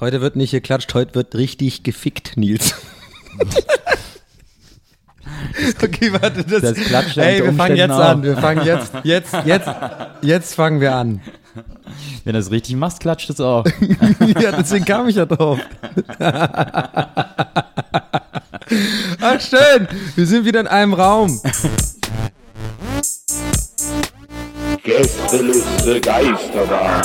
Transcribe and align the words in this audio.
Heute 0.00 0.20
wird 0.20 0.36
nicht 0.36 0.52
geklatscht, 0.52 0.94
heute 0.94 1.16
wird 1.16 1.34
richtig 1.34 1.82
gefickt, 1.82 2.36
Nils. 2.36 2.74
okay, 5.82 6.12
warte, 6.12 6.44
das, 6.44 6.62
Das 6.62 6.74
Klatschen 6.74 7.22
Ey, 7.22 7.42
wir 7.42 7.52
fangen 7.52 7.76
jetzt 7.76 7.90
Umständen 7.90 8.12
an, 8.12 8.22
wir 8.22 8.36
fangen 8.36 8.64
jetzt, 8.64 8.92
jetzt, 9.02 9.34
jetzt, 9.44 9.68
jetzt 10.22 10.54
fangen 10.54 10.80
wir 10.80 10.94
an. 10.94 11.20
Wenn 12.22 12.34
du 12.34 12.38
es 12.38 12.52
richtig 12.52 12.76
machst, 12.76 13.00
klatscht 13.00 13.28
es 13.30 13.40
auch. 13.40 13.64
ja, 14.40 14.52
deswegen 14.52 14.84
kam 14.84 15.08
ich 15.08 15.16
ja 15.16 15.26
drauf. 15.26 15.58
Ach, 19.20 19.40
schön, 19.40 19.88
wir 20.14 20.26
sind 20.26 20.44
wieder 20.44 20.60
in 20.60 20.68
einem 20.68 20.94
Raum. 20.94 21.40
Gästeliste 24.84 26.00
Geisterbahn. 26.00 27.02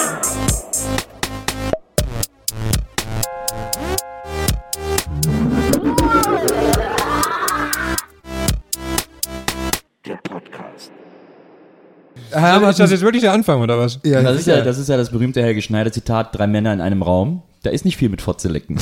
Ist 12.70 12.80
das 12.80 12.92
jetzt 12.92 13.02
wirklich 13.02 13.22
der 13.22 13.34
Anfang, 13.34 13.62
oder 13.62 13.78
was? 13.80 14.00
Ja, 14.03 14.22
Das 14.22 14.39
ist 14.39 14.48
ja, 14.48 14.62
das 14.62 14.78
ist 14.78 14.89
ja 14.89 14.98
das 14.98 15.09
berühmte 15.09 15.42
Helge 15.42 15.62
Schneider-Zitat, 15.62 16.36
drei 16.38 16.48
Männer 16.48 16.73
in 16.73 16.81
einem 16.81 17.02
Raum. 17.02 17.42
Da 17.64 17.70
ist 17.70 17.86
nicht 17.86 17.98
viel 17.98 18.09
mit 18.09 18.22
Fotzelecken. 18.22 18.78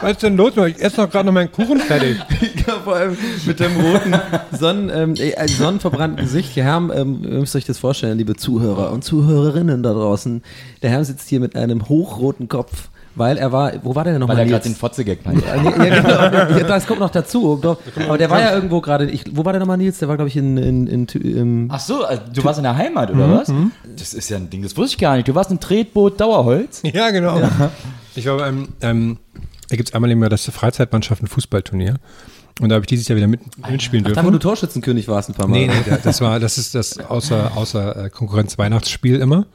Was 0.00 0.12
ist 0.12 0.22
denn 0.22 0.36
los? 0.36 0.52
Ich 0.56 0.80
esse 0.80 0.96
doch 0.96 1.10
gerade 1.10 1.26
noch 1.26 1.32
meinen 1.32 1.50
Kuchen 1.52 1.78
fertig. 1.80 2.16
Ja, 2.68 2.74
vor 2.84 2.96
allem 2.96 3.16
mit 3.46 3.60
dem 3.60 3.72
roten 3.80 4.14
Sonnen, 4.52 4.90
ähm, 4.94 5.14
äh, 5.14 5.48
sonnenverbrannten 5.48 6.22
Gesicht. 6.22 6.54
Herr, 6.54 6.76
ähm, 6.76 7.20
ihr 7.22 7.38
müsst 7.38 7.56
euch 7.56 7.64
das 7.64 7.78
vorstellen, 7.78 8.18
liebe 8.18 8.36
Zuhörer 8.36 8.92
und 8.92 9.02
Zuhörerinnen 9.04 9.82
da 9.82 9.94
draußen. 9.94 10.42
Der 10.82 10.90
Herr 10.90 11.02
sitzt 11.02 11.30
hier 11.30 11.40
mit 11.40 11.56
einem 11.56 11.88
hochroten 11.88 12.46
Kopf, 12.48 12.90
weil 13.18 13.36
er 13.36 13.52
war, 13.52 13.72
wo 13.82 13.94
war 13.94 14.04
der 14.04 14.14
denn 14.14 14.22
Weil 14.22 14.28
nochmal? 14.28 14.38
er 14.38 14.44
Nils? 14.44 14.52
gerade 14.52 14.68
den 14.68 14.76
Fotzegag 14.76 15.24
meinte. 15.24 15.44
Ja, 15.46 15.56
ja, 15.56 15.70
genau. 15.70 16.58
ja, 16.58 16.64
das 16.64 16.86
kommt 16.86 17.00
noch 17.00 17.10
dazu. 17.10 17.58
Doch. 17.60 17.78
Aber 18.06 18.18
der 18.18 18.30
war 18.30 18.40
ja 18.40 18.54
irgendwo 18.54 18.80
gerade, 18.80 19.12
wo 19.32 19.44
war 19.44 19.52
der 19.52 19.60
nochmal, 19.60 19.76
Nils? 19.76 19.98
Der 19.98 20.08
war, 20.08 20.16
glaube 20.16 20.28
ich, 20.28 20.36
in, 20.36 20.56
in, 20.56 20.86
in, 20.86 21.06
im 21.06 21.68
Ach 21.70 21.80
so, 21.80 22.04
also 22.04 22.22
du 22.32 22.44
warst 22.44 22.58
in 22.58 22.64
der 22.64 22.76
Heimat, 22.76 23.10
oder 23.10 23.30
was? 23.30 23.52
Das 23.96 24.14
ist 24.14 24.28
ja 24.28 24.36
ein 24.36 24.48
Ding, 24.50 24.62
das 24.62 24.76
wusste 24.76 24.94
ich 24.94 24.98
gar 24.98 25.16
nicht. 25.16 25.28
Du 25.28 25.34
warst 25.34 25.50
im 25.50 25.60
Tretboot 25.60 26.20
Dauerholz. 26.20 26.82
Ja, 26.84 27.10
genau. 27.10 27.40
Ich 28.14 28.26
war 28.26 28.38
beim, 28.38 28.68
ähm, 28.80 29.18
da 29.68 29.76
gibt 29.76 29.90
es 29.90 29.94
einmal 29.94 30.10
im 30.10 30.20
Jahr 30.20 30.30
das 30.30 30.46
Freizeitmannschaften 30.46 31.28
Fußballturnier. 31.28 31.96
Und 32.60 32.70
da 32.70 32.74
habe 32.74 32.82
ich 32.82 32.88
dieses 32.88 33.06
Jahr 33.06 33.16
wieder 33.16 33.28
mit, 33.28 33.40
mitspielen 33.70 34.04
Ach, 34.08 34.12
da, 34.12 34.22
wo 34.22 34.26
du 34.26 34.32
dürfen. 34.32 34.42
Torschützenkönig 34.42 35.06
warst 35.06 35.28
ein 35.28 35.34
paar 35.34 35.46
Mal. 35.46 35.58
Nee, 35.58 35.66
nee, 35.68 35.96
das 36.02 36.20
war, 36.20 36.40
das 36.40 36.58
ist 36.58 36.74
das 36.74 36.98
außer, 36.98 37.52
außer 37.54 38.06
äh, 38.06 38.10
Konkurrenz 38.10 38.58
Weihnachtsspiel 38.58 39.20
immer. 39.20 39.46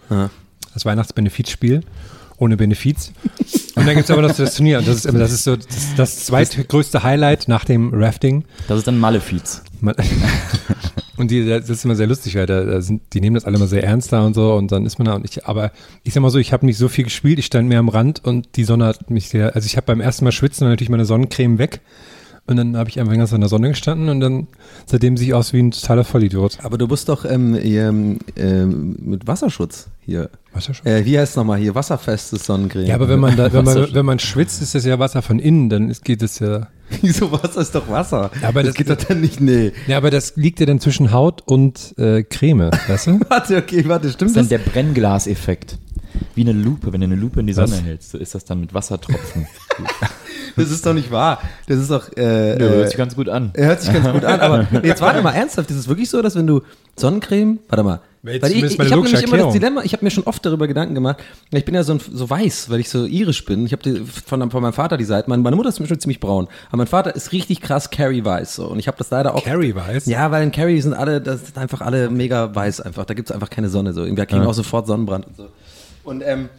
Das 0.74 0.85
Weihnachtsbenefizspiel. 0.85 1.81
Ohne 2.44 2.58
Benefiz. 2.58 3.14
Und 3.76 3.88
dann 3.88 3.96
gibt 3.96 4.04
es 4.06 4.12
aber 4.12 4.22
noch 4.22 4.36
das 4.36 4.56
Turnier. 4.56 4.80
Und 4.80 4.88
das 4.88 4.98
ist, 4.98 5.14
das 5.14 5.31
ist 5.31 5.44
so 5.46 5.56
das, 5.56 5.96
das 5.96 6.26
zweitgrößte 6.26 7.04
Highlight 7.04 7.48
nach 7.48 7.64
dem 7.64 7.94
Rafting. 7.94 8.44
Das 8.68 8.78
ist 8.80 8.88
dann 8.88 9.00
Malefiz. 9.00 9.64
Und 11.16 11.30
die, 11.30 11.48
das 11.48 11.70
ist 11.70 11.86
immer 11.86 11.96
sehr 11.96 12.08
lustig, 12.08 12.36
weil 12.36 12.48
da, 12.48 12.64
da 12.64 12.81
sind, 12.81 13.02
die 13.14 13.22
nehmen 13.22 13.36
das 13.36 13.46
alle 13.46 13.58
immer 13.58 13.68
sehr 13.68 13.84
ernst 13.84 14.12
da 14.12 14.26
und 14.26 14.34
so 14.34 14.56
und 14.56 14.72
dann 14.72 14.84
ist 14.86 14.98
man 14.98 15.06
da 15.06 15.14
und 15.14 15.26
ich, 15.26 15.46
aber 15.46 15.72
ich 16.04 16.12
sag 16.12 16.22
mal 16.22 16.31
so, 16.31 16.40
ich 16.40 16.52
habe 16.52 16.66
nicht 16.66 16.78
so 16.78 16.88
viel 16.88 17.04
gespielt, 17.04 17.38
ich 17.38 17.46
stand 17.46 17.70
mehr 17.70 17.78
am 17.78 17.88
Rand 17.88 18.26
und 18.26 18.56
die 18.56 18.64
Sonne 18.64 18.88
hat 18.88 19.12
mich 19.12 19.30
sehr, 19.30 19.56
also 19.56 19.68
ich 19.68 19.78
habe 19.78 19.86
beim 19.86 20.02
ersten 20.02 20.25
Mal 20.25 20.31
schwitzen 20.31 20.68
natürlich 20.68 20.90
meine 20.90 21.06
Sonnencreme 21.06 21.60
weg 21.60 21.81
und 22.46 22.58
dann 22.58 22.76
habe 22.76 22.90
ich 22.90 23.00
einfach 23.00 23.14
ganz 23.14 23.31
in 23.31 23.40
der 23.40 23.50
Sonne 23.50 23.70
gestanden 23.70 24.09
und 24.09 24.20
dann 24.20 24.48
seitdem 24.86 25.16
sehe 25.18 25.28
ich 25.28 25.34
aus 25.34 25.54
wie 25.54 25.59
ein 25.59 25.72
totaler 25.72 26.04
Vollidiot. 26.04 26.58
Aber 26.64 26.78
du 26.78 26.88
musst 26.88 27.08
doch 27.09 27.24
ähm, 27.26 27.56
ähm, 27.56 28.20
ähm, 28.36 28.98
mit 29.00 29.28
Wasserschutz 29.28 29.88
hier. 30.02 30.30
Wasserschutz? 30.54 30.86
Äh, 30.86 31.06
wie 31.06 31.18
heißt 31.18 31.31
es 31.31 31.36
nochmal 31.38 31.59
hier? 31.59 31.74
Wasserfestes 31.74 32.46
Sonnencreme. 32.46 32.86
Ja, 32.86 32.96
aber 32.96 33.08
wenn 33.08 33.20
man 33.20 33.36
da, 33.38 33.52
wenn 33.54 33.64
man, 33.64 33.94
wenn 33.94 34.06
man 34.06 34.20
schwitzt, 34.20 34.62
ist 34.62 34.76
das 34.76 34.84
ja 34.86 35.00
Wasser 35.00 35.22
von 35.22 35.40
innen, 35.40 35.70
dann 35.70 35.90
ist, 35.90 36.04
geht 36.04 36.22
es 36.22 36.40
ja. 36.40 36.68
Wieso 37.02 37.31
Wasser 37.31 37.62
ist 37.62 37.74
doch 37.74 37.90
Wasser? 37.90 38.30
Ja, 38.42 38.50
aber 38.50 38.62
das, 38.62 38.74
das- 38.74 38.78
geht 38.78 38.90
doch 38.90 39.08
dann 39.08 39.22
nicht, 39.22 39.40
nee. 39.40 39.72
Ja, 39.88 39.98
aber 39.98 40.12
das 40.12 40.36
liegt 40.36 40.60
ja 40.60 40.66
dann 40.66 40.80
zwischen 40.81 41.12
Haut 41.14 41.42
und 41.46 41.96
äh, 41.98 42.24
Creme, 42.24 42.70
weißt 42.88 43.08
du? 43.08 43.20
Warte, 43.30 43.56
okay, 43.58 43.84
warte, 43.88 44.08
Das 44.08 44.14
stimmt 44.16 44.30
ist 44.31 44.36
dann 44.36 44.44
das? 44.44 44.50
der 44.50 44.58
Brennglaseffekt. 44.70 45.78
Wie 46.35 46.41
eine 46.41 46.53
Lupe, 46.53 46.91
wenn 46.94 47.01
du 47.01 47.06
eine 47.06 47.16
Lupe 47.16 47.40
in 47.40 47.47
die 47.47 47.56
Was? 47.56 47.69
Sonne 47.69 47.84
hältst, 47.84 48.12
so 48.12 48.18
ist 48.18 48.35
das 48.35 48.46
dann 48.46 48.59
mit 48.59 48.74
Wassertropfen. 48.74 49.47
Das 50.56 50.69
ist 50.69 50.85
doch 50.85 50.94
nicht 50.94 51.12
wahr. 51.12 51.41
Das 51.68 51.79
ist 51.79 51.90
doch, 51.90 52.16
äh, 52.16 52.56
Nö, 52.56 52.69
hört 52.69 52.88
sich 52.88 52.96
äh, 52.96 52.97
ganz 52.97 53.16
gut 53.16 53.28
an. 53.29 53.51
hört 53.56 53.81
sich 53.81 53.91
ganz 53.91 54.07
gut 54.07 54.24
an, 54.24 54.40
aber 54.40 54.68
jetzt 54.84 55.01
warte 55.01 55.22
mal 55.22 55.34
ernsthaft, 55.34 55.69
ist 55.72 55.78
es 55.78 55.88
wirklich 55.88 56.09
so, 56.09 56.22
dass 56.22 56.35
wenn 56.35 56.46
du 56.46 56.62
Sonnencreme, 56.96 57.59
warte 57.69 57.84
mal, 57.84 58.01
weil 58.22 58.35
ich, 58.35 58.63
ich, 58.63 58.79
habe 58.79 59.03
nämlich 59.03 59.24
immer 59.24 59.38
das. 59.38 59.53
Dilemma, 59.53 59.81
ich 59.84 59.91
habe 59.91 60.06
mir 60.06 60.12
schon 60.12 60.24
oft 60.24 60.46
darüber 60.46 60.68
Gedanken 60.68 60.94
gemacht, 60.94 61.18
ich 61.51 61.66
bin 61.66 61.75
ja 61.75 61.84
so, 61.84 61.94
ein, 61.94 62.00
so 62.00 62.30
weiß, 62.30 62.69
weil 62.69 62.80
ich 62.80 62.90
so 62.90 63.06
irisch 63.06 63.44
bin, 63.44 63.66
ich 63.66 63.74
habe 63.74 64.06
von, 64.06 64.50
von 64.50 64.62
meinem 64.62 64.74
Vater 64.74 64.95
die 64.95 65.03
Seite, 65.03 65.30
meine, 65.30 65.41
meine 65.41 65.56
Mutter 65.56 65.69
ist 65.69 65.85
schon 65.85 66.00
ziemlich 66.00 66.19
braun, 66.19 66.47
aber 66.69 66.78
mein 66.78 66.88
Vater 66.88 67.16
ist 67.16 67.31
richtig 67.31 67.59
krass 67.59 67.90
Carrie-weiß 67.90 68.56
so 68.56 68.68
und 68.68 68.80
ich 68.80 68.88
habe 68.88 68.97
das 68.97 69.09
leider 69.09 69.35
auch 69.35 69.44
Carrie 69.44 69.75
weiß. 69.75 70.06
Ja, 70.06 70.31
weil 70.31 70.44
in 70.44 70.51
Carrie 70.51 70.80
sind 70.80 70.94
alle, 70.94 71.19
das 71.19 71.47
sind 71.47 71.57
einfach 71.57 71.81
alle 71.81 72.09
mega 72.09 72.53
weiß 72.53 72.81
einfach. 72.81 73.06
Da 73.06 73.13
gibt's 73.13 73.31
einfach 73.31 73.50
keine 73.50 73.69
Sonne 73.69 73.94
so. 73.94 74.06
Wir 74.06 74.25
kriegen 74.25 74.45
auch 74.45 74.53
sofort 74.53 74.88
Sonnenbrand 74.88 75.28
und 75.28 75.35
so. 75.35 75.50
Und 76.03 76.24
ähm, 76.25 76.50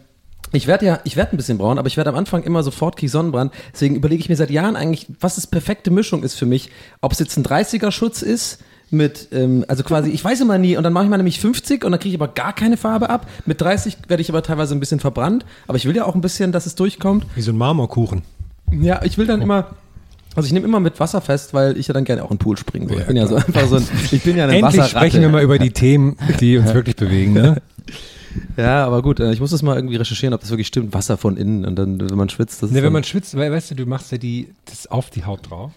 ich 0.51 0.67
werde 0.67 0.85
ja, 0.85 0.99
ich 1.03 1.15
werde 1.15 1.33
ein 1.33 1.37
bisschen 1.37 1.57
braun, 1.57 1.77
aber 1.77 1.87
ich 1.87 1.97
werde 1.97 2.09
am 2.09 2.15
Anfang 2.15 2.43
immer 2.43 2.63
sofort 2.63 2.97
krieg 2.97 3.09
Sonnenbrand. 3.09 3.53
Deswegen 3.73 3.95
überlege 3.95 4.21
ich 4.21 4.29
mir 4.29 4.35
seit 4.35 4.51
Jahren 4.51 4.75
eigentlich, 4.75 5.07
was 5.19 5.35
das 5.35 5.47
perfekte 5.47 5.91
Mischung 5.91 6.23
ist 6.23 6.35
für 6.35 6.45
mich. 6.45 6.69
Ob 7.01 7.11
es 7.11 7.19
jetzt 7.19 7.37
ein 7.37 7.43
30er 7.43 7.91
Schutz 7.91 8.21
ist 8.21 8.59
mit, 8.91 9.29
ähm, 9.31 9.65
also 9.67 9.83
quasi, 9.83 10.11
ich 10.11 10.23
weiß 10.23 10.41
immer 10.41 10.57
nie, 10.57 10.77
und 10.77 10.83
dann 10.83 10.93
mache 10.93 11.05
ich 11.05 11.09
mal 11.09 11.17
nämlich 11.17 11.39
50 11.39 11.83
und 11.83 11.91
dann 11.91 11.99
kriege 11.99 12.15
ich 12.15 12.21
aber 12.21 12.31
gar 12.31 12.53
keine 12.53 12.77
Farbe 12.77 13.09
ab. 13.09 13.27
Mit 13.45 13.59
30 13.59 13.97
werde 14.07 14.21
ich 14.21 14.29
aber 14.29 14.43
teilweise 14.43 14.75
ein 14.75 14.79
bisschen 14.79 14.99
verbrannt, 14.99 15.45
aber 15.67 15.77
ich 15.77 15.85
will 15.85 15.95
ja 15.95 16.05
auch 16.05 16.15
ein 16.15 16.21
bisschen, 16.21 16.51
dass 16.51 16.65
es 16.65 16.75
durchkommt. 16.75 17.25
Wie 17.35 17.41
so 17.41 17.51
ein 17.51 17.57
Marmorkuchen. 17.57 18.21
Ja, 18.71 19.01
ich 19.03 19.17
will 19.17 19.27
dann 19.27 19.41
immer, 19.41 19.75
also 20.35 20.45
ich 20.45 20.53
nehme 20.53 20.65
immer 20.65 20.79
mit 20.79 20.99
Wasser 20.99 21.21
fest, 21.21 21.53
weil 21.53 21.77
ich 21.77 21.87
ja 21.87 21.93
dann 21.93 22.05
gerne 22.05 22.23
auch 22.23 22.31
in 22.31 22.37
den 22.37 22.39
Pool 22.43 22.57
springen 22.57 22.89
will. 22.89 22.97
Ja, 22.97 23.01
ich 23.01 23.07
bin 23.07 23.17
ja 23.17 23.27
so 23.27 23.35
einfach 23.35 23.67
so 23.67 23.77
ein, 23.77 23.87
ich 24.11 24.23
bin 24.23 24.37
ja 24.37 24.43
eine 24.45 24.53
Endlich 24.53 24.79
Wasserratte. 24.79 24.89
sprechen 24.89 25.21
wir 25.21 25.29
mal 25.29 25.43
über 25.43 25.57
die 25.57 25.71
Themen, 25.71 26.17
die 26.39 26.57
uns 26.57 26.73
wirklich 26.73 26.95
bewegen, 26.95 27.33
ne? 27.33 27.61
Ja, 28.57 28.85
aber 28.85 29.01
gut, 29.01 29.19
äh, 29.19 29.31
ich 29.33 29.39
muss 29.39 29.51
das 29.51 29.61
mal 29.61 29.75
irgendwie 29.75 29.95
recherchieren, 29.97 30.33
ob 30.33 30.41
das 30.41 30.49
wirklich 30.49 30.67
stimmt. 30.67 30.93
Wasser 30.93 31.17
von 31.17 31.37
innen 31.37 31.65
und 31.65 31.75
dann, 31.75 31.99
wenn 32.09 32.17
man 32.17 32.29
schwitzt, 32.29 32.61
das 32.63 32.69
ist 32.69 32.75
Ne, 32.75 32.83
wenn 32.83 32.93
man 32.93 33.03
schwitzt, 33.03 33.35
we- 33.35 33.51
weißt 33.51 33.71
du, 33.71 33.75
du 33.75 33.85
machst 33.85 34.11
ja 34.11 34.17
die, 34.17 34.49
das 34.65 34.87
auf 34.87 35.09
die 35.09 35.25
Haut 35.25 35.49
drauf. 35.49 35.71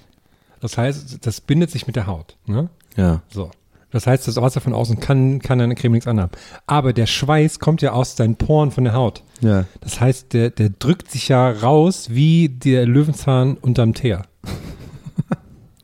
Das 0.60 0.76
heißt, 0.78 1.18
das 1.26 1.40
bindet 1.40 1.70
sich 1.70 1.86
mit 1.86 1.96
der 1.96 2.06
Haut, 2.06 2.36
ne? 2.46 2.68
ja. 2.96 3.22
So. 3.30 3.50
Das 3.90 4.06
heißt, 4.06 4.28
das 4.28 4.36
Wasser 4.36 4.60
von 4.60 4.74
außen 4.74 5.00
kann, 5.00 5.38
kann 5.38 5.60
deine 5.60 5.74
Creme 5.74 5.92
nichts 5.92 6.06
anhaben. 6.06 6.32
Aber 6.66 6.92
der 6.92 7.06
Schweiß 7.06 7.58
kommt 7.58 7.80
ja 7.80 7.92
aus 7.92 8.16
deinen 8.16 8.36
Poren 8.36 8.70
von 8.70 8.84
der 8.84 8.92
Haut. 8.92 9.22
Ja. 9.40 9.64
Das 9.80 9.98
heißt, 9.98 10.34
der, 10.34 10.50
der 10.50 10.68
drückt 10.68 11.10
sich 11.10 11.28
ja 11.28 11.50
raus 11.50 12.08
wie 12.10 12.50
der 12.50 12.84
Löwenzahn 12.84 13.56
unterm 13.56 13.94
Teer. 13.94 14.26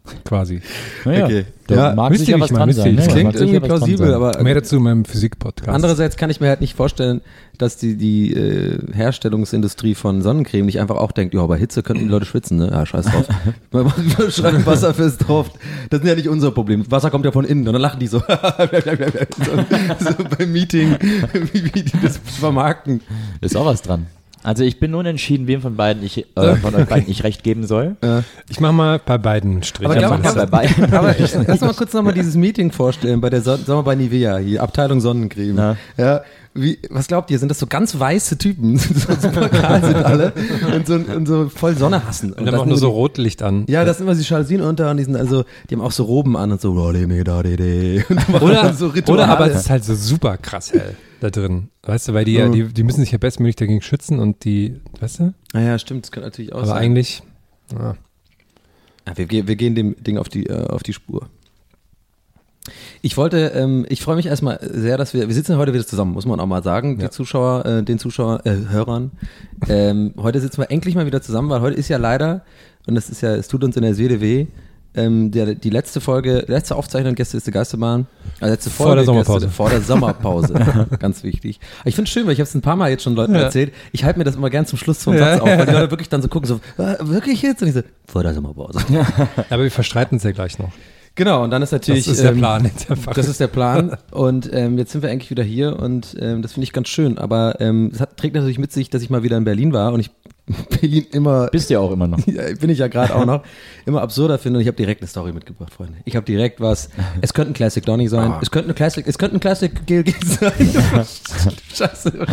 quasi. 0.25 0.61
Naja, 1.05 1.25
Okay. 1.25 1.45
da 1.67 1.75
Ja, 1.75 1.95
mag 1.95 2.11
müsst 2.11 2.27
sicher 2.27 2.37
ihr 2.37 2.43
was 2.43 2.51
mal, 2.51 2.59
dran 2.59 2.73
sein. 2.73 2.91
ne? 2.95 2.97
Das 2.97 3.09
Klingt 3.09 3.35
irgendwie 3.37 3.61
plausibel, 3.61 4.13
aber 4.13 4.43
Mehr 4.43 4.55
dazu 4.55 4.77
in 4.77 4.83
meinem 4.83 5.05
Physik-Podcast. 5.07 5.69
Andererseits 5.71 6.17
kann 6.17 6.29
ich 6.29 6.41
mir 6.41 6.49
halt 6.49 6.61
nicht 6.61 6.75
vorstellen, 6.77 7.23
dass 7.57 7.77
die, 7.79 7.97
die 7.97 8.33
äh, 8.35 8.79
Herstellungsindustrie 8.93 9.95
von 9.95 10.21
Sonnencreme 10.23 10.67
nicht 10.67 10.79
einfach 10.81 10.97
auch 10.97 11.13
denkt, 11.13 11.33
ja, 11.35 11.47
bei 11.47 11.57
Hitze 11.57 11.83
könnten 11.83 12.05
die 12.05 12.11
Leute 12.11 12.27
schwitzen, 12.27 12.59
ne? 12.59 12.69
Ja, 12.71 12.85
scheiß 12.85 13.07
drauf. 13.07 13.27
Wir 13.71 14.31
schreiben 14.31 14.67
wasserfest 14.67 15.27
drauf. 15.27 15.51
Das 15.89 16.01
ist 16.01 16.07
ja 16.07 16.15
nicht 16.17 16.29
unser 16.29 16.51
Problem. 16.51 16.85
Wasser 16.91 17.11
kommt 17.11 17.25
ja 17.25 17.33
von 17.33 17.45
innen. 17.45 17.67
Und 17.67 17.73
dann 17.73 17.81
lachen 17.83 18.01
die 18.01 18.09
so, 18.09 18.19
so, 18.19 18.25
so 20.01 20.25
beim 20.37 20.53
Meeting, 20.53 20.97
wie, 21.53 21.65
wie 21.75 21.83
die 21.83 22.01
das 22.03 22.19
vermarkten. 22.19 23.01
Ist 23.41 23.57
auch 23.57 23.65
was 23.67 23.81
dran. 23.83 24.07
Also 24.45 24.63
ich 24.63 24.79
bin 24.79 24.95
unentschieden, 24.95 25.47
wem 25.47 25.63
von 25.63 25.75
beiden 25.75 26.05
ich 26.05 26.19
äh, 26.37 26.57
von 26.57 26.75
euch 26.75 26.87
beiden 26.87 27.11
ich 27.11 27.25
recht 27.25 27.43
geben 27.43 27.67
soll. 27.67 27.97
ich 28.49 28.61
mach 28.61 28.73
mal 28.73 29.01
bei 29.05 29.19
beiden 29.19 29.63
Strich. 29.63 29.87
Aber 29.87 29.97
glaub- 29.97 30.23
mal. 30.23 30.35
bei 30.35 30.47
beiden. 30.47 30.93
Aber 30.95 31.17
erst 31.17 31.37
mal 31.63 31.75
kurz 31.75 31.95
nochmal 31.95 32.13
dieses 32.13 32.37
Meeting 32.37 32.71
vorstellen 32.71 33.21
bei 33.21 33.31
der 33.31 33.41
Son 33.41 33.65
sagen 33.65 33.79
wir 33.79 33.83
bei 33.83 33.95
Nivea 33.95 34.37
hier, 34.37 34.63
Abteilung 34.63 35.01
Sonnencreme. 35.01 35.57
Ja. 35.57 35.77
Ja. 35.97 36.21
Wie, 36.57 36.79
was 36.89 37.09
glaubt 37.09 37.33
ihr? 37.33 37.39
Sind 37.41 37.49
das 37.49 37.59
so 37.59 37.67
ganz 37.67 37.99
weiße 37.99 38.39
Typen? 38.39 38.77
so 38.79 38.89
super 39.21 39.49
kahl 39.49 39.83
sind 39.83 39.97
alle 39.97 40.33
und 40.73 40.87
so, 40.87 40.95
und 40.95 41.27
so 41.27 41.49
voll 41.49 41.77
Sonne 41.77 42.07
hassen. 42.07 42.33
und 42.33 42.45
dann 42.45 42.53
das 42.53 42.61
auch 42.61 42.67
nur 42.67 42.77
so 42.79 42.87
die- 42.87 42.93
Rotlicht 42.93 43.43
an. 43.43 43.65
Ja, 43.67 43.85
das 43.85 43.99
sind 43.99 44.07
immer 44.07 44.15
die 44.15 44.23
Jalousien 44.23 44.61
unter 44.61 44.91
und 44.91 44.99
die 44.99 45.05
sind 45.05 45.17
also, 45.17 45.45
die 45.69 45.75
haben 45.75 45.83
auch 45.83 45.91
so 45.91 46.05
Roben 46.05 46.37
an 46.37 46.53
und 46.53 46.61
so, 46.61 46.71
oh. 46.73 46.89
Und 46.89 48.43
Oder, 48.43 48.63
dann 48.63 48.77
so 48.77 48.93
oder 49.09 49.29
aber 49.29 49.51
es 49.51 49.63
ist 49.63 49.71
halt 49.71 49.85
so 49.85 49.95
super 49.95 50.37
krass 50.37 50.73
hell 50.73 50.95
da 51.21 51.31
drin. 51.31 51.69
Weißt 51.83 52.09
du, 52.09 52.15
weil 52.15 52.25
die 52.25 52.35
ja, 52.35 52.49
die, 52.49 52.65
die 52.73 52.83
müssen 52.83 53.01
sich 53.01 53.13
ja 53.13 53.19
bestmöglich 53.19 53.57
dagegen 53.57 53.83
schützen 53.83 54.19
und 54.19 54.45
die, 54.45 54.81
weißt 55.01 55.21
du? 55.21 55.35
Naja, 55.53 55.79
stimmt, 55.79 56.05
das 56.05 56.13
könnte 56.13 56.29
natürlich 56.29 56.53
auch 56.53 56.59
Aber 56.59 56.67
sein. 56.69 56.79
eigentlich, 56.79 57.23
ja. 57.73 57.97
Ja, 59.07 59.17
wir, 59.31 59.47
wir 59.49 59.57
gehen 59.57 59.75
dem 59.75 59.95
Ding 60.03 60.17
auf 60.19 60.29
die, 60.29 60.47
äh, 60.47 60.67
auf 60.69 60.83
die 60.83 60.93
Spur. 60.95 61.29
Ich 63.03 63.19
wollte, 63.19 63.49
ähm, 63.55 63.85
ich 63.91 64.01
freue 64.01 64.17
mich 64.17 64.25
erstmal 64.27 64.59
sehr, 64.63 64.97
dass 64.97 65.13
wir, 65.13 65.29
wir 65.29 65.35
sitzen 65.35 65.59
heute 65.59 65.75
wieder 65.75 65.87
zusammen, 65.87 66.13
muss 66.13 66.25
man 66.25 66.41
auch 66.41 66.47
mal 66.47 66.63
sagen, 66.63 66.97
die 66.97 67.03
Ja. 67.05 67.11
Zuschauer, 67.11 67.67
äh, 67.67 67.83
den 67.83 67.99
Zuschauer, 67.99 68.41
äh, 68.47 68.57
Hörern. 68.71 69.11
Ähm, 69.69 70.15
heute 70.17 70.41
sitzen 70.41 70.59
wir 70.63 70.71
endlich 70.71 70.95
mal 70.95 71.05
wieder 71.05 71.21
zusammen, 71.21 71.51
weil 71.51 71.61
heute 71.61 71.77
ist 71.77 71.89
ja 71.89 71.99
leider, 71.99 72.43
und 72.87 72.95
das 72.95 73.11
ist 73.11 73.21
ja, 73.21 73.35
es 73.35 73.49
tut 73.49 73.63
uns 73.65 73.77
in 73.77 73.83
der 73.83 73.95
Seele 73.95 74.23
weh, 74.23 74.47
ähm, 74.95 75.31
der, 75.31 75.55
die 75.55 75.71
letzte 75.71 76.01
Folge, 76.01 76.45
letzte 76.47 76.77
Aufzeichnung 76.77 77.15
Gäste 77.15 77.37
ist 77.37 77.47
die 77.47 77.51
Geisterbahn, 77.51 78.07
also 78.41 78.53
letzte 78.53 78.71
Vor 78.71 78.87
Folge 78.87 78.97
der 79.01 79.05
Sommerpause. 79.07 79.47
Gäste, 79.47 79.57
vor 79.57 79.71
der 79.71 79.81
Sommerpause, 79.81 80.55
ganz 80.99 81.23
wichtig. 81.23 81.61
Aber 81.81 81.89
ich 81.89 81.95
finde 81.95 82.09
es 82.09 82.13
schön, 82.13 82.27
weil 82.27 82.33
ich 82.33 82.39
habe 82.41 82.49
es 82.49 82.55
ein 82.55 82.63
paar 82.63 82.77
Mal 82.77 82.91
jetzt 82.91 83.03
schon 83.03 83.15
Leuten 83.15 83.35
Ja. 83.35 83.43
erzählt, 83.43 83.73
ich 83.93 84.05
halte 84.05 84.19
mir 84.19 84.25
das 84.25 84.37
immer 84.37 84.51
gern 84.51 84.67
zum 84.67 84.79
Schluss 84.79 85.03
vom 85.03 85.15
Ja. 85.15 85.33
Satz 85.33 85.41
auf, 85.41 85.49
weil 85.49 85.67
die 85.67 85.73
Leute 85.73 85.91
wirklich 85.91 86.09
dann 86.09 86.23
so 86.23 86.29
gucken, 86.29 86.49
so, 86.49 86.61
wirklich 87.01 87.43
jetzt? 87.43 87.63
Und 87.63 87.69
ich 87.69 87.75
so, 87.75 87.83
vor 88.07 88.23
der 88.23 88.35
Sommerpause. 88.35 88.81
aber 89.51 89.63
wir 89.63 89.71
verstreiten 89.71 90.19
es 90.19 90.25
ja 90.25 90.33
gleich 90.33 90.59
noch. 90.59 90.71
Genau, 91.17 91.45
und 91.45 91.51
dann 91.51 91.63
ist 91.63 91.71
natürlich. 91.71 92.07
Das 92.07 92.15
ist 92.15 92.23
der 92.25 92.33
ähm, 92.33 92.39
Plan. 92.39 92.71
Das 93.15 93.29
ist 93.29 93.39
der 93.39 93.47
Plan. 93.47 93.97
Und 94.11 94.51
ähm, 94.53 94.79
jetzt 94.79 94.91
sind 94.91 95.03
wir 95.03 95.11
eigentlich 95.11 95.31
wieder 95.31 95.45
hier 95.45 95.79
und 95.79 96.17
ähm, 96.19 96.43
das 96.43 96.55
finde 96.55 96.65
ich 96.65 96.73
ganz 96.73 96.89
schön. 96.89 97.19
Aber 97.19 97.61
ähm, 97.61 97.91
es 97.93 98.01
hat, 98.01 98.17
trägt 98.17 98.35
natürlich 98.35 98.59
mit 98.59 98.73
sich, 98.73 98.91
dass 98.91 99.01
ich 99.03 99.11
mal 99.11 99.23
wieder 99.23 99.37
in 99.37 99.45
Berlin 99.45 99.73
war 99.73 99.93
und 99.93 100.01
ich 100.01 100.11
Berlin 100.81 101.07
immer. 101.13 101.49
Bist 101.49 101.71
du 101.71 101.75
ja 101.75 101.81
auch 101.81 101.91
immer 101.91 102.07
noch. 102.07 102.19
Bin 102.61 102.71
ich 102.71 102.79
ja 102.79 102.89
gerade 102.89 103.15
auch 103.15 103.25
noch 103.25 103.43
immer 103.87 104.03
absurder 104.03 104.39
finde 104.39 104.59
und 104.59 104.63
ich 104.63 104.69
habe 104.69 104.77
direkt 104.77 105.01
eine 105.01 105.09
Story 105.09 105.33
mitgebracht, 105.33 105.73
Freunde. 105.73 105.95
Ich 106.05 106.17
habe 106.17 106.27
direkt 106.27 106.61
was. 106.61 106.91
Es 107.21 107.33
könnte 107.33 107.53
ein 107.53 107.55
Classic 107.55 107.85
Donny 107.85 108.09
sein. 108.09 108.33
Ah. 108.33 108.41
Es 108.43 108.51
könnte 108.51 108.67
eine 108.67 108.75
Classic, 108.75 109.07
es 109.07 109.17
könnte 109.17 109.37
ein 109.37 109.41
Classic 109.41 109.73
GLG 109.87 110.13
sein. 110.23 110.53
Scheiße. 111.75 112.27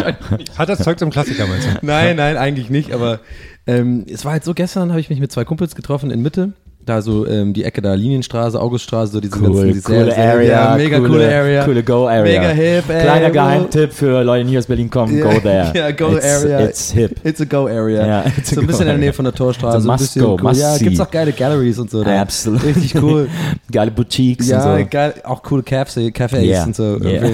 Hat 0.57 0.69
das 0.69 0.79
Zeug 0.79 0.99
zum 0.99 1.09
Klassiker, 1.09 1.47
meinst 1.47 1.67
du? 1.67 1.85
Nein, 1.85 2.17
nein, 2.17 2.37
eigentlich 2.37 2.69
nicht. 2.69 2.93
Aber 2.93 3.21
ähm, 3.65 4.05
es 4.09 4.25
war 4.25 4.33
halt 4.33 4.43
so, 4.43 4.53
gestern 4.53 4.89
habe 4.89 4.99
ich 4.99 5.09
mich 5.09 5.19
mit 5.19 5.31
zwei 5.31 5.45
Kumpels 5.45 5.75
getroffen 5.75 6.11
in 6.11 6.21
Mitte. 6.21 6.53
Da 6.83 6.99
so 7.03 7.27
ähm, 7.27 7.53
die 7.53 7.63
Ecke 7.63 7.79
da, 7.81 7.93
Linienstraße, 7.93 8.59
Auguststraße, 8.59 9.11
so 9.13 9.21
diese 9.21 9.37
Cool, 9.37 9.65
ganzen, 9.65 9.73
die 9.73 9.81
coole 9.81 10.17
Area, 10.17 10.71
ja, 10.71 10.75
mega 10.77 10.97
coole, 10.97 11.09
coole 11.09 11.35
Area. 11.35 11.63
Coole 11.63 11.83
Go-Area. 11.83 12.23
Mega 12.41 12.49
hip, 12.53 12.89
ey. 12.89 13.01
Kleiner 13.03 13.29
Geheimtipp 13.29 13.93
für 13.93 14.23
Leute, 14.23 14.45
die 14.49 14.57
aus 14.57 14.65
Berlin 14.65 14.89
kommen, 14.89 15.15
Ja, 15.15 15.23
go 15.25 15.39
there. 15.39 15.71
Ja, 15.75 15.91
go 15.91 16.15
it's, 16.15 16.25
area. 16.25 16.59
It's 16.61 16.91
hip. 16.91 17.19
It's 17.23 17.39
a 17.39 17.45
go 17.45 17.67
area. 17.67 18.05
Ja, 18.07 18.23
it's 18.35 18.49
so 18.49 18.55
ein 18.59 18.61
go 18.65 18.67
bisschen 18.67 18.81
in 18.81 18.87
der 18.87 18.97
Nähe 18.97 19.03
area. 19.09 19.13
von 19.13 19.25
der 19.25 19.33
Torstraße. 19.35 19.77
It's 19.77 19.85
a 19.85 19.89
ein 19.89 19.93
must 19.93 20.03
bisschen 20.15 20.21
go, 20.23 20.31
cool. 20.33 20.41
must 20.41 20.61
Ja, 20.61 20.73
see. 20.73 20.83
gibt's 20.85 20.99
auch 20.99 21.11
geile 21.11 21.31
Galleries 21.33 21.77
und 21.77 21.91
so. 21.91 22.03
Da. 22.03 22.19
Absolut. 22.21 22.63
Richtig 22.63 22.95
cool. 22.95 23.29
Geile 23.71 23.91
Boutiques 23.91 24.49
ja, 24.49 24.73
und 24.73 24.79
so. 24.79 24.85
geil. 24.89 25.13
Auch 25.23 25.43
coole 25.43 25.61
Cafés, 25.61 26.11
Cafés 26.11 26.41
Yeah, 26.41 26.63
und 26.65 26.75
so. 26.75 26.97
yeah. 26.99 27.29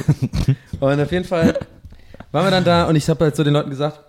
Und 0.81 1.00
auf 1.01 1.11
jeden 1.11 1.25
Fall 1.25 1.53
waren 2.33 2.45
wir 2.45 2.51
dann 2.51 2.65
da 2.65 2.83
und 2.89 2.97
ich 2.97 3.07
habe 3.09 3.23
halt 3.23 3.35
so 3.38 3.43
den 3.45 3.53
Leuten 3.53 3.69
gesagt, 3.69 4.01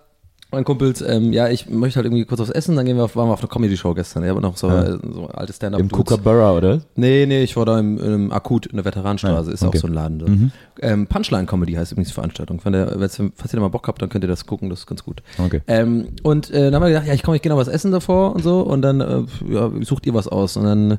meinen 0.51 0.63
Kumpels, 0.63 1.01
ähm, 1.01 1.31
ja, 1.31 1.47
ich 1.47 1.69
möchte 1.69 1.97
halt 1.97 2.05
irgendwie 2.05 2.25
kurz 2.25 2.41
was 2.41 2.49
essen, 2.49 2.75
dann 2.75 2.85
gehen 2.85 2.97
wir 2.97 3.03
auf, 3.05 3.15
waren 3.15 3.27
wir 3.27 3.33
auf 3.33 3.41
einer 3.41 3.49
Comedy-Show 3.49 3.93
gestern. 3.93 4.23
Ich 4.23 4.29
habe 4.29 4.41
noch 4.41 4.57
so, 4.57 4.67
äh, 4.67 4.97
so 5.01 5.27
alte 5.27 5.53
Stand-up. 5.53 5.79
Im 5.79 5.89
Kookaburra, 5.89 6.53
oder? 6.53 6.81
Nee, 6.95 7.25
nee, 7.27 7.43
ich 7.43 7.55
war 7.55 7.65
da 7.65 7.79
im, 7.79 7.97
im 7.99 8.31
Akut 8.31 8.65
in 8.65 8.77
der 8.77 8.85
Veteranstraße, 8.85 9.51
Ah, 9.51 9.53
ist 9.53 9.63
okay. 9.63 9.77
auch 9.77 9.81
so 9.81 9.87
ein 9.87 9.93
Laden. 9.93 10.19
So. 10.19 10.25
Mhm. 10.27 10.51
Ähm, 10.81 11.07
Punchline 11.07 11.45
Comedy 11.45 11.73
heißt 11.73 11.91
übrigens 11.91 12.09
die 12.09 12.13
Veranstaltung. 12.15 12.59
Wenn 12.63 12.73
der, 12.73 12.87
falls 12.97 13.19
ihr 13.19 13.31
da 13.51 13.59
mal 13.59 13.67
Bock 13.67 13.87
habt, 13.87 14.01
dann 14.01 14.09
könnt 14.09 14.23
ihr 14.23 14.27
das 14.29 14.45
gucken, 14.45 14.69
das 14.69 14.79
ist 14.79 14.87
ganz 14.87 15.03
gut. 15.03 15.21
Okay. 15.37 15.61
Ähm, 15.67 16.09
und 16.23 16.49
äh, 16.49 16.65
dann 16.71 16.75
haben 16.75 16.81
wir 16.83 16.89
gedacht, 16.89 17.07
ja, 17.07 17.13
ich 17.13 17.23
komme, 17.23 17.35
ich 17.37 17.41
gehe 17.43 17.51
noch 17.51 17.57
was 17.59 17.67
essen 17.67 17.91
davor 17.91 18.33
und 18.35 18.43
so 18.43 18.61
und 18.61 18.81
dann 18.81 19.01
äh, 19.01 19.23
ja, 19.51 19.71
sucht 19.81 20.05
ihr 20.07 20.13
was 20.13 20.27
aus 20.27 20.57
und 20.57 20.63
dann 20.65 20.97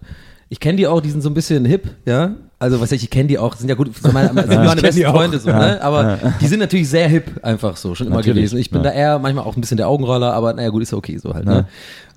ich 0.49 0.59
kenne 0.59 0.77
die 0.77 0.87
auch, 0.89 1.01
die 1.01 1.11
sind 1.11 1.23
so 1.23 1.31
ein 1.31 1.35
bisschen 1.35 1.65
hip, 1.65 1.89
ja. 2.07 2.35
Also 2.63 2.79
was 2.81 2.93
heißt, 2.93 3.03
ich 3.03 3.09
kenne 3.11 3.27
die 3.27 3.39
auch, 3.39 3.57
sind 3.57 3.69
ja 3.71 3.75
gut, 3.75 3.97
sind 3.97 4.13
meine, 4.13 4.29
sind 4.47 4.49
meine 4.65 4.83
besten. 4.83 5.03
Freunde 5.07 5.39
so, 5.41 5.49
ne? 5.51 5.81
Aber 5.83 6.19
die 6.41 6.47
sind 6.47 6.61
natürlich 6.61 6.89
sehr 6.91 7.09
hip 7.09 7.41
einfach 7.43 7.77
so, 7.77 7.95
schon 7.95 8.07
immer 8.09 8.17
Natürlich, 8.17 8.37
gewesen. 8.51 8.59
Ich 8.59 8.71
bin 8.71 8.83
da 8.83 8.93
eher 8.93 9.19
manchmal 9.19 9.45
auch 9.45 9.57
ein 9.57 9.63
bisschen 9.63 9.79
der 9.79 9.89
Augenroller, 9.89 10.35
aber 10.35 10.53
naja 10.53 10.69
gut, 10.69 10.83
ist 10.83 10.93
ja 10.93 10.99
okay 10.99 11.17
so 11.17 11.33
halt, 11.35 11.47
ne? 11.47 11.67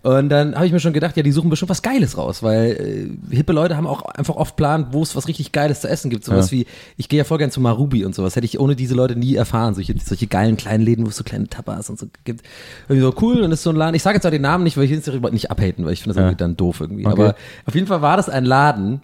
Und 0.01 0.27
dann 0.27 0.53
habe 0.55 0.65
ich 0.65 0.73
mir 0.73 0.81
schon 0.81 0.91
gedacht, 0.91 1.15
ja, 1.15 1.23
die 1.23 1.31
suchen 1.31 1.49
bestimmt 1.49 1.69
was 1.69 1.81
Geiles 1.81 2.17
raus, 2.17 2.43
weil 2.43 3.07
äh, 3.31 3.33
hippe 3.33 3.53
Leute 3.53 3.77
haben 3.77 3.87
auch 3.87 4.01
einfach 4.01 4.35
oft 4.35 4.57
Plan, 4.57 4.87
wo 4.91 5.01
es 5.01 5.15
was 5.15 5.29
richtig 5.29 5.53
Geiles 5.53 5.79
zu 5.79 5.87
essen 5.87 6.09
gibt. 6.09 6.25
Sowas 6.25 6.51
Ja. 6.51 6.57
wie, 6.57 6.65
ich 6.97 7.07
gehe 7.07 7.19
ja 7.19 7.23
voll 7.23 7.37
gern 7.37 7.51
zu 7.51 7.61
Marubi 7.61 8.03
und 8.03 8.13
sowas. 8.13 8.35
Hätte 8.35 8.43
ich 8.43 8.59
ohne 8.59 8.75
diese 8.75 8.95
Leute 8.95 9.15
nie 9.15 9.35
erfahren. 9.35 9.75
Solche, 9.75 9.95
solche 10.03 10.27
geilen 10.27 10.57
kleinen 10.57 10.83
Läden, 10.83 11.05
wo 11.05 11.09
es 11.09 11.15
so 11.15 11.23
kleine 11.23 11.47
Tapas 11.47 11.89
und 11.89 11.97
so 11.97 12.07
gibt. 12.25 12.41
Irgendwie 12.89 13.01
so 13.01 13.13
cool 13.21 13.43
und 13.43 13.51
das 13.51 13.59
ist 13.59 13.63
so 13.63 13.69
ein 13.69 13.77
Laden. 13.77 13.95
Ich 13.95 14.03
sage 14.03 14.17
jetzt 14.17 14.25
auch 14.25 14.29
den 14.31 14.41
Namen 14.41 14.65
nicht, 14.65 14.75
weil 14.75 14.83
ich 14.83 14.91
will 14.91 14.97
es 14.99 15.31
nicht 15.31 15.49
abhaten, 15.49 15.85
weil 15.85 15.93
ich 15.93 16.01
finde 16.01 16.15
das 16.15 16.19
Ja. 16.19 16.23
irgendwie 16.27 16.37
dann 16.37 16.57
doof 16.57 16.81
irgendwie. 16.81 17.05
Okay. 17.05 17.13
Aber 17.21 17.35
auf 17.65 17.73
jeden 17.73 17.87
Fall 17.87 18.01
war 18.01 18.17
das 18.17 18.27
ein 18.27 18.43
Laden, 18.43 19.01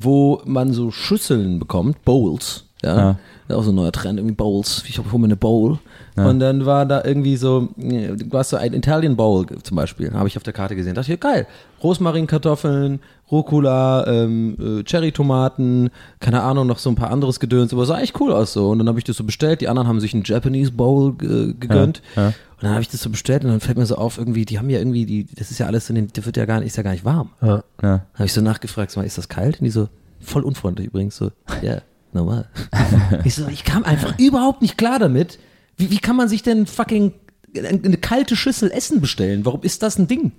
wo 0.00 0.40
man 0.44 0.72
so 0.72 0.90
Schüsseln 0.90 1.58
bekommt, 1.58 2.04
Bowls, 2.04 2.64
ja. 2.82 2.96
Ja. 2.96 3.18
Auch 3.52 3.62
so 3.62 3.72
ein 3.72 3.74
neuer 3.74 3.92
Trend, 3.92 4.18
irgendwie 4.18 4.34
Bowls. 4.34 4.84
Ich 4.88 4.98
hole 4.98 5.18
mir 5.18 5.24
eine 5.24 5.36
Bowl. 5.36 5.78
Und 6.16 6.40
dann 6.40 6.66
war 6.66 6.86
da 6.86 7.02
irgendwie 7.04 7.36
so, 7.36 7.68
du 7.76 8.38
hast 8.38 8.50
so 8.50 8.56
ein 8.56 8.74
Italian 8.74 9.16
Bowl 9.16 9.46
zum 9.62 9.76
Beispiel, 9.76 10.12
habe 10.12 10.28
ich 10.28 10.36
auf 10.36 10.42
der 10.42 10.52
Karte 10.52 10.76
gesehen. 10.76 10.94
Da 10.94 11.00
dachte 11.00 11.14
ich, 11.14 11.20
geil. 11.20 11.46
Rosmarinkartoffeln, 11.82 13.00
Rucola, 13.30 14.06
ähm, 14.06 14.56
äh, 14.60 14.84
Cherrytomaten, 14.84 15.90
keine 16.18 16.42
Ahnung, 16.42 16.66
noch 16.66 16.78
so 16.78 16.90
ein 16.90 16.94
paar 16.94 17.10
anderes 17.10 17.40
Gedöns, 17.40 17.72
aber 17.72 17.86
sah 17.86 18.00
echt 18.00 18.20
cool 18.20 18.32
aus 18.32 18.52
so. 18.52 18.70
Und 18.70 18.80
dann 18.80 18.88
habe 18.88 18.98
ich 18.98 19.04
das 19.04 19.16
so 19.16 19.24
bestellt, 19.24 19.60
die 19.60 19.68
anderen 19.68 19.88
haben 19.88 20.00
sich 20.00 20.12
einen 20.12 20.24
Japanese 20.24 20.72
Bowl 20.72 21.14
äh, 21.22 21.54
gegönnt. 21.54 22.02
Ja, 22.16 22.22
ja. 22.22 22.28
Und 22.28 22.64
dann 22.64 22.72
habe 22.72 22.82
ich 22.82 22.90
das 22.90 23.00
so 23.00 23.08
bestellt 23.08 23.44
und 23.44 23.50
dann 23.50 23.60
fällt 23.60 23.78
mir 23.78 23.86
so 23.86 23.94
auf, 23.94 24.18
irgendwie, 24.18 24.44
die 24.44 24.58
haben 24.58 24.68
ja 24.68 24.78
irgendwie, 24.78 25.06
die, 25.06 25.26
das 25.34 25.50
ist 25.50 25.58
ja 25.58 25.66
alles 25.66 25.88
in 25.88 25.94
den, 25.94 26.08
das 26.12 26.26
wird 26.26 26.36
ja 26.36 26.44
gar 26.44 26.58
nicht, 26.58 26.66
ist 26.66 26.76
ja 26.76 26.82
gar 26.82 26.92
nicht 26.92 27.06
warm. 27.06 27.30
Ja. 27.40 27.62
Ja. 27.82 28.04
Habe 28.12 28.26
ich 28.26 28.32
so 28.34 28.42
nachgefragt, 28.42 28.94
mal, 28.96 29.06
ist 29.06 29.16
das 29.16 29.30
kalt? 29.30 29.60
Und 29.60 29.64
die 29.64 29.70
so, 29.70 29.88
voll 30.20 30.42
unfreundlich 30.42 30.88
übrigens, 30.88 31.16
so, 31.16 31.30
ja, 31.62 31.80
normal. 32.14 32.48
ich 33.24 33.34
so, 33.34 33.48
ich 33.48 33.64
kam 33.64 33.84
einfach 33.84 34.18
überhaupt 34.18 34.62
nicht 34.62 34.78
klar 34.78 34.98
damit. 34.98 35.38
Wie, 35.76 35.90
wie 35.90 35.98
kann 35.98 36.16
man 36.16 36.28
sich 36.28 36.42
denn 36.42 36.66
fucking 36.66 37.12
eine, 37.56 37.68
eine 37.68 37.96
kalte 37.96 38.36
Schüssel 38.36 38.70
Essen 38.70 39.00
bestellen? 39.00 39.44
Warum 39.44 39.62
ist 39.62 39.82
das 39.82 39.98
ein 39.98 40.06
Ding? 40.08 40.32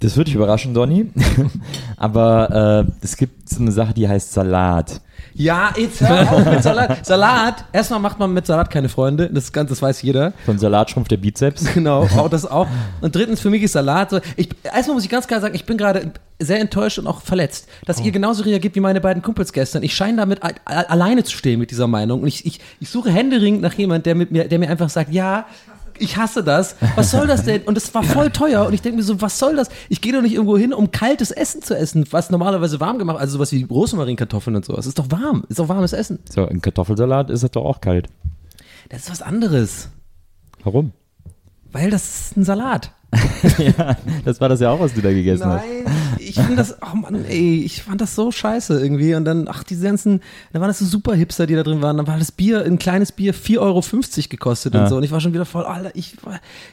Das 0.00 0.16
würde 0.16 0.26
dich 0.26 0.34
überraschen, 0.34 0.72
Donny. 0.72 1.10
Aber 1.98 2.86
äh, 2.88 2.92
es 3.04 3.16
gibt 3.16 3.48
so 3.48 3.60
eine 3.60 3.70
Sache, 3.70 3.92
die 3.92 4.08
heißt 4.08 4.32
Salat. 4.32 5.02
Ja, 5.34 5.72
jetzt 5.76 6.00
hör 6.00 6.32
auf 6.32 6.44
mit 6.44 6.62
Salat. 6.62 7.06
Salat, 7.06 7.64
erstmal 7.72 8.00
macht 8.00 8.18
man 8.18 8.32
mit 8.32 8.46
Salat 8.46 8.70
keine 8.70 8.88
Freunde, 8.88 9.28
das, 9.30 9.44
ist 9.44 9.52
ganz, 9.52 9.68
das 9.68 9.82
weiß 9.82 10.00
jeder. 10.02 10.32
Von 10.46 10.58
Salat 10.58 10.90
schrumpft 10.90 11.10
der 11.10 11.18
Bizeps. 11.18 11.64
Genau, 11.74 12.02
auch 12.16 12.28
das 12.28 12.46
auch. 12.46 12.66
Und 13.00 13.14
drittens, 13.14 13.40
für 13.40 13.50
mich 13.50 13.62
ist 13.62 13.72
Salat 13.72 14.10
so. 14.10 14.20
Ich, 14.36 14.48
erstmal 14.64 14.94
muss 14.94 15.04
ich 15.04 15.10
ganz 15.10 15.26
klar 15.26 15.40
sagen, 15.40 15.54
ich 15.54 15.66
bin 15.66 15.76
gerade 15.76 16.12
sehr 16.38 16.60
enttäuscht 16.60 16.98
und 16.98 17.06
auch 17.06 17.20
verletzt, 17.20 17.68
dass 17.84 18.00
ihr 18.00 18.10
genauso 18.10 18.42
reagiert 18.42 18.74
wie 18.74 18.80
meine 18.80 19.00
beiden 19.00 19.22
Kumpels 19.22 19.52
gestern. 19.52 19.82
Ich 19.82 19.94
scheine 19.94 20.16
damit 20.16 20.40
alleine 20.64 21.22
zu 21.24 21.36
stehen 21.36 21.60
mit 21.60 21.70
dieser 21.70 21.86
Meinung. 21.86 22.22
Und 22.22 22.28
ich, 22.28 22.46
ich, 22.46 22.60
ich 22.80 22.88
suche 22.88 23.10
händeringend 23.10 23.60
nach 23.60 23.74
jemand, 23.74 24.06
der 24.06 24.14
mit 24.14 24.30
mir, 24.30 24.48
der 24.48 24.58
mir 24.58 24.70
einfach 24.70 24.88
sagt, 24.88 25.12
ja, 25.12 25.46
ich 26.00 26.16
hasse 26.16 26.42
das. 26.42 26.76
Was 26.96 27.10
soll 27.10 27.26
das 27.26 27.44
denn? 27.44 27.62
Und 27.62 27.76
es 27.76 27.94
war 27.94 28.02
voll 28.02 28.30
teuer. 28.32 28.66
Und 28.66 28.72
ich 28.74 28.82
denke 28.82 28.96
mir 28.98 29.02
so, 29.02 29.20
was 29.20 29.38
soll 29.38 29.56
das? 29.56 29.68
Ich 29.88 30.00
gehe 30.00 30.12
doch 30.12 30.22
nicht 30.22 30.34
irgendwo 30.34 30.56
hin, 30.58 30.72
um 30.72 30.90
kaltes 30.90 31.30
Essen 31.30 31.62
zu 31.62 31.76
essen, 31.76 32.06
was 32.10 32.30
normalerweise 32.30 32.80
warm 32.80 32.98
gemacht, 32.98 33.18
also 33.18 33.34
sowas 33.34 33.52
wie 33.52 33.62
Rosmarinkartoffeln 33.64 34.56
und 34.56 34.64
sowas. 34.64 34.86
Ist 34.86 34.98
doch 34.98 35.10
warm. 35.10 35.44
Ist 35.48 35.58
doch 35.58 35.68
warmes 35.68 35.92
Essen. 35.92 36.18
So, 36.28 36.46
ein 36.46 36.60
Kartoffelsalat 36.60 37.30
ist 37.30 37.42
es 37.42 37.50
doch 37.50 37.64
auch 37.64 37.80
kalt. 37.80 38.08
Das 38.88 39.02
ist 39.04 39.10
was 39.10 39.22
anderes. 39.22 39.88
Warum? 40.64 40.92
Weil 41.72 41.90
das 41.90 42.02
ist 42.26 42.36
ein 42.36 42.44
Salat. 42.44 42.92
ja, 43.58 43.96
das 44.24 44.40
war 44.40 44.48
das 44.48 44.60
ja 44.60 44.70
auch, 44.70 44.78
was 44.78 44.94
du 44.94 45.00
da 45.00 45.10
gegessen 45.10 45.44
hast. 45.44 45.64
Nein, 45.64 46.16
ich 46.18 46.36
finde 46.36 46.56
das, 46.56 46.76
oh 46.80 46.96
Mann, 46.96 47.24
ey, 47.24 47.62
ich 47.64 47.82
fand 47.82 48.00
das 48.00 48.14
so 48.14 48.30
scheiße 48.30 48.80
irgendwie. 48.80 49.14
Und 49.16 49.24
dann, 49.24 49.48
ach, 49.48 49.64
diese 49.64 49.84
ganzen, 49.84 50.20
da 50.52 50.60
waren 50.60 50.68
das 50.68 50.78
so 50.78 50.84
super 50.84 51.14
Hipster, 51.14 51.46
die 51.46 51.56
da 51.56 51.64
drin 51.64 51.82
waren. 51.82 51.96
Dann 51.96 52.06
war 52.06 52.18
das 52.18 52.30
Bier, 52.30 52.64
ein 52.64 52.78
kleines 52.78 53.10
Bier, 53.10 53.34
4,50 53.34 53.58
Euro 53.58 53.82
gekostet 54.28 54.74
Ja. 54.74 54.82
und 54.82 54.88
so. 54.88 54.96
Und 54.96 55.02
ich 55.02 55.10
war 55.10 55.20
schon 55.20 55.32
wieder 55.32 55.44
voll, 55.44 55.64
Alter, 55.64 55.90
ich, 55.94 56.16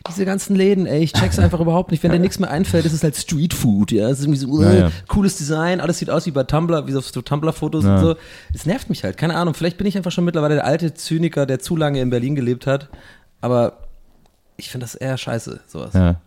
diese 0.07 0.25
ganzen 0.25 0.55
Läden, 0.55 0.85
ey, 0.85 0.99
ich 1.03 1.13
check's 1.13 1.39
einfach 1.39 1.59
überhaupt 1.59 1.89
nicht. 1.89 2.03
Wenn 2.03 2.11
dir 2.11 2.19
nichts 2.19 2.37
mehr 2.37 2.51
einfällt, 2.51 2.85
ist 2.85 2.93
es 2.93 3.01
halt 3.03 3.15
Street 3.15 3.53
Food, 3.55 3.91
ja. 3.91 4.07
Es 4.09 4.19
ist 4.19 4.25
irgendwie 4.25 4.39
so, 4.39 4.47
uh, 4.49 4.61
Ja, 4.61 4.73
ja. 4.73 4.91
cooles 5.07 5.37
Design, 5.37 5.79
alles 5.81 5.97
sieht 5.97 6.11
aus 6.11 6.27
wie 6.27 6.31
bei 6.31 6.43
Tumblr, 6.43 6.85
wie 6.85 6.91
so 6.91 6.99
auf 6.99 7.07
so 7.07 7.21
Tumblr-Fotos 7.21 7.83
und 7.85 7.97
so. 7.99 8.15
Es 8.53 8.65
nervt 8.67 8.89
mich 8.89 9.03
halt, 9.03 9.17
keine 9.17 9.35
Ahnung. 9.35 9.55
Vielleicht 9.55 9.77
bin 9.77 9.87
ich 9.87 9.97
einfach 9.97 10.11
schon 10.11 10.25
mittlerweile 10.25 10.55
der 10.55 10.65
alte 10.65 10.93
Zyniker, 10.93 11.47
der 11.47 11.59
zu 11.59 11.75
lange 11.75 11.99
in 11.99 12.11
Berlin 12.11 12.35
gelebt 12.35 12.67
hat. 12.67 12.89
Aber 13.41 13.77
ich 14.57 14.69
finde 14.69 14.85
das 14.85 14.95
eher 14.95 15.17
scheiße, 15.17 15.61
sowas. 15.67 15.93
Ja. 15.93 16.19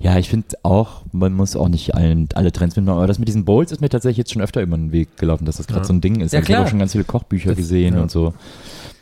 Ja, 0.00 0.18
ich 0.18 0.28
finde 0.28 0.48
auch, 0.62 1.02
man 1.12 1.32
muss 1.32 1.56
auch 1.56 1.68
nicht 1.68 1.94
allen, 1.94 2.28
alle 2.34 2.52
Trends 2.52 2.76
mitmachen, 2.76 2.98
aber 2.98 3.06
das 3.06 3.18
mit 3.18 3.28
diesen 3.28 3.44
Bowls 3.44 3.72
ist 3.72 3.80
mir 3.80 3.88
tatsächlich 3.88 4.18
jetzt 4.18 4.32
schon 4.32 4.42
öfter 4.42 4.62
über 4.62 4.76
den 4.76 4.92
Weg 4.92 5.16
gelaufen, 5.16 5.44
dass 5.44 5.56
das 5.56 5.66
gerade 5.66 5.80
Ja. 5.80 5.86
so 5.86 5.92
ein 5.92 6.00
Ding 6.00 6.20
ist. 6.20 6.32
Ja, 6.32 6.38
Also 6.38 6.44
ich 6.44 6.48
habe 6.48 6.54
klar. 6.56 6.64
auch 6.64 6.68
schon 6.68 6.78
ganz 6.78 6.92
viele 6.92 7.04
Kochbücher 7.04 7.50
Das- 7.50 7.58
gesehen 7.58 7.94
ja. 7.94 8.02
und 8.02 8.10
so. 8.10 8.34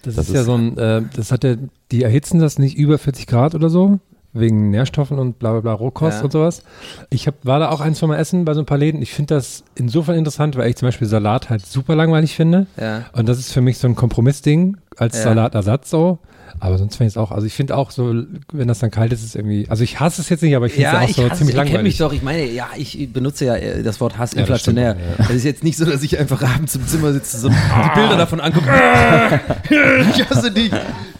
Das, 0.03 0.15
Das 0.17 0.29
ist, 0.29 0.35
ja 0.35 0.41
ist- 0.41 0.47
so 0.47 0.55
ein, 0.55 0.79
äh, 0.79 1.03
das 1.17 1.33
hat 1.33 1.45
ja, 1.45 1.57
die 1.91 2.03
erhitzen 2.03 2.39
das 2.39 2.59
nicht 2.59 2.77
über 2.77 2.99
40 2.99 3.27
Grad 3.27 3.55
oder 3.55 3.69
so, 3.69 3.99
wegen 4.33 4.71
Nährstoffen 4.71 5.19
und 5.19 5.39
bla 5.39 5.53
bla 5.53 5.61
bla 5.61 5.73
Rohkost 5.73 6.19
Ja. 6.19 6.25
und 6.25 6.31
sowas. 6.33 6.63
Ich 7.11 7.27
hab, 7.27 7.35
war 7.45 7.59
da 7.59 7.71
auch 7.71 7.81
ein, 7.81 7.95
zwei 7.95 8.07
Mal 8.09 8.17
essen 8.19 8.45
bei 8.45 8.55
so 8.55 8.61
ein 8.61 8.67
paar 8.67 8.79
Läden. 8.79 9.03
Ich 9.03 9.13
finde 9.13 9.35
das 9.35 9.65
insofern 9.75 10.17
interessant, 10.17 10.55
weil 10.57 10.69
ich 10.71 10.77
zum 10.77 10.87
Beispiel 10.87 11.09
Salat 11.09 11.51
halt 11.51 11.65
super 11.67 11.97
langweilig 11.97 12.37
finde. 12.37 12.67
Ja. 12.81 13.07
Und 13.15 13.29
das 13.29 13.39
ist 13.39 13.53
für 13.53 13.63
mich 13.63 13.79
so 13.79 13.89
ein 13.89 13.97
Kompromissding 13.97 14.77
als 14.97 15.17
Ja. 15.17 15.25
Salatersatz 15.25 15.91
so. 15.91 16.19
Aber 16.61 16.79
sonst 16.79 16.97
finde 16.97 17.09
ich 17.09 17.15
es 17.15 17.17
auch, 17.17 17.31
also 17.31 17.47
ich 17.47 17.55
finde 17.55 17.77
auch 17.77 17.91
so, 17.91 18.15
wenn 18.53 18.69
das 18.69 18.79
dann 18.81 18.91
kalt 18.91 19.13
ist, 19.13 19.21
ist 19.21 19.27
es 19.31 19.35
irgendwie, 19.35 19.67
also 19.69 19.85
ich 19.85 20.01
hasse 20.01 20.21
es 20.23 20.29
jetzt 20.29 20.43
nicht, 20.43 20.57
aber 20.57 20.67
ich 20.67 20.73
finde 20.73 20.89
es 20.89 20.93
Ja, 20.93 21.01
auch 21.01 21.09
so 21.09 21.31
hasse, 21.31 21.39
ziemlich 21.45 21.57
ich 21.57 21.63
kenne 21.63 21.83
mich 21.83 21.99
langweilig. 21.99 21.99
doch, 21.99 22.13
ich 22.13 22.23
meine, 22.23 22.45
ja, 22.51 22.69
ich 22.77 23.13
benutze 23.13 23.45
ja 23.47 23.57
äh, 23.57 23.83
das 23.83 24.01
Wort 24.01 24.19
Hass 24.19 24.33
Ja, 24.33 24.41
das 24.41 24.49
inflationär. 24.49 24.95
stimmt, 24.97 25.19
Das, 25.21 25.29
ja. 25.29 25.35
ist 25.35 25.45
jetzt 25.45 25.65
nicht 25.65 25.77
so, 25.79 25.85
dass 25.85 26.03
ich 26.03 26.19
einfach 26.19 26.43
abends 26.43 26.75
im 26.77 26.87
Zimmer 26.87 27.13
sitze, 27.13 27.39
so 27.39 27.49
die 27.49 27.95
Bilder 27.95 28.17
davon 28.17 28.41
angucke. 28.41 28.67
Ich 30.15 30.29
hasse 30.31 30.51
dich. 30.51 30.71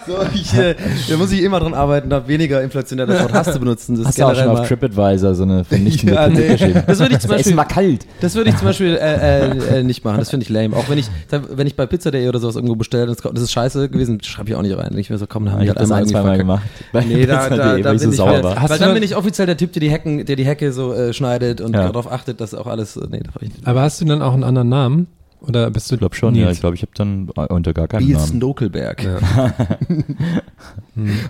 So, 0.07 0.17
ich, 0.35 0.55
äh, 0.55 0.75
da 1.09 1.17
muss 1.17 1.33
ich 1.33 1.43
immer 1.43 1.61
dran 1.61 1.75
arbeiten, 1.75 2.09
da 2.09 2.27
weniger 2.27 2.63
inflationär 2.63 3.07
das 3.07 3.21
Wort 3.23 3.33
Hass 3.33 3.53
zu 3.53 3.59
benutzen. 3.59 3.93
Das 3.95 4.01
ist 4.03 4.07
Hast 4.09 4.19
du 4.19 4.25
auch 4.25 4.35
schon 4.35 4.49
auf 4.49 4.59
mal- 4.61 4.67
TripAdvisor 4.67 5.35
so 5.35 5.43
eine 5.43 5.65
vernichtende 5.65 6.15
Ja, 6.15 6.29
nee. 6.29 6.57
Das 6.87 6.99
würde 6.99 7.15
ich 7.15 7.21
zum 7.21 7.31
Beispiel- 7.31 7.57
kalt. 7.57 8.07
Das 8.21 8.35
würde 8.35 8.51
ich 8.51 8.57
zum 8.57 8.67
Beispiel 8.67 8.97
äh, 8.97 9.49
äh, 9.51 9.79
äh, 9.81 9.83
nicht 9.83 10.05
machen. 10.05 10.19
Das 10.19 10.31
finde 10.31 10.45
ich 10.45 10.49
lame. 10.51 10.75
Auch 10.77 10.89
wenn 10.89 10.99
ich, 10.99 11.09
wenn 11.31 11.67
ich 11.67 11.77
bei 11.77 11.87
Pizza.de 11.87 12.27
oder 12.29 12.39
sowas 12.39 12.55
irgendwo 12.57 12.77
bestelle, 12.77 13.11
und 13.11 13.25
das 13.35 13.43
ist 13.43 13.53
scheiße 13.53 13.89
gewesen, 13.89 14.23
schreibe 14.23 14.51
ich 14.51 14.55
auch 14.57 14.63
nicht 14.63 14.77
rein. 14.77 14.97
Ich 14.97 15.11
mir 15.11 15.19
so, 15.19 15.27
komm, 15.27 15.45
dann 15.45 15.55
haben 15.55 15.61
Ich 15.61 15.67
die 15.67 15.71
habe 15.71 15.81
halt 15.81 15.91
das 15.91 15.97
einmal 15.97 16.07
zweimal 16.11 16.39
gemacht. 16.39 16.63
Bei 16.93 17.05
Nee, 17.05 17.27
da, 17.27 17.49
da, 17.49 17.79
da 17.79 17.91
bin 17.91 17.99
so 17.99 18.11
ich 18.11 18.17
sauer 18.17 18.43
war. 18.43 18.61
Hast 18.61 18.71
weil 18.71 18.79
du 18.79 18.85
dann 18.85 18.95
bin 18.95 19.03
ich 19.03 19.17
offiziell 19.17 19.47
der 19.47 19.57
Typ, 19.57 19.73
der 19.73 19.81
die 19.81 19.91
Hecken, 19.91 20.25
der 20.25 20.37
die 20.37 20.47
Hecke 20.47 20.73
so 20.73 20.93
äh, 20.95 21.13
schneidet 21.13 21.61
und 21.61 21.75
Ja. 21.75 21.85
darauf 21.89 22.11
achtet, 22.11 22.41
dass 22.41 22.55
auch 22.55 22.67
alles, 22.67 22.97
äh, 22.97 23.01
nee, 23.11 23.21
war 23.33 23.43
ich 23.43 23.49
nicht. 23.51 23.67
Aber 23.67 23.83
hast 23.83 24.01
du 24.01 24.05
dann 24.05 24.23
auch 24.23 24.33
einen 24.35 24.45
anderen 24.45 24.69
Namen? 24.69 25.07
Oder 25.41 25.71
bist 25.71 25.91
du 25.91 25.95
Ich 25.95 25.99
glaube 26.01 26.15
schon, 26.17 26.35
ja. 26.35 26.45
Nils? 26.47 26.57
Ich 26.57 26.61
glaube, 26.61 26.75
ich 26.77 26.83
habe 26.83 26.93
dann 26.97 27.29
unter 27.31 27.73
gar 27.73 27.87
keinen 27.89 28.07
Biel 28.07 28.17
Namen. 28.17 28.27
Snokelberg. 28.27 29.03
Ja. 29.05 29.19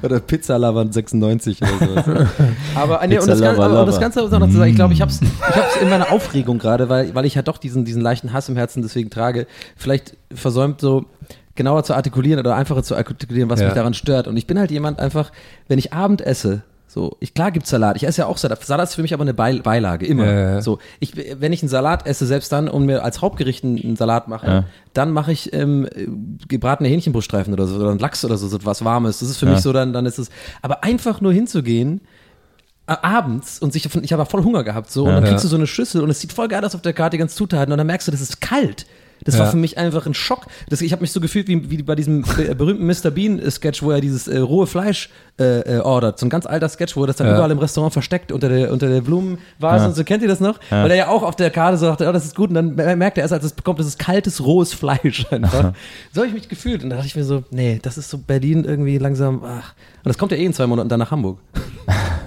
oder 0.03 0.21
Pizzalavant 0.21 0.95
96 0.95 1.61
oder 1.63 1.71
sowas. 2.05 2.05
aber, 2.75 3.07
nee, 3.07 3.19
und, 3.19 3.27
das, 3.29 3.37
Pizza 3.39 3.45
Ganze- 3.47 3.49
aber 3.63 3.69
Lava 3.69 3.81
und 3.81 3.87
das 3.87 4.01
Ganze 4.01 4.23
muss 4.23 4.33
auch 4.33 4.39
noch 4.39 4.49
zu 4.49 4.57
sagen, 4.57 4.71
ich 4.71 4.77
glaube, 4.77 4.95
ich 4.95 5.01
habe 5.01 5.11
es 5.11 5.21
ich 5.21 5.29
hab's 5.57 5.77
in 5.83 5.91
meiner 5.91 6.11
Aufregung 6.11 6.59
gerade, 6.59 6.89
weil, 6.89 7.15
weil 7.15 7.25
ich 7.27 7.35
ja 7.35 7.43
doch 7.43 7.59
diesen, 7.59 7.85
diesen 7.85 8.01
leichten 8.03 8.33
Hass 8.33 8.49
im 8.49 8.57
Herzen 8.57 8.83
deswegen 8.83 9.11
trage, 9.11 9.47
vielleicht 9.77 10.17
versäumt 10.33 10.81
so 10.81 11.05
genauer 11.55 11.85
zu 11.85 11.95
artikulieren 11.95 12.39
oder 12.41 12.55
einfacher 12.57 12.83
zu 12.83 12.95
artikulieren, 12.97 13.51
was 13.51 13.61
Ja. 13.61 13.67
mich 13.67 13.75
daran 13.75 13.93
stört. 13.95 14.29
Und 14.29 14.37
ich 14.37 14.47
bin 14.47 14.59
halt 14.59 14.71
jemand 14.71 15.01
einfach, 15.01 15.33
wenn 15.67 15.79
ich 15.79 15.93
Abend 15.93 16.21
esse, 16.23 16.63
so, 16.91 17.19
ich, 17.21 17.35
klar 17.35 17.51
gibt's 17.51 17.69
Salat. 17.69 17.97
Ich 17.97 18.05
esse 18.07 18.23
ja 18.23 18.27
auch 18.27 18.39
Salat. 18.39 18.65
Salat 18.65 18.89
ist 18.89 18.95
für 18.95 19.03
mich 19.03 19.13
aber 19.13 19.23
eine 19.23 19.35
Beil 19.35 19.61
Beilage, 19.61 20.07
immer. 20.07 20.25
Ja. 20.27 20.63
So, 20.63 20.79
ich, 21.01 21.13
wenn 21.17 21.53
ich 21.53 21.63
einen 21.63 21.69
Salat 21.69 22.07
esse, 22.07 22.27
selbst 22.27 22.51
dann 22.51 22.67
und 22.67 22.87
mir 22.87 23.05
als 23.05 23.21
Hauptgericht 23.21 23.63
einen, 23.63 23.95
Salat 23.97 24.27
mache, 24.27 24.47
Ja. 24.47 24.65
dann 24.95 25.11
mache 25.13 25.31
ich 25.33 25.53
ähm, 25.53 25.87
äh, 25.95 26.07
gebratene 26.49 26.89
Hähnchenbruststreifen 26.89 27.53
oder 27.53 27.67
so 27.67 27.77
oder 27.77 27.91
einen 27.91 27.99
Lachs 27.99 28.25
oder 28.25 28.39
so, 28.39 28.49
so 28.49 28.59
was 28.65 28.85
Warmes. 28.85 29.19
Das 29.19 29.29
ist 29.29 29.37
für 29.37 29.47
Ja. 29.47 29.53
mich 29.53 29.61
so, 29.61 29.73
dann, 29.73 29.93
dann 29.93 30.07
ist 30.07 30.19
es. 30.19 30.31
Aber 30.63 30.83
einfach 30.83 31.21
nur 31.21 31.33
hinzugehen, 31.33 32.01
äh, 32.87 32.97
abends 33.03 33.59
und 33.59 33.75
sich, 33.75 33.87
ich 34.03 34.13
habe 34.15 34.25
voll 34.25 34.43
Hunger 34.43 34.65
gehabt 34.65 34.91
so 34.91 35.05
und 35.05 35.13
dann 35.13 35.25
kriegst 35.25 35.45
du 35.45 35.49
so 35.49 35.57
eine 35.57 35.67
Schüssel 35.67 36.03
und 36.03 36.09
es 36.09 36.21
sieht 36.21 36.33
voll 36.33 36.49
geil 36.49 36.65
aus 36.65 36.75
auf 36.75 36.81
der 36.81 36.95
Karte, 36.95 37.17
die 37.17 37.19
ganzen 37.19 37.37
Zutaten 37.37 37.71
und 37.71 37.77
dann 37.77 37.87
merkst 37.87 38.09
du, 38.09 38.13
das 38.13 38.23
ist 38.23 38.41
kalt. 38.41 38.87
Das 39.25 39.39
war 39.39 39.47
Ja. 39.47 39.51
für 39.51 39.57
mich 39.57 39.79
einfach 39.79 40.07
ein 40.07 40.15
Schock. 40.15 40.47
Das, 40.69 40.81
ich 40.81 40.93
habe 40.93 41.03
mich 41.03 41.13
so 41.13 41.21
gefühlt 41.21 41.49
wie, 41.49 41.71
wie 41.71 41.83
bei 41.83 41.95
diesem 41.95 42.23
be- 42.23 42.55
berühmten 42.55 42.87
Mr. 42.87 43.11
Bean-Sketch, 43.11 43.83
wo 43.83 43.91
er 43.91 44.01
dieses 44.01 44.29
äh, 44.29 44.39
rohe 44.39 44.67
Fleisch 44.67 45.11
äh, 45.39 45.61
äh, 45.77 45.81
ordert. 45.81 46.19
So 46.19 46.27
ein 46.27 46.31
ganz 46.31 46.47
alter 46.47 46.69
Sketch, 46.69 46.97
wo 46.97 47.03
er 47.05 47.09
das 47.09 47.17
dann 47.17 47.27
Ja. 47.27 47.35
überall 47.35 47.51
im 47.51 47.59
Restaurant 47.59 47.93
versteckt 47.93 48.33
unter 48.33 48.49
der, 48.49 48.73
unter 48.73 48.89
der 48.89 49.01
Blumenvase 49.01 49.83
Ja. 49.83 49.87
und 49.87 49.95
so. 49.97 50.05
Kennt 50.05 50.23
ihr 50.23 50.29
das 50.29 50.41
noch? 50.41 50.59
Weil 50.71 50.91
er 50.91 50.97
ja 50.97 51.09
auch 51.09 51.23
auf 51.23 51.37
der 51.37 51.51
Karte 51.51 51.77
sagt, 51.79 52.01
oh, 52.01 52.13
das 52.13 52.25
ist 52.25 52.35
gut. 52.35 52.49
Und 52.51 52.55
dann 52.55 52.75
mer- 52.75 52.97
merkt 52.97 53.19
er 53.19 53.23
erst, 53.23 53.33
als 53.35 53.45
es 53.45 53.53
bekommt, 53.53 53.79
das 53.81 53.87
ist 53.87 53.99
kaltes, 53.99 54.45
rohes 54.45 54.73
Fleisch 54.73 55.27
einfach. 55.31 55.73
so 56.13 56.21
habe 56.21 56.29
ich 56.29 56.35
mich 56.35 56.49
gefühlt. 56.49 56.83
Und 56.85 56.91
da 56.91 56.97
dachte 56.97 57.09
ich 57.09 57.17
mir 57.17 57.25
so, 57.25 57.45
nee, 57.51 57.79
das 57.83 57.99
ist 57.99 58.11
so 58.11 58.19
Berlin 58.19 58.65
irgendwie 58.65 58.99
langsam, 58.99 59.43
ach. 59.45 59.75
Und 60.05 60.07
das 60.11 60.19
kommt 60.19 60.33
ja 60.33 60.39
eh 60.39 60.45
in 60.45 60.53
zwei 60.55 60.67
Monaten 60.67 60.89
dann 60.89 61.01
nach 61.01 61.11
Hamburg. 61.11 61.39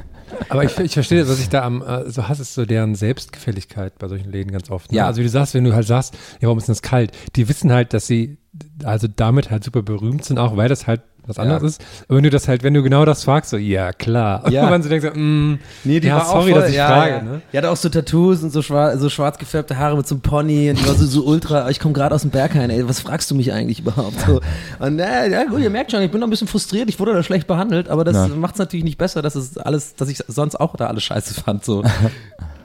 Aber 0.51 0.63
ich, 0.63 0.77
ich 0.77 0.93
verstehe, 0.93 1.27
was 1.27 1.39
ich 1.39 1.49
da 1.49 1.63
am 1.63 1.81
äh, 1.81 2.09
so 2.09 2.27
hasse, 2.27 2.41
ist 2.41 2.53
so 2.53 2.65
deren 2.65 2.95
Selbstgefälligkeit 2.95 3.97
bei 3.99 4.07
solchen 4.07 4.29
Läden 4.31 4.51
ganz 4.51 4.69
oft. 4.69 4.91
Ne? 4.91 4.97
Ja. 4.97 5.07
Also 5.07 5.19
wie 5.19 5.23
du 5.23 5.29
sagst, 5.29 5.53
wenn 5.53 5.63
du 5.63 5.73
halt 5.73 5.87
sagst, 5.87 6.13
ja, 6.13 6.43
warum 6.43 6.57
ist 6.57 6.67
denn 6.67 6.73
das 6.73 6.81
kalt? 6.81 7.11
Die 7.35 7.47
wissen 7.47 7.71
halt, 7.71 7.93
dass 7.93 8.07
sie 8.07 8.37
also 8.83 9.07
damit 9.07 9.49
halt 9.49 9.63
super 9.63 9.81
berühmt 9.81 10.25
sind, 10.25 10.37
auch 10.37 10.57
weil 10.57 10.67
das 10.67 10.87
halt 10.87 11.01
was 11.27 11.37
anderes 11.39 11.61
Ja. 11.61 11.67
ist. 11.67 11.81
Aber 12.07 12.17
wenn 12.17 12.23
du 12.23 12.29
das 12.29 12.47
halt, 12.47 12.63
wenn 12.63 12.73
du 12.73 12.81
genau 12.83 13.05
das 13.05 13.23
fragst, 13.23 13.51
so, 13.51 13.57
ja, 13.57 13.93
klar. 13.93 14.49
Ja. 14.51 14.63
Und 14.63 14.69
man 14.71 14.83
so 14.83 14.89
denkt 14.89 15.05
so, 15.05 15.11
mm, 15.19 15.59
Nee, 15.83 15.99
die 15.99 16.07
ja, 16.07 16.15
war 16.17 16.25
sorry, 16.25 16.37
auch 16.51 16.55
voll, 16.55 16.61
dass 16.61 16.69
ich 16.69 16.75
ja, 16.75 16.87
frage. 16.87 17.11
Ja. 17.13 17.21
Ne? 17.21 17.41
Die 17.53 17.57
hatte 17.57 17.69
auch 17.69 17.77
so 17.77 17.89
Tattoos 17.89 18.43
und 18.43 18.51
so, 18.51 18.61
schwar 18.61 18.97
so 18.97 19.09
schwarz 19.09 19.37
gefärbte 19.37 19.77
Haare 19.77 19.97
mit 19.97 20.07
so 20.07 20.15
einem 20.15 20.21
Pony 20.21 20.69
und 20.69 20.79
die 20.79 20.87
war 20.87 20.95
so, 20.95 21.05
so 21.05 21.23
ultra, 21.25 21.69
ich 21.69 21.79
komme 21.79 21.93
gerade 21.93 22.15
aus 22.15 22.21
dem 22.21 22.31
Berghain, 22.31 22.69
ey, 22.69 22.87
was 22.87 22.99
fragst 22.99 23.29
du 23.31 23.35
mich 23.35 23.53
eigentlich 23.53 23.79
überhaupt? 23.79 24.19
So. 24.25 24.41
Und 24.79 24.99
äh, 24.99 25.29
ja 25.31 25.43
gut, 25.45 25.59
ihr 25.59 25.69
merkt 25.69 25.91
schon, 25.91 26.01
ich 26.01 26.11
bin 26.11 26.19
noch 26.19 26.27
ein 26.27 26.31
bisschen 26.31 26.47
frustriert, 26.47 26.89
ich 26.89 26.99
wurde 26.99 27.13
da 27.13 27.23
schlecht 27.23 27.47
behandelt, 27.47 27.89
aber 27.89 28.03
das 28.03 28.15
Ja. 28.15 28.27
macht 28.35 28.55
es 28.55 28.59
natürlich 28.59 28.83
nicht 28.83 28.97
besser, 28.97 29.21
dass 29.21 29.35
es 29.35 29.57
alles, 29.57 29.95
dass 29.95 30.09
ich 30.09 30.19
sonst 30.27 30.55
auch 30.59 30.75
da 30.75 30.87
alles 30.87 31.03
scheiße 31.03 31.33
fand. 31.35 31.63
So. 31.65 31.83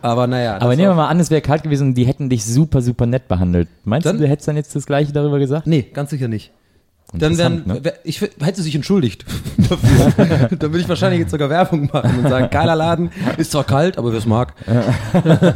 Aber 0.02 0.26
naja. 0.28 0.58
Aber 0.60 0.76
nehmen 0.76 0.90
wir 0.90 0.94
mal 0.94 1.08
an, 1.08 1.18
es 1.18 1.30
wäre 1.30 1.40
kalt 1.40 1.62
gewesen 1.64 1.88
und 1.88 1.94
die 1.94 2.06
hätten 2.06 2.28
dich 2.28 2.44
super, 2.44 2.80
super 2.80 3.06
nett 3.06 3.26
behandelt. 3.26 3.68
Meinst 3.84 4.06
Dann- 4.06 4.18
du, 4.18 4.22
du 4.25 4.28
hättest 4.28 4.46
dann 4.46 4.54
jetzt 4.56 4.76
das 4.76 4.86
Gleiche 4.86 5.12
darüber 5.12 5.38
gesagt? 5.40 5.66
Nee, 5.66 5.82
ganz 5.92 6.10
sicher 6.10 6.28
nicht. 6.28 6.52
Dann 7.18 7.38
wären, 7.38 7.62
ne? 7.66 7.80
ich 8.04 8.20
hätte 8.20 8.56
sie 8.56 8.62
sich 8.62 8.75
entschuldigt 8.75 9.25
dafür. 9.58 10.49
dann 10.50 10.61
würde 10.73 10.80
ich 10.80 10.88
wahrscheinlich 10.88 11.20
jetzt 11.20 11.30
sogar 11.30 11.50
Werbung 11.50 11.88
machen 11.92 12.18
und 12.23 12.28
sagen, 12.28 12.49
geiler 12.50 12.76
Laden, 12.76 13.11
ist 13.37 13.52
zwar 13.52 13.64
kalt, 13.64 13.99
aber 13.99 14.12
wer 14.12 14.18
es 14.18 14.26
mag. 14.26 14.54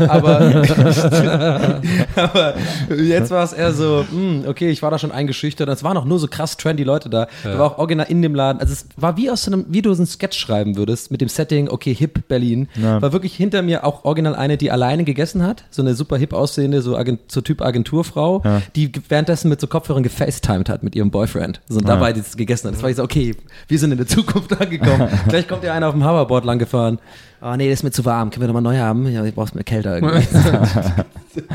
aber, 0.09 0.63
aber 2.17 2.55
jetzt 2.97 3.31
war 3.31 3.45
es 3.45 3.53
eher 3.53 3.73
so, 3.73 4.05
hm, 4.11 4.45
okay, 4.47 4.71
ich 4.71 4.83
war 4.83 4.91
da 4.91 4.99
schon 4.99 5.13
eingeschüchtert. 5.13 5.69
Es 5.69 5.83
waren 5.85 5.97
auch 5.97 6.05
nur 6.05 6.19
so 6.19 6.27
krass 6.29 6.57
trendy 6.57 6.85
Leute 6.85 7.09
da. 7.11 7.29
Da 7.45 7.59
war 7.59 7.73
auch 7.73 7.79
original 7.79 8.07
in 8.09 8.23
dem 8.23 8.35
Laden. 8.35 8.61
Also 8.61 8.73
es 8.73 8.87
war 8.97 9.17
wie 9.17 9.31
aus 9.31 9.45
so 9.45 9.53
einem, 9.53 9.67
wie 9.69 9.83
du 9.83 9.93
so 9.95 10.01
einen 10.01 10.07
Sketch 10.07 10.39
schreiben 10.39 10.77
würdest 10.77 11.11
mit 11.11 11.21
dem 11.21 11.29
Setting, 11.29 11.69
okay, 11.69 11.95
hip 11.95 12.29
Berlin. 12.29 12.69
Ja. 12.81 13.01
War 13.03 13.13
wirklich 13.13 13.35
hinter 13.35 13.63
mir 13.63 13.85
auch 13.85 14.05
original 14.05 14.35
eine, 14.35 14.57
die 14.57 14.71
alleine 14.71 15.05
gegessen 15.05 15.43
hat. 15.43 15.65
So 15.71 15.83
eine 15.83 15.95
super 15.95 16.17
hip 16.17 16.33
aussehende, 16.33 16.83
so, 16.83 16.97
Agent, 16.97 17.21
so 17.29 17.41
Typ 17.41 17.63
Agenturfrau, 17.63 18.43
Ja. 18.45 18.63
die 18.77 18.93
währenddessen 19.09 19.49
mit 19.49 19.61
so 19.61 19.67
Kopfhörern 19.67 20.03
gefacetimed 20.03 20.69
hat 20.69 20.83
mit 20.83 20.95
ihrem 20.95 21.11
Boyfriend. 21.11 21.50
So, 21.69 21.79
und 21.79 21.89
Ja. 21.89 21.95
dabei 21.95 22.13
das 22.13 22.37
gegessen 22.37 22.69
hat. 22.69 22.75
Das 22.75 22.83
war 22.83 22.91
ich 22.91 22.97
so, 22.97 23.03
okay, 23.03 23.35
wir 23.69 23.79
sind 23.79 23.91
in 23.93 23.99
der 23.99 24.07
Zukunft 24.07 24.53
angekommen. 24.61 25.09
Gleich 25.29 25.49
kommt 25.49 25.65
ja 25.65 25.75
einer 25.75 25.89
auf 25.89 25.95
dem 25.95 26.05
Hoverboard 26.05 26.45
lang 26.45 26.59
gefahren. 26.59 26.99
Oh 27.43 27.55
nee, 27.57 27.69
das 27.71 27.81
ist 27.81 27.83
mir 27.85 27.91
zu 27.91 28.05
warm. 28.05 28.31
Können 28.31 28.43
wir 28.43 28.49
nochmal 28.49 28.63
neu 28.63 28.79
haben? 28.79 29.07
Ja, 29.09 29.25
ich 29.25 29.35
brauch's 29.35 29.55
mir 29.55 29.65
kälter 29.65 29.95
irgendwie. 29.97 30.27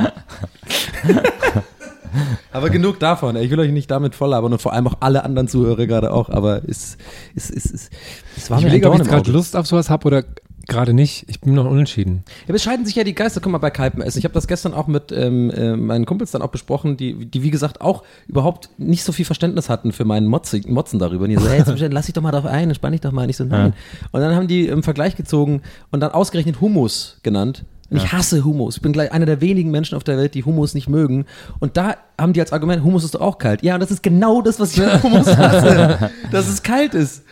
aber 2.52 2.70
genug 2.70 3.00
davon. 3.00 3.36
Ich 3.36 3.50
will 3.52 3.60
euch 3.60 3.72
nicht 3.72 3.92
damit 3.92 4.16
voll 4.16 4.30
labern 4.30 4.52
und 4.54 4.62
vor 4.62 4.74
allem 4.74 4.88
auch 4.88 4.96
alle 5.00 5.24
anderen 5.24 5.48
Zuhörer 5.48 5.86
gerade 5.86 6.12
auch. 6.12 6.30
Aber 6.30 6.62
es, 6.68 6.98
es, 7.36 7.50
es, 7.50 7.66
es, 7.66 7.90
es 8.38 8.50
war 8.50 8.58
Ich 8.60 8.66
mir 8.66 8.76
ich 8.76 8.82
im 8.84 9.04
gerade. 9.04 9.32
Lust 9.32 9.56
auf 9.56 9.68
sowas 9.68 9.90
habe 9.90 10.08
oder 10.08 10.24
gerade 10.68 10.94
nicht. 10.94 11.26
Ich 11.28 11.42
bin 11.42 11.54
noch 11.54 11.66
unentschieden. 11.66 12.24
Ja, 12.26 12.50
aber 12.50 12.56
es 12.56 12.64
scheiden 12.64 12.86
sich 12.86 12.96
ja 12.96 13.04
die 13.04 13.16
Geister. 13.16 13.42
Guck 13.42 13.52
mal, 13.52 13.58
bei 13.58 13.70
Kalpenessen. 13.70 14.20
Ich 14.20 14.26
habe 14.26 14.34
das 14.34 14.48
gestern 14.48 14.74
auch 14.74 14.88
mit 14.88 15.12
ähm, 15.12 15.50
äh, 15.52 15.76
meinen 15.76 16.06
Kumpels 16.06 16.32
dann 16.32 16.42
auch 16.42 16.50
besprochen, 16.50 16.98
die, 16.98 17.26
die 17.26 17.44
wie 17.44 17.52
gesagt 17.52 17.82
auch 17.82 18.04
überhaupt 18.28 18.70
nicht 18.78 19.04
so 19.04 19.12
viel 19.12 19.26
Verständnis 19.26 19.70
hatten 19.70 19.92
für 19.92 20.06
meinen 20.06 20.28
Motzig, 20.28 20.68
Motzen 20.68 21.00
darüber. 21.00 21.26
Und 21.26 21.32
die 21.32 21.38
so, 21.38 21.48
hey, 21.48 21.60
jetzt 21.60 21.94
lass 21.94 22.06
dich 22.06 22.14
doch 22.14 22.22
mal 22.22 22.32
drauf 22.32 22.46
ein, 22.46 22.70
entspann 22.70 22.92
dich 22.92 23.02
doch 23.02 23.12
mal. 23.12 23.24
Und 23.24 23.30
ich 23.30 23.38
so, 23.38 23.44
nein. 23.44 23.74
Und 24.12 24.22
dann 24.22 24.36
haben 24.36 24.48
die 24.48 24.68
im 24.68 24.84
Vergleich 24.84 25.16
gezogen 25.16 25.62
und 25.92 26.00
dann 26.00 26.12
ausgerechnet 26.12 26.62
Hummus 26.62 27.20
genannt. 27.24 27.66
Und 27.90 27.98
ich 27.98 28.12
hasse 28.12 28.44
Hummus. 28.44 28.78
Ich 28.78 28.82
bin 28.82 28.94
gleich 28.94 29.12
einer 29.12 29.28
der 29.28 29.42
wenigen 29.42 29.70
Menschen 29.70 29.96
auf 29.96 30.04
der 30.04 30.18
Welt, 30.18 30.34
die 30.34 30.44
Hummus 30.44 30.74
nicht 30.74 30.90
mögen. 30.90 31.26
Und 31.60 31.78
da 31.78 31.96
haben 32.20 32.34
die 32.34 32.40
als 32.40 32.52
Argument, 32.52 32.84
Hummus 32.84 33.04
ist 33.04 33.14
doch 33.14 33.22
auch 33.22 33.38
kalt. 33.38 33.62
Ja, 33.62 33.76
und 33.76 33.80
das 33.80 33.92
ist 33.92 34.02
genau 34.02 34.42
das, 34.42 34.60
was 34.60 34.76
ich 34.76 34.84
an 34.84 35.04
Hummus 35.04 35.28
hasse. 35.28 36.12
dass 36.32 36.48
es 36.48 36.64
kalt 36.64 36.96
ist. 36.96 37.24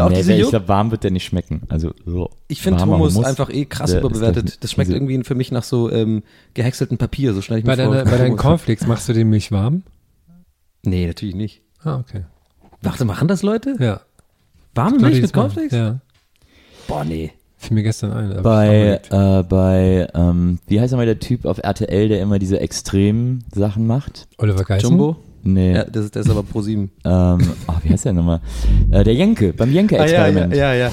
Und 0.00 0.06
auch 0.06 0.10
nee, 0.10 0.16
diese 0.16 0.34
ich 0.34 0.48
glaube, 0.48 0.68
warm 0.68 0.90
wird 0.90 1.04
der 1.04 1.10
nicht 1.10 1.24
schmecken. 1.24 1.62
Also, 1.68 1.92
so 2.04 2.30
ich 2.48 2.62
finde 2.62 2.84
Hummus, 2.84 3.16
einfach 3.24 3.50
eh 3.50 3.64
krass 3.64 3.90
der 3.90 4.00
überbewertet. 4.00 4.62
Das 4.62 4.72
schmeckt 4.72 4.88
diese- 4.88 4.96
irgendwie 4.96 5.22
für 5.24 5.34
mich 5.34 5.52
nach 5.52 5.62
so 5.64 5.90
ähm, 5.90 6.22
gehäckseltem 6.54 6.98
Papier, 6.98 7.34
so 7.34 7.42
schnell 7.42 7.58
ich 7.60 7.64
mir 7.64 7.76
Bei, 7.76 7.84
vor. 7.84 7.94
deiner, 7.94 8.10
bei 8.10 8.18
deinen 8.18 8.36
Cornflakes 8.36 8.86
machst 8.86 9.08
du 9.08 9.12
die 9.12 9.24
Milch 9.24 9.52
warm? 9.52 9.82
Nee, 10.84 11.06
natürlich 11.06 11.34
nicht. 11.34 11.62
Ah, 11.82 11.96
okay. 11.98 12.24
Warte, 12.82 13.04
machen 13.04 13.28
das 13.28 13.42
Leute? 13.42 13.74
Ja. 13.80 14.00
Warme 14.74 14.98
Leute, 14.98 15.06
Milch 15.06 15.22
mit. 15.22 15.32
Cornflakes? 15.32 15.72
Ja. 15.72 16.00
Boah, 16.86 17.04
nee. 17.04 17.32
Fiel 17.58 17.74
mir 17.74 17.82
gestern 17.82 18.12
ein. 18.12 18.42
Bei, 18.42 19.00
äh, 19.10 19.42
bei 19.42 20.06
ähm, 20.14 20.58
wie 20.66 20.78
heißt 20.80 20.92
nochmal 20.92 21.06
der 21.06 21.18
Typ 21.18 21.46
auf 21.46 21.58
RTL, 21.58 22.08
der 22.08 22.20
immer 22.20 22.38
diese 22.38 22.60
extremen 22.60 23.44
Sachen 23.52 23.86
macht? 23.86 24.28
Oliver 24.38 24.62
Geissen. 24.62 24.90
Jumbo? 24.90 25.16
Nee, 25.52 25.74
Ja, 25.74 25.84
das, 25.84 26.10
das 26.10 26.26
ist 26.26 26.30
aber 26.30 26.42
pro 26.42 26.60
sieben. 26.62 26.90
ähm, 27.04 27.38
ach, 27.66 27.82
wie 27.82 27.90
heißt 27.90 28.04
der 28.04 28.12
nochmal? 28.12 28.40
Äh, 28.90 29.04
der 29.04 29.14
Jenke, 29.14 29.52
beim 29.52 29.72
Jenke-Experiment. 29.72 30.54
ja, 30.54 30.74
ja. 30.74 30.88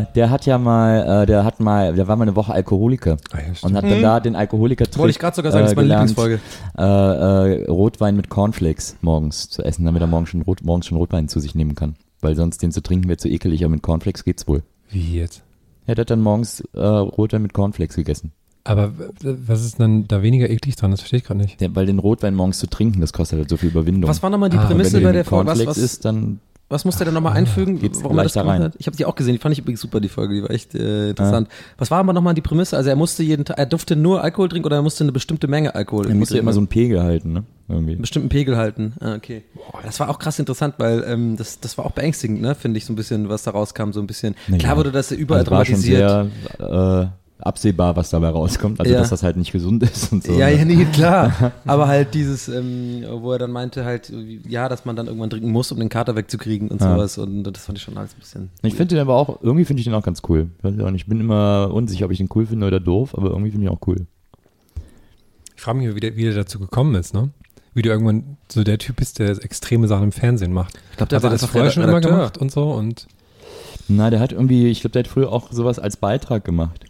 Äh, 0.00 0.06
der 0.14 0.30
hat 0.30 0.46
ja 0.46 0.58
mal, 0.58 1.22
äh, 1.22 1.26
der 1.26 1.44
hat 1.44 1.60
mal, 1.60 1.94
der 1.94 2.06
war 2.08 2.16
mal 2.16 2.24
eine 2.24 2.36
Woche 2.36 2.52
Alkoholiker 2.52 3.16
Ah, 3.32 3.38
ja, 3.38 3.44
und 3.62 3.74
hat 3.74 3.84
dann 3.84 4.02
da 4.02 4.20
den 4.20 4.36
alkoholiker 4.36 4.84
Wollte 4.96 5.10
ich 5.10 5.18
gerade 5.18 5.36
sogar 5.36 5.52
sagen, 5.52 5.62
das 5.64 5.72
ist 5.72 5.76
meine 5.76 5.88
Lieblingsfolge. 5.88 6.40
Äh, 6.76 6.82
äh, 6.82 7.64
Rotwein 7.70 8.16
mit 8.16 8.28
Cornflakes 8.28 8.96
morgens 9.00 9.48
zu 9.48 9.62
essen, 9.64 9.84
damit 9.84 10.00
er 10.02 10.06
morgens 10.06 10.30
schon, 10.30 10.42
Rot, 10.42 10.62
morgens 10.62 10.86
schon 10.86 10.98
Rotwein 10.98 11.28
zu 11.28 11.40
sich 11.40 11.54
nehmen 11.54 11.74
kann. 11.74 11.96
Weil 12.20 12.34
sonst 12.34 12.62
den 12.62 12.72
zu 12.72 12.82
trinken 12.82 13.08
wäre 13.08 13.16
zu 13.18 13.28
ekelig, 13.28 13.64
aber 13.64 13.72
mit 13.72 13.82
Cornflakes 13.82 14.24
geht's 14.24 14.48
wohl. 14.48 14.62
Wie 14.90 15.16
jetzt? 15.18 15.42
Er 15.86 15.96
hat 15.96 16.10
dann 16.10 16.20
morgens 16.20 16.60
äh, 16.74 16.80
Rotwein 16.80 17.42
mit 17.42 17.54
Cornflakes 17.54 17.96
gegessen. 17.96 18.32
Aber 18.68 18.92
was 19.22 19.64
ist 19.64 19.80
dann 19.80 20.06
da 20.08 20.22
weniger 20.22 20.48
eklig 20.50 20.76
dran? 20.76 20.90
Das 20.90 21.00
verstehe 21.00 21.18
ich 21.18 21.24
gerade 21.24 21.40
nicht. 21.40 21.60
Der, 21.60 21.74
weil 21.74 21.86
den 21.86 21.98
Rotwein 21.98 22.34
morgens 22.34 22.58
zu 22.58 22.66
trinken, 22.66 23.00
das 23.00 23.12
kostet 23.12 23.38
halt 23.38 23.48
so 23.48 23.56
viel 23.56 23.70
Überwindung. 23.70 24.08
Was 24.08 24.22
war 24.22 24.30
nochmal 24.30 24.50
die 24.50 24.58
Ah, 24.58 24.66
Prämisse 24.66 24.98
du 24.98 25.04
bei 25.04 25.12
der 25.12 25.24
Folge? 25.24 25.50
Was, 25.50 25.64
was, 25.66 25.78
isst, 25.78 26.04
dann 26.04 26.40
was 26.70 26.84
musste 26.84 27.02
der 27.04 27.14
nochmal 27.14 27.32
einfügen, 27.32 27.78
Geht's 27.78 28.02
warum 28.04 28.18
er 28.18 28.24
das 28.24 28.34
gemacht 28.34 28.48
rein. 28.56 28.62
hat? 28.64 28.74
Ich 28.78 28.86
habe 28.86 28.94
die 28.94 29.06
auch 29.06 29.14
gesehen, 29.14 29.32
die 29.32 29.38
fand 29.38 29.54
ich 29.54 29.58
übrigens 29.60 29.80
super, 29.80 30.00
die 30.00 30.10
Folge, 30.10 30.34
die 30.34 30.42
war 30.42 30.50
echt 30.50 30.74
äh, 30.74 31.08
interessant. 31.10 31.48
Was 31.78 31.90
war 31.90 31.98
aber 32.00 32.12
nochmal 32.12 32.34
die 32.34 32.42
Prämisse? 32.42 32.76
Also 32.76 32.90
er 32.90 32.96
musste 32.96 33.22
jeden 33.22 33.46
Tag, 33.46 33.56
er 33.56 33.64
durfte 33.64 33.96
nur 33.96 34.22
Alkohol 34.22 34.50
trinken 34.50 34.66
oder 34.66 34.76
er 34.76 34.82
musste 34.82 35.02
eine 35.02 35.12
bestimmte 35.12 35.48
Menge 35.48 35.74
Alkohol 35.74 36.04
er 36.04 36.08
irgendwie 36.10 36.18
muss 36.18 36.28
ja 36.28 36.34
immer 36.40 36.50
trinken? 36.50 36.54
so 36.54 36.60
einen 36.60 36.68
Pegel 36.68 37.02
halten, 37.02 37.32
ne? 37.32 37.44
Irgendwie. 37.70 37.92
einen 37.92 38.00
bestimmten 38.02 38.28
Pegel 38.28 38.58
halten. 38.58 38.92
Ah, 39.00 39.14
okay. 39.14 39.44
Das 39.82 39.98
war 39.98 40.10
auch 40.10 40.18
krass 40.18 40.38
interessant, 40.38 40.74
weil 40.76 41.04
ähm, 41.08 41.36
das, 41.38 41.58
das 41.60 41.78
war 41.78 41.86
auch 41.86 41.92
beängstigend, 41.92 42.42
ne? 42.42 42.54
Finde 42.54 42.76
ich 42.76 42.84
so 42.84 42.92
ein 42.92 42.96
bisschen, 42.96 43.30
was 43.30 43.44
da 43.44 43.52
rauskam, 43.52 43.92
so 43.92 44.00
ein 44.00 44.06
bisschen. 44.06 44.34
Naja. 44.48 44.58
Klar 44.60 44.76
wurde 44.76 44.92
das 44.92 45.08
ja 45.08 45.16
überall 45.16 45.40
Also 45.40 45.50
war 45.52 45.64
schon 45.64 45.80
dramatisiert. 45.80 46.30
sehr 46.58 47.06
äh, 47.06 47.06
absehbar, 47.40 47.94
was 47.96 48.10
dabei 48.10 48.28
rauskommt. 48.30 48.80
Also 48.80 48.92
Ja. 48.92 48.98
dass 49.00 49.10
das 49.10 49.22
halt 49.22 49.36
nicht 49.36 49.52
gesund 49.52 49.82
ist 49.82 50.12
und 50.12 50.24
so. 50.24 50.32
Ja, 50.32 50.46
ne? 50.48 50.56
ja, 50.58 50.64
nee, 50.64 50.84
klar. 50.86 51.52
Aber 51.66 51.86
halt 51.88 52.14
dieses, 52.14 52.48
ähm, 52.48 53.04
wo 53.08 53.32
er 53.32 53.38
dann 53.38 53.52
meinte 53.52 53.84
halt, 53.84 54.12
ja, 54.48 54.68
dass 54.68 54.84
man 54.84 54.96
dann 54.96 55.06
irgendwann 55.06 55.30
trinken 55.30 55.50
muss, 55.50 55.70
um 55.70 55.78
den 55.78 55.88
Kater 55.88 56.16
wegzukriegen 56.16 56.68
und 56.68 56.80
Ja. 56.80 56.94
sowas. 56.94 57.16
Und 57.18 57.44
das 57.44 57.64
fand 57.64 57.78
ich 57.78 57.84
schon 57.84 57.96
alles 57.96 58.14
ein 58.14 58.20
bisschen. 58.20 58.50
Ich 58.62 58.74
finde 58.74 58.94
den 58.96 59.02
aber 59.02 59.14
auch, 59.14 59.40
irgendwie 59.42 59.64
finde 59.64 59.80
ich 59.80 59.84
den 59.84 59.94
auch 59.94 60.02
ganz 60.02 60.22
cool. 60.28 60.48
Ich 60.62 60.70
nicht, 60.70 60.94
Ich 60.96 61.06
bin 61.06 61.20
immer 61.20 61.70
unsicher, 61.72 62.06
ob 62.06 62.12
ich 62.12 62.18
den 62.18 62.28
cool 62.34 62.46
finde 62.46 62.66
oder 62.66 62.80
doof, 62.80 63.16
aber 63.16 63.30
irgendwie 63.30 63.50
finde 63.52 63.66
ich 63.66 63.72
auch 63.72 63.80
cool. 63.86 64.06
Ich 65.56 65.62
frage 65.62 65.78
mich, 65.78 65.94
wie 65.94 66.00
der, 66.00 66.16
wie 66.16 66.24
der 66.24 66.34
dazu 66.34 66.58
gekommen 66.58 66.94
ist, 66.94 67.14
ne? 67.14 67.30
Wie 67.74 67.82
du 67.82 67.90
irgendwann 67.90 68.36
so 68.50 68.64
der 68.64 68.78
Typ 68.78 68.96
bist, 68.96 69.18
der 69.18 69.30
extreme 69.44 69.86
Sachen 69.86 70.04
im 70.04 70.12
Fernsehen 70.12 70.52
macht. 70.52 70.74
Ich 70.92 70.96
glaube, 70.96 71.14
Hat 71.16 71.24
er 71.24 71.30
das 71.30 71.44
vorher 71.44 71.70
schon 71.70 71.82
immer 71.84 72.00
gemacht 72.00 72.38
und 72.38 72.50
so 72.50 72.70
und 72.72 73.06
Na, 73.88 74.10
der 74.10 74.20
hat 74.20 74.32
irgendwie, 74.32 74.66
ich 74.68 74.80
glaube, 74.80 74.92
der 74.92 75.00
hat 75.04 75.08
früher 75.08 75.30
auch 75.32 75.50
sowas 75.52 75.78
als 75.78 75.96
Beitrag 75.96 76.44
gemacht. 76.44 76.84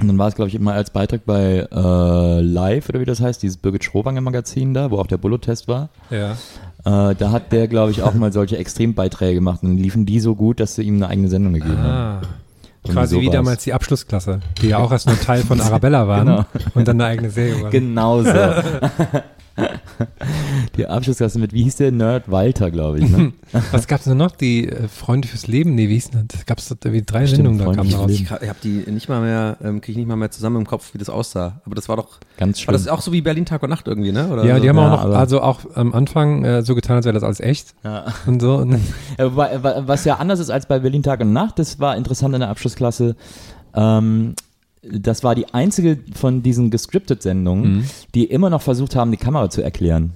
Und 0.00 0.08
dann 0.08 0.18
war 0.18 0.28
es, 0.28 0.34
glaube 0.34 0.48
ich, 0.48 0.54
immer 0.54 0.72
als 0.72 0.90
Beitrag 0.90 1.26
bei 1.26 1.66
äh, 1.70 2.40
Live 2.40 2.88
oder 2.88 3.00
wie 3.00 3.04
das 3.04 3.20
heißt, 3.20 3.42
dieses 3.42 3.58
Birgit 3.58 3.84
Schrowanger 3.84 4.22
Magazin 4.22 4.72
da, 4.72 4.90
wo 4.90 4.98
auch 4.98 5.06
der 5.06 5.18
Bullo-Test 5.18 5.68
war. 5.68 5.90
ja. 6.10 6.36
Äh, 6.84 7.14
da 7.14 7.30
hat 7.30 7.52
der, 7.52 7.68
glaube 7.68 7.92
ich, 7.92 8.02
auch 8.02 8.14
mal 8.14 8.32
solche 8.32 8.56
Extrembeiträge 8.56 9.34
gemacht 9.34 9.62
und 9.62 9.68
dann 9.68 9.78
liefen 9.78 10.04
die 10.04 10.18
so 10.18 10.34
gut, 10.34 10.58
dass 10.58 10.74
sie 10.74 10.82
ihm 10.82 10.96
eine 10.96 11.08
eigene 11.08 11.28
Sendung 11.28 11.52
gegeben 11.52 11.78
haben. 11.78 11.86
Ah. 11.86 12.20
Irgendwie 12.22 12.41
Quasi 12.88 13.20
wie 13.20 13.30
damals 13.30 13.62
die 13.64 13.72
Abschlussklasse, 13.72 14.40
die 14.60 14.68
ja 14.68 14.78
auch 14.78 14.90
erst 14.90 15.06
nur 15.06 15.18
Teil 15.20 15.42
von 15.42 15.60
Arabella 15.62 16.08
waren 16.08 16.26
Genau. 16.26 16.44
und 16.74 16.88
dann 16.88 17.00
eine 17.00 17.10
eigene 17.10 17.30
Serie 17.30 17.62
waren. 17.62 17.70
Genau 17.70 18.22
so. 18.22 18.32
die 20.76 20.86
Abschlussklasse 20.86 21.38
mit, 21.38 21.52
wie 21.52 21.62
hieß 21.64 21.76
der 21.76 21.92
Nerd 21.92 22.30
Walter, 22.30 22.70
glaube 22.70 23.00
ich. 23.00 23.10
Ne? 23.10 23.34
Was 23.72 23.86
gab's 23.86 24.04
denn 24.04 24.16
noch? 24.16 24.30
Die 24.30 24.66
äh, 24.68 24.88
Freunde 24.88 25.28
fürs 25.28 25.46
Leben? 25.46 25.74
Nee, 25.74 25.88
wie 25.90 25.94
hieß 25.94 26.10
denn 26.10 26.26
das? 26.28 26.46
Gab's 26.46 26.68
da 26.68 26.74
irgendwie 26.82 27.04
drei 27.04 27.26
Stimmt, 27.26 27.36
Sendungen 27.36 27.58
da 27.58 27.64
Freunde 27.66 27.76
kamen 27.80 27.90
fürs 27.90 28.00
raus. 28.00 28.10
Leben. 28.10 28.22
Ich, 28.42 28.48
habe 28.48 28.58
die 28.62 28.90
nicht 28.90 29.08
mal 29.10 29.20
mehr, 29.20 29.58
ähm, 29.62 29.82
kriege 29.82 29.92
ich 29.92 29.96
nicht 29.98 30.08
mal 30.08 30.16
mehr 30.16 30.30
zusammen 30.30 30.56
im 30.56 30.66
Kopf, 30.66 30.94
wie 30.94 30.98
das 30.98 31.10
aussah. 31.10 31.60
Aber 31.66 31.74
das 31.74 31.88
war 31.90 31.96
doch, 31.96 32.18
Ganz 32.38 32.56
war 32.58 32.62
schlimm. 32.62 32.72
das 32.72 32.88
auch 32.88 33.02
so 33.02 33.12
wie 33.12 33.20
Berlin 33.20 33.44
Tag 33.44 33.62
und 33.62 33.68
Nacht 33.68 33.86
irgendwie, 33.88 34.10
ne? 34.12 34.28
Oder 34.28 34.44
Ja, 34.46 34.56
so? 34.56 34.62
die 34.62 34.68
haben 34.70 34.76
Ja, 34.78 34.94
auch 34.94 35.04
noch, 35.04 35.14
also 35.14 35.42
auch 35.42 35.60
am 35.74 35.92
Anfang 35.92 36.44
äh, 36.46 36.62
so 36.62 36.74
getan, 36.74 36.96
als 36.96 37.04
wäre 37.04 37.12
das 37.14 37.22
alles 37.22 37.40
echt 37.40 37.74
Ja. 37.84 38.06
und 38.26 38.40
so. 38.40 38.56
Und 38.56 38.80
wa- 39.18 39.50
wa- 39.60 39.82
Was 39.86 40.06
ja 40.06 40.14
anders 40.16 40.38
ist 40.40 40.48
als 40.48 40.64
bei 40.66 40.78
Berlin 40.78 41.02
Tag 41.02 41.20
und 41.20 41.34
Nacht, 41.34 41.58
das 41.58 41.78
war 41.78 41.94
interessant 41.96 42.32
in 42.34 42.40
der 42.40 42.48
Abschlussklasse. 42.48 42.71
Ähm, 43.74 44.34
das 44.82 45.22
war 45.22 45.34
die 45.34 45.52
einzige 45.54 45.98
von 46.14 46.42
diesen 46.42 46.70
Gescripted-Sendungen, 46.70 47.76
Mhm. 47.78 47.84
die 48.14 48.24
immer 48.24 48.50
noch 48.50 48.62
versucht 48.62 48.96
haben, 48.96 49.10
die 49.12 49.16
Kamera 49.16 49.48
zu 49.48 49.62
erklären. 49.62 50.12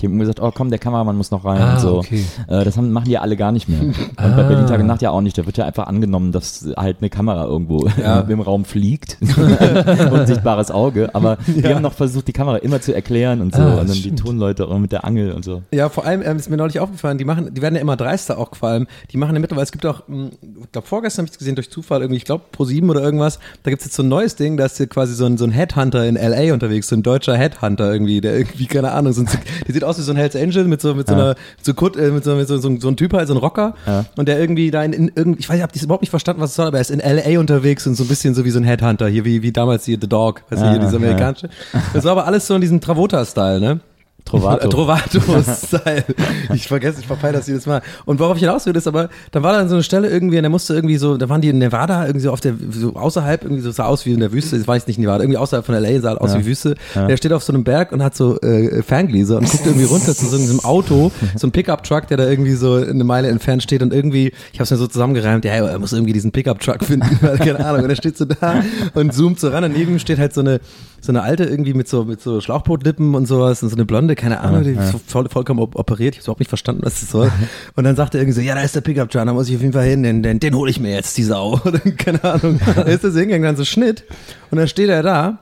Die 0.00 0.06
haben 0.08 0.18
gesagt, 0.18 0.40
oh 0.40 0.50
komm, 0.52 0.70
der 0.70 0.80
Kameramann 0.80 1.16
muss 1.16 1.30
noch 1.30 1.44
rein 1.44 1.60
Ah, 1.62 1.74
und 1.74 1.80
so. 1.80 1.98
okay. 1.98 2.24
Äh, 2.48 2.64
das 2.64 2.76
haben, 2.76 2.90
machen 2.90 3.04
die 3.04 3.12
ja 3.12 3.20
alle 3.20 3.36
gar 3.36 3.52
nicht 3.52 3.68
mehr. 3.68 3.80
Und 3.80 3.94
bei 4.16 4.24
Ah. 4.24 4.42
Berlin 4.42 4.66
Tag 4.66 4.80
und 4.80 4.86
Nacht 4.86 5.02
ja 5.02 5.10
auch 5.10 5.20
nicht. 5.20 5.38
Da 5.38 5.46
wird 5.46 5.56
ja 5.56 5.64
einfach 5.66 5.86
angenommen, 5.86 6.32
dass 6.32 6.66
halt 6.76 6.96
eine 7.00 7.10
Kamera 7.10 7.44
irgendwo 7.44 7.88
Ja. 8.02 8.20
im 8.20 8.40
Raum 8.40 8.64
fliegt. 8.64 9.18
Unsichtbares 10.10 10.70
Auge. 10.70 11.14
Aber 11.14 11.38
die 11.46 11.64
haben 11.66 11.82
noch 11.82 11.92
versucht, 11.92 12.28
die 12.28 12.32
Kamera 12.32 12.56
immer 12.56 12.80
zu 12.80 12.94
erklären 12.94 13.40
und 13.40 13.54
so. 13.54 13.62
Ah, 13.62 13.70
und 13.72 13.76
dann 13.88 13.92
die 13.92 14.00
stimmt. 14.00 14.18
Tonleute 14.20 14.66
auch 14.68 14.78
mit 14.78 14.92
der 14.92 15.04
Angel 15.04 15.32
und 15.32 15.44
so. 15.44 15.62
Ja, 15.72 15.88
vor 15.88 16.04
allem 16.04 16.22
ähm, 16.22 16.36
ist 16.36 16.50
mir 16.50 16.56
neulich 16.56 16.80
aufgefallen, 16.80 17.18
die 17.18 17.24
machen, 17.24 17.54
die 17.54 17.62
werden 17.62 17.74
ja 17.74 17.80
immer 17.80 17.96
dreister 17.96 18.38
auch 18.38 18.54
vor 18.54 18.70
allem. 18.70 18.86
Die 19.12 19.16
machen 19.16 19.34
ja 19.34 19.40
mittlerweile, 19.40 19.64
es 19.64 19.72
gibt 19.72 19.86
auch, 19.86 20.02
mh, 20.08 20.30
ich 20.62 20.72
glaube 20.72 20.86
vorgestern 20.86 21.22
habe 21.22 21.26
ich 21.28 21.32
es 21.32 21.38
gesehen 21.38 21.54
durch 21.54 21.70
Zufall 21.70 22.00
irgendwie, 22.00 22.16
ich 22.18 22.24
glaube 22.24 22.44
pro 22.52 22.64
sieben 22.64 22.90
oder 22.90 23.00
irgendwas, 23.02 23.38
da 23.62 23.70
gibt's 23.70 23.84
jetzt 23.84 23.94
so 23.96 24.02
ein 24.02 24.08
neues 24.08 24.36
Ding, 24.36 24.56
da 24.56 24.64
ist 24.66 24.76
hier 24.76 24.86
quasi 24.86 25.14
so 25.14 25.24
ein, 25.26 25.38
so 25.38 25.44
ein 25.44 25.50
Headhunter 25.50 26.06
in 26.06 26.16
LA 26.16 26.52
unterwegs, 26.52 26.88
so 26.88 26.96
ein 26.96 27.02
deutscher 27.02 27.36
Headhunter 27.36 27.92
irgendwie, 27.92 28.20
der 28.20 28.36
irgendwie, 28.36 28.66
keine 28.66 28.92
Ahnung, 28.92 29.12
so 29.12 29.22
ein, 29.22 29.28
der 29.66 29.74
sieht 29.74 29.83
aus 29.84 29.98
wie 29.98 30.02
so 30.02 30.12
ein 30.12 30.16
Hells 30.16 30.34
Angel 30.36 30.64
mit 30.64 30.80
so, 30.80 30.94
mit 30.94 31.06
so 31.08 31.14
Ja. 31.14 31.20
einer, 31.20 31.34
so, 31.62 31.74
Kut, 31.74 31.96
äh, 31.96 32.10
mit 32.10 32.24
so, 32.24 32.34
mit 32.34 32.48
so, 32.48 32.58
so, 32.58 32.78
so 32.80 32.88
ein 32.88 32.96
Typ 32.96 33.12
halt, 33.12 33.28
so 33.28 33.34
ein 33.34 33.38
Rocker 33.38 33.74
Ja. 33.86 34.04
und 34.16 34.26
der 34.28 34.38
irgendwie 34.40 34.70
da 34.70 34.82
in, 34.82 34.92
in 34.92 35.12
irgendwie, 35.14 35.40
ich 35.40 35.48
weiß, 35.48 35.56
ich 35.56 35.62
habe 35.62 35.72
überhaupt 35.78 36.02
nicht 36.02 36.10
verstanden, 36.10 36.40
was 36.42 36.50
es 36.50 36.56
soll, 36.56 36.66
aber 36.66 36.78
er 36.78 36.82
ist 36.82 36.90
in 36.90 37.00
LA 37.00 37.38
unterwegs 37.38 37.86
und 37.86 37.94
so 37.94 38.04
ein 38.04 38.08
bisschen 38.08 38.34
so 38.34 38.44
wie 38.44 38.50
so 38.50 38.58
ein 38.58 38.64
Headhunter, 38.64 39.06
hier 39.08 39.24
wie, 39.24 39.42
wie 39.42 39.52
damals 39.52 39.84
hier 39.84 39.98
The 40.00 40.08
Dog, 40.08 40.42
weißt 40.50 40.62
du, 40.62 40.66
Ja, 40.66 40.72
hier 40.72 40.80
dieser 40.80 40.96
amerikanische. 40.96 41.48
Das 41.92 42.04
war 42.04 42.12
aber 42.12 42.26
alles 42.26 42.46
so 42.46 42.54
in 42.54 42.60
diesem 42.60 42.80
Travolta-Style, 42.80 43.60
ne? 43.60 43.80
Trovato. 44.24 44.68
Trovato-Style. 44.70 46.04
ich 46.54 46.66
vergesse, 46.66 47.00
ich 47.00 47.06
verpeile 47.06 47.34
das 47.34 47.46
jedes 47.46 47.66
Mal. 47.66 47.82
Und 48.04 48.18
worauf 48.20 48.36
ich 48.36 48.40
hinaus 48.42 48.64
will, 48.66 48.74
ist 48.74 48.86
aber, 48.86 49.10
da 49.32 49.42
war 49.42 49.52
dann 49.52 49.68
so 49.68 49.74
eine 49.74 49.82
Stelle 49.82 50.08
irgendwie, 50.08 50.36
und 50.36 50.42
der 50.42 50.50
musste 50.50 50.74
irgendwie 50.74 50.96
so, 50.96 51.16
da 51.16 51.28
waren 51.28 51.40
die 51.40 51.48
in 51.48 51.58
Nevada, 51.58 52.06
irgendwie 52.06 52.24
so 52.24 52.32
auf 52.32 52.40
der, 52.40 52.54
so 52.70 52.94
außerhalb, 52.94 53.42
irgendwie 53.44 53.62
so 53.62 53.70
sah 53.70 53.84
aus 53.84 54.06
wie 54.06 54.12
in 54.12 54.20
der 54.20 54.32
Wüste, 54.32 54.56
das 54.58 54.66
war 54.66 54.76
jetzt 54.76 54.88
nicht 54.88 54.98
Nevada, 54.98 55.22
irgendwie 55.22 55.38
außerhalb 55.38 55.64
von 55.64 55.74
LA, 55.74 56.00
sah 56.00 56.14
aus 56.14 56.32
Ja. 56.32 56.40
wie 56.40 56.46
Wüste. 56.46 56.74
Ja. 56.94 57.06
Der 57.06 57.16
steht 57.16 57.32
auf 57.32 57.44
so 57.44 57.52
einem 57.52 57.64
Berg 57.64 57.92
und 57.92 58.02
hat 58.02 58.16
so 58.16 58.40
äh, 58.40 58.82
Ferngläser 58.82 59.38
und 59.38 59.50
guckt 59.50 59.66
irgendwie 59.66 59.84
runter 59.84 60.14
zu 60.14 60.26
so 60.26 60.36
einem 60.36 60.60
Auto, 60.64 61.12
so 61.36 61.46
ein 61.46 61.52
Pickup-Truck, 61.52 62.06
der 62.08 62.16
da 62.16 62.28
irgendwie 62.28 62.54
so 62.54 62.74
eine 62.76 63.04
Meile 63.04 63.28
entfernt 63.28 63.62
steht 63.62 63.82
und 63.82 63.92
irgendwie, 63.92 64.32
ich 64.52 64.58
habe 64.58 64.64
es 64.64 64.70
mir 64.70 64.78
so 64.78 64.86
zusammengereimt, 64.86 65.44
ja, 65.44 65.52
er 65.52 65.78
muss 65.78 65.92
irgendwie 65.92 66.12
diesen 66.12 66.32
Pickup-Truck 66.32 66.84
finden, 66.84 67.18
keine 67.38 67.64
Ahnung. 67.64 67.84
Und 67.84 67.90
er 67.90 67.96
steht 67.96 68.16
so 68.16 68.24
da 68.24 68.62
und 68.94 69.12
zoomt 69.12 69.38
so 69.38 69.48
ran 69.48 69.64
und 69.64 69.76
neben 69.76 69.92
ihm 69.92 69.98
steht 69.98 70.18
halt 70.18 70.32
so 70.32 70.40
eine, 70.40 70.60
so 71.04 71.12
eine 71.12 71.22
alte 71.22 71.44
irgendwie 71.44 71.74
mit 71.74 71.88
so, 71.88 72.04
mit 72.04 72.20
so 72.20 72.40
Schlauchbootlippen 72.40 73.14
und 73.14 73.26
sowas 73.26 73.62
und 73.62 73.68
so 73.68 73.76
eine 73.76 73.84
blonde, 73.84 74.14
keine 74.14 74.40
Ahnung, 74.40 74.62
die 74.64 74.70
ist 74.70 74.94
voll, 75.06 75.28
vollkommen 75.28 75.60
op- 75.60 75.76
operiert. 75.76 76.14
Ich 76.14 76.18
habe 76.20 76.24
überhaupt 76.24 76.40
nicht 76.40 76.48
verstanden, 76.48 76.82
was 76.84 77.00
das 77.00 77.10
soll. 77.10 77.30
Und 77.76 77.84
dann 77.84 77.94
sagt 77.96 78.14
er 78.14 78.20
irgendwie 78.20 78.34
so, 78.34 78.40
ja, 78.40 78.54
da 78.54 78.62
ist 78.62 78.74
der 78.74 78.80
Pickup-Truck, 78.80 79.24
da 79.26 79.32
muss 79.32 79.48
ich 79.48 79.54
auf 79.56 79.60
jeden 79.60 79.72
Fall 79.74 79.84
hin, 79.84 80.02
den, 80.02 80.22
den, 80.22 80.40
den 80.40 80.54
hole 80.54 80.70
ich 80.70 80.80
mir 80.80 80.92
jetzt, 80.92 81.16
die 81.16 81.24
Sau. 81.24 81.60
Keine 81.98 82.22
Ahnung. 82.24 82.58
Da 82.74 82.82
ist 82.82 83.04
das 83.04 83.14
hingegangen, 83.14 83.42
dann 83.44 83.56
so 83.56 83.64
Schnitt. 83.64 84.04
Und 84.50 84.58
dann 84.58 84.66
steht 84.68 84.88
er 84.88 85.02
da 85.02 85.38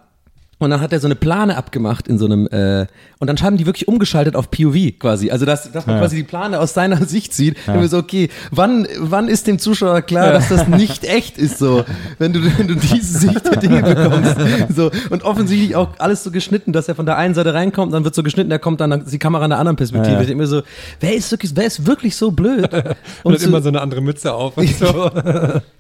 und 0.63 0.71
dann 0.71 0.81
hat 0.81 0.93
er 0.93 1.01
so 1.01 1.07
eine 1.07 1.15
Plane 1.15 1.57
abgemacht 1.57 2.09
in 2.09 2.19
so 2.19 2.27
einem, 2.27 2.47
äh, 2.49 2.87
und 3.19 3.27
dann 3.29 3.41
haben 3.43 3.57
die 3.57 3.67
wirklich 3.67 3.89
umgeschaltet 3.89 4.35
auf 4.37 4.51
POV 4.51 4.99
quasi. 4.99 5.31
Also, 5.31 5.45
dass, 5.47 5.71
dass 5.73 5.87
man 5.87 5.97
Ja. 5.97 6.01
quasi 6.03 6.17
die 6.17 6.23
Plane 6.23 6.59
aus 6.59 6.75
seiner 6.75 6.97
Sicht 7.07 7.35
sieht. 7.35 7.57
Und 7.67 7.81
wir 7.81 7.89
so, 7.89 7.99
okay, 7.99 8.29
wann, 8.51 8.87
wann 8.99 9.29
ist 9.29 9.47
dem 9.47 9.59
Zuschauer 9.59 10.03
klar, 10.03 10.33
dass 10.33 10.49
das 10.49 10.69
nicht 10.69 11.05
echt 11.05 11.39
ist, 11.39 11.59
so, 11.59 11.85
wenn 12.19 12.33
du, 12.33 12.41
wenn 12.59 12.69
du 12.69 12.75
diese 12.77 13.19
Sicht 13.21 13.45
der 13.45 13.57
Dinge 13.59 13.83
bekommst. 13.83 14.37
So, 14.75 14.91
und 15.11 15.23
offensichtlich 15.25 15.77
auch 15.77 15.89
alles 15.99 16.25
so 16.25 16.31
geschnitten, 16.31 16.73
dass 16.73 16.89
er 16.89 16.95
von 16.95 17.05
der 17.07 17.17
einen 17.17 17.35
Seite 17.35 17.53
reinkommt, 17.55 17.93
dann 17.93 18.05
wird 18.05 18.15
so 18.15 18.23
geschnitten, 18.23 18.51
er 18.51 18.59
kommt 18.59 18.81
dann 18.81 19.05
die 19.11 19.19
Kamera 19.19 19.45
in 19.45 19.51
der 19.51 19.59
anderen 19.59 19.77
Perspektive. 19.77 20.13
Ja, 20.13 20.17
ja. 20.17 20.21
Ich 20.23 20.27
denk 20.29 20.39
mir 20.39 20.47
so, 20.47 20.63
wer 21.01 21.15
ist 21.15 21.31
wirklich, 21.31 21.53
wer 21.55 21.65
ist 21.67 21.87
wirklich 21.87 22.17
so 22.17 22.31
blöd? 22.31 22.69
und 23.23 23.33
hat 23.35 23.41
zu- 23.41 23.49
immer 23.49 23.61
so 23.61 23.69
eine 23.69 23.81
andere 23.81 24.01
Mütze 24.01 24.33
auf 24.33 24.57
und 24.57 24.69
so. 24.77 25.11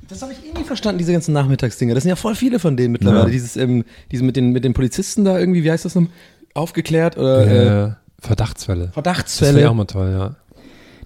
das 0.09 0.21
habe 0.23 0.33
ich 0.33 0.39
eh 0.45 0.59
nie 0.59 0.65
verstanden, 0.65 0.99
diese 0.99 1.13
ganzen 1.13 1.33
Nachmittagsdinger. 1.33 1.95
Das 1.95 2.03
sind 2.03 2.11
ja 2.11 2.17
voll 2.17 2.35
viele 2.35 2.59
von 2.59 2.77
denen 2.77 2.93
mittlerweile. 2.93 3.25
Ja. 3.25 3.31
Dieses, 3.31 3.57
ähm, 3.57 3.85
diese 4.11 4.25
mit 4.25 4.37
den, 4.37 4.51
mit 4.53 4.65
den 4.65 4.72
Polizisten 4.75 5.25
da 5.25 5.39
irgendwie, 5.39 5.65
wie 5.65 5.71
heißt 5.71 5.85
das 5.85 5.95
noch? 5.95 6.07
Aufgeklärt 6.55 7.17
oder 7.17 7.47
äh, 7.47 7.85
äh, 7.85 7.93
Verdachtsfälle. 8.19 8.79
Das 8.79 8.87
wäre 8.87 8.93
Verdachtsfälle. 8.93 9.71
auch 9.71 9.75
mal 9.75 9.85
toll, 9.87 10.11
ja. 10.13 10.37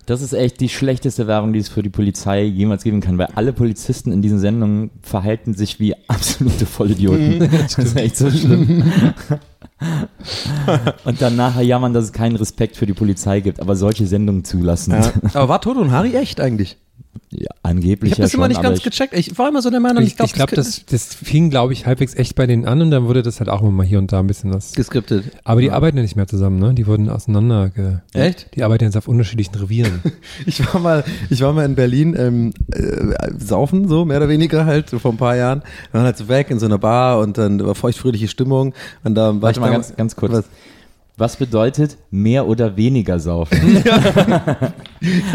Das 0.06 0.22
ist 0.22 0.32
echt 0.32 0.60
die 0.60 0.68
schlechteste 0.68 1.26
Werbung, 1.26 1.52
die 1.52 1.58
es 1.58 1.68
für 1.68 1.82
die 1.82 1.90
Polizei 1.90 2.44
jemals 2.44 2.84
geben 2.84 3.00
kann, 3.00 3.18
weil 3.18 3.26
alle 3.34 3.52
Polizisten 3.52 4.12
in 4.12 4.22
diesen 4.22 4.38
Sendungen 4.38 4.90
verhalten 5.02 5.54
sich 5.54 5.80
wie 5.80 5.94
absolute 6.08 6.64
Vollidioten. 6.64 7.50
das 7.50 7.78
ist 7.78 7.96
echt 7.96 8.16
so 8.16 8.30
schlimm. 8.30 8.84
Und 11.04 11.20
dann 11.20 11.36
nachher 11.36 11.62
jammern, 11.62 11.92
dass 11.92 12.04
es 12.04 12.12
keinen 12.12 12.36
Respekt 12.36 12.76
für 12.76 12.86
die 12.86 12.94
Polizei 12.94 13.40
gibt, 13.40 13.60
aber 13.60 13.74
solche 13.74 14.06
Sendungen 14.06 14.44
zulassen. 14.44 14.92
Ja. 14.92 15.12
Aber 15.34 15.48
war 15.48 15.60
Toto 15.60 15.80
und 15.80 15.90
Harry 15.90 16.14
echt 16.14 16.40
eigentlich? 16.40 16.78
Ja, 17.30 17.48
Angeblich 17.62 18.12
Ich 18.12 18.18
habe 18.18 18.22
ja 18.22 18.26
das 18.26 18.34
immer 18.34 18.44
schon, 18.44 18.48
nicht 18.50 18.58
aber 18.58 18.68
ganz 18.68 18.78
ich, 18.78 18.84
gecheckt. 18.84 19.12
Ich 19.14 19.36
war 19.36 19.48
immer 19.48 19.60
so 19.60 19.68
der 19.68 19.80
Meinung, 19.80 20.02
Ich, 20.04 20.18
ich 20.18 20.32
glaube, 20.32 20.54
das, 20.54 20.86
das 20.86 21.12
fing, 21.12 21.50
glaube 21.50 21.72
ich, 21.72 21.84
halbwegs 21.84 22.14
echt 22.14 22.36
bei 22.36 22.46
denen 22.46 22.64
an 22.66 22.80
und 22.80 22.90
dann 22.92 23.06
wurde 23.06 23.22
das 23.22 23.40
halt 23.40 23.50
auch 23.50 23.60
immer 23.62 23.72
mal 23.72 23.84
hier 23.86 23.98
und 23.98 24.12
da 24.12 24.20
ein 24.20 24.28
bisschen 24.28 24.54
was. 24.54 24.72
geskriptet. 24.72 25.24
Aber 25.42 25.60
die 25.60 25.72
arbeiten 25.72 25.96
ja 25.96 26.02
nicht 26.04 26.14
mehr 26.14 26.28
zusammen, 26.28 26.60
ne? 26.60 26.72
Die 26.72 26.86
wurden 26.86 27.08
auseinander. 27.10 27.70
Ge 27.70 27.98
Echt? 28.12 28.54
Die 28.54 28.62
arbeiten 28.62 28.84
jetzt 28.84 28.96
auf 28.96 29.08
unterschiedlichen 29.08 29.54
Revieren. 29.56 30.00
Ich 30.46 30.64
war 30.72 30.80
mal, 30.80 31.04
ich 31.28 31.40
war 31.42 31.52
mal 31.52 31.64
in 31.64 31.74
Berlin 31.74 32.14
ähm, 32.16 32.52
äh, 32.72 33.32
saufen, 33.38 33.88
so 33.88 34.04
mehr 34.04 34.18
oder 34.18 34.28
weniger 34.28 34.64
halt, 34.64 34.88
so 34.88 34.98
vor 35.00 35.10
ein 35.12 35.16
paar 35.16 35.34
Jahren. 35.36 35.62
Wir 35.90 35.98
waren 35.98 36.04
halt 36.06 36.16
so 36.16 36.28
weg 36.28 36.50
in 36.50 36.58
so 36.60 36.66
einer 36.66 36.78
Bar 36.78 37.18
und 37.18 37.36
dann 37.38 37.64
war 37.64 37.74
feuchtfröhliche 37.74 38.28
Stimmung 38.28 38.72
und 39.02 39.14
da 39.16 39.34
war 39.34 39.42
warte 39.42 39.58
ich 39.58 39.60
mal 39.60 39.66
da- 39.68 39.72
ganz, 39.74 39.96
ganz 39.96 40.14
kurz. 40.16 40.32
Was? 40.32 40.44
Was 41.18 41.36
bedeutet 41.36 41.96
mehr 42.10 42.46
oder 42.46 42.76
weniger 42.76 43.18
saufen? 43.18 43.82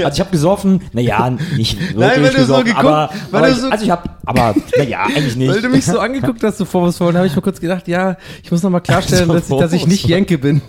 Also 0.04 0.16
ich 0.16 0.20
habe 0.20 0.32
gesoffen, 0.32 0.82
naja, 0.92 1.30
nicht 1.56 1.80
wirklich 1.80 1.96
Nein, 1.96 2.16
wenn 2.16 2.24
du 2.24 2.30
so 2.32 2.38
gesoffen, 2.40 2.66
geguckt- 2.66 2.80
aber, 2.80 3.10
weil 3.30 3.40
aber 3.44 3.48
du 3.48 3.54
ich, 3.54 3.60
so- 3.62 3.70
also 3.70 3.86
ich 3.86 3.92
habe, 3.92 4.10
aber 4.26 4.56
naja, 4.78 5.04
eigentlich 5.04 5.36
nicht. 5.36 5.50
Weil 5.54 5.62
du 5.62 5.70
mich 5.70 5.86
so 5.86 6.00
angeguckt 6.00 6.44
hast, 6.44 6.58
so 6.58 6.66
vorwurfsvoll, 6.66 7.14
habe 7.16 7.28
ich 7.28 7.36
mir 7.36 7.42
kurz 7.44 7.62
gedacht, 7.62 7.88
ja, 7.88 8.18
ich 8.44 8.52
muss 8.52 8.64
noch 8.64 8.72
mal 8.72 8.80
klarstellen, 8.80 9.28
So 9.28 9.34
dass, 9.36 9.50
ich, 9.50 9.58
dass 9.60 9.74
ich 9.74 9.88
nicht. 9.88 10.08
Jenke 10.08 10.40
bin. 10.40 10.62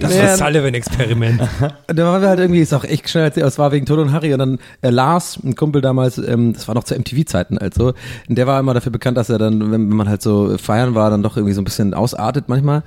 Das 0.00 0.18
war 0.18 0.36
Sullivan-Experiment. 0.36 1.40
Und 1.88 1.98
dann 1.98 2.06
waren 2.06 2.20
wir 2.22 2.28
halt 2.28 2.40
irgendwie, 2.40 2.60
ist 2.60 2.74
auch 2.74 2.84
echt 2.84 3.08
schnell 3.08 3.24
erzählt, 3.24 3.46
es 3.46 3.58
war 3.58 3.72
wegen 3.72 3.86
Tod 3.86 3.98
und 4.00 4.12
Harry 4.12 4.32
und 4.32 4.40
dann 4.40 4.58
äh, 4.82 4.90
Lars, 4.90 5.38
ein 5.42 5.54
Kumpel 5.54 5.80
damals, 5.80 6.18
ähm, 6.18 6.52
das 6.52 6.66
war 6.68 6.74
noch 6.74 6.84
zu 6.84 6.94
MTV-Zeiten 6.98 7.58
also, 7.58 7.94
und 8.28 8.36
der 8.36 8.46
war 8.46 8.58
immer 8.60 8.74
dafür 8.74 8.92
bekannt, 8.92 9.16
dass 9.16 9.30
er 9.30 9.38
dann, 9.38 9.70
wenn 9.70 9.88
man 9.88 10.08
halt 10.08 10.20
so 10.20 10.58
feiern 10.58 10.94
war, 10.94 11.10
dann 11.10 11.22
doch 11.22 11.36
irgendwie 11.36 11.54
so 11.54 11.60
ein 11.60 11.64
bisschen 11.64 11.94
ausartet 11.94 12.43
manchmal. 12.48 12.82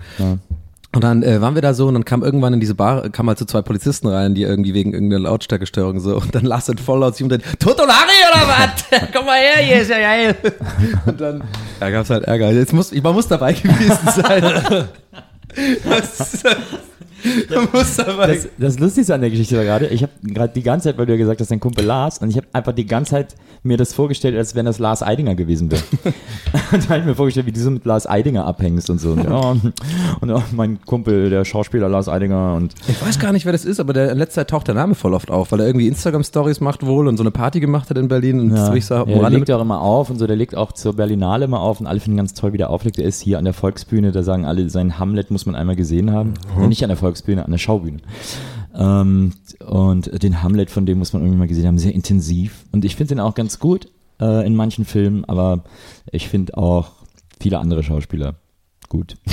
Und 0.95 1.03
dann 1.03 1.21
äh, 1.21 1.41
waren 1.41 1.53
wir 1.53 1.61
da 1.61 1.73
so 1.73 1.87
und 1.87 1.93
dann 1.93 2.05
kam 2.05 2.23
irgendwann 2.23 2.53
in 2.53 2.59
diese 2.59 2.73
Bar, 2.73 3.09
kam 3.09 3.27
halt 3.27 3.37
so 3.37 3.45
zwei 3.45 3.61
Polizisten 3.61 4.07
rein, 4.07 4.33
die 4.33 4.43
irgendwie 4.43 4.73
wegen 4.73 4.93
irgendeiner 4.93 5.21
Lautstärkestörung 5.23 5.99
so 5.99 6.15
und 6.15 6.33
dann 6.33 6.45
Lars 6.45 6.65
dann 6.65 6.77
voll 6.77 6.99
laut 7.01 7.15
zu 7.15 7.23
ihm 7.23 7.25
und 7.25 7.31
dann, 7.33 7.41
Harry 7.87 8.09
oder 8.31 8.47
was? 8.47 9.09
Komm 9.13 9.25
mal 9.25 9.37
her, 9.37 9.63
hier 9.63 9.81
ist 9.81 9.89
ja 9.91 9.99
geil. 9.99 10.35
Und 11.05 11.21
dann, 11.21 11.43
ja, 11.81 11.89
gab's 11.89 12.09
halt 12.09 12.23
Ärger. 12.23 12.51
Jetzt 12.51 12.73
muss, 12.73 12.91
man 12.93 13.13
muss 13.13 13.27
dabei 13.27 13.53
gewesen 13.53 13.97
sein. 14.15 14.87
Das- 15.89 16.43
dabei 16.43 16.57
Das, 18.27 18.47
das 18.57 18.79
Lustigste 18.79 19.13
an 19.13 19.21
der 19.21 19.29
Geschichte 19.29 19.57
war 19.57 19.63
gerade, 19.63 19.87
ich 19.87 20.03
habe 20.03 20.11
gerade 20.23 20.53
die 20.53 20.63
ganze 20.63 20.89
Zeit, 20.89 20.97
weil 20.97 21.05
du 21.05 21.13
ja 21.13 21.17
gesagt 21.17 21.39
hast, 21.41 21.51
dein 21.51 21.59
Kumpel 21.59 21.85
Lars, 21.85 22.19
und 22.19 22.29
ich 22.29 22.37
habe 22.37 22.47
einfach 22.53 22.73
die 22.73 22.85
ganze 22.85 23.11
Zeit 23.11 23.35
mir 23.63 23.77
das 23.77 23.93
vorgestellt, 23.93 24.35
als 24.35 24.55
wenn 24.55 24.65
das 24.65 24.79
Lars 24.79 25.03
Eidinger 25.03 25.35
gewesen 25.35 25.71
wäre. 25.71 25.81
und 26.71 26.83
da 26.83 26.89
habe 26.89 26.99
ich 26.99 27.05
mir 27.05 27.15
vorgestellt, 27.15 27.45
wie 27.45 27.51
du 27.51 27.59
so 27.59 27.71
mit 27.71 27.85
Lars 27.85 28.07
Eidinger 28.07 28.45
abhängst 28.45 28.89
und 28.89 28.99
so. 28.99 29.11
Und, 29.11 29.23
ja, 29.23 29.55
und 30.21 30.29
ja, 30.29 30.43
mein 30.51 30.79
Kumpel, 30.85 31.29
der 31.29 31.45
Schauspieler 31.45 31.89
Lars 31.89 32.07
Eidinger 32.07 32.55
und 32.55 32.73
Ich 32.87 33.01
weiß 33.01 33.19
gar 33.19 33.31
nicht, 33.31 33.45
wer 33.45 33.51
das 33.51 33.65
ist, 33.65 33.79
aber 33.79 33.93
der, 33.93 34.11
in 34.11 34.17
letzter 34.17 34.41
Zeit 34.41 34.49
taucht 34.49 34.67
der 34.67 34.75
Name 34.75 34.95
voll 34.95 35.13
oft 35.13 35.31
auf, 35.31 35.51
weil 35.51 35.59
er 35.61 35.67
irgendwie 35.67 35.87
Instagram-Stories 35.87 36.61
macht 36.61 36.85
wohl 36.85 37.07
und 37.07 37.17
so 37.17 37.23
eine 37.23 37.31
Party 37.31 37.59
gemacht 37.59 37.89
hat 37.89 37.97
in 37.97 38.07
Berlin 38.07 38.39
und 38.39 38.55
Ja, 38.55 38.65
so 38.65 38.95
ja, 38.95 39.05
der 39.05 39.29
legt 39.29 39.51
auch 39.51 39.61
immer 39.61 39.81
auf 39.81 40.09
und 40.09 40.19
so, 40.19 40.27
der 40.27 40.35
legt 40.35 40.55
auch 40.55 40.71
zur 40.71 40.93
Berlinale 40.93 41.45
immer 41.45 41.59
auf 41.59 41.79
und 41.79 41.87
alle 41.87 41.99
finden 41.99 42.17
ganz 42.17 42.33
toll, 42.33 42.53
wie 42.53 42.57
der 42.57 42.69
auflegt. 42.69 42.97
Der 42.97 43.05
ist 43.05 43.21
hier 43.21 43.37
an 43.37 43.45
der 43.45 43.53
Volksbühne, 43.53 44.11
da 44.11 44.23
sagen 44.23 44.45
alle, 44.45 44.69
sein 44.69 44.99
Hamlet 44.99 45.31
muss 45.31 45.45
man 45.45 45.55
einmal 45.55 45.75
gesehen 45.75 46.11
haben. 46.11 46.33
Ja, 46.59 46.67
nicht 46.67 46.83
an 46.83 46.89
der 46.89 46.97
Volksbühne, 46.97 47.06
an 47.45 47.51
der 47.51 47.57
Schaubühne. 47.57 47.99
Ähm, 48.75 49.33
und 49.65 50.23
den 50.23 50.43
Hamlet 50.43 50.69
von 50.71 50.85
dem 50.85 50.99
muss 50.99 51.13
man 51.13 51.21
irgendwie 51.23 51.39
mal 51.39 51.47
gesehen 51.47 51.67
haben, 51.67 51.79
sehr 51.79 51.93
intensiv. 51.95 52.65
Und 52.71 52.85
ich 52.85 52.95
finde 52.95 53.15
den 53.15 53.19
auch 53.19 53.33
ganz 53.35 53.59
gut 53.59 53.87
äh, 54.19 54.45
in 54.45 54.55
manchen 54.55 54.85
Filmen, 54.85 55.25
aber 55.25 55.63
ich 56.11 56.27
finde 56.29 56.57
auch 56.57 56.91
viele 57.39 57.59
andere 57.59 57.83
Schauspieler 57.83 58.35
gut. 58.89 59.15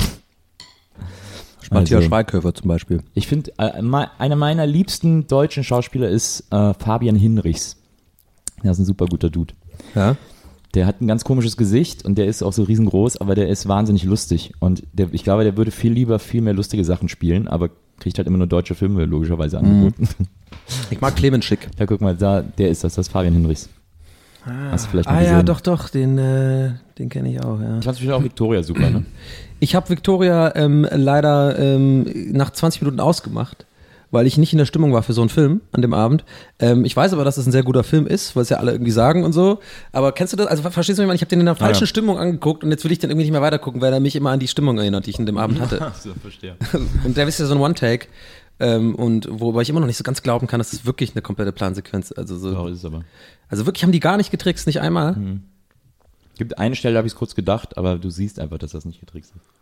Matthias 1.71 1.97
Also- 1.97 2.07
Schweighöfer 2.09 2.53
zum 2.53 2.67
Beispiel. 2.67 3.01
Ich 3.13 3.27
finde, 3.27 3.51
äh, 3.57 3.81
me- 3.81 4.09
einer 4.19 4.35
meiner 4.35 4.67
liebsten 4.67 5.27
deutschen 5.27 5.63
Schauspieler 5.63 6.09
ist 6.09 6.41
äh, 6.51 6.73
Fabian 6.75 7.15
Hinrichs. 7.15 7.77
Der 8.63 8.71
ist 8.71 8.79
ein 8.79 8.85
super 8.85 9.07
guter 9.07 9.29
Dude. 9.29 9.53
Ja. 9.95 10.15
Der 10.75 10.85
hat 10.85 11.01
ein 11.01 11.07
ganz 11.07 11.23
komisches 11.23 11.57
Gesicht 11.57 12.05
und 12.05 12.17
der 12.17 12.25
ist 12.25 12.43
auch 12.43 12.53
so 12.53 12.63
riesengroß, 12.63 13.17
aber 13.17 13.33
der 13.33 13.47
ist 13.47 13.67
wahnsinnig 13.67 14.03
lustig. 14.03 14.53
Und 14.59 14.83
der, 14.93 15.07
ich 15.13 15.23
glaube, 15.23 15.43
der 15.43 15.57
würde 15.57 15.71
viel 15.71 15.93
lieber 15.93 16.19
viel 16.19 16.41
mehr 16.41 16.53
lustige 16.53 16.83
Sachen 16.83 17.09
spielen, 17.09 17.47
aber 17.47 17.69
kriegt 17.99 18.17
halt 18.17 18.27
immer 18.27 18.37
nur 18.37 18.47
deutsche 18.47 18.75
Filme 18.75 19.05
logischerweise 19.05 19.57
angeboten. 19.57 20.07
Ich 20.89 20.99
mag 20.99 21.15
Clemens 21.15 21.45
Schick. 21.45 21.67
Ja, 21.77 21.85
guck 21.85 22.01
mal, 22.01 22.15
da, 22.15 22.41
der 22.41 22.69
ist 22.69 22.83
das, 22.83 22.95
das 22.95 23.07
ist 23.07 23.11
Fabian 23.11 23.33
Hinrichs. 23.33 23.69
Hast 24.45 24.85
du 24.85 24.89
vielleicht 24.89 25.09
mal 25.09 25.15
Ah 25.15 25.19
gesehen? 25.19 25.33
ja, 25.33 25.43
doch, 25.43 25.61
doch, 25.61 25.89
den, 25.89 26.17
äh, 26.17 26.73
den 26.99 27.09
kenne 27.09 27.31
ich 27.31 27.43
auch, 27.43 27.59
ja. 27.59 27.79
Ich 27.79 27.85
fand 27.85 28.11
auch 28.11 28.23
Victoria 28.23 28.61
super, 28.63 28.89
ne? 28.89 29.05
Ich 29.59 29.73
habe 29.73 29.89
Victoria 29.89 30.55
ähm, 30.55 30.87
leider 30.91 31.57
ähm, 31.57 32.31
nach 32.31 32.51
20 32.51 32.81
Minuten 32.81 32.99
ausgemacht, 32.99 33.65
weil 34.11 34.27
ich 34.27 34.37
nicht 34.37 34.53
in 34.53 34.57
der 34.57 34.65
Stimmung 34.65 34.93
war 34.93 35.03
für 35.03 35.13
so 35.13 35.21
einen 35.21 35.29
Film 35.29 35.61
an 35.71 35.81
dem 35.81 35.93
Abend. 35.93 36.23
Ähm, 36.59 36.85
ich 36.85 36.95
weiß 36.95 37.13
aber, 37.13 37.23
dass 37.23 37.37
es 37.37 37.45
ein 37.45 37.51
sehr 37.51 37.63
guter 37.63 37.83
Film 37.83 38.07
ist, 38.07 38.35
weil 38.35 38.43
es 38.43 38.49
ja 38.49 38.57
alle 38.57 38.71
irgendwie 38.71 38.91
sagen 38.91 39.23
und 39.23 39.33
so. 39.33 39.59
Aber 39.91 40.11
kennst 40.11 40.33
du 40.33 40.37
das? 40.37 40.47
Also 40.47 40.63
verstehst 40.69 40.99
du 40.99 41.03
mich 41.03 41.07
mal? 41.07 41.15
Ich 41.15 41.21
habe 41.21 41.29
den 41.29 41.39
in 41.39 41.45
der 41.45 41.55
falschen 41.55 41.83
ja. 41.83 41.87
Stimmung 41.87 42.17
angeguckt 42.17 42.63
und 42.63 42.71
jetzt 42.71 42.83
will 42.83 42.91
ich 42.91 42.99
den 42.99 43.09
irgendwie 43.09 43.25
nicht 43.25 43.31
mehr 43.31 43.41
weitergucken, 43.41 43.81
weil 43.81 43.93
er 43.93 43.99
mich 43.99 44.15
immer 44.15 44.31
an 44.31 44.39
die 44.39 44.47
Stimmung 44.47 44.77
erinnert, 44.77 45.05
die 45.05 45.11
ich 45.11 45.19
an 45.19 45.25
dem 45.25 45.37
Abend 45.37 45.59
hatte. 45.59 45.91
so, 45.99 46.13
verstehe. 46.21 46.55
Und 47.03 47.17
der 47.17 47.27
ist 47.27 47.39
ja 47.39 47.45
so 47.45 47.55
ein 47.55 47.59
One-Take. 47.59 48.07
Ähm, 48.57 48.95
und 48.95 49.27
wobei 49.29 49.63
ich 49.63 49.69
immer 49.69 49.81
noch 49.81 49.87
nicht 49.87 49.97
so 49.97 50.03
ganz 50.03 50.21
glauben 50.21 50.47
kann, 50.47 50.59
dass 50.61 50.71
es 50.71 50.85
wirklich 50.85 51.11
eine 51.11 51.21
komplette 51.21 51.51
Plansequenz, 51.51 52.13
also 52.13 52.37
so, 52.37 52.53
Doch, 52.53 52.67
ist 52.67 52.77
es 52.77 52.85
aber. 52.85 53.03
also 53.49 53.65
wirklich 53.65 53.83
haben 53.83 53.91
die 53.91 53.99
gar 53.99 54.15
nicht 54.15 54.31
getrickst, 54.31 54.65
nicht 54.65 54.79
einmal. 54.79 55.41
Gibt 56.37 56.57
eine 56.57 56.75
Stelle, 56.75 56.93
da 56.93 56.99
habe 56.99 57.07
ich 57.07 57.13
es 57.13 57.17
kurz 57.17 57.35
gedacht, 57.35 57.77
aber 57.77 57.97
du 57.97 58.09
siehst 58.09 58.39
einfach, 58.39 58.57
dass 58.57 58.71
das 58.71 58.85
nicht 58.85 59.01
getrickst 59.01 59.33
ist. 59.35 59.54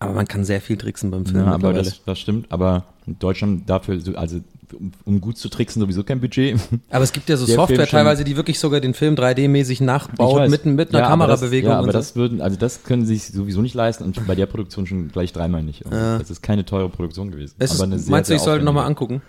Aber 0.00 0.12
man 0.12 0.28
kann 0.28 0.44
sehr 0.44 0.60
viel 0.60 0.76
tricksen 0.76 1.10
beim 1.10 1.26
Film. 1.26 1.44
Ja, 1.44 1.52
aber 1.52 1.72
das, 1.72 2.02
das 2.04 2.18
stimmt. 2.18 2.46
Aber 2.52 2.84
in 3.06 3.18
Deutschland 3.18 3.68
dafür, 3.68 4.00
so- 4.00 4.14
also 4.14 4.40
um, 4.78 4.92
um 5.06 5.20
gut 5.20 5.38
zu 5.38 5.48
tricksen, 5.48 5.80
sowieso 5.80 6.04
kein 6.04 6.20
Budget. 6.20 6.58
Aber 6.90 7.02
es 7.02 7.12
gibt 7.12 7.28
ja 7.30 7.38
so 7.38 7.46
Der 7.46 7.54
Software 7.54 7.76
Film 7.78 7.88
teilweise, 7.88 8.22
die 8.22 8.36
wirklich 8.36 8.58
sogar 8.58 8.80
den 8.80 8.92
Film 8.92 9.14
3D-mäßig 9.14 9.70
Ich 9.70 9.80
nachbaut 9.80 10.50
mit, 10.50 10.66
mit 10.66 10.90
einer 10.90 10.98
Ja, 11.04 11.08
Kamerabewegung 11.08 11.70
ja, 11.70 11.78
aber 11.78 11.86
so. 11.86 11.92
das 11.92 12.16
würden, 12.16 12.42
also 12.42 12.58
das 12.58 12.82
können 12.84 13.06
sie 13.06 13.14
sich 13.16 13.28
sowieso 13.32 13.62
nicht 13.62 13.74
leisten 13.74 14.04
und 14.04 14.26
bei 14.26 14.34
der 14.34 14.44
Produktion 14.44 14.86
schon 14.86 15.08
gleich 15.08 15.32
dreimal 15.32 15.62
nicht. 15.62 15.86
Also 15.86 16.18
Das 16.18 16.30
ist 16.30 16.42
keine 16.42 16.66
teure 16.66 16.90
Produktion 16.90 17.30
gewesen. 17.30 17.54
Es 17.58 17.70
ist, 17.72 17.78
sehr, 17.78 17.86
meinst 17.88 18.06
du, 18.06 18.32
sehr 18.32 18.36
ich 18.36 18.42
sollte 18.42 18.62
nochmal 18.64 18.84
angucken? 18.86 19.22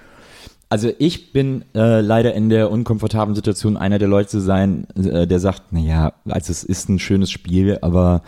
Also 0.67 0.91
ich 0.99 1.31
bin 1.31 1.63
äh, 1.73 2.01
leider 2.01 2.33
in 2.33 2.49
der 2.49 2.69
unkomfortablen 2.69 3.33
Situation, 3.33 3.77
einer 3.77 3.97
der 3.97 4.09
Leute 4.09 4.27
zu 4.29 4.39
sein, 4.41 4.87
äh, 4.95 5.25
der 5.25 5.39
sagt, 5.39 5.71
naja, 5.71 6.13
also 6.25 6.51
es 6.51 6.63
ist 6.65 6.89
ein 6.89 6.99
schönes 6.99 7.31
Spiel, 7.31 7.79
aber 7.81 8.23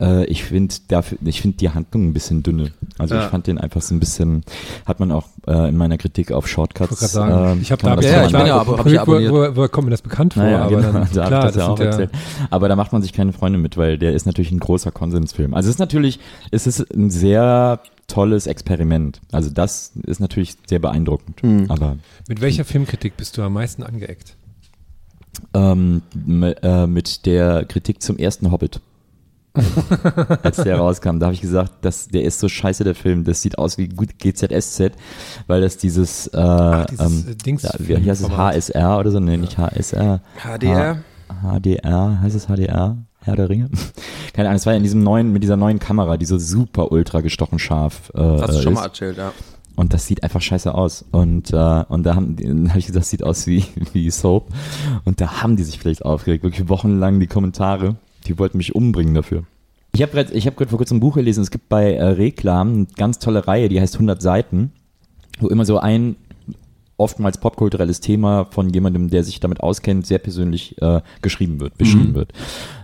äh, 0.00 0.24
ich 0.26 0.44
finde 0.44 0.74
dafür, 0.88 1.18
ich 1.24 1.40
finde 1.40 1.56
die 1.58 1.70
Handlung 1.70 2.08
ein 2.08 2.12
bisschen 2.12 2.42
dünne. 2.42 2.72
Also 2.98 3.14
Ja. 3.14 3.24
ich 3.24 3.30
fand 3.30 3.46
den 3.46 3.58
einfach 3.58 3.82
so 3.82 3.94
ein 3.94 4.00
bisschen, 4.00 4.42
hat 4.86 5.00
man 5.00 5.12
auch 5.12 5.26
äh, 5.46 5.68
in 5.68 5.76
meiner 5.76 5.98
Kritik 5.98 6.32
auf 6.32 6.46
Ich 6.46 6.56
wollte 6.56 6.74
Shortcuts. 6.78 7.00
gerade 7.00 7.12
sagen, 7.12 7.58
äh, 7.58 7.62
ich 7.62 7.70
habe 7.72 7.82
da 7.82 7.88
Ja, 7.90 7.94
mal 7.96 8.02
ich 8.26 8.32
bin 8.32 8.40
ja 8.46 8.46
nachgucken. 8.56 8.70
aber- 8.70 8.78
hab 8.78 8.86
ich 8.86 8.94
wo, 8.94 9.00
abonniert. 9.00 9.32
wo, 9.32 9.56
wo 9.62 9.68
kommt 9.68 9.84
mir 9.86 9.90
das 9.90 10.02
bekannt 10.02 10.34
vor? 10.34 10.42
Naja, 10.42 10.62
aber 10.64 10.76
genau, 10.76 10.92
dann, 10.92 11.08
da 11.14 11.26
klar, 11.26 11.40
ich 11.40 11.46
das 11.52 11.56
ja 11.56 11.68
auch 11.68 11.78
erzählt. 11.80 12.10
Aber 12.50 12.68
da 12.68 12.76
macht 12.76 12.92
man 12.92 13.02
sich 13.02 13.12
keine 13.12 13.32
Freunde 13.32 13.58
mit, 13.58 13.76
weil 13.76 13.98
der 13.98 14.12
ist 14.14 14.26
natürlich 14.26 14.50
ein 14.52 14.60
großer 14.60 14.90
Konsensfilm. 14.92 15.54
Also 15.54 15.68
es 15.68 15.74
ist 15.76 15.80
natürlich, 15.80 16.18
es 16.50 16.66
ist 16.66 16.80
ein 16.94 17.10
sehr 17.10 17.80
tolles 18.06 18.46
Experiment. 18.46 19.20
Also 19.32 19.48
das 19.50 19.92
ist 20.06 20.20
natürlich 20.20 20.56
sehr 20.66 20.78
beeindruckend. 20.78 21.40
Hm. 21.42 21.70
Aber 21.70 21.96
Mit 22.28 22.40
welcher 22.40 22.64
Filmkritik 22.64 23.16
bist 23.16 23.36
du 23.38 23.42
am 23.42 23.52
meisten 23.54 23.82
angeeckt? 23.82 24.36
ähm, 25.52 26.02
äh, 26.62 26.86
mit 26.86 27.26
der 27.26 27.64
Kritik 27.64 28.02
zum 28.02 28.18
ersten 28.18 28.50
Hobbit. 28.50 28.80
Als 30.42 30.56
der 30.56 30.76
rauskam, 30.78 31.18
da 31.18 31.26
habe 31.26 31.34
ich 31.34 31.40
gesagt, 31.40 31.72
das, 31.82 32.08
der 32.08 32.22
ist 32.24 32.40
so 32.40 32.48
scheiße, 32.48 32.82
der 32.84 32.94
Film. 32.94 33.24
Das 33.24 33.40
sieht 33.40 33.58
aus 33.58 33.78
wie 33.78 33.88
gut 33.88 34.18
GZSZ, 34.18 34.92
weil 35.46 35.60
das 35.60 35.76
dieses, 35.78 36.26
äh, 36.28 36.84
dieses, 36.90 37.06
ähm, 37.06 37.24
äh, 37.30 37.34
Dings- 37.36 37.62
ja, 37.62 37.70
wie 37.78 38.10
heißt 38.10 38.22
es. 38.22 38.30
HSR 38.30 38.98
oder 38.98 39.10
so? 39.10 39.20
Nee, 39.20 39.36
nicht 39.36 39.56
HSR. 39.58 40.20
HDR? 40.42 40.98
H 41.42 41.58
HDR, 41.60 42.20
heißt 42.20 42.34
es 42.36 42.46
HDR? 42.46 42.96
Herr 43.20 43.36
der 43.36 43.48
Ringe? 43.48 43.70
Keine 44.34 44.48
Ahnung, 44.48 44.56
es 44.58 44.66
war 44.66 44.72
ja 44.72 44.76
in 44.76 44.82
diesem 44.82 45.02
neuen, 45.02 45.32
mit 45.32 45.42
dieser 45.42 45.56
neuen 45.56 45.78
Kamera, 45.78 46.16
die 46.16 46.26
so 46.26 46.36
super 46.38 46.90
ultra 46.92 47.20
gestochen 47.20 47.58
scharf 47.58 48.10
äh, 48.14 48.20
Hast 48.20 48.58
du 48.58 48.62
schon 48.62 48.72
ist. 48.72 48.78
mal 48.78 48.84
erzählt, 48.86 49.16
ja. 49.16 49.32
Und 49.76 49.92
das 49.94 50.06
sieht 50.06 50.22
einfach 50.22 50.40
scheiße 50.40 50.72
aus. 50.74 51.04
Und, 51.10 51.52
äh, 51.52 51.84
und 51.88 52.04
da 52.04 52.14
haben, 52.14 52.36
habe 52.68 52.78
ich 52.78 52.86
gesagt, 52.86 53.02
das 53.02 53.10
sieht 53.10 53.22
aus 53.24 53.46
wie, 53.46 53.64
wie 53.92 54.10
Soap. 54.10 54.48
Und 55.04 55.20
da 55.20 55.42
haben 55.42 55.56
die 55.56 55.64
sich 55.64 55.78
vielleicht 55.78 56.04
aufgeregt. 56.04 56.44
Wirklich 56.44 56.68
wochenlang 56.68 57.18
die 57.18 57.26
Kommentare. 57.26 57.96
Die 58.26 58.38
wollten 58.38 58.58
mich 58.58 58.74
umbringen 58.74 59.14
dafür. 59.14 59.44
Ich 59.92 60.02
habe 60.02 60.12
gerade 60.12 60.38
hab 60.38 60.70
vor 60.70 60.78
kurzem 60.78 60.96
ein 60.96 61.00
Buch 61.00 61.14
gelesen. 61.14 61.42
Es 61.42 61.50
gibt 61.50 61.68
bei 61.68 61.94
äh, 61.94 62.04
Reklam 62.04 62.72
eine 62.74 62.86
ganz 62.96 63.18
tolle 63.20 63.46
Reihe, 63.46 63.68
die 63.68 63.80
heißt 63.80 63.94
100 63.94 64.20
Seiten, 64.20 64.72
wo 65.38 65.48
immer 65.48 65.64
so 65.64 65.78
ein 65.78 66.16
oftmals 66.96 67.38
popkulturelles 67.38 68.00
Thema 68.00 68.46
von 68.50 68.70
jemandem, 68.70 69.10
der 69.10 69.24
sich 69.24 69.40
damit 69.40 69.60
auskennt, 69.60 70.06
sehr 70.06 70.18
persönlich 70.18 70.80
äh, 70.80 71.00
geschrieben 71.22 71.60
wird, 71.60 71.76
beschrieben 71.76 72.14
wird. 72.14 72.32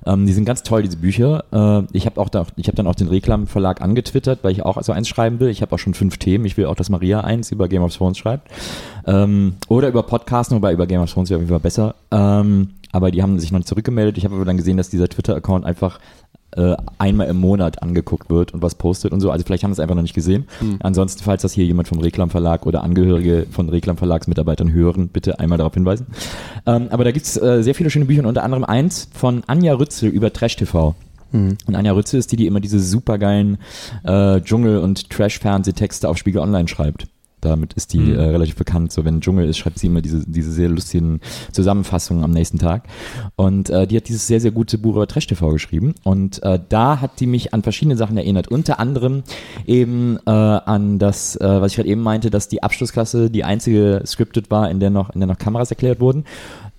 Ähm, 0.05 0.26
die 0.26 0.33
sind 0.33 0.44
ganz 0.44 0.62
toll, 0.62 0.83
diese 0.83 0.96
Bücher. 0.96 1.44
Äh, 1.53 1.87
ich 1.96 2.07
habe 2.07 2.20
auch 2.20 2.29
da, 2.29 2.46
ich 2.57 2.66
habe 2.66 2.76
dann 2.76 2.87
auch 2.87 2.94
den 2.94 3.09
Reklam-Verlag 3.09 3.81
angetwittert, 3.81 4.40
weil 4.42 4.53
ich 4.53 4.64
auch 4.64 4.83
so 4.83 4.92
eins 4.92 5.09
schreiben 5.09 5.38
will. 5.38 5.48
Ich 5.48 5.62
habe 5.62 5.74
auch 5.74 5.79
schon 5.79 5.94
fünf 5.94 6.16
Themen. 6.18 6.44
Ich 6.44 6.57
will 6.57 6.66
auch, 6.66 6.74
dass 6.74 6.90
Maria 6.90 7.20
eins 7.20 7.53
über 7.53 7.68
Game 7.68 7.83
of 7.83 7.94
Thrones 7.94 8.18
schreibt. 8.18 8.48
Ähm, 9.07 9.55
oder 9.68 9.88
über 9.88 10.03
Podcasten, 10.03 10.57
wobei 10.57 10.72
über 10.72 10.87
Game 10.87 11.00
of 11.00 11.12
Thrones 11.12 11.31
wäre 11.31 11.38
auf 11.38 11.42
jeden 11.42 11.50
Fall 11.50 11.61
besser. 11.61 11.94
Ähm, 12.11 12.70
aber 12.92 13.11
die 13.11 13.22
haben 13.22 13.38
sich 13.38 13.53
noch 13.53 13.59
nicht 13.59 13.68
zurückgemeldet. 13.68 14.18
Ich 14.18 14.24
habe 14.24 14.35
aber 14.35 14.44
dann 14.44 14.57
gesehen, 14.57 14.76
dass 14.76 14.88
dieser 14.88 15.09
Twitter-Account 15.09 15.64
einfach 15.64 16.00
äh, 16.57 16.76
einmal 16.98 17.29
im 17.29 17.37
Monat 17.37 17.83
angeguckt 17.83 18.31
wird 18.31 18.53
und 18.53 18.62
was 18.62 18.74
postet 18.74 19.12
und 19.12 19.20
so. 19.20 19.31
Also 19.31 19.44
vielleicht 19.44 19.62
haben 19.62 19.70
wir 19.70 19.74
es 19.74 19.81
einfach 19.81 19.94
noch 19.94 20.03
nicht 20.03 20.14
gesehen. 20.14 20.46
Ansonsten, 20.81 21.22
falls 21.22 21.42
das 21.42 21.53
hier 21.53 21.64
jemand 21.64 21.88
vom 21.88 22.00
Reklamverlag 22.00 22.66
oder 22.66 22.83
Angehörige 22.83 23.46
von 23.50 23.68
Reklamverlagsmitarbeitern 23.68 24.72
hören, 24.72 25.09
bitte 25.09 25.38
einmal 25.38 25.59
darauf 25.59 25.74
hinweisen. 25.74 26.07
Ähm, 26.66 26.88
aber 26.90 27.05
da 27.05 27.12
gibt's 27.12 27.37
äh, 27.37 27.62
sehr 27.62 27.74
viele 27.74 27.90
schöne 27.90 28.07
Bücher 28.07 28.20
und 28.20 28.26
unter 28.26 28.42
anderem 28.42 28.64
eins 28.64 29.09
von 29.12 29.42
Anja 29.46 29.74
Rützel 29.74 30.09
über 30.09 30.33
Trash 30.33 30.57
TV. 30.57 30.94
Und 31.66 31.76
Anja 31.76 31.92
Rützel 31.92 32.18
ist 32.18 32.33
die, 32.33 32.37
die 32.37 32.46
immer 32.46 32.61
diese 32.61 32.81
supergeilen 32.81 33.59
äh, 34.03 34.40
Dschungel- 34.40 34.79
und 34.79 35.11
Trash-Fernsehtexte 35.11 36.09
auf 36.09 36.18
Spiegel 36.18 36.40
Online 36.40 36.66
schreibt. 36.66 37.07
Damit 37.40 37.74
ist 37.74 37.92
die 37.92 38.12
äh, 38.12 38.20
relativ 38.20 38.57
bekannt. 38.57 38.92
So, 38.92 39.05
wenn 39.05 39.20
Dschungel 39.20 39.48
ist, 39.48 39.59
schreibt 39.59 39.79
sie 39.79 39.87
immer 39.87 40.00
diese, 40.00 40.29
diese 40.29 40.53
sehr 40.53 40.68
lustigen 40.68 41.20
Zusammenfassungen 41.53 42.24
am 42.24 42.31
nächsten 42.31 42.59
Tag. 42.59 42.85
Und 43.37 43.70
äh, 43.70 43.87
die 43.87 43.96
hat 43.96 44.09
dieses 44.09 44.26
sehr, 44.26 44.40
sehr 44.40 44.50
gute 44.50 44.79
Buch 44.79 44.96
über 44.96 45.07
Trash 45.07 45.26
TV 45.26 45.50
geschrieben. 45.50 45.94
Und 46.05 46.42
äh, 46.42 46.59
da 46.68 47.00
hat 47.00 47.20
die 47.20 47.26
mich 47.26 47.55
an 47.55 47.62
verschiedene 47.62 47.96
Sachen 47.96 48.16
erinnert. 48.16 48.48
Unter 48.48 48.79
anderem 48.79 49.22
eben 49.66 50.18
äh, 50.26 50.31
an 50.31 50.98
das, 50.98 51.37
äh, 51.37 51.61
was 51.61 51.72
ich 51.72 51.76
gerade 51.76 51.88
eben 51.88 52.03
meinte, 52.03 52.31
dass 52.31 52.48
die 52.48 52.62
Abschlussklasse 52.62 53.31
die 53.31 53.44
einzige 53.44 54.03
scripted 54.07 54.50
war, 54.50 54.70
in 54.70 54.81
der 54.81 54.90
noch, 54.90 55.11
in 55.11 55.20
der 55.20 55.26
noch 55.26 55.38
Kameras 55.38 55.70
erklärt 55.70 56.00
wurden. 56.00 56.24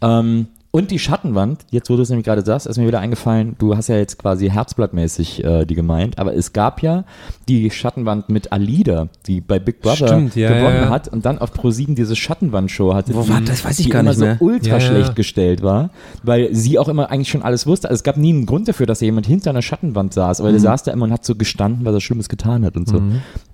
Ähm, 0.02 0.48
und 0.74 0.90
die 0.90 1.00
Schattenwand, 1.00 1.66
jetzt 1.70 1.90
wo 1.90 1.98
du 1.98 2.02
es 2.02 2.10
nämlich 2.10 2.26
gerade 2.26 2.44
sagst, 2.46 2.66
ist 2.66 2.78
mir 2.78 2.88
wieder 2.88 3.02
eingefallen, 3.02 3.56
du 3.60 3.76
hast 3.76 3.90
ja 3.90 3.98
jetzt 3.98 4.18
quasi 4.18 4.50
herzblattmäßig 4.50 5.44
äh, 5.44 5.66
die 5.66 5.76
gemeint, 5.76 6.18
aber 6.18 6.34
es 6.34 6.54
gab 6.54 6.82
ja 6.82 7.04
die 7.50 7.70
Schattenwand 7.70 8.30
mit 8.30 8.54
Alida, 8.54 9.10
die 9.28 9.42
bei 9.42 9.60
Big 9.60 9.82
Brother 9.82 10.08
Stimmt, 10.08 10.36
ja, 10.38 10.48
gewonnen 10.50 10.76
ja, 10.76 10.82
ja. 10.84 10.90
hat 10.90 11.10
und 11.10 11.26
dann 11.26 11.40
auf 11.40 11.52
Pro7 11.54 11.94
diese 11.96 12.16
Schattenwand-Show 12.16 12.94
hatte, 12.94 13.14
Wo 13.14 13.24
die, 13.24 13.30
war 13.30 13.42
das? 13.42 13.66
Weiß 13.66 13.80
ich 13.80 13.88
die 13.88 13.92
gar 13.92 14.00
immer 14.00 14.12
nicht 14.12 14.20
so 14.20 14.26
mehr. 14.26 14.38
ultra 14.40 14.68
Ja, 14.70 14.74
ja. 14.78 14.80
schlecht 14.80 15.16
gestellt 15.18 15.62
war, 15.62 15.90
weil 16.24 16.56
sie 16.56 16.80
auch 16.80 16.88
immer 16.88 17.10
eigentlich 17.12 17.30
schon 17.30 17.42
alles 17.44 17.68
wusste. 17.68 17.90
Also 17.90 18.00
es 18.00 18.04
gab 18.04 18.16
nie 18.16 18.32
einen 18.34 18.46
Grund 18.46 18.68
dafür, 18.70 18.86
dass 18.86 19.00
da 19.00 19.06
jemand 19.06 19.26
hinter 19.28 19.50
einer 19.50 19.62
Schattenwand 19.62 20.14
saß, 20.14 20.40
aber 20.40 20.52
der 20.52 20.60
Mhm. 20.60 20.64
saß 20.64 20.84
da 20.84 20.92
immer 20.94 21.04
und 21.06 21.12
hat 21.12 21.26
so 21.26 21.36
gestanden, 21.36 21.86
was 21.86 21.94
er 21.94 22.00
Schlimmes 22.02 22.30
getan 22.30 22.64
hat 22.66 22.78
und 22.78 22.88
so. 22.88 23.02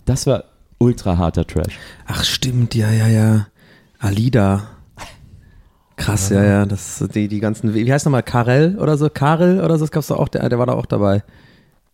Das 0.06 0.28
war 0.28 0.44
ultra 0.78 1.18
harter 1.18 1.48
Trash. 1.48 1.80
Ach 2.06 2.24
stimmt, 2.24 2.76
ja, 2.76 2.92
ja, 2.92 3.08
ja. 3.08 3.48
Alida. 3.98 4.68
Krass, 5.98 6.30
ja, 6.30 6.44
ja. 6.44 6.66
Das 6.66 7.04
die, 7.14 7.28
die 7.28 7.40
ganzen, 7.40 7.74
wie 7.74 7.92
heißt 7.92 8.06
nochmal, 8.06 8.24
Karel 8.24 8.78
oder 8.80 8.98
so? 8.98 9.10
Karel 9.10 9.60
oder 9.60 9.78
so, 9.78 9.84
das 9.84 9.92
gab's 9.92 10.08
doch 10.08 10.18
auch, 10.20 10.30
der, 10.30 10.48
der 10.48 10.58
war 10.60 10.66
da 10.68 10.74
auch 10.74 10.86
dabei. 10.86 11.24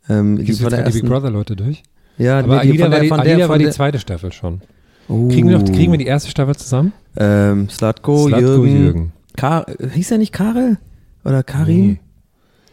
Ähm, 0.09 0.37
Gehst 0.37 0.59
du 0.59 0.63
von 0.65 0.71
jetzt 0.73 0.77
der 0.79 0.85
die 0.85 0.91
Big 0.91 1.03
ersten- 1.03 1.07
Brother 1.09 1.31
Leute 1.31 1.55
durch? 1.55 1.81
Ja, 2.17 2.39
Aber 2.39 2.57
nee, 2.63 2.71
die 2.73 2.83
Alida, 2.83 2.83
von 2.85 2.91
war, 2.91 2.97
der, 2.97 3.01
die, 3.01 3.07
von 3.09 3.19
Alida 3.21 3.35
der, 3.37 3.49
war 3.49 3.57
die 3.57 3.63
der, 3.63 3.73
zweite 3.73 3.99
Staffel 3.99 4.31
schon. 4.31 4.61
Oh. 5.07 5.27
Kriegen 5.29 5.49
wir, 5.49 5.57
noch, 5.57 5.65
kriegen 5.65 5.91
wir 5.91 5.97
die 5.99 6.05
erste 6.05 6.29
Staffel 6.29 6.55
zusammen? 6.55 6.93
ähm, 7.17 7.69
Slatko, 7.69 8.27
Slatko, 8.27 8.45
Jürgen. 8.45 8.83
Jürgen. 8.83 9.11
Kar 9.35 9.65
hieß 9.93 10.11
er 10.11 10.17
nicht 10.19 10.31
Karel? 10.33 10.77
Oder 11.25 11.41
Karim? 11.43 11.87
Nee. 11.87 11.99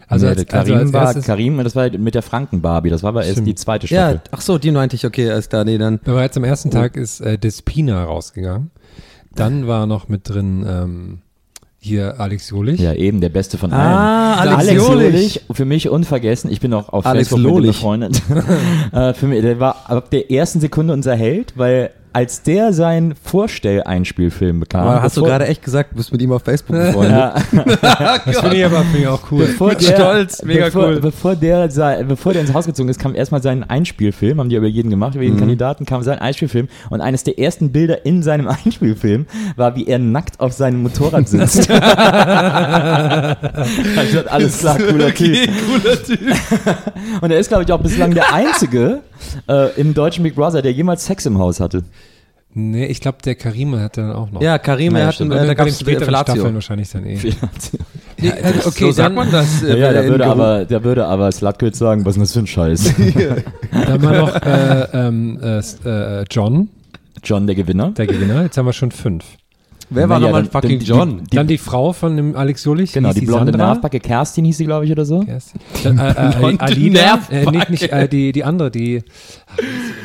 Also, 0.09 0.27
Nee, 0.27 0.31
als, 0.33 0.45
der 0.45 0.59
also 0.59 0.73
Karim 0.73 0.79
als 0.81 0.93
war 0.93 1.23
Karim, 1.23 1.59
das 1.65 1.77
war 1.77 1.89
mit 1.91 2.15
der 2.17 2.23
Franken-Barbie, 2.23 2.91
das 2.91 3.05
war 3.05 3.11
aber 3.11 3.21
erst 3.23 3.35
Stimmt. 3.35 3.47
die 3.47 3.55
zweite 3.55 3.87
Ja, 3.87 4.11
Staffel. 4.11 4.21
ach 4.33 4.41
so, 4.41 4.59
die 4.59 4.73
meinte 4.73 4.97
ich, 4.97 5.07
okay, 5.07 5.33
ist 5.39 5.53
da, 5.53 5.63
nee, 5.63 5.79
dann. 5.79 6.01
aber 6.05 6.23
jetzt 6.23 6.37
am 6.37 6.43
ersten 6.43 6.71
Tag 6.73 6.97
ist 6.97 7.21
äh, 7.21 7.39
Despina 7.39 8.03
rausgegangen. 8.05 8.73
Dann 9.35 9.67
war 9.67 9.87
noch 9.87 10.09
mit 10.09 10.29
drin 10.29 10.65
ähm, 10.69 11.19
hier 11.79 12.21
Alex 12.21 12.51
Jolich. 12.51 12.79
Ja, 12.81 12.93
eben, 12.93 13.21
der 13.21 13.31
beste 13.31 13.57
von 13.57 13.73
Ah, 13.73 14.35
allen. 14.37 14.53
Alex 14.55 14.75
Jolich. 14.87 15.45
für 15.51 15.65
mich 15.65 15.89
unvergessen. 15.89 16.51
Ich 16.51 16.61
bin 16.61 16.75
auch 16.75 16.91
auf 16.91 17.07
Alex 17.07 17.29
Facebook 17.29 17.39
mit 17.45 17.51
ihm 17.51 17.57
Lolich. 17.57 17.77
befreundet. 17.77 18.23
äh, 18.93 19.15
für 19.15 19.27
mich, 19.27 19.41
der 19.41 19.61
war 19.61 19.89
ab 19.89 20.11
der 20.11 20.31
ersten 20.31 20.61
Sekunde 20.61 20.93
unser 20.93 21.17
Held, 21.17 21.55
weil 21.57 21.91
als 22.13 22.43
der 22.43 22.73
seinen 22.73 23.15
Vorstell-Einspielfilm 23.15 24.61
bekam. 24.61 24.87
Aber 24.87 25.03
hast 25.03 25.17
du 25.17 25.23
gerade 25.23 25.47
echt 25.47 25.63
gesagt, 25.63 25.93
du 25.93 25.97
bist 25.97 26.11
mit 26.13 26.21
ihm 26.23 26.33
auf 26.33 26.43
Facebook 26.43 26.77
befreundet? 26.77 27.13
Ja, 27.13 27.35
Das 28.27 28.41
finde 28.41 28.57
ich 28.57 28.65
aber 28.65 28.81
finde 28.81 28.99
ich 28.99 29.07
auch 29.09 29.21
cool. 29.31 29.47
bevor 29.47 29.69
Mit 29.69 29.83
Stolz, 29.83 30.43
mega 30.43 30.67
bevor, 30.67 30.85
cool. 30.87 31.01
Bevor 31.01 31.37
der, 31.37 31.69
bevor 32.07 32.33
der 32.33 32.43
ins 32.43 32.53
Haus 32.55 32.67
gezogen 32.67 32.89
ist, 32.89 32.99
kam 32.99 33.15
erstmal 33.15 33.43
sein 33.43 33.63
Einspielfilm, 33.69 34.41
haben 34.41 34.49
die 34.49 34.57
über 34.57 34.67
jeden 34.67 34.91
gemacht, 34.91 35.15
über 35.15 35.25
jeden 35.25 35.37
Mhm. 35.37 35.41
Kandidaten 35.41 35.87
kam 35.87 36.03
sein 36.03 36.19
Einspielfilm 36.19 36.69
und 36.91 37.01
eines 37.01 37.23
der 37.25 37.39
ersten 37.39 37.71
Bilder 37.73 38.05
in 38.05 38.23
seinem 38.23 38.49
Einspielfilm 38.65 39.27
war, 39.57 39.77
wie 39.77 39.87
er 39.87 39.99
nackt 39.99 40.41
auf 40.41 40.53
seinem 40.53 40.83
Motorrad 40.83 41.29
sitzt. 41.29 41.61
ich 41.61 41.67
dachte, 43.95 44.31
alles 44.31 44.59
klar, 44.59 44.77
cooler 44.79 45.15
Typ. 45.15 45.49
cooler 45.67 46.03
Typ. 46.03 46.21
Und 47.21 47.31
er 47.31 47.39
ist, 47.39 47.49
glaube 47.49 47.65
ich, 47.65 47.73
auch 47.73 47.81
bislang 47.81 48.13
der 48.15 48.33
Einzige 48.33 49.01
äh, 49.49 49.79
im 49.81 49.95
deutschen 49.95 50.23
Big 50.23 50.35
Brother, 50.35 50.63
der 50.63 50.73
jemals 50.73 51.05
Sex 51.07 51.27
im 51.27 51.39
Haus 51.39 51.61
hatte. 51.61 51.83
Nee, 52.53 52.87
ich 52.87 53.01
glaube, 53.01 53.19
der 53.25 53.37
Karim 53.37 53.79
hat 53.79 53.97
dann 53.97 54.11
auch 54.13 54.31
noch. 54.33 54.43
Ja, 54.43 54.59
Karim, 54.59 54.95
Ja, 54.95 55.03
er 55.03 55.07
hat, 55.07 55.21
äh, 55.21 55.29
da 55.29 55.55
gab 55.55 55.69
es 55.69 55.79
späteren 55.79 56.05
Fellatio. 56.07 56.35
Staffeln 56.35 56.55
wahrscheinlich 56.55 56.91
dann 56.91 57.07
eh. 57.07 57.17
Ja, 58.21 58.33
also, 58.43 58.69
okay, 58.69 58.85
so 58.87 58.91
sagt 58.91 59.07
dann- 59.07 59.15
man 59.15 59.31
das. 59.31 59.63
Ja, 59.63 59.69
äh, 59.69 59.79
ja, 59.81 59.91
in 60.01 60.09
würde 60.11 60.25
Geruch. 60.25 60.33
aber, 60.33 60.65
der 60.65 60.83
würde 60.85 61.07
aber 61.07 61.31
jetzt 61.31 61.79
sagen, 61.79 62.05
was 62.05 62.17
ist 62.17 62.23
das 62.23 62.33
für 62.33 62.39
ein 62.41 62.47
Scheiß? 62.49 62.93
Dann 63.71 64.03
war 64.03 64.13
noch 64.15 64.35
äh, 64.43 64.89
ähm, 64.93 65.39
äh, 65.41 65.59
äh, 66.21 66.25
John, 66.29 66.69
John, 67.23 67.47
der 67.47 67.55
Gewinner. 67.55 67.93
der 67.93 68.07
Gewinner. 68.09 68.43
Jetzt 68.43 68.59
haben 68.59 68.67
wir 68.67 68.73
schon 68.73 68.91
fünf. 68.91 69.25
Wer 69.93 70.09
war 70.09 70.21
Naja, 70.21 70.29
nochmal 70.31 70.43
dann- 70.45 70.53
fucking 70.53 70.79
die- 70.79 70.87
John? 70.87 71.25
Die- 71.25 71.37
dann 71.37 71.47
die 71.49 71.59
Frau 71.59 71.93
von 71.93 72.17
dem 72.17 72.37
Alex 72.37 72.65
Jolich. 72.65 72.93
Genau, 72.93 73.09
hieß 73.09 73.19
die 73.21 73.27
blonde 73.27 73.51
Sandra. 73.53 73.67
Nervbacke 73.73 73.99
Kerstin 73.99 74.45
hieß 74.45 74.57
sie, 74.59 74.65
glaube 74.65 74.85
ich, 74.85 74.93
oder 74.93 75.05
so. 75.05 75.21
Kerstin. 75.21 75.61
Dann, 75.83 75.99
äh, 75.99 76.11
äh, 76.11 76.33
Blonde 76.39 76.61
Alina, 76.61 77.19
äh, 77.31 77.51
nicht, 77.51 77.71
nicht 77.71 77.83
äh, 77.93 78.09
die, 78.09 78.31
die 78.33 78.45
andere, 78.45 78.71
die 78.71 79.03
ach, 79.47 79.57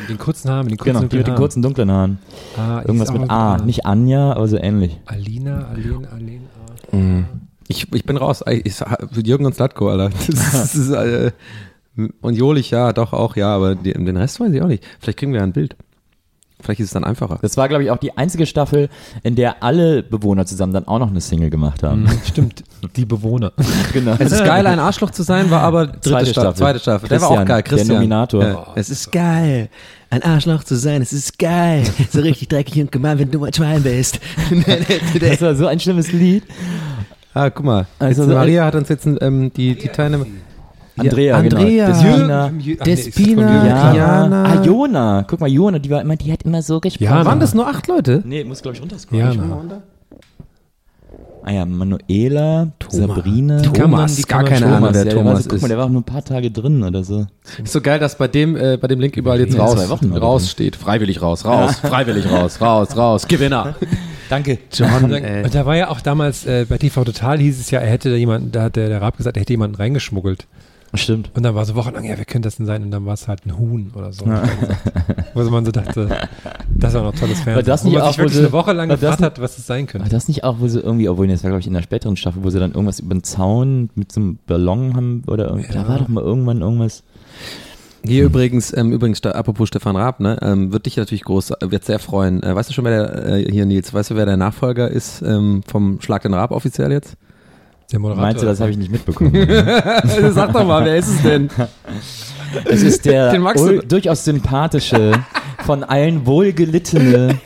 den 0.08 0.18
kurzen 0.18 0.50
Haaren, 0.50 0.66
den 0.68 0.76
kurzen 0.76 0.94
Genau, 0.96 1.06
die 1.08 1.16
mit 1.18 1.26
den 1.28 1.34
kurzen 1.36 1.62
dunklen 1.62 1.90
Haaren. 1.90 2.18
Ah, 2.56 2.80
Irgendwas 2.84 3.12
mit 3.12 3.30
A. 3.30 3.58
Nicht 3.58 3.86
Anja, 3.86 4.32
aber 4.32 4.48
so 4.48 4.56
ähnlich. 4.58 4.98
Alina, 5.06 5.68
Alena, 5.68 6.08
Alena. 6.12 7.24
Ich, 7.68 7.92
ich 7.92 8.04
bin 8.04 8.16
raus. 8.16 8.44
Ich, 8.50 8.64
ich, 8.66 9.26
Jürgen 9.26 9.46
und 9.46 9.54
Slatko, 9.54 9.88
Alter. 9.90 10.10
Das, 10.26 10.26
das 10.52 10.74
ist, 10.74 10.90
äh, 10.90 11.30
und 12.20 12.34
Jolich, 12.34 12.70
ja, 12.70 12.92
doch 12.92 13.12
auch, 13.12 13.36
ja, 13.36 13.54
aber 13.54 13.74
die, 13.74 13.92
den 13.92 14.16
Rest 14.16 14.38
weiß 14.40 14.52
ich 14.52 14.62
auch 14.62 14.68
nicht. 14.68 14.84
Vielleicht 15.00 15.18
kriegen 15.18 15.32
wir 15.32 15.38
ja 15.40 15.44
ein 15.44 15.52
Bild. 15.52 15.76
Vielleicht 16.60 16.80
ist 16.80 16.86
es 16.86 16.92
dann 16.94 17.04
einfacher. 17.04 17.38
Das 17.42 17.56
war, 17.58 17.68
glaube 17.68 17.84
ich, 17.84 17.90
auch 17.90 17.98
die 17.98 18.16
einzige 18.16 18.46
Staffel, 18.46 18.88
in 19.22 19.36
der 19.36 19.62
alle 19.62 20.02
Bewohner 20.02 20.46
zusammen 20.46 20.72
dann 20.72 20.88
auch 20.88 20.98
noch 20.98 21.10
eine 21.10 21.20
Single 21.20 21.50
gemacht 21.50 21.82
haben. 21.82 22.04
Mhm, 22.04 22.20
Stimmt, 22.26 22.64
die 22.96 23.04
Bewohner. 23.04 23.52
Genau. 23.92 24.14
Es 24.18 24.32
ist 24.32 24.44
geil, 24.44 24.66
ein 24.66 24.78
Arschloch 24.78 25.10
zu 25.10 25.22
sein, 25.22 25.50
war 25.50 25.60
aber 25.62 25.86
dritte 25.86 26.10
Zweite 26.10 26.26
Staffel. 26.26 26.32
Staffel. 26.32 26.56
Zweite 26.58 26.78
Staffel. 26.80 27.08
Der 27.08 27.20
war 27.20 27.28
auch 27.28 27.34
Christian, 27.36 27.46
geil, 27.46 27.62
der 27.62 27.76
Christian. 27.76 27.96
Nominator. 27.96 28.44
Ja. 28.44 28.66
Es 28.74 28.90
ist 28.90 29.12
geil, 29.12 29.68
ein 30.10 30.22
Arschloch 30.22 30.64
zu 30.64 30.76
sein. 30.76 31.02
Es 31.02 31.12
ist 31.12 31.38
geil, 31.38 31.84
so 32.10 32.20
richtig 32.20 32.48
dreckig 32.48 32.80
und 32.80 32.90
gemein, 32.92 33.18
wenn 33.18 33.30
du 33.30 33.44
ein 33.44 33.52
Schwein 33.52 33.82
bist. 33.82 34.18
Das 35.20 35.40
war 35.42 35.54
so 35.54 35.66
ein 35.66 35.78
schlimmes 35.80 36.12
Lied. 36.12 36.42
ah, 37.34 37.50
guck 37.50 37.64
mal. 37.64 37.86
Also, 37.98 38.22
jetzt, 38.22 38.32
Maria 38.32 38.64
hat 38.64 38.74
uns 38.74 38.88
jetzt 38.88 39.06
ähm, 39.06 39.52
die, 39.54 39.74
die 39.76 39.88
Teilnehmer. 39.88 40.26
Andrea, 40.98 41.40
genau. 41.42 41.56
Andrea. 41.56 41.86
Despina. 41.88 42.46
Ist 42.48 42.80
das 42.80 42.86
Despina, 42.86 43.66
Ja. 43.66 43.92
Klar? 43.92 43.94
Jana. 43.96 44.44
Ah, 44.44 44.62
Jona. 44.64 45.24
Guck 45.28 45.40
mal, 45.40 45.48
Jona, 45.50 45.78
die 45.78 45.90
war 45.90 46.00
immer, 46.00 46.16
die 46.16 46.32
hat 46.32 46.42
immer 46.44 46.62
so 46.62 46.80
gesprochen. 46.80 47.04
Jana. 47.04 47.24
Waren 47.24 47.40
das 47.40 47.54
nur 47.54 47.66
acht 47.66 47.86
Leute? 47.86 48.22
Nee, 48.24 48.44
muss, 48.44 48.62
glaube 48.62 48.76
ich, 48.76 48.82
runterscrollen. 48.82 49.24
Ja, 49.26 49.32
Schau 49.32 49.40
na. 49.40 49.46
mal 49.46 49.54
runter. 49.56 49.82
Ah 51.48 51.52
ja, 51.52 51.64
Manuela, 51.64 52.72
Sabrina, 52.88 53.60
Die 53.60 53.68
kann 53.68 53.88
man- 53.88 54.00
Thomas, 54.00 54.16
die 54.16 54.22
gar 54.22 54.42
keine 54.42 54.66
Ahnung, 54.66 54.88
wer 54.92 55.08
Thomas 55.08 55.44
so, 55.44 55.48
guck 55.50 55.56
ist. 55.56 55.62
mal, 55.62 55.68
der 55.68 55.78
war 55.78 55.84
auch 55.84 55.90
nur 55.90 56.00
ein 56.00 56.04
paar 56.04 56.24
Tage 56.24 56.50
drin 56.50 56.82
oder 56.82 57.04
so. 57.04 57.24
Ist 57.62 57.72
so 57.72 57.80
geil, 57.80 58.00
dass 58.00 58.18
bei 58.18 58.26
dem, 58.26 58.56
äh, 58.56 58.76
bei 58.76 58.88
dem 58.88 58.98
Link 58.98 59.16
überall 59.16 59.38
jetzt 59.38 59.54
Ja, 59.54 59.62
raus, 59.64 60.50
steht. 60.50 60.74
Freiwillig 60.74 61.22
raus, 61.22 61.44
raus, 61.44 61.76
freiwillig 61.76 62.28
raus, 62.28 62.60
raus, 62.60 62.96
raus. 62.96 63.28
Gewinner. 63.28 63.76
Danke. 64.28 64.58
John, 64.72 65.04
Und 65.04 65.12
ey. 65.12 65.48
da 65.48 65.64
war 65.64 65.76
ja 65.76 65.88
auch 65.90 66.00
damals 66.00 66.44
äh, 66.46 66.66
bei 66.68 66.78
TV 66.78 67.04
Total 67.04 67.38
hieß 67.38 67.60
es 67.60 67.70
ja, 67.70 67.78
er 67.78 67.90
hätte 67.90 68.10
da 68.10 68.16
jemanden, 68.16 68.50
da 68.50 68.62
hat 68.62 68.74
der, 68.74 68.88
der 68.88 69.00
Raab 69.00 69.16
gesagt, 69.16 69.36
er 69.36 69.42
hätte 69.42 69.52
jemanden 69.52 69.76
reingeschmuggelt. 69.76 70.48
Stimmt. 70.96 71.30
Und 71.34 71.42
dann 71.42 71.54
war 71.54 71.64
so 71.64 71.74
wochenlang, 71.74 72.04
ja, 72.04 72.16
wer 72.16 72.24
könnte 72.24 72.46
das 72.46 72.56
denn 72.56 72.66
sein? 72.66 72.82
Und 72.82 72.90
dann 72.90 73.04
war 73.06 73.14
es 73.14 73.28
halt 73.28 73.44
ein 73.46 73.58
Huhn 73.58 73.92
oder 73.94 74.12
so. 74.12 74.24
Wo 75.34 75.42
man 75.50 75.64
so 75.64 75.70
dachte, 75.70 76.08
das 76.74 76.94
war 76.94 77.02
noch 77.02 77.14
tolles 77.14 77.40
Fernsehen. 77.40 77.54
War 77.56 77.62
das 77.62 77.84
wo 77.84 77.88
nicht 77.88 77.98
man 77.98 78.02
auch, 78.04 78.08
sich 78.08 78.18
wo 78.18 78.22
wirklich 78.22 78.34
sie- 78.38 78.40
eine 78.44 78.52
Woche 78.52 78.72
lang 78.72 78.88
war 78.88 78.96
das 78.96 79.00
gefragt 79.16 79.22
hat, 79.22 79.40
was 79.40 79.58
es 79.58 79.66
sein 79.66 79.84
War 79.86 79.92
könnte. 79.92 80.08
das 80.10 80.28
nicht 80.28 80.44
auch, 80.44 80.56
wo 80.60 80.68
sie 80.68 80.80
irgendwie, 80.80 81.08
obwohl 81.08 81.28
das 81.28 81.42
war, 81.44 81.50
glaube 81.50 81.60
ich, 81.60 81.66
in 81.66 81.74
der 81.74 81.82
späteren 81.82 82.16
Staffel, 82.16 82.42
wo 82.44 82.50
sie 82.50 82.58
dann 82.58 82.72
irgendwas 82.72 83.00
über 83.00 83.14
den 83.14 83.22
Zaun 83.24 83.90
mit 83.94 84.10
so 84.12 84.20
einem 84.20 84.38
Ballon 84.46 84.96
haben 84.96 85.22
oder 85.26 85.48
irgendwie, 85.48 85.72
da 85.72 85.86
war 85.88 85.98
doch 85.98 86.08
mal 86.08 86.22
irgendwann 86.24 86.60
irgendwas. 86.62 87.02
Hier 88.04 88.24
übrigens, 88.24 88.72
ähm, 88.76 88.92
übrigens, 88.92 89.20
apropos 89.24 89.66
Stefan 89.68 89.96
Raab, 89.96 90.20
ne, 90.20 90.38
ähm, 90.40 90.72
wird 90.72 90.86
dich 90.86 90.96
natürlich 90.96 91.24
groß, 91.24 91.52
wird 91.64 91.84
sehr 91.84 91.98
freuen. 91.98 92.40
Äh, 92.42 92.54
weißt 92.54 92.70
du 92.70 92.72
schon, 92.74 92.84
wer 92.84 93.08
der, 93.08 93.26
äh, 93.38 93.50
hier 93.50 93.66
Nils, 93.66 93.92
weißt 93.92 94.10
du, 94.12 94.14
wer 94.14 94.26
der 94.26 94.36
Nachfolger 94.36 94.88
ist 94.88 95.22
ähm, 95.22 95.62
vom 95.66 96.00
Schlag 96.00 96.22
den 96.22 96.32
Raab 96.34 96.52
offiziell 96.52 96.92
jetzt? 96.92 97.16
Der 97.92 97.98
Moderator. 98.00 98.22
Meinst 98.22 98.42
du, 98.42 98.46
das 98.46 98.60
habe 98.60 98.70
ich 98.70 98.76
nicht 98.78 98.90
mitbekommen? 98.90 99.32
Sag 100.32 100.52
doch 100.52 100.64
mal, 100.66 100.84
wer 100.84 100.96
ist 100.96 101.08
es 101.08 101.22
denn? 101.22 101.48
es 102.64 102.82
ist 102.82 103.04
der 103.04 103.32
durchaus 103.88 104.24
sympathische, 104.24 105.12
von 105.64 105.84
allen 105.84 106.26
wohlgelittene, 106.26 107.38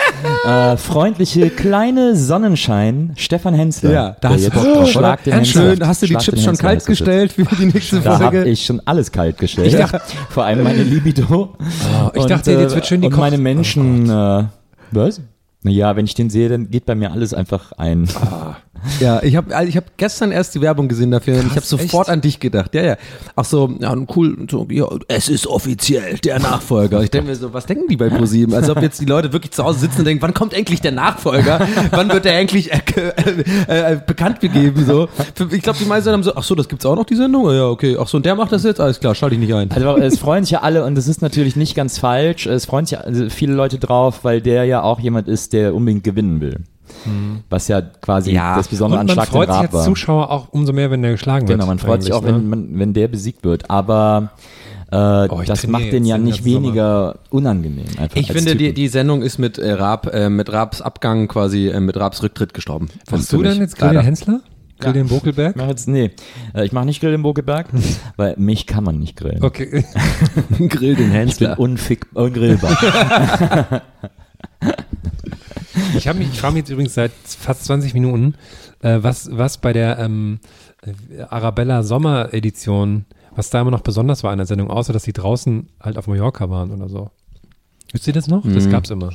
äh, 0.46 0.76
freundliche, 0.76 1.50
kleine 1.50 2.16
Sonnenschein, 2.16 3.12
Stefan 3.16 3.54
Hensler. 3.54 3.90
Ja, 3.92 4.16
da 4.20 4.30
hast 4.30 4.46
du 4.46 4.50
Bock 4.50 4.62
drauf, 4.64 4.88
Schlag 4.90 5.24
den 5.24 5.34
Hensler. 5.34 5.62
Schön, 5.76 5.86
hast 5.86 6.02
du 6.02 6.06
die 6.06 6.16
Chips 6.16 6.42
schon 6.44 6.56
kalt 6.56 6.86
gestellt 6.86 7.32
für 7.32 7.44
die 7.44 7.66
nächste 7.66 8.00
Da 8.00 8.12
habe 8.18 8.24
Folge? 8.36 8.44
ich 8.50 8.64
schon 8.64 8.80
alles 8.86 9.12
kalt 9.12 9.36
gestellt. 9.38 9.74
Vor 10.30 10.44
allem 10.44 10.62
meine 10.64 10.82
Libido. 10.82 11.54
Oh, 11.58 12.10
ich 12.14 12.24
dachte, 12.26 12.52
jetzt 12.52 12.74
wird 12.74 12.86
schön 12.86 13.00
die 13.02 13.08
Und 13.08 13.12
Koch- 13.14 13.20
meine 13.20 13.36
Oh 13.36 13.40
Menschen. 13.40 14.08
äh, 14.08 14.44
was? 14.90 15.20
Naja, 15.62 15.94
wenn 15.96 16.06
ich 16.06 16.14
den 16.14 16.30
sehe, 16.30 16.48
dann 16.48 16.70
geht 16.70 16.86
bei 16.86 16.94
mir 16.94 17.12
alles 17.12 17.34
einfach 17.34 17.72
ein. 17.72 18.08
Ah. 18.14 18.56
Ja, 19.00 19.22
ich 19.22 19.36
habe 19.36 19.54
ich 19.66 19.76
hab 19.76 19.96
gestern 19.96 20.32
erst 20.32 20.54
die 20.54 20.60
Werbung 20.60 20.88
gesehen 20.88 21.10
dafür 21.10 21.38
und 21.38 21.46
ich 21.46 21.56
habe 21.56 21.66
sofort 21.66 22.08
echt? 22.08 22.12
an 22.12 22.20
dich 22.20 22.40
gedacht. 22.40 22.74
Ja, 22.74 22.82
ja. 22.82 22.96
Ach 23.36 23.44
so, 23.44 23.72
ja, 23.78 23.94
cool. 24.16 24.36
So, 24.50 24.66
ja, 24.70 24.86
es 25.08 25.28
ist 25.28 25.46
offiziell 25.46 26.18
der 26.18 26.38
Nachfolger. 26.38 27.02
Ich 27.02 27.10
denke 27.10 27.28
mir 27.28 27.36
so, 27.36 27.52
was 27.52 27.66
denken 27.66 27.88
die 27.88 27.96
bei 27.96 28.08
ProSieben? 28.08 28.54
Als 28.54 28.68
ob 28.70 28.82
jetzt 28.82 29.00
die 29.00 29.06
Leute 29.06 29.32
wirklich 29.32 29.52
zu 29.52 29.64
Hause 29.64 29.80
sitzen 29.80 30.00
und 30.00 30.04
denken, 30.06 30.22
wann 30.22 30.34
kommt 30.34 30.54
endlich 30.54 30.80
der 30.80 30.92
Nachfolger? 30.92 31.66
wann 31.90 32.10
wird 32.10 32.24
der 32.24 32.38
endlich 32.38 32.72
äh, 32.72 32.80
äh, 33.68 33.92
äh, 33.92 34.00
bekannt 34.04 34.40
gegeben? 34.40 34.84
So. 34.86 35.08
Ich 35.50 35.62
glaube, 35.62 35.78
die 35.78 35.84
meisten 35.84 36.10
haben 36.10 36.22
so, 36.22 36.34
ach 36.34 36.42
so, 36.42 36.54
das 36.54 36.68
gibt's 36.68 36.86
auch 36.86 36.96
noch, 36.96 37.04
die 37.04 37.16
Sendung? 37.16 37.50
Ja, 37.52 37.66
okay. 37.66 37.96
Ach 37.98 38.08
so, 38.08 38.16
und 38.16 38.26
der 38.26 38.34
macht 38.34 38.52
das 38.52 38.64
jetzt? 38.64 38.80
Alles 38.80 39.00
klar, 39.00 39.14
schalte 39.14 39.34
ich 39.34 39.40
nicht 39.40 39.54
ein. 39.54 39.70
Also 39.70 39.96
es 39.96 40.18
freuen 40.18 40.44
sich 40.44 40.52
ja 40.52 40.60
alle 40.60 40.84
und 40.84 40.94
das 40.94 41.08
ist 41.08 41.22
natürlich 41.22 41.56
nicht 41.56 41.74
ganz 41.74 41.98
falsch. 41.98 42.46
Es 42.46 42.66
freuen 42.66 42.86
sich 42.86 42.98
also 42.98 43.28
viele 43.30 43.54
Leute 43.54 43.78
drauf, 43.78 44.20
weil 44.24 44.40
der 44.40 44.64
ja 44.64 44.82
auch 44.82 45.00
jemand 45.00 45.28
ist, 45.28 45.52
der 45.52 45.74
unbedingt 45.74 46.04
gewinnen 46.04 46.40
will. 46.40 46.64
Was 47.48 47.68
ja 47.68 47.80
quasi 47.80 48.32
Ja. 48.32 48.56
das 48.56 48.68
Besondere 48.68 49.00
an 49.00 49.06
man 49.06 49.14
Schlag 49.14 49.26
den 49.26 49.32
freut 49.32 49.48
sich 49.48 49.56
als 49.56 49.72
war. 49.72 49.84
Zuschauer 49.84 50.30
auch 50.30 50.48
umso 50.52 50.72
mehr, 50.72 50.90
wenn 50.90 51.02
der 51.02 51.12
geschlagen 51.12 51.48
wird. 51.48 51.58
Genau, 51.58 51.66
man 51.68 51.78
freut 51.78 52.02
sich 52.02 52.12
auch, 52.12 52.22
wenn, 52.24 52.36
ne? 52.36 52.40
man, 52.42 52.78
wenn 52.78 52.92
der 52.92 53.08
besiegt 53.08 53.44
wird. 53.44 53.70
Aber 53.70 54.30
äh, 54.92 54.96
Oh, 55.28 55.42
das 55.46 55.66
macht 55.66 55.92
den 55.92 56.04
ja 56.04 56.16
den 56.16 56.24
nicht 56.24 56.44
weniger 56.44 57.20
unangenehm. 57.30 57.86
Einfach 57.98 58.16
Ich 58.16 58.32
finde, 58.32 58.56
die, 58.56 58.64
Typen. 58.66 58.74
die 58.74 58.88
Sendung 58.88 59.22
ist 59.22 59.38
mit 59.38 59.56
äh, 59.58 59.72
Raab, 59.72 60.12
äh, 60.12 60.28
mit 60.28 60.52
Raabs 60.52 60.80
Abgang 60.82 61.28
quasi, 61.28 61.68
äh, 61.68 61.78
mit 61.80 61.96
Raabs 61.96 62.22
Rücktritt 62.22 62.54
gestorben. 62.54 62.88
Für 63.08 63.18
du 63.18 63.42
dann 63.42 63.58
jetzt 63.58 63.76
Grill 63.78 63.88
den 63.90 63.94
Leider. 63.96 64.06
Hensler? 64.06 64.40
Grill 64.80 64.94
den 64.94 65.08
Bokelberg? 65.08 65.54
Ich 65.56 65.62
mach 65.62 65.68
jetzt, 65.68 65.88
nee, 65.88 66.10
äh, 66.54 66.64
ich 66.64 66.72
mache 66.72 66.86
nicht 66.86 67.00
Grill 67.00 67.12
im 67.12 67.22
Bokeberg, 67.22 67.66
weil 68.16 68.34
mich 68.38 68.66
kann 68.66 68.82
man 68.82 68.98
nicht 68.98 69.14
grillen. 69.16 69.44
Okay. 69.44 69.84
Grill 70.58 70.68
den 70.68 70.90
Ich 70.90 70.96
bin 70.96 71.10
Hensler. 71.12 71.58
unfick, 71.58 72.06
ungrillbar. 72.14 73.82
Ich, 75.96 76.08
hab 76.08 76.16
mich, 76.16 76.28
ich 76.32 76.40
frage 76.40 76.54
mich 76.54 76.60
jetzt 76.62 76.70
übrigens 76.70 76.94
seit 76.94 77.12
fast 77.24 77.64
20 77.64 77.94
Minuten, 77.94 78.34
äh, 78.82 78.98
was, 79.00 79.28
was 79.32 79.58
bei 79.58 79.72
der 79.72 79.98
ähm, 79.98 80.38
äh, 80.82 81.22
Arabella 81.22 81.82
Sommer-Edition, 81.82 83.04
was 83.34 83.50
da 83.50 83.60
immer 83.60 83.70
noch 83.70 83.80
besonders 83.82 84.22
war 84.24 84.32
in 84.32 84.38
der 84.38 84.46
Sendung, 84.46 84.70
außer 84.70 84.92
dass 84.92 85.02
sie 85.04 85.12
draußen 85.12 85.68
halt 85.80 85.96
auf 85.98 86.06
Mallorca 86.06 86.48
waren 86.50 86.70
oder 86.72 86.88
so. 86.88 87.10
Wisst 87.92 88.06
ihr 88.06 88.12
das 88.12 88.28
noch? 88.28 88.42
Das 88.44 88.66
Mhm. 88.66 88.70
gab's 88.70 88.90
immer. 88.90 89.10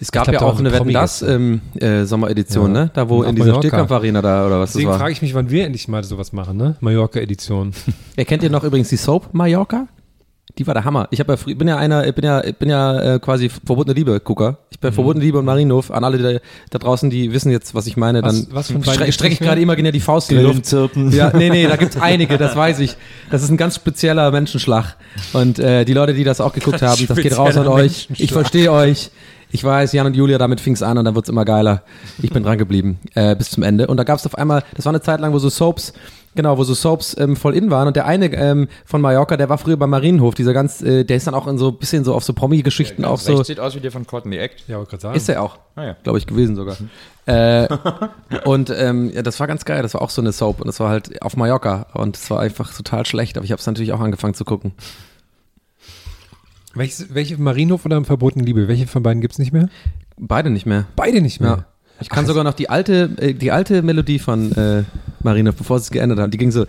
Es 0.00 0.12
gab 0.12 0.24
glaub, 0.28 0.40
ja 0.40 0.46
auch 0.46 0.58
eine 0.60 0.70
Wetten 0.72 0.92
das 0.92 1.22
ähm, 1.22 1.60
äh, 1.80 2.04
Sommeredition, 2.04 2.72
Ja. 2.74 2.84
ne? 2.84 2.90
Da 2.94 3.08
wo 3.08 3.24
in 3.24 3.34
dieser 3.34 3.48
Mallorca. 3.48 3.68
Stehkampfarena 3.68 4.22
da 4.22 4.46
oder 4.46 4.60
was 4.60 4.70
Deswegen 4.70 4.86
das 4.90 4.92
war. 4.94 5.00
frage 5.00 5.12
ich 5.12 5.22
mich, 5.22 5.34
wann 5.34 5.50
wir 5.50 5.64
endlich 5.64 5.88
mal 5.88 6.04
sowas 6.04 6.32
machen, 6.32 6.56
ne? 6.56 6.76
Mallorca-Edition. 6.80 7.72
Ja, 8.16 8.24
kennt 8.24 8.44
ihr 8.44 8.50
noch 8.50 8.62
übrigens 8.62 8.90
die 8.90 8.96
Soap 8.96 9.34
Mallorca? 9.34 9.88
Die 10.56 10.66
war 10.66 10.74
der 10.74 10.84
Hammer. 10.84 11.08
Ich 11.10 11.20
habe 11.20 11.34
ja 11.46 11.54
bin 11.54 11.68
ja 11.68 11.76
einer, 11.76 12.06
ich 12.06 12.14
bin 12.14 12.24
ja, 12.24 12.42
bin 12.58 12.68
ja 12.70 13.16
äh, 13.16 13.18
quasi 13.20 13.48
verbotene 13.48 13.94
Liebe 13.94 14.18
Gucker. 14.18 14.56
Ich 14.70 14.78
Mhm. 14.78 14.80
bin 14.80 14.92
verbotene 14.92 15.24
Liebe 15.24 15.38
und 15.38 15.44
Marienhof. 15.44 15.90
An 15.90 16.04
alle 16.04 16.18
da, 16.18 16.38
da 16.70 16.78
draußen, 16.78 17.10
die 17.10 17.32
wissen 17.32 17.50
jetzt, 17.52 17.74
was 17.74 17.86
ich 17.86 17.96
meine. 17.96 18.22
Was- 18.22 18.46
Dann 18.46 18.54
was 18.54 18.68
beiden 18.72 18.84
stre 18.84 19.12
strecke 19.12 19.34
ich 19.34 19.40
gerade 19.40 19.60
imaginär 19.60 19.92
die 19.92 20.00
Faust 20.00 20.30
in 20.30 20.38
die 20.38 20.42
Luft. 20.42 20.54
Grillenzirpen. 20.54 21.12
Ja, 21.12 21.30
nee, 21.36 21.50
nee, 21.50 21.66
da 21.66 21.76
gibt's 21.76 21.96
einige, 22.00 22.38
das 22.38 22.56
weiß 22.56 22.78
ich. 22.80 22.96
Das 23.30 23.42
ist 23.42 23.50
ein 23.50 23.56
ganz 23.56 23.74
spezieller 23.76 24.30
Menschenschlag. 24.30 24.96
Und 25.32 25.58
äh, 25.58 25.84
die 25.84 25.92
Leute, 25.92 26.14
die 26.14 26.24
das 26.24 26.40
auch 26.40 26.52
geguckt 26.54 26.80
haben, 26.82 27.06
das 27.06 27.18
geht 27.18 27.36
raus 27.36 27.56
an 27.56 27.68
euch. 27.68 28.08
Ich 28.16 28.32
verstehe 28.32 28.72
euch. 28.72 29.10
Ich 29.50 29.64
weiß, 29.64 29.92
Jan 29.94 30.04
und 30.06 30.14
Julia, 30.14 30.36
damit 30.36 30.60
fing's 30.60 30.82
an 30.82 30.98
und 30.98 31.06
dann 31.06 31.14
wird's 31.14 31.30
immer 31.30 31.44
geiler. 31.46 31.82
Ich 32.22 32.30
bin 32.30 32.42
dran 32.42 32.58
geblieben 32.58 32.98
äh, 33.14 33.34
bis 33.34 33.48
zum 33.50 33.62
Ende. 33.62 33.86
Und 33.86 33.96
da 33.96 34.04
gab's 34.04 34.26
auf 34.26 34.36
einmal, 34.36 34.62
das 34.76 34.84
war 34.84 34.90
eine 34.92 35.00
Zeit 35.00 35.20
lang, 35.20 35.32
wo 35.32 35.38
so 35.38 35.48
Soaps, 35.48 35.94
genau, 36.38 36.56
wo 36.56 36.62
so 36.62 36.72
Soaps 36.72 37.16
ähm, 37.18 37.34
voll 37.34 37.56
in 37.56 37.68
waren. 37.68 37.88
Und 37.88 37.96
der 37.96 38.06
eine 38.06 38.32
ähm, 38.32 38.68
von 38.84 39.00
Mallorca, 39.00 39.36
der 39.36 39.48
war 39.48 39.58
früher 39.58 39.76
beim 39.76 39.90
Marienhof, 39.90 40.36
dieser 40.36 40.52
ganz, 40.52 40.80
äh, 40.82 41.02
der 41.02 41.16
ist 41.16 41.26
dann 41.26 41.34
auch 41.34 41.48
in 41.48 41.58
so 41.58 41.70
ein 41.70 41.78
bisschen 41.78 42.04
so 42.04 42.14
auf 42.14 42.22
so 42.22 42.32
Promi-Geschichten 42.32 43.04
auch 43.04 43.18
so. 43.18 43.42
sieht 43.42 43.58
aus 43.58 43.74
wie 43.74 43.80
der 43.80 43.90
von 43.90 44.06
Courtney 44.06 44.36
Act. 44.36 44.62
Ja, 44.68 44.76
wollte 44.76 44.90
gerade 44.90 45.02
sagen. 45.02 45.16
Ist 45.16 45.28
er 45.28 45.42
auch. 45.42 45.58
Ah, 45.74 45.84
ja. 45.84 45.96
Glaube 46.04 46.18
ich, 46.18 46.28
gewesen 46.28 46.54
sogar. 46.54 46.76
äh, 47.26 47.66
und 48.44 48.70
ähm, 48.70 49.10
ja, 49.12 49.22
das 49.22 49.40
war 49.40 49.48
ganz 49.48 49.64
geil. 49.64 49.82
Das 49.82 49.94
war 49.94 50.02
auch 50.02 50.10
so 50.10 50.22
eine 50.22 50.30
Soap. 50.30 50.60
Und 50.60 50.68
das 50.68 50.78
war 50.78 50.90
halt 50.90 51.20
auf 51.22 51.36
Mallorca. 51.36 51.88
Und 51.94 52.16
es 52.16 52.30
war 52.30 52.38
einfach 52.38 52.72
total 52.72 53.04
schlecht. 53.04 53.36
Aber 53.36 53.44
ich 53.44 53.50
habe 53.50 53.58
es 53.58 53.66
natürlich 53.66 53.92
auch 53.92 54.00
angefangen 54.00 54.34
zu 54.34 54.44
gucken. 54.44 54.74
Welches, 56.74 57.12
welche 57.12 57.36
Marienhof 57.36 57.84
oder 57.84 58.04
Verbotene 58.04 58.44
Liebe? 58.44 58.68
Welche 58.68 58.86
von 58.86 59.02
beiden 59.02 59.20
gibt's 59.20 59.40
nicht 59.40 59.52
mehr? 59.52 59.68
Beide 60.16 60.50
nicht 60.50 60.66
mehr. 60.66 60.86
Beide 60.94 61.20
nicht 61.20 61.40
mehr. 61.40 61.50
Ja. 61.50 61.64
Ich 62.00 62.08
kann 62.08 62.24
Ach, 62.24 62.28
sogar 62.28 62.44
noch 62.44 62.54
die 62.54 62.70
alte, 62.70 63.10
äh, 63.18 63.34
die 63.34 63.50
alte 63.50 63.82
Melodie 63.82 64.18
von 64.18 64.52
äh, 64.52 64.84
Marina, 65.20 65.50
bevor 65.50 65.80
sie 65.80 65.84
es 65.84 65.90
geändert 65.90 66.20
haben, 66.20 66.30
die 66.30 66.38
ging 66.38 66.52
so. 66.52 66.64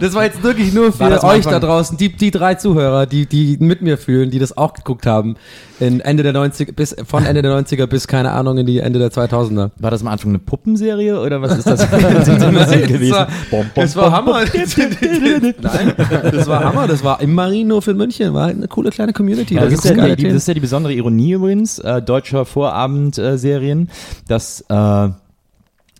Das 0.00 0.14
war 0.14 0.24
jetzt 0.24 0.42
wirklich 0.42 0.72
nur 0.72 0.92
für 0.92 1.22
euch 1.24 1.44
da 1.44 1.60
draußen, 1.60 1.98
die, 1.98 2.16
die 2.16 2.30
drei 2.30 2.54
Zuhörer, 2.54 3.04
die, 3.06 3.26
die 3.26 3.58
mit 3.60 3.82
mir 3.82 3.98
fühlen, 3.98 4.30
die 4.30 4.38
das 4.38 4.56
auch 4.56 4.72
geguckt 4.72 5.04
haben. 5.04 5.36
In 5.80 5.98
Ende 6.00 6.22
der 6.22 6.32
90er, 6.32 6.72
bis, 6.72 6.94
von 7.04 7.24
Ende 7.26 7.42
der 7.42 7.50
90er 7.52 7.86
bis, 7.86 8.06
keine 8.06 8.30
Ahnung, 8.30 8.58
in 8.58 8.66
die 8.66 8.78
Ende 8.78 9.00
der 9.00 9.10
2000er. 9.10 9.72
War 9.76 9.90
das 9.90 10.02
am 10.02 10.06
Anfang 10.08 10.30
eine 10.30 10.38
Puppenserie 10.38 11.20
oder 11.20 11.42
was 11.42 11.58
ist 11.58 11.66
das 11.66 11.90
Nein, 11.90 12.00
gewesen? 12.86 13.10
das 13.10 13.18
war, 13.18 13.26
Bom, 13.50 13.66
bom, 13.74 13.82
das 13.82 13.96
war 13.96 14.12
Hammer. 14.12 14.44
Nein, 15.62 15.94
das 16.32 16.46
war 16.46 16.64
Hammer. 16.64 16.86
Das 16.86 17.02
war 17.02 17.20
im 17.20 17.34
Marienhof 17.34 17.88
in 17.88 17.96
München. 17.96 18.32
War 18.34 18.46
eine 18.48 18.68
coole 18.68 18.90
kleine 18.90 19.12
Community. 19.12 19.54
Ja, 19.54 19.62
Da 19.62 19.66
das, 19.70 19.80
ist 19.80 19.84
ja 19.84 19.94
geile 19.94 20.14
die, 20.14 20.24
das 20.24 20.34
ist 20.34 20.48
ja 20.48 20.54
die 20.54 20.60
besondere 20.60 20.92
Ironie 20.92 21.32
übrigens 21.32 21.80
äh, 21.80 22.00
deutscher 22.00 22.44
Vorabendserien, 22.44 23.90
dass 24.28 24.64
äh, 24.68 25.08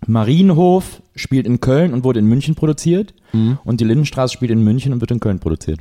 Marienhof 0.07 1.01
spielt 1.15 1.45
in 1.47 1.59
Köln 1.59 1.93
und 1.93 2.03
wurde 2.03 2.19
in 2.19 2.25
München 2.27 2.55
produziert 2.55 3.13
Mhm. 3.33 3.57
und 3.65 3.81
die 3.81 3.85
Lindenstraße 3.85 4.33
spielt 4.33 4.51
in 4.51 4.63
München 4.63 4.93
und 4.93 5.01
wird 5.01 5.11
in 5.11 5.19
Köln 5.19 5.39
produziert. 5.39 5.79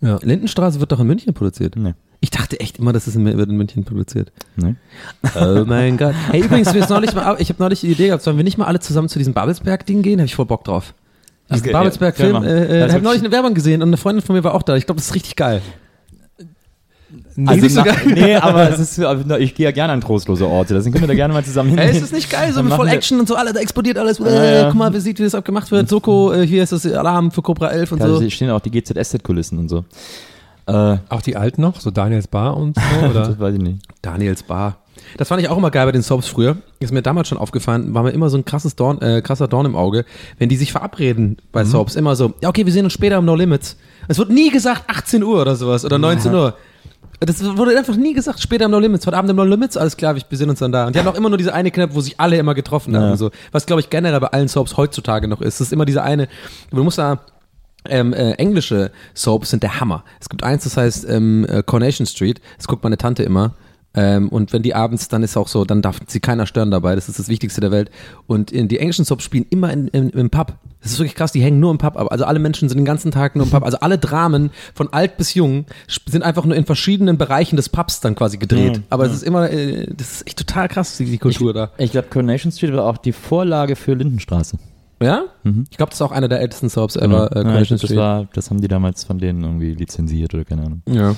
Ja. 0.00 0.18
Lindenstraße 0.22 0.80
wird 0.80 0.90
doch 0.90 0.98
in 1.00 1.06
München 1.06 1.32
produziert. 1.34 1.76
Nee. 1.76 1.94
Ich 2.24 2.30
dachte 2.30 2.58
echt 2.58 2.78
immer, 2.78 2.94
dass 2.94 3.06
es 3.06 3.14
in, 3.16 3.26
wird 3.26 3.50
in 3.50 3.56
München 3.58 3.84
produziert. 3.84 4.32
Nee. 4.56 4.76
Oh 5.38 5.64
mein 5.66 5.98
Gott. 5.98 6.14
Hey, 6.30 6.40
übrigens, 6.40 6.72
wir 6.72 6.80
sind 6.80 6.88
neulich 6.88 7.14
mal, 7.14 7.36
ich 7.38 7.50
habe 7.50 7.62
neulich 7.62 7.82
die 7.82 7.88
Idee 7.88 8.06
gehabt, 8.06 8.22
sollen 8.22 8.38
wir 8.38 8.44
nicht 8.44 8.56
mal 8.56 8.64
alle 8.64 8.80
zusammen 8.80 9.10
zu 9.10 9.18
diesem 9.18 9.34
Babelsberg-Ding 9.34 10.00
gehen? 10.00 10.20
Habe 10.20 10.24
ich 10.26 10.34
voll 10.34 10.46
Bock 10.46 10.64
drauf. 10.64 10.94
Diesen 11.50 11.64
Okay, 11.64 11.72
Babelsberg-Film. 11.72 12.34
ja, 12.36 12.42
äh, 12.44 12.86
äh, 12.86 12.90
habe 12.90 13.02
neulich 13.02 13.20
eine 13.20 13.30
Werbung 13.30 13.52
gesehen 13.52 13.82
und 13.82 13.88
eine 13.90 13.98
Freundin 13.98 14.24
von 14.24 14.34
mir 14.34 14.42
war 14.42 14.54
auch 14.54 14.62
da. 14.62 14.74
Ich 14.74 14.86
glaube, 14.86 15.00
das 15.00 15.08
ist 15.08 15.14
richtig 15.14 15.36
geil. 15.36 15.60
Also 17.46 17.60
nicht 17.62 17.74
so 17.74 17.82
na- 17.84 17.92
geil. 17.92 18.00
nee, 18.14 18.36
aber 18.36 18.70
es 18.70 18.78
ist, 18.78 18.98
ich 19.38 19.54
gehe 19.54 19.64
ja 19.64 19.70
gerne 19.70 19.92
an 19.92 20.00
trostlose 20.00 20.46
Orte, 20.46 20.72
deswegen 20.72 20.92
können 20.94 21.02
wir 21.04 21.08
da 21.08 21.14
gerne 21.14 21.34
mal 21.34 21.44
zusammen 21.44 21.68
hin. 21.70 21.78
Hey, 21.78 21.90
ist 21.90 22.00
das 22.02 22.12
nicht 22.12 22.30
geil? 22.30 22.54
So 22.54 22.62
mit 22.62 22.72
voll 22.72 22.88
Action 22.88 23.20
und 23.20 23.28
so, 23.28 23.34
alle, 23.36 23.52
da 23.52 23.60
explodiert 23.60 23.98
alles. 23.98 24.18
Äh, 24.18 24.24
Ja, 24.34 24.44
ja. 24.44 24.64
Guck 24.68 24.76
mal, 24.76 24.94
wie 24.94 25.00
sieht, 25.00 25.18
wie 25.18 25.24
das 25.24 25.34
abgemacht 25.34 25.70
wird. 25.70 25.90
Soko, 25.90 26.32
äh, 26.32 26.46
hier 26.46 26.62
ist 26.62 26.72
das 26.72 26.86
Alarm 26.86 27.30
für 27.32 27.42
Cobra 27.42 27.68
11 27.68 27.92
und 27.92 27.98
Ja, 28.00 28.08
so. 28.08 28.18
da 28.18 28.30
stehen 28.30 28.48
auch 28.50 28.60
die 28.60 28.70
GZSZ-Kulissen 28.70 29.58
und 29.58 29.68
so. 29.68 29.84
Äh, 30.66 30.98
Auch 31.08 31.22
die 31.22 31.36
alten 31.36 31.60
noch, 31.62 31.80
so 31.80 31.90
Daniels 31.90 32.28
Bar 32.28 32.56
und 32.56 32.76
so, 32.76 33.06
oder? 33.10 33.28
das 33.28 33.38
weiß 33.38 33.54
ich 33.54 33.60
nicht. 33.60 33.86
Daniels 34.02 34.42
Bar. 34.42 34.76
Das 35.18 35.28
fand 35.28 35.42
ich 35.42 35.48
auch 35.48 35.58
immer 35.58 35.70
geil 35.70 35.86
bei 35.86 35.92
den 35.92 36.02
Soaps 36.02 36.28
früher. 36.28 36.56
Ist 36.80 36.92
mir 36.92 37.02
damals 37.02 37.28
schon 37.28 37.38
aufgefallen, 37.38 37.92
war 37.94 38.02
mir 38.04 38.10
immer 38.10 38.30
so 38.30 38.38
ein 38.38 38.44
krasses 38.44 38.76
Dorn, 38.76 39.00
äh, 39.02 39.20
krasser 39.22 39.48
Dorn 39.48 39.66
im 39.66 39.76
Auge, 39.76 40.04
wenn 40.38 40.48
die 40.48 40.56
sich 40.56 40.72
verabreden 40.72 41.36
bei 41.52 41.64
Soaps. 41.64 41.96
Immer 41.96 42.16
so, 42.16 42.32
ja, 42.40 42.48
okay, 42.48 42.64
wir 42.64 42.72
sehen 42.72 42.84
uns 42.84 42.92
später 42.94 43.18
um 43.18 43.24
No 43.24 43.34
Limits. 43.34 43.76
Es 44.08 44.18
wird 44.18 44.30
nie 44.30 44.50
gesagt 44.50 44.84
18 44.88 45.22
Uhr 45.22 45.42
oder 45.42 45.56
sowas 45.56 45.84
oder 45.84 45.98
19 45.98 46.32
Uhr. 46.34 46.54
Das 47.20 47.42
wurde 47.56 47.76
einfach 47.78 47.96
nie 47.96 48.12
gesagt, 48.12 48.40
später 48.40 48.64
am 48.66 48.70
No 48.70 48.78
Limits, 48.78 49.06
heute 49.06 49.16
Abend 49.16 49.30
am 49.30 49.36
No 49.36 49.44
Limits, 49.44 49.76
alles 49.76 49.96
klar, 49.96 50.14
wir 50.16 50.22
sehen 50.38 50.50
uns 50.50 50.58
dann 50.58 50.72
da. 50.72 50.86
Und 50.86 50.94
die 50.94 50.98
haben 50.98 51.08
auch 51.08 51.14
immer 51.14 51.28
nur 51.28 51.38
diese 51.38 51.54
eine 51.54 51.70
Kneipe, 51.70 51.94
wo 51.94 52.00
sich 52.00 52.18
alle 52.20 52.36
immer 52.36 52.54
getroffen 52.54 52.94
haben. 52.96 53.10
Ja. 53.10 53.16
So. 53.16 53.30
Was, 53.52 53.66
glaube 53.66 53.80
ich, 53.80 53.90
generell 53.90 54.20
bei 54.20 54.26
allen 54.28 54.48
Soaps 54.48 54.76
heutzutage 54.76 55.28
noch 55.28 55.40
ist. 55.40 55.60
Das 55.60 55.68
ist 55.68 55.72
immer 55.72 55.84
diese 55.84 56.02
eine, 56.02 56.28
du 56.70 56.82
musst 56.82 56.98
da, 56.98 57.20
ähm, 57.88 58.12
äh, 58.12 58.32
englische 58.32 58.90
Soaps 59.14 59.50
sind 59.50 59.62
der 59.62 59.80
Hammer. 59.80 60.04
Es 60.20 60.28
gibt 60.28 60.42
eins, 60.42 60.64
das 60.64 60.76
heißt 60.76 61.08
ähm, 61.08 61.46
äh, 61.48 61.62
Coronation 61.62 62.06
Street. 62.06 62.40
Das 62.56 62.66
guckt 62.66 62.82
meine 62.82 62.98
Tante 62.98 63.22
immer. 63.22 63.54
Ähm, 63.96 64.28
und 64.28 64.52
wenn 64.52 64.62
die 64.62 64.74
abends, 64.74 65.08
dann 65.08 65.22
ist 65.22 65.36
auch 65.36 65.46
so, 65.46 65.64
dann 65.64 65.80
darf 65.80 66.00
sie 66.08 66.18
keiner 66.20 66.46
stören 66.46 66.70
dabei. 66.70 66.96
Das 66.96 67.08
ist 67.08 67.18
das 67.18 67.28
Wichtigste 67.28 67.60
der 67.60 67.70
Welt. 67.70 67.90
Und 68.26 68.50
in, 68.50 68.66
die 68.66 68.78
englischen 68.78 69.04
Soaps 69.04 69.22
spielen 69.22 69.46
immer 69.50 69.72
in, 69.72 69.88
in, 69.88 70.10
im 70.10 70.30
Pub. 70.30 70.54
Das 70.82 70.92
ist 70.92 70.98
wirklich 70.98 71.14
krass, 71.14 71.32
die 71.32 71.40
hängen 71.40 71.60
nur 71.60 71.70
im 71.70 71.78
Pub 71.78 71.96
ab. 71.96 72.08
Also 72.10 72.24
alle 72.24 72.40
Menschen 72.40 72.68
sind 72.68 72.76
den 72.76 72.84
ganzen 72.84 73.12
Tag 73.12 73.36
nur 73.36 73.44
im 73.46 73.50
Pub. 73.50 73.64
Also 73.64 73.78
alle 73.78 73.96
Dramen 73.96 74.50
von 74.74 74.92
alt 74.92 75.16
bis 75.16 75.34
jung 75.34 75.66
sind 76.06 76.22
einfach 76.22 76.44
nur 76.44 76.56
in 76.56 76.66
verschiedenen 76.66 77.18
Bereichen 77.18 77.56
des 77.56 77.68
Pubs 77.68 78.00
dann 78.00 78.16
quasi 78.16 78.36
gedreht. 78.36 78.78
Mhm. 78.78 78.84
Aber 78.90 79.06
es 79.06 79.12
ist 79.12 79.22
immer, 79.22 79.50
äh, 79.50 79.86
das 79.96 80.12
ist 80.12 80.26
echt 80.26 80.38
total 80.38 80.68
krass, 80.68 80.96
die, 80.96 81.04
die 81.04 81.18
Kultur 81.18 81.54
da. 81.54 81.70
Ich 81.78 81.92
glaube, 81.92 82.08
Coronation 82.08 82.50
Street 82.50 82.72
war 82.72 82.84
auch 82.84 82.98
die 82.98 83.12
Vorlage 83.12 83.76
für 83.76 83.94
Lindenstraße. 83.94 84.58
Ja? 85.02 85.24
Ich 85.70 85.76
glaube, 85.76 85.90
das 85.90 85.96
ist 85.98 86.02
auch 86.02 86.12
einer 86.12 86.28
der 86.28 86.40
ältesten 86.40 86.68
Soaps 86.70 86.96
ever, 86.96 87.30
äh, 87.36 87.42
Ja, 87.44 87.60
das, 87.64 87.96
war, 87.96 88.28
das 88.32 88.50
haben 88.50 88.60
die 88.60 88.68
damals 88.68 89.04
von 89.04 89.18
denen 89.18 89.42
irgendwie 89.42 89.74
lizenziert 89.74 90.32
oder 90.34 90.44
keine 90.44 90.62
Ahnung. 90.64 90.82
ja. 90.86 91.14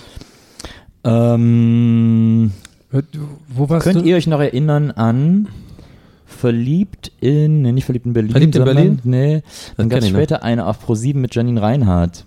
Ähm, 1.04 2.50
Wo 3.48 3.68
warst 3.68 3.84
könnt 3.84 4.00
du? 4.00 4.04
ihr 4.04 4.16
euch 4.16 4.26
noch 4.26 4.40
erinnern 4.40 4.90
an 4.90 5.48
Verliebt 6.24 7.12
in, 7.20 7.62
nee, 7.62 7.70
nicht 7.72 7.84
Verliebt 7.84 8.06
in 8.06 8.12
Berlin. 8.12 8.30
Verliebt 8.32 8.56
in 8.56 8.64
Berlin? 8.64 8.98
Nee, 9.04 9.42
dann 9.76 9.88
gab 9.88 10.00
es 10.00 10.06
noch. 10.06 10.10
später 10.18 10.42
eine 10.42 10.66
auf 10.66 10.84
Pro7 10.86 11.16
mit 11.16 11.34
Janine 11.34 11.62
Reinhardt, 11.62 12.26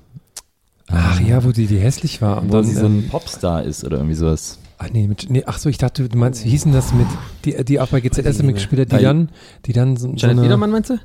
Ach 0.88 1.20
ja, 1.20 1.44
wo 1.44 1.52
die, 1.52 1.68
die 1.68 1.78
hässlich 1.78 2.22
war. 2.22 2.42
Und 2.42 2.50
wo 2.50 2.54
dann, 2.54 2.64
sie 2.66 2.74
so 2.74 2.86
ein 2.86 3.00
ähm, 3.04 3.10
Popstar 3.10 3.64
ist 3.64 3.84
oder 3.84 3.98
irgendwie 3.98 4.16
sowas. 4.16 4.58
ach 4.80 4.90
nee, 4.92 5.08
mit, 5.08 5.30
nee, 5.30 5.44
ach 5.46 5.60
so, 5.60 5.70
ich 5.70 5.78
dachte, 5.78 6.08
du 6.10 6.18
meinst, 6.18 6.46
wie 6.46 6.50
hießen 6.50 6.72
das 6.72 6.94
mit, 6.94 7.06
die, 7.46 7.64
die 7.66 7.80
auch 7.80 7.90
bei 7.90 8.00
GZS 8.00 8.42
mitgespielt 8.42 8.92
hat, 8.92 9.00
die 9.00 9.04
dann, 9.04 9.30
die 9.66 9.74
dann 9.74 9.98
so, 9.98 10.08
so 10.08 10.14
Janet 10.16 10.38
eine, 10.38 10.44
Wiedermann 10.44 10.72
meinst 10.72 10.90
du? 10.90 10.98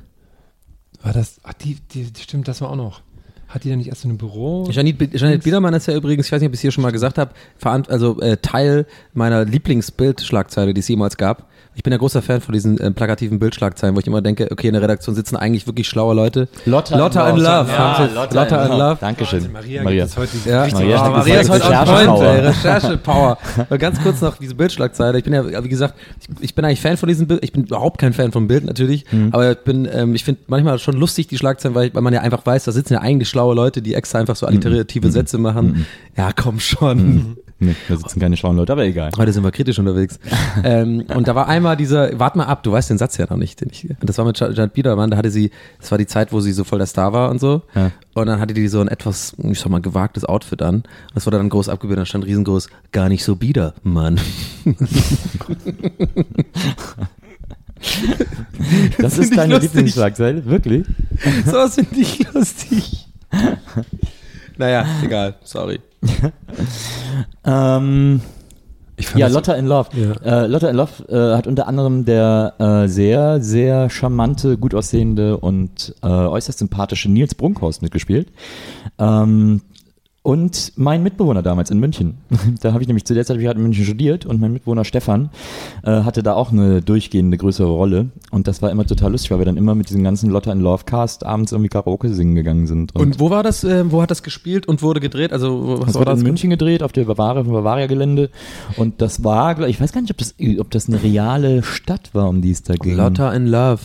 War 1.05 1.13
das, 1.13 1.39
ach 1.43 1.53
die, 1.53 1.77
die, 1.93 2.07
stimmt, 2.19 2.47
das 2.47 2.61
war 2.61 2.71
auch 2.71 2.75
noch. 2.75 3.01
Hat 3.47 3.63
die 3.63 3.69
denn 3.69 3.77
nicht 3.77 3.89
erst 3.89 4.01
so 4.01 4.09
ein 4.09 4.17
Büro? 4.17 4.67
Janet, 4.71 5.13
Janet 5.13 5.43
Biedermann 5.43 5.73
ist 5.75 5.87
ja 5.87 5.95
übrigens, 5.95 6.25
ich 6.25 6.31
weiß 6.31 6.41
nicht, 6.41 6.47
ob 6.47 6.53
ich 6.53 6.57
es 6.57 6.61
hier 6.61 6.71
schon 6.71 6.81
mal 6.81 6.91
gesagt 6.91 7.19
habe, 7.19 7.31
also 7.63 8.19
äh, 8.19 8.37
Teil 8.37 8.87
meiner 9.13 9.45
Lieblingsbildschlagzeile, 9.45 10.73
die 10.73 10.79
es 10.79 10.87
jemals 10.87 11.15
gab. 11.15 11.47
Ich 11.77 11.83
bin 11.83 11.91
ja 11.91 11.97
großer 11.99 12.21
Fan 12.21 12.39
von 12.41 12.53
diesen 12.53 12.79
äh, 12.79 12.89
plakativen 12.91 13.37
Bildschlagzeilen, 13.37 13.95
wo 13.95 13.99
ich 13.99 14.07
immer 14.07 14.21
denke, 14.21 14.47
okay, 14.49 14.67
in 14.67 14.73
der 14.73 14.81
Redaktion 14.81 15.13
sitzen 15.13 15.35
eigentlich 15.35 15.67
wirklich 15.67 15.87
schlaue 15.89 16.15
Leute. 16.15 16.47
Lotta, 16.65 16.97
Lotta 16.97 17.29
in 17.29 17.35
Love. 17.35 17.69
Ja, 17.69 18.09
Lotta, 18.15 18.33
Lotta 18.43 18.63
in 18.63 18.69
Love. 18.71 18.79
Love. 18.81 18.97
Dankeschön. 19.01 19.51
Maria, 19.51 19.83
Maria. 19.83 20.05
gibt 20.05 20.11
es 20.11 20.17
heute 20.17 20.49
Ja, 20.49 20.67
Maria 20.71 21.07
oh, 21.07 21.11
Maria 21.11 21.39
ist 21.41 21.49
heute 21.49 21.65
on 21.65 21.85
point, 21.85 22.21
ey, 22.21 22.39
Recherchepower. 22.47 23.37
Aber 23.57 23.77
ganz 23.77 24.01
kurz 24.01 24.21
noch 24.21 24.37
diese 24.37 24.55
Bildschlagzeile. 24.55 25.17
Ich 25.17 25.23
bin 25.25 25.33
ja, 25.33 25.63
wie 25.63 25.69
gesagt, 25.69 25.95
ich, 26.21 26.27
ich 26.43 26.55
bin 26.55 26.63
eigentlich 26.63 26.81
Fan 26.81 26.95
von 26.97 27.09
diesen 27.09 27.27
Bild. 27.27 27.43
Ich 27.43 27.51
bin 27.51 27.65
überhaupt 27.65 27.99
kein 27.99 28.13
Fan 28.13 28.31
von 28.31 28.47
Bild 28.47 28.63
natürlich, 28.65 29.05
Mhm. 29.11 29.29
aber 29.33 29.51
ich 29.51 29.57
bin, 29.59 29.87
ähm, 29.91 30.15
ich 30.15 30.23
finde 30.23 30.41
manchmal 30.47 30.79
schon 30.79 30.95
lustig 30.97 31.27
die 31.27 31.37
Schlagzeilen, 31.37 31.75
weil, 31.75 31.93
weil 31.93 32.01
man 32.01 32.13
ja 32.13 32.21
einfach 32.21 32.45
weiß, 32.45 32.63
da 32.63 32.71
sitzen 32.71 32.93
ja 32.93 33.01
eigentlich 33.01 33.27
schlaue 33.29 33.53
Leute, 33.53 33.81
die 33.81 33.93
extra 33.95 34.19
einfach 34.19 34.35
so 34.37 34.45
Mhm. 34.45 34.53
alliterative 34.53 35.11
Sätze 35.11 35.37
machen. 35.37 35.85
Ja, 36.15 36.31
komm 36.33 36.59
schon. 36.61 37.35
Nee, 37.57 37.73
da 37.87 37.95
sitzen 37.95 38.19
keine 38.19 38.35
schlauen 38.35 38.57
Leute, 38.57 38.73
aber 38.73 38.83
egal. 38.83 39.11
Heute 39.17 39.31
sind 39.31 39.43
wir 39.43 39.51
kritisch 39.51 39.79
unterwegs. 39.79 40.19
ähm, 40.63 41.05
und 41.15 41.27
da 41.27 41.35
war 41.35 41.47
einmal 41.47 41.77
dieser, 41.77 42.19
wart 42.19 42.35
mal 42.35 42.43
ab, 42.45 42.63
du 42.63 42.71
weißt 42.73 42.89
den 42.89 42.97
Satz 42.97 43.15
ja 43.17 43.27
noch 43.29 43.37
nicht. 43.37 43.61
Den 43.61 43.69
ich, 43.71 43.87
das 44.01 44.17
war 44.17 44.25
mit 44.25 44.37
Ja- 44.39 44.49
Janet 44.49 44.73
Biedermann, 44.73 45.09
da 45.09 45.15
hatte 45.17 45.31
sie, 45.31 45.51
das 45.79 45.89
war 45.89 45.97
die 45.97 46.05
Zeit, 46.05 46.33
wo 46.33 46.41
sie 46.41 46.51
so 46.51 46.65
voll 46.65 46.79
der 46.79 46.87
Star 46.87 47.13
war 47.13 47.29
und 47.29 47.39
so. 47.39 47.61
Ja. 47.73 47.91
Und 48.13 48.27
dann 48.27 48.41
hatte 48.41 48.53
die 48.53 48.67
so 48.67 48.81
ein 48.81 48.89
etwas, 48.89 49.35
ich 49.37 49.59
sag 49.59 49.69
mal, 49.69 49.79
gewagtes 49.81 50.25
Outfit 50.25 50.61
an. 50.61 50.75
Und 50.75 50.85
das 51.13 51.25
wurde 51.25 51.37
dann 51.37 51.47
groß 51.49 51.69
abgebildet, 51.69 52.01
da 52.01 52.05
stand 52.05 52.25
riesengroß, 52.25 52.67
gar 52.91 53.07
nicht 53.07 53.23
so 53.23 53.35
bieder, 53.35 53.73
Mann. 53.83 54.19
Das 58.97 59.15
find 59.15 59.25
ist 59.25 59.37
deine. 59.37 59.57
Lieblingsschlagzeile? 59.59 60.45
Wirklich? 60.45 60.85
so 61.45 61.53
was 61.53 61.75
finde 61.75 61.99
ich 61.99 62.33
lustig. 62.33 63.07
naja, 64.57 64.85
egal, 65.03 65.35
sorry. 65.43 65.79
Ähm, 67.45 68.21
ja, 69.15 69.27
Lotta 69.27 69.53
in 69.53 69.65
Love. 69.65 69.89
Ja. 69.93 70.43
Äh, 70.43 70.47
Lotta 70.47 70.69
in 70.69 70.75
Love 70.75 71.03
äh, 71.09 71.35
hat 71.35 71.47
unter 71.47 71.67
anderem 71.67 72.05
der 72.05 72.53
äh, 72.59 72.87
sehr, 72.87 73.41
sehr 73.41 73.89
charmante, 73.89 74.57
gut 74.57 74.73
aussehende 74.73 75.37
und 75.37 75.95
äh, 76.01 76.07
äußerst 76.07 76.59
sympathische 76.59 77.11
Nils 77.11 77.35
Brunkhorst 77.35 77.81
mitgespielt. 77.81 78.29
Ähm, 78.97 79.61
und 80.25 80.73
mein 80.75 81.03
Mitbewohner 81.03 81.43
damals 81.43 81.69
in 81.69 81.79
München. 81.79 82.15
Da 82.61 82.73
habe 82.73 82.81
ich 82.81 82.87
nämlich 82.87 83.05
zu 83.05 83.13
der 83.13 83.25
Zeit 83.25 83.37
ich 83.37 83.43
gerade 83.43 83.57
in 83.59 83.63
München 83.63 83.85
studiert 83.85 84.25
und 84.25 84.41
mein 84.41 84.53
Mitbewohner 84.53 84.85
Stefan 84.85 85.29
äh, 85.83 86.01
hatte 86.01 86.23
da 86.23 86.33
auch 86.33 86.51
eine 86.51 86.81
durchgehende 86.81 87.37
größere 87.37 87.67
Rolle. 87.67 88.07
Und 88.31 88.47
das 88.47 88.61
war 88.63 88.71
immer 88.71 88.85
total 88.87 89.11
lustig, 89.11 89.29
weil 89.29 89.37
wir 89.39 89.45
dann 89.45 89.57
immer 89.57 89.75
mit 89.75 89.87
diesem 89.89 90.03
ganzen 90.03 90.31
Lotta 90.31 90.51
in 90.51 90.61
Love 90.61 90.85
Cast 90.85 91.25
abends 91.25 91.51
irgendwie 91.51 91.69
Karaoke 91.69 92.11
singen 92.11 92.33
gegangen 92.33 92.65
sind. 92.65 92.95
Und 92.95 93.19
wo 93.19 93.29
war 93.29 93.43
das, 93.43 93.63
äh, 93.63 93.91
wo 93.91 94.01
hat 94.01 94.09
das 94.09 94.23
gespielt 94.23 94.67
und 94.67 94.81
wurde 94.81 94.99
gedreht? 94.99 95.31
Also, 95.31 95.77
was 95.79 95.85
Das 95.85 95.93
war 95.95 96.01
wurde 96.01 96.11
das? 96.11 96.19
in 96.21 96.25
München 96.25 96.49
gedreht, 96.49 96.81
auf 96.81 96.91
der 96.91 97.05
Bavaria, 97.05 97.41
auf 97.41 97.47
dem 97.47 97.53
Bavaria-Gelände. 97.53 98.31
Und 98.77 99.01
das 99.01 99.23
war, 99.23 99.59
ich 99.67 99.79
weiß 99.79 99.91
gar 99.93 100.01
nicht, 100.01 100.11
ob 100.11 100.17
das, 100.17 100.33
ob 100.59 100.71
das 100.71 100.87
eine 100.87 101.03
reale 101.03 101.61
Stadt 101.61 102.09
war, 102.13 102.29
um 102.29 102.41
die 102.41 102.51
es 102.51 102.63
da 102.63 102.73
ging. 102.75 102.95
Lotta 102.97 103.31
in 103.31 103.45
Love. 103.45 103.81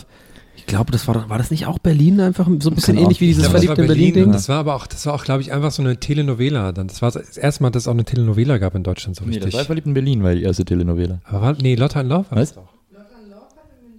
Ich 0.71 0.75
glaube, 0.77 0.91
das 0.93 1.05
war, 1.07 1.15
doch- 1.15 1.29
war 1.29 1.37
das 1.37 1.51
nicht 1.51 1.65
auch 1.65 1.79
Berlin 1.79 2.21
einfach 2.21 2.45
so 2.61 2.69
ein 2.69 2.75
bisschen 2.75 2.95
Kann 2.95 2.97
auch 2.99 3.01
ähnlich 3.07 3.19
wie 3.19 3.25
dieses 3.27 3.43
war 3.43 3.51
verliebte 3.51 3.75
Berlin, 3.75 4.13
Berlin-Ding? 4.13 4.31
Das 4.31 4.47
war 4.47 4.59
aber 4.59 4.73
auch, 4.75 4.87
das 4.87 5.05
war 5.05 5.13
auch, 5.13 5.25
glaube 5.25 5.41
ich, 5.41 5.51
einfach 5.51 5.69
so 5.71 5.81
eine 5.83 5.97
Telenovela. 5.97 6.71
Dann. 6.71 6.87
Das 6.87 7.01
war 7.01 7.11
das 7.11 7.35
erste 7.35 7.61
Mal, 7.63 7.71
dass 7.71 7.83
es 7.83 7.87
auch 7.89 7.91
eine 7.93 8.05
Telenovela 8.05 8.57
gab 8.57 8.73
in 8.75 8.83
Deutschland 8.83 9.17
so 9.17 9.25
Nee, 9.25 9.31
richtig. 9.31 9.51
das 9.51 9.59
war 9.59 9.65
verliebt 9.65 9.87
in 9.87 9.93
Berlin, 9.93 10.23
weil 10.23 10.37
die 10.37 10.43
erste 10.43 10.63
Telenovela. 10.63 11.19
aber 11.25 11.41
war, 11.41 11.55
nee, 11.61 11.75
Lotta 11.75 11.99
in 11.99 12.07
Love 12.07 12.25
war 12.29 12.37
Was? 12.39 12.53
das 12.53 12.55
doch. 12.55 12.69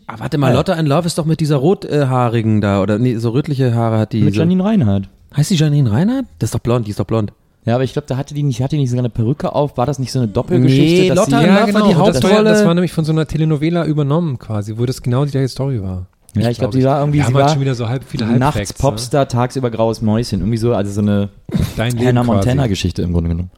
Ah, 0.07 0.14
warte 0.18 0.39
mal, 0.39 0.53
Lotta 0.55 0.73
in 0.75 0.87
Love 0.87 1.07
ist 1.07 1.18
doch 1.18 1.27
mit 1.27 1.41
dieser 1.41 1.57
rothaarigen 1.57 2.61
da, 2.62 2.81
oder 2.83 2.99
nee, 2.99 3.16
so 3.16 3.31
rötliche 3.31 3.75
Haare 3.75 3.99
hat 3.99 4.12
die. 4.14 4.23
Mit 4.23 4.35
so, 4.35 4.41
Janine 4.41 4.64
Reinhardt. 4.64 5.09
heißt 5.37 5.51
die 5.51 5.57
Janine 5.57 5.91
Reinhardt? 5.93 6.25
Das 6.39 6.49
ist 6.49 6.55
doch 6.55 6.61
blond, 6.61 6.87
die 6.87 6.91
ist 6.91 7.01
doch 7.01 7.05
blond. 7.07 7.33
Ja, 7.66 7.75
aber 7.75 7.85
ich 7.85 7.93
glaube, 7.93 8.09
da 8.09 8.16
hatte 8.16 8.33
die 8.35 8.43
nicht, 8.43 8.62
hatte 8.62 8.77
die 8.77 8.81
nicht 8.81 8.91
sogar 8.91 9.03
eine 9.03 9.11
Perücke 9.11 9.55
auf. 9.55 9.77
War 9.77 9.87
das 9.87 9.99
nicht 9.99 10.11
so 10.11 10.18
eine 10.18 10.29
Doppelgeschichte? 10.29 11.03
Nee, 11.03 11.09
dass 11.11 11.16
Lotta 11.18 11.39
sie, 11.39 11.45
in 11.47 11.55
Love 11.55 11.61
war 11.61 11.66
die 11.66 11.68
und 11.68 11.75
das, 11.75 11.85
war, 11.85 11.91
ja- 11.93 11.99
Hauptrolle. 12.39 12.45
das 12.51 12.64
war 12.64 12.75
nämlich 12.75 12.93
von 12.93 13.05
so 13.05 13.12
einer 13.12 13.27
Telenovela 13.27 13.85
übernommen 13.85 14.39
quasi, 14.39 14.79
wo 14.79 14.87
das 14.87 15.03
genau 15.03 15.25
die 15.27 15.31
gleiche 15.31 15.49
Story 15.49 15.83
war. 15.83 16.07
Ja, 16.35 16.49
ich 16.49 16.59
glaube, 16.59 16.72
sie 16.72 16.83
war 16.85 17.01
irgendwie, 17.01 17.18
Wir 17.18 17.26
sie 17.26 17.35
halt 17.35 17.45
war 17.45 17.49
schon 17.51 17.61
wieder 17.61 17.74
so 17.74 17.89
halb, 17.89 18.05
viele 18.05 18.24
nachts 18.26 18.57
Halbfacts, 18.57 18.72
Popstar, 18.80 19.28
tagsüber 19.28 19.70
graues 19.70 20.01
Mäuschen. 20.01 20.41
Irgendwie 20.41 20.57
so, 20.57 20.74
also 20.74 20.91
so 20.91 21.01
eine 21.03 21.12
Ne? 21.12 21.30
Dein 21.76 21.99
Hannah. 21.99 22.22
Montana-Geschichte 22.22 23.03
im 23.03 23.12
Grunde 23.12 23.28
genommen. 23.30 23.51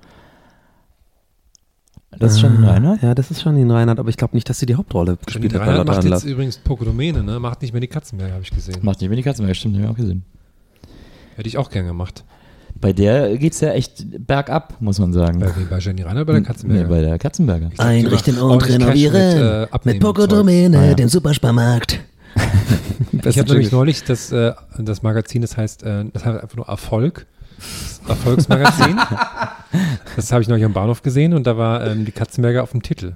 Das 2.18 2.32
ist 2.32 2.40
schon 2.40 2.64
Reinhardt? 2.64 3.02
Ja, 3.02 3.14
das 3.14 3.30
ist 3.30 3.44
Janine 3.44 3.74
Reinhardt, 3.74 3.98
aber 3.98 4.08
ich 4.08 4.16
glaube 4.16 4.36
nicht, 4.36 4.48
dass 4.48 4.58
sie 4.58 4.66
die 4.66 4.74
Hauptrolle 4.76 5.16
gespielt 5.24 5.52
Janine 5.52 5.60
hat 5.60 5.68
Reinhardt 5.68 6.04
macht 6.04 6.04
jetzt 6.04 6.24
übrigens 6.24 6.58
Pokodomene, 6.58 7.22
ne? 7.22 7.40
Macht 7.40 7.62
nicht 7.62 7.72
mehr 7.72 7.80
die 7.80 7.88
Katzenberger, 7.88 8.34
habe 8.34 8.42
ich 8.42 8.50
gesehen. 8.50 8.78
Macht 8.82 9.00
nicht 9.00 9.08
mehr 9.08 9.16
die 9.16 9.22
Katzenberger, 9.22 9.54
stimmt, 9.54 9.76
hab 9.76 9.84
ich 9.84 9.90
auch 9.90 9.96
gesehen. 9.96 10.24
Hätte 11.36 11.48
ich 11.48 11.58
auch 11.58 11.70
gern 11.70 11.86
gemacht. 11.86 12.24
Bei 12.80 12.92
der 12.92 13.36
geht's 13.38 13.60
ja 13.60 13.70
echt 13.70 14.04
bergab, 14.26 14.80
muss 14.80 14.98
man 14.98 15.12
sagen. 15.12 15.40
Bei, 15.40 15.52
bei 15.68 15.78
Jenny 15.78 16.02
Reinhardt 16.02 16.16
oder 16.16 16.24
bei 16.26 16.32
der 16.34 16.42
Katzenberger? 16.42 16.82
Nee, 16.82 16.88
bei 16.88 17.00
der 17.00 17.18
Katzenberger. 17.18 17.68
Glaub, 17.70 17.86
Einrichten 17.86 18.38
und 18.38 18.68
renovieren. 18.68 19.60
Mit, 19.60 19.68
äh, 19.72 19.78
mit. 19.84 20.00
Pokodomäne, 20.00 20.78
Ah, 20.78 20.84
ja. 20.86 20.94
dem 20.94 21.08
Supersparmarkt. 21.08 22.00
Ich 23.26 23.38
habe 23.38 23.48
nämlich 23.48 23.72
neulich 23.72 24.04
das, 24.04 24.32
äh, 24.32 24.52
das 24.76 25.02
Magazin, 25.02 25.42
das 25.42 25.56
heißt, 25.56 25.82
äh, 25.84 26.04
das 26.12 26.24
heißt 26.24 26.42
einfach 26.42 26.56
nur 26.56 26.68
Erfolg. 26.68 27.26
Das 27.56 28.00
Erfolgsmagazin. 28.08 28.96
das 30.16 30.32
habe 30.32 30.42
ich 30.42 30.48
neulich 30.48 30.64
am 30.64 30.72
Bahnhof 30.72 31.02
gesehen 31.02 31.32
und 31.32 31.46
da 31.46 31.56
war 31.56 31.86
ähm, 31.86 32.04
die 32.04 32.12
Katzenberger 32.12 32.62
auf 32.62 32.72
dem 32.72 32.82
Titel. 32.82 33.14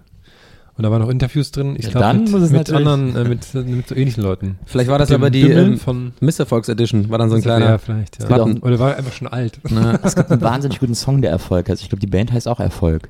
Und 0.76 0.84
da 0.84 0.92
waren 0.92 1.02
noch 1.02 1.10
Interviews 1.10 1.50
drin, 1.50 1.74
ich 1.76 1.86
Ja, 1.86 1.90
glaube 1.90 2.38
mit, 2.38 2.52
mit 2.52 2.70
anderen, 2.72 3.16
äh, 3.16 3.24
mit, 3.24 3.52
mit 3.52 3.88
so 3.88 3.96
ähnlichen 3.96 4.22
Leuten. 4.22 4.58
Vielleicht 4.64 4.88
war 4.88 4.98
das 4.98 5.10
aber 5.10 5.28
die 5.28 5.42
Dümmel 5.42 5.72
ähm, 5.72 5.78
von 5.78 6.12
Misserfolgs 6.20 6.68
Edition, 6.68 7.10
war 7.10 7.18
dann 7.18 7.30
so 7.30 7.34
ein 7.34 7.42
ja, 7.42 7.56
kleiner. 7.56 7.78
vielleicht, 7.80 8.22
ja. 8.22 8.44
Oder 8.44 8.78
war 8.78 8.96
einfach 8.96 9.12
schon 9.12 9.26
alt. 9.26 9.58
Na, 9.68 9.98
Es 10.04 10.14
gibt 10.14 10.30
einen 10.30 10.40
wahnsinnig 10.40 10.78
guten 10.78 10.94
Song, 10.94 11.20
der 11.20 11.32
Erfolg 11.32 11.68
heißt. 11.68 11.82
Ich 11.82 11.88
glaube, 11.88 12.00
die 12.00 12.06
Band 12.06 12.30
heißt 12.32 12.46
auch 12.46 12.60
Erfolg. 12.60 13.08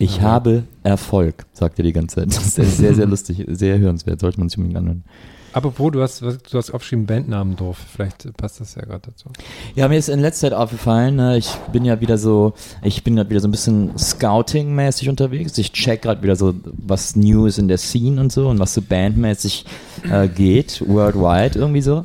Ich 0.00 0.22
habe 0.22 0.62
Erfolg, 0.82 1.44
sagt 1.52 1.78
er 1.78 1.82
die 1.82 1.92
ganze 1.92 2.16
Zeit. 2.16 2.28
Das 2.28 2.58
ist 2.58 2.78
sehr, 2.78 2.94
sehr 2.94 3.06
lustig, 3.14 3.44
sehr 3.48 3.78
hörenswert. 3.78 4.18
Sollte 4.18 4.40
man 4.40 4.48
sich 4.48 4.56
unbedingt 4.56 4.78
anhören. 4.78 5.04
Apropos, 5.52 5.90
du 5.90 6.00
hast, 6.02 6.22
du 6.22 6.38
hast 6.52 6.70
aufgeschrieben, 6.70 7.06
Bandnamen 7.06 7.56
doof. 7.56 7.76
Vielleicht 7.92 8.24
äh, 8.24 8.32
passt 8.32 8.60
das 8.60 8.74
ja 8.76 8.82
gerade 8.82 9.02
dazu. 9.06 9.28
Ja, 9.74 9.88
mir 9.88 9.98
ist 9.98 10.08
in 10.08 10.20
letzter 10.20 10.50
Zeit 10.50 10.58
aufgefallen, 10.58 11.16
ne, 11.16 11.38
ich 11.38 11.50
bin 11.72 11.84
ja 11.84 12.00
wieder 12.00 12.18
so, 12.18 12.54
ich 12.82 13.02
bin 13.02 13.16
gerade 13.16 13.30
wieder 13.30 13.40
so 13.40 13.48
ein 13.48 13.50
bisschen 13.50 13.96
Scouting-mäßig 13.98 15.08
unterwegs. 15.08 15.58
Ich 15.58 15.72
check 15.72 16.02
gerade 16.02 16.22
wieder 16.22 16.36
so, 16.36 16.54
was 16.64 17.16
new 17.16 17.46
ist 17.46 17.58
in 17.58 17.68
der 17.68 17.78
Scene 17.78 18.20
und 18.20 18.30
so 18.32 18.48
und 18.48 18.58
was 18.58 18.74
so 18.74 18.82
bandmäßig 18.82 19.64
äh, 20.10 20.28
geht, 20.28 20.82
worldwide 20.86 21.58
irgendwie 21.58 21.82
so. 21.82 22.04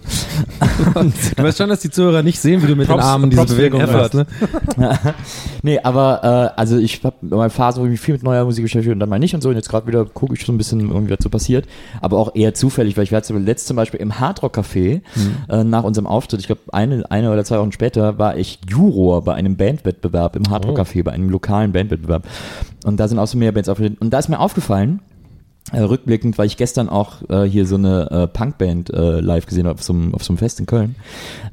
du 0.95 1.43
weißt 1.43 1.57
schon, 1.57 1.69
dass 1.69 1.79
die 1.81 1.91
Zuhörer 1.91 2.23
nicht 2.23 2.39
sehen, 2.39 2.61
wie 2.63 2.67
du 2.67 2.75
mit 2.75 2.87
Props- 2.87 3.03
den 3.03 3.07
Armen 3.07 3.29
diese 3.29 3.41
Props 3.41 3.51
den 3.51 3.57
Bewegung 3.57 3.91
machst. 3.91 4.13
Ne? 4.13 4.25
nee, 5.61 5.79
aber 5.79 6.53
äh, 6.55 6.59
also 6.59 6.77
ich 6.77 7.03
habe 7.03 7.15
meine 7.21 7.49
Phase, 7.49 7.79
wo 7.79 7.85
ich 7.85 7.91
mich 7.91 8.01
viel 8.01 8.15
mit 8.15 8.23
neuer 8.23 8.43
Musik 8.43 8.63
beschäftige 8.63 8.93
und 8.93 8.99
dann 8.99 9.09
mal 9.09 9.19
nicht 9.19 9.35
und 9.35 9.41
so. 9.41 9.49
Und 9.49 9.55
jetzt 9.55 9.69
gerade 9.69 9.87
wieder 9.87 10.05
gucke 10.05 10.33
ich 10.33 10.45
so 10.45 10.51
ein 10.51 10.57
bisschen, 10.57 10.79
irgendwie 10.79 11.11
was 11.13 11.19
so 11.21 11.29
passiert. 11.29 11.67
Aber 12.01 12.17
auch 12.17 12.35
eher 12.35 12.53
zufällig, 12.53 12.97
weil 12.97 13.03
ich 13.03 13.11
war 13.11 13.23
zuletzt 13.35 13.67
zum 13.67 13.75
Beispiel 13.75 13.99
im 13.99 14.19
Hardrock 14.19 14.57
Café 14.57 15.01
äh, 15.49 15.63
nach 15.63 15.83
unserem 15.83 16.07
Auftritt, 16.07 16.39
ich 16.39 16.47
glaube 16.47 16.61
eine, 16.71 17.09
eine 17.11 17.31
oder 17.31 17.43
zwei 17.43 17.59
Wochen 17.59 17.71
später, 17.71 18.17
war 18.17 18.37
ich 18.37 18.59
Juror 18.67 19.23
bei 19.23 19.33
einem 19.33 19.57
Bandwettbewerb 19.57 20.35
im 20.35 20.49
Hardrock 20.49 20.79
Café, 20.79 21.03
bei 21.03 21.11
einem 21.11 21.29
lokalen 21.29 21.71
Bandwettbewerb. 21.71 22.27
Und 22.85 22.99
da 22.99 23.07
sind 23.07 23.19
auch 23.19 23.27
so 23.27 23.37
mehr 23.37 23.51
Bands 23.51 23.69
aufgetreten. 23.69 23.97
Und 23.99 24.11
da 24.11 24.19
ist 24.19 24.29
mir 24.29 24.39
aufgefallen, 24.39 25.01
äh, 25.71 25.79
rückblickend, 25.79 26.37
weil 26.37 26.47
ich 26.47 26.57
gestern 26.57 26.89
auch 26.89 27.27
äh, 27.29 27.43
hier 27.43 27.65
so 27.65 27.75
eine 27.75 28.09
äh, 28.11 28.27
Punkband 28.27 28.91
äh, 28.91 29.19
live 29.19 29.45
gesehen 29.47 29.65
habe 29.65 29.75
auf 29.75 29.83
so 29.83 29.93
einem 29.93 30.13
auf 30.13 30.23
so 30.23 30.31
einem 30.31 30.37
Fest 30.37 30.59
in 30.59 30.65
Köln, 30.65 30.95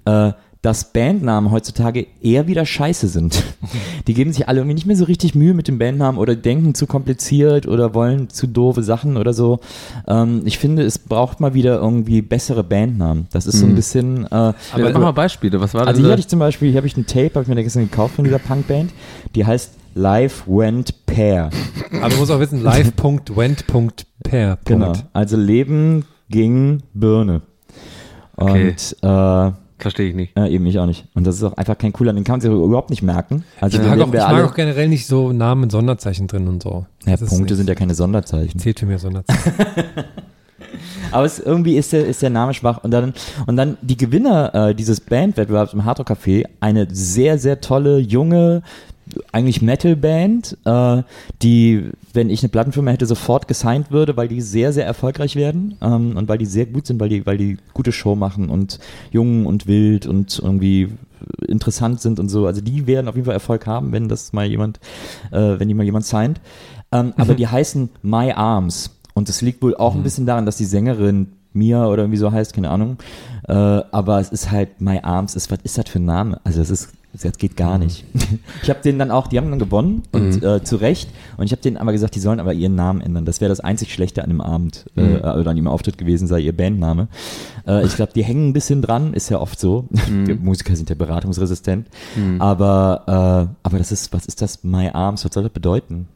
äh, 0.04 0.32
dass 0.62 0.92
Bandnamen 0.92 1.50
heutzutage 1.50 2.06
eher 2.22 2.46
wieder 2.46 2.64
scheiße 2.64 3.08
sind. 3.08 3.42
Die 4.06 4.14
geben 4.14 4.32
sich 4.32 4.48
alle 4.48 4.60
irgendwie 4.60 4.74
nicht 4.74 4.86
mehr 4.86 4.96
so 4.96 5.04
richtig 5.04 5.34
Mühe 5.34 5.54
mit 5.54 5.66
dem 5.66 5.78
Bandnamen 5.78 6.20
oder 6.20 6.36
denken 6.36 6.74
zu 6.74 6.86
kompliziert 6.86 7.66
oder 7.66 7.94
wollen 7.94 8.30
zu 8.30 8.46
doofe 8.46 8.84
Sachen 8.84 9.16
oder 9.16 9.34
so. 9.34 9.58
Ähm, 10.06 10.42
ich 10.44 10.58
finde, 10.58 10.82
es 10.84 11.00
braucht 11.00 11.40
mal 11.40 11.52
wieder 11.52 11.80
irgendwie 11.80 12.22
bessere 12.22 12.62
Bandnamen. 12.62 13.26
Das 13.32 13.46
ist 13.46 13.58
so 13.58 13.66
ein 13.66 13.74
bisschen. 13.74 14.24
Äh, 14.26 14.28
Aber 14.30 14.54
mach 14.92 15.00
mal 15.00 15.10
Beispiele, 15.12 15.60
was 15.60 15.74
war 15.74 15.82
also 15.82 15.94
denn 15.94 16.02
hier 16.02 16.08
da? 16.08 16.12
hatte 16.12 16.20
ich 16.20 16.28
zum 16.28 16.38
Beispiel, 16.38 16.70
hier 16.70 16.78
habe 16.78 16.86
ich 16.86 16.96
ein 16.96 17.06
Tape, 17.06 17.30
habe 17.34 17.42
ich 17.42 17.48
mir 17.48 17.60
gestern 17.62 17.90
gekauft 17.90 18.14
von 18.14 18.24
dieser 18.24 18.38
Punkband. 18.38 18.92
Die 19.34 19.44
heißt 19.44 19.72
Life 19.94 20.44
Went 20.46 21.06
Pair. 21.06 21.50
Aber 22.00 22.08
du 22.10 22.16
musst 22.18 22.30
auch 22.30 22.38
wissen, 22.38 22.62
live.went.per. 22.62 24.58
Genau. 24.64 24.92
Also 25.12 25.36
Leben 25.36 26.04
ging 26.30 26.82
Birne. 26.94 27.42
Okay. 28.36 28.68
Und 28.70 28.96
äh, 29.02 29.52
Verstehe 29.82 30.08
ich 30.08 30.14
nicht. 30.14 30.36
äh, 30.38 30.48
eben 30.48 30.64
ich 30.66 30.78
auch 30.78 30.86
nicht. 30.86 31.06
Und 31.14 31.26
das 31.26 31.36
ist 31.36 31.42
auch 31.42 31.56
einfach 31.56 31.76
kein 31.76 31.92
cooler, 31.92 32.12
den 32.12 32.24
kann 32.24 32.34
man 32.34 32.40
sich 32.40 32.50
überhaupt 32.50 32.90
nicht 32.90 33.02
merken. 33.02 33.44
Also 33.60 33.78
Ich 33.78 33.86
mag, 33.86 34.00
auch, 34.00 34.12
wir 34.12 34.20
ich 34.20 34.24
alle, 34.26 34.42
mag 34.42 34.50
auch 34.50 34.54
generell 34.54 34.88
nicht 34.88 35.06
so 35.06 35.32
Namen 35.32 35.62
mit 35.62 35.72
Sonderzeichen 35.72 36.26
drin 36.28 36.48
und 36.48 36.62
so. 36.62 36.86
ja, 37.04 37.16
Das 37.16 37.28
Punkte 37.28 37.54
sind 37.56 37.68
ja 37.68 37.74
keine 37.74 37.94
Sonderzeichen. 37.94 38.58
Zählt 38.58 38.80
für 38.80 38.86
mir 38.86 38.98
Sonderzeichen. 38.98 39.52
Aber 41.10 41.24
es, 41.24 41.38
irgendwie 41.38 41.76
ist 41.76 41.92
der, 41.92 42.06
ist 42.06 42.22
der 42.22 42.30
Name 42.30 42.54
schwach. 42.54 42.82
Und 42.82 42.90
dann, 42.90 43.12
und 43.46 43.56
dann 43.56 43.76
die 43.82 43.96
Gewinner 43.96 44.54
äh, 44.70 44.74
dieses 44.74 45.00
Bandwettbewerbs 45.00 45.74
im 45.74 45.84
Hardrock 45.84 46.10
Café, 46.10 46.44
eine 46.60 46.88
sehr, 46.90 47.38
sehr 47.38 47.60
tolle, 47.60 47.98
junge, 47.98 48.62
eigentlich 49.32 49.62
Metal-Band, 49.62 50.58
äh, 50.64 51.02
die, 51.42 51.90
wenn 52.12 52.30
ich 52.30 52.42
eine 52.42 52.48
Plattenfirma 52.48 52.90
hätte, 52.90 53.06
sofort 53.06 53.48
gesigned 53.48 53.90
würde, 53.90 54.16
weil 54.16 54.28
die 54.28 54.40
sehr, 54.40 54.72
sehr 54.72 54.86
erfolgreich 54.86 55.36
werden 55.36 55.76
ähm, 55.80 56.16
und 56.16 56.28
weil 56.28 56.38
die 56.38 56.46
sehr 56.46 56.66
gut 56.66 56.86
sind, 56.86 57.00
weil 57.00 57.08
die, 57.08 57.26
weil 57.26 57.38
die 57.38 57.58
gute 57.74 57.92
Show 57.92 58.14
machen 58.14 58.48
und 58.48 58.78
jung 59.10 59.46
und 59.46 59.66
wild 59.66 60.06
und 60.06 60.38
irgendwie 60.38 60.88
interessant 61.46 62.00
sind 62.00 62.18
und 62.18 62.28
so. 62.28 62.46
Also 62.46 62.60
die 62.60 62.86
werden 62.86 63.08
auf 63.08 63.14
jeden 63.14 63.26
Fall 63.26 63.34
Erfolg 63.34 63.66
haben, 63.66 63.92
wenn 63.92 64.08
das 64.08 64.32
mal 64.32 64.46
jemand, 64.46 64.80
äh, 65.30 65.58
wenn 65.58 65.68
die 65.68 65.74
mal 65.74 65.84
jemand 65.84 66.04
signed. 66.04 66.40
Ähm, 66.90 67.12
Aber 67.16 67.34
die 67.34 67.46
heißen 67.46 67.90
My 68.02 68.32
Arms. 68.32 68.98
Und 69.14 69.28
es 69.28 69.42
liegt 69.42 69.62
wohl 69.62 69.76
auch 69.76 69.94
ein 69.94 70.02
bisschen 70.02 70.24
daran, 70.24 70.46
dass 70.46 70.56
die 70.56 70.64
Sängerin 70.64 71.28
Mia 71.52 71.86
oder 71.86 72.04
irgendwie 72.04 72.18
so 72.18 72.32
heißt, 72.32 72.54
keine 72.54 72.70
Ahnung. 72.70 72.96
Äh, 73.46 73.52
aber 73.52 74.20
es 74.20 74.30
ist 74.30 74.50
halt 74.50 74.80
My 74.80 75.00
Arms. 75.02 75.36
Ist, 75.36 75.50
was 75.50 75.58
ist 75.64 75.76
das 75.76 75.88
für 75.88 75.98
ein 75.98 76.06
Name? 76.06 76.40
Also 76.44 76.62
es 76.62 76.70
ist 76.70 76.88
das 77.12 77.38
geht 77.38 77.56
gar 77.56 77.78
nicht. 77.78 78.04
Ich 78.62 78.70
habe 78.70 78.80
denen 78.80 78.98
dann 78.98 79.10
auch, 79.10 79.26
die 79.26 79.38
haben 79.38 79.50
dann 79.50 79.58
gewonnen 79.58 80.02
und 80.12 80.42
äh, 80.42 80.62
zu 80.62 80.76
Recht. 80.76 81.10
Und 81.36 81.44
ich 81.46 81.52
habe 81.52 81.60
denen 81.60 81.76
aber 81.76 81.92
gesagt, 81.92 82.14
die 82.14 82.20
sollen 82.20 82.38
aber 82.38 82.52
ihren 82.52 82.74
Namen 82.74 83.00
ändern. 83.00 83.24
Das 83.24 83.40
wäre 83.40 83.48
das 83.48 83.60
einzig 83.60 83.92
Schlechte 83.92 84.22
an 84.22 84.30
dem 84.30 84.40
Abend 84.40 84.86
äh, 84.96 85.16
oder 85.18 85.50
an 85.50 85.56
dem 85.56 85.66
Auftritt 85.66 85.98
gewesen, 85.98 86.28
sei 86.28 86.40
ihr 86.40 86.56
Bandname. 86.56 87.08
Äh, 87.66 87.84
ich 87.84 87.96
glaube, 87.96 88.12
die 88.14 88.22
hängen 88.22 88.48
ein 88.48 88.52
bisschen 88.52 88.82
dran, 88.82 89.14
ist 89.14 89.28
ja 89.30 89.40
oft 89.40 89.58
so. 89.58 89.88
Die 89.90 90.34
Musiker 90.34 90.76
sind 90.76 90.88
ja 90.90 90.94
beratungsresistent. 90.94 91.88
Aber, 92.38 93.48
äh, 93.50 93.54
aber 93.62 93.78
das 93.78 93.90
ist, 93.92 94.12
was 94.12 94.26
ist 94.26 94.40
das? 94.40 94.62
My 94.62 94.90
Arms, 94.90 95.24
was 95.24 95.34
soll 95.34 95.42
das 95.42 95.52
bedeuten? 95.52 96.06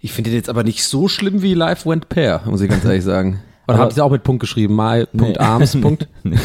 Ich 0.00 0.12
finde 0.12 0.30
den 0.30 0.36
jetzt 0.36 0.48
aber 0.48 0.64
nicht 0.64 0.84
so 0.84 1.06
schlimm 1.08 1.42
wie 1.42 1.54
Life 1.54 1.88
Went 1.88 2.08
Pair, 2.08 2.42
muss 2.46 2.60
ich 2.60 2.68
ganz 2.68 2.84
ehrlich 2.84 3.04
sagen. 3.04 3.40
Oder 3.68 3.78
habt 3.78 3.96
ihr 3.96 4.04
auch 4.04 4.10
mit 4.10 4.24
Punkt 4.24 4.40
geschrieben? 4.40 4.76
My, 4.76 5.06
Punkt, 5.16 5.40
Arms, 5.40 5.76
Punkt. 5.80 6.08
Nee. 6.24 6.36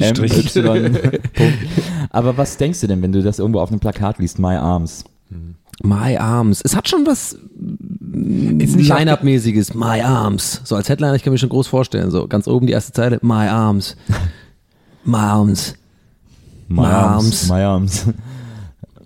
M, 0.00 0.14
Y, 0.24 0.92
Punkt. 1.34 1.58
Aber 2.10 2.36
was 2.36 2.56
denkst 2.56 2.80
du 2.80 2.86
denn, 2.86 3.02
wenn 3.02 3.12
du 3.12 3.22
das 3.22 3.38
irgendwo 3.38 3.60
auf 3.60 3.70
einem 3.70 3.80
Plakat 3.80 4.18
liest, 4.18 4.38
My 4.38 4.56
Arms? 4.56 5.04
My 5.82 6.16
Arms. 6.16 6.62
Es 6.64 6.74
hat 6.74 6.88
schon 6.88 7.06
was 7.06 7.38
Line-Up-mäßiges. 7.60 9.74
My 9.74 10.00
Arms. 10.02 10.60
So 10.64 10.74
als 10.74 10.88
Headliner, 10.88 11.14
ich 11.14 11.22
kann 11.22 11.32
mir 11.32 11.38
schon 11.38 11.50
groß 11.50 11.68
vorstellen. 11.68 12.10
So 12.10 12.26
ganz 12.26 12.48
oben 12.48 12.66
die 12.66 12.72
erste 12.72 12.92
Zeile. 12.92 13.20
My 13.22 13.46
Arms. 13.46 13.96
My 15.04 15.18
Arms. 15.18 15.74
My, 16.66 16.80
My 16.80 16.86
Arms. 16.86 17.24
Arms. 17.24 17.48
My 17.48 17.62
Arms. 17.62 18.06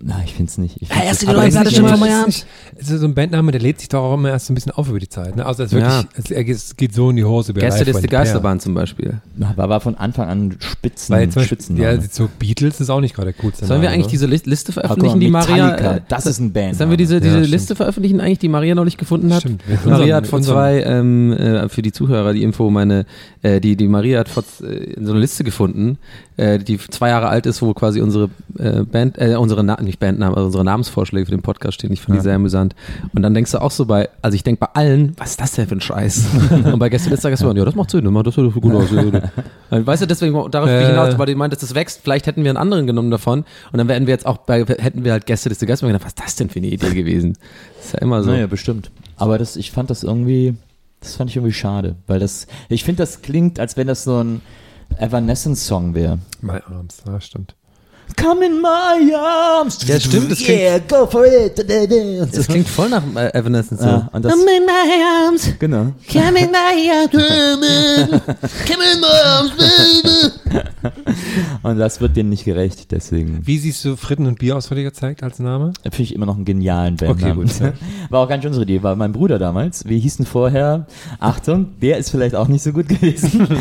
Na, 0.05 0.21
ich 0.25 0.33
find's 0.33 0.57
nicht. 0.57 0.81
Ich 0.81 0.89
find's 0.89 1.19
du 1.19 1.25
nicht- 1.27 1.33
die 1.33 1.37
neue 1.37 1.47
ist 1.47 1.53
Platte 1.53 1.67
nicht 1.69 1.77
schon 1.77 2.25
nicht- 2.25 2.45
Es 2.75 2.89
ist 2.89 2.99
so 2.99 3.05
ein 3.07 3.13
Bandname, 3.13 3.51
der 3.53 3.61
lädt 3.61 3.79
sich 3.79 3.87
doch 3.87 4.03
auch 4.03 4.15
immer 4.15 4.29
erst 4.29 4.47
so 4.47 4.51
ein 4.51 4.55
bisschen 4.55 4.73
auf 4.73 4.89
über 4.89 4.99
die 4.99 5.07
Zeit. 5.07 5.37
Ne? 5.37 5.45
Also 5.45 5.63
es, 5.63 5.71
ist 5.71 5.79
Ja. 5.79 6.03
wirklich, 6.03 6.25
es, 6.25 6.31
er 6.31 6.43
geht- 6.43 6.55
es 6.57 6.75
geht 6.75 6.93
so 6.93 7.09
in 7.09 7.15
die 7.15 7.23
Hose. 7.23 7.53
Gästeliste 7.53 8.01
Pair. 8.07 8.19
Geisterbahn 8.19 8.59
zum 8.59 8.73
Beispiel. 8.73 9.21
war, 9.37 9.69
war 9.69 9.79
von 9.79 9.95
Anfang 9.95 10.27
an 10.27 10.55
Spitzen, 10.59 11.15
Weil 11.15 11.29
zum 11.29 11.43
Spitzname. 11.43 11.81
ja, 11.81 12.01
so 12.11 12.29
Beatles 12.37 12.81
ist 12.81 12.89
auch 12.89 12.99
nicht 12.99 13.15
gerade 13.15 13.31
coolste 13.31 13.65
Sollen 13.65 13.81
wir 13.81 13.89
eigentlich 13.91 14.05
oder? 14.05 14.11
diese 14.11 14.25
Lis- 14.25 14.45
Liste 14.45 14.73
veröffentlichen, 14.73 15.19
die 15.21 15.29
Maria... 15.29 15.75
Äh, 15.97 16.01
das 16.09 16.25
ist 16.25 16.39
ein 16.39 16.51
Band. 16.51 16.75
Sollen 16.75 16.89
wir 16.89 16.97
diese, 16.97 17.15
Ja, 17.15 17.19
diese. 17.21 17.39
Liste 17.39 17.75
veröffentlichen 17.75 18.19
eigentlich, 18.19 18.39
die 18.39 18.49
Maria 18.49 18.75
neulich 18.75 18.97
gefunden 18.97 19.33
hat? 19.33 19.41
Stimmt, 19.41 19.63
Maria 19.85 20.17
hat 20.17 20.27
vor 20.27 20.41
zwei, 20.41 20.81
ähm, 20.83 21.31
äh, 21.31 21.69
für 21.69 21.81
die 21.81 21.93
Zuhörer 21.93 22.33
die 22.33 22.43
Info, 22.43 22.69
meine, 22.69 23.05
äh, 23.41 23.61
die, 23.61 23.77
die 23.77 23.87
Maria 23.87 24.19
hat 24.19 24.27
vor, 24.27 24.43
äh, 24.63 24.95
so 25.01 25.11
eine 25.11 25.19
Liste 25.21 25.43
gefunden, 25.45 25.97
äh, 26.35 26.59
die 26.59 26.77
zwei 26.77 27.09
Jahre 27.09 27.27
alt 27.29 27.45
ist, 27.45 27.61
wo 27.61 27.73
quasi 27.73 28.01
unsere 28.01 28.29
äh, 28.57 28.81
Band, 28.83 29.17
äh, 29.17 29.35
unsere, 29.35 29.63
Na 29.63 29.79
nicht 29.81 29.92
Bandnamen, 29.99 30.35
also 30.35 30.45
unsere 30.47 30.63
Namensvorschläge 30.63 31.25
für 31.25 31.31
den 31.31 31.41
Podcast 31.41 31.75
stehen. 31.75 31.91
Ich 31.91 32.01
finde 32.01 32.19
die 32.19 32.23
sehr 32.23 32.35
amüsant. 32.35 32.75
Und 33.13 33.21
dann 33.21 33.33
denkst 33.33 33.51
du 33.51 33.61
auch 33.61 33.71
so 33.71 33.85
bei, 33.85 34.09
also 34.21 34.35
ich 34.35 34.43
denke 34.43 34.59
bei 34.59 34.67
allen, 34.73 35.13
was 35.17 35.31
ist 35.31 35.41
das 35.41 35.51
denn 35.53 35.67
für 35.67 35.75
ein 35.75 35.81
Scheiß? 35.81 36.25
Und 36.51 36.79
bei 36.79 36.89
Gäste 36.89 37.09
letzter 37.09 37.29
Gäste 37.29 37.45
ja, 37.45 37.65
das 37.65 37.75
macht 37.75 37.91
Sinn, 37.91 38.03
das 38.23 38.35
sieht 38.35 38.53
gut 38.53 38.73
aus. 38.73 38.91
ja, 38.91 39.03
ja. 39.71 39.85
Weißt 39.85 40.01
du, 40.01 40.07
deswegen, 40.07 40.33
darauf 40.51 40.67
bin 40.69 40.77
ich 40.79 40.83
Äh. 40.85 40.89
hinaus, 40.89 41.17
weil 41.17 41.25
du 41.27 41.35
meintest, 41.35 41.63
das 41.63 41.75
wächst, 41.75 42.01
vielleicht 42.03 42.27
hätten 42.27 42.43
wir 42.43 42.51
einen 42.51 42.57
anderen 42.57 42.87
genommen 42.87 43.11
davon 43.11 43.45
und 43.71 43.77
dann 43.77 43.87
wären 43.87 44.07
wir 44.07 44.13
jetzt 44.13 44.25
auch 44.25 44.37
bei, 44.37 44.65
hätten 44.65 45.03
wir 45.03 45.11
halt 45.13 45.25
Gäste 45.25 45.49
Liste 45.49 45.65
Gäste 45.65 45.85
gedacht, 45.87 46.03
was 46.03 46.09
ist 46.13 46.19
das 46.21 46.35
denn 46.35 46.49
für 46.49 46.59
eine 46.59 46.67
Idee 46.67 46.93
gewesen? 46.93 47.37
Das 47.77 47.85
ist 47.87 47.93
ja 47.93 47.99
immer 47.99 48.23
so. 48.23 48.31
Naja, 48.31 48.47
bestimmt. 48.47 48.91
Aber 49.17 49.37
das, 49.37 49.55
ich 49.55 49.71
fand 49.71 49.89
das 49.89 50.03
irgendwie, 50.03 50.55
das 50.99 51.15
fand 51.15 51.29
ich 51.29 51.35
irgendwie 51.35 51.53
schade, 51.53 51.95
weil 52.07 52.19
das, 52.19 52.47
ich 52.69 52.83
finde, 52.83 53.03
das 53.03 53.21
klingt, 53.21 53.59
als 53.59 53.77
wenn 53.77 53.87
das 53.87 54.03
so 54.03 54.23
ein 54.23 54.41
Evanescence-Song 54.97 55.95
wäre. 55.95 56.19
My 56.41 56.59
Arms, 56.67 57.03
ja, 57.05 57.19
stimmt. 57.21 57.55
Come 58.15 58.45
in 58.45 58.61
my 58.61 59.13
arms. 59.15 59.79
Ja, 59.87 59.99
stimmt, 59.99 60.31
das 60.31 60.39
klingt- 60.39 60.61
yeah, 60.61 60.79
go 60.79 61.05
for 61.05 61.25
it. 61.25 61.59
Und 61.59 62.31
so. 62.31 62.37
Das 62.37 62.47
klingt 62.47 62.67
voll 62.67 62.89
nach 62.89 63.03
äh, 63.15 63.33
Evanescence. 63.33 63.81
So. 63.81 63.87
Ja, 63.87 64.09
und 64.11 64.25
das, 64.25 64.33
in 64.33 64.39
my 64.39 65.25
arms, 65.25 65.49
genau. 65.59 65.93
come 66.11 66.39
in 66.39 66.51
my 66.51 66.91
arms, 66.91 67.11
come 68.67 68.83
in 68.93 68.99
my 68.99 69.07
arms, 69.25 69.51
baby. 69.57 70.31
Und 71.63 71.79
das 71.79 71.99
wird 72.01 72.15
denen 72.17 72.29
nicht 72.29 72.45
gerecht, 72.45 72.91
deswegen 72.91 73.41
Wie 73.45 73.57
siehst 73.57 73.83
du 73.85 73.95
Fritten 73.95 74.27
und 74.27 74.39
Bier 74.39 74.57
ausführlich 74.57 74.85
gezeigt 74.85 75.23
als 75.23 75.39
Name? 75.39 75.73
finde 75.83 76.03
ich 76.03 76.13
immer 76.15 76.25
noch 76.25 76.35
einen 76.35 76.45
genialen 76.45 76.95
Bandnamen. 76.97 77.49
Okay, 77.49 77.71
gut. 77.71 77.73
War 78.09 78.21
auch 78.21 78.29
gar 78.29 78.37
nicht 78.37 78.45
unsere 78.45 78.63
Idee, 78.63 78.83
war 78.83 78.95
mein 78.95 79.11
Bruder 79.13 79.39
damals. 79.39 79.85
Wir 79.87 79.97
hießen 79.97 80.25
vorher, 80.25 80.85
Achtung, 81.19 81.67
der 81.81 81.97
ist 81.97 82.09
vielleicht 82.09 82.35
auch 82.35 82.47
nicht 82.47 82.63
so 82.63 82.71
gut 82.73 82.89
gewesen. 82.89 83.47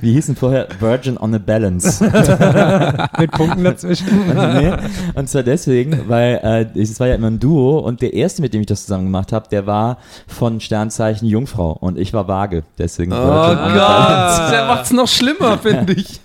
Wir 0.00 0.12
hießen 0.12 0.36
vorher 0.36 0.68
Virgin 0.80 1.15
on 1.18 1.34
a 1.34 1.38
Balance. 1.38 2.02
Mit 3.18 3.30
Punkten 3.32 3.64
dazwischen. 3.64 4.06
nee. 4.28 4.72
Und 5.14 5.28
zwar 5.28 5.42
deswegen, 5.42 6.08
weil 6.08 6.40
äh, 6.74 6.78
es 6.80 6.98
war 7.00 7.08
ja 7.08 7.14
immer 7.14 7.28
ein 7.28 7.38
Duo 7.38 7.78
und 7.78 8.02
der 8.02 8.14
erste, 8.14 8.42
mit 8.42 8.54
dem 8.54 8.60
ich 8.60 8.66
das 8.66 8.82
zusammen 8.82 9.04
gemacht 9.04 9.32
habe, 9.32 9.48
der 9.50 9.66
war 9.66 9.98
von 10.26 10.60
Sternzeichen 10.60 11.26
Jungfrau 11.28 11.72
und 11.72 11.98
ich 11.98 12.12
war 12.12 12.28
Waage. 12.28 12.62
Deswegen 12.78 13.12
Oh. 13.12 13.16
Gott, 13.16 13.58
der 14.52 14.66
macht's 14.66 14.92
noch 14.92 15.08
schlimmer, 15.08 15.58
finde 15.58 15.92
ich. 15.94 16.20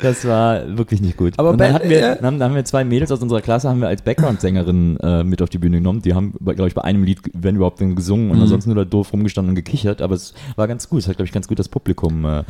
Das 0.00 0.26
war 0.26 0.76
wirklich 0.76 1.00
nicht 1.00 1.16
gut. 1.16 1.34
Aber 1.38 1.50
und 1.50 1.58
dann 1.58 1.72
hatten 1.72 1.88
wir, 1.88 2.12
äh, 2.12 2.18
dann 2.20 2.42
haben 2.42 2.54
wir 2.54 2.64
zwei 2.64 2.84
Mädels 2.84 3.10
aus 3.12 3.20
unserer 3.20 3.40
Klasse, 3.40 3.68
haben 3.68 3.80
wir 3.80 3.88
als 3.88 4.02
Background-Sängerin 4.02 4.98
äh, 5.00 5.24
mit 5.24 5.40
auf 5.42 5.48
die 5.48 5.58
Bühne 5.58 5.78
genommen. 5.78 6.02
Die 6.02 6.14
haben, 6.14 6.34
glaube 6.44 6.68
ich, 6.68 6.74
bei 6.74 6.82
einem 6.82 7.04
Lied, 7.04 7.20
wenn 7.34 7.56
überhaupt, 7.56 7.80
dann 7.80 7.94
gesungen 7.94 8.18
Mhm. 8.28 8.30
und 8.32 8.40
ansonsten 8.42 8.70
nur 8.74 8.84
da 8.84 8.88
doof 8.88 9.12
rumgestanden 9.12 9.50
und 9.50 9.54
gekichert. 9.54 10.02
Aber 10.02 10.14
es 10.14 10.34
war 10.56 10.66
ganz 10.68 10.88
gut. 10.88 11.00
Es 11.00 11.08
hat, 11.08 11.16
glaube 11.16 11.26
ich, 11.26 11.32
ganz 11.32 11.46
gut 11.48 11.58
das 11.58 11.68
Publikum 11.68 12.24
äh, 12.24 12.42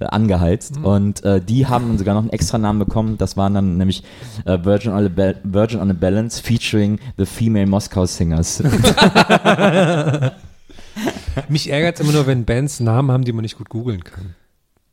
angeheizt. 0.00 0.78
Mhm. 0.78 0.84
Und 0.84 1.03
äh, 1.24 1.40
die 1.40 1.66
haben 1.66 1.96
sogar 1.98 2.14
noch 2.14 2.22
einen 2.22 2.30
extra 2.30 2.58
Namen 2.58 2.78
bekommen. 2.78 3.18
Das 3.18 3.36
waren 3.36 3.54
dann 3.54 3.76
nämlich 3.76 4.02
äh, 4.44 4.58
Virgin, 4.64 4.92
on 4.92 5.04
a 5.04 5.08
Ba- 5.08 5.34
Virgin 5.44 5.80
on 5.80 5.90
a 5.90 5.94
Balance 5.94 6.42
featuring 6.42 6.98
the 7.18 7.26
Female 7.26 7.66
Moscow 7.66 8.06
Singers. 8.08 8.62
Mich 11.48 11.70
ärgert 11.70 11.96
es 11.96 12.00
immer 12.00 12.12
nur, 12.12 12.26
wenn 12.26 12.44
Bands 12.44 12.80
Namen 12.80 13.10
haben, 13.10 13.24
die 13.24 13.32
man 13.32 13.42
nicht 13.42 13.58
gut 13.58 13.68
googeln 13.68 14.04
kann. 14.04 14.34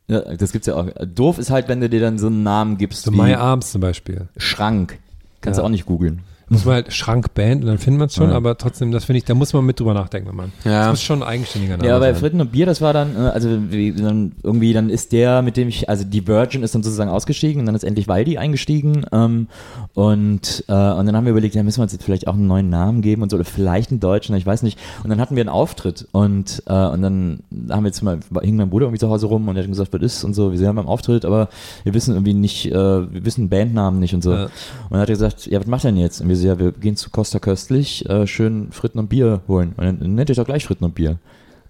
ja, 0.08 0.20
das 0.34 0.52
gibt's 0.52 0.66
ja 0.66 0.74
auch. 0.74 0.86
Doof 1.06 1.38
ist 1.38 1.50
halt, 1.50 1.68
wenn 1.68 1.80
du 1.80 1.88
dir 1.88 2.00
dann 2.00 2.18
so 2.18 2.26
einen 2.26 2.42
Namen 2.42 2.76
gibst 2.78 3.04
So 3.04 3.10
My 3.12 3.34
Arms 3.34 3.70
zum 3.70 3.80
Beispiel. 3.80 4.28
Schrank. 4.36 4.98
Kannst 5.40 5.58
Ja. 5.58 5.62
du 5.62 5.66
auch 5.66 5.70
nicht 5.70 5.86
googeln. 5.86 6.22
Muss 6.52 6.64
man 6.64 6.74
halt 6.74 6.92
Schrankband 6.92 7.62
und 7.62 7.66
dann 7.66 7.78
findet 7.78 7.98
man 7.98 8.06
es 8.08 8.14
schon, 8.14 8.30
Ja. 8.30 8.36
aber 8.36 8.56
trotzdem, 8.58 8.92
das 8.92 9.04
finde 9.04 9.18
ich, 9.18 9.24
da 9.24 9.34
muss 9.34 9.52
man 9.52 9.64
mit 9.64 9.80
drüber 9.80 9.94
nachdenken, 9.94 10.34
Mann. 10.36 10.52
Ja. 10.64 10.80
Das 10.82 10.90
muss 10.90 11.02
schon 11.02 11.22
ein 11.22 11.28
eigenständiger 11.28 11.76
Name 11.78 11.88
Ja, 11.88 11.98
bei 11.98 12.12
sein. 12.12 12.20
Fritten 12.20 12.40
und 12.40 12.52
Bier, 12.52 12.66
das 12.66 12.80
war 12.80 12.92
dann, 12.92 13.16
äh, 13.16 13.18
also 13.30 13.48
wie, 13.70 13.92
dann 13.92 14.32
irgendwie, 14.42 14.72
dann 14.72 14.90
ist 14.90 15.12
der, 15.12 15.42
mit 15.42 15.56
dem 15.56 15.68
ich, 15.68 15.88
also 15.88 16.04
die 16.04 16.26
Virgin 16.26 16.62
ist 16.62 16.74
dann 16.74 16.82
sozusagen 16.82 17.10
ausgestiegen 17.10 17.60
und 17.60 17.66
dann 17.66 17.74
ist 17.74 17.84
endlich 17.84 18.06
Waldi 18.08 18.38
eingestiegen 18.38 19.04
ähm, 19.12 19.48
und, 19.94 20.64
äh, 20.68 20.72
und 20.72 21.06
dann 21.06 21.16
haben 21.16 21.24
wir 21.24 21.30
überlegt, 21.32 21.54
ja, 21.54 21.62
müssen 21.62 21.78
wir 21.78 21.84
uns 21.84 21.92
jetzt 21.92 22.04
vielleicht 22.04 22.28
auch 22.28 22.34
einen 22.34 22.46
neuen 22.46 22.70
Namen 22.70 23.02
geben 23.02 23.22
und 23.22 23.30
so, 23.30 23.36
oder 23.36 23.44
vielleicht 23.44 23.90
einen 23.90 24.00
deutschen, 24.00 24.34
ich 24.36 24.46
weiß 24.46 24.62
nicht. 24.62 24.78
Und 25.02 25.10
dann 25.10 25.20
hatten 25.20 25.36
wir 25.36 25.40
einen 25.42 25.48
Auftritt 25.48 26.06
und, 26.12 26.62
äh, 26.66 26.72
und 26.72 27.02
dann 27.02 27.40
haben 27.70 27.84
wir 27.84 27.88
jetzt 27.88 28.02
mal, 28.02 28.18
hing 28.42 28.56
mein 28.56 28.70
Bruder 28.70 28.86
irgendwie 28.86 29.00
zu 29.00 29.08
Hause 29.08 29.26
rum 29.26 29.48
und 29.48 29.56
er 29.56 29.62
hat 29.62 29.68
gesagt, 29.70 29.92
was 29.92 30.02
ist 30.02 30.24
und 30.24 30.34
so, 30.34 30.50
wir 30.50 30.58
sind 30.58 30.66
ja 30.66 30.72
beim 30.72 30.86
Auftritt, 30.86 31.24
aber 31.24 31.48
wir 31.84 31.94
wissen 31.94 32.14
irgendwie 32.14 32.34
nicht, 32.34 32.66
äh, 32.66 32.72
wir 32.74 33.24
wissen 33.24 33.48
Bandnamen 33.48 34.00
nicht 34.00 34.14
und 34.14 34.22
so. 34.22 34.32
Ja. 34.32 34.44
Und 34.44 34.50
dann 34.90 35.00
hat 35.00 35.08
er 35.08 35.14
gesagt, 35.14 35.46
ja, 35.46 35.58
was 35.60 35.66
macht 35.66 35.84
er 35.84 35.92
denn 35.92 36.00
jetzt? 36.00 36.20
Und 36.20 36.28
wir 36.28 36.36
so, 36.42 36.48
ja, 36.48 36.58
wir 36.58 36.72
gehen 36.72 36.96
zu 36.96 37.10
Costa 37.10 37.38
Köstlich, 37.38 38.08
äh, 38.08 38.26
schön 38.26 38.72
Fritten 38.72 38.98
und 38.98 39.08
Bier 39.08 39.40
holen. 39.48 39.74
Und 39.76 40.00
dann 40.00 40.14
nennt 40.14 40.28
ihr 40.28 40.34
doch 40.34 40.44
gleich 40.44 40.64
Fritten 40.64 40.84
und 40.84 40.94
Bier. 40.94 41.18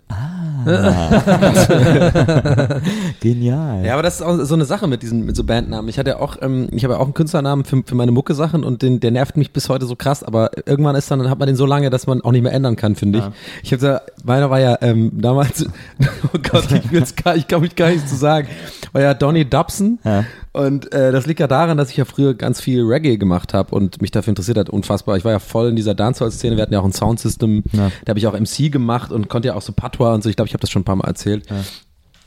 Ah. 0.09 0.43
Genial. 3.21 3.85
Ja, 3.85 3.95
aber 3.95 4.03
das 4.03 4.17
ist 4.17 4.23
auch 4.23 4.37
so 4.45 4.55
eine 4.55 4.65
Sache 4.65 4.87
mit 4.87 5.03
diesen 5.03 5.25
mit 5.25 5.37
so 5.37 5.45
Bandnamen. 5.45 5.89
Ich 5.89 5.99
hatte 5.99 6.11
ja 6.11 6.21
auch, 6.21 6.37
ähm, 6.43 6.69
ich 6.71 6.85
habe 6.85 6.95
ja 6.95 7.01
auch 7.01 7.05
einen 7.05 7.15
Künstlernamen 7.15 7.65
für, 7.65 7.83
für 7.85 7.95
meine 7.95 8.13
Mucke-Sachen 8.13 8.63
und 8.63 8.83
den, 8.83 9.01
der 9.01 9.11
nervt 9.11 9.37
mich 9.37 9.53
bis 9.53 9.69
heute 9.69 9.87
so 9.87 9.97
krass, 9.97 10.23
aber 10.23 10.51
irgendwann 10.67 10.97
ist 10.97 11.11
dann, 11.11 11.19
dann 11.19 11.31
hat 11.31 11.39
man 11.39 11.47
den 11.47 11.57
so 11.57 11.67
lange, 11.67 11.91
dass 11.91 12.07
man 12.07 12.21
auch 12.21 12.33
nicht 12.33 12.43
mehr 12.43 12.53
ändern 12.53 12.77
kann, 12.77 12.95
finde 12.95 13.21
ich. 13.21 13.25
Ich 13.63 13.73
habe 13.73 13.83
da, 13.83 14.01
meiner 14.25 14.51
war 14.51 14.61
ja 14.61 14.79
ähm, 14.83 15.13
damals, 15.15 15.67
oh 16.33 16.39
Gott, 16.43 16.71
ich 16.71 16.93
will's 16.93 17.17
gar, 17.17 17.37
ich 17.37 17.49
kann 17.49 17.63
mich 17.63 17.75
gar 17.75 17.91
nicht 17.91 18.09
zu 18.09 18.17
sagen, 18.17 18.49
war 18.93 19.03
ja 19.03 19.15
Donny 19.15 19.49
Dobson 19.49 19.99
Ja. 20.05 20.25
Und 20.53 20.93
äh, 20.93 21.13
das 21.13 21.27
liegt 21.27 21.41
ja 21.41 21.47
daran, 21.47 21.77
dass 21.79 21.91
ich 21.91 21.97
ja 21.97 22.05
früher 22.05 22.35
ganz 22.35 22.61
viel 22.61 22.83
Reggae 22.83 23.17
gemacht 23.17 23.55
habe 23.55 23.75
und 23.75 24.03
mich 24.03 24.11
dafür 24.11 24.33
interessiert 24.33 24.59
hat, 24.59 24.69
unfassbar. 24.71 25.17
Ich 25.17 25.25
war 25.25 25.33
ja 25.33 25.39
voll 25.39 25.69
in 25.71 25.77
dieser 25.77 25.95
Dancehall-Szene, 25.95 26.57
wir 26.57 26.63
hatten 26.63 26.75
ja 26.75 26.81
auch 26.81 26.85
ein 26.85 26.93
Soundsystem, 26.93 27.63
Ja. 27.73 27.91
da 28.05 28.11
habe 28.11 28.19
ich 28.19 28.27
auch 28.27 28.39
MC 28.39 28.71
gemacht 28.71 29.13
und 29.13 29.29
konnte 29.29 29.49
ja 29.49 29.55
auch 29.55 29.63
so 29.63 29.73
Patois 29.73 30.13
und 30.15 30.23
so, 30.23 30.29
ich 30.29 30.37
glaube, 30.37 30.49
ich 30.49 30.55
habe 30.55 30.61
das 30.61 30.71
schon 30.71 30.83
ein 30.83 30.85
paar 30.87 30.97
Mal 30.97 31.07
erzählt. 31.09 31.45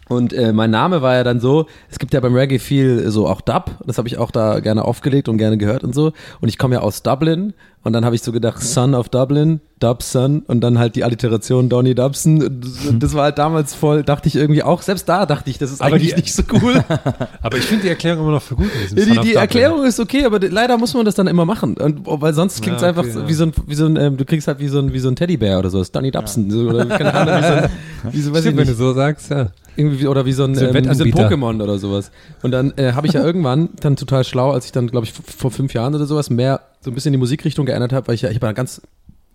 Und 0.08 0.34
äh, 0.34 0.54
mein 0.54 0.70
Name 0.70 1.02
war 1.02 1.16
ja 1.16 1.24
dann 1.24 1.40
so, 1.40 1.66
es 1.90 1.98
gibt 1.98 2.14
ja 2.14 2.20
beim 2.20 2.36
Reggae 2.36 2.60
viel 2.60 3.10
so 3.10 3.28
auch 3.28 3.42
Dub, 3.42 3.72
das 3.88 3.98
habe 3.98 4.08
ich 4.08 4.20
auch 4.20 4.30
da 4.30 4.60
gerne 4.60 4.86
aufgelegt 4.86 5.28
und 5.30 5.38
gerne 5.38 5.58
gehört 5.58 5.84
und 5.84 5.96
so. 5.96 6.14
Und 6.42 6.50
ich 6.50 6.60
komme 6.60 6.76
ja 6.76 6.82
aus 6.82 7.02
Dublin 7.02 7.54
Und 7.86 7.94
dann 7.94 8.04
habe 8.04 8.16
ich 8.16 8.24
so 8.24 8.32
gedacht, 8.32 8.62
Son 8.64 8.96
of 8.96 9.10
Dublin, 9.10 9.62
Dubson 9.80 10.40
und 10.48 10.62
dann 10.62 10.80
halt 10.80 10.96
die 10.96 11.04
Alliteration 11.04 11.70
Donny 11.70 11.94
Dubson. 11.94 12.40
Das, 12.62 12.72
das 13.00 13.14
war 13.14 13.26
halt 13.26 13.38
damals 13.38 13.76
voll, 13.76 14.02
dachte 14.02 14.28
ich 14.28 14.36
irgendwie 14.36 14.64
auch, 14.64 14.82
selbst 14.82 15.08
da 15.08 15.26
dachte 15.28 15.50
ich, 15.52 15.60
das 15.60 15.72
ist 15.72 15.82
Aber 15.82 15.96
eigentlich 15.96 16.16
die- 16.16 16.22
nicht 16.22 16.34
so 16.34 16.42
cool. 16.54 16.84
Aber 17.44 17.58
ich 17.58 17.64
finde 17.66 17.84
die 17.84 17.90
Erklärung 17.90 18.24
immer 18.24 18.32
noch 18.34 18.42
für 18.42 18.56
gut. 18.56 18.66
Ja, 18.96 19.06
die, 19.06 19.20
die. 19.20 19.34
Erklärung 19.36 19.84
ist 19.86 20.00
okay, 20.00 20.26
aber 20.26 20.40
leider 20.40 20.78
muss 20.80 20.96
man 20.96 21.06
das 21.06 21.14
dann 21.14 21.28
immer 21.28 21.46
machen. 21.46 21.76
Und, 21.78 22.02
oh, 22.08 22.20
weil 22.20 22.34
sonst 22.34 22.62
klingt 22.64 22.78
es 22.78 22.82
Ja, 22.82 22.90
einfach 22.90 23.04
okay, 23.04 23.12
so 23.12 23.20
ja. 23.20 23.28
wie 23.30 23.34
so 23.34 23.44
ein, 23.46 23.54
wie 23.68 23.76
so 23.76 23.86
ein 23.86 23.96
ähm, 23.98 24.18
du 24.18 24.26
kriegst 24.26 24.48
halt 24.48 24.60
wie 24.60 24.68
so 24.68 24.80
ein, 24.80 24.92
wie 24.92 25.00
so 25.00 25.10
ein 25.10 25.16
Teddybär 25.16 25.60
oder 25.60 25.70
so, 25.70 25.78
das 25.78 25.90
ist 25.90 25.96
Donny 25.96 26.10
Dubson. 26.10 26.50
So, 26.50 26.62
oder 26.70 26.86
keine 26.88 27.14
Ahnung, 27.14 27.36
wie 27.36 27.44
so 27.44 27.54
ein, 27.54 27.70
wie 28.14 28.22
so, 28.22 28.34
weiß 28.34 28.40
Stimmt, 28.42 28.54
ich 28.54 28.68
wenn 28.68 28.68
du 28.68 28.74
so 28.76 28.94
sagst, 28.94 29.30
ja. 29.30 29.48
irgendwie, 29.76 30.00
wie- 30.00 30.08
oder 30.08 30.26
wie 30.26 30.34
so 30.34 30.46
ein, 30.46 30.56
So 30.56 30.66
ein 30.66 30.76
ähm, 30.76 30.90
wie 30.90 30.96
so 30.96 31.04
ein. 31.04 31.12
Pokémon 31.14 31.62
oder 31.62 31.78
sowas. 31.78 32.10
Und 32.42 32.50
dann 32.50 32.74
äh, 32.78 32.94
habe 32.94 33.06
ich 33.06 33.14
ja 33.14 33.24
irgendwann 33.24 33.70
dann 33.82 33.96
total 33.96 34.24
schlau, 34.24 34.50
als 34.52 34.66
ich 34.66 34.72
dann, 34.72 34.88
glaube 34.88 35.06
ich, 35.06 35.14
vor 35.14 35.52
fünf 35.52 35.74
Jahren 35.76 35.94
oder 35.94 36.06
sowas 36.08 36.32
mehr 36.32 36.62
so 36.86 36.92
ein 36.92 36.94
bisschen 36.94 37.12
die 37.12 37.18
Musikrichtung 37.18 37.66
geändert 37.66 37.92
habe, 37.92 38.08
weil 38.08 38.16
ich 38.16 38.22
ja, 38.22 38.30
ich 38.30 38.36
habe 38.36 38.48
ja 38.48 38.52
ganz 38.54 38.82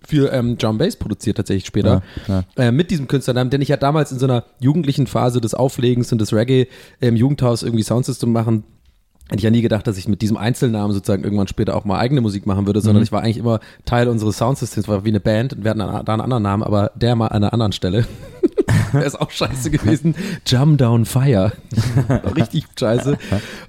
viel 0.07 0.31
ähm, 0.33 0.57
Drum 0.57 0.79
Bass 0.79 0.97
produziert 0.97 1.37
tatsächlich 1.37 1.67
später. 1.67 2.03
Ja, 2.27 2.45
äh, 2.57 2.73
mit 2.73 2.91
diesem 2.91 3.07
Künstlernamen, 3.07 3.51
den 3.51 3.61
ich 3.61 3.69
ja 3.69 3.77
damals 3.77 4.13
in 4.13 4.19
so 4.19 4.27
einer 4.27 4.45
jugendlichen 4.61 5.07
Phase 5.07 5.43
des 5.43 5.53
Auflegens 5.53 6.11
und 6.13 6.21
des 6.21 6.33
Reggae 6.33 6.69
im 7.01 7.17
Jugendhaus 7.17 7.63
irgendwie 7.63 7.83
Soundsystem 7.83 8.33
machen 8.33 8.65
Hätte 9.31 9.39
ich 9.39 9.45
ja 9.45 9.51
nie 9.51 9.63
gedacht, 9.63 9.87
dass 9.87 9.97
ich 9.97 10.09
mit 10.09 10.23
diesem 10.23 10.37
Einzelnamen 10.37 10.93
sozusagen 10.93 11.23
irgendwann 11.23 11.47
später 11.47 11.77
auch 11.77 11.85
mal 11.85 12.01
eigene 12.01 12.21
Musik 12.21 12.47
machen 12.47 12.67
würde, 12.67 12.81
sondern 12.81 13.05
ich 13.05 13.13
war 13.13 13.23
eigentlich 13.23 13.39
immer 13.39 13.61
Teil 13.85 14.09
unseres 14.09 14.37
Soundsystems, 14.39 14.89
war 14.89 15.05
wie 15.05 15.11
eine 15.11 15.21
Band 15.21 15.53
und 15.53 15.63
wir 15.63 15.71
hatten 15.71 15.79
da 15.79 16.01
einen 16.01 16.21
anderen 16.21 16.43
Namen, 16.43 16.65
aber 16.65 16.91
der 16.97 17.15
mal 17.15 17.29
an 17.29 17.45
einer 17.45 17.53
anderen 17.53 17.71
Stelle. 17.71 18.07
Der 18.93 19.05
ist 19.05 19.21
auch 19.21 19.31
scheiße 19.31 19.71
gewesen. 19.71 20.15
Jump 20.47 20.79
Down 20.79 21.05
Fire. 21.05 21.53
Richtig 22.37 22.67
scheiße. 22.79 23.19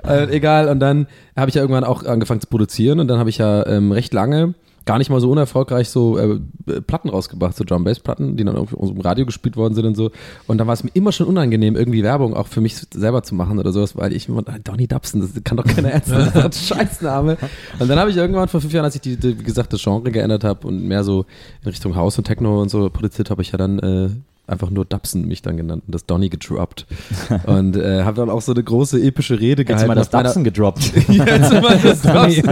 Äh, 0.03 0.35
egal, 0.35 0.69
und 0.69 0.79
dann 0.79 1.07
habe 1.35 1.49
ich 1.49 1.55
ja 1.55 1.61
irgendwann 1.61 1.83
auch 1.83 2.03
angefangen 2.03 2.41
zu 2.41 2.47
produzieren 2.47 2.99
und 2.99 3.07
dann 3.07 3.19
habe 3.19 3.29
ich 3.29 3.37
ja 3.37 3.65
ähm, 3.65 3.91
recht 3.91 4.13
lange 4.13 4.55
gar 4.85 4.97
nicht 4.97 5.09
mal 5.09 5.21
so 5.21 5.29
unerfolgreich 5.29 5.89
so 5.89 6.17
äh, 6.17 6.39
äh, 6.67 6.81
Platten 6.81 7.09
rausgebracht, 7.09 7.55
so 7.55 7.63
Drum 7.63 7.83
Bass 7.83 7.99
Platten, 7.99 8.35
die 8.35 8.43
dann 8.43 8.55
irgendwie 8.55 8.75
im 8.75 9.01
Radio 9.01 9.25
gespielt 9.25 9.55
worden 9.55 9.75
sind 9.75 9.85
und 9.85 9.95
so. 9.95 10.11
Und 10.47 10.57
dann 10.57 10.67
war 10.67 10.73
es 10.73 10.83
mir 10.83 10.89
immer 10.93 11.11
schon 11.11 11.27
unangenehm, 11.27 11.75
irgendwie 11.75 12.03
Werbung 12.03 12.33
auch 12.33 12.47
für 12.47 12.61
mich 12.61 12.75
selber 12.93 13.23
zu 13.23 13.35
machen 13.35 13.59
oder 13.59 13.71
sowas, 13.71 13.95
weil 13.95 14.13
ich 14.13 14.27
immer, 14.27 14.41
Donny 14.41 14.87
Dubson, 14.87 15.21
das 15.21 15.31
kann 15.43 15.57
doch 15.57 15.65
keiner 15.65 15.91
ernst 15.91 16.09
nehmen, 16.09 16.31
das 16.33 16.45
ist 16.45 16.71
ein 16.71 16.77
Scheißname. 16.77 17.37
Und 17.79 17.87
dann 17.87 17.99
habe 17.99 18.09
ich 18.09 18.17
irgendwann 18.17 18.47
vor 18.47 18.61
fünf 18.61 18.73
Jahren, 18.73 18.85
als 18.85 18.95
ich 18.95 19.01
die, 19.01 19.17
die 19.17 19.39
wie 19.39 19.43
gesagt, 19.43 19.71
das 19.71 19.83
Genre 19.83 20.11
geändert 20.11 20.43
habe 20.43 20.67
und 20.67 20.83
mehr 20.83 21.03
so 21.03 21.25
in 21.63 21.69
Richtung 21.69 21.95
House 21.95 22.17
und 22.17 22.25
Techno 22.25 22.61
und 22.61 22.69
so 22.69 22.89
produziert, 22.89 23.29
habe 23.29 23.41
ich 23.43 23.51
ja 23.51 23.57
dann 23.57 23.79
äh, 23.79 24.09
einfach 24.51 24.69
nur 24.69 24.85
Dubson 24.85 25.27
mich 25.27 25.41
dann 25.41 25.57
genannt 25.57 25.83
und 25.87 25.95
das 25.95 26.05
Donny 26.05 26.29
gedroppt. 26.29 26.85
und 27.45 27.75
äh, 27.75 28.03
habe 28.03 28.17
dann 28.17 28.29
auch 28.29 28.41
so 28.41 28.51
eine 28.53 28.63
große 28.63 29.01
epische 29.01 29.39
Rede 29.39 29.65
gehalten. 29.65 29.83
du 29.89 29.95
mal 29.95 29.95
das 29.95 30.09
Dubson 30.11 30.43
gedroppt. 30.43 30.91
ja, 31.09 31.25
jetzt 31.25 31.51
mal 31.51 31.79
das 31.81 32.01
Dubson. 32.01 32.49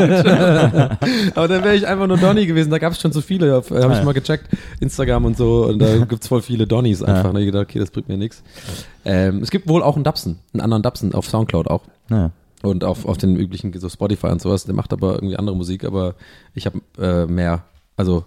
Aber 1.35 1.47
dann 1.47 1.63
wäre 1.63 1.75
ich 1.75 1.87
einfach 1.87 2.07
nur 2.07 2.17
Donny 2.17 2.45
gewesen. 2.45 2.69
Da 2.71 2.79
gab 2.79 2.93
es 2.93 3.01
schon 3.01 3.11
so 3.11 3.21
viele. 3.21 3.53
Habe 3.53 3.65
ich 3.67 3.83
Ja. 3.83 4.03
mal 4.03 4.13
gecheckt. 4.13 4.47
Instagram 4.79 5.25
und 5.25 5.37
so. 5.37 5.65
Und 5.67 5.79
da 5.79 5.97
gibt's 6.05 6.27
voll 6.27 6.41
viele 6.41 6.67
Donnys 6.67 7.01
einfach. 7.03 7.23
Da 7.23 7.29
hab 7.29 7.37
ich 7.37 7.45
gedacht, 7.45 7.63
okay, 7.69 7.79
das 7.79 7.91
bringt 7.91 8.07
mir 8.09 8.17
nichts. 8.17 8.43
Ähm, 9.05 9.41
es 9.43 9.51
gibt 9.51 9.67
wohl 9.67 9.83
auch 9.83 9.95
einen 9.95 10.03
Dubson. 10.03 10.37
Einen 10.53 10.61
anderen 10.61 10.83
Dubson 10.83 11.13
auf 11.13 11.27
Soundcloud 11.27 11.67
auch. 11.67 11.83
Ja. 12.09 12.31
Und 12.61 12.83
auf, 12.83 13.05
auf 13.05 13.17
den 13.17 13.35
üblichen, 13.37 13.71
so 13.79 13.87
Spotify 13.87 14.27
und 14.27 14.41
sowas. 14.41 14.65
Der 14.65 14.75
macht 14.75 14.91
aber 14.93 15.13
irgendwie 15.15 15.37
andere 15.37 15.55
Musik. 15.55 15.85
Aber 15.85 16.15
ich 16.53 16.65
habe 16.65 16.81
äh, 16.99 17.25
mehr. 17.25 17.63
Also, 17.95 18.25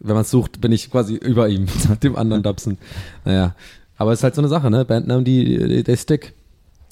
wenn 0.00 0.14
man 0.14 0.22
es 0.22 0.30
sucht, 0.30 0.60
bin 0.60 0.72
ich 0.72 0.90
quasi 0.90 1.14
über 1.14 1.48
ihm. 1.48 1.66
dem 2.02 2.16
anderen 2.16 2.42
Dubson. 2.42 2.78
Naja. 3.24 3.54
Aber 3.96 4.12
es 4.12 4.20
ist 4.20 4.24
halt 4.24 4.34
so 4.36 4.40
eine 4.40 4.48
Sache, 4.48 4.70
ne? 4.70 4.84
Bandnamen, 4.84 5.24
die, 5.24 5.44
die, 5.68 5.82
die 5.82 5.96
stick. 5.96 6.34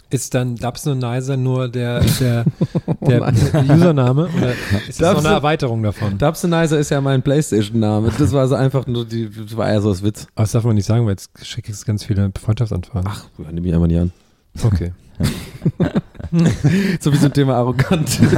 Ist 0.09 0.35
dann 0.35 0.55
Dubson 0.55 0.93
und 0.93 0.99
Nicer 1.01 1.37
nur 1.37 1.69
der, 1.71 2.01
der, 2.21 2.45
Oh 2.87 3.07
der, 3.09 3.33
der 3.33 3.65
Username 3.77 4.29
oder 4.37 4.53
ist 4.89 5.01
das 5.01 5.15
noch 5.15 5.15
Dubson- 5.23 5.27
eine 5.27 5.35
Erweiterung 5.37 5.83
davon? 5.83 6.17
Dubsonizer 6.19 6.79
ist 6.79 6.91
ja 6.91 7.01
mein 7.01 7.23
Playstation-Name. 7.23 8.13
Das 8.17 8.33
war 8.33 8.47
so 8.47 8.55
einfach 8.55 8.87
nur, 8.87 9.05
die, 9.05 9.29
das 9.31 9.57
war 9.57 9.69
eher 9.69 9.83
so 9.83 9.89
als 9.89 10.03
Witz. 10.05 10.29
Aber 10.37 10.45
das 10.45 10.53
darf 10.53 10.63
man 10.65 10.77
nicht 10.77 10.87
sagen, 10.87 11.05
weil 11.07 11.13
jetzt 11.13 11.31
schicke 11.45 11.73
ich 11.73 11.85
ganz 11.85 12.05
viele 12.05 12.31
Freundschaftsanfragen. 12.41 13.09
Ach, 13.11 13.25
ja, 13.39 13.51
nimm 13.53 13.65
mich 13.65 13.75
einfach 13.75 13.87
nicht 13.89 13.99
an. 14.01 14.13
okay. 14.63 14.93
So 17.01 17.13
wie 17.13 17.17
so 17.17 17.27
ein 17.27 17.33
Thema 17.33 17.55
arrogant. 17.57 18.21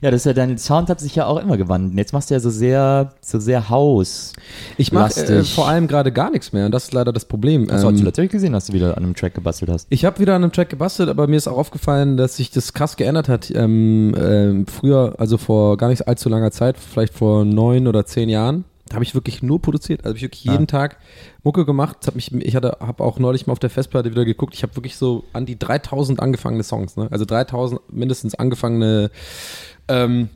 ja, 0.00 0.10
das 0.10 0.14
ist 0.20 0.26
ja, 0.26 0.32
dein 0.32 0.58
Sound 0.58 0.88
hat 0.88 1.00
sich 1.00 1.14
ja 1.14 1.26
auch 1.26 1.38
immer 1.38 1.56
gewandelt. 1.56 1.96
Jetzt 1.96 2.12
machst 2.12 2.30
du 2.30 2.34
ja 2.34 2.40
so 2.40 2.50
sehr, 2.50 3.12
so 3.20 3.38
sehr 3.38 3.68
Haus. 3.68 4.32
Ich 4.76 4.92
mache 4.92 5.20
äh, 5.20 5.44
vor 5.44 5.68
allem 5.68 5.86
gerade 5.88 6.12
gar 6.12 6.30
nichts 6.30 6.52
mehr 6.52 6.66
und 6.66 6.72
das 6.72 6.84
ist 6.84 6.92
leider 6.92 7.12
das 7.12 7.24
Problem. 7.24 7.66
Das 7.66 7.84
hast 7.84 7.92
du 7.92 7.98
Ähm, 7.98 8.04
natürlich 8.04 8.30
gesehen, 8.30 8.52
dass 8.52 8.66
du 8.66 8.72
wieder 8.72 8.96
an 8.96 9.04
einem 9.04 9.14
Track 9.14 9.34
gebastelt 9.34 9.70
hast. 9.70 9.86
ich 9.90 10.04
habe 10.04 10.18
wieder 10.20 10.34
an 10.34 10.42
einem 10.42 10.52
Track 10.52 10.70
gebastelt, 10.70 11.08
aber 11.08 11.26
mir 11.26 11.36
ist 11.36 11.48
auch 11.48 11.56
aufgefallen, 11.58 12.16
dass 12.16 12.36
sich 12.36 12.50
das 12.50 12.72
krass 12.72 12.96
geändert 12.96 13.28
hat. 13.28 13.50
Ähm, 13.54 14.14
ähm, 14.18 14.66
früher, 14.66 15.14
also 15.18 15.38
vor 15.38 15.76
gar 15.76 15.88
nicht 15.88 16.06
allzu 16.08 16.28
langer 16.28 16.50
Zeit, 16.50 16.76
vielleicht 16.78 17.14
vor 17.14 17.44
neun 17.44 17.86
oder 17.86 18.04
zehn 18.06 18.28
Jahren, 18.28 18.64
da 18.88 18.94
habe 18.94 19.04
ich 19.04 19.14
wirklich 19.14 19.42
nur 19.42 19.60
produziert. 19.60 20.04
Also 20.04 20.16
ich 20.16 20.22
wirklich 20.22 20.44
jeden 20.44 20.66
Tag 20.66 20.98
Mucke 21.42 21.64
gemacht. 21.64 22.06
Hab 22.06 22.14
mich, 22.14 22.32
ich 22.32 22.56
hatte, 22.56 22.78
habe 22.80 23.04
auch 23.04 23.18
neulich 23.18 23.46
mal 23.46 23.52
auf 23.52 23.58
der 23.58 23.70
Festplatte 23.70 24.10
wieder 24.10 24.24
geguckt. 24.24 24.54
Ich 24.54 24.62
habe 24.62 24.76
wirklich 24.76 24.96
so 24.96 25.24
an 25.32 25.46
die 25.46 25.58
3000 25.58 26.20
angefangene 26.20 26.62
Songs. 26.62 26.96
Ne? 26.96 27.08
Also 27.10 27.24
3000 27.24 27.92
mindestens 27.92 28.34
angefangene 28.34 29.10
ähm, 29.88 30.28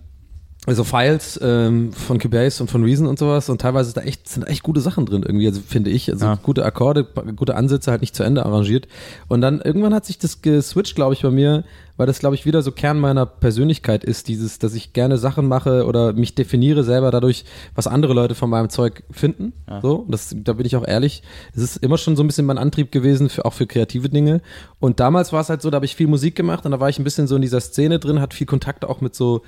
also 0.64 0.84
Files 0.84 1.40
ähm, 1.42 1.92
von 1.92 2.18
Cubase 2.20 2.62
und 2.62 2.70
von 2.70 2.84
Reason 2.84 3.08
und 3.08 3.18
sowas 3.18 3.48
und 3.48 3.60
teilweise 3.60 3.92
da 3.94 4.02
echt, 4.02 4.28
sind 4.28 4.44
da 4.44 4.46
echt 4.48 4.62
gute 4.62 4.80
Sachen 4.80 5.06
drin 5.06 5.24
irgendwie, 5.24 5.48
also 5.48 5.60
finde 5.60 5.90
ich, 5.90 6.08
also 6.08 6.24
Ja. 6.24 6.38
gute 6.40 6.64
Akkorde, 6.64 7.04
gute 7.34 7.56
Ansätze 7.56 7.90
halt 7.90 8.00
nicht 8.00 8.14
zu 8.14 8.22
Ende 8.22 8.46
arrangiert. 8.46 8.86
Und 9.26 9.40
dann 9.40 9.60
irgendwann 9.60 9.92
hat 9.92 10.04
sich 10.06 10.18
das 10.18 10.40
geswitcht, 10.40 10.94
glaube 10.94 11.14
ich, 11.14 11.22
bei 11.22 11.32
mir, 11.32 11.64
weil 11.96 12.06
das, 12.06 12.20
glaube 12.20 12.36
ich, 12.36 12.46
wieder 12.46 12.62
so 12.62 12.70
Kern 12.70 13.00
meiner 13.00 13.26
Persönlichkeit 13.26 14.04
ist, 14.04 14.28
dieses, 14.28 14.60
dass 14.60 14.74
ich 14.74 14.92
gerne 14.92 15.18
Sachen 15.18 15.48
mache 15.48 15.84
oder 15.84 16.12
mich 16.12 16.36
definiere 16.36 16.84
selber 16.84 17.10
dadurch, 17.10 17.44
was 17.74 17.88
andere 17.88 18.14
Leute 18.14 18.36
von 18.36 18.48
meinem 18.48 18.68
Zeug 18.70 19.02
finden, 19.10 19.52
so, 19.82 19.96
und 19.96 20.12
das, 20.12 20.32
da 20.44 20.52
bin 20.52 20.64
ich 20.64 20.76
auch 20.76 20.86
ehrlich, 20.86 21.24
es 21.56 21.62
ist 21.62 21.76
immer 21.78 21.98
schon 21.98 22.14
so 22.14 22.22
ein 22.22 22.28
bisschen 22.28 22.46
mein 22.46 22.58
Antrieb 22.58 22.92
gewesen, 22.92 23.28
für, 23.30 23.44
auch 23.46 23.52
für 23.52 23.66
kreative 23.66 24.08
Dinge. 24.08 24.40
Und 24.78 25.00
damals 25.00 25.32
war 25.32 25.40
es 25.40 25.48
halt 25.48 25.60
so, 25.60 25.70
da 25.70 25.76
habe 25.76 25.86
ich 25.86 25.96
viel 25.96 26.06
Musik 26.06 26.36
gemacht 26.36 26.64
und 26.64 26.70
da 26.70 26.78
war 26.78 26.88
ich 26.88 27.00
ein 27.00 27.04
bisschen 27.04 27.26
so 27.26 27.34
in 27.34 27.42
dieser 27.42 27.60
Szene 27.60 27.98
drin, 27.98 28.20
hat 28.20 28.32
viel 28.32 28.46
Kontakt 28.46 28.84
auch 28.84 29.00
mit 29.00 29.16
so 29.16 29.42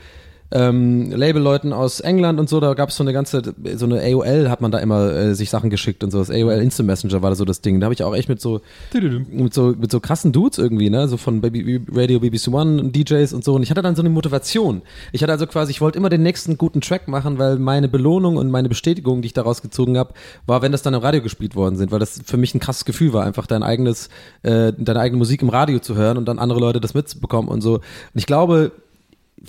ähm, 0.50 1.10
Labelleuten 1.10 1.72
aus 1.72 2.00
England 2.00 2.38
und 2.38 2.48
so, 2.48 2.60
da 2.60 2.74
gab 2.74 2.90
es 2.90 2.96
so 2.96 3.02
eine 3.02 3.12
ganze, 3.12 3.42
so 3.76 3.86
eine 3.86 4.00
AOL 4.00 4.48
hat 4.50 4.60
man 4.60 4.70
da 4.70 4.78
immer 4.78 5.12
äh, 5.12 5.34
sich 5.34 5.50
Sachen 5.50 5.70
geschickt 5.70 6.04
und 6.04 6.10
so. 6.10 6.18
Das 6.18 6.30
AOL 6.30 6.60
Instant 6.60 6.86
Messenger 6.86 7.22
war 7.22 7.30
da 7.30 7.36
so 7.36 7.44
das 7.44 7.60
Ding. 7.60 7.80
Da 7.80 7.86
habe 7.86 7.94
ich 7.94 8.02
auch 8.04 8.14
echt 8.14 8.28
mit 8.28 8.40
so, 8.40 8.60
mit 8.92 9.54
so, 9.54 9.74
mit 9.76 9.90
so 9.90 10.00
krassen 10.00 10.32
Dudes 10.32 10.58
irgendwie, 10.58 10.90
ne, 10.90 11.08
so 11.08 11.16
von 11.16 11.40
Baby, 11.40 11.80
Radio 11.90 12.20
BBC 12.20 12.48
One 12.48 12.80
und 12.80 12.94
DJs 12.94 13.32
und 13.32 13.42
so. 13.42 13.54
Und 13.54 13.62
ich 13.62 13.70
hatte 13.70 13.82
dann 13.82 13.96
so 13.96 14.02
eine 14.02 14.10
Motivation. 14.10 14.82
Ich 15.12 15.22
hatte 15.22 15.32
also 15.32 15.46
quasi, 15.46 15.70
ich 15.70 15.80
wollte 15.80 15.98
immer 15.98 16.08
den 16.08 16.22
nächsten 16.22 16.56
guten 16.58 16.80
Track 16.80 17.08
machen, 17.08 17.38
weil 17.38 17.58
meine 17.58 17.88
Belohnung 17.88 18.36
und 18.36 18.50
meine 18.50 18.68
Bestätigung, 18.68 19.22
die 19.22 19.26
ich 19.26 19.32
daraus 19.32 19.62
gezogen 19.62 19.98
habe, 19.98 20.14
war, 20.46 20.62
wenn 20.62 20.72
das 20.72 20.82
dann 20.82 20.94
im 20.94 21.00
Radio 21.00 21.22
gespielt 21.22 21.56
worden 21.56 21.76
sind, 21.76 21.90
weil 21.90 21.98
das 21.98 22.20
für 22.24 22.36
mich 22.36 22.54
ein 22.54 22.60
krasses 22.60 22.84
Gefühl 22.84 23.12
war, 23.12 23.24
einfach 23.24 23.46
dein 23.46 23.62
eigenes, 23.62 24.08
äh, 24.42 24.72
deine 24.76 25.00
eigene 25.00 25.18
Musik 25.18 25.42
im 25.42 25.48
Radio 25.48 25.80
zu 25.80 25.96
hören 25.96 26.16
und 26.16 26.26
dann 26.26 26.38
andere 26.38 26.60
Leute 26.60 26.80
das 26.80 26.94
mitzubekommen 26.94 27.50
und 27.50 27.60
so. 27.60 27.74
Und 27.74 27.82
ich 28.14 28.26
glaube, 28.26 28.72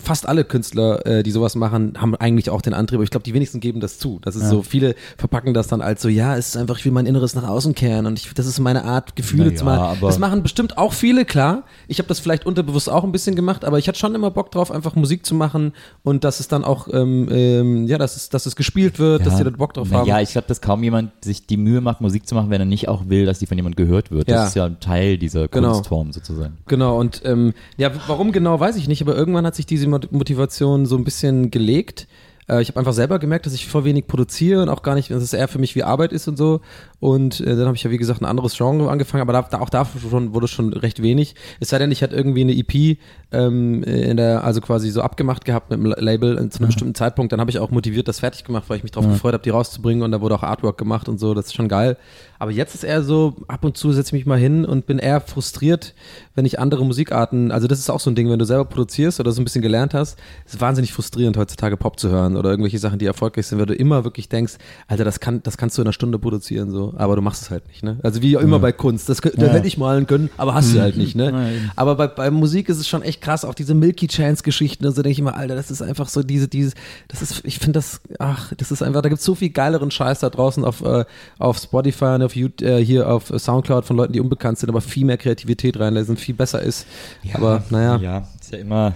fast 0.01 0.27
alle 0.27 0.43
Künstler, 0.43 1.05
äh, 1.05 1.23
die 1.23 1.31
sowas 1.31 1.55
machen, 1.55 1.93
haben 1.99 2.15
eigentlich 2.15 2.49
auch 2.49 2.61
den 2.61 2.73
Antrieb. 2.73 2.97
Aber 2.97 3.03
ich 3.03 3.09
glaube, 3.09 3.23
die 3.23 3.33
wenigsten 3.33 3.59
geben 3.59 3.79
das 3.79 3.99
zu. 3.99 4.19
Das 4.21 4.35
ist 4.35 4.49
so, 4.49 4.61
viele 4.61 4.95
verpacken 5.17 5.53
das 5.53 5.67
dann 5.67 5.81
als 5.81 6.01
so, 6.01 6.09
ja, 6.09 6.35
es 6.37 6.49
ist 6.49 6.57
einfach, 6.57 6.77
ich 6.79 6.85
will 6.85 6.91
mein 6.91 7.05
Inneres 7.05 7.35
nach 7.35 7.47
außen 7.47 7.75
kehren 7.75 8.05
und 8.05 8.19
ich, 8.19 8.33
das 8.33 8.45
ist 8.45 8.59
meine 8.59 8.83
Art, 8.85 9.15
Gefühle 9.15 9.45
Naja, 9.45 9.57
zu 9.57 9.65
machen. 9.65 9.97
Das 10.01 10.19
machen 10.19 10.43
bestimmt 10.43 10.77
auch 10.77 10.93
viele, 10.93 11.25
klar. 11.25 11.63
Ich 11.87 11.99
habe 11.99 12.07
das 12.07 12.19
vielleicht 12.19 12.45
unterbewusst 12.45 12.89
auch 12.89 13.03
ein 13.03 13.11
bisschen 13.11 13.35
gemacht, 13.35 13.65
aber 13.65 13.79
ich 13.79 13.87
hatte 13.87 13.99
schon 13.99 14.15
immer 14.15 14.31
Bock 14.31 14.51
drauf, 14.51 14.71
einfach 14.71 14.95
Musik 14.95 15.25
zu 15.25 15.35
machen 15.35 15.73
und 16.03 16.23
dass 16.23 16.39
es 16.39 16.47
dann 16.47 16.63
auch, 16.63 16.87
ähm, 16.91 17.27
ähm, 17.31 17.87
ja, 17.87 17.97
dass 17.97 18.15
es, 18.15 18.29
dass 18.29 18.45
es 18.45 18.55
gespielt 18.55 18.99
wird, 18.99 19.25
dass 19.25 19.37
die 19.37 19.43
da 19.43 19.49
Bock 19.49 19.73
drauf 19.73 19.91
haben. 19.91 20.07
Ja, 20.07 20.19
ich 20.21 20.31
glaube, 20.31 20.47
dass 20.47 20.61
kaum 20.61 20.83
jemand 20.83 21.11
sich 21.23 21.47
die 21.47 21.57
Mühe 21.57 21.81
macht, 21.81 22.01
Musik 22.01 22.27
zu 22.27 22.35
machen, 22.35 22.49
wenn 22.49 22.61
er 22.61 22.65
nicht 22.65 22.87
auch 22.87 23.07
will, 23.07 23.25
dass 23.25 23.39
die 23.39 23.45
von 23.45 23.57
jemand 23.57 23.77
gehört 23.77 24.11
wird. 24.11 24.27
Ja. 24.27 24.35
Das 24.35 24.49
ist 24.49 24.55
ja 24.55 24.65
ein 24.65 24.79
Teil 24.79 25.17
dieser 25.17 25.47
Genau. 25.47 25.73
Kunstform 25.73 26.11
sozusagen. 26.11 26.57
Genau, 26.67 26.99
und 26.99 27.21
ähm, 27.25 27.53
ja, 27.77 27.91
warum 28.07 28.31
genau, 28.31 28.59
weiß 28.59 28.75
ich 28.75 28.87
nicht, 28.87 29.01
aber 29.01 29.15
irgendwann 29.15 29.45
hat 29.45 29.55
sich 29.55 29.65
diese 29.65 29.84
Mot- 29.89 30.11
Motivation 30.11 30.85
so 30.85 30.97
ein 30.97 31.03
bisschen 31.03 31.51
gelegt. 31.51 32.07
Äh, 32.47 32.61
ich 32.61 32.69
habe 32.69 32.79
einfach 32.79 32.93
selber 32.93 33.19
gemerkt, 33.19 33.45
dass 33.45 33.53
ich 33.53 33.67
voll 33.67 33.83
wenig 33.85 34.07
produziere 34.07 34.61
und 34.61 34.69
auch 34.69 34.83
gar 34.83 34.95
nicht, 34.95 35.09
dass 35.11 35.23
es 35.23 35.33
eher 35.33 35.47
für 35.47 35.59
mich 35.59 35.75
wie 35.75 35.83
Arbeit 35.83 36.11
ist 36.13 36.27
und 36.27 36.37
so. 36.37 36.61
Und 37.05 37.39
äh, 37.39 37.55
dann 37.55 37.67
habe 37.67 37.75
ich 37.75 37.83
ja, 37.83 37.91
wie 37.91 37.99
gesagt, 37.99 38.19
ein 38.23 38.25
anderes 38.25 38.57
Genre 38.57 38.89
angefangen, 38.89 39.21
aber 39.21 39.31
da, 39.33 39.43
da, 39.43 39.59
auch 39.59 39.69
da 39.69 39.85
schon, 40.09 40.33
wurde 40.33 40.47
schon 40.47 40.73
recht 40.73 41.03
wenig. 41.03 41.35
Es 41.59 41.69
sei 41.69 41.77
denn, 41.77 41.91
ich 41.91 42.01
hatte 42.01 42.15
irgendwie 42.15 42.41
eine 42.41 42.55
EP 42.57 42.97
ähm, 43.31 43.83
in 43.83 44.17
der, 44.17 44.43
also 44.43 44.59
quasi 44.59 44.89
so 44.89 45.01
abgemacht 45.01 45.45
gehabt 45.45 45.69
mit 45.69 45.77
dem 45.77 45.85
La- 45.85 45.99
Label 45.99 46.35
äh, 46.35 46.49
zu 46.49 46.59
einem 46.59 46.67
bestimmten 46.69 46.95
Zeitpunkt. 46.95 47.31
Dann 47.31 47.39
habe 47.39 47.51
ich 47.51 47.59
auch 47.59 47.69
motiviert 47.69 48.07
das 48.07 48.21
fertig 48.21 48.43
gemacht, 48.43 48.63
weil 48.69 48.77
ich 48.77 48.83
mich 48.83 48.91
darauf 48.91 49.07
gefreut 49.13 49.33
habe, 49.33 49.43
die 49.43 49.51
rauszubringen 49.51 50.01
und 50.01 50.11
da 50.13 50.19
wurde 50.21 50.33
auch 50.33 50.41
Artwork 50.41 50.79
gemacht 50.79 51.07
und 51.07 51.19
so. 51.19 51.35
Das 51.35 51.45
ist 51.45 51.53
schon 51.53 51.67
geil. 51.67 51.95
Aber 52.39 52.49
jetzt 52.49 52.73
ist 52.73 52.83
eher 52.83 53.03
so, 53.03 53.35
ab 53.47 53.63
und 53.63 53.77
zu 53.77 53.91
setze 53.91 54.07
ich 54.09 54.13
mich 54.21 54.25
mal 54.25 54.39
hin 54.39 54.65
und 54.65 54.87
bin 54.87 54.97
eher 54.97 55.21
frustriert, 55.21 55.93
wenn 56.33 56.45
ich 56.45 56.59
andere 56.59 56.83
Musikarten, 56.85 57.51
also 57.51 57.67
das 57.67 57.77
ist 57.79 57.89
auch 57.91 57.99
so 57.99 58.09
ein 58.09 58.15
Ding, 58.15 58.29
wenn 58.31 58.39
du 58.39 58.45
selber 58.45 58.65
produzierst 58.65 59.19
oder 59.19 59.31
so 59.31 59.41
ein 59.41 59.45
bisschen 59.45 59.61
gelernt 59.61 59.93
hast, 59.93 60.17
ist 60.45 60.59
wahnsinnig 60.59 60.91
frustrierend 60.91 61.37
heutzutage 61.37 61.77
Pop 61.77 61.99
zu 61.99 62.09
hören 62.09 62.35
oder 62.35 62.49
irgendwelche 62.49 62.79
Sachen, 62.79 62.97
die 62.99 63.05
erfolgreich 63.05 63.45
sind, 63.47 63.59
weil 63.59 63.67
du 63.67 63.75
immer 63.75 64.03
wirklich 64.03 64.27
denkst, 64.27 64.55
Alter, 64.87 65.05
das 65.05 65.19
kann, 65.19 65.43
das 65.43 65.55
kannst 65.57 65.77
du 65.77 65.81
in 65.81 65.87
einer 65.87 65.93
Stunde 65.93 66.19
produzieren, 66.19 66.71
so, 66.71 66.93
aber 66.97 67.15
du 67.15 67.21
machst 67.21 67.43
es 67.43 67.49
halt 67.49 67.67
nicht, 67.67 67.83
ne? 67.83 67.97
Also 68.03 68.21
wie 68.21 68.33
immer 68.33 68.59
bei 68.59 68.71
Kunst, 68.71 69.09
das, 69.09 69.21
da 69.21 69.47
hätte 69.47 69.67
ich 69.67 69.77
malen 69.77 70.07
können, 70.07 70.29
aber 70.37 70.53
hast 70.53 70.73
du 70.73 70.79
halt 70.81 70.97
nicht, 70.97 71.15
ne? 71.15 71.31
Aber 71.75 71.95
bei, 71.95 72.07
bei 72.07 72.31
Musik 72.31 72.69
ist 72.69 72.77
es 72.77 72.87
schon 72.87 73.01
echt 73.01 73.21
krass, 73.21 73.45
auch 73.45 73.53
diese 73.53 73.73
Milky 73.73 74.07
Chance 74.07 74.43
Geschichten, 74.43 74.85
also 74.85 75.01
denke 75.01 75.11
ich 75.13 75.19
immer, 75.19 75.35
Alter, 75.35 75.55
das 75.55 75.71
ist 75.71 75.81
einfach 75.81 76.09
so 76.09 76.23
diese, 76.23 76.47
diese, 76.47 76.73
das 77.07 77.21
ist, 77.21 77.41
ich 77.43 77.59
finde 77.59 77.73
das, 77.73 78.01
ach, 78.19 78.53
das 78.57 78.71
ist 78.71 78.81
einfach, 78.81 79.01
da 79.01 79.09
gibt 79.09 79.19
es 79.19 79.25
so 79.25 79.35
viel 79.35 79.49
geileren 79.49 79.91
Scheiß 79.91 80.19
da 80.19 80.29
draußen 80.29 80.63
auf, 80.63 80.81
äh, 80.83 81.05
auf 81.39 81.57
Spotify 81.57 82.15
und 82.15 82.23
auf 82.23 82.35
YouTube, 82.35 82.67
äh, 82.67 82.83
hier 82.83 83.09
auf 83.09 83.31
Soundcloud 83.35 83.85
von 83.85 83.97
Leuten, 83.97 84.13
die 84.13 84.19
unbekannt 84.19 84.57
sind, 84.59 84.69
aber 84.69 84.81
viel 84.81 85.05
mehr 85.05 85.17
Kreativität 85.17 85.79
reinlassen, 85.79 86.17
viel 86.17 86.35
besser 86.35 86.61
ist. 86.61 86.85
aber 87.33 87.63
naja, 87.69 87.97
Ja, 87.97 88.27
ist 88.39 88.51
ja 88.51 88.59
immer. 88.59 88.93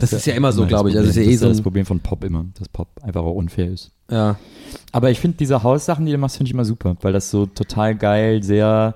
Das 0.00 0.12
ist 0.12 0.26
ja 0.26 0.34
immer 0.34 0.52
so, 0.52 0.62
das 0.62 0.68
glaube 0.68 0.90
ich. 0.90 0.96
Also 0.96 1.08
Problem. 1.08 1.22
ist 1.22 1.26
ja 1.26 1.30
eh 1.30 1.34
das 1.34 1.40
so 1.40 1.48
ist 1.48 1.58
das 1.58 1.62
Problem 1.62 1.86
von 1.86 2.00
Pop 2.00 2.24
immer, 2.24 2.46
dass 2.58 2.68
Pop 2.68 2.88
einfach 3.02 3.22
auch 3.22 3.34
unfair 3.34 3.70
ist. 3.70 3.92
ja. 4.10 4.36
Aber 4.92 5.10
ich 5.10 5.20
finde 5.20 5.36
diese 5.38 5.62
Haussachen, 5.62 6.06
die 6.06 6.12
du 6.12 6.18
machst, 6.18 6.36
finde 6.36 6.48
ich 6.48 6.54
immer 6.54 6.64
super, 6.64 6.96
weil 7.02 7.12
das 7.12 7.30
so 7.30 7.46
total 7.46 7.94
geil, 7.94 8.42
sehr 8.42 8.94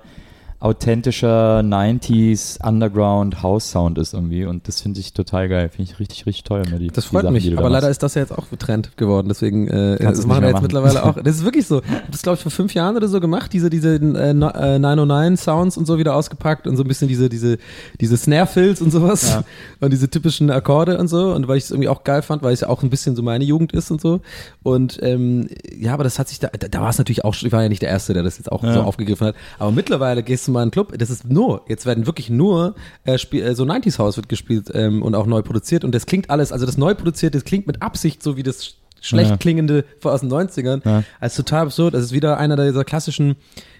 authentischer 0.59 1.59
90s 1.59 2.65
Underground 2.65 3.43
House 3.43 3.69
Sound 3.71 3.97
ist 3.97 4.13
irgendwie 4.13 4.45
und 4.45 4.67
das 4.67 4.81
finde 4.81 4.99
ich 4.99 5.13
total 5.13 5.49
geil, 5.49 5.69
finde 5.69 5.91
ich 5.91 5.99
richtig 5.99 6.25
richtig 6.25 6.43
toll 6.43 6.63
die 6.79 6.87
Das 6.87 7.05
freut 7.05 7.23
Sachen, 7.23 7.33
mich, 7.33 7.57
aber 7.57 7.69
leider 7.69 7.89
ist 7.89 8.01
das 8.03 8.15
ja 8.15 8.21
jetzt 8.21 8.31
auch 8.31 8.45
Trend 8.57 8.97
geworden, 8.97 9.27
deswegen 9.27 9.67
äh, 9.67 9.97
Kannst 9.99 10.19
das 10.21 10.27
machen 10.27 10.41
wir 10.41 10.47
jetzt 10.49 10.53
machen. 10.55 10.63
mittlerweile 10.63 11.03
auch. 11.03 11.15
Das 11.23 11.35
ist 11.35 11.43
wirklich 11.45 11.65
so. 11.67 11.81
Ich 11.81 11.91
hab 11.91 12.11
Das 12.11 12.21
glaube 12.21 12.35
ich 12.37 12.41
vor 12.41 12.51
fünf 12.51 12.73
Jahren 12.73 12.95
oder 12.95 13.07
so 13.07 13.19
gemacht, 13.19 13.51
diese 13.53 13.69
diese 13.69 13.95
äh, 13.95 14.33
no- 14.33 14.49
äh, 14.49 14.79
909 14.79 15.37
Sounds 15.37 15.77
und 15.77 15.85
so 15.85 15.97
wieder 15.97 16.15
ausgepackt 16.15 16.67
und 16.67 16.77
so 16.77 16.83
ein 16.83 16.87
bisschen 16.87 17.07
diese 17.07 17.29
diese 17.29 17.57
diese 17.99 18.17
Snare 18.17 18.47
Fills 18.47 18.81
und 18.81 18.91
sowas 18.91 19.39
und 19.81 19.91
diese 19.91 20.09
typischen 20.09 20.49
Akkorde 20.51 20.97
und 20.97 21.07
so 21.07 21.33
und 21.33 21.47
weil 21.47 21.57
ich 21.57 21.65
es 21.65 21.71
irgendwie 21.71 21.89
auch 21.89 22.03
geil 22.03 22.21
fand, 22.21 22.43
weil 22.43 22.53
es 22.53 22.61
ja 22.61 22.69
auch 22.69 22.81
ein 22.83 22.89
bisschen 22.89 23.15
so 23.15 23.21
meine 23.23 23.43
Jugend 23.43 23.73
ist 23.73 23.91
und 23.91 24.01
so 24.01 24.21
und 24.63 24.99
ähm, 25.03 25.47
ja, 25.77 25.93
aber 25.93 26.03
das 26.03 26.17
hat 26.19 26.29
sich 26.29 26.39
da 26.39 26.47
da, 26.57 26.67
da 26.67 26.81
war 26.81 26.89
es 26.89 26.97
natürlich 26.97 27.23
auch, 27.25 27.35
ich 27.35 27.51
war 27.51 27.61
ja 27.63 27.69
nicht 27.69 27.81
der 27.81 27.89
erste, 27.89 28.13
der 28.13 28.23
das 28.23 28.37
jetzt 28.37 28.51
auch 28.51 28.63
so 28.63 28.81
aufgegriffen 28.81 29.27
hat, 29.27 29.35
aber 29.59 29.71
mittlerweile 29.71 30.23
gehst 30.23 30.44
du 30.47 30.51
mal 30.51 30.59
in 30.59 30.63
einen 30.63 30.71
Club, 30.71 30.97
das 30.97 31.09
ist 31.09 31.29
nur, 31.29 31.61
jetzt 31.67 31.85
werden 31.85 32.05
wirklich 32.05 32.29
nur 32.29 32.75
äh, 33.03 33.17
Spiel, 33.17 33.43
äh, 33.43 33.55
so 33.55 33.63
90s 33.63 33.97
House 33.99 34.17
wird 34.17 34.29
gespielt 34.29 34.69
ähm, 34.73 35.01
und 35.01 35.15
auch 35.15 35.25
neu 35.25 35.41
produziert 35.41 35.83
und 35.83 35.93
das 35.93 36.05
klingt 36.05 36.29
alles, 36.29 36.51
also 36.51 36.65
das 36.65 36.77
neu 36.77 36.95
produzierte, 36.95 37.37
das 37.37 37.45
klingt 37.45 37.67
mit 37.67 37.81
Absicht 37.81 38.21
so 38.23 38.37
wie 38.37 38.43
das 38.43 38.75
schlecht 39.01 39.29
Ja. 39.31 39.37
klingende 39.37 39.85
aus 40.03 40.21
den 40.21 40.31
90ern. 40.31 40.81
Ja. 40.83 41.03
Ist 41.25 41.35
total 41.35 41.63
absurd. 41.63 41.93
Das 41.93 42.03
ist 42.03 42.11
wieder 42.11 42.37
einer 42.39 42.55
dieser 42.55 42.83
klassischen, 42.83 43.35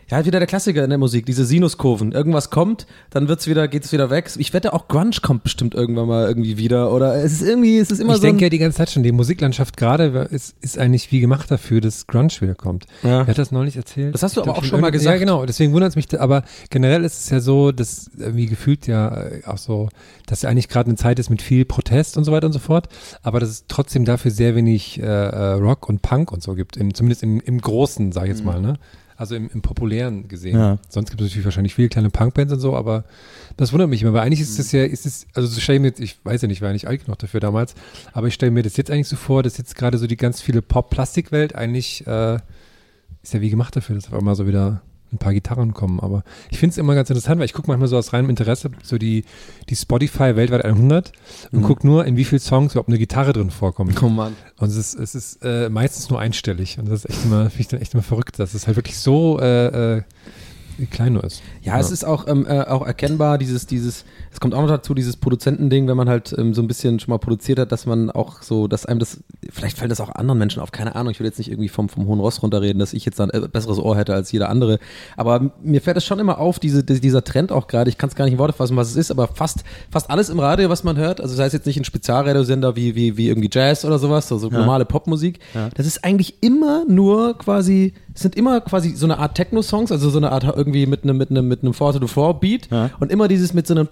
ja, 0.09 0.17
halt 0.17 0.25
wieder 0.27 0.39
der 0.39 0.47
Klassiker 0.47 0.83
in 0.83 0.89
der 0.89 0.99
Musik, 0.99 1.25
diese 1.25 1.45
Sinuskurven. 1.45 2.11
Irgendwas 2.11 2.49
kommt, 2.51 2.85
dann 3.09 3.27
wird's 3.27 3.47
wieder, 3.47 3.67
geht 3.67 3.85
es 3.85 3.91
wieder 3.91 4.09
weg. 4.09 4.29
Ich 4.37 4.53
wette, 4.53 4.73
auch 4.73 4.87
Grunge 4.87 5.15
kommt 5.21 5.43
bestimmt 5.43 5.73
irgendwann 5.73 6.07
mal 6.07 6.27
irgendwie 6.27 6.57
wieder. 6.57 6.91
Oder 6.91 7.15
es 7.23 7.33
ist 7.33 7.41
irgendwie, 7.41 7.77
es 7.79 7.89
ist 7.89 7.99
immer 7.99 8.13
ich 8.13 8.17
so. 8.17 8.27
denke 8.27 8.43
ja 8.43 8.49
die 8.49 8.59
ganze 8.59 8.77
Zeit 8.77 8.91
schon, 8.91 9.03
die 9.03 9.11
Musiklandschaft 9.11 9.77
gerade 9.77 10.27
ist, 10.31 10.55
ist 10.61 10.77
eigentlich 10.77 11.11
wie 11.11 11.19
gemacht 11.21 11.49
dafür, 11.49 11.81
dass 11.81 12.05
Grunge 12.07 12.29
wiederkommt. 12.39 12.85
Ja. 13.03 13.19
Wer 13.21 13.27
hat 13.27 13.37
das 13.37 13.51
neulich 13.51 13.77
erzählt? 13.77 14.13
Das 14.13 14.21
hast 14.21 14.37
du 14.37 14.41
Ich 14.41 14.47
aber 14.47 14.57
auch 14.57 14.63
schon 14.63 14.79
mal 14.81 14.91
gesagt. 14.91 15.13
Ja, 15.15 15.19
genau. 15.19 15.45
Deswegen 15.45 15.73
wundert 15.73 15.89
es 15.89 15.95
mich, 15.95 16.19
aber 16.19 16.43
generell 16.69 17.03
ist 17.03 17.23
es 17.23 17.29
ja 17.29 17.39
so, 17.39 17.71
dass 17.71 18.11
irgendwie 18.17 18.45
gefühlt 18.45 18.87
ja 18.87 19.25
auch 19.45 19.57
so, 19.57 19.89
dass 20.27 20.43
ja 20.43 20.49
eigentlich 20.49 20.69
gerade 20.69 20.87
eine 20.89 20.97
Zeit 20.97 21.17
ist 21.19 21.29
mit 21.29 21.41
viel 21.41 21.65
Protest 21.65 22.17
und 22.17 22.25
so 22.25 22.31
weiter 22.31 22.45
und 22.47 22.53
so 22.53 22.59
fort, 22.59 22.89
aber 23.23 23.39
dass 23.39 23.49
es 23.49 23.65
trotzdem 23.67 24.05
dafür 24.05 24.29
sehr 24.31 24.55
wenig 24.55 24.99
äh, 24.99 25.03
äh, 25.05 25.53
Rock 25.53 25.89
und 25.89 26.01
Punk 26.01 26.31
und 26.31 26.43
so 26.43 26.53
gibt, 26.53 26.77
im, 26.77 26.93
zumindest 26.93 27.23
im, 27.23 27.39
im 27.39 27.59
Großen, 27.59 28.11
sag 28.11 28.23
ich 28.25 28.29
Mhm. 28.29 28.35
jetzt 28.35 28.45
mal, 28.45 28.61
ne? 28.61 28.77
Also 29.17 29.35
im, 29.35 29.49
im 29.53 29.61
populären 29.61 30.27
gesehen. 30.27 30.57
Ja. 30.57 30.77
Sonst 30.89 31.09
gibt 31.09 31.21
es 31.21 31.27
natürlich 31.27 31.45
wahrscheinlich 31.45 31.73
viele 31.73 31.87
kleine 31.87 32.09
Punkbands 32.09 32.51
und 32.51 32.59
so, 32.59 32.75
aber 32.75 33.05
das 33.55 33.71
wundert 33.71 33.89
mich 33.89 34.01
immer, 34.01 34.13
weil 34.13 34.21
eigentlich 34.21 34.41
ist 34.41 34.59
das 34.59 34.73
ja, 34.73 34.83
ist 34.83 35.05
es, 35.05 35.25
also 35.33 35.47
so 35.47 35.61
stelle 35.61 35.77
ich 35.77 35.81
mir 35.81 35.87
jetzt, 35.87 36.01
ich 36.01 36.19
weiß 36.23 36.41
ja 36.41 36.49
nicht, 36.49 36.61
war 36.61 36.69
ja 36.69 36.73
nicht 36.73 36.87
alt 36.87 37.05
genug 37.05 37.19
dafür 37.19 37.39
damals, 37.39 37.75
aber 38.11 38.27
ich 38.27 38.33
stelle 38.33 38.51
mir 38.51 38.63
das 38.63 38.75
jetzt 38.75 38.91
eigentlich 38.91 39.07
so 39.07 39.15
vor, 39.15 39.41
dass 39.41 39.57
jetzt 39.57 39.75
gerade 39.75 39.97
so 39.97 40.07
die 40.07 40.17
ganz 40.17 40.41
viele 40.41 40.61
Pop-Plastik-Welt 40.61 41.55
eigentlich 41.55 42.05
äh, 42.05 42.39
ist 43.23 43.33
ja 43.33 43.41
wie 43.41 43.49
gemacht 43.49 43.75
dafür, 43.75 43.95
dass 43.95 44.07
auf 44.07 44.13
einmal 44.13 44.35
so 44.35 44.47
wieder 44.47 44.81
ein 45.15 45.19
paar 45.19 45.33
Gitarren 45.33 45.73
kommen. 45.73 45.99
Aber 45.99 46.23
ich 46.49 46.57
finde 46.59 46.71
es 46.71 46.77
immer 46.77 46.95
ganz 46.95 47.09
interessant, 47.09 47.39
weil 47.39 47.45
ich 47.45 47.53
gucke 47.53 47.67
manchmal 47.67 47.87
so 47.87 47.97
aus 47.97 48.13
reinem 48.13 48.29
Interesse 48.29 48.69
so 48.83 48.97
die, 48.97 49.25
die 49.69 49.75
Spotify 49.75 50.35
weltweit 50.35 50.63
100 50.65 51.11
und 51.51 51.59
Mhm. 51.59 51.63
guck 51.63 51.83
nur, 51.83 52.05
in 52.05 52.17
wie 52.17 52.25
vielen 52.25 52.39
Songs 52.39 52.73
überhaupt 52.73 52.89
eine 52.89 52.97
Gitarre 52.99 53.33
drin 53.33 53.49
vorkommt. 53.51 54.01
Oh 54.03 54.09
Mann. 54.09 54.35
Und 54.57 54.69
es 54.69 54.75
ist, 54.77 54.93
es 54.95 55.15
ist 55.15 55.39
äh, 55.43 55.69
meistens 55.69 56.09
nur 56.09 56.19
einstellig. 56.19 56.77
Und 56.79 56.89
das 56.89 57.05
ist 57.05 57.09
echt 57.11 57.25
immer, 57.25 57.49
finde 57.49 57.61
ich 57.61 57.67
dann 57.69 57.81
echt 57.81 57.93
immer 57.93 58.03
verrückt, 58.03 58.39
dass 58.39 58.53
es 58.53 58.67
halt 58.67 58.75
wirklich 58.77 58.97
so 58.97 59.39
äh, 59.39 59.97
äh, 59.97 60.01
klein 60.91 61.13
nur 61.13 61.23
ist. 61.23 61.41
Ja, 61.61 61.79
es 61.79 61.89
ist 61.91 62.03
auch, 62.05 62.27
ähm, 62.27 62.45
äh, 62.47 62.61
auch 62.61 62.85
erkennbar, 62.85 63.37
dieses, 63.37 63.65
dieses, 63.65 64.03
es 64.31 64.39
kommt 64.39 64.53
auch 64.53 64.61
noch 64.61 64.67
dazu, 64.69 64.93
dieses 64.93 65.15
Produzentending, 65.17 65.87
wenn 65.87 65.95
man 65.97 66.09
halt 66.09 66.35
ähm, 66.37 66.53
so 66.53 66.61
ein 66.61 66.67
bisschen 66.67 66.99
schon 66.99 67.11
mal 67.11 67.17
produziert 67.17 67.59
hat, 67.59 67.71
dass 67.71 67.85
man 67.85 68.11
auch 68.11 68.41
so, 68.41 68.67
dass 68.67 68.85
einem 68.85 68.99
das, 68.99 69.19
vielleicht 69.49 69.77
fällt 69.77 69.91
das 69.91 70.01
auch 70.01 70.09
anderen 70.09 70.37
Menschen 70.39 70.61
auf, 70.61 70.71
keine 70.71 70.95
Ahnung, 70.95 71.11
ich 71.11 71.19
will 71.19 71.27
jetzt 71.27 71.37
nicht 71.37 71.49
irgendwie 71.49 71.69
vom, 71.69 71.87
vom 71.89 72.05
hohen 72.07 72.19
Ross 72.19 72.43
runterreden, 72.43 72.79
dass 72.79 72.93
ich 72.93 73.05
jetzt 73.05 73.19
ein 73.21 73.29
äh, 73.29 73.47
besseres 73.47 73.79
Ohr 73.79 73.95
hätte 73.95 74.13
als 74.13 74.31
jeder 74.31 74.49
andere, 74.49 74.79
aber 75.15 75.51
mir 75.63 75.81
fällt 75.81 75.97
es 75.97 76.05
schon 76.05 76.19
immer 76.19 76.37
auf, 76.39 76.59
diese, 76.59 76.83
die- 76.83 76.99
dieser 76.99 77.23
Trend 77.23 77.51
auch 77.51 77.67
gerade, 77.67 77.89
ich 77.89 77.97
kann 77.97 78.09
es 78.09 78.15
gar 78.15 78.25
nicht 78.25 78.33
in 78.33 78.39
Worte 78.39 78.53
fassen, 78.53 78.75
was 78.75 78.89
es 78.89 78.95
ist, 78.97 79.11
aber 79.11 79.27
fast, 79.27 79.63
fast 79.91 80.09
alles 80.09 80.29
im 80.29 80.39
Radio, 80.39 80.69
was 80.69 80.83
man 80.83 80.97
hört, 80.97 81.21
also 81.21 81.33
sei 81.35 81.45
es 81.45 81.53
jetzt 81.53 81.65
nicht 81.65 81.77
ein 81.79 81.85
Spezialradiosender 81.85 82.75
wie, 82.75 82.95
wie, 82.95 83.17
wie 83.17 83.27
irgendwie 83.29 83.49
Jazz 83.51 83.85
oder 83.85 83.99
sowas, 83.99 84.27
so, 84.27 84.37
so 84.37 84.49
normale 84.49 84.85
Popmusik, 84.85 85.39
das 85.75 85.85
ist 85.85 86.03
eigentlich 86.03 86.41
immer 86.43 86.83
nur 86.87 87.37
quasi, 87.37 87.93
es 88.15 88.21
sind 88.21 88.35
immer 88.35 88.61
quasi 88.61 88.95
so 88.95 89.05
eine 89.05 89.17
Art 89.19 89.35
Techno-Songs, 89.35 89.91
also 89.91 90.09
so 90.09 90.17
eine 90.17 90.31
Art 90.31 90.45
irgendwie 90.45 90.85
mit 90.85 91.03
einem 91.03 91.17
mit 91.17 91.29
einem 91.29 91.49
mit 91.49 91.63
einem 91.63 91.73
Four 91.73 91.91
to 91.91 91.99
the 91.99 92.07
Four 92.07 92.39
Beat. 92.39 92.69
Und 92.99 93.11
immer 93.11 93.27
dieses 93.27 93.53
mit 93.53 93.67
so 93.67 93.73
einem 93.73 93.89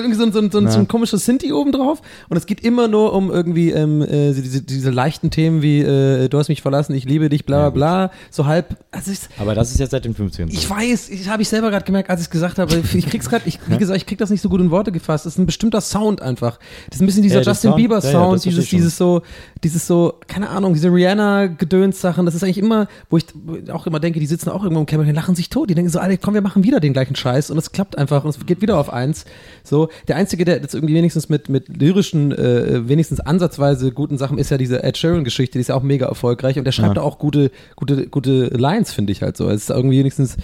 irgendwie 0.00 0.16
so, 0.18 0.24
ein- 0.24 0.32
so, 0.32 0.38
ein- 0.40 0.50
so, 0.50 0.58
ein- 0.58 0.68
so 0.70 0.78
ein 0.78 0.88
komisches 0.88 1.24
Synthi 1.24 1.52
oben 1.52 1.72
drauf 1.72 2.00
und 2.28 2.36
es 2.36 2.46
geht 2.46 2.60
immer 2.60 2.88
nur 2.88 3.12
um 3.12 3.30
irgendwie 3.30 3.70
ähm, 3.70 4.02
äh, 4.02 4.32
diese, 4.32 4.62
diese 4.62 4.90
leichten 4.90 5.30
Themen 5.30 5.62
wie 5.62 5.80
äh, 5.80 6.28
du 6.28 6.38
hast 6.38 6.48
mich 6.48 6.62
verlassen, 6.62 6.94
ich 6.94 7.04
liebe 7.04 7.28
dich, 7.28 7.44
bla 7.46 7.70
bla 7.70 8.06
bla, 8.06 8.10
so 8.30 8.46
halb. 8.46 8.76
Also 8.90 9.10
ich, 9.12 9.18
Aber 9.38 9.54
das 9.54 9.70
ist 9.70 9.78
jetzt 9.80 9.90
seit 9.90 10.04
den 10.04 10.14
50ern. 10.14 10.50
so. 10.50 10.58
ich 10.58 10.68
weiß, 10.68 11.10
ich 11.10 11.28
habe 11.28 11.42
ich 11.42 11.48
selber 11.48 11.70
gerade 11.70 11.84
gemerkt, 11.84 12.10
als 12.10 12.20
ich 12.20 12.26
es 12.26 12.30
gesagt 12.30 12.58
habe, 12.58 12.74
ich 12.94 13.06
krieg's 13.06 13.28
gerade, 13.28 13.42
ich, 13.46 13.58
wie 13.66 13.76
gesagt, 13.78 13.96
ich 13.96 14.06
krieg 14.06 14.18
das 14.18 14.30
nicht 14.30 14.40
so 14.40 14.48
gut 14.48 14.60
in 14.60 14.70
Worte 14.70 14.92
gefasst. 14.92 15.26
Das 15.26 15.34
ist 15.34 15.38
ein 15.38 15.46
bestimmter 15.46 15.80
Sound 15.80 16.22
einfach. 16.22 16.58
Das 16.88 16.96
ist 16.96 17.02
ein 17.02 17.06
bisschen 17.06 17.22
dieser 17.22 17.42
Ja, 17.42 17.50
Justin 17.50 17.70
Sound- 17.70 17.76
Bieber 17.82 17.98
ja, 17.98 18.04
ja, 18.04 18.10
Sound, 18.12 18.44
dieses, 18.44 18.68
dieses 18.68 18.96
so, 18.96 19.22
dieses 19.64 19.86
so, 19.86 20.14
keine 20.26 20.48
Ahnung, 20.48 20.72
diese 20.74 20.88
Rihanna 20.92 21.46
Gedöns 21.46 22.00
Sachen. 22.00 22.26
Das 22.26 22.34
ist 22.34 22.42
eigentlich 22.44 22.58
immer, 22.58 22.88
wo 23.10 23.16
ich 23.16 23.24
auch 23.72 23.86
immer 23.86 24.00
denke, 24.00 24.20
die 24.20 24.26
sitzen 24.26 24.50
auch 24.50 24.62
irgendwo 24.64 24.80
im 24.80 25.04
die 25.06 25.12
lachen 25.12 25.34
sich 25.34 25.50
tot. 25.50 25.70
Die 25.70 25.74
denken 25.74 25.90
so, 25.90 25.98
Alter, 25.98 26.16
komm, 26.16 26.34
wir 26.34 26.40
machen 26.42 26.64
wieder 26.64 26.80
den 26.80 26.92
gleichen 26.92 27.16
Scheiß 27.16 27.50
und 27.50 27.58
es 27.58 27.72
klappt 27.72 27.98
einfach 27.98 28.24
und 28.24 28.30
es 28.30 28.46
geht 28.46 28.60
wieder 28.62 28.78
auf 28.78 28.92
eins. 28.92 29.24
So, 29.64 29.85
der 30.08 30.16
einzige, 30.16 30.44
der 30.44 30.60
jetzt 30.60 30.74
irgendwie 30.74 30.94
wenigstens 30.94 31.28
mit 31.28 31.48
mit 31.48 31.68
lyrischen, 31.68 32.32
äh, 32.32 32.88
wenigstens 32.88 33.20
ansatzweise 33.20 33.92
guten 33.92 34.18
Sachen 34.18 34.38
ist 34.38 34.50
ja 34.50 34.58
diese 34.58 34.82
Ed 34.82 34.96
Sheeran 34.96 35.24
Geschichte, 35.24 35.58
die 35.58 35.60
ist 35.60 35.68
ja 35.68 35.74
auch 35.74 35.82
mega 35.82 36.06
erfolgreich 36.06 36.58
und 36.58 36.64
der 36.64 36.72
schreibt 36.72 36.96
da 36.96 37.02
auch 37.02 37.18
gute, 37.18 37.50
gute, 37.76 38.06
gute 38.08 38.46
Lines, 38.48 38.92
finde 38.92 39.12
ich 39.12 39.22
halt 39.22 39.36
so. 39.36 39.48
Es 39.48 39.62
ist 39.62 39.70
irgendwie 39.70 39.98
wenigstens 39.98 40.36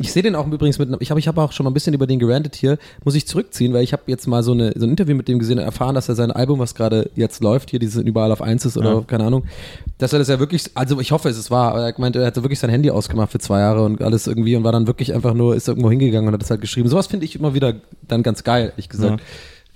ich 0.00 0.12
sehe 0.12 0.22
den 0.22 0.36
auch 0.36 0.46
übrigens 0.46 0.78
mit, 0.78 0.88
ich 1.00 1.10
habe 1.10 1.18
ich 1.18 1.26
hab 1.26 1.36
auch 1.38 1.50
schon 1.50 1.64
mal 1.64 1.70
ein 1.70 1.74
bisschen 1.74 1.92
über 1.92 2.06
den 2.06 2.20
gerantet 2.20 2.54
hier, 2.54 2.78
muss 3.04 3.16
ich 3.16 3.26
zurückziehen, 3.26 3.72
weil 3.72 3.82
ich 3.82 3.92
habe 3.92 4.02
jetzt 4.06 4.28
mal 4.28 4.44
so, 4.44 4.52
eine, 4.52 4.72
so 4.76 4.86
ein 4.86 4.90
Interview 4.90 5.16
mit 5.16 5.26
dem 5.26 5.40
gesehen 5.40 5.58
und 5.58 5.64
erfahren, 5.64 5.96
dass 5.96 6.08
er 6.08 6.14
sein 6.14 6.30
Album, 6.30 6.60
was 6.60 6.76
gerade 6.76 7.10
jetzt 7.16 7.42
läuft, 7.42 7.70
hier 7.70 7.80
dieses 7.80 8.02
überall 8.04 8.30
auf 8.30 8.40
eins 8.40 8.64
ist 8.64 8.76
oder 8.76 8.94
Ja. 8.94 9.00
keine 9.06 9.24
Ahnung, 9.24 9.44
dass 9.98 10.12
er 10.12 10.20
das 10.20 10.28
ja 10.28 10.38
wirklich, 10.38 10.70
also 10.74 11.00
ich 11.00 11.10
hoffe, 11.10 11.28
es 11.28 11.36
ist 11.36 11.50
wahr, 11.50 11.72
aber 11.72 11.86
er 11.88 11.94
meinte, 11.98 12.20
er 12.20 12.26
hatte 12.26 12.44
wirklich 12.44 12.60
sein 12.60 12.70
Handy 12.70 12.90
ausgemacht 12.90 13.32
für 13.32 13.40
zwei 13.40 13.58
Jahre 13.58 13.84
und 13.84 14.00
alles 14.00 14.28
irgendwie 14.28 14.54
und 14.54 14.62
war 14.62 14.70
dann 14.70 14.86
wirklich 14.86 15.12
einfach 15.14 15.34
nur, 15.34 15.56
ist 15.56 15.66
irgendwo 15.66 15.90
hingegangen 15.90 16.28
und 16.28 16.34
hat 16.34 16.42
das 16.42 16.50
halt 16.50 16.60
geschrieben. 16.60 16.88
Sowas 16.88 17.08
finde 17.08 17.26
ich 17.26 17.34
immer 17.34 17.54
wieder 17.54 17.74
dann 18.06 18.22
ganz 18.22 18.44
geil, 18.44 18.72
gesagt. 18.88 19.22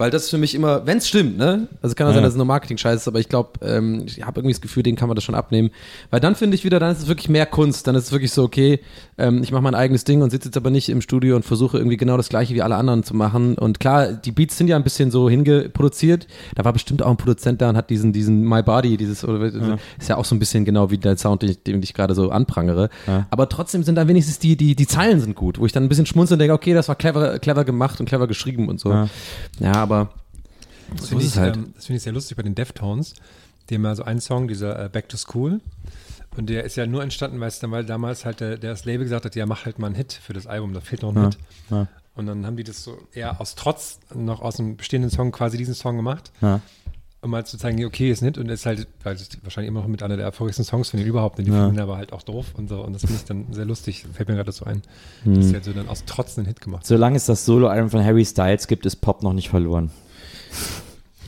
Weil 0.03 0.11
das 0.11 0.25
ist 0.25 0.31
für 0.31 0.39
mich 0.39 0.53
immer, 0.57 0.85
wenn 0.85 0.99
es 0.99 1.07
stimmt, 1.07 1.39
ne? 1.39 1.69
Also 1.81 1.95
kann 1.95 2.09
auch 2.09 2.11
Ja. 2.11 2.15
sein, 2.15 2.25
dass 2.25 2.33
es 2.33 2.37
nur 2.37 2.45
Marketing-Scheiß 2.47 3.03
ist, 3.03 3.07
aber 3.07 3.21
ich 3.21 3.29
glaube, 3.29 3.51
ähm, 3.65 4.03
ich 4.05 4.21
habe 4.25 4.41
irgendwie 4.41 4.53
das 4.53 4.61
Gefühl, 4.61 4.83
den 4.83 4.97
kann 4.97 5.07
man 5.07 5.15
das 5.15 5.23
schon 5.23 5.37
abnehmen. 5.37 5.71
Weil 6.11 6.19
dann 6.19 6.35
finde 6.35 6.57
ich 6.57 6.65
wieder, 6.65 6.81
dann 6.81 6.91
ist 6.91 6.99
es 7.03 7.07
wirklich 7.07 7.29
mehr 7.29 7.47
Kunst. 7.47 7.87
Dann 7.87 7.95
ist 7.95 8.07
es 8.07 8.11
wirklich 8.13 8.33
so, 8.33 8.43
okay, 8.43 8.81
ähm, 9.17 9.45
ich 9.45 9.53
mache 9.53 9.63
mein 9.63 9.77
eigenes 9.77 10.03
Ding 10.03 10.21
und 10.23 10.31
sitze 10.31 10.49
jetzt 10.49 10.57
aber 10.57 10.71
nicht 10.71 10.89
im 10.89 11.03
Studio 11.03 11.37
und 11.37 11.45
versuche 11.45 11.79
irgendwie 11.79 11.97
genau 11.97 12.17
das 12.17 12.29
gleiche 12.31 12.53
wie 12.53 12.63
alle 12.63 12.75
anderen 12.75 13.05
zu 13.05 13.15
machen. 13.15 13.57
Und 13.57 13.79
klar, 13.79 14.09
die 14.13 14.33
Beats 14.33 14.59
sind 14.59 14.67
ja 14.67 14.75
ein 14.75 14.83
bisschen 14.83 15.13
so 15.13 15.31
hingeproduziert. 15.31 16.27
Da 16.57 16.65
war 16.65 16.73
bestimmt 16.73 17.01
auch 17.03 17.11
ein 17.11 17.17
Produzent 17.17 17.63
da 17.63 17.69
und 17.71 17.77
hat 17.77 17.89
diesen, 17.89 18.13
diesen 18.13 18.43
My 18.45 18.65
Body, 18.65 18.97
dieses, 18.97 19.25
oder, 19.25 19.41
ist 19.45 20.09
ja 20.09 20.17
auch 20.17 20.25
so 20.25 20.35
ein 20.35 20.41
bisschen 20.41 20.65
genau 20.65 20.91
wie 20.91 20.99
der 20.99 21.17
Sound, 21.17 21.43
den 21.43 21.51
ich, 21.51 21.63
den 21.63 21.81
ich 21.81 21.95
gerade 21.95 22.15
so 22.17 22.31
anprangere. 22.31 22.89
Aber 23.31 23.49
trotzdem 23.49 23.85
sind 23.85 23.95
dann 23.95 24.09
wenigstens 24.09 24.41
die, 24.41 24.57
die, 24.57 24.75
die 24.75 24.87
Zeilen 24.89 25.21
sind 25.21 25.37
gut, 25.37 25.61
wo 25.61 25.67
ich 25.67 25.71
dann 25.71 25.85
ein 25.85 25.89
bisschen 25.89 26.07
schmunzeln 26.07 26.37
und 26.37 26.41
denke, 26.41 26.55
okay, 26.55 26.75
das 26.75 26.89
war 26.89 26.97
clever, 26.97 27.39
clever 27.39 27.65
gemacht 27.65 28.01
und 28.01 28.07
clever 28.07 28.27
geschrieben 28.27 28.69
und 28.69 28.81
so. 28.81 28.91
Ja. 28.91 29.09
Ja, 29.61 29.75
aber 29.75 29.92
Das 30.01 31.03
so 31.03 31.07
finde 31.09 31.25
ist 31.25 31.33
ich, 31.35 31.39
halt. 31.41 31.57
ähm, 31.57 31.73
das 31.75 31.87
finde 31.87 31.97
ich 31.99 32.03
sehr 32.03 32.13
lustig 32.13 32.37
bei 32.37 32.43
den 32.43 32.55
Deftones. 32.55 33.15
Die 33.71 33.75
haben 33.77 33.85
ja 33.85 33.95
so 33.95 34.03
einen 34.05 34.21
Song, 34.21 34.49
dieser 34.49 34.85
äh, 34.85 34.89
Back 34.89 35.09
to 35.09 35.17
School. 35.17 35.61
Und 36.37 36.49
der 36.49 36.65
ist 36.65 36.77
ja 36.77 36.87
nur 36.87 37.03
entstanden, 37.03 37.39
weil 37.41 37.49
es 37.49 37.59
dann 37.59 37.71
weil 37.71 37.85
damals 37.85 38.25
halt 38.25 38.41
der, 38.41 38.57
der 38.57 38.71
das 38.71 38.85
Label 38.85 39.05
gesagt 39.05 39.25
hat, 39.25 39.35
ja, 39.37 39.45
mach 39.47 39.65
halt 39.67 39.79
mal 39.79 39.87
einen 39.89 39.95
Hit 39.97 40.13
für 40.15 40.33
das 40.33 40.47
Album, 40.47 40.73
da 40.73 40.81
fehlt 40.81 41.03
noch 41.03 41.11
ein 41.15 41.17
Ja, 41.17 41.25
Hit. 41.25 41.39
ja. 41.71 41.87
Und 42.15 42.27
dann 42.27 42.45
haben 42.47 42.57
die 42.57 42.65
das 42.65 42.83
so 42.85 42.99
eher 43.13 43.41
aus 43.41 43.55
Trotz 43.55 43.99
noch 44.15 44.43
aus 44.43 44.57
dem 44.57 44.77
bestehenden 44.77 45.11
Song 45.11 45.31
quasi 45.33 45.57
diesen 45.57 45.75
Song 45.75 45.97
gemacht. 45.97 46.31
Ja. 46.43 46.61
Um 47.23 47.31
mal 47.31 47.47
zu 47.47 47.57
zeigen, 47.57 47.85
okay, 47.85 48.11
ist 48.11 48.21
nett 48.21 48.37
und 48.37 48.49
ist 48.49 48.67
halt, 48.67 48.87
weil 49.05 49.15
es 49.15 49.29
wahrscheinlich 49.43 49.69
immer 49.69 49.81
noch 49.81 49.87
mit 49.89 50.03
einer 50.03 50.17
der 50.17 50.27
erfolgreichsten 50.27 50.65
Songs 50.65 50.91
von 50.91 50.99
denen 50.99 51.09
überhaupt, 51.09 51.39
und 51.39 51.45
die 51.47 51.53
Ja. 51.53 51.67
finden 51.67 51.81
aber 51.81 51.97
halt 51.97 52.13
auch 52.13 52.23
doof 52.23 52.47
und 52.55 52.69
so. 52.69 52.81
Und 52.85 52.93
das 52.95 53.03
finde 53.03 53.17
ich 53.17 53.25
dann 53.25 53.47
sehr 53.53 53.65
lustig. 53.65 54.05
Fällt 54.13 54.29
mir 54.29 54.35
gerade 54.35 54.51
so 54.53 54.65
ein. 54.65 54.83
Hm. 55.23 55.37
Dass 55.37 55.47
sie 55.49 55.55
halt 55.55 55.65
so 55.65 55.73
dann 55.73 55.89
aus 55.89 56.03
Trotz 56.05 56.37
einen 56.37 56.47
Hit 56.49 56.61
gemacht 56.61 56.85
Solange 56.85 57.17
es 57.17 57.27
das 57.27 57.45
Solo-Album 57.45 57.91
von 57.91 58.05
Harry 58.05 58.25
Styles 58.25 58.67
gibt, 58.67 58.85
ist 58.87 58.97
Pop 58.97 59.23
noch 59.23 59.33
nicht 59.33 59.49
verloren. 59.51 59.91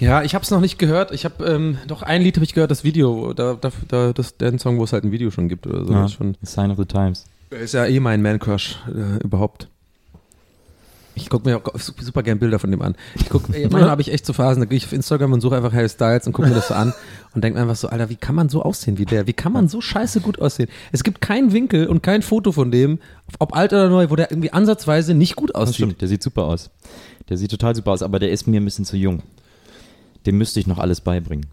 Ja, 0.00 0.22
ich 0.24 0.34
habe 0.34 0.42
es 0.42 0.50
noch 0.50 0.60
nicht 0.60 0.78
gehört. 0.78 1.12
Ich 1.12 1.24
habe 1.24 1.44
ähm, 1.46 1.78
doch 1.86 2.02
ein 2.02 2.20
Lied 2.22 2.36
habe 2.36 2.44
ich 2.44 2.54
gehört, 2.54 2.72
das 2.72 2.82
Video, 2.82 3.32
da, 3.32 3.54
da, 3.54 3.70
da 3.86 4.12
das 4.12 4.36
der 4.36 4.58
Song, 4.58 4.78
wo 4.78 4.84
es 4.84 4.92
halt 4.92 5.04
ein 5.04 5.12
Video 5.12 5.30
schon 5.30 5.48
gibt 5.48 5.66
oder 5.68 5.84
so. 5.84 5.92
Ja, 5.92 6.02
Das 6.02 6.10
ist 6.10 6.16
schon 6.16 6.36
Sign 6.42 6.70
of 6.72 6.76
the 6.78 6.84
Times. 6.84 7.24
ist 7.50 7.74
ja 7.74 7.86
eh 7.86 8.00
mein 8.00 8.20
Man 8.20 8.40
Crush 8.40 8.76
äh, 8.88 9.22
überhaupt. 9.22 9.68
Ich 11.16 11.30
gucke 11.30 11.48
mir 11.48 11.56
auch 11.56 11.78
super 11.78 12.22
gern 12.22 12.38
Bilder 12.38 12.58
von 12.58 12.70
dem 12.70 12.82
an. 12.82 12.96
Ich 13.14 13.28
guck, 13.28 13.48
manchmal 13.70 13.90
habe 13.90 14.02
ich 14.02 14.12
echt 14.12 14.26
so 14.26 14.32
Phasen, 14.32 14.60
da 14.60 14.66
gehe 14.66 14.76
ich 14.76 14.84
auf 14.86 14.92
Instagram 14.92 15.32
und 15.32 15.40
suche 15.40 15.56
einfach 15.56 15.72
Harry 15.72 15.88
Styles 15.88 16.26
und 16.26 16.32
gucke 16.32 16.48
mir 16.48 16.54
das 16.54 16.68
so 16.68 16.74
an 16.74 16.92
und 17.34 17.44
denke 17.44 17.56
mir 17.58 17.62
einfach 17.62 17.76
so, 17.76 17.88
Alter, 17.88 18.10
wie 18.10 18.16
kann 18.16 18.34
man 18.34 18.48
so 18.48 18.62
aussehen 18.62 18.98
wie 18.98 19.04
der? 19.04 19.26
Wie 19.26 19.32
kann 19.32 19.52
man 19.52 19.68
so 19.68 19.80
scheiße 19.80 20.20
gut 20.20 20.40
aussehen? 20.40 20.68
Es 20.92 21.04
gibt 21.04 21.20
keinen 21.20 21.52
Winkel 21.52 21.86
und 21.86 22.02
kein 22.02 22.22
Foto 22.22 22.50
von 22.52 22.70
dem, 22.70 22.98
ob 23.38 23.54
alt 23.56 23.72
oder 23.72 23.88
neu, 23.88 24.10
wo 24.10 24.16
der 24.16 24.30
irgendwie 24.30 24.52
ansatzweise 24.52 25.14
nicht 25.14 25.36
gut 25.36 25.50
Das 25.50 25.62
aussieht. 25.62 25.74
stimmt, 25.76 26.00
der 26.00 26.08
sieht 26.08 26.22
super 26.22 26.44
aus. 26.44 26.70
Der 27.28 27.36
sieht 27.36 27.50
total 27.50 27.74
super 27.76 27.92
aus, 27.92 28.02
aber 28.02 28.18
der 28.18 28.30
ist 28.30 28.46
mir 28.46 28.60
ein 28.60 28.64
bisschen 28.64 28.84
zu 28.84 28.96
jung. 28.96 29.22
Dem 30.26 30.38
müsste 30.38 30.58
ich 30.58 30.66
noch 30.66 30.78
alles 30.78 31.00
beibringen. 31.00 31.46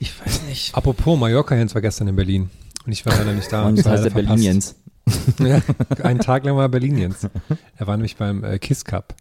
Ich 0.00 0.12
weiß 0.20 0.42
nicht. 0.48 0.74
Apropos, 0.74 1.18
Mallorca 1.18 1.54
Jens 1.54 1.74
war 1.74 1.82
gestern 1.82 2.08
in 2.08 2.16
Berlin. 2.16 2.50
Und 2.84 2.92
ich 2.92 3.06
war 3.06 3.16
leider 3.16 3.32
nicht 3.32 3.50
da. 3.52 3.66
Und 3.68 3.78
das 3.78 3.86
heißt 3.86 4.04
der 4.04 4.10
leider 4.10 4.14
Berlin 4.14 4.26
verpasst. 4.28 4.44
Jens. 4.44 4.74
Ja, 5.38 5.60
einen 6.02 6.20
Tag 6.20 6.44
lang 6.44 6.56
war 6.56 6.68
Berlin 6.68 6.98
Jens. 6.98 7.28
Er 7.76 7.86
war 7.86 7.96
nämlich 7.96 8.16
beim 8.16 8.44
äh, 8.44 8.58
Kiss 8.58 8.84
Cup. 8.84 9.14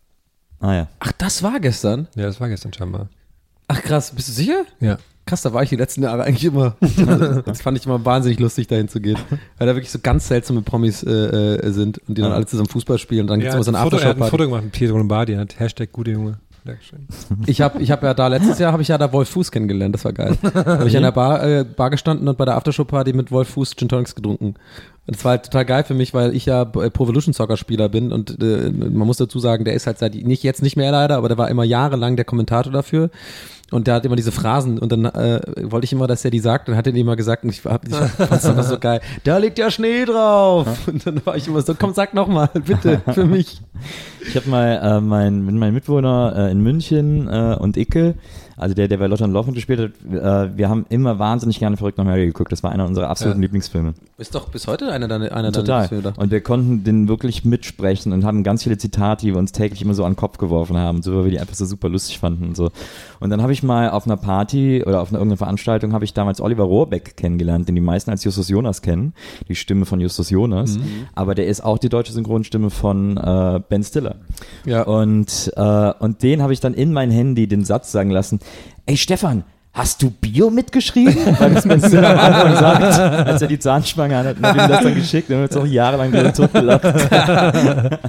Ah 0.60 0.74
ja. 0.74 0.88
Ach, 1.00 1.12
das 1.18 1.42
war 1.44 1.60
gestern? 1.60 2.08
Ja, 2.16 2.26
das 2.26 2.40
war 2.40 2.50
gestern 2.50 2.74
scheinbar. 2.74 3.08
Ach 3.68 3.82
krass, 3.82 4.12
bist 4.12 4.28
du 4.30 4.34
sicher? 4.34 4.64
Ja. 4.80 4.98
Krass, 5.26 5.44
da 5.44 5.54
war 5.54 5.64
ich 5.64 5.70
die 5.70 5.76
letzten 5.76 6.04
Jahre 6.04 6.24
eigentlich 6.24 6.46
immer. 6.46 6.76
Das 7.46 7.62
fand 7.62 7.78
ich 7.78 7.86
immer 7.86 8.04
wahnsinnig 8.04 8.40
lustig, 8.40 8.68
dahin 8.68 8.88
zu 8.90 9.00
gehen. 9.00 9.18
Weil 9.58 9.68
da 9.68 9.76
wirklich 9.76 9.92
so 9.92 10.00
ganz 10.02 10.28
seltsame 10.28 10.62
Promis 10.62 11.04
äh, 11.04 11.10
äh, 11.10 11.72
sind 11.72 12.00
und 12.08 12.18
die 12.18 12.22
dann 12.22 12.32
Ja. 12.32 12.36
alle 12.36 12.46
zusammen 12.48 12.70
Fußball 12.70 12.98
spielen 12.98 13.22
und 13.22 13.28
dann 13.28 13.40
gibt's 13.40 13.54
Ja, 13.54 13.58
immer 13.58 13.64
so 13.64 13.72
eine 13.72 13.78
ein 13.80 13.84
Foto, 13.84 13.98
er 13.98 14.10
hat 14.10 14.22
ein. 14.22 14.30
Foto 14.30 14.44
gemacht 14.46 14.64
mit 14.64 14.74
Pietro 14.74 14.98
Lombardi. 14.98 15.36
Hat 15.36 15.60
Hashtag 15.60 15.92
gute 15.92 16.12
Junge. 16.12 16.40
Dankeschön. 16.66 17.08
Ich 17.48 17.60
habe 17.62 17.82
ich 17.82 17.90
hab 17.90 18.04
ja 18.04 18.14
da 18.14 18.28
letztes 18.28 18.60
Jahr 18.60 18.72
habe 18.72 18.84
ich 18.84 18.88
ja 18.90 18.98
da 19.00 19.12
Wolf 19.12 19.30
Fuß 19.30 19.52
kennengelernt, 19.52 19.96
das 19.96 20.06
war 20.06 20.14
geil. 20.14 20.38
Da 20.44 20.64
habe 20.78 20.88
ich 20.88 20.96
an 20.96 21.02
der 21.02 21.12
Bar, 21.12 21.44
äh, 21.44 21.64
Bar 21.64 21.90
gestanden 21.90 22.28
und 22.28 22.38
bei 22.38 22.46
der 22.46 22.56
Aftershow-Party 22.56 23.14
mit 23.14 23.32
Wolf 23.32 23.50
Fuß 23.50 23.76
Gin 23.76 23.90
Tonics 23.90 24.14
getrunken. 24.14 24.54
Das 25.08 25.26
war 25.26 25.32
halt 25.32 25.44
total 25.46 25.66
geil 25.66 25.84
für 25.84 25.94
mich, 25.96 26.14
weil 26.14 26.36
ich 26.36 26.46
ja 26.46 26.62
äh, 26.62 26.90
Pro 26.90 27.04
Evolution 27.04 27.34
Soccer 27.34 27.58
Spieler 27.58 27.90
bin 27.90 28.12
und 28.12 28.42
äh, 28.42 28.70
man 28.72 29.08
muss 29.08 29.18
dazu 29.18 29.40
sagen, 29.40 29.66
der 29.66 29.74
ist 29.74 29.88
halt 29.88 29.98
seit 29.98 30.14
nicht 30.16 30.44
jetzt 30.44 30.62
nicht 30.62 30.78
mehr 30.78 30.92
leider, 30.92 31.18
aber 31.18 31.28
der 31.28 31.38
war 31.38 31.50
immer 31.50 31.64
jahrelang 31.64 32.16
der 32.16 32.26
Kommentator 32.26 32.72
dafür. 32.72 33.10
Und 33.72 33.88
der 33.88 33.94
hat 33.96 34.06
immer 34.06 34.18
diese 34.18 34.34
Phrasen 34.34 34.78
und 34.80 34.92
dann 34.92 35.06
äh, 35.06 35.40
wollte 35.72 35.86
ich 35.86 35.94
immer, 35.94 36.06
dass 36.06 36.26
er 36.26 36.32
die 36.32 36.40
sagt 36.40 36.68
und 36.68 36.76
hat 36.76 36.88
er 36.88 36.92
die 36.94 37.00
immer 37.00 37.16
gesagt 37.16 37.46
und 37.46 37.52
ich, 37.52 37.64
hab- 37.64 37.88
ich 37.88 37.96
fand's 37.96 38.46
einfach 38.46 38.64
so 38.66 38.78
geil. 38.78 39.00
Da 39.24 39.38
liegt 39.38 39.58
ja 39.60 39.72
Schnee 39.72 40.04
drauf. 40.04 40.90
Und 40.90 41.08
dann 41.08 41.26
war 41.26 41.38
ich 41.38 41.48
immer 41.48 41.62
so, 41.62 41.74
komm, 41.74 41.94
sag 41.94 42.14
noch 42.14 42.28
mal, 42.28 42.50
bitte, 42.66 43.02
für 43.14 43.24
mich. 43.24 43.62
Ich 44.28 44.36
habe 44.36 44.50
mal 44.50 44.74
äh, 44.84 45.00
mein, 45.00 45.46
mit 45.46 45.56
meinem 45.56 45.74
Mitbewohner 45.76 46.34
äh, 46.36 46.52
in 46.52 46.60
München 46.62 47.30
äh, 47.30 47.56
und 47.58 47.78
Icke, 47.78 48.16
also 48.62 48.76
der, 48.76 48.88
der 48.88 48.98
bei 48.98 49.08
Lotte 49.08 49.24
und 49.24 49.32
Laufend 49.32 49.56
gespielt 49.56 49.80
hat, 49.80 49.92
äh, 50.14 50.58
wir 50.58 50.70
haben 50.70 50.86
immer 50.90 51.20
wahnsinnig 51.20 51.60
gerne 51.60 51.78
verrückt 51.78 51.98
nach 51.98 52.06
Mary 52.06 52.26
geguckt. 52.28 52.52
Das 52.52 52.64
war 52.64 52.72
einer 52.72 52.86
unserer 52.86 53.10
absoluten 53.10 53.40
Ja. 53.40 53.46
Lieblingsfilme. 53.46 53.94
Ist 54.18 54.36
doch 54.36 54.50
bis 54.50 54.68
heute 54.68 54.92
einer 54.92 55.08
deiner 55.08 55.32
einer 55.34 55.52
Total. 55.52 55.66
deiner 55.66 55.82
Lieblingsfilme. 55.84 56.14
Und 56.24 56.32
wir 56.32 56.42
konnten 56.42 56.84
den 56.84 57.08
wirklich 57.08 57.44
mitsprechen 57.44 58.14
und 58.14 58.24
haben 58.24 58.44
ganz 58.44 58.64
viele 58.64 58.78
Zitate, 58.78 59.26
die 59.26 59.34
wir 59.34 59.40
uns 59.40 59.52
täglich 59.52 59.82
immer 59.82 59.94
so 59.94 60.06
an 60.06 60.12
den 60.14 60.18
Kopf 60.18 60.38
geworfen 60.38 60.78
haben, 60.78 61.02
so 61.02 61.16
weil 61.16 61.26
wir 61.26 61.32
die 61.32 61.40
einfach 61.40 61.56
so 61.56 61.66
super 61.66 61.90
lustig 61.90 62.20
fanden 62.20 62.46
und 62.50 62.56
so. 62.56 62.70
Und 63.20 63.30
dann 63.30 63.42
habe 63.42 63.52
ich 63.54 63.64
mal 63.64 63.90
auf 63.90 64.06
einer 64.06 64.18
Party 64.18 64.84
oder 64.86 65.02
auf 65.02 65.10
einer 65.10 65.20
irgendeiner 65.20 65.38
Veranstaltung 65.38 65.94
habe 65.94 66.06
ich 66.06 66.14
damals 66.14 66.40
Oliver 66.42 66.64
Rohrbeck 66.64 67.18
kennengelernt, 67.18 67.68
den 67.68 67.76
die 67.76 67.82
meisten 67.82 68.12
als 68.12 68.24
Justus 68.24 68.48
Jonas 68.50 68.82
kennen, 68.82 69.14
die 69.48 69.56
Stimme 69.56 69.86
von 69.86 70.00
Justus 70.00 70.30
Jonas. 70.30 70.78
Aber 71.16 71.36
der 71.36 71.48
ist 71.48 71.64
auch 71.64 71.78
die 71.78 71.90
deutsche 71.90 72.14
Synchronstimme 72.14 72.70
von 72.70 73.18
äh, 73.18 73.60
Ben 73.68 73.84
Stiller. 73.84 74.16
Ja. 74.66 74.84
Und, 74.84 75.52
äh, 75.56 75.94
und 76.00 76.24
den 76.24 76.42
habe 76.42 76.54
ich 76.54 76.60
dann 76.60 76.74
in 76.74 76.94
mein 76.94 77.12
Handy 77.12 77.48
den 77.48 77.64
Satz 77.64 77.92
sagen 77.92 78.10
lassen, 78.12 78.40
ey 78.86 78.98
Stefan, 78.98 79.44
hast 79.74 80.02
du 80.02 80.10
Bio 80.10 80.50
mitgeschrieben? 80.50 81.16
Weil 81.40 81.54
das 81.54 81.64
Stiller 81.64 82.10
am 82.12 82.20
Anfang 82.20 82.56
sagt, 82.56 83.00
als 83.28 83.42
er 83.42 83.48
die 83.48 83.60
Zahnspange 83.60 84.18
hat, 84.18 84.28
hat 84.28 84.38
ihm 84.38 84.42
das 84.42 84.84
dann 84.84 84.96
geschickt 84.96 85.30
und 85.30 85.38
hat 85.38 85.56
uns 85.56 85.58
auch 85.58 85.66
jahrelang 85.66 86.12
drüber 86.12 86.34
totgelacht. 86.34 86.84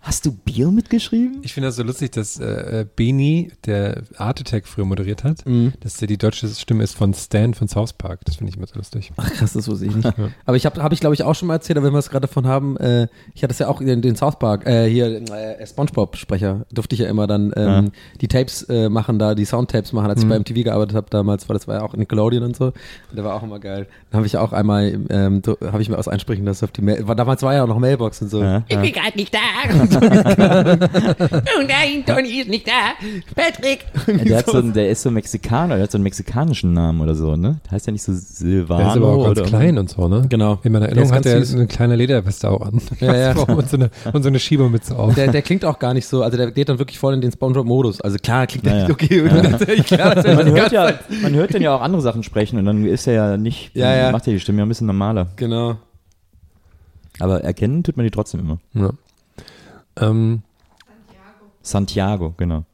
Hast 0.00 0.24
du 0.24 0.32
Bio 0.32 0.70
mitgeschrieben? 0.70 1.40
Ich 1.42 1.52
finde 1.52 1.68
das 1.68 1.76
so 1.76 1.82
lustig, 1.82 2.12
dass 2.12 2.38
äh, 2.38 2.80
äh, 2.82 2.86
Beni, 2.96 3.50
der 3.66 4.02
Art 4.16 4.40
Attack 4.40 4.66
früher 4.68 4.84
moderiert 4.84 5.24
hat, 5.24 5.44
Mhm. 5.44 5.72
dass 5.80 5.96
der 5.96 6.06
die 6.06 6.16
deutsche 6.16 6.46
Stimme 6.48 6.84
ist 6.84 6.94
von 6.96 7.12
Stan 7.14 7.52
von 7.52 7.66
South 7.68 7.92
Park. 7.94 8.20
Das 8.24 8.36
finde 8.36 8.50
ich 8.50 8.56
immer 8.56 8.66
so 8.68 8.76
lustig. 8.76 9.12
Ach 9.16 9.28
krass, 9.30 9.54
das 9.54 9.66
wusste 9.68 9.86
ich 9.86 9.96
nicht. 9.96 10.08
Aber 10.46 10.56
ich 10.56 10.66
habe, 10.66 10.80
habe 10.82 10.94
ich 10.94 11.00
glaube 11.00 11.14
ich 11.14 11.24
auch 11.24 11.34
schon 11.34 11.48
mal 11.48 11.54
erzählt, 11.54 11.76
aber 11.78 11.86
wenn 11.88 11.92
wir 11.94 11.98
es 11.98 12.10
gerade 12.10 12.26
davon 12.28 12.46
haben, 12.46 12.76
äh, 12.76 13.08
ich 13.34 13.42
hatte 13.42 13.52
es 13.52 13.58
ja 13.58 13.66
auch 13.68 13.80
in 13.80 14.00
den 14.00 14.14
South 14.16 14.38
Park, 14.38 14.66
äh, 14.66 14.88
hier 14.88 15.20
äh, 15.32 15.66
SpongeBob-Sprecher, 15.66 16.64
durfte 16.72 16.94
ich 16.94 17.00
ja 17.00 17.08
immer 17.08 17.26
dann 17.26 17.52
ähm, 17.56 17.66
Ja. 17.66 17.84
die 18.20 18.28
Tapes 18.28 18.62
äh, 18.64 18.88
machen, 18.88 19.18
da 19.18 19.34
die 19.34 19.44
Soundtapes 19.44 19.92
machen, 19.92 20.08
als 20.10 20.22
ich 20.22 20.28
bei 20.28 20.38
MTV 20.38 20.62
gearbeitet 20.64 20.96
habe 20.96 21.08
damals, 21.10 21.48
weil 21.48 21.54
das 21.54 21.66
war 21.66 21.76
ja 21.76 21.82
auch 21.82 21.94
Nickelodeon 21.94 22.44
und 22.44 22.56
so. 22.56 22.66
Und 22.66 22.74
der 23.16 23.24
war 23.24 23.34
auch 23.34 23.42
immer 23.42 23.58
geil. 23.58 23.86
Dann 24.10 24.18
habe 24.18 24.26
ich 24.26 24.36
auch 24.36 24.52
einmal, 24.52 24.98
ähm, 25.10 25.42
habe 25.70 25.82
ich 25.82 25.88
mir 25.88 25.98
was 25.98 26.08
einsprechen 26.08 26.44
lassen 26.44 26.64
auf 26.64 26.70
die 26.72 26.82
Mail. 26.82 27.06
War, 27.08 27.16
damals 27.16 27.42
war 27.42 27.52
ja 27.54 27.64
auch 27.64 27.68
noch 27.68 27.78
Mailbox 27.80 28.22
und 28.22 28.30
so. 28.30 28.42
Ja, 28.42 28.64
ja. 28.70 28.82
gerade 28.82 29.16
nicht 29.16 29.34
da. 29.34 29.38
oh 29.96 31.62
nein, 31.66 32.04
Toni 32.06 32.40
ist 32.40 32.48
nicht 32.48 32.66
da. 32.68 32.94
Patrick. 33.34 33.86
Der, 34.24 34.38
hat 34.38 34.46
so, 34.46 34.58
einen- 34.58 34.72
der 34.74 34.90
ist 34.90 35.02
so 35.02 35.10
Mexikaner, 35.10 35.74
der 35.76 35.84
hat 35.84 35.90
so 35.92 35.96
einen 35.98 36.04
mexikanischen 36.04 36.72
Namen 36.72 37.00
oder 37.00 37.14
so, 37.14 37.36
ne? 37.36 37.60
Der 37.64 37.72
heißt 37.72 37.86
ja 37.86 37.92
nicht 37.92 38.02
so 38.02 38.12
Silvano 38.14 38.80
Der 38.80 38.90
ist 38.90 38.96
aber 38.96 39.08
auch 39.08 39.24
ganz 39.26 39.38
oder 39.38 39.48
klein 39.48 39.78
und 39.78 39.90
so, 39.90 40.08
ne? 40.08 40.26
Genau. 40.28 40.58
In 40.62 40.72
meiner 40.72 40.86
Der 40.86 40.96
Erinnerung 40.96 41.16
hat 41.16 41.26
er 41.26 41.36
eine 41.36 41.66
kleine 41.66 41.96
Lederweste 41.96 42.50
auch 42.50 42.60
an. 42.62 42.80
Ja, 43.00 43.16
ja. 43.16 43.32
und, 43.48 43.68
so 43.68 43.76
eine, 43.76 43.90
und 44.12 44.22
so 44.22 44.28
eine 44.28 44.38
Schiebermütze 44.38 44.98
auf. 44.98 45.14
Der, 45.14 45.28
der 45.30 45.42
klingt 45.42 45.64
auch 45.64 45.78
gar 45.78 45.94
nicht 45.94 46.06
so, 46.06 46.22
also 46.22 46.36
der 46.36 46.50
geht 46.50 46.68
dann 46.68 46.78
wirklich 46.78 46.98
voll 46.98 47.14
in 47.14 47.20
den 47.20 47.32
SpongeBob-Modus. 47.32 48.00
Also 48.00 48.18
klar 48.18 48.46
klingt 48.46 48.66
der 48.66 48.76
Ja, 48.76 48.88
nicht 48.88 49.10
ja. 49.10 49.22
okay. 49.24 49.48
Natürlich 49.50 49.86
klar, 49.86 50.14
man 50.16 50.46
die 50.46 50.52
hört 50.52 50.72
ja, 50.72 50.92
man 51.22 51.34
hört 51.34 51.54
den 51.54 51.62
ja 51.62 51.74
auch 51.74 51.80
andere 51.80 52.02
Sachen 52.02 52.22
sprechen 52.22 52.58
und 52.58 52.64
dann 52.64 52.84
ist 52.84 53.06
er 53.06 53.12
ja 53.14 53.36
nicht, 53.36 53.70
Ja, 53.74 53.94
ja. 53.94 54.12
macht 54.12 54.26
er 54.26 54.32
die 54.32 54.40
Stimme 54.40 54.58
ja 54.58 54.66
ein 54.66 54.68
bisschen 54.68 54.86
normaler. 54.86 55.28
Genau. 55.36 55.76
Aber 57.20 57.42
erkennen 57.42 57.82
tut 57.82 57.96
man 57.96 58.04
die 58.04 58.10
trotzdem 58.10 58.40
immer. 58.40 58.58
Ja. 58.74 58.90
Ähm, 60.00 60.42
Santiago, 61.62 62.34
genau. 62.36 62.64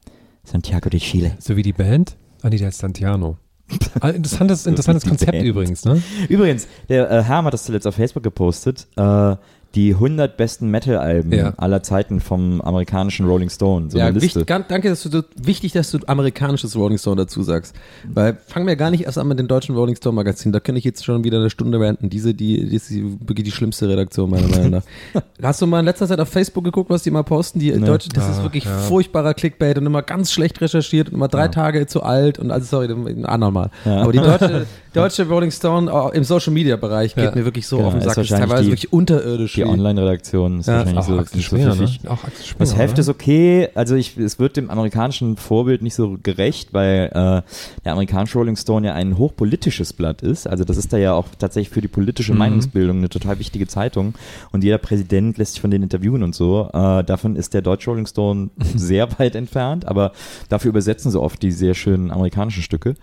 Santiago 0.45 0.91
de 0.91 1.01
Chile. 1.01 1.37
so 1.39 1.57
wie 1.57 1.63
die 1.63 1.73
Band. 1.73 2.17
Ah, 2.43 2.49
nee, 2.51 2.59
der 2.59 2.69
heißt 2.69 2.79
Santiano. 2.79 3.39
Ah, 4.01 4.11
interessantes, 4.11 4.67
interessantes 4.67 5.09
Konzept 5.09 5.43
übrigens, 5.43 5.85
ne? 5.85 6.03
Übrigens, 6.29 6.69
der 6.89 7.11
äh, 7.11 7.23
Herm 7.23 7.47
hat 7.47 7.55
das 7.55 7.65
zuletzt 7.65 7.87
auf 7.87 7.95
Facebook 7.95 8.23
gepostet. 8.23 8.87
Äh, 8.97 9.37
die 9.75 9.95
100 9.95 10.37
besten 10.37 10.71
Metal-Alben 10.71 11.33
Ja. 11.33 11.53
aller 11.57 11.83
Zeiten 11.83 12.21
vom 12.21 12.61
amerikanischen 12.61 13.27
Rolling 13.27 13.51
Stone. 13.51 13.91
So 13.91 13.99
ja, 13.99 14.05
eine 14.07 14.19
Liste. 14.19 14.41
wichtig, 14.41 14.65
danke, 14.69 14.89
dass 14.89 15.03
du 15.03 15.11
so, 15.11 15.23
wichtig, 15.37 15.73
dass 15.73 15.91
du 15.91 15.99
amerikanisches 16.07 16.77
Rolling 16.77 16.99
Stone 16.99 17.17
dazu 17.17 17.43
sagst. 17.43 17.75
Weil 18.09 18.37
fangen 18.47 18.67
wir 18.67 18.77
gar 18.77 18.91
nicht 18.91 19.05
erst 19.05 19.19
an 19.19 19.27
mit 19.29 19.39
den 19.39 19.49
deutschen 19.49 19.75
Rolling 19.75 19.97
Stone 19.97 20.15
Magazin. 20.15 20.53
Da 20.53 20.61
könnte 20.61 20.79
ich 20.79 20.85
jetzt 20.85 21.05
schon 21.05 21.25
wieder 21.25 21.39
eine 21.39 21.51
Stunde 21.51 21.81
ranten. 21.81 22.09
Diese, 22.11 22.35
die, 22.35 22.65
die 22.69 22.77
ist 22.77 22.91
die, 22.91 23.03
wirklich 23.27 23.45
die 23.45 23.51
schlimmste 23.53 23.89
Redaktion 23.89 24.31
meiner 24.31 24.49
Meinung 24.49 24.71
nach. 24.71 24.83
Hast 25.43 25.61
du 25.63 25.67
mal 25.67 25.81
in 25.81 25.85
letzter 25.87 26.07
Zeit 26.07 26.21
auf 26.21 26.29
Facebook 26.29 26.65
geguckt, 26.65 26.91
was 26.91 27.03
die 27.03 27.11
mal 27.11 27.23
posten? 27.25 27.59
Die 27.59 27.73
deutsche, 27.73 28.09
das 28.11 28.29
ist 28.31 28.39
Ah, 28.39 28.43
wirklich 28.45 28.65
ja. 28.65 28.79
furchtbarer 28.79 29.35
Clickbait 29.35 29.79
und 29.79 29.87
immer 29.87 30.03
ganz 30.03 30.33
schlecht 30.33 30.61
recherchiert 30.61 31.09
und 31.09 31.15
immer 31.15 31.29
drei 31.29 31.49
Tage 31.49 31.87
zu 31.87 32.03
alt 32.03 32.39
und 32.39 32.51
also 32.51 32.67
sorry, 32.67 32.89
ein 32.93 33.27
andermal. 33.27 33.71
Ja. 33.85 34.03
Aber 34.03 34.13
die 34.13 34.19
deutsche, 34.19 34.67
deutsche 34.95 35.29
Rolling 35.29 35.51
Stone 35.51 35.93
auch 35.93 36.13
im 36.13 36.25
Social 36.25 36.53
Media 36.53 36.77
Bereich 36.77 37.15
geht 37.15 37.25
Ja. 37.25 37.31
mir 37.35 37.45
wirklich 37.45 37.67
so 37.67 37.77
Genau, 37.77 37.89
auf 37.89 37.95
den 37.95 37.99
ist 38.01 38.05
Sack. 38.07 38.15
Das 38.17 38.25
ist 38.27 38.31
wahrscheinlich 38.33 38.49
teilweise 38.51 38.65
die- 38.65 38.71
wirklich 38.73 38.93
unterirdisch. 38.93 39.53
Die 39.55 39.65
Online-Redaktion 39.65 40.61
ist 40.61 40.67
Ja, 40.67 40.75
wahrscheinlich 40.79 40.99
Auch 40.99 41.07
so, 41.09 41.19
Axel 41.19 41.41
so 41.43 41.57
ne? 41.57 41.89
Auch 42.09 42.25
Axel 42.25 42.45
Springer, 42.45 42.59
Das 42.59 42.77
Heft 42.77 42.93
oder? 42.95 43.01
ist 43.01 43.09
okay, 43.09 43.69
also 43.75 43.95
ich, 43.97 44.17
es 44.17 44.39
wird 44.39 44.57
dem 44.57 44.71
amerikanischen 44.71 45.37
Vorbild 45.37 45.83
nicht 45.83 45.95
so 45.95 46.17
gerecht, 46.23 46.73
weil 46.73 47.07
äh, 47.13 47.43
der 47.85 47.93
amerikanische 47.93 48.39
Rolling 48.39 48.57
Stone 48.57 48.87
ja 48.87 48.95
ein 48.95 49.19
hochpolitisches 49.19 49.93
Blatt 49.93 50.23
ist. 50.23 50.47
Also 50.47 50.65
das 50.65 50.77
ist 50.77 50.93
da 50.93 50.97
ja 50.97 51.13
auch 51.15 51.27
tatsächlich 51.39 51.71
für 51.73 51.81
die 51.81 51.89
politische 51.89 52.33
Mhm. 52.33 52.39
Meinungsbildung 52.39 52.99
eine 52.99 53.09
total 53.09 53.39
wichtige 53.39 53.67
Zeitung. 53.67 54.15
Und 54.53 54.65
jeder 54.65 54.79
Präsident 54.79 55.39
lässt 55.39 55.53
sich 55.53 55.61
von 55.61 55.71
denen 55.71 55.85
interviewen 55.85 56.23
und 56.23 56.35
so. 56.35 56.69
Äh, 56.73 57.03
davon 57.05 57.37
ist 57.37 57.55
der 57.55 57.63
deutsche 57.63 57.91
Rolling 57.91 58.07
Stone 58.07 58.51
sehr 58.77 59.09
weit 59.19 59.35
entfernt, 59.35 59.87
aber 59.87 60.13
dafür 60.49 60.69
übersetzen 60.71 61.11
sie 61.11 61.21
oft 61.21 61.43
die 61.43 61.51
sehr 61.51 61.75
schönen 61.75 62.11
amerikanischen 62.11 62.63
Stücke 62.63 62.95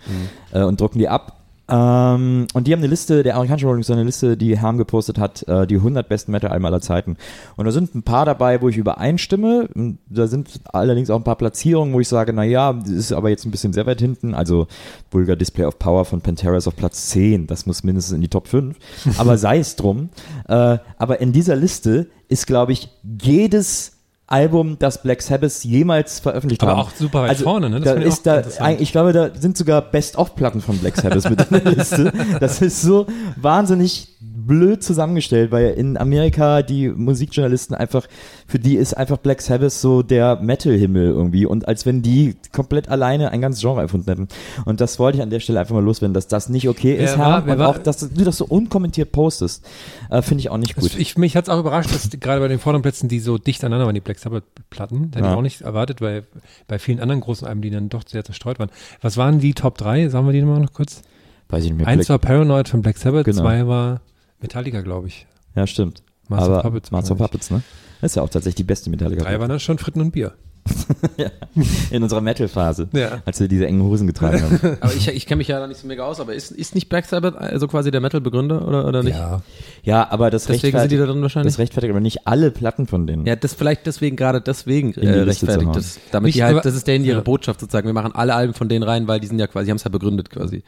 äh, 0.52 0.64
und 0.64 0.80
drucken 0.80 1.00
die 1.00 1.10
ab. 1.10 1.38
Ähm, 1.72 2.48
und 2.54 2.68
die 2.68 2.74
haben 2.74 2.80
eine 2.80 2.88
Liste, 2.88 3.24
der 3.24 3.36
amerikanische 3.36 3.66
Rolling 3.66 3.84
Stone, 3.84 4.00
eine 4.00 4.06
Liste, 4.06 4.36
die 4.36 4.58
Herm 4.60 4.78
gepostet 4.78 5.18
hat, 5.18 5.48
äh, 5.48 5.66
die 5.66 5.76
100 5.76 6.10
besten 6.10 6.34
Metal-Alben 6.34 6.66
aller 6.66 6.82
Zeiten. 6.82 7.16
Und 7.56 7.66
da 7.66 7.72
sind 7.72 7.96
ein 7.96 8.04
paar 8.04 8.26
dabei, 8.26 8.62
wo 8.62 8.68
ich 8.68 8.76
übereinstimme. 8.76 9.70
Da 10.10 10.28
sind 10.28 10.50
allerdings 10.66 11.10
auch 11.10 11.16
ein 11.16 11.24
paar 11.24 11.38
Platzierungen, 11.38 11.94
wo 11.94 12.02
ich 12.02 12.10
sage, 12.10 12.34
na 12.34 12.44
ja, 12.44 12.74
das 12.74 12.90
ist 12.90 13.14
aber 13.14 13.30
jetzt 13.30 13.46
ein 13.46 13.52
bisschen 13.52 13.72
sehr 13.72 13.86
weit 13.86 14.02
hinten. 14.02 14.34
Also 14.36 14.68
Vulgar 15.12 15.38
Display 15.38 15.66
of 15.66 15.80
Power 15.80 16.04
von 16.04 16.20
Pantera 16.20 16.58
ist 16.58 16.68
auf 16.68 16.76
Platz 16.76 17.10
10. 17.10 17.48
Das 17.48 17.66
muss 17.66 17.84
mindestens 17.84 18.16
in 18.16 18.22
die 18.22 18.28
Top 18.28 18.50
5. 18.50 18.78
Aber 19.18 19.38
sei 19.40 19.60
es 19.60 19.78
drum. 19.78 20.10
Äh, 20.50 20.78
aber 20.98 21.22
in 21.22 21.32
dieser 21.32 21.56
Liste 21.56 22.08
ist, 22.28 22.48
glaube 22.48 22.74
ich, 22.74 22.90
jedes 23.22 24.01
Album, 24.32 24.78
das 24.80 25.02
Black 25.02 25.22
Sabbath 25.22 25.64
jemals 25.64 26.20
veröffentlicht 26.20 26.64
Aber 26.64 26.72
haben. 26.72 26.80
auch 26.82 26.92
super 26.92 27.24
weit 27.24 27.30
also, 27.32 27.44
vorne, 27.44 27.70
ne? 27.70 27.80
Das 27.82 28.24
Da 28.24 28.38
ist 28.40 28.60
da, 28.60 28.72
ich 28.72 28.92
glaube, 28.92 29.14
da 29.14 29.30
sind 29.34 29.58
sogar 29.58 29.82
Best-of-Platten 29.82 30.62
von 30.62 30.78
Black 30.78 30.98
Sabbath 30.98 31.30
mit 31.30 31.42
in 31.52 31.64
der 31.64 31.74
Liste. 31.74 32.14
Das 32.40 32.62
ist 32.62 32.82
so 32.82 33.08
wahnsinnig 33.36 34.08
blöd 34.52 34.84
zusammengestellt, 34.84 35.50
weil 35.52 35.68
in 35.72 35.96
Amerika 35.98 36.62
die 36.62 36.90
Musikjournalisten 36.90 37.74
einfach, 37.74 38.06
für 38.48 38.60
die 38.60 38.76
ist 38.76 38.94
einfach 38.96 39.16
Black 39.16 39.42
Sabbath 39.42 39.72
so 39.72 40.04
der 40.04 40.42
Metal-Himmel 40.42 41.06
irgendwie 41.08 41.46
und 41.46 41.70
als 41.70 41.86
wenn 41.86 42.02
die 42.02 42.36
komplett 42.52 42.90
alleine 42.90 43.32
ein 43.32 43.40
ganzes 43.40 43.62
Genre 43.62 43.80
erfunden 43.82 44.10
hätten. 44.10 44.28
Und 44.66 44.82
das 44.82 45.00
wollte 45.00 45.18
ich 45.20 45.24
an 45.24 45.30
der 45.30 45.40
Stelle 45.40 45.62
einfach 45.62 45.74
mal 45.74 45.84
loswerden, 45.84 46.14
dass 46.14 46.28
das 46.28 46.50
nicht 46.50 46.68
okay 46.68 46.96
ist, 46.96 47.16
Herr, 47.18 47.44
und 47.48 47.58
war- 47.60 47.70
auch, 47.70 47.78
dass 47.78 48.00
du 48.00 48.24
das 48.26 48.36
so 48.38 48.46
unkommentiert 48.46 49.14
postest, 49.14 49.66
äh, 50.10 50.22
finde 50.22 50.42
ich 50.42 50.50
auch 50.50 50.58
nicht 50.58 50.76
gut. 50.76 50.96
Ich, 51.00 51.18
mich 51.18 51.38
hat 51.38 51.46
es 51.46 51.50
auch 51.50 51.60
überrascht, 51.60 51.94
dass 51.94 52.10
gerade 52.20 52.42
bei 52.42 52.50
den 52.50 52.60
vorderen 52.60 52.82
Plätzen, 52.82 53.08
die 53.08 53.20
so 53.22 53.38
dicht 53.38 53.64
aneinander 53.64 53.86
waren, 53.86 53.96
die 53.96 54.02
Black 54.02 54.20
Sabbath-Platten, 54.20 55.12
da 55.12 55.18
hätte 55.20 55.28
Ja. 55.28 55.32
ich 55.34 55.38
auch 55.38 55.42
nicht 55.42 55.62
erwartet, 55.62 56.02
weil 56.02 56.26
bei 56.68 56.78
vielen 56.78 57.00
anderen 57.00 57.22
großen 57.22 57.48
Alben, 57.48 57.62
die 57.62 57.70
dann 57.70 57.88
doch 57.88 58.04
sehr 58.06 58.26
zerstreut 58.26 58.60
waren. 58.60 58.70
Was 59.02 59.16
waren 59.16 59.40
die 59.40 59.54
Top 59.54 59.78
3? 59.78 60.10
Sagen 60.10 60.26
wir 60.26 60.34
die 60.34 60.42
nochmal 60.42 60.60
noch 60.60 60.74
kurz? 60.74 61.04
Weiß 61.48 61.64
ich 61.64 61.70
nicht 61.72 61.78
mehr. 61.80 61.88
Eins 61.88 62.08
Black- 62.08 62.10
war 62.10 62.20
Paranoid 62.20 62.68
von 62.70 62.82
Black 62.82 62.98
Sabbath, 62.98 63.26
Genau. 63.26 63.42
zwei 63.42 63.66
war 63.68 64.02
Metallica, 64.42 64.82
glaube 64.82 65.08
ich. 65.08 65.28
ja, 65.56 65.66
stimmt. 65.68 66.04
Master 66.28 66.46
Aber 66.52 66.62
Puppets 66.62 66.92
Master. 66.92 67.16
Puppets, 67.16 67.52
ne? 67.52 67.62
Das 68.00 68.12
ist 68.12 68.16
ja 68.16 68.24
auch 68.24 68.30
tatsächlich 68.30 68.56
die 68.56 68.64
beste 68.64 68.90
Metallica. 68.90 69.24
Drei 69.24 69.40
waren 69.40 69.50
dann 69.50 69.60
schon 69.60 69.78
Fritten 69.78 70.02
und 70.02 70.12
Bier. 70.12 70.34
in 71.92 72.04
unserer 72.04 72.22
Metal-Phase, 72.22 72.88
Ja. 72.94 73.22
als 73.26 73.40
wir 73.40 73.48
diese 73.48 73.66
engen 73.66 73.82
Hosen 73.84 74.08
getragen 74.08 74.42
haben. 74.42 74.78
Aber 74.82 74.94
ich, 74.94 75.08
ich 75.08 75.26
kenne 75.26 75.38
mich 75.40 75.48
ja 75.48 75.60
da 75.60 75.68
nicht 75.68 75.80
so 75.80 75.88
mega 75.88 76.04
aus, 76.06 76.20
aber 76.20 76.34
ist, 76.34 76.52
ist 76.52 76.76
nicht 76.76 76.88
Black 76.90 77.06
Sabbath 77.06 77.36
also 77.38 77.68
quasi 77.68 77.92
der 77.92 78.02
Metal-Begründer 78.02 78.68
oder, 78.68 78.88
oder 78.88 79.04
nicht? 79.04 79.16
Ja. 79.18 79.42
Ja, 79.84 80.08
aber 80.12 80.30
das 80.30 80.46
Deswegen 80.46 80.78
sind 80.80 80.92
die 80.92 80.98
da 80.98 81.06
drin 81.06 81.22
wahrscheinlich? 81.22 81.54
Das 81.54 81.60
rechtfertigt 81.60 81.92
aber 81.92 82.00
nicht 82.00 82.28
alle 82.28 82.52
Platten 82.52 82.88
von 82.88 83.08
denen. 83.08 83.26
Ja, 83.26 83.36
das 83.36 83.54
vielleicht 83.54 83.86
deswegen, 83.88 84.16
gerade 84.16 84.42
deswegen 84.42 84.94
äh, 84.94 85.10
rechtfertigt 85.22 85.76
das. 85.76 86.00
Damit 86.12 86.28
Mich 86.28 86.36
die 86.36 86.44
halt, 86.44 86.54
aber- 86.54 86.62
das 86.62 86.76
ist 86.76 86.88
denen 86.88 87.04
ihre 87.06 87.18
ja. 87.18 87.24
Botschaft 87.24 87.60
sozusagen. 87.60 87.88
Wir 87.88 87.94
machen 87.94 88.14
alle 88.14 88.36
Alben 88.36 88.54
von 88.54 88.70
denen 88.70 88.84
rein, 88.84 89.08
weil 89.08 89.20
die 89.20 89.28
sind 89.28 89.40
ja 89.40 89.48
quasi, 89.48 89.66
die 89.66 89.72
haben 89.72 89.78
es 89.78 89.84
ja 89.84 89.90
begründet 89.90 90.30
quasi. 90.30 90.64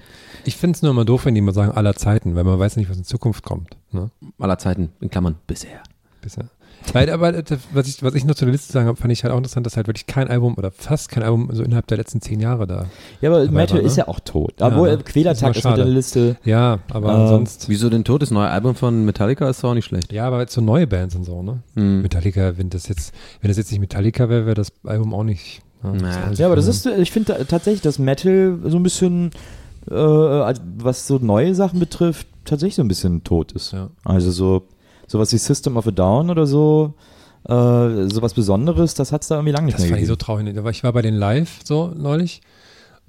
Ich 0.45 0.57
finde 0.57 0.75
es 0.75 0.81
nur 0.81 0.91
immer 0.91 1.05
doof, 1.05 1.25
wenn 1.25 1.35
die 1.35 1.39
immer 1.39 1.53
sagen, 1.53 1.71
aller 1.71 1.95
Zeiten, 1.95 2.35
weil 2.35 2.43
man 2.43 2.57
weiß 2.59 2.75
nicht, 2.77 2.89
was 2.89 2.97
in 2.97 3.03
Zukunft 3.05 3.43
kommt. 3.43 3.77
Ne? 3.91 4.09
Aller 4.39 4.57
Zeiten, 4.57 4.89
in 4.99 5.09
Klammern, 5.09 5.35
bisher. 5.47 5.81
Bisher. 6.21 6.45
Weil, 6.91 7.09
aber 7.09 7.31
das, 7.31 7.59
was, 7.71 7.87
ich, 7.87 8.03
was 8.03 8.13
ich 8.13 8.25
noch 8.25 8.35
zur 8.35 8.49
Liste 8.49 8.73
sagen 8.73 8.87
habe, 8.87 8.97
fand 8.99 9.11
ich 9.13 9.23
halt 9.23 9.33
auch 9.33 9.37
interessant, 9.37 9.65
dass 9.65 9.77
halt 9.77 9.87
wirklich 9.87 10.05
kein 10.05 10.27
Album 10.27 10.55
oder 10.57 10.69
fast 10.71 11.09
kein 11.09 11.23
Album 11.23 11.49
so 11.53 11.63
innerhalb 11.63 11.87
der 11.87 11.97
letzten 11.97 12.19
zehn 12.21 12.39
Jahre 12.39 12.67
da. 12.67 12.85
Ja, 13.21 13.29
aber 13.29 13.39
dabei 13.45 13.51
Metal 13.51 13.77
war, 13.77 13.81
ne? 13.83 13.87
ist 13.87 13.97
ja 13.97 14.07
auch 14.07 14.19
tot. 14.19 14.55
Obwohl, 14.61 14.89
Ja, 14.89 14.93
äh, 14.95 14.97
Quälertag 14.97 15.53
das 15.53 15.57
ist 15.63 15.69
mit 15.69 15.77
der. 15.77 15.85
Liste. 15.85 16.35
Ja, 16.43 16.79
aber 16.91 17.13
Ähm, 17.15 17.27
sonst. 17.29 17.69
Wieso 17.69 17.89
denn 17.89 18.03
tot? 18.03 18.21
Das 18.21 18.31
neue 18.31 18.49
Album 18.49 18.75
von 18.75 19.05
Metallica 19.05 19.49
ist 19.49 19.63
auch 19.63 19.73
nicht 19.73 19.85
schlecht. 19.85 20.11
Ja, 20.11 20.27
aber 20.27 20.41
jetzt 20.41 20.53
so 20.53 20.61
neue 20.61 20.85
Bands 20.87 21.15
und 21.15 21.23
so, 21.23 21.41
ne? 21.41 21.61
Hm. 21.75 22.01
Metallica, 22.01 22.57
wenn 22.57 22.69
das 22.69 22.87
jetzt, 22.89 23.13
wenn 23.41 23.47
das 23.49 23.57
jetzt 23.57 23.71
nicht 23.71 23.79
Metallica 23.79 24.27
wäre, 24.29 24.45
wäre 24.45 24.55
das 24.55 24.71
Album 24.83 25.13
auch 25.13 25.23
nicht. 25.23 25.61
Ja, 25.83 25.89
auch 25.89 26.29
nicht 26.29 26.39
Ja, 26.39 26.47
aber 26.47 26.55
das 26.55 26.67
ist, 26.67 26.85
äh, 26.85 27.01
ich 27.01 27.11
finde 27.11 27.33
ta- 27.37 27.43
tatsächlich, 27.45 27.81
dass 27.81 27.99
Metal 27.99 28.57
so 28.65 28.77
ein 28.77 28.83
bisschen, 28.83 29.31
äh, 29.89 29.93
was 29.95 31.07
so 31.07 31.17
neue 31.19 31.55
Sachen 31.55 31.79
betrifft, 31.79 32.27
tatsächlich 32.45 32.75
so 32.75 32.81
ein 32.83 32.87
bisschen 32.87 33.23
tot 33.23 33.51
ist. 33.53 33.71
Ja. 33.73 33.89
Also 34.03 34.31
so, 34.31 34.63
sowas 35.07 35.31
wie 35.33 35.37
System 35.37 35.77
of 35.77 35.87
a 35.87 35.91
Down 35.91 36.29
oder 36.29 36.45
so, 36.45 36.93
äh, 37.45 37.51
sowas 38.09 38.33
Besonderes, 38.33 38.93
das 38.93 39.11
hat 39.11 39.23
es 39.23 39.27
da 39.27 39.35
irgendwie 39.35 39.51
lange 39.51 39.65
nicht 39.65 39.75
Das 39.75 39.81
mehr 39.81 39.91
fand 39.91 40.01
ich 40.01 40.07
so 40.07 40.15
traurig. 40.15 40.57
Aber 40.57 40.69
Ich 40.71 40.83
war 40.83 40.93
bei 40.93 41.01
den 41.01 41.15
Live 41.15 41.59
so 41.63 41.91
neulich 41.95 42.41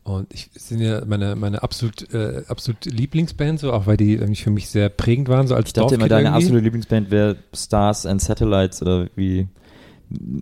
und 0.03 0.32
ich 0.34 0.51
das 0.53 0.68
sind 0.68 0.80
ja 0.80 1.03
meine, 1.07 1.34
meine 1.34 1.62
absolut, 1.62 2.12
äh, 2.12 2.42
absolut 2.49 2.84
Lieblingsband, 2.84 3.61
so 3.61 3.72
auch 3.72 3.86
weil 3.86 3.97
die 3.97 4.14
irgendwie 4.14 4.42
für 4.42 4.51
mich 4.51 4.68
sehr 4.68 4.88
prägend 4.90 5.28
waren, 5.28 5.47
so 5.47 5.55
als 5.55 5.68
Ich 5.68 5.72
dachte 5.72 5.95
immer, 5.95 6.09
deine 6.09 6.28
irgendwie. 6.28 6.42
absolute 6.45 6.64
Lieblingsband 6.64 7.11
wäre 7.11 7.36
Stars 7.55 8.05
and 8.05 8.20
Satellites 8.20 8.82
oder 8.82 9.07
wie 9.16 9.49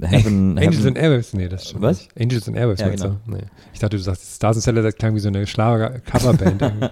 Heaven. 0.02 0.58
Angels 0.58 0.76
Heaven. 0.78 0.88
and 0.88 0.98
Airwaves, 0.98 1.32
nee, 1.34 1.48
das 1.48 1.68
stimmt 1.68 1.82
Was? 1.82 1.98
nicht. 2.00 2.20
Angels 2.20 2.48
and 2.48 2.56
Airwaves, 2.56 2.80
Ja, 2.80 2.86
meinst 2.88 3.04
genau. 3.04 3.16
du? 3.26 3.32
Nee. 3.32 3.38
Ich 3.72 3.80
dachte, 3.80 3.96
du 3.96 4.02
sagst 4.02 4.34
Stars 4.36 4.68
and 4.68 4.78
das 4.78 4.94
klang 4.96 5.14
wie 5.14 5.20
so 5.20 5.28
eine 5.28 5.46
Schlager-Coverband. 5.46 6.62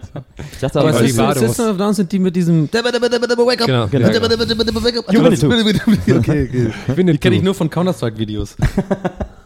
Ich 0.53 0.59
dachte 0.61 0.81
aber, 0.81 0.93
die 0.93 1.07
die 1.07 1.13
Badewurst- 1.13 1.57
System 1.57 1.71
of 1.71 1.77
Down 1.77 1.95
sind 1.95 2.13
die 2.13 2.19
mit 2.19 2.37
diesem 2.37 2.69
Wake 2.73 3.61
up. 3.61 3.67
Genau. 3.67 3.87
Genau. 3.89 4.09
Okay, 6.21 6.71
okay. 6.89 7.05
Die 7.05 7.19
kenne 7.19 7.37
ich 7.37 7.43
nur 7.43 7.55
von 7.55 7.71
Counter-Strike-Videos. 7.71 8.57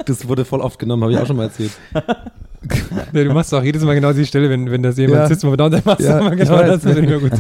Das 0.06 0.26
wurde 0.28 0.44
voll 0.44 0.60
oft 0.60 0.78
genommen, 0.78 1.02
habe 1.02 1.12
ich 1.12 1.18
auch 1.18 1.26
schon 1.26 1.36
mal 1.36 1.44
erzählt. 1.44 1.72
Nee, 3.12 3.24
du 3.24 3.32
machst 3.32 3.52
auch 3.54 3.62
jedes 3.62 3.82
Mal 3.84 3.94
genau 3.94 4.12
die 4.12 4.24
Stelle, 4.26 4.50
wenn, 4.50 4.70
wenn 4.70 4.82
das 4.82 4.96
jemand 4.98 5.20
Ja. 5.20 5.28
sitzt, 5.28 5.44
wo 5.46 5.54
dann 5.56 5.70
machst 5.84 6.00
du 6.00 6.04
Ja, 6.04 6.18
immer 6.18 6.34
genau 6.34 6.52
weiß. 6.52 6.82
das, 6.82 6.84
ist 6.84 6.98
nicht 6.98 7.08
mehr 7.08 7.18
gut. 7.20 7.32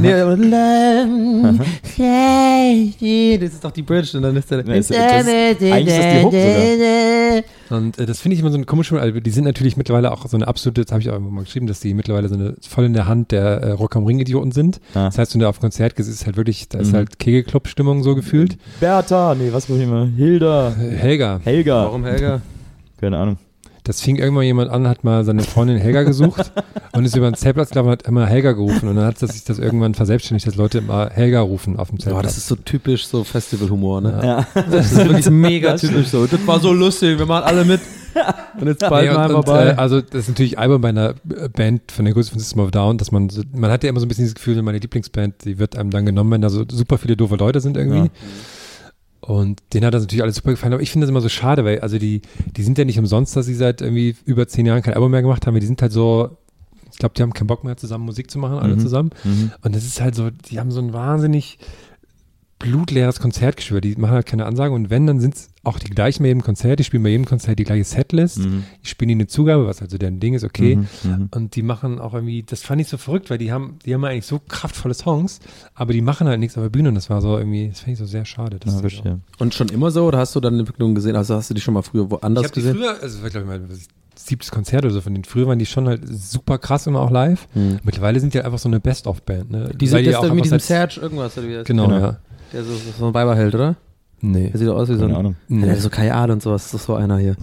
Nee, 1.98 3.38
das 3.38 3.52
ist 3.54 3.64
doch 3.64 3.70
die 3.70 3.82
Bridge 3.82 4.16
und 4.16 4.22
dann 4.22 4.36
ist 4.36 4.50
der. 4.50 4.62
Nee, 4.64 4.78
ist- 4.78 4.90
das- 4.90 4.96
eigentlich 4.98 5.86
ist 5.88 5.98
das 5.98 6.12
die 6.12 6.22
Hook 6.24 6.32
sogar. 6.32 7.78
Und 7.78 7.98
äh, 7.98 8.06
das 8.06 8.20
finde 8.20 8.34
ich 8.34 8.40
immer 8.40 8.50
so 8.50 8.56
eine 8.56 8.66
komische, 8.66 9.00
also 9.00 9.18
die 9.20 9.30
sind 9.30 9.44
natürlich 9.44 9.76
mittlerweile 9.76 10.12
auch 10.12 10.26
so 10.26 10.36
eine 10.36 10.46
absolute, 10.46 10.82
das 10.84 10.92
habe 10.92 11.00
ich 11.00 11.08
auch 11.08 11.14
irgendwo 11.14 11.30
mal 11.32 11.44
geschrieben, 11.44 11.66
dass 11.66 11.80
die 11.80 11.94
mittlerweile 11.94 12.28
so 12.28 12.34
eine 12.34 12.54
voll 12.68 12.84
in 12.84 12.92
der 12.92 13.06
Hand 13.08 13.32
der 13.32 13.42
äh, 13.62 13.70
Rock 13.72 13.96
am 13.96 14.04
Ring 14.04 14.18
Idioten 14.20 14.52
sind. 14.52 14.80
Ah. 14.94 15.06
Das 15.06 15.18
heißt, 15.18 15.34
wenn 15.34 15.40
du 15.40 15.48
auf 15.48 15.58
ein 15.58 15.60
Konzert 15.60 15.96
gehst, 15.96 16.08
ist 16.08 16.26
halt 16.26 16.36
wirklich, 16.36 16.68
da 16.68 16.78
ist 16.78 16.92
Mhm. 16.92 16.96
halt 16.96 17.18
Kegelclub-Stimmung 17.18 18.02
so 18.02 18.14
gefühlt. 18.14 18.56
Bertha, 18.80 19.34
nee, 19.34 19.48
was 19.52 19.68
wollte 19.68 19.82
ich 19.82 19.88
immer? 19.88 20.06
Hilda, 20.06 20.68
Äh, 20.80 20.90
Helga, 20.96 21.40
Helga. 21.42 21.84
Warum, 21.84 22.04
Helga? 22.04 22.40
Keine 23.00 23.16
Ahnung. 23.18 23.38
Das 23.84 24.00
fing 24.00 24.16
irgendwann 24.16 24.44
jemand 24.44 24.70
an, 24.70 24.88
hat 24.88 25.04
mal 25.04 25.24
seine 25.24 25.42
Freundin 25.42 25.76
Helga 25.78 26.02
gesucht 26.02 26.50
und 26.92 27.04
ist 27.04 27.14
über 27.16 27.30
den 27.30 27.34
Zeltplatz 27.36 27.70
gelaufen 27.70 27.88
und 27.88 27.92
hat 27.92 28.06
immer 28.06 28.26
Helga 28.26 28.52
gerufen 28.52 28.88
und 28.88 28.96
dann 28.96 29.04
hat 29.04 29.18
sich 29.18 29.44
das 29.44 29.58
irgendwann 29.58 29.94
verselbstständigt, 29.94 30.46
dass 30.46 30.56
Leute 30.56 30.78
immer 30.78 31.10
Helga 31.10 31.40
rufen 31.42 31.78
auf 31.78 31.88
dem 31.90 31.98
Boah, 31.98 32.04
Zeltplatz. 32.04 32.24
das 32.26 32.38
ist 32.38 32.48
so 32.48 32.56
typisch 32.56 33.06
so 33.06 33.24
Festivalhumor, 33.24 34.00
ne? 34.00 34.20
Ja. 34.54 34.62
Das 34.70 34.92
ist 34.92 34.96
wirklich 35.06 35.30
mega 35.30 35.76
typisch 35.76 36.08
so. 36.08 36.26
Das 36.26 36.46
war 36.46 36.58
so 36.60 36.72
lustig, 36.72 37.18
wir 37.18 37.26
machen 37.26 37.44
alle 37.44 37.64
mit. 37.64 37.80
Und 38.60 38.68
jetzt 38.68 38.80
bald 38.88 39.08
Nee, 39.10 39.14
mal 39.14 39.28
vorbei. 39.28 39.66
äh, 39.70 39.74
also 39.74 40.00
das 40.00 40.20
ist 40.22 40.28
natürlich 40.28 40.56
Album 40.58 40.80
bei 40.80 40.90
einer 40.90 41.14
Band 41.56 41.90
von 41.90 42.04
der 42.04 42.14
Größe 42.14 42.30
von 42.30 42.38
System 42.38 42.60
of 42.62 42.70
Down, 42.70 42.96
dass 42.96 43.10
man, 43.10 43.28
so- 43.28 43.42
man 43.52 43.70
hat 43.72 43.82
ja 43.82 43.90
immer 43.90 43.98
so 43.98 44.06
ein 44.06 44.08
bisschen 44.08 44.24
das 44.26 44.34
Gefühl, 44.36 44.62
meine 44.62 44.78
Lieblingsband, 44.78 45.44
die 45.44 45.58
wird 45.58 45.76
einem 45.76 45.90
dann 45.90 46.06
genommen, 46.06 46.30
wenn 46.30 46.40
da 46.40 46.48
so 46.48 46.64
super 46.70 46.96
viele 46.96 47.16
doofe 47.16 47.34
Leute 47.36 47.60
sind 47.60 47.76
irgendwie. 47.76 47.98
Ja. 47.98 48.08
Und 49.26 49.62
denen 49.72 49.86
hat 49.86 49.94
das 49.94 50.02
natürlich 50.02 50.22
alles 50.22 50.36
super 50.36 50.50
gefallen, 50.50 50.74
aber 50.74 50.82
ich 50.82 50.90
finde 50.90 51.06
das 51.06 51.10
immer 51.10 51.22
so 51.22 51.30
schade, 51.30 51.64
weil 51.64 51.80
also 51.80 51.98
die, 51.98 52.20
die 52.56 52.62
sind 52.62 52.76
ja 52.76 52.84
nicht 52.84 52.98
umsonst, 52.98 53.34
dass 53.36 53.46
sie 53.46 53.54
seit 53.54 53.80
irgendwie 53.80 54.16
über 54.26 54.46
zehn 54.46 54.66
Jahren 54.66 54.82
kein 54.82 54.92
Album 54.94 55.10
mehr 55.12 55.22
gemacht 55.22 55.46
haben, 55.46 55.54
weil 55.54 55.60
die 55.60 55.66
sind 55.66 55.80
halt 55.80 55.92
so, 55.92 56.36
ich 56.92 56.98
glaube, 56.98 57.14
die 57.16 57.22
haben 57.22 57.32
keinen 57.32 57.46
Bock 57.46 57.64
mehr 57.64 57.76
zusammen 57.78 58.04
Musik 58.04 58.30
zu 58.30 58.38
machen, 58.38 58.58
alle 58.58 58.76
Mhm. 58.76 58.80
zusammen. 58.80 59.10
Mhm. 59.24 59.50
Und 59.62 59.74
das 59.74 59.84
ist 59.84 60.00
halt 60.02 60.14
so, 60.14 60.28
die 60.30 60.60
haben 60.60 60.70
so 60.70 60.80
ein 60.80 60.92
wahnsinnig 60.92 61.58
blutleeres 62.58 63.20
Konzertgeschwür. 63.20 63.80
Die 63.80 63.96
machen 63.96 64.12
halt 64.12 64.26
keine 64.26 64.46
Ansagen 64.46 64.74
und 64.74 64.90
wenn, 64.90 65.06
dann 65.06 65.20
sind 65.20 65.34
es 65.34 65.48
auch 65.64 65.78
die 65.78 65.90
gleichen 65.90 66.22
bei 66.22 66.28
jedem 66.28 66.42
Konzert. 66.42 66.78
Die 66.78 66.84
spielen 66.84 67.02
bei 67.02 67.08
jedem 67.10 67.24
Konzert 67.26 67.58
die 67.58 67.64
gleiche 67.64 67.84
Setlist. 67.84 68.38
Mhm. 68.38 68.64
Die 68.82 68.88
spielen 68.88 69.10
ihnen 69.10 69.20
eine 69.22 69.26
Zugabe, 69.28 69.66
was 69.66 69.82
also 69.82 69.98
deren 69.98 70.20
Ding 70.20 70.34
ist, 70.34 70.44
okay. 70.44 70.76
Mhm. 70.76 70.86
Mhm. 71.02 71.28
Und 71.34 71.56
die 71.56 71.62
machen 71.62 71.98
auch 71.98 72.14
irgendwie, 72.14 72.42
das 72.42 72.62
fand 72.62 72.80
ich 72.80 72.88
so 72.88 72.96
verrückt, 72.96 73.30
weil 73.30 73.38
die 73.38 73.52
haben, 73.52 73.78
die 73.84 73.94
haben 73.94 74.04
eigentlich 74.04 74.26
so 74.26 74.40
kraftvolle 74.48 74.94
Songs, 74.94 75.40
aber 75.74 75.92
die 75.92 76.02
machen 76.02 76.28
halt 76.28 76.40
nichts 76.40 76.56
auf 76.56 76.62
der 76.64 76.70
Bühne 76.70 76.88
und 76.90 76.94
das 76.94 77.10
war 77.10 77.20
so 77.20 77.36
irgendwie, 77.38 77.68
das 77.68 77.80
fand 77.80 77.92
ich 77.92 77.98
so 77.98 78.06
sehr 78.06 78.24
schade. 78.24 78.58
Ja, 78.64 78.72
die 78.72 78.78
verstehe. 78.80 79.20
Und 79.38 79.54
schon 79.54 79.68
immer 79.68 79.90
so, 79.90 80.06
oder 80.06 80.18
hast 80.18 80.34
du 80.36 80.40
dann 80.40 80.58
Entwicklungen 80.58 80.94
gesehen? 80.94 81.16
Also 81.16 81.34
hast 81.34 81.50
du 81.50 81.54
die 81.54 81.60
schon 81.60 81.74
mal 81.74 81.82
früher 81.82 82.04
Ich 82.04 82.10
woanders 82.10 82.44
habe 82.44 82.54
die 82.54 82.60
gesehen? 82.60 82.76
früher, 82.76 83.02
also 83.02 83.22
war 83.22 83.30
glaube 83.30 83.60
ich 83.70 83.78
ich, 83.78 83.88
siebtes 84.16 84.50
Konzert 84.50 84.84
oder 84.84 84.94
so 84.94 85.00
von 85.00 85.12
denen. 85.14 85.24
Früher 85.24 85.46
waren 85.46 85.58
die 85.58 85.66
schon 85.66 85.88
halt 85.88 86.02
super 86.06 86.58
krass 86.58 86.86
immer 86.86 87.00
auch 87.00 87.10
live. 87.10 87.46
Hm. 87.52 87.80
Mittlerweile 87.82 88.20
sind 88.20 88.34
die 88.34 88.38
halt 88.38 88.46
einfach 88.46 88.58
so 88.58 88.68
eine 88.68 88.80
Best-of-Band. 88.80 89.50
Ne? 89.50 89.70
Diese, 89.74 89.96
Weil 89.96 90.04
die 90.04 90.10
das 90.10 90.20
auch 90.20 90.32
mit 90.32 90.44
diesem 90.44 90.60
Serge 90.60 91.00
irgendwas, 91.00 91.36
oder 91.36 91.48
wie 91.48 91.54
das 91.54 91.64
Genau, 91.64 91.86
Genau. 91.86 91.98
ja. 92.00 92.16
Der 92.52 92.62
so, 92.64 92.72
so 92.98 93.06
ein 93.06 93.14
Weiberheld, 93.14 93.54
oder? 93.54 93.76
Nee. 94.26 94.48
Der 94.48 94.58
sieht 94.58 94.68
doch 94.68 94.76
aus 94.76 94.88
wie 94.88 94.94
so 94.94 95.00
Keine 95.00 95.12
ein. 95.14 95.18
Ahnung. 95.18 95.36
Ja, 95.48 95.66
der 95.66 95.72
hat 95.72 95.80
so 95.80 95.90
Kajal 95.90 96.30
und 96.30 96.42
sowas. 96.42 96.64
Das 96.64 96.80
ist 96.80 96.86
so 96.86 96.94
einer 96.94 97.18
hier. 97.18 97.36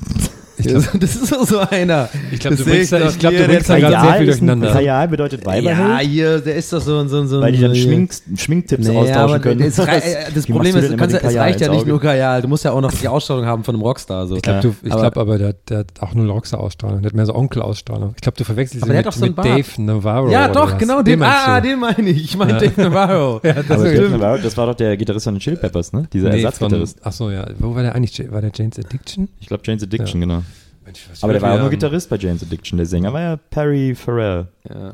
Ich 0.61 0.67
glaub, 0.67 0.83
das 0.99 1.15
ist 1.15 1.27
so, 1.27 1.43
so 1.43 1.59
einer. 1.59 2.09
ich 2.31 2.39
glaub, 2.39 2.55
du 2.55 2.63
bringst 2.63 2.93
ich 2.93 3.19
glaub, 3.19 3.33
du 3.33 3.45
bringst 3.45 3.69
da 3.69 3.79
gerade 3.79 4.01
sehr 4.07 4.13
viel 4.17 4.25
durcheinander. 4.27 4.71
Kajal 4.71 5.07
bedeutet 5.07 5.41
Ja, 5.41 5.47
Weiberheld, 5.47 6.07
hier, 6.09 6.39
der 6.39 6.55
ist 6.55 6.71
doch 6.73 6.81
so 6.81 6.99
ein. 6.99 7.09
So, 7.09 7.25
so, 7.25 7.41
weil 7.41 7.51
die 7.51 7.59
so 7.59 7.67
dann. 7.67 7.75
Schmink, 7.75 8.11
Schminktipps 8.37 8.87
Nee, 8.87 8.95
austauschen 8.97 9.21
aber 9.21 9.39
können. 9.39 9.59
Das, 9.61 9.79
rei- 9.79 10.27
das 10.35 10.45
Problem 10.47 10.75
ist, 10.75 10.91
du 10.91 10.97
kannst, 10.97 11.15
ja- 11.15 11.21
es 11.29 11.35
reicht 11.35 11.61
ja 11.61 11.69
nicht 11.69 11.85
nur 11.87 11.99
Kajal. 11.99 12.41
Du 12.41 12.47
musst 12.47 12.63
ja 12.65 12.71
auch 12.71 12.81
noch 12.81 12.91
die 12.93 13.07
Ausstrahlung 13.07 13.45
haben 13.45 13.63
von 13.63 13.75
einem 13.75 13.81
Rockstar. 13.83 14.27
So. 14.27 14.35
Ich 14.35 14.41
glaube, 14.41 14.75
ich 14.83 14.91
Aber- 14.91 15.01
glaub 15.01 15.17
aber, 15.17 15.37
der, 15.37 15.53
der 15.69 15.79
hat 15.79 15.87
auch 15.99 16.13
nur 16.13 16.27
Rockstar-Ausstrahlung. 16.31 17.01
Der 17.01 17.09
hat 17.09 17.15
mehr 17.15 17.25
so 17.25 17.35
Onkel-Ausstrahlung. 17.35 18.13
Ich 18.15 18.21
glaube, 18.21 18.37
du 18.37 18.43
verwechselst 18.43 18.83
Aber 18.83 18.93
ihn 18.93 18.97
mit, 18.97 19.05
hat 19.05 19.13
doch 19.13 19.17
so 19.17 19.25
einen 19.25 19.35
mit. 19.35 19.45
Dave 19.45 19.81
Navarro. 19.81 20.29
ja, 20.29 20.47
doch, 20.47 20.77
genau. 20.77 21.01
Den, 21.01 21.21
ah, 21.23 21.59
den 21.61 21.79
meine 21.79 22.09
ich. 22.09 22.23
Ich 22.23 22.37
meine 22.37 22.53
Ja. 22.53 22.59
Dave 22.59 22.81
Navarro. 22.81 23.41
Ja, 23.43 23.53
das 23.53 23.71
Aber 23.71 23.85
ist 23.91 23.97
Dave 23.97 24.09
Navarro, 24.09 24.37
das 24.41 24.55
war 24.57 24.67
doch 24.67 24.75
der 24.75 24.95
Gitarrist 24.97 25.23
von 25.25 25.33
den 25.35 25.39
Chili 25.39 25.55
Peppers, 25.55 25.93
ne? 25.93 26.07
Dieser 26.13 26.31
Ersatzgitarrist. 26.31 26.99
von, 26.99 27.07
ach 27.07 27.11
so, 27.13 27.29
ja. 27.31 27.45
Wo 27.59 27.73
war 27.75 27.81
der 27.83 27.95
eigentlich? 27.95 28.31
War 28.31 28.41
der 28.41 28.51
Jane's 28.53 28.77
Addiction? 28.79 29.29
Ich 29.39 29.47
glaube 29.47 29.63
Jane's 29.65 29.83
Addiction, 29.83 30.21
genau. 30.21 30.43
Mensch, 30.85 31.07
was 31.09 31.23
Aber 31.23 31.33
der 31.33 31.41
war 31.41 31.51
auch 31.51 31.55
nur 31.55 31.65
haben. 31.65 31.71
Gitarrist 31.71 32.09
bei 32.09 32.17
Jane's 32.17 32.43
Addiction. 32.43 32.77
Der 32.77 32.85
Sänger 32.85 33.13
war 33.13 33.21
ja 33.21 33.37
Perry 33.37 33.95
Farrell. 33.95 34.47
Ja. 34.67 34.93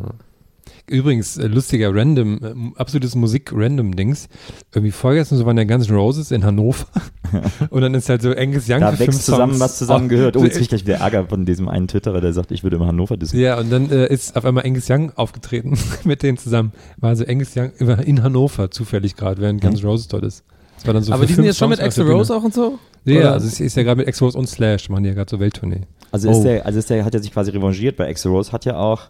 Übrigens, 0.90 1.38
äh, 1.38 1.48
lustiger 1.48 1.94
Random, 1.94 2.40
äh, 2.76 2.80
absolutes 2.80 3.14
Musik-Random-Dings. 3.16 4.30
Irgendwie 4.74 4.92
vorgestern 4.92 5.38
so 5.38 5.46
waren 5.46 5.58
der 5.58 5.66
Guns 5.66 5.90
N' 5.90 5.96
Roses 5.96 6.32
in 6.32 6.46
Hannover. 6.46 6.86
und 7.70 7.82
dann 7.82 7.94
ist 7.94 8.08
halt 8.08 8.22
so 8.22 8.32
Angus 8.32 8.70
Young 8.70 8.80
Da 8.80 8.98
wächst 8.98 9.26
zusammen, 9.26 9.54
Songs. 9.54 9.60
was 9.60 9.78
zusammen 9.78 10.08
gehört. 10.08 10.38
Oh, 10.38 10.44
jetzt 10.46 10.54
krieg 10.54 10.64
ich 10.64 10.70
gleich 10.70 10.86
wieder 10.86 11.00
Ärger 11.00 11.26
von 11.26 11.46
diesem 11.46 11.68
einen 11.68 11.90
Twitterer, 11.90 12.22
der 12.22 12.32
sagt, 12.32 12.52
ich 12.52 12.64
würde 12.64 12.78
immer 12.78 12.88
Hannover 12.88 13.18
dissen. 13.18 13.38
Ja, 13.38 13.60
und 13.60 13.70
dann 13.70 13.90
äh, 13.92 14.08
ist 14.08 14.38
auf 14.38 14.46
einmal 14.46 14.66
Angus 14.66 14.90
Young 14.90 15.12
aufgetreten 15.16 15.78
mit 16.06 16.24
denen 16.24 16.38
zusammen. 16.38 16.72
War 16.98 17.10
also 17.10 17.26
Angus 17.26 17.58
Young 17.58 17.72
in 18.06 18.24
Hannover 18.24 18.72
zufällig 18.72 19.18
gerade, 19.18 19.42
während 19.42 19.62
Guns 19.62 19.82
N' 19.82 19.90
Roses 19.90 20.08
dort 20.08 20.24
ist. 20.24 20.46
Das 20.78 20.86
war 20.86 20.94
dann 20.94 21.04
so 21.04 21.12
Aber 21.12 21.26
die 21.26 21.34
sind 21.34 21.44
jetzt 21.44 21.58
schon 21.58 21.70
mit 21.70 21.82
Axel 21.82 22.10
Rose 22.10 22.34
auch 22.34 22.44
und 22.44 22.54
so? 22.54 22.78
Ja, 23.04 23.20
Oder? 23.20 23.34
also 23.34 23.48
es 23.48 23.60
ist 23.60 23.76
ja 23.76 23.84
gerade 23.84 23.98
mit 23.98 24.08
Axel 24.08 24.26
Rose 24.26 24.38
und 24.38 24.48
Slash, 24.48 24.90
machen 24.90 25.04
die 25.04 25.10
ja 25.10 25.16
gerade 25.16 25.30
so 25.30 25.40
Welttournee. 25.40 25.82
Also 26.12 26.30
ist 26.30 26.44
der, 26.44 26.66
also 26.66 26.80
ist 26.80 26.90
der, 26.90 27.04
hat 27.04 27.14
er 27.14 27.22
sich 27.22 27.32
quasi 27.32 27.52
revanchiert 27.52 27.98
bei 27.98 28.08
Axl 28.10 28.30
Rose, 28.30 28.52
hat 28.52 28.66
ja 28.66 28.78
auch, 28.78 29.10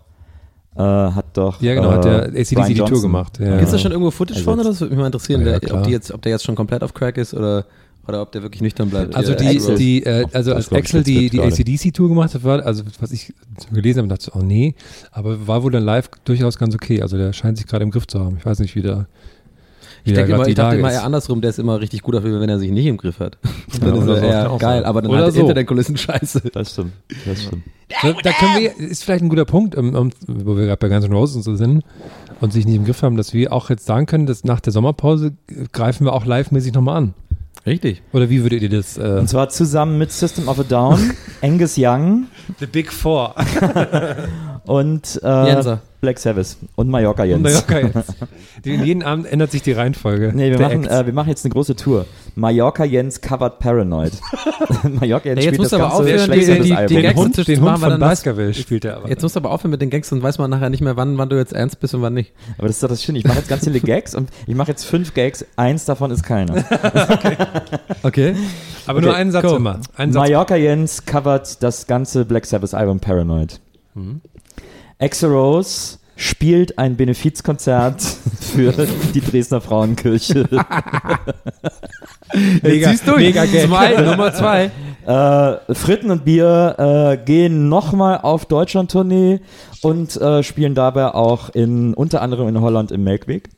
äh, 0.76 0.82
hat 0.82 1.26
doch. 1.34 1.62
Ja, 1.62 1.76
genau, 1.76 1.92
hat 1.92 2.06
der 2.06 2.34
äh, 2.34 2.42
AC/DC 2.42 2.68
die 2.68 2.76
Tour 2.76 3.02
gemacht, 3.02 3.40
ja. 3.40 3.56
äh, 3.56 3.58
Gibt's 3.58 3.72
da 3.72 3.80
schon 3.80 3.92
irgendwo 3.92 4.12
Footage 4.12 4.42
von 4.42 4.60
oder? 4.60 4.70
Das 4.70 4.80
würde 4.80 4.94
mich 4.94 5.00
mal 5.00 5.08
interessieren, 5.08 5.42
Ja, 5.42 5.54
ja, 5.54 5.60
der, 5.60 5.76
ob, 5.76 5.84
die 5.84 5.92
jetzt, 5.92 6.12
ob 6.12 6.22
der 6.22 6.32
jetzt 6.32 6.46
schon 6.46 6.56
komplett 6.56 6.84
auf 6.84 6.94
Crack 6.94 7.18
ist 7.18 7.34
oder, 7.34 7.66
oder 8.08 8.22
ob 8.22 8.32
der 8.32 8.44
wirklich 8.44 8.62
nüchtern 8.62 8.90
bleibt. 8.90 9.16
Also 9.16 9.34
Äh, 9.34 9.58
die, 9.58 9.76
die 9.76 10.04
äh, 10.06 10.26
also 10.34 10.54
als 10.54 10.72
Axel 10.72 11.04
die, 11.04 11.30
die. 11.30 11.42
ACDC-Tour 11.42 12.10
gemacht 12.10 12.34
hat, 12.34 12.44
war, 12.44 12.64
also 12.66 12.84
was 13.00 13.12
ich 13.12 13.34
gelesen 13.74 14.00
habe, 14.00 14.08
dachte 14.08 14.30
ich, 14.30 14.36
oh 14.36 14.46
nee, 14.46 14.76
aber 15.12 15.48
war 15.48 15.64
wohl 15.64 15.72
dann 15.72 15.84
live 15.84 16.10
durchaus 16.24 16.58
ganz 16.58 16.76
okay. 16.76 17.02
Also 17.02 17.18
der 17.18 17.34
scheint 17.34 17.58
sich 17.58 17.68
gerade 17.68 17.84
im 17.84 17.92
Griff 17.92 18.08
zu 18.08 18.20
haben. 18.20 18.38
Ich 18.38 18.46
weiß 18.46 18.60
nicht, 18.60 18.76
wie 18.76 18.82
der 18.84 19.08
Ich, 20.08 20.14
da 20.14 20.22
denke 20.22 20.34
immer, 20.34 20.44
die 20.46 20.50
ich 20.52 20.56
dachte 20.56 20.78
immer 20.78 20.92
eher 20.92 21.04
andersrum, 21.04 21.42
der 21.42 21.50
ist 21.50 21.60
immer 21.60 21.80
richtig 21.80 22.02
gut 22.02 22.16
dafür, 22.16 22.40
wenn 22.40 22.50
er 22.50 22.60
sich 22.60 22.72
nicht 22.72 22.86
im 22.86 22.98
Griff 22.98 23.20
hat. 23.20 23.38
Dann 23.82 23.96
Ja, 23.96 24.02
ist 24.02 24.08
er 24.08 24.24
eher 24.24 24.58
geil, 24.58 24.86
aber 24.86 25.02
dann 25.02 25.12
Oder 25.12 25.24
halt 25.24 25.34
so. 25.34 25.40
hinter 25.40 25.54
den 25.54 25.66
Kulissen 25.66 25.98
scheiße. 25.98 26.42
Das 26.54 26.72
stimmt, 26.72 26.94
das 27.26 27.44
stimmt. 27.44 27.64
So, 28.02 28.14
da 28.22 28.32
können 28.32 28.58
wir, 28.60 28.78
ist 28.78 29.04
vielleicht 29.04 29.24
ein 29.24 29.30
guter 29.30 29.46
Punkt, 29.46 29.76
um, 29.76 29.96
um, 29.96 30.10
wo 30.28 30.58
wir 30.58 30.66
gerade 30.66 30.78
bei 30.78 30.90
Guns 30.90 31.06
N' 31.06 31.14
Roses 31.14 31.36
und 31.38 31.44
so 31.44 31.56
sind 31.56 31.84
und 32.42 32.52
sich 32.54 32.66
nicht 32.66 32.76
im 32.76 32.86
Griff 32.86 33.02
haben, 33.02 33.18
dass 33.18 33.34
wir 33.34 33.54
auch 33.54 33.70
jetzt 33.70 33.86
sagen 33.86 34.06
können, 34.06 34.26
dass 34.26 34.44
nach 34.44 34.60
der 34.60 34.74
Sommerpause 34.74 35.34
greifen 35.72 36.06
wir 36.06 36.14
auch 36.14 36.26
live-mäßig 36.26 36.74
nochmal 36.74 36.98
an. 36.98 37.14
Richtig. 37.66 38.02
Oder 38.14 38.30
wie 38.30 38.44
würdet 38.44 38.62
ihr 38.62 38.70
das? 38.70 38.98
Äh, 38.98 39.18
Und 39.20 39.28
zwar 39.30 39.50
zusammen 39.50 39.98
mit 39.98 40.12
System 40.12 40.48
of 40.48 40.60
a 40.60 40.64
Down, 40.64 41.12
Angus 41.42 41.76
Young 41.78 42.28
The 42.60 42.66
Big 42.66 42.92
Four. 42.94 43.36
und 44.66 45.20
äh, 45.24 45.46
Jenser. 45.48 45.82
Black 46.00 46.20
Sabbath 46.20 46.58
und 46.76 46.90
Mallorca 46.90 47.24
Jens. 47.24 47.38
Und 47.38 47.44
Mallorca 47.44 47.80
jetzt. 47.80 48.14
Die, 48.66 48.76
jeden 48.76 49.02
Abend 49.04 49.32
ändert 49.32 49.52
sich 49.52 49.62
die 49.62 49.72
Reihenfolge. 49.72 50.32
Nee, 50.34 50.52
wir 50.52 50.60
machen, 50.60 50.86
äh, 50.86 51.06
wir 51.06 51.14
machen 51.14 51.30
jetzt 51.30 51.44
eine 51.46 51.52
große 51.54 51.76
Tour. 51.76 52.06
Mallorca 52.36 52.84
Jens 52.86 53.22
covered 53.22 53.60
Paranoid. 53.60 54.12
Mallorca 54.84 55.30
Jens 55.30 55.44
Ja, 55.44 55.52
jetzt 55.52 55.56
spielt 55.56 55.58
musst 55.60 55.72
das 55.74 55.80
du 55.80 55.86
aber 55.86 56.04
ganze 56.06 56.24
aufhören, 56.24 56.32
die- 56.32 56.46
die- 56.46 56.62
die 56.70 56.74
Album. 56.76 57.02
Gags 57.02 57.16
Hund, 57.20 57.48
den 57.48 57.62
Hund 57.62 57.80
von 57.80 58.00
Baskerville 58.00 58.54
spielt 58.54 58.86
er 58.86 58.98
aber. 58.98 59.10
Jetzt 59.10 59.22
musst 59.24 59.36
du 59.36 59.40
aber 59.40 59.52
aufhören 59.52 59.72
mit 59.72 59.82
den 59.82 59.90
Gags, 59.90 60.10
dann 60.10 60.22
weiß 60.22 60.38
man 60.38 60.50
nachher 60.52 60.70
nicht 60.70 60.82
mehr, 60.82 60.98
wann, 60.98 61.18
wann 61.18 61.30
du 61.30 61.36
jetzt 61.36 61.54
ernst 61.54 61.80
bist 61.80 61.94
und 61.96 62.02
wann 62.02 62.14
nicht. 62.14 62.32
Aber 62.58 62.68
das 62.68 62.78
ist 62.78 62.84
doch 62.84 62.90
das 62.90 63.04
Schöne. 63.04 63.18
Ich 63.20 63.26
mache 63.26 63.38
jetzt 63.38 63.50
ganz 63.50 63.64
viele 63.64 63.80
Gags 63.80 64.14
und 64.16 64.30
ich 64.46 64.56
mache 64.56 64.70
jetzt 64.72 64.84
fünf 64.86 65.14
Gags. 65.14 65.46
Eins 65.56 65.86
davon 65.86 66.12
ist 66.12 66.24
keiner. 66.24 66.64
Okay. 68.04 68.36
aber 68.86 69.02
nur 69.02 69.12
Okay, 69.12 69.20
einen 69.22 69.32
Satz 69.32 69.46
cool. 69.46 69.58
immer. 69.58 69.80
Einen 69.96 70.14
Satz. 70.14 70.22
Mallorca 70.24 70.56
Jens 70.56 71.06
covert 71.06 71.62
das 71.64 71.88
ganze 71.88 72.26
Black 72.26 72.46
Sabbath 72.46 72.74
Album 72.74 73.00
Paranoid. 73.00 73.60
Mhm. 73.96 74.22
Axl 75.00 75.28
Rose 75.28 76.00
spielt 76.16 76.80
ein 76.80 76.98
Benefizkonzert 76.98 78.02
für 78.40 78.74
die 79.14 79.22
Dresdner 79.22 79.62
Frauenkirche. 79.62 80.46
Mega, 82.62 82.94
mega 83.16 83.46
Gag. 83.46 83.68
Zwei, 83.68 84.02
Nummer 84.02 84.34
zwei. 84.34 84.70
Äh, 85.06 85.74
Fritten 85.74 86.12
und 86.12 86.26
Bier 86.26 86.76
äh, 86.78 87.18
gehen 87.24 87.70
nochmal 87.70 88.20
auf 88.22 88.46
Deutschland-Tournee 88.46 89.40
und 89.82 90.20
äh, 90.20 90.44
spielen 90.44 90.76
dabei 90.76 91.14
auch 91.14 91.50
in 91.50 91.94
unter 91.94 92.22
anderem 92.22 92.50
in 92.50 92.60
Holland 92.60 92.92
im 92.92 93.06
Melkweg. 93.06 93.50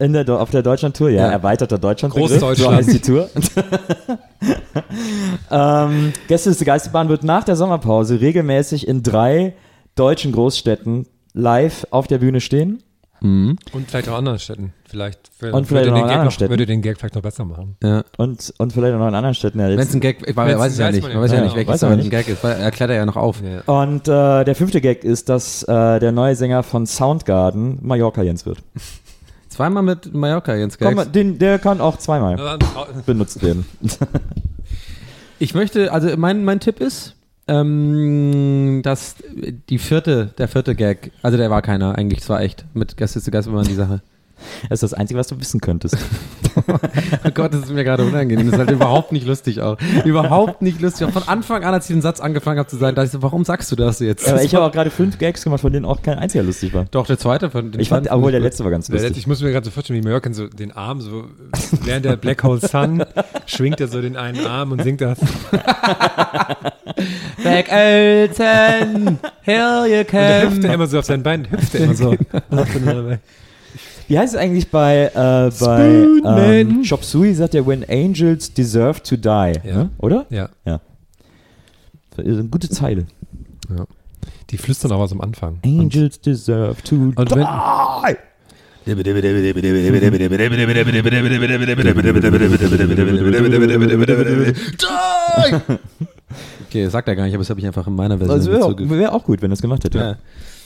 In 0.00 0.12
der, 0.14 0.26
auf 0.30 0.50
der 0.50 0.62
Deutschland-Tour, 0.62 1.10
ja, 1.10 1.26
Ja. 1.26 1.32
erweiterter 1.32 1.76
deutschland 1.78 2.14
So 2.14 2.20
Großdeutschland. 2.20 2.76
heißt 2.78 2.92
die 2.92 3.00
Tour. 3.00 3.28
ähm, 5.50 6.12
Gästeliste 6.28 6.64
Geisterbahn 6.64 7.08
wird 7.08 7.24
nach 7.24 7.44
der 7.44 7.56
Sommerpause 7.56 8.20
regelmäßig 8.20 8.86
in 8.88 9.02
drei 9.02 9.54
deutschen 9.96 10.32
Großstädten 10.32 11.06
live 11.34 11.86
auf 11.90 12.06
der 12.06 12.18
Bühne 12.18 12.40
stehen. 12.40 12.82
Und 13.22 13.58
vielleicht 13.86 14.08
auch 14.08 14.16
anderen 14.16 14.38
Städten. 14.38 14.72
Vielleicht, 14.88 15.30
Und 15.42 15.66
vielleicht 15.66 15.68
würde 15.68 15.92
auch 15.92 15.94
den 15.94 15.96
in 15.96 16.02
anderen 16.04 16.24
noch, 16.24 16.32
Städten. 16.32 16.50
würde 16.52 16.64
den 16.64 16.80
Gag 16.80 16.96
vielleicht 16.98 17.14
noch 17.16 17.20
besser 17.22 17.44
machen. 17.44 17.76
Ja. 17.82 18.02
Und, 18.16 18.54
und 18.56 18.72
vielleicht 18.72 18.94
auch 18.94 18.98
noch 18.98 19.08
in 19.08 19.14
anderen 19.14 19.34
Städten. 19.34 19.60
Ja, 19.60 19.68
jetzt- 19.68 19.78
Wenn 19.78 19.86
es 19.88 19.94
ein 19.94 20.00
Gag, 20.00 20.26
ich 20.26 20.34
weiß, 20.34 20.58
weiß 20.58 20.72
es 20.72 20.78
ja 20.78 20.86
weiß 20.86 20.94
nicht, 20.94 21.12
man 21.12 21.20
weiß 21.22 21.30
ja 21.32 21.36
ja. 21.36 21.42
nicht, 21.44 21.50
Ja, 21.52 21.56
welches 21.58 21.72
weiß 21.74 21.84
aber 21.84 21.92
ein 21.92 21.98
nicht. 21.98 22.10
Gag 22.10 22.28
ist, 22.28 22.42
weil 22.42 22.52
er 22.52 22.58
erklärt 22.60 22.88
er 22.88 22.96
ja 22.96 23.04
noch 23.04 23.16
auf. 23.16 23.42
Und 23.66 24.08
äh, 24.08 24.44
der 24.44 24.54
fünfte 24.54 24.80
Gag 24.80 25.04
ist, 25.04 25.28
dass 25.28 25.62
äh, 25.64 25.98
der 26.00 26.12
neue 26.12 26.34
Sänger 26.34 26.62
von 26.62 26.86
Soundgarden 26.86 27.78
Mallorca 27.82 28.22
Jens 28.22 28.46
wird. 28.46 28.60
Zweimal 29.60 29.82
mit 29.82 30.14
Mallorca, 30.14 30.54
Jens 30.54 30.78
Komm, 30.78 30.96
Gags. 30.96 31.12
den, 31.12 31.38
der 31.38 31.58
kann 31.58 31.82
auch 31.82 31.98
zweimal 31.98 32.58
benutzt 33.04 33.42
werden. 33.42 33.66
Ich 35.42 35.54
möchte, 35.54 35.90
also 35.90 36.14
mein, 36.18 36.44
mein 36.44 36.60
Tipp 36.60 36.80
ist, 36.80 37.14
ähm, 37.48 38.82
dass 38.84 39.16
die 39.70 39.78
vierte, 39.78 40.26
der 40.36 40.48
vierte 40.48 40.74
Gag, 40.74 41.12
also 41.22 41.38
der 41.38 41.48
war 41.48 41.62
keiner, 41.62 41.96
eigentlich, 41.96 42.20
es 42.20 42.28
war 42.28 42.42
echt, 42.42 42.66
mit 42.74 42.98
Gäste 42.98 43.22
zu 43.22 43.30
Gast 43.30 43.48
immer 43.48 43.62
die 43.62 43.72
Sache. 43.72 44.02
Das 44.68 44.82
ist 44.82 44.92
das 44.92 44.94
Einzige, 44.98 45.18
was 45.20 45.28
du 45.28 45.38
wissen 45.40 45.60
könntest. 45.60 45.96
Oh 47.24 47.30
Gott, 47.32 47.54
das 47.54 47.60
ist 47.62 47.70
mir 47.72 47.84
gerade 47.84 48.04
unangenehm. 48.04 48.46
Das 48.46 48.54
ist 48.54 48.58
halt 48.58 48.70
überhaupt 48.70 49.12
nicht 49.12 49.24
lustig 49.26 49.60
auch. 49.60 49.76
Überhaupt 50.04 50.62
nicht 50.62 50.80
lustig. 50.80 51.06
Und 51.06 51.12
von 51.12 51.22
Anfang 51.28 51.62
an, 51.64 51.72
als 51.74 51.88
ich 51.88 51.94
den 51.94 52.02
Satz 52.02 52.20
angefangen 52.20 52.58
habe 52.58 52.68
zu 52.68 52.76
sagen, 52.76 52.94
dachte 52.96 53.06
ich 53.06 53.12
so, 53.12 53.22
warum 53.22 53.44
sagst 53.44 53.70
du 53.72 53.76
das 53.76 54.00
jetzt? 54.00 54.28
Aber 54.28 54.42
ich 54.42 54.54
habe 54.54 54.64
auch 54.66 54.72
gerade 54.72 54.90
fünf 54.90 55.18
Gags 55.18 55.42
gemacht, 55.44 55.60
von 55.60 55.72
denen 55.72 55.84
auch 55.86 56.02
kein 56.02 56.18
einziger 56.18 56.42
lustig 56.44 56.74
war. 56.74 56.86
Doch, 56.90 57.06
der 57.06 57.18
zweite 57.18 57.50
von 57.50 57.70
den 57.70 57.80
Ich 57.80 57.88
fand, 57.88 58.10
obwohl 58.10 58.32
der 58.32 58.40
letzte 58.40 58.64
war 58.64 58.70
ganz 58.70 58.86
Der 58.86 58.94
letzte- 58.94 59.08
lustig. 59.08 59.22
Ich 59.22 59.26
muss 59.28 59.40
mir 59.42 59.52
gerade 59.52 59.64
so 59.64 59.70
vorstellen, 59.70 60.00
wie 60.00 60.04
Mallorca 60.04 60.32
so 60.32 60.48
den 60.48 60.72
Arm 60.72 61.00
so, 61.00 61.24
während 61.84 62.04
der 62.04 62.16
Black 62.16 62.42
Hole 62.42 62.60
Sun 62.60 63.04
schwingt 63.46 63.80
er 63.80 63.88
so 63.88 64.00
den 64.00 64.16
einen 64.16 64.44
Arm 64.44 64.72
und 64.72 64.82
singt 64.82 65.00
das. 65.00 65.18
Back 67.42 67.70
Elton, 67.70 69.18
here 69.42 69.86
you 69.86 69.98
Und 70.00 70.12
der 70.12 70.42
hüpft 70.42 70.56
er 70.56 70.60
come. 70.62 70.74
immer 70.74 70.86
so 70.86 70.98
auf 70.98 71.04
seinen 71.04 71.22
Beinen, 71.22 71.50
hüpft 71.50 71.74
er 71.74 71.84
immer 71.84 71.94
so. 71.94 72.16
Wie 74.10 74.18
heißt 74.18 74.34
es 74.34 74.40
eigentlich 74.40 74.68
bei, 74.72 75.04
äh, 75.14 75.50
bei 75.64 76.60
ähm, 76.60 76.82
Chop 76.82 77.04
Suey 77.04 77.32
sagt 77.32 77.54
ja, 77.54 77.64
when 77.64 77.84
angels 77.88 78.52
deserve 78.52 79.00
to 79.04 79.16
die. 79.16 79.28
Ja. 79.28 79.54
Ne? 79.64 79.90
Oder? 79.98 80.26
ja, 80.30 80.48
Ja. 80.64 80.80
Das 82.16 82.26
ist 82.26 82.38
eine 82.40 82.48
gute 82.48 82.68
Zeile. 82.68 83.06
ja. 83.68 83.86
Die 84.50 84.58
flüstern 84.58 84.90
auch 84.90 84.98
was 84.98 85.12
am 85.12 85.20
Anfang. 85.20 85.60
Angels 85.64 86.20
deserve 86.20 86.82
to 86.82 86.96
Und 86.96 87.30
die. 87.30 87.36
wenn, 87.36 87.46
Okay, 96.66 96.88
sagt 96.88 97.06
er 97.06 97.14
gar 97.14 97.24
nicht, 97.24 97.34
aber 97.34 97.42
das 97.42 97.50
habe 97.50 97.60
ich 97.60 97.66
einfach 97.66 97.86
in 97.86 97.94
meiner 97.94 98.18
Version 98.18 98.36
Also 98.36 98.50
wäre 98.50 98.62
auch, 98.64 98.68
hinzugefügt. 98.70 99.00
wär 99.00 99.12
auch 99.14 99.24
gut, 99.24 99.40
wenn 99.42 99.50
das 99.50 99.62
gemacht 99.62 99.84
hätte. 99.84 99.98
Ja. 99.98 100.16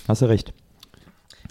Hast 0.08 0.22
du 0.22 0.26
recht. 0.26 0.54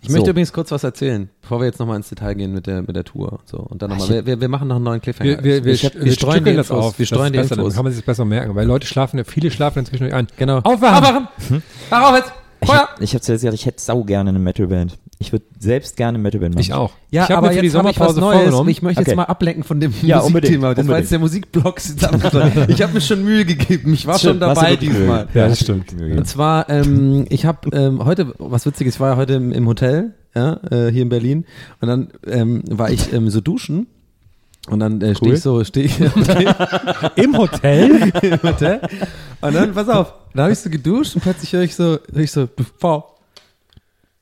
Ich 0.04 0.10
möchte 0.10 0.26
So. 0.26 0.32
übrigens 0.32 0.52
kurz 0.54 0.70
was 0.72 0.84
erzählen, 0.84 1.30
bevor 1.42 1.60
wir 1.62 1.66
jetzt 1.66 1.80
nochmal 1.80 1.96
ins 1.98 2.10
Detail 2.10 2.34
gehen 2.36 2.54
mit 2.54 2.68
der, 2.68 2.82
mit 2.82 2.96
der 2.96 3.04
Tour. 3.06 3.32
und 3.34 3.48
So. 3.50 3.58
Und 3.58 3.82
dann 3.82 3.90
nochmal, 3.90 4.06
ich- 4.08 4.14
wir, 4.14 4.26
wir, 4.26 4.42
wir 4.42 4.50
machen 4.50 4.68
noch 4.68 4.76
einen 4.76 4.86
neuen 4.86 5.02
Cliffhanger. 5.02 5.44
wir, 5.44 5.64
wir, 5.64 5.66
wir, 5.66 5.76
hab- 5.76 5.96
wir 5.96 6.12
streuen 6.12 6.44
die 6.44 6.56
das 6.56 6.70
Infos, 6.70 6.86
auf. 6.86 7.00
Wir 7.00 7.06
streuen 7.06 7.32
die 7.34 7.40
besser, 7.40 7.56
Infos. 7.56 7.70
Dann 7.70 7.76
kann 7.78 7.84
man 7.86 7.92
sich 7.94 8.02
das 8.02 8.06
besser 8.06 8.26
merken, 8.26 8.54
weil 8.56 8.68
Leute 8.68 8.86
schlafen, 8.86 9.18
ja- 9.18 9.24
viele 9.24 9.50
schlafen 9.50 9.80
inzwischen 9.80 10.04
durch 10.04 10.14
ein. 10.14 10.28
Genau. 10.38 10.58
Aufwachen! 10.58 11.04
Aufwachen! 11.04 11.64
Wach 11.90 12.10
auf 12.12 12.16
jetzt! 12.18 12.34
Ich, 12.62 12.70
Feuer! 12.70 12.80
hab- 12.80 13.02
ich 13.02 13.14
habe 13.14 13.22
zuletzt 13.22 13.42
gesagt, 13.42 13.56
ich 13.56 13.66
hätte 13.66 13.82
sau 13.82 14.04
gerne 14.04 14.30
eine 14.30 14.40
Metalband. 14.40 14.98
Ich 15.24 15.32
würde 15.32 15.46
selbst 15.60 15.96
gerne 15.98 16.16
eine 16.18 16.24
Metalband 16.24 16.54
machen. 16.56 16.62
Ich 16.62 16.74
auch. 16.74 16.92
Ja, 17.12 17.24
ich 17.26 17.32
aber 17.36 17.48
mir 17.48 17.54
für 17.56 17.62
die 17.62 17.68
jetzt 17.68 17.76
habe 17.78 17.90
ich 17.90 18.00
was 18.00 18.08
Sommerpause 18.16 18.20
Neues. 18.20 18.38
vorgenommen. 18.42 18.70
Ich 18.70 18.82
möchte 18.82 19.02
Okay. 19.02 19.10
jetzt 19.12 19.18
mal 19.18 19.24
ablenken 19.24 19.64
von 19.64 19.80
dem 19.80 19.94
Ja, 20.02 20.18
Musikthema. 20.22 20.70
unbedingt, 20.70 20.78
Das 20.78 20.88
war 20.88 20.98
jetzt 21.00 21.12
unbedingt. 21.14 21.56
der 21.56 21.64
Musikblock. 21.64 22.68
ich 22.70 22.82
habe 22.82 22.94
mir 22.94 23.02
schon 23.02 23.24
Mühe 23.24 23.46
gegeben. 23.46 23.94
Ich 23.94 24.06
war 24.06 24.20
schon 24.20 24.38
Stimmt, 24.38 24.42
du 24.44 24.46
dabei 24.48 24.76
diesmal. 24.76 25.28
Ja, 25.34 25.48
das 25.48 25.60
stimmt. 25.60 25.94
Und 25.94 26.28
zwar, 26.28 26.70
ähm, 26.70 27.26
ich 27.30 27.46
habe 27.46 27.70
ähm, 27.76 28.04
heute, 28.06 28.34
was 28.38 28.66
Witziges, 28.66 28.96
ich 28.96 29.00
war 29.00 29.12
ja 29.12 29.18
heute 29.18 29.34
im, 29.34 29.52
im 29.52 29.68
Hotel, 29.68 30.14
ja, 30.36 30.60
äh, 30.70 30.92
hier 30.92 31.04
in 31.04 31.10
Berlin. 31.10 31.46
Und 31.82 31.88
dann 31.88 32.10
ähm, 32.28 32.64
war 32.70 32.90
ich 32.92 33.12
ähm, 33.14 33.30
so 33.30 33.42
duschen. 33.42 33.88
Und 34.70 34.80
dann 34.80 35.02
äh, 35.02 35.14
stehe 35.14 35.32
Cool. 35.32 35.36
ich 35.38 35.42
so, 35.44 35.64
stehe 35.66 35.86
ich 35.88 36.00
okay, 36.02 36.48
Im 37.16 37.38
Hotel? 37.38 38.12
im 38.22 38.44
Hotel. 38.44 38.80
Und 39.42 39.54
dann, 39.56 39.74
pass 39.74 39.90
auf, 39.90 40.14
da 40.34 40.44
habe 40.44 40.54
ich 40.54 40.60
so 40.60 40.70
geduscht 40.70 41.16
und 41.16 41.22
plötzlich 41.22 41.52
höre 41.52 41.64
ich 41.64 41.76
so, 41.76 41.98
höre 42.14 42.24
ich 42.24 42.32
so, 42.32 42.48
V. 42.80 43.04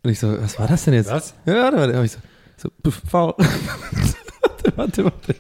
Und 0.04 0.10
ich 0.10 0.20
so, 0.20 0.42
was 0.42 0.58
war 0.58 0.68
das 0.68 0.86
denn 0.86 0.94
jetzt? 0.94 1.12
Was? 1.12 1.34
Ja, 1.46 1.54
warte, 1.56 1.78
warte. 1.78 1.98
Hab 1.98 2.04
ich 2.04 2.12
so, 2.12 2.70
so, 2.84 2.92
V. 2.92 3.36
warte, 3.38 4.78
warte, 4.78 5.06
warte. 5.06 5.36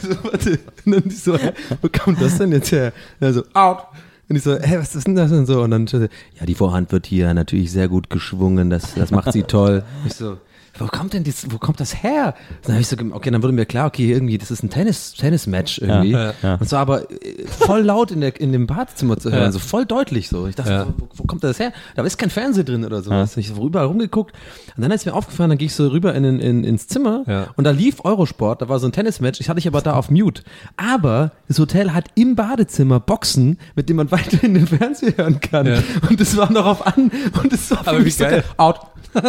So, 0.00 0.24
warte. 0.24 0.58
Und 0.84 0.94
dann 0.94 1.02
die 1.04 1.10
so, 1.10 1.36
hä, 1.36 1.52
wo 1.82 1.88
kommt 1.88 2.20
das 2.20 2.38
denn 2.38 2.52
jetzt 2.52 2.70
her? 2.70 2.92
Und 3.18 3.26
er 3.26 3.32
so, 3.32 3.44
out. 3.54 3.86
Und 4.28 4.36
ich 4.36 4.44
so, 4.44 4.56
hä, 4.56 4.78
was 4.78 4.94
ist 4.94 5.08
denn 5.08 5.16
das 5.16 5.30
denn 5.30 5.44
so? 5.44 5.62
Und 5.62 5.72
dann, 5.72 5.88
so, 5.88 5.98
ja, 5.98 6.46
die 6.46 6.54
Vorhand 6.54 6.92
wird 6.92 7.06
hier 7.06 7.34
natürlich 7.34 7.72
sehr 7.72 7.88
gut 7.88 8.10
geschwungen, 8.10 8.70
das, 8.70 8.94
das 8.94 9.10
macht 9.10 9.32
sie 9.32 9.42
toll. 9.42 9.82
Ich 10.06 10.14
so, 10.14 10.38
wo 10.80 10.86
kommt 10.86 11.12
denn 11.12 11.24
das, 11.24 11.46
wo 11.50 11.58
kommt 11.58 11.78
das 11.80 12.02
her? 12.02 12.34
Dann 12.62 12.72
habe 12.72 12.80
ich 12.80 12.88
so, 12.88 12.96
okay, 13.12 13.30
dann 13.30 13.42
wurde 13.42 13.52
mir 13.52 13.66
klar, 13.66 13.86
okay, 13.86 14.10
irgendwie, 14.12 14.38
das 14.38 14.50
ist 14.50 14.62
ein 14.62 14.70
Tennis, 14.70 15.12
Tennismatch 15.12 15.78
irgendwie. 15.78 16.10
Ja, 16.12 16.32
ja. 16.42 16.54
Und 16.54 16.68
zwar 16.68 16.80
aber 16.80 17.10
äh, 17.10 17.46
voll 17.46 17.82
laut 17.82 18.10
in, 18.10 18.20
der, 18.20 18.40
in 18.40 18.52
dem 18.52 18.66
Badezimmer 18.66 19.18
zu 19.18 19.30
hören, 19.30 19.42
Ja. 19.42 19.52
so 19.52 19.58
voll 19.58 19.86
deutlich 19.86 20.28
so. 20.28 20.46
Ich 20.46 20.56
dachte, 20.56 20.70
Ja. 20.72 20.86
wo, 20.98 21.08
wo 21.14 21.24
kommt 21.24 21.44
das 21.44 21.58
her? 21.58 21.72
Da 21.96 22.02
ist 22.04 22.16
kein 22.18 22.30
Fernseher 22.30 22.64
drin 22.64 22.84
oder 22.84 23.02
so. 23.02 23.12
Ich 23.36 23.48
so 23.48 23.66
überall 23.66 23.86
rumgeguckt. 23.86 24.34
Und 24.76 24.82
dann 24.82 24.90
ist 24.90 25.06
mir 25.06 25.14
aufgefallen, 25.14 25.50
dann 25.50 25.58
gehe 25.58 25.66
ich 25.66 25.74
so 25.74 25.88
rüber 25.88 26.14
in, 26.14 26.24
in, 26.24 26.64
ins 26.64 26.86
Zimmer 26.88 27.24
Ja. 27.26 27.46
und 27.56 27.64
da 27.64 27.70
lief 27.70 28.04
Eurosport, 28.04 28.62
da 28.62 28.68
war 28.68 28.78
so 28.78 28.86
ein 28.86 28.92
Tennismatch. 28.92 29.40
Ich 29.40 29.48
hatte 29.48 29.58
ich 29.58 29.66
aber 29.68 29.80
da 29.82 29.94
auf 29.94 30.10
Mute. 30.10 30.42
Aber 30.76 31.32
das 31.48 31.58
Hotel 31.58 31.92
hat 31.92 32.06
im 32.14 32.34
Badezimmer 32.36 33.00
Boxen, 33.00 33.58
mit 33.76 33.88
dem 33.88 33.96
man 33.96 34.10
weiterhin 34.10 34.54
den 34.54 34.66
Fernseher 34.66 35.16
hören 35.16 35.40
kann. 35.40 35.66
Ja. 35.66 35.78
Und 36.08 36.20
das 36.20 36.36
war 36.36 36.50
noch 36.50 36.64
auf 36.66 36.86
an. 36.86 37.10
Und 37.42 37.52
das 37.52 37.70
war 37.70 37.78
für 37.84 37.90
Aber 37.90 37.98
wie 38.00 38.04
mich 38.04 38.16
so 38.16 38.24
geil. 38.24 38.44
Out. 38.56 38.80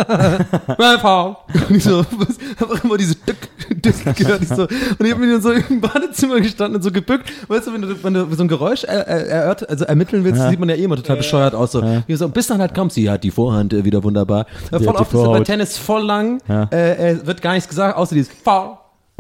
Out. 1.03 1.37
Und 1.69 1.75
ich 1.77 1.83
so, 1.83 1.99
was, 2.17 2.37
hab 2.59 2.69
auch 2.71 2.83
immer 2.83 2.97
diese 2.97 3.15
Dück, 3.15 3.37
Dück 3.69 4.15
gehört. 4.15 4.41
Ich 4.41 4.49
so, 4.49 4.63
und 4.63 5.05
ich 5.05 5.11
habe 5.11 5.21
mir 5.25 5.33
dann 5.33 5.41
so 5.41 5.51
im 5.51 5.81
Badezimmer 5.81 6.39
gestanden 6.39 6.77
und 6.77 6.81
so 6.81 6.91
gebückt. 6.91 7.31
Weißt 7.47 7.67
du, 7.67 7.73
wenn 7.73 7.81
du, 7.81 8.03
wenn 8.03 8.13
du 8.13 8.33
so 8.35 8.43
ein 8.43 8.47
Geräusch 8.47 8.83
er, 8.83 9.07
er, 9.07 9.27
erört, 9.27 9.69
also 9.69 9.85
ermitteln 9.85 10.23
willst, 10.23 10.41
sieht 10.49 10.59
man 10.59 10.69
ja 10.69 10.75
eh 10.75 10.83
immer 10.83 10.95
total 10.95 11.17
bescheuert 11.17 11.53
aus. 11.55 11.71
So, 11.71 11.83
Wie 12.07 12.15
so 12.15 12.27
bis 12.29 12.47
dann 12.47 12.59
halt 12.61 12.73
kommt, 12.73 12.93
sie 12.93 13.09
hat 13.09 13.23
die 13.23 13.31
Vorhand 13.31 13.73
äh, 13.73 13.83
wieder 13.85 14.03
wunderbar. 14.03 14.45
Voll 14.69 14.87
oft 14.87 15.01
ist 15.01 15.11
Vorhaut. 15.11 15.45
Tennis 15.45 15.77
voll 15.77 16.03
lang, 16.03 16.41
Ja. 16.47 16.63
äh, 16.71 17.11
äh, 17.11 17.25
wird 17.27 17.41
gar 17.41 17.53
nichts 17.53 17.67
gesagt, 17.69 17.97
außer 17.97 18.15
dieses 18.15 18.31
faul. 18.43 18.77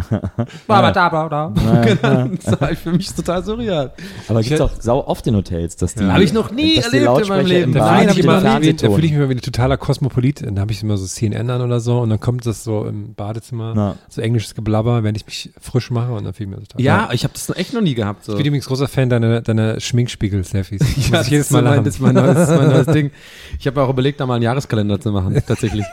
Baba 0.67 0.91
da, 0.91 1.09
baba 1.09 1.29
da. 1.29 1.81
Genau, 1.85 2.29
Das 2.43 2.59
war 2.61 2.69
für 2.75 2.91
mich 2.91 3.13
total 3.13 3.43
surreal. 3.43 3.91
Aber 4.27 4.41
gibt's 4.41 4.61
auch 4.61 4.71
sau 4.79 5.05
oft 5.05 5.25
in 5.27 5.35
Hotels, 5.35 5.75
dass 5.75 5.95
die. 5.95 6.03
Hab 6.05 6.19
ich 6.19 6.33
noch 6.33 6.51
nie 6.51 6.75
dass 6.75 6.89
die 6.91 6.97
erlebt 6.97 7.21
in 7.23 7.27
meinem 7.27 7.37
Lautsprecher 7.39 7.47
Leben. 7.47 7.71
Im 7.73 7.77
Nein, 7.79 7.87
Bad 7.87 7.99
hab 7.99 8.05
da 8.07 8.11
ich 8.11 8.19
immer 8.19 8.33
nie- 8.33 8.39
fühle 8.41 8.51
Fernsehton. 8.51 8.91
ich 8.91 9.01
mich 9.01 9.11
immer 9.13 9.29
wie 9.29 9.33
ein 9.35 9.41
totaler 9.41 9.77
Kosmopolit. 9.77 10.45
Dann 10.45 10.59
habe 10.59 10.71
ich 10.71 10.83
immer 10.83 10.97
so 10.97 11.05
CNN 11.05 11.49
an 11.49 11.61
oder 11.61 11.79
so 11.79 11.99
und 11.99 12.09
dann 12.09 12.19
kommt 12.19 12.45
das 12.45 12.63
so 12.63 12.85
im 12.85 13.13
Badezimmer, 13.13 13.73
Ja. 13.75 13.95
so 14.09 14.21
englisches 14.21 14.55
Geblabber, 14.55 15.03
wenn 15.03 15.15
ich 15.15 15.25
mich 15.25 15.51
frisch 15.59 15.91
mache 15.91 16.11
und 16.13 16.23
dann 16.25 16.33
fühle 16.33 16.51
ich 16.51 16.57
mich 16.59 16.67
total. 16.69 16.83
Ja, 16.85 17.09
ich 17.11 17.23
habe 17.23 17.33
das 17.33 17.47
noch 17.49 17.55
echt 17.55 17.73
noch 17.73 17.81
nie 17.81 17.93
gehabt. 17.95 18.23
So. 18.25 18.33
Ich 18.33 18.37
bin 18.37 18.47
übrigens 18.47 18.65
großer 18.67 18.87
Fan 18.87 19.09
deiner, 19.09 19.41
deiner 19.41 19.79
Schminkspiegel-Selfies. 19.79 20.81
Muss 20.97 21.09
Ja, 21.09 21.21
ich 21.21 21.27
jedes 21.29 21.49
Mal 21.51 21.61
mein, 21.61 21.83
das, 21.83 21.95
ist 21.95 21.99
mein 22.01 22.15
neues, 22.15 22.35
das 22.35 22.49
ist 22.49 22.57
mein 22.57 22.69
neues 22.69 22.87
Ding. 22.87 23.11
Ich 23.59 23.67
habe 23.67 23.81
auch 23.81 23.89
überlegt, 23.89 24.19
da 24.19 24.25
mal 24.25 24.35
einen 24.35 24.43
Jahreskalender 24.43 24.99
zu 24.99 25.11
machen, 25.11 25.41
tatsächlich. 25.47 25.85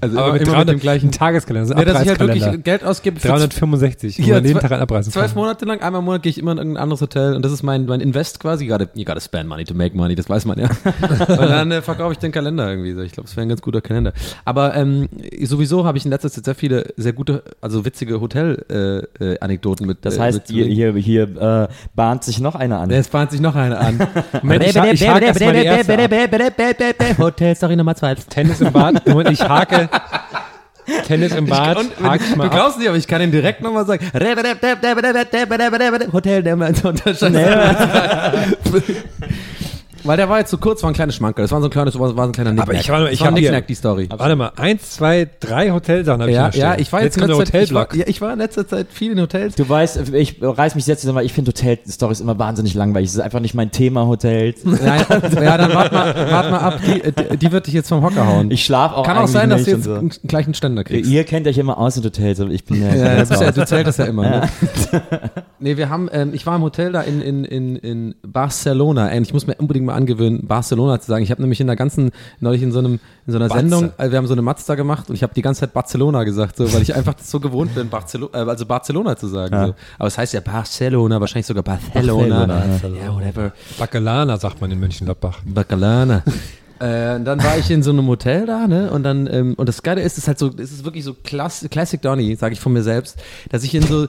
Also 0.00 0.18
Aber 0.18 0.26
immer, 0.28 0.32
mit, 0.34 0.42
immer 0.42 0.52
300, 0.52 0.66
mit 0.66 0.76
dem 0.76 0.80
gleichen. 0.82 1.12
Tageskalender, 1.12 1.66
so 1.68 1.74
ein 1.74 1.78
Ja, 1.78 1.84
dass 1.84 2.02
ich 2.02 2.08
halt 2.08 2.20
Abreißkalender. 2.20 2.52
wirklich 2.52 2.64
Geld 2.64 2.84
ausgebe. 2.84 3.20
für 3.20 3.28
365, 3.48 4.18
wo 4.18 4.22
Ja, 4.22 4.38
jeden 4.38 4.52
zwei- 4.52 4.68
Tag 4.68 4.80
abreißen 4.80 5.12
Zwölf. 5.12 5.34
Monate 5.34 5.64
lang, 5.64 5.80
einmal 5.80 6.00
im 6.00 6.04
Monat 6.04 6.22
gehe 6.22 6.30
ich 6.30 6.38
immer 6.38 6.52
in 6.52 6.58
irgendein 6.58 6.82
anderes 6.82 7.00
Hotel 7.00 7.34
und 7.34 7.44
das 7.44 7.52
ist 7.52 7.62
mein, 7.62 7.86
mein 7.86 8.00
Invest 8.00 8.40
quasi. 8.40 8.64
You 8.64 8.70
gotta, 8.72 8.88
you 8.94 9.04
gotta 9.04 9.20
spend 9.20 9.48
money 9.48 9.64
to 9.64 9.74
make 9.74 9.96
money, 9.96 10.14
das 10.14 10.28
weiß 10.28 10.44
man 10.44 10.58
ja. 10.58 10.68
und 11.28 11.28
dann 11.28 11.70
äh, 11.70 11.82
verkaufe 11.82 12.12
ich 12.12 12.18
den 12.18 12.32
Kalender 12.32 12.68
irgendwie 12.68 12.92
so. 12.92 13.00
Ich 13.02 13.12
glaube, 13.12 13.28
es 13.28 13.36
wäre 13.36 13.46
ein 13.46 13.48
ganz 13.48 13.62
guter 13.62 13.80
Kalender. 13.80 14.12
Aber 14.44 14.74
ähm, 14.76 15.08
sowieso 15.42 15.84
habe 15.84 15.98
ich 15.98 16.04
in 16.04 16.10
letzter 16.10 16.30
Zeit 16.30 16.44
sehr 16.44 16.54
viele, 16.54 16.92
sehr 16.96 17.12
gute, 17.12 17.42
also 17.60 17.84
witzige 17.84 18.20
Hotel-Anekdoten 18.20 19.20
äh, 19.20 19.38
Anekdoten 19.40 19.86
mit. 19.86 20.04
Das 20.04 20.16
äh, 20.16 20.20
heißt, 20.20 20.48
hier, 20.48 20.66
mitzubringen. 20.66 20.96
hier, 21.02 21.26
hier 21.26 21.68
äh, 21.68 21.68
bahnt 21.94 22.24
sich 22.24 22.40
noch 22.40 22.54
einer 22.54 22.80
an. 22.80 22.90
Es 22.90 23.08
bahnt 23.08 23.30
sich 23.30 23.40
noch 23.40 23.54
eine 23.54 23.78
an. 23.78 23.98
Moment, 24.42 24.64
ich, 24.64 24.76
hake 24.76 24.94
die 24.94 25.64
erste. 25.64 27.18
Hotelstory 27.18 27.76
Nummer 27.76 27.94
zwei. 27.94 28.14
Tennis 28.14 28.60
im 28.60 28.72
Bad. 28.72 29.06
Moment, 29.06 29.30
ich 29.30 29.40
hake. 29.40 29.88
Tennis 31.06 31.34
im 31.34 31.46
Bad. 31.46 31.78
Und, 31.78 31.92
ich 31.92 32.36
mal 32.36 32.44
du 32.44 32.50
ab. 32.50 32.50
glaubst 32.50 32.78
nicht, 32.78 32.88
aber 32.88 32.96
ich 32.96 33.06
kann 33.06 33.22
ihn 33.22 33.30
direkt 33.30 33.62
nochmal 33.62 33.86
sagen. 33.86 34.06
Hotel, 36.12 37.14
so 37.14 37.26
Weil 40.04 40.16
der 40.16 40.28
war 40.28 40.38
jetzt 40.38 40.50
so 40.50 40.58
kurz, 40.58 40.82
war 40.82 40.90
ein 40.90 40.94
kleines 40.94 41.14
Schmankerl. 41.16 41.44
Das 41.44 41.52
war 41.52 41.60
so 41.60 41.66
ein 41.68 41.70
kleines, 41.70 41.98
war, 41.98 42.16
war 42.16 42.24
so 42.24 42.30
ein 42.30 42.32
kleiner 42.32 42.50
Aber 42.50 42.72
Nicknack. 42.72 42.80
ich 42.82 42.90
war- 42.90 43.00
Das 43.00 43.12
ich 43.12 43.20
war 43.20 43.28
ein 43.28 43.32
hab 43.34 43.38
hier- 43.38 43.50
Nicknack, 43.50 43.66
die 43.66 43.74
Story. 43.74 44.08
Warte 44.10 44.36
mal, 44.36 44.52
eins, 44.56 44.90
zwei, 44.92 45.28
drei 45.40 45.70
Hotelsachen 45.70 46.20
habe 46.20 46.30
ich 46.30 46.36
Ja, 46.36 46.50
hier 46.52 46.60
ja, 46.62 46.78
ich 46.78 46.92
war 46.92 47.02
jetzt, 47.02 47.16
jetzt 47.16 47.22
in 47.22 47.28
der 47.28 47.36
letzter 47.38 47.52
Zeit, 47.52 47.62
ich 47.64 47.74
war, 47.74 47.82
Hotelblock. 47.82 48.06
ja, 48.06 48.10
ich 48.10 48.20
war 48.20 48.32
in 48.32 48.38
letzter 48.38 48.66
Zeit 48.68 48.86
viel 48.90 49.12
in 49.12 49.20
Hotels. 49.20 49.54
Du 49.56 49.68
weißt, 49.68 50.12
ich 50.14 50.36
reiß 50.40 50.74
mich 50.74 50.86
jetzt 50.86 51.04
immer, 51.04 51.22
ich 51.22 51.32
finde 51.32 51.50
Hotel-Stories 51.50 52.20
immer 52.20 52.38
wahnsinnig 52.38 52.74
langweilig. 52.74 53.08
Es 53.10 53.14
ist 53.14 53.20
einfach 53.20 53.40
nicht 53.40 53.54
mein 53.54 53.70
Thema, 53.70 54.06
Hotels. 54.06 54.60
Nein, 54.64 54.80
ja, 55.42 55.58
dann 55.58 55.74
wart 55.74 55.92
mal, 55.92 56.14
wart 56.30 56.50
mal 56.50 56.58
ab. 56.58 56.80
Die, 56.86 57.00
äh, 57.02 57.36
die 57.36 57.52
wird 57.52 57.66
dich 57.66 57.74
jetzt 57.74 57.88
vom 57.88 58.02
Hocker 58.02 58.26
hauen. 58.26 58.50
Ich 58.50 58.64
schlafe 58.64 58.96
auch 58.96 59.04
Kann 59.04 59.18
auch 59.18 59.28
sein, 59.28 59.50
dass 59.50 59.64
du 59.64 59.70
jetzt 59.72 59.86
und 59.86 59.98
einen 59.98 60.10
gleich 60.26 60.46
einen 60.46 60.54
Ständer 60.54 60.80
so. 60.82 60.84
kriegst. 60.88 61.10
Ihr 61.10 61.24
kennt 61.24 61.46
euch 61.46 61.58
immer 61.58 61.78
aus 61.78 61.96
in 61.96 62.04
Hotels, 62.04 62.40
aber 62.40 62.50
ich 62.50 62.64
bin 62.64 62.80
ja, 62.80 62.94
Ja, 62.94 63.24
ja, 63.24 63.50
du 63.52 63.64
zählst 63.66 63.86
das 63.88 63.96
ja 63.98 64.04
immer. 64.06 64.22
Ne? 64.22 64.48
nee, 65.60 65.76
wir 65.76 65.88
haben, 65.88 66.08
ähm, 66.12 66.32
ich 66.34 66.46
war 66.46 66.56
im 66.56 66.62
Hotel 66.62 66.92
da 66.92 67.02
in, 67.02 67.20
in, 67.20 67.44
in, 67.44 67.76
in 67.76 68.14
Barcelona. 68.22 69.08
Ey, 69.10 69.20
ich 69.20 69.32
muss 69.32 69.46
mir 69.46 69.54
unbedingt 69.56 69.86
mal 69.86 69.94
angewöhnen, 69.94 70.46
Barcelona 70.46 71.00
zu 71.00 71.06
sagen. 71.06 71.22
Ich 71.22 71.30
habe 71.30 71.40
nämlich 71.40 71.60
in 71.60 71.66
der 71.66 71.76
ganzen, 71.76 72.10
neulich 72.40 72.62
in 72.62 72.72
so 72.72 72.78
einem, 72.78 73.00
in 73.26 73.32
so 73.32 73.36
einer 73.36 73.48
Batze. 73.48 73.60
Sendung, 73.60 73.92
also 73.96 74.12
wir 74.12 74.18
haben 74.18 74.26
so 74.26 74.32
eine 74.32 74.42
Matz 74.42 74.64
da 74.66 74.74
gemacht 74.74 75.08
und 75.08 75.14
ich 75.14 75.22
habe 75.22 75.34
die 75.34 75.42
ganze 75.42 75.60
Zeit 75.60 75.72
Barcelona 75.72 76.24
gesagt, 76.24 76.56
so, 76.56 76.72
weil 76.72 76.82
ich 76.82 76.94
einfach 76.94 77.14
so 77.22 77.40
gewohnt 77.40 77.74
bin, 77.74 77.88
Barcelona, 77.88 78.32
äh, 78.34 78.48
also 78.48 78.66
Barcelona 78.66 79.16
zu 79.16 79.28
sagen. 79.28 79.54
Ja. 79.54 79.66
So. 79.68 79.74
Aber 79.98 80.08
es 80.08 80.18
heißt 80.18 80.34
ja 80.34 80.40
Barcelona, 80.40 81.20
wahrscheinlich 81.20 81.46
sogar 81.46 81.62
Barcelona. 81.62 82.46
Barcelona, 82.46 83.04
ja, 83.04 83.14
whatever. 83.14 83.52
Bacalana, 83.78 84.36
sagt 84.38 84.60
man 84.60 84.70
in 84.70 84.80
Mönchengladbach. 84.80 85.38
Bacalana. 85.44 86.22
Äh, 86.80 87.16
und 87.16 87.26
dann 87.26 87.44
war 87.44 87.58
ich 87.58 87.70
in 87.70 87.82
so 87.82 87.90
einem 87.90 88.06
Hotel 88.06 88.46
da, 88.46 88.66
ne? 88.66 88.90
Und 88.90 89.02
dann, 89.02 89.28
ähm, 89.30 89.52
und 89.58 89.68
das 89.68 89.82
Geile 89.82 90.00
ist, 90.00 90.12
es 90.12 90.18
ist 90.20 90.28
halt 90.28 90.38
so, 90.38 90.50
es 90.56 90.72
ist 90.72 90.82
wirklich 90.82 91.04
so 91.04 91.12
Class 91.12 91.66
Classic 91.70 92.00
Donny, 92.00 92.34
sage 92.36 92.54
ich 92.54 92.60
von 92.60 92.72
mir 92.72 92.82
selbst, 92.82 93.18
dass 93.50 93.64
ich 93.64 93.74
in 93.74 93.82
so, 93.82 94.08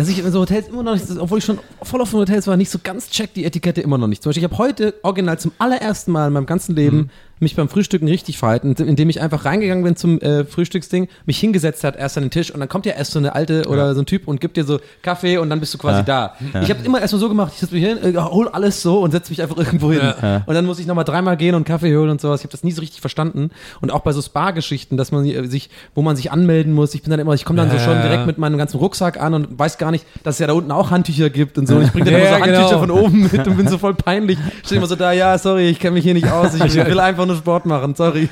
dass 0.00 0.08
ich 0.08 0.18
in 0.18 0.32
so 0.32 0.40
Hotels 0.40 0.68
immer 0.68 0.82
noch 0.82 0.94
nicht, 0.94 1.04
obwohl 1.18 1.38
ich 1.38 1.44
schon 1.44 1.58
voll 1.82 2.00
auf 2.00 2.10
den 2.10 2.20
Hotels 2.20 2.46
war, 2.46 2.56
nicht 2.56 2.70
so 2.70 2.78
ganz 2.82 3.10
check 3.10 3.34
die 3.34 3.44
Etikette 3.44 3.82
immer 3.82 3.98
noch 3.98 4.06
nicht. 4.06 4.22
Zum 4.22 4.30
Beispiel, 4.30 4.44
ich 4.44 4.50
habe 4.50 4.58
heute 4.58 4.94
original 5.02 5.38
zum 5.38 5.52
allerersten 5.58 6.12
Mal 6.12 6.28
in 6.28 6.32
meinem 6.32 6.46
ganzen 6.46 6.74
Leben 6.74 7.10
mich 7.40 7.56
beim 7.56 7.68
Frühstücken 7.68 8.06
richtig 8.08 8.38
verhalten, 8.38 8.74
indem 8.74 9.10
ich 9.10 9.20
einfach 9.20 9.44
reingegangen 9.44 9.82
bin 9.84 9.96
zum 9.96 10.20
äh, 10.20 10.44
Frühstücksding, 10.44 11.08
mich 11.26 11.38
hingesetzt 11.38 11.84
hat, 11.84 11.96
erst 11.96 12.16
an 12.16 12.24
den 12.24 12.30
Tisch 12.30 12.50
und 12.50 12.60
dann 12.60 12.68
kommt 12.68 12.86
ja 12.86 12.92
erst 12.92 13.12
so 13.12 13.18
eine 13.18 13.34
alte 13.34 13.66
oder 13.68 13.94
so 13.94 14.02
ein 14.02 14.06
Typ 14.06 14.28
und 14.28 14.40
gibt 14.40 14.56
dir 14.56 14.64
so 14.64 14.78
Kaffee 15.02 15.38
und 15.38 15.50
dann 15.50 15.60
bist 15.60 15.74
du 15.74 15.78
quasi 15.78 16.04
da. 16.04 16.34
Ich 16.62 16.70
habe 16.70 16.84
immer 16.84 17.00
erstmal 17.00 17.20
so 17.20 17.28
gemacht, 17.28 17.52
ich 17.54 17.60
setze 17.60 17.74
mich 17.74 17.84
hin, 17.84 17.98
äh, 18.02 18.16
hol 18.18 18.48
alles 18.48 18.82
so 18.82 19.00
und 19.00 19.10
setze 19.10 19.30
mich 19.32 19.42
einfach 19.42 19.56
irgendwo 19.56 19.90
hin. 19.92 20.00
Und 20.46 20.54
dann 20.54 20.66
muss 20.66 20.78
ich 20.78 20.86
nochmal 20.86 21.04
dreimal 21.04 21.36
gehen 21.36 21.54
und 21.54 21.64
Kaffee 21.64 21.96
holen 21.96 22.10
und 22.10 22.20
sowas. 22.20 22.40
Ich 22.40 22.44
habe 22.44 22.52
das 22.52 22.62
nie 22.64 22.72
so 22.72 22.80
richtig 22.80 23.00
verstanden. 23.00 23.50
Und 23.80 23.90
auch 23.90 24.00
bei 24.00 24.12
so 24.12 24.20
Spa-Geschichten, 24.22 24.96
dass 24.96 25.12
man 25.12 25.24
äh, 25.24 25.46
sich, 25.46 25.70
wo 25.94 26.02
man 26.02 26.16
sich 26.16 26.30
anmelden 26.30 26.72
muss, 26.72 26.94
ich 26.94 27.02
bin 27.02 27.10
dann 27.10 27.20
immer, 27.20 27.34
ich 27.34 27.44
komme 27.44 27.56
dann 27.58 27.70
so 27.70 27.76
Ja, 27.76 27.82
schon 27.82 27.94
ja. 27.94 28.02
direkt 28.02 28.26
mit 28.26 28.38
meinem 28.38 28.58
ganzen 28.58 28.78
Rucksack 28.78 29.20
an 29.20 29.34
und 29.34 29.58
weiß 29.58 29.78
gar 29.78 29.90
nicht, 29.90 30.04
dass 30.22 30.36
es 30.36 30.38
ja 30.40 30.46
da 30.46 30.52
unten 30.52 30.70
auch 30.72 30.90
Handtücher 30.90 31.30
gibt 31.30 31.56
und 31.58 31.66
so. 31.66 31.76
Und 31.76 31.84
ich 31.84 31.92
bringe 31.92 32.04
dann 32.10 32.14
Ja, 32.14 32.20
immer 32.20 32.28
so 32.28 32.34
ja, 32.34 32.40
Handtücher 32.46 32.80
genau. 32.80 32.80
von 32.80 32.90
oben 32.90 33.30
mit 33.32 33.46
und 33.46 33.56
bin 33.56 33.68
so 33.68 33.78
voll 33.78 33.94
peinlich. 33.94 34.38
Stehe 34.64 34.78
immer 34.78 34.86
so 34.86 34.96
da, 34.96 35.12
ja, 35.12 35.38
sorry, 35.38 35.68
ich 35.68 35.78
kenne 35.78 35.94
mich 35.94 36.04
hier 36.04 36.14
nicht 36.14 36.30
aus, 36.30 36.54
ich 36.54 36.74
will 36.74 37.00
einfach 37.00 37.26
nur 37.26 37.29
Sport 37.36 37.66
machen, 37.66 37.94
sorry. 37.94 38.28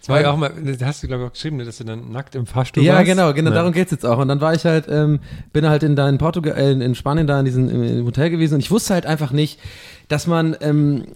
Das 0.00 0.08
war 0.08 0.20
ja 0.20 0.30
auch 0.30 0.36
mal, 0.36 0.52
das 0.64 0.80
hast 0.84 1.02
du 1.02 1.08
glaube 1.08 1.24
ich 1.24 1.28
auch 1.28 1.32
geschrieben, 1.32 1.56
ne, 1.56 1.64
dass 1.64 1.78
du 1.78 1.84
dann 1.84 2.12
nackt 2.12 2.36
im 2.36 2.46
Fahrstuhl 2.46 2.82
Ja, 2.84 2.94
warst. 2.94 3.06
genau, 3.06 3.32
genau, 3.32 3.50
Ja. 3.50 3.56
darum 3.56 3.72
geht's 3.72 3.90
jetzt 3.90 4.06
auch. 4.06 4.18
Und 4.18 4.28
dann 4.28 4.40
war 4.40 4.54
ich 4.54 4.64
halt, 4.64 4.86
ähm, 4.88 5.18
bin 5.52 5.68
halt 5.68 5.82
in, 5.82 5.96
da 5.96 6.08
in 6.08 6.18
Portugal, 6.18 6.54
äh, 6.56 6.70
in 6.72 6.94
Spanien 6.94 7.26
da 7.26 7.38
in 7.40 7.44
diesem 7.44 8.04
Hotel 8.06 8.30
gewesen 8.30 8.54
und 8.54 8.60
ich 8.60 8.70
wusste 8.70 8.94
halt 8.94 9.04
einfach 9.06 9.32
nicht, 9.32 9.58
dass 10.08 10.26
man, 10.28 10.56
ähm, 10.60 11.06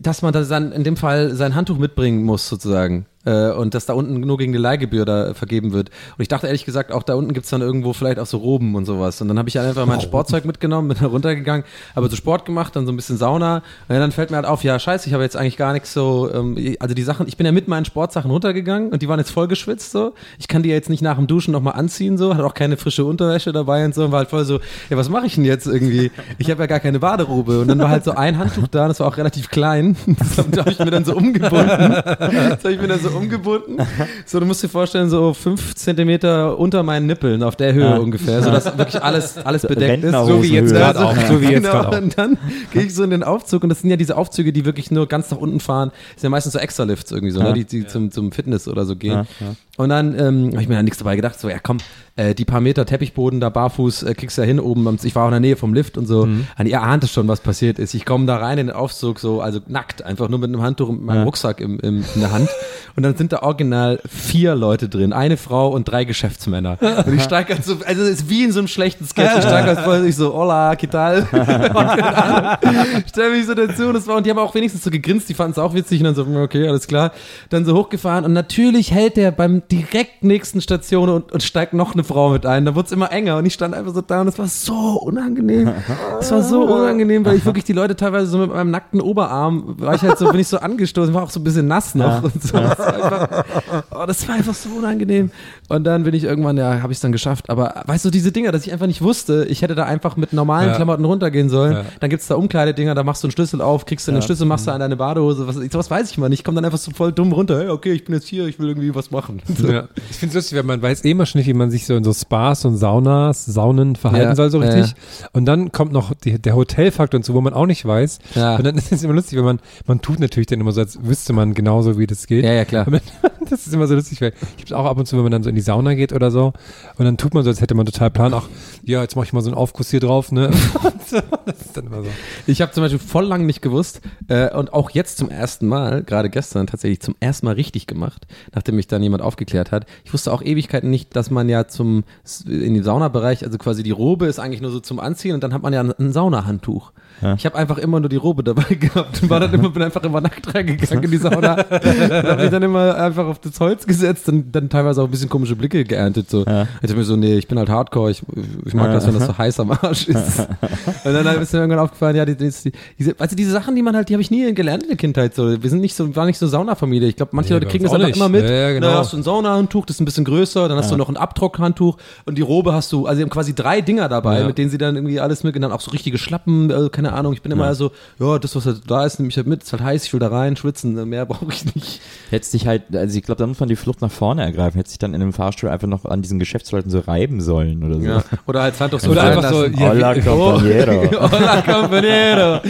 dass 0.00 0.22
man 0.22 0.32
da 0.32 0.42
sein, 0.44 0.72
in 0.72 0.82
dem 0.82 0.96
Fall 0.96 1.34
sein 1.34 1.54
Handtuch 1.54 1.78
mitbringen 1.78 2.24
muss 2.24 2.48
sozusagen. 2.48 3.06
Äh, 3.30 3.52
und 3.52 3.74
dass 3.74 3.86
da 3.86 3.92
unten 3.92 4.20
nur 4.20 4.38
gegen 4.38 4.52
die 4.52 4.58
Leihgebühr 4.58 5.04
da 5.04 5.34
vergeben 5.34 5.72
wird. 5.72 5.90
Und 5.90 6.22
ich 6.22 6.28
dachte 6.28 6.46
ehrlich 6.46 6.64
gesagt, 6.64 6.90
auch 6.90 7.02
da 7.02 7.14
unten 7.14 7.32
gibt's 7.32 7.50
dann 7.50 7.60
irgendwo 7.60 7.92
vielleicht 7.92 8.18
auch 8.18 8.26
so 8.26 8.38
Roben 8.38 8.74
und 8.74 8.86
sowas. 8.86 9.20
Und 9.20 9.28
dann 9.28 9.38
habe 9.38 9.48
ich 9.48 9.56
halt 9.56 9.68
einfach 9.68 9.86
mein 9.86 10.00
Sportzeug 10.00 10.44
mitgenommen, 10.44 10.88
bin 10.88 10.96
da 11.00 11.06
runtergegangen, 11.06 11.64
aber 11.94 12.08
so 12.08 12.16
Sport 12.16 12.44
gemacht, 12.44 12.74
dann 12.74 12.86
so 12.86 12.92
ein 12.92 12.96
bisschen 12.96 13.18
Sauna. 13.18 13.62
Und 13.88 13.96
dann 13.96 14.10
fällt 14.10 14.30
mir 14.30 14.36
halt 14.36 14.46
auf, 14.46 14.64
ja 14.64 14.78
scheiße, 14.78 15.06
ich 15.06 15.14
habe 15.14 15.22
jetzt 15.22 15.36
eigentlich 15.36 15.56
gar 15.56 15.72
nichts 15.72 15.92
so, 15.92 16.30
ähm, 16.32 16.56
also 16.80 16.94
die 16.94 17.02
Sachen, 17.02 17.28
ich 17.28 17.36
bin 17.36 17.46
ja 17.46 17.52
mit 17.52 17.68
meinen 17.68 17.84
Sportsachen 17.84 18.30
runtergegangen 18.30 18.90
und 18.90 19.02
die 19.02 19.08
waren 19.08 19.20
jetzt 19.20 19.30
voll 19.30 19.46
geschwitzt 19.46 19.92
so. 19.92 20.14
Ich 20.38 20.48
kann 20.48 20.62
die 20.62 20.70
ja 20.70 20.74
jetzt 20.74 20.90
nicht 20.90 21.02
nach 21.02 21.16
dem 21.16 21.26
Duschen 21.26 21.52
nochmal 21.52 21.74
anziehen 21.74 22.18
so, 22.18 22.34
hatte 22.34 22.44
auch 22.44 22.54
keine 22.54 22.76
frische 22.76 23.04
Unterwäsche 23.04 23.52
dabei 23.52 23.84
und 23.84 23.94
so 23.94 24.04
und 24.04 24.12
war 24.12 24.20
halt 24.20 24.30
voll 24.30 24.44
so, 24.44 24.58
ja 24.88 24.96
was 24.96 25.08
mache 25.08 25.26
ich 25.26 25.36
denn 25.36 25.44
jetzt 25.44 25.66
irgendwie? 25.66 26.10
Ich 26.38 26.50
habe 26.50 26.62
ja 26.62 26.66
gar 26.66 26.80
keine 26.80 26.98
Baderobe. 26.98 27.60
Und 27.60 27.68
dann 27.68 27.78
war 27.78 27.90
halt 27.90 28.04
so 28.04 28.12
ein 28.12 28.38
Handtuch 28.38 28.68
da, 28.68 28.88
das 28.88 29.00
war 29.00 29.06
auch 29.06 29.16
relativ 29.16 29.50
klein. 29.50 29.96
Das 30.20 30.38
habe 30.38 30.58
hab 30.58 30.66
ich 30.68 30.78
mir 30.78 30.90
dann 30.90 31.04
so 31.04 31.14
umgebunden. 31.14 31.94
Das 32.04 32.64
habe 32.64 32.72
ich 32.72 32.80
mir 32.80 32.88
dann 32.88 33.00
so 33.00 33.08
umgebunden. 33.22 33.78
So, 34.26 34.38
du 34.40 34.46
musst 34.46 34.62
dir 34.62 34.68
vorstellen, 34.68 35.08
so 35.10 35.34
fünf 35.34 35.74
Zentimeter 35.74 36.58
unter 36.58 36.82
meinen 36.82 37.06
Nippeln 37.06 37.42
auf 37.42 37.56
der 37.56 37.72
Höhe 37.72 37.84
Ja. 37.84 37.96
ungefähr, 37.96 38.42
sodass 38.42 38.64
wirklich 38.78 39.02
alles, 39.02 39.38
alles 39.38 39.62
bedeckt 39.62 40.04
ist. 40.04 40.12
So 40.12 40.42
wie 40.42 40.52
jetzt 40.54 40.72
gerade 40.72 41.00
auch, 41.04 41.16
so 41.28 41.40
wie 41.40 41.46
jetzt 41.46 41.62
genau, 41.64 41.72
gerade 41.72 41.88
auch. 41.88 42.02
Und 42.02 42.16
dann 42.18 42.38
gehe 42.72 42.82
ich 42.82 42.94
so 42.94 43.02
in 43.02 43.10
den 43.10 43.22
Aufzug 43.22 43.62
und 43.62 43.68
das 43.70 43.80
sind 43.80 43.90
ja 43.90 43.96
diese 43.96 44.16
Aufzüge, 44.16 44.52
die 44.52 44.64
wirklich 44.64 44.90
nur 44.90 45.06
ganz 45.08 45.30
nach 45.30 45.38
unten 45.38 45.60
fahren. 45.60 45.90
Das 46.14 46.20
sind 46.22 46.28
ja 46.28 46.30
meistens 46.30 46.52
so 46.52 46.58
Extra-Lifts 46.58 47.10
irgendwie 47.12 47.32
so, 47.32 47.40
Ja. 47.40 47.48
ne, 47.48 47.54
die, 47.54 47.64
die 47.64 47.86
zum, 47.86 48.10
zum 48.10 48.30
Fitness 48.32 48.68
oder 48.68 48.84
so 48.84 48.94
gehen. 48.96 49.12
Ja, 49.12 49.26
ja. 49.40 49.54
Und 49.76 49.88
dann 49.88 50.18
ähm, 50.18 50.50
habe 50.52 50.62
ich 50.62 50.68
mir 50.68 50.74
da 50.76 50.82
nichts 50.82 50.98
dabei 50.98 51.16
gedacht, 51.16 51.40
so, 51.40 51.48
ja 51.48 51.58
komm, 51.62 51.78
äh, 52.16 52.34
die 52.34 52.44
paar 52.44 52.60
Meter 52.60 52.84
Teppichboden 52.86 53.40
da 53.40 53.48
barfuß 53.48 54.02
äh, 54.02 54.14
kriegst 54.14 54.36
du 54.38 54.42
ja 54.42 54.46
hin 54.46 54.60
oben. 54.60 54.86
am- 54.88 54.98
Ich 55.02 55.14
war 55.14 55.24
auch 55.24 55.28
in 55.28 55.32
der 55.32 55.40
Nähe 55.40 55.56
vom 55.56 55.72
Lift 55.74 55.96
und 55.96 56.06
so. 56.06 56.26
Mhm. 56.26 56.46
Und 56.58 56.66
ihr 56.66 56.82
ahnte 56.82 57.08
schon, 57.08 57.28
was 57.28 57.40
passiert 57.40 57.78
ist. 57.78 57.94
Ich 57.94 58.04
komme 58.04 58.26
da 58.26 58.36
rein 58.36 58.58
in 58.58 58.66
den 58.68 58.76
Aufzug, 58.76 59.18
so, 59.20 59.40
also 59.40 59.60
nackt, 59.68 60.02
einfach 60.02 60.28
nur 60.28 60.38
mit 60.38 60.48
einem 60.48 60.62
Handtuch 60.62 60.88
und 60.88 61.04
meinem 61.04 61.18
Ja. 61.18 61.24
Rucksack 61.24 61.60
im, 61.60 61.78
im, 61.80 62.04
in 62.14 62.20
der 62.20 62.32
Hand. 62.32 62.48
Und 62.96 63.04
dann 63.04 63.16
sind 63.16 63.32
da 63.32 63.42
original 63.42 64.00
vier 64.08 64.54
Leute 64.56 64.88
drin. 64.88 65.12
Eine 65.12 65.36
Frau 65.36 65.68
und 65.68 65.84
drei 65.88 66.04
Geschäftsmänner. 66.04 66.76
Und 67.06 67.14
ich 67.14 67.22
steige 67.22 67.54
halt 67.54 67.64
so, 67.64 67.76
also 67.86 68.02
es 68.02 68.08
ist 68.22 68.28
wie 68.30 68.44
in 68.44 68.52
so 68.52 68.58
einem 68.58 68.68
schlechten 68.68 69.06
Sketch. 69.06 69.36
Ich 69.38 69.44
steige 69.44 69.68
halt 69.68 69.78
voll, 69.80 70.04
ich 70.06 70.16
so, 70.16 70.34
hola, 70.34 70.72
¿qué 70.72 70.88
tal? 70.90 71.26
Stell 73.08 73.30
mich 73.30 73.46
so 73.46 73.54
dazu 73.54 73.86
und, 73.86 73.94
das 73.94 74.06
war, 74.06 74.16
und 74.16 74.26
die 74.26 74.30
haben 74.30 74.38
auch 74.38 74.54
wenigstens 74.54 74.82
so 74.84 74.90
gegrinst, 74.90 75.28
die 75.28 75.34
fanden 75.34 75.52
es 75.52 75.58
auch 75.58 75.74
witzig 75.74 76.00
und 76.00 76.04
dann 76.04 76.14
so, 76.14 76.26
okay, 76.40 76.66
alles 76.68 76.86
klar. 76.86 77.12
Dann 77.48 77.64
so 77.64 77.74
hochgefahren 77.76 78.24
und 78.24 78.32
natürlich 78.32 78.92
hält 78.92 79.16
der 79.16 79.30
beim 79.30 79.62
direkt 79.70 80.24
nächsten 80.24 80.60
Station 80.60 81.08
und, 81.08 81.32
und 81.32 81.42
steigt 81.42 81.74
noch 81.74 81.92
eine 81.94 81.99
Frau 82.04 82.30
mit 82.30 82.46
ein. 82.46 82.64
Da 82.64 82.74
wurde 82.74 82.86
es 82.86 82.92
immer 82.92 83.12
enger 83.12 83.36
und 83.36 83.46
ich 83.46 83.54
stand 83.54 83.74
einfach 83.74 83.94
so 83.94 84.00
da 84.00 84.20
und 84.20 84.28
es 84.28 84.38
war 84.38 84.48
so 84.48 85.00
unangenehm. 85.00 85.72
Es 86.20 86.30
war 86.30 86.42
so 86.42 86.62
unangenehm, 86.62 87.24
weil 87.24 87.36
ich 87.36 87.44
wirklich 87.44 87.64
die 87.64 87.72
Leute 87.72 87.96
teilweise 87.96 88.26
so 88.26 88.38
mit 88.38 88.50
meinem 88.50 88.70
nackten 88.70 89.00
Oberarm, 89.00 89.76
war 89.78 89.94
ich 89.94 90.02
halt 90.02 90.18
so, 90.18 90.30
bin 90.30 90.40
ich 90.40 90.48
so 90.48 90.58
angestoßen, 90.58 91.12
war 91.14 91.22
auch 91.22 91.30
so 91.30 91.40
ein 91.40 91.44
bisschen 91.44 91.66
nass 91.66 91.94
noch 91.94 92.22
und 92.22 92.42
so. 92.42 92.58
Das 92.58 92.78
war, 92.78 92.94
einfach, 92.94 93.44
oh, 93.90 94.06
das 94.06 94.28
war 94.28 94.34
einfach 94.34 94.54
so 94.54 94.68
unangenehm. 94.70 95.30
Und 95.68 95.84
dann 95.84 96.04
bin 96.04 96.14
ich 96.14 96.24
irgendwann, 96.24 96.56
ja, 96.56 96.82
habe 96.82 96.92
ich 96.92 96.96
es 96.96 97.02
dann 97.02 97.12
geschafft. 97.12 97.50
Aber 97.50 97.82
weißt 97.86 98.04
du, 98.04 98.10
diese 98.10 98.32
Dinger, 98.32 98.52
dass 98.52 98.66
ich 98.66 98.72
einfach 98.72 98.86
nicht 98.86 99.02
wusste, 99.02 99.46
ich 99.48 99.62
hätte 99.62 99.74
da 99.74 99.84
einfach 99.84 100.16
mit 100.16 100.32
normalen 100.32 100.70
Ja. 100.70 100.76
Klamotten 100.76 101.04
runtergehen 101.04 101.48
sollen. 101.48 101.72
Ja. 101.72 101.84
Dann 102.00 102.10
gibt's 102.10 102.26
da 102.26 102.34
Umkleidedinger, 102.34 102.94
da 102.94 103.02
machst 103.02 103.22
du 103.22 103.26
einen 103.26 103.32
Schlüssel 103.32 103.60
auf, 103.60 103.86
kriegst 103.86 104.08
du 104.08 104.12
den 104.12 104.22
Schlüssel, 104.22 104.46
machst 104.46 104.66
du 104.66 104.72
an 104.72 104.80
deine 104.80 104.96
Badehose. 104.96 105.46
Was, 105.46 105.56
sowas 105.56 105.90
weiß 105.90 106.10
ich 106.10 106.18
mal 106.18 106.28
nicht. 106.28 106.40
Ich 106.40 106.44
komme 106.44 106.56
dann 106.56 106.64
einfach 106.64 106.78
so 106.78 106.90
voll 106.90 107.12
dumm 107.12 107.32
runter. 107.32 107.58
Hey, 107.58 107.68
okay, 107.68 107.92
ich 107.92 108.04
bin 108.04 108.14
jetzt 108.14 108.26
hier, 108.26 108.46
ich 108.46 108.58
will 108.58 108.68
irgendwie 108.68 108.94
was 108.94 109.10
machen. 109.10 109.42
Ja. 109.62 109.88
Ich 110.10 110.16
finde 110.16 110.30
es 110.30 110.34
lustig, 110.34 110.56
weil 110.56 110.64
man 110.64 110.80
weiß 110.80 111.04
eh 111.04 111.10
immer 111.10 111.26
schon 111.26 111.40
nicht, 111.40 111.48
wie 111.48 111.54
man 111.54 111.70
sich 111.70 111.86
so 111.90 111.96
in 111.96 112.04
so 112.04 112.12
Spas 112.12 112.64
und 112.64 112.76
Saunas, 112.76 113.44
Saunen 113.46 113.96
verhalten 113.96 114.28
Ja, 114.28 114.36
soll 114.36 114.50
so 114.50 114.62
ja, 114.62 114.70
richtig. 114.70 114.94
Und 115.32 115.44
dann 115.44 115.72
kommt 115.72 115.92
noch 115.92 116.14
die, 116.14 116.40
der 116.40 116.54
Hotelfaktor 116.54 117.20
so, 117.22 117.34
wo 117.34 117.40
man 117.40 117.52
auch 117.52 117.66
nicht 117.66 117.84
weiß. 117.84 118.20
Ja. 118.36 118.56
Und 118.56 118.64
dann 118.64 118.76
ist 118.78 118.92
es 118.92 119.02
immer 119.02 119.14
lustig, 119.14 119.36
wenn 119.36 119.44
man, 119.44 119.60
man 119.86 120.00
tut 120.00 120.20
natürlich 120.20 120.46
dann 120.46 120.60
immer 120.60 120.72
so, 120.72 120.80
als 120.80 121.02
wüsste 121.02 121.32
man 121.32 121.54
genauso, 121.54 121.98
wie 121.98 122.06
das 122.06 122.26
geht. 122.26 122.44
Ja, 122.44 122.52
ja, 122.52 122.64
klar. 122.64 122.86
Dann, 122.86 123.00
das 123.50 123.66
ist 123.66 123.74
immer 123.74 123.88
so 123.88 123.94
lustig, 123.94 124.20
weil 124.20 124.32
ich 124.56 124.62
hab's 124.62 124.72
auch 124.72 124.84
ab 124.84 124.98
und 124.98 125.06
zu, 125.06 125.16
wenn 125.16 125.24
man 125.24 125.32
dann 125.32 125.42
so 125.42 125.50
in 125.50 125.56
die 125.56 125.60
Sauna 125.60 125.94
geht 125.94 126.12
oder 126.12 126.30
so. 126.30 126.52
Und 126.96 127.04
dann 127.04 127.16
tut 127.16 127.34
man 127.34 127.42
so, 127.42 127.50
als 127.50 127.60
hätte 127.60 127.74
man 127.74 127.86
total 127.86 128.10
Plan, 128.10 128.32
ach, 128.34 128.48
ja, 128.84 129.02
jetzt 129.02 129.16
mache 129.16 129.26
ich 129.26 129.32
mal 129.32 129.40
so 129.40 129.50
einen 129.50 129.56
Aufguss 129.56 129.90
hier 129.90 130.00
drauf, 130.00 130.32
ne? 130.32 130.50
So, 131.06 131.18
das 131.44 131.60
ist 131.60 131.76
dann 131.76 131.86
immer 131.86 132.02
so. 132.02 132.08
Ich 132.46 132.60
habe 132.60 132.70
zum 132.70 132.84
Beispiel 132.84 133.00
voll 133.00 133.24
lang 133.24 133.44
nicht 133.44 133.62
gewusst 133.62 134.00
äh, 134.28 134.54
und 134.54 134.72
auch 134.72 134.90
jetzt 134.90 135.16
zum 135.16 135.28
ersten 135.28 135.66
Mal, 135.66 136.04
gerade 136.04 136.30
gestern 136.30 136.68
tatsächlich 136.68 137.00
zum 137.00 137.16
ersten 137.18 137.46
Mal 137.46 137.56
richtig 137.56 137.88
gemacht, 137.88 138.28
nachdem 138.54 138.76
mich 138.76 138.86
dann 138.86 139.02
jemand 139.02 139.22
aufgeklärt 139.22 139.72
hat. 139.72 139.86
Ich 140.04 140.12
wusste 140.12 140.32
auch 140.32 140.42
Ewigkeiten 140.42 140.88
nicht, 140.88 141.16
dass 141.16 141.30
man 141.30 141.48
ja 141.48 141.66
zum 141.80 142.04
in 142.46 142.74
den 142.74 142.82
Saunabereich, 142.82 143.44
also 143.44 143.56
quasi 143.56 143.82
die 143.82 143.90
Robe 143.90 144.26
ist 144.26 144.38
eigentlich 144.38 144.60
nur 144.60 144.70
so 144.70 144.80
zum 144.80 145.00
Anziehen 145.00 145.34
und 145.34 145.42
dann 145.42 145.54
hat 145.54 145.62
man 145.62 145.72
ja 145.72 145.80
ein, 145.80 145.92
ein 145.92 146.12
Saunahandtuch. 146.12 146.92
Ich 147.36 147.44
habe 147.44 147.56
einfach 147.56 147.78
immer 147.78 148.00
nur 148.00 148.08
die 148.08 148.16
Robe 148.16 148.42
dabei 148.42 148.74
gehabt 148.74 149.22
und 149.22 149.30
war 149.30 149.40
dann 149.40 149.52
immer, 149.52 149.70
bin 149.70 149.82
einfach 149.82 150.02
immer 150.02 150.20
nackt 150.20 150.54
reingegangen 150.54 151.04
in 151.04 151.10
die 151.10 151.16
Sauna. 151.18 151.54
und 151.54 151.70
habe 151.80 152.42
mich 152.42 152.50
dann 152.50 152.62
immer 152.62 152.94
einfach 152.96 153.26
auf 153.26 153.38
das 153.40 153.58
Holz 153.60 153.86
gesetzt 153.86 154.28
und 154.28 154.52
dann 154.52 154.68
teilweise 154.68 155.02
auch 155.02 155.06
ein 155.06 155.10
bisschen 155.10 155.28
komische 155.28 155.56
Blicke 155.56 155.84
geerntet. 155.84 156.30
So. 156.30 156.44
Ja. 156.44 156.62
Ich 156.62 156.80
dachte 156.82 156.96
mir 156.96 157.04
so, 157.04 157.16
nee, 157.16 157.34
ich 157.36 157.46
bin 157.48 157.58
halt 157.58 157.68
Hardcore, 157.68 158.10
ich, 158.10 158.22
ich 158.64 158.74
mag 158.74 158.92
das, 158.92 159.06
wenn 159.06 159.14
das 159.14 159.26
so 159.26 159.36
heiß 159.36 159.60
am 159.60 159.70
Arsch 159.72 160.08
ist. 160.08 160.40
Und 161.04 161.12
dann 161.12 161.26
ist 161.42 161.52
mir 161.52 161.58
irgendwann 161.60 161.80
aufgefallen, 161.80 162.16
ja, 162.16 162.24
die, 162.24 162.36
die, 162.36 162.50
die, 162.50 162.72
diese, 162.98 163.14
also 163.18 163.36
diese 163.36 163.50
Sachen, 163.50 163.74
die 163.76 163.82
man 163.82 163.94
halt, 163.96 164.08
die 164.08 164.14
habe 164.14 164.22
ich 164.22 164.30
nie 164.30 164.52
gelernt 164.54 164.82
in 164.84 164.88
der 164.88 164.96
Kindheit. 164.98 165.34
So. 165.34 165.62
Wir 165.62 165.70
sind 165.70 165.80
nicht 165.80 165.94
so, 165.94 166.14
war 166.16 166.26
nicht 166.26 166.38
so 166.38 166.46
Saunafamilie. 166.46 167.08
Ich 167.08 167.16
glaube, 167.16 167.30
manche 167.34 167.50
Nee, 167.50 167.54
Leute 167.56 167.66
kriegen 167.66 167.84
das 167.84 167.92
einfach 167.92 168.06
nicht. 168.06 168.16
immer 168.16 168.28
mit. 168.28 168.44
Ja, 168.44 168.50
ja, 168.50 168.72
genau. 168.72 168.86
Da 168.88 168.98
hast 168.98 169.12
du 169.12 169.16
ein 169.18 169.22
Saunahandtuch, 169.22 169.86
das 169.86 169.96
ist 169.96 170.00
ein 170.00 170.04
bisschen 170.04 170.24
größer, 170.24 170.68
dann 170.68 170.78
hast 170.78 170.90
du 170.90 170.96
noch 170.96 171.08
ein 171.08 171.16
Abdruckhandtuch 171.16 171.96
und 172.26 172.38
die 172.38 172.42
Robe 172.42 172.72
hast 172.72 172.92
du, 172.92 173.06
also 173.06 173.16
sie 173.18 173.22
haben 173.22 173.30
quasi 173.30 173.54
drei 173.54 173.80
Dinger 173.80 174.08
dabei, 174.08 174.40
Ja. 174.40 174.46
mit 174.46 174.58
denen 174.58 174.70
sie 174.70 174.78
dann 174.78 174.96
irgendwie 174.96 175.20
alles 175.20 175.42
mitgenommen, 175.44 175.74
auch 175.74 175.80
so 175.80 175.90
richtige 175.90 176.18
Schlappen, 176.18 176.70
äh, 176.70 176.88
keine 176.90 177.09
Ahnung. 177.12 177.32
Ich 177.32 177.42
bin 177.42 177.52
immer 177.52 177.74
so, 177.74 177.92
ja, 178.18 178.38
das, 178.38 178.56
was 178.56 178.66
halt 178.66 178.82
da 178.88 179.04
ist, 179.04 179.18
nehme 179.18 179.30
ich 179.30 179.36
halt 179.36 179.46
mit, 179.46 179.62
ist 179.62 179.72
halt 179.72 179.82
heiß, 179.82 180.04
ich 180.04 180.12
will 180.12 180.20
da 180.20 180.28
rein, 180.28 180.56
schwitzen, 180.56 181.08
mehr 181.08 181.26
brauche 181.30 181.52
ich 181.52 181.74
nicht. 181.74 182.00
Hätte 182.30 182.46
sich 182.46 182.66
halt, 182.66 182.94
also 182.94 183.16
ich 183.16 183.24
glaube, 183.24 183.38
da 183.38 183.46
muss 183.46 183.60
man 183.60 183.68
die 183.68 183.76
Flucht 183.76 184.00
nach 184.00 184.10
vorne 184.10 184.42
ergreifen, 184.42 184.78
hätte 184.78 184.90
sich 184.90 184.98
dann 184.98 185.14
in 185.14 185.22
einem 185.22 185.32
Fahrstuhl 185.32 185.70
einfach 185.70 185.88
noch 185.88 186.04
an 186.04 186.22
diesen 186.22 186.38
Geschäftsleuten 186.38 186.90
so 186.90 187.00
reiben 187.00 187.40
sollen 187.40 187.84
oder 187.84 188.00
so. 188.00 188.06
Ja. 188.06 188.24
Oder 188.46 188.62
halt 188.62 188.74
so 188.76 189.10
Oder 189.10 189.22
einfach 189.22 189.50
so, 189.50 189.64
ja, 189.66 189.90
Hola, 189.90 190.12
compañero. 190.12 191.10
Hola, 191.12 191.60
compañero. 191.66 192.60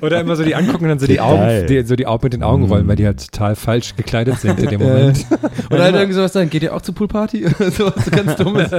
Oder 0.00 0.20
immer 0.20 0.36
so 0.36 0.44
die 0.44 0.54
angucken 0.54 0.84
und 0.84 0.88
dann 0.90 0.98
so 0.98 1.06
die 1.06 1.20
Augen, 1.20 1.66
die, 1.66 1.82
so 1.82 1.96
die 1.96 2.06
Augen 2.06 2.24
mit 2.24 2.32
den 2.32 2.42
Augen 2.42 2.64
rollen, 2.64 2.88
weil 2.88 2.96
die 2.96 3.06
halt 3.06 3.30
total 3.30 3.56
falsch 3.56 3.96
gekleidet 3.96 4.38
sind 4.38 4.58
in 4.60 4.70
dem 4.70 4.80
Moment. 4.82 5.26
Oder 5.70 5.84
halt 5.84 5.94
irgendwie 5.94 6.14
sowas 6.14 6.32
sagen, 6.32 6.50
geht 6.50 6.62
ihr 6.62 6.74
auch 6.74 6.82
zur 6.82 6.94
Poolparty? 6.94 7.46
so 7.70 7.92
was 7.94 8.10
ganz 8.10 8.36
Dummes. 8.36 8.70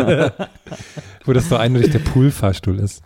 Wo 1.25 1.33
das 1.33 1.49
so 1.49 1.57
eindeutig 1.57 1.91
der 1.91 1.99
Poolfahrstuhl 1.99 2.79
ist. 2.79 3.03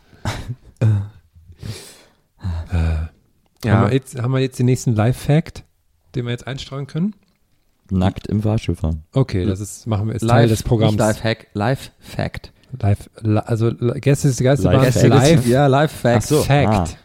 Äh, 2.72 3.70
haben, 3.70 3.88
wir 3.88 3.94
jetzt, 3.94 4.20
haben 4.20 4.34
wir 4.34 4.40
jetzt 4.40 4.60
den 4.60 4.66
nächsten 4.66 4.96
Live-Fact, 4.96 5.64
den 6.16 6.26
wir 6.26 6.32
jetzt 6.32 6.48
einstreuen 6.48 6.88
können? 6.88 7.16
Nackt 7.90 8.28
im 8.28 8.42
Fahrstuhl 8.42 8.76
fahren. 8.76 9.04
Okay, 9.14 9.46
das 9.46 9.60
ist, 9.60 9.88
machen 9.88 10.08
wir, 10.08 10.16
ist 10.16 10.28
Teil 10.28 10.48
des 10.48 10.64
Programms. 10.64 10.98
Live-Hack, 10.98 11.48
Live-Fact. 11.54 12.52
Live, 12.82 13.10
li- 13.22 13.38
also 13.46 13.72
Gäste 13.76 14.30
ist 14.30 14.40
die 14.40 14.44
Geisterbahn. 14.44 14.82
Live-Fact. 14.84 15.10
Live 15.10 15.48
Ja, 15.48 15.68
Live-Fact. 15.68 16.18
Ach 16.24 16.28
so. 16.28 16.42
Fact. 16.42 16.98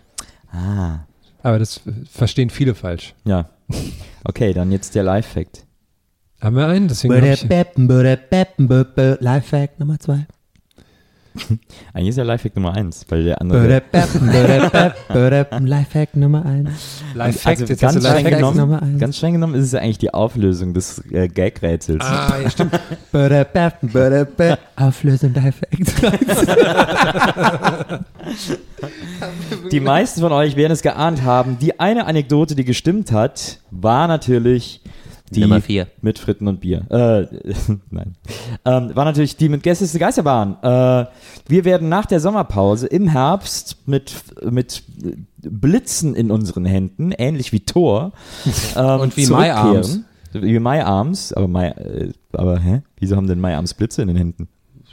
Ah. 0.51 1.01
Aber 1.43 1.59
das 1.59 1.81
verstehen 2.11 2.49
viele 2.51 2.75
falsch. 2.75 3.15
Ja. 3.25 3.51
Okay, 4.25 4.55
dann 4.55 4.73
jetzt 4.73 4.95
der 4.95 5.03
Live-Fact. 5.03 5.67
Haben 6.41 6.57
wir 6.57 6.67
einen? 6.69 6.89
Deswegen 6.89 7.15
hab 7.15 7.23
ich, 7.23 7.43
Live-Fact 9.21 9.79
Nummer 9.81 9.99
zwei. 10.01 10.27
Eigentlich 11.93 12.09
ist 12.09 12.17
ja 12.17 12.25
Live-Fact 12.25 12.57
Nummer 12.57 12.75
eins, 12.75 13.05
weil 13.09 13.25
der 13.25 13.41
andere. 13.41 13.83
Live-Fact 15.61 16.17
Nummer 16.17 16.45
eins. 16.45 17.03
Live 17.15 17.47
Also 17.47 17.67
ganz 17.67 18.05
streng, 18.05 18.25
genommen, 18.25 18.75
eins. 18.75 19.01
ganz 19.01 19.17
streng 19.17 19.33
genommen 19.35 19.55
ist 19.55 19.65
es 19.65 19.73
ja 19.73 19.81
eigentlich 19.81 19.99
die 19.99 20.13
Auflösung 20.13 20.75
des 20.75 21.03
äh, 21.11 21.29
Gag-Rätsels. 21.29 22.05
Ah, 22.05 22.35
ja, 22.43 22.51
stimmt. 22.51 22.79
Auflösung 24.77 25.35
Live-Fact. 25.35 26.03
Die 29.73 29.81
meisten 29.81 30.21
von 30.21 30.33
euch 30.33 30.57
werden 30.57 30.73
es 30.73 30.83
geahnt 30.83 31.23
haben. 31.23 31.59
Die 31.59 31.81
eine 31.81 32.07
Anekdote, 32.07 32.55
die 32.55 32.65
gestimmt 32.65 33.13
hat, 33.13 33.59
war 33.71 34.09
natürlich 34.09 34.81
die 35.31 35.41
Nummer 35.41 35.61
vier. 35.61 35.89
mit 36.01 36.19
Fritten 36.19 36.49
und 36.49 36.61
Bier. 36.61 36.87
Äh, 36.91 37.27
nein. 37.91 38.17
Ähm, 38.65 38.95
war 38.95 39.05
natürlich 39.05 39.37
die 39.37 39.49
mit 39.49 39.63
Gäste 39.63 39.87
die 39.87 39.99
Geisterbahn. 39.99 40.57
Äh, 40.63 41.07
wir 41.49 41.65
werden 41.65 41.89
nach 41.89 42.07
der 42.07 42.21
Sommerpause 42.21 42.87
im 42.87 43.09
Herbst 43.09 43.77
mit, 43.87 44.15
mit 44.51 44.83
Blitzen 45.39 46.15
in 46.15 46.31
unseren 46.31 46.65
Händen, 46.65 47.13
ähnlich 47.13 47.53
wie 47.53 47.61
Thor, 47.61 48.13
ähm, 48.77 49.01
Und 49.01 49.17
wie 49.17 49.25
zurückkehren. 49.25 49.65
My 49.65 49.77
Arms. 49.77 50.01
Wie 50.33 50.59
My 50.59 50.81
Arms, 50.81 51.33
aber 51.33 51.49
My, 51.49 51.67
äh, 51.67 52.13
aber 52.33 52.59
hä? 52.59 52.83
Wieso 52.99 53.17
haben 53.17 53.27
denn 53.27 53.41
My 53.41 53.53
Arms 53.53 53.75
Blitze 53.75 54.03
in 54.03 54.09
den 54.09 54.17
Händen? 54.17 54.49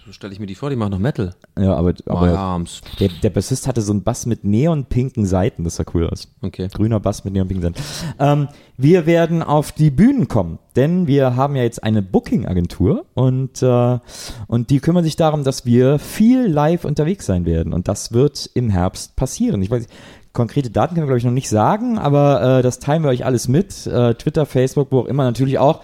So 0.05 0.11
stelle 0.11 0.33
ich 0.33 0.39
mir 0.39 0.45
die 0.45 0.53
vor, 0.53 0.69
die 0.69 0.75
machen 0.75 0.91
noch 0.91 0.99
Metal. 0.99 1.33
Ja, 1.57 1.73
aber, 1.73 1.95
aber 2.05 2.63
der, 2.99 3.09
der 3.23 3.29
Bassist 3.31 3.65
hatte 3.65 3.81
so 3.81 3.91
einen 3.91 4.03
Bass 4.03 4.27
mit 4.27 4.43
neonpinken 4.43 5.25
Seiten, 5.25 5.63
das 5.63 5.77
sah 5.77 5.83
cool 5.95 6.07
aus. 6.07 6.27
Okay. 6.43 6.67
Grüner 6.71 6.99
Bass 6.99 7.23
mit 7.23 7.33
neonpinken 7.33 7.73
Seiten. 7.73 7.83
Ähm, 8.19 8.47
wir 8.77 9.07
werden 9.07 9.41
auf 9.41 9.71
die 9.71 9.89
Bühnen 9.89 10.27
kommen, 10.27 10.59
denn 10.75 11.07
wir 11.07 11.35
haben 11.35 11.55
ja 11.55 11.63
jetzt 11.63 11.83
eine 11.83 12.03
Booking-Agentur 12.03 13.05
und, 13.15 13.63
äh, 13.63 13.97
und 14.45 14.69
die 14.69 14.79
kümmern 14.79 15.03
sich 15.03 15.15
darum, 15.15 15.43
dass 15.43 15.65
wir 15.65 15.97
viel 15.97 16.45
live 16.45 16.85
unterwegs 16.85 17.25
sein 17.25 17.45
werden 17.45 17.73
und 17.73 17.87
das 17.87 18.11
wird 18.11 18.47
im 18.53 18.69
Herbst 18.69 19.15
passieren. 19.15 19.63
Ich 19.63 19.71
weiß 19.71 19.87
nicht, 19.87 19.93
konkrete 20.33 20.69
Daten 20.69 20.93
können 20.93 21.07
wir 21.07 21.13
glaube 21.13 21.19
ich 21.19 21.25
noch 21.25 21.31
nicht 21.31 21.49
sagen, 21.49 21.97
aber 21.97 22.59
äh, 22.59 22.61
das 22.61 22.77
teilen 22.77 23.01
wir 23.01 23.09
euch 23.09 23.25
alles 23.25 23.47
mit. 23.47 23.87
Äh, 23.87 24.13
Twitter, 24.13 24.45
Facebook, 24.45 24.91
wo 24.91 24.99
auch 24.99 25.05
immer 25.07 25.23
natürlich 25.23 25.57
auch. 25.57 25.81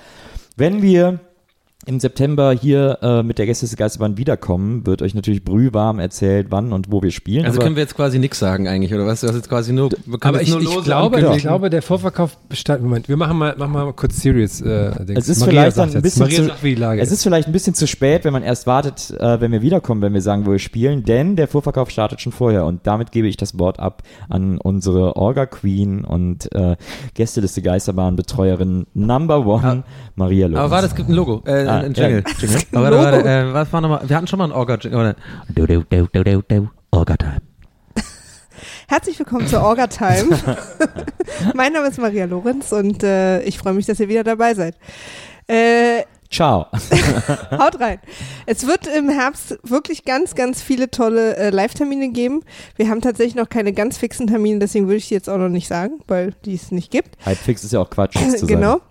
Wenn 0.57 0.83
wir 0.83 1.21
im 1.87 1.99
September 1.99 2.51
hier 2.51 2.99
äh, 3.01 3.23
mit 3.23 3.39
der 3.39 3.47
Gäste 3.47 3.65
des 3.65 3.75
Geisterbahn 3.75 4.17
wiederkommen, 4.17 4.85
wird 4.85 5.01
euch 5.01 5.15
natürlich 5.15 5.43
brühwarm 5.43 5.99
erzählt, 5.99 6.47
wann 6.49 6.73
und 6.73 6.91
wo 6.91 7.01
wir 7.01 7.11
spielen. 7.11 7.45
Also 7.45 7.57
Aber- 7.57 7.65
können 7.65 7.75
wir 7.75 7.81
jetzt 7.81 7.95
quasi 7.95 8.19
nichts 8.19 8.37
sagen 8.39 8.67
eigentlich, 8.67 8.93
oder 8.93 9.07
was? 9.07 9.21
Du 9.21 9.27
hast 9.27 9.35
jetzt 9.35 9.49
quasi 9.49 9.73
nur, 9.73 9.89
Aber 10.21 10.41
ich, 10.41 10.51
nur 10.51 10.61
ich, 10.61 10.83
glaube, 10.83 11.19
ich 11.35 11.41
glaube, 11.41 11.69
der 11.71 11.81
Vorverkauf 11.81 12.37
bestand. 12.49 12.83
Moment, 12.83 13.09
wir 13.09 13.17
machen 13.17 13.37
mal, 13.37 13.55
machen 13.57 13.71
mal 13.71 13.93
kurz 13.93 14.21
serious. 14.21 14.61
Äh. 14.61 14.91
Es 15.15 15.27
ist 15.27 15.39
Maria 15.39 15.51
vielleicht 15.51 15.77
dann 15.77 15.95
ein 15.95 16.01
bisschen 16.01 16.29
zu, 16.29 16.51
es 16.51 17.11
ist 17.11 17.23
vielleicht 17.23 17.47
ein 17.47 17.51
bisschen 17.51 17.73
zu 17.73 17.87
spät, 17.87 18.25
wenn 18.25 18.33
man 18.33 18.43
erst 18.43 18.67
wartet, 18.67 19.11
äh, 19.19 19.41
wenn 19.41 19.51
wir 19.51 19.61
wiederkommen, 19.61 20.01
wenn 20.01 20.13
wir 20.13 20.21
sagen, 20.21 20.45
wo 20.45 20.51
wir 20.51 20.59
spielen, 20.59 21.03
denn 21.03 21.35
der 21.35 21.47
Vorverkauf 21.47 21.89
startet 21.89 22.21
schon 22.21 22.31
vorher 22.31 22.65
und 22.65 22.85
damit 22.85 23.11
gebe 23.11 23.27
ich 23.27 23.37
das 23.37 23.57
Wort 23.57 23.79
ab 23.79 24.03
an 24.29 24.59
unsere 24.59 25.15
Orga 25.15 25.47
Queen 25.47 26.05
und 26.05 26.53
äh, 26.53 26.75
Gästeliste 27.15 27.61
Geisterbahn 27.61 28.15
Betreuerin 28.15 28.85
Number 28.93 29.45
One, 29.45 29.83
Maria 30.15 30.47
Lorenz. 30.47 30.59
Aber 30.59 30.71
warte, 30.71 30.87
es 30.87 30.95
gibt 30.95 31.09
ein 31.09 31.15
Logo, 31.15 31.41
äh, 31.45 31.70
Ah, 31.71 31.79
ein 31.79 31.93
Jingle. 31.93 32.23
ja, 32.25 32.33
Jingle. 32.39 32.61
Aber 32.73 32.91
warte, 32.91 33.17
warte, 33.17 33.29
äh, 33.29 33.53
was 33.53 33.71
war 33.71 33.81
nochmal? 33.81 34.01
Wir 34.07 34.15
hatten 34.17 34.27
schon 34.27 34.39
mal 34.39 34.45
ein 34.45 34.51
Orga-Jingle. 34.51 34.99
oder? 34.99 35.15
Du, 35.49 35.65
du, 35.65 35.83
du, 35.83 36.07
du, 36.11 36.23
du, 36.23 36.41
du. 36.41 36.69
Orga-Time. 36.91 37.37
Herzlich 38.87 39.17
willkommen 39.17 39.47
zur 39.47 39.61
Orga 39.61 39.87
Time. 39.87 40.37
mein 41.53 41.71
Name 41.71 41.87
ist 41.87 41.97
Maria 41.97 42.25
Lorenz 42.25 42.73
und 42.73 43.03
äh, 43.03 43.41
ich 43.43 43.57
freue 43.57 43.73
mich, 43.73 43.85
dass 43.85 43.99
ihr 44.01 44.09
wieder 44.09 44.23
dabei 44.23 44.53
seid. 44.53 44.75
Äh, 45.47 46.03
Ciao. 46.31 46.67
haut 47.51 47.79
rein. 47.81 47.99
Es 48.45 48.65
wird 48.65 48.87
im 48.87 49.09
Herbst 49.09 49.59
wirklich 49.63 50.05
ganz, 50.05 50.33
ganz 50.33 50.61
viele 50.61 50.89
tolle 50.89 51.35
äh, 51.35 51.49
Live-Termine 51.49 52.09
geben. 52.09 52.43
Wir 52.77 52.89
haben 52.89 53.01
tatsächlich 53.01 53.35
noch 53.35 53.49
keine 53.49 53.73
ganz 53.73 53.97
fixen 53.97 54.27
Termine, 54.27 54.59
deswegen 54.59 54.87
würde 54.87 54.97
ich 54.97 55.09
die 55.09 55.13
jetzt 55.13 55.29
auch 55.29 55.37
noch 55.37 55.49
nicht 55.49 55.67
sagen, 55.67 55.99
weil 56.07 56.33
die 56.45 56.55
es 56.55 56.71
nicht 56.71 56.89
gibt. 56.89 57.17
Hypefix 57.25 57.65
ist 57.65 57.73
ja 57.73 57.81
auch 57.81 57.89
Quatsch, 57.89 58.15
genau. 58.47 58.71
sagen. 58.71 58.81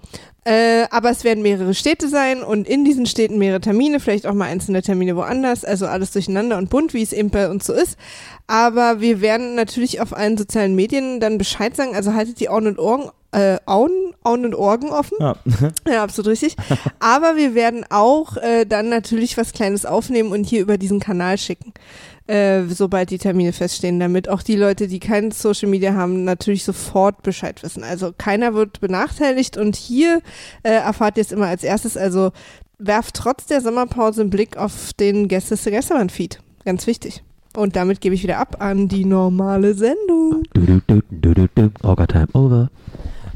Äh, 0.44 0.86
aber 0.90 1.10
es 1.10 1.22
werden 1.22 1.42
mehrere 1.42 1.74
Städte 1.74 2.08
sein 2.08 2.42
und 2.42 2.66
in 2.66 2.84
diesen 2.84 3.04
Städten 3.04 3.36
mehrere 3.36 3.60
Termine, 3.60 4.00
vielleicht 4.00 4.26
auch 4.26 4.32
mal 4.32 4.46
einzelne 4.46 4.80
Termine 4.80 5.14
woanders, 5.14 5.64
also 5.64 5.86
alles 5.86 6.12
durcheinander 6.12 6.56
und 6.56 6.70
bunt, 6.70 6.94
wie 6.94 7.02
es 7.02 7.12
eben 7.12 7.30
bei 7.30 7.50
uns 7.50 7.66
so 7.66 7.74
ist. 7.74 7.98
Aber 8.46 9.00
wir 9.00 9.20
werden 9.20 9.54
natürlich 9.54 10.00
auf 10.00 10.16
allen 10.16 10.38
sozialen 10.38 10.74
Medien 10.74 11.20
dann 11.20 11.38
Bescheid 11.38 11.76
sagen, 11.76 11.94
also 11.94 12.14
haltet 12.14 12.40
die 12.40 12.48
Augen 12.48 12.68
und 12.68 12.78
Ohren, 12.78 13.10
äh, 13.32 13.58
Augen, 13.66 14.14
Augen 14.24 14.46
und 14.46 14.54
Orgen 14.54 14.88
offen. 14.90 15.18
Ja. 15.20 15.36
Ja, 15.88 16.02
absolut 16.02 16.32
richtig. 16.32 16.56
Aber 16.98 17.36
wir 17.36 17.54
werden 17.54 17.84
auch 17.90 18.36
äh, 18.38 18.64
dann 18.64 18.88
natürlich 18.88 19.36
was 19.36 19.52
Kleines 19.52 19.84
aufnehmen 19.84 20.32
und 20.32 20.44
hier 20.44 20.62
über 20.62 20.78
diesen 20.78 21.00
Kanal 21.00 21.36
schicken, 21.36 21.72
äh, 22.30 22.68
sobald 22.68 23.10
die 23.10 23.18
Termine 23.18 23.52
feststehen, 23.52 23.98
damit 23.98 24.28
auch 24.28 24.42
die 24.42 24.54
Leute, 24.54 24.86
die 24.86 25.00
kein 25.00 25.32
Social 25.32 25.68
Media 25.68 25.94
haben, 25.94 26.22
natürlich 26.22 26.64
sofort 26.64 27.22
Bescheid 27.24 27.60
wissen. 27.64 27.82
Also 27.82 28.12
keiner 28.16 28.54
wird 28.54 28.80
benachteiligt 28.80 29.56
und 29.56 29.74
hier 29.74 30.22
äh, 30.62 30.70
erfahrt 30.70 31.16
ihr 31.16 31.22
es 31.22 31.32
immer 31.32 31.48
als 31.48 31.64
erstes. 31.64 31.96
Also 31.96 32.30
werft 32.78 33.16
trotz 33.16 33.46
der 33.46 33.60
Sommerpause 33.60 34.20
einen 34.20 34.30
Blick 34.30 34.56
auf 34.56 34.92
den 34.92 35.26
Gästeliste 35.26 35.72
Geisterbahn-Feed. 35.72 36.38
Ganz 36.64 36.86
wichtig. 36.86 37.24
Und 37.56 37.74
damit 37.74 38.00
gebe 38.00 38.14
ich 38.14 38.22
wieder 38.22 38.38
ab 38.38 38.58
an 38.60 38.86
die 38.86 39.04
normale 39.04 39.74
Sendung. 39.74 40.44
Orga-Time 41.82 42.28
over. 42.34 42.70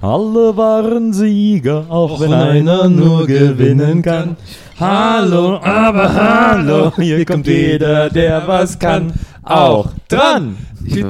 Alle 0.01 0.57
waren 0.57 1.13
Sieger, 1.13 1.87
auch 1.89 2.21
wenn 2.21 2.33
einer 2.33 2.89
nur 2.89 3.27
gewinnen 3.27 4.03
kann. 4.03 4.37
Hallo, 4.79 5.61
aber 5.63 6.13
hallo, 6.13 6.93
hier 6.97 7.25
kommt 7.25 7.47
jeder, 7.47 8.11
der 8.11 8.43
was 8.49 8.77
kann. 8.77 9.13
Auch 9.45 9.91
dran! 10.09 10.57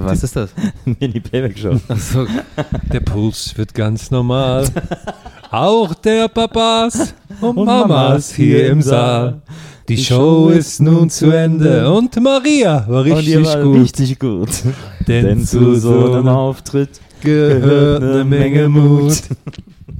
Was 0.03 0.23
ist 0.23 0.37
das? 0.37 0.51
Nee, 0.85 1.09
die 1.09 1.21
Playback-Show. 1.21 1.81
Achso. 1.89 2.27
Der 2.93 3.01
Puls 3.01 3.57
wird 3.57 3.73
ganz 3.75 4.11
normal. 4.11 4.67
Auch 5.51 5.95
der 5.95 6.29
Papas 6.29 7.15
und 7.41 7.57
Und 7.57 7.65
Mamas 7.67 7.89
Mamas 7.89 8.35
hier 8.35 8.69
im 8.69 8.83
Saal. 8.83 9.41
Die 9.89 9.97
Show 9.97 10.51
ist 10.51 10.81
nun 10.81 11.09
zu 11.09 11.31
Ende 11.31 11.91
und 11.91 12.21
Maria 12.21 12.85
war 12.89 13.05
richtig 13.05 13.45
war 13.45 13.63
gut. 13.63 13.81
richtig 13.81 14.19
gut. 14.19 14.49
Denn 15.09 15.25
Denn 15.27 15.45
zu 15.47 15.75
so 15.77 16.13
einem 16.13 16.29
Auftritt 16.29 17.01
gehört 17.23 18.03
eine 18.03 18.25
Menge 18.25 18.69
Mut. 18.69 19.23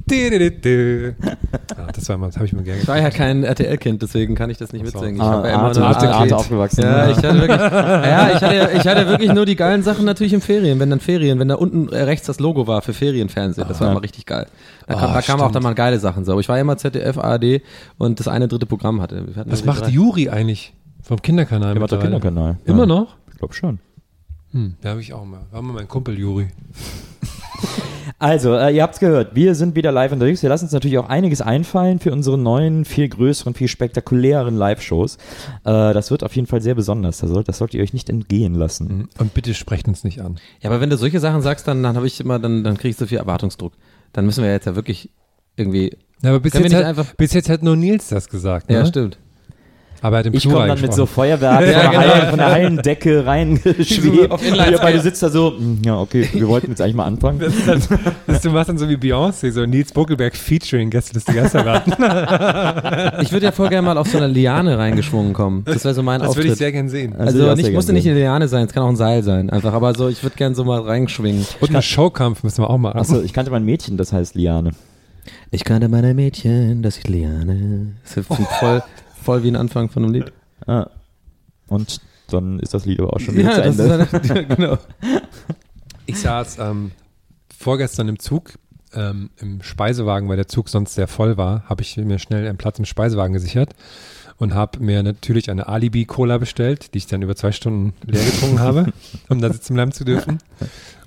Ah, 1.77 1.91
das 1.93 2.07
war 2.09 2.17
mal, 2.17 2.27
das 2.27 2.35
habe 2.35 2.45
ich 2.45 2.53
mir 2.53 2.63
gerne 2.63 2.79
Ich 2.81 2.87
war 2.87 2.97
ja 2.99 3.09
kein 3.09 3.43
RTL-Kind, 3.43 4.01
deswegen 4.01 4.35
kann 4.35 4.49
ich 4.49 4.57
das 4.57 4.71
nicht 4.71 4.83
mitsingen. 4.85 5.15
Ich 5.15 5.21
Ah, 5.21 5.31
hab 5.31 5.45
ja 5.45 5.53
immer 5.53 5.63
Arte, 5.63 5.79
nur 5.79 5.87
Arte, 5.89 6.09
Arte- 6.13 6.35
aufgewachsen. 6.37 6.81
Ja, 6.83 7.09
ich 7.09 7.17
hatte 7.17 7.33
wirklich, 7.41 7.59
ja, 7.59 8.29
ich 8.35 8.41
hatte, 8.41 8.69
ich 8.77 8.87
hatte 8.87 9.07
wirklich 9.07 9.31
nur 9.33 9.45
die 9.45 9.55
geilen 9.55 9.81
Sachen 9.83 10.05
natürlich 10.05 10.33
im 10.33 10.41
Ferien, 10.41 10.79
wenn 10.79 10.89
dann 10.89 10.99
Ferien, 10.99 11.39
wenn 11.39 11.47
da 11.47 11.55
unten 11.55 11.89
rechts 11.89 12.27
das 12.27 12.39
Logo 12.39 12.67
war 12.67 12.81
für 12.81 12.93
Ferienfernsehen, 12.93 13.67
das 13.67 13.79
war 13.79 13.87
Ah. 13.87 13.91
immer 13.91 14.03
richtig 14.03 14.25
geil. 14.25 14.45
Da 14.87 14.93
kam, 14.93 15.09
Ah, 15.09 15.13
da 15.15 15.21
kamen 15.21 15.41
auch 15.41 15.51
dann 15.51 15.63
mal 15.63 15.73
geile 15.75 15.99
Sachen 15.99 16.23
so. 16.25 16.31
Aber 16.33 16.41
ich 16.41 16.49
war 16.49 16.57
ja 16.57 16.61
immer 16.61 16.77
ZDF, 16.77 17.17
ARD 17.17 17.61
und 17.97 18.19
das 18.19 18.27
eine 18.27 18.47
dritte 18.47 18.65
Programm 18.67 19.01
hatte. 19.01 19.25
Was 19.45 19.65
macht 19.65 19.85
drei. 19.85 19.89
Juri 19.89 20.29
eigentlich 20.29 20.73
vom 21.01 21.21
Kinderkanal? 21.21 21.73
Der 21.73 21.81
macht 21.81 21.91
mittlerweile? 21.91 22.19
Kinderkanal. 22.19 22.57
Immer 22.65 22.79
Ja. 22.81 22.85
noch? 22.85 23.15
Ich 23.31 23.37
glaube 23.39 23.53
schon. 23.53 23.79
Hm, 24.51 24.75
da 24.81 24.89
habe 24.91 25.01
ich 25.01 25.13
auch 25.13 25.25
mal. 25.25 25.41
War 25.51 25.61
mal 25.61 25.73
mein 25.73 25.87
Kumpel 25.87 26.17
Juri. 26.17 26.47
Also, 28.19 28.53
äh, 28.55 28.75
ihr 28.75 28.83
habt's 28.83 28.99
gehört, 28.99 29.35
wir 29.35 29.55
sind 29.55 29.75
wieder 29.75 29.91
live 29.91 30.11
unterwegs. 30.11 30.41
Wir 30.41 30.49
lassen 30.49 30.65
uns 30.65 30.71
natürlich 30.73 30.97
auch 30.97 31.09
einiges 31.09 31.41
einfallen 31.41 31.99
für 31.99 32.11
unsere 32.11 32.37
neuen, 32.37 32.85
viel 32.85 33.07
größeren, 33.09 33.53
viel 33.53 33.67
spektakuläreren 33.67 34.55
Live-Shows. 34.55 35.15
Äh, 35.15 35.93
das 35.93 36.11
wird 36.11 36.23
auf 36.23 36.35
jeden 36.35 36.47
Fall 36.47 36.61
sehr 36.61 36.75
besonders. 36.75 37.19
Das, 37.19 37.29
sollt, 37.29 37.47
das 37.47 37.57
sollt 37.57 37.73
ihr 37.73 37.81
euch 37.83 37.93
nicht 37.93 38.09
entgehen 38.09 38.53
lassen. 38.55 39.09
Und 39.19 39.33
bitte 39.33 39.53
sprecht 39.53 39.87
uns 39.87 40.03
nicht 40.03 40.21
an. 40.21 40.39
Ja, 40.61 40.69
aber 40.69 40.81
wenn 40.81 40.89
du 40.89 40.97
solche 40.97 41.19
Sachen 41.19 41.41
sagst, 41.41 41.67
dann, 41.67 41.81
dann 41.83 41.95
habe 41.95 42.07
ich 42.07 42.19
immer, 42.19 42.39
dann, 42.39 42.63
dann 42.63 42.77
krieg 42.77 42.91
ich 42.91 42.97
so 42.97 43.05
viel 43.05 43.17
Erwartungsdruck. 43.17 43.73
Dann 44.13 44.25
müssen 44.25 44.43
wir 44.43 44.51
jetzt 44.51 44.65
ja 44.65 44.75
wirklich 44.75 45.09
irgendwie. 45.55 45.97
Ja, 46.21 46.29
aber 46.29 46.39
bis 46.39 46.53
jetzt, 46.53 46.73
hat, 46.73 46.83
einfach- 46.85 47.13
bis 47.15 47.33
jetzt 47.33 47.49
hat 47.49 47.63
nur 47.63 47.75
Nils 47.75 48.07
das 48.09 48.29
gesagt. 48.29 48.69
Ne? 48.69 48.75
Ja, 48.75 48.85
stimmt. 48.85 49.17
Aber 50.05 50.17
er 50.17 50.19
hat 50.19 50.25
im 50.27 50.33
Ich 50.35 50.47
komme 50.47 50.67
dann 50.67 50.79
mit 50.79 50.93
so. 50.93 51.05
Feuerwerk 51.07 51.61
Ja, 51.67 51.79
von, 51.79 51.81
der 51.81 51.89
genau. 51.89 52.13
Hallen, 52.13 52.29
von 52.29 52.37
der 52.39 52.51
Hallendecke 52.51 53.25
reingeschwebt. 53.25 54.31
Auf 54.31 54.41
Und 54.47 54.55
ihr 54.55 54.77
beide 54.79 54.99
sitzt 54.99 55.23
da 55.23 55.29
so, 55.29 55.53
"Hm, 55.57 55.79
ja, 55.83 55.97
okay, 55.99 56.29
wir 56.31 56.47
wollten 56.47 56.69
jetzt 56.69 56.81
eigentlich 56.81 56.95
mal 56.95 57.05
anfangen. 57.05 57.39
Das 57.39 57.55
ist 57.55 57.67
dann, 57.67 57.81
das, 58.27 58.41
du 58.41 58.49
machst 58.51 58.69
dann 58.69 58.77
so 58.77 58.87
wie 58.87 58.95
Beyoncé, 58.95 59.51
so 59.51 59.65
Nils 59.65 59.91
Buckelberg 59.91 60.35
featuring 60.35 60.89
Gästeliste 60.91 61.33
Geisterbahn. 61.33 61.81
Ich 63.21 63.31
würde 63.31 63.45
ja 63.47 63.51
voll 63.51 63.69
gerne 63.69 63.85
mal 63.87 63.97
auf 63.97 64.07
so 64.07 64.17
eine 64.17 64.27
Liane 64.27 64.77
reingeschwungen 64.77 65.33
kommen. 65.33 65.63
Das 65.65 65.83
wäre 65.83 65.93
so 65.93 66.03
mein 66.03 66.19
Das 66.19 66.29
würde 66.29 66.39
Auftritt. 66.41 66.51
ich 66.53 66.57
sehr 66.57 66.71
gern 66.71 66.89
sehen. 66.89 67.15
Also, 67.15 67.47
Also 67.49 67.55
nicht, 67.61 67.73
musste 67.73 67.93
nicht 67.93 68.07
eine 68.07 68.19
Liane 68.19 68.47
sein, 68.47 68.65
es 68.67 68.73
kann 68.73 68.83
auch 68.83 68.89
ein 68.89 68.95
Seil 68.95 69.23
sein, 69.23 69.49
einfach. 69.49 69.73
Aber 69.73 69.95
so, 69.95 70.07
ich 70.09 70.21
würde 70.23 70.35
gerne 70.35 70.55
so 70.55 70.63
mal 70.63 70.81
reinschwingen. 70.81 71.45
Und 71.61 71.69
einen 71.69 71.81
Showkampf 71.81 72.43
müssen 72.43 72.61
wir 72.61 72.69
auch 72.69 72.77
machen. 72.77 72.99
Achso, 72.99 73.21
ich 73.21 73.33
kannte 73.33 73.49
mein 73.51 73.65
Mädchen, 73.65 73.97
das 73.97 74.13
heißt 74.13 74.35
Liane. 74.35 74.71
Ich 75.51 75.63
kannte 75.63 75.87
meine 75.89 76.13
Mädchen, 76.13 76.81
das 76.83 76.97
ist 76.97 77.07
Liane. 77.07 77.93
Das 78.03 78.17
ist 78.17 78.27
voll, 78.59 78.83
voll 79.25 79.43
wie 79.43 79.49
ein 79.49 79.55
Anfang 79.55 79.89
von 79.89 80.03
einem 80.03 80.13
Lied. 80.13 80.31
Ah. 80.67 80.87
Und 81.67 81.99
dann 82.29 82.59
ist 82.59 82.73
das 82.73 82.85
Lied 82.85 82.99
aber 82.99 83.13
auch 83.13 83.19
schon 83.19 83.35
wieder 83.35 83.51
zu 83.51 83.61
das 83.61 83.79
Ende. 83.79 84.07
ist 84.11 84.31
eine, 84.31 84.45
genau. 84.55 84.77
Ich 86.05 86.19
saß 86.19 86.59
ähm, 86.59 86.91
vorgestern 87.55 88.07
im 88.07 88.19
Zug, 88.19 88.53
ähm, 88.93 89.31
im 89.37 89.61
Speisewagen, 89.61 90.29
weil 90.29 90.37
der 90.37 90.47
Zug 90.47 90.69
sonst 90.69 90.93
sehr 90.93 91.07
voll 91.07 91.37
war, 91.37 91.63
habe 91.67 91.81
ich 91.81 91.97
mir 91.97 92.19
schnell 92.19 92.47
einen 92.47 92.57
Platz 92.57 92.79
im 92.79 92.85
Speisewagen 92.85 93.33
gesichert 93.33 93.75
und 94.37 94.53
habe 94.53 94.79
mir 94.79 95.01
natürlich 95.01 95.49
eine 95.49 95.67
Alibi-Cola 95.67 96.37
bestellt, 96.37 96.93
die 96.93 96.99
ich 96.99 97.07
dann 97.07 97.21
über 97.21 97.35
zwei 97.35 97.51
Stunden 97.51 97.93
leer 98.05 98.23
getrunken 98.23 98.59
habe, 98.59 98.93
um 99.29 99.41
da 99.41 99.51
sitzen 99.51 99.73
bleiben 99.73 99.91
zu 99.91 100.03
dürfen. 100.03 100.39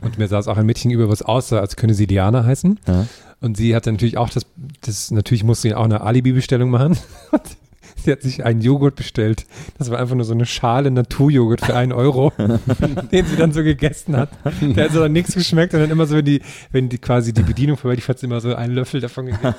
Und 0.01 0.19
mir 0.19 0.29
saß 0.29 0.49
auch 0.49 0.57
ein 0.57 0.67
Mädchen 0.67 0.91
über, 0.91 1.09
was 1.09 1.23
aussah, 1.23 1.61
als 1.61 1.77
könne 1.77 1.95
sie 1.95 2.07
Diana 2.07 2.45
heißen. 2.45 2.81
Ja. 2.87 3.07
Und 3.41 3.57
sie 3.57 3.77
hatte 3.77 3.93
natürlich 3.93 4.19
auch 4.19 4.31
das, 4.31 4.47
das 4.81 5.11
natürlich 5.11 5.45
musste 5.45 5.69
sie 5.69 5.75
auch 5.75 5.85
eine 5.85 6.01
Alibi-Bestellung 6.01 6.71
machen. 6.71 6.99
Sie 8.05 8.13
hat 8.13 8.23
sich 8.23 8.45
einen 8.45 8.61
Joghurt 8.61 8.97
bestellt. 8.97 9.47
Das 9.79 9.91
war 9.91 9.99
einfach 9.99 10.15
nur 10.15 10.25
so 10.25 10.33
eine 10.33 10.47
Schale 10.47 10.91
Naturjoghurt 10.91 11.65
für 11.65 11.75
einen 11.75 11.93
Euro, 11.93 12.33
den 13.13 13.27
sie 13.27 13.37
dann 13.37 13.53
so 13.53 13.63
gegessen 13.63 14.17
hat. 14.17 14.31
Der 14.61 14.85
hat 14.85 14.93
so 14.93 15.01
dann 15.01 15.13
nichts 15.13 15.35
geschmeckt 15.35 15.75
und 15.75 15.81
dann 15.81 15.91
immer 15.91 16.07
so, 16.07 16.17
wenn 16.17 16.25
die, 16.25 16.43
wenn 16.71 16.89
die 16.89 16.99
quasi 16.99 17.33
die 17.33 17.43
Bedienung 17.43 17.77
vorbei, 17.77 17.97
die 17.97 18.03
hat 18.03 18.19
sie 18.19 18.27
immer 18.27 18.41
so 18.41 18.55
einen 18.55 18.75
Löffel 18.75 19.01
davon 19.01 19.27
gegessen. 19.27 19.55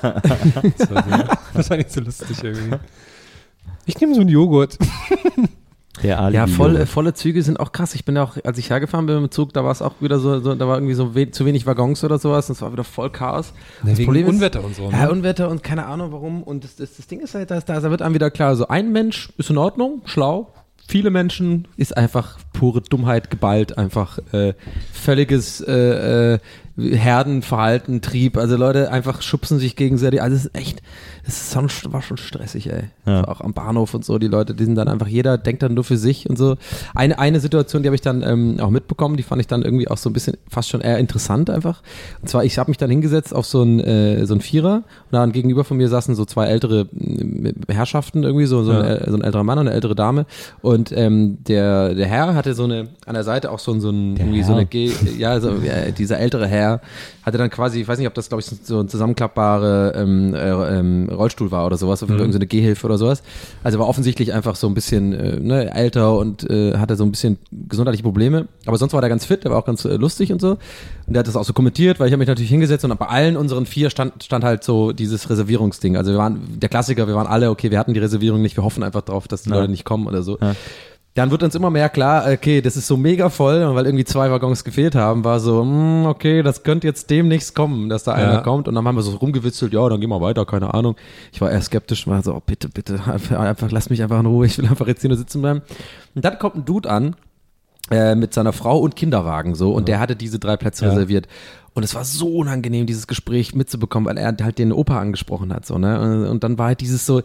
Das 0.78 0.90
war, 0.90 1.02
so, 1.02 1.24
das 1.54 1.70
war 1.70 1.76
nicht 1.76 1.90
so 1.92 2.00
lustig 2.00 2.42
irgendwie. 2.42 2.76
Ich 3.86 4.00
nehme 4.00 4.14
so 4.14 4.20
einen 4.20 4.30
Joghurt. 4.30 4.78
Der 6.02 6.20
Alibi 6.20 6.36
Ja, 6.36 6.46
voll, 6.46 6.86
volle 6.86 7.14
Züge 7.14 7.42
sind 7.42 7.60
auch 7.60 7.72
krass. 7.72 7.94
Ich 7.94 8.04
bin 8.04 8.16
ja 8.16 8.24
auch, 8.24 8.36
als 8.44 8.58
ich 8.58 8.70
hergefahren 8.70 9.06
bin 9.06 9.16
mit 9.22 9.30
dem 9.30 9.32
Zug, 9.32 9.52
da 9.52 9.64
war 9.64 9.72
es 9.72 9.82
auch 9.82 9.94
wieder 10.00 10.18
so, 10.18 10.40
so 10.40 10.54
da 10.54 10.66
war 10.66 10.76
irgendwie 10.76 10.94
so 10.94 11.14
we 11.14 11.30
zu 11.30 11.44
wenig 11.46 11.66
Waggons 11.66 12.02
oder 12.04 12.18
sowas 12.18 12.48
und 12.48 12.56
es 12.56 12.62
war 12.62 12.72
wieder 12.72 12.84
voll 12.84 13.10
Chaos. 13.10 13.52
Ja, 13.82 13.90
das 13.90 13.98
wegen 13.98 14.06
Problem 14.06 14.26
ist, 14.26 14.34
Unwetter 14.34 14.64
und 14.64 14.74
so, 14.74 14.90
ne? 14.90 14.98
Ja, 14.98 15.08
Unwetter 15.10 15.48
und 15.48 15.62
keine 15.62 15.86
Ahnung 15.86 16.12
warum. 16.12 16.42
Und 16.42 16.64
das, 16.64 16.76
das, 16.76 16.96
das 16.96 17.06
Ding 17.06 17.20
ist 17.20 17.34
halt, 17.34 17.50
dass 17.50 17.64
da, 17.64 17.78
da 17.78 17.90
wird 17.90 18.02
einem 18.02 18.14
wieder 18.14 18.30
klar, 18.30 18.56
so 18.56 18.68
ein 18.68 18.92
Mensch 18.92 19.32
ist 19.36 19.50
in 19.50 19.58
Ordnung, 19.58 20.02
schlau. 20.04 20.52
Viele 20.88 21.10
Menschen 21.10 21.68
ist 21.76 21.96
einfach 21.96 22.38
pure 22.52 22.80
Dummheit 22.80 23.30
geballt, 23.30 23.78
einfach 23.78 24.18
äh, 24.32 24.54
völliges 24.92 25.60
äh, 25.60 26.34
äh, 26.34 26.38
Herdenverhalten, 26.76 28.00
Trieb. 28.02 28.36
Also 28.36 28.56
Leute 28.56 28.90
einfach 28.90 29.22
schubsen 29.22 29.60
sich 29.60 29.76
gegenseitig. 29.76 30.20
Also 30.20 30.36
es 30.36 30.46
ist 30.46 30.54
echt, 30.56 30.82
es 31.26 31.54
war 31.92 32.02
schon 32.02 32.16
stressig, 32.16 32.70
ey. 32.72 32.84
Ja. 33.06 33.26
Auch 33.28 33.40
am 33.40 33.52
Bahnhof 33.52 33.94
und 33.94 34.04
so, 34.04 34.18
die 34.18 34.26
Leute, 34.28 34.54
die 34.54 34.64
sind 34.64 34.74
dann 34.74 34.88
einfach, 34.88 35.06
jeder 35.06 35.38
denkt 35.38 35.62
dann 35.62 35.74
nur 35.74 35.84
für 35.84 35.96
sich 35.96 36.28
und 36.28 36.36
so. 36.38 36.56
Eine, 36.94 37.18
eine 37.18 37.40
Situation, 37.40 37.82
die 37.82 37.88
habe 37.88 37.94
ich 37.94 38.00
dann 38.00 38.22
ähm, 38.22 38.58
auch 38.60 38.70
mitbekommen, 38.70 39.16
die 39.16 39.22
fand 39.22 39.40
ich 39.40 39.46
dann 39.46 39.62
irgendwie 39.62 39.88
auch 39.88 39.96
so 39.98 40.10
ein 40.10 40.12
bisschen 40.12 40.36
fast 40.48 40.68
schon 40.68 40.80
eher 40.80 40.98
interessant 40.98 41.50
einfach. 41.50 41.82
Und 42.22 42.28
zwar, 42.28 42.44
ich 42.44 42.58
habe 42.58 42.70
mich 42.70 42.78
dann 42.78 42.90
hingesetzt 42.90 43.34
auf 43.34 43.46
so 43.46 43.62
ein, 43.62 43.80
äh, 43.80 44.26
so 44.26 44.34
ein 44.34 44.40
Vierer 44.40 44.76
und 44.76 45.12
dann 45.12 45.32
gegenüber 45.32 45.64
von 45.64 45.76
mir 45.76 45.88
saßen 45.88 46.14
so 46.14 46.24
zwei 46.24 46.46
ältere 46.46 46.86
äh, 46.98 47.52
Herrschaften 47.72 48.22
irgendwie, 48.22 48.46
so, 48.46 48.62
so, 48.62 48.72
Ja. 48.72 48.80
ein, 48.80 49.04
so 49.10 49.16
ein 49.16 49.22
älterer 49.22 49.44
Mann 49.44 49.58
und 49.58 49.66
eine 49.66 49.74
ältere 49.74 49.94
Dame. 49.94 50.26
Und 50.62 50.92
ähm, 50.96 51.38
der, 51.46 51.94
der 51.94 52.06
Herr 52.06 52.34
hatte 52.34 52.54
so 52.54 52.64
eine, 52.64 52.88
an 53.06 53.14
der 53.14 53.24
Seite 53.24 53.50
auch 53.50 53.58
so, 53.58 53.72
ein- 53.72 53.80
so 53.80 53.90
ein, 53.90 54.16
irgendwie 54.16 54.42
so 54.42 54.50
Herr? 54.50 54.56
eine, 54.58 54.66
Ge 54.66 54.92
ja, 55.18 55.40
so, 55.40 55.50
ja, 55.56 55.90
dieser 55.90 56.18
ältere 56.18 56.46
Herr 56.46 56.80
hatte 57.22 57.38
dann 57.38 57.50
quasi, 57.50 57.80
ich 57.80 57.88
weiß 57.88 57.98
nicht, 57.98 58.08
ob 58.08 58.14
das, 58.14 58.28
glaube 58.28 58.40
ich, 58.40 58.46
so 58.46 58.80
ein 58.80 58.88
zusammenklappbare 58.88 59.92
ähm, 59.96 60.34
äh, 60.34 60.78
ähm, 60.78 61.08
Rollstuhl 61.20 61.50
war 61.50 61.66
oder 61.66 61.76
sowas, 61.76 62.02
oder 62.02 62.14
Mhm. 62.14 62.18
irgendeine 62.20 62.46
Gehhilfe 62.46 62.86
oder 62.86 62.98
sowas. 62.98 63.22
Also 63.62 63.78
war 63.78 63.86
offensichtlich 63.88 64.32
einfach 64.32 64.56
so 64.56 64.66
ein 64.66 64.74
bisschen 64.74 65.12
äh, 65.12 65.36
ne, 65.38 65.72
älter 65.74 66.16
und 66.16 66.48
äh, 66.50 66.76
hatte 66.78 66.96
so 66.96 67.04
ein 67.04 67.10
bisschen 67.12 67.38
gesundheitliche 67.68 68.02
Probleme. 68.02 68.48
Aber 68.66 68.76
sonst 68.78 68.92
war 68.92 69.00
der 69.00 69.10
ganz 69.10 69.24
fit, 69.24 69.44
der 69.44 69.50
war 69.52 69.58
auch 69.58 69.64
ganz 69.64 69.84
äh, 69.84 69.94
lustig 69.96 70.32
und 70.32 70.40
so. 70.40 70.50
Und 70.50 70.58
der 71.14 71.20
hat 71.20 71.28
das 71.28 71.36
auch 71.36 71.44
so 71.44 71.52
kommentiert, 71.52 72.00
weil 72.00 72.06
ich 72.08 72.12
habe 72.12 72.18
mich 72.20 72.28
natürlich 72.28 72.50
hingesetzt 72.50 72.84
und 72.84 72.98
bei 72.98 73.06
allen 73.06 73.36
unseren 73.36 73.66
vier 73.66 73.90
stand, 73.90 74.24
stand 74.24 74.44
halt 74.44 74.64
so 74.64 74.92
dieses 74.92 75.28
Reservierungsding. 75.30 75.96
Also 75.96 76.12
wir 76.12 76.18
waren, 76.18 76.40
der 76.58 76.68
Klassiker, 76.68 77.06
wir 77.06 77.14
waren 77.14 77.26
alle, 77.26 77.50
okay, 77.50 77.70
wir 77.70 77.78
hatten 77.78 77.94
die 77.94 78.00
Reservierung 78.00 78.40
nicht, 78.42 78.56
wir 78.56 78.64
hoffen 78.64 78.82
einfach 78.82 79.02
drauf, 79.02 79.28
dass 79.28 79.42
die 79.42 79.50
Ja. 79.50 79.56
Leute 79.56 79.70
nicht 79.70 79.84
kommen 79.84 80.06
oder 80.06 80.22
so. 80.22 80.38
Ja. 80.40 80.54
Dann 81.14 81.32
wird 81.32 81.42
uns 81.42 81.56
immer 81.56 81.70
mehr 81.70 81.88
klar, 81.88 82.30
okay, 82.32 82.60
das 82.62 82.76
ist 82.76 82.86
so 82.86 82.96
mega 82.96 83.30
voll, 83.30 83.64
und 83.64 83.74
weil 83.74 83.84
irgendwie 83.84 84.04
zwei 84.04 84.30
Waggons 84.30 84.62
gefehlt 84.62 84.94
haben, 84.94 85.24
war 85.24 85.40
so, 85.40 85.60
hm, 85.62 86.06
okay, 86.06 86.42
das 86.42 86.62
könnte 86.62 86.86
jetzt 86.86 87.10
demnächst 87.10 87.54
kommen, 87.56 87.88
dass 87.88 88.04
da 88.04 88.12
einer 88.12 88.34
Ja. 88.34 88.40
kommt. 88.42 88.68
Und 88.68 88.76
dann 88.76 88.86
haben 88.86 88.94
wir 88.94 89.02
so 89.02 89.16
rumgewitzelt, 89.16 89.72
ja, 89.72 89.88
dann 89.88 90.00
gehen 90.00 90.08
wir 90.10 90.20
weiter, 90.20 90.46
keine 90.46 90.72
Ahnung. 90.72 90.94
Ich 91.32 91.40
war 91.40 91.50
eher 91.50 91.60
skeptisch, 91.62 92.06
war 92.06 92.22
so, 92.22 92.34
oh, 92.34 92.42
bitte, 92.46 92.68
bitte, 92.68 93.00
einfach, 93.06 93.40
einfach 93.40 93.70
lass 93.72 93.90
mich 93.90 94.02
einfach 94.04 94.20
in 94.20 94.26
Ruhe, 94.26 94.46
ich 94.46 94.56
will 94.58 94.66
einfach 94.68 94.86
jetzt 94.86 95.00
hier 95.00 95.08
nur 95.10 95.18
sitzen 95.18 95.42
bleiben. 95.42 95.62
Und 96.14 96.24
dann 96.24 96.38
kommt 96.38 96.54
ein 96.54 96.64
Dude 96.64 96.88
an, 96.88 97.16
äh, 97.90 98.14
mit 98.14 98.32
seiner 98.32 98.52
Frau 98.52 98.78
und 98.78 98.94
Kinderwagen 98.94 99.56
so 99.56 99.72
und 99.72 99.88
der 99.88 99.98
hatte 99.98 100.14
diese 100.14 100.38
drei 100.38 100.56
Plätze 100.56 100.84
Ja. 100.84 100.92
reserviert. 100.92 101.26
Und 101.72 101.84
es 101.84 101.94
war 101.94 102.04
so 102.04 102.28
unangenehm, 102.38 102.86
dieses 102.86 103.06
Gespräch 103.06 103.54
mitzubekommen, 103.54 104.08
weil 104.08 104.18
er 104.18 104.34
halt 104.42 104.58
den 104.58 104.72
Opa 104.72 104.98
angesprochen 104.98 105.52
hat, 105.52 105.66
so, 105.66 105.78
ne? 105.78 106.28
Und, 106.28 106.42
dann 106.42 106.58
war 106.58 106.66
halt 106.68 106.80
dieses 106.80 107.06
so, 107.06 107.22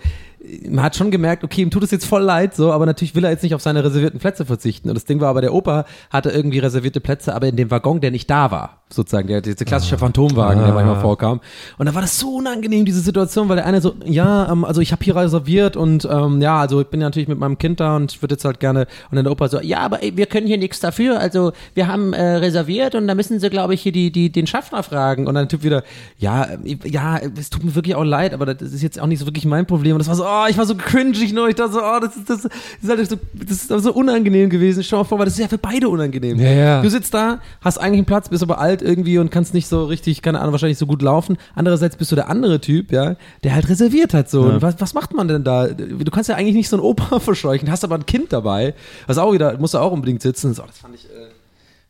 man 0.68 0.84
hat 0.84 0.96
schon 0.96 1.12
gemerkt, 1.12 1.44
okay, 1.44 1.62
ihm 1.62 1.72
tut 1.72 1.84
es 1.84 1.92
jetzt 1.92 2.06
voll 2.06 2.22
leid, 2.22 2.56
so, 2.56 2.72
aber 2.72 2.86
natürlich 2.86 3.16
will 3.16 3.24
er 3.24 3.32
jetzt 3.32 3.44
nicht 3.44 3.56
auf 3.56 3.62
seine 3.62 3.84
reservierten 3.84 4.20
Plätze 4.20 4.46
verzichten. 4.46 4.90
Und 4.90 4.96
das 4.96 5.06
Ding 5.06 5.20
war 5.20 5.30
aber, 5.30 5.42
der 5.42 5.54
Opa 5.54 5.86
hatte 6.10 6.30
irgendwie 6.30 6.60
reservierte 6.60 7.00
Plätze, 7.00 7.36
aber 7.36 7.48
in 7.48 7.56
dem 7.56 7.72
Waggon, 7.72 8.02
der 8.02 8.12
nicht 8.12 8.30
da 8.30 8.52
war, 8.52 8.82
sozusagen, 8.90 9.28
der, 9.28 9.42
dieser 9.42 9.66
klassische 9.66 9.98
Phantomwagen, 9.98 10.64
der 10.64 10.74
manchmal 10.74 11.00
vorkam. 11.02 11.42
Und 11.78 11.88
da 11.88 11.96
war 11.96 12.02
das 12.02 12.20
so 12.20 12.36
unangenehm, 12.36 12.86
diese 12.86 13.00
Situation, 13.00 13.50
weil 13.50 13.58
der 13.58 13.66
eine 13.66 13.82
so, 13.82 13.96
ja, 14.06 14.52
ähm, 14.52 14.64
also 14.66 14.82
ich 14.82 14.92
habe 14.92 15.04
hier 15.04 15.16
reserviert 15.16 15.76
und 15.76 16.08
ähm, 16.10 16.42
ja, 16.42 16.60
also 16.60 16.82
ich 16.82 16.88
bin 16.88 17.02
ja 17.02 17.08
natürlich 17.08 17.28
mit 17.28 17.40
meinem 17.40 17.58
Kind 17.58 17.80
da 17.80 17.96
und 17.96 18.12
ich 18.12 18.22
würde 18.22 18.36
jetzt 18.36 18.46
halt 18.46 18.60
gerne, 18.60 18.82
und 19.10 19.16
dann 19.16 19.26
der 19.26 19.32
Opa 19.32 19.48
so, 19.48 19.60
ja, 19.60 19.80
aber 19.80 20.04
ey, 20.04 20.16
wir 20.16 20.26
können 20.28 20.48
hier 20.48 20.58
nichts 20.58 20.80
dafür, 20.80 21.20
also 21.20 21.54
wir 21.74 21.88
haben 21.88 22.14
äh, 22.14 22.22
reserviert 22.22 22.96
und 22.96 23.08
da 23.08 23.16
müssen 23.16 23.40
sie, 23.40 23.50
glaube 23.50 23.74
ich, 23.74 23.82
hier 23.82 23.92
die, 23.92 24.12
die, 24.12 24.32
den 24.36 24.48
Schaffner 24.48 24.84
fragen. 24.84 25.28
Und 25.28 25.36
dann 25.36 25.50
Typ 25.50 25.64
wieder, 25.64 25.84
ja, 26.18 26.48
ja, 26.84 27.20
es 27.38 27.50
tut 27.50 27.64
mir 27.64 27.76
wirklich 27.76 27.96
auch 27.96 28.04
leid, 28.04 28.34
aber 28.34 28.46
das 28.46 28.74
ist 28.74 28.82
jetzt 28.82 29.00
auch 29.00 29.08
nicht 29.08 29.20
so 29.20 29.26
wirklich 29.26 29.46
mein 29.46 29.66
Problem. 29.66 29.94
Und 29.94 30.00
das 30.00 30.08
war 30.08 30.16
so, 30.16 30.26
oh, 30.26 30.46
ich 30.50 30.58
war 30.58 30.66
so 30.66 30.76
cringig 30.76 31.34
nur, 31.34 31.50
ich 31.50 31.56
dachte 31.56 31.74
so, 31.74 31.80
oh, 31.82 32.00
das 32.00 32.16
ist, 32.16 32.30
das 32.30 32.46
ist 32.46 32.90
halt 32.90 33.10
so, 33.10 33.18
das 33.34 33.64
ist 33.64 33.68
so 33.68 33.94
unangenehm 33.94 34.50
gewesen. 34.50 34.84
Schau 34.84 34.98
mal 34.98 35.04
vor, 35.04 35.20
weil 35.20 35.26
das 35.26 35.36
ist 35.36 35.40
ja 35.40 35.48
für 35.48 35.58
beide 35.58 35.90
unangenehm. 35.90 36.40
Ja, 36.40 36.52
ja. 36.52 36.82
Du 36.82 36.90
sitzt 36.90 37.14
da, 37.14 37.40
hast 37.62 37.78
eigentlich 37.78 38.00
einen 38.00 38.06
Platz, 38.06 38.30
bist 38.30 38.44
aber 38.44 38.60
alt 38.60 38.82
irgendwie 38.82 39.18
und 39.18 39.32
kannst 39.32 39.54
nicht 39.54 39.68
so 39.68 39.86
richtig, 39.86 40.22
keine 40.22 40.40
Ahnung, 40.40 40.52
wahrscheinlich 40.52 40.78
so 40.78 40.86
gut 40.86 41.02
laufen. 41.02 41.38
Andererseits 41.56 41.96
bist 41.96 42.12
du 42.12 42.16
der 42.16 42.30
andere 42.30 42.60
Typ, 42.62 42.92
ja, 42.92 43.16
der 43.44 43.56
halt 43.56 43.70
reserviert 43.70 44.14
hat 44.14 44.30
so. 44.30 44.42
Und 44.42 44.62
was, 44.62 44.76
was 44.80 44.94
macht 44.94 45.14
man 45.14 45.28
denn 45.28 45.44
da? 45.44 45.68
Du 45.68 46.12
kannst 46.12 46.30
ja 46.30 46.36
eigentlich 46.36 46.56
nicht 46.56 46.70
so 46.70 46.78
ein 46.78 46.82
Opa 46.82 47.20
verscheuchen, 47.20 47.72
hast 47.72 47.84
aber 47.84 47.96
ein 47.96 48.06
Kind 48.06 48.34
dabei, 48.34 48.74
was 49.08 49.18
auch 49.18 49.34
wieder, 49.34 49.58
muss 49.58 49.72
da 49.72 49.82
auch 49.82 49.92
unbedingt 49.92 50.22
sitzen. 50.22 50.54
So, 50.54 50.64
das 50.64 50.78
fand 50.78 50.96
ich, 50.96 51.06
äh, 51.06 51.35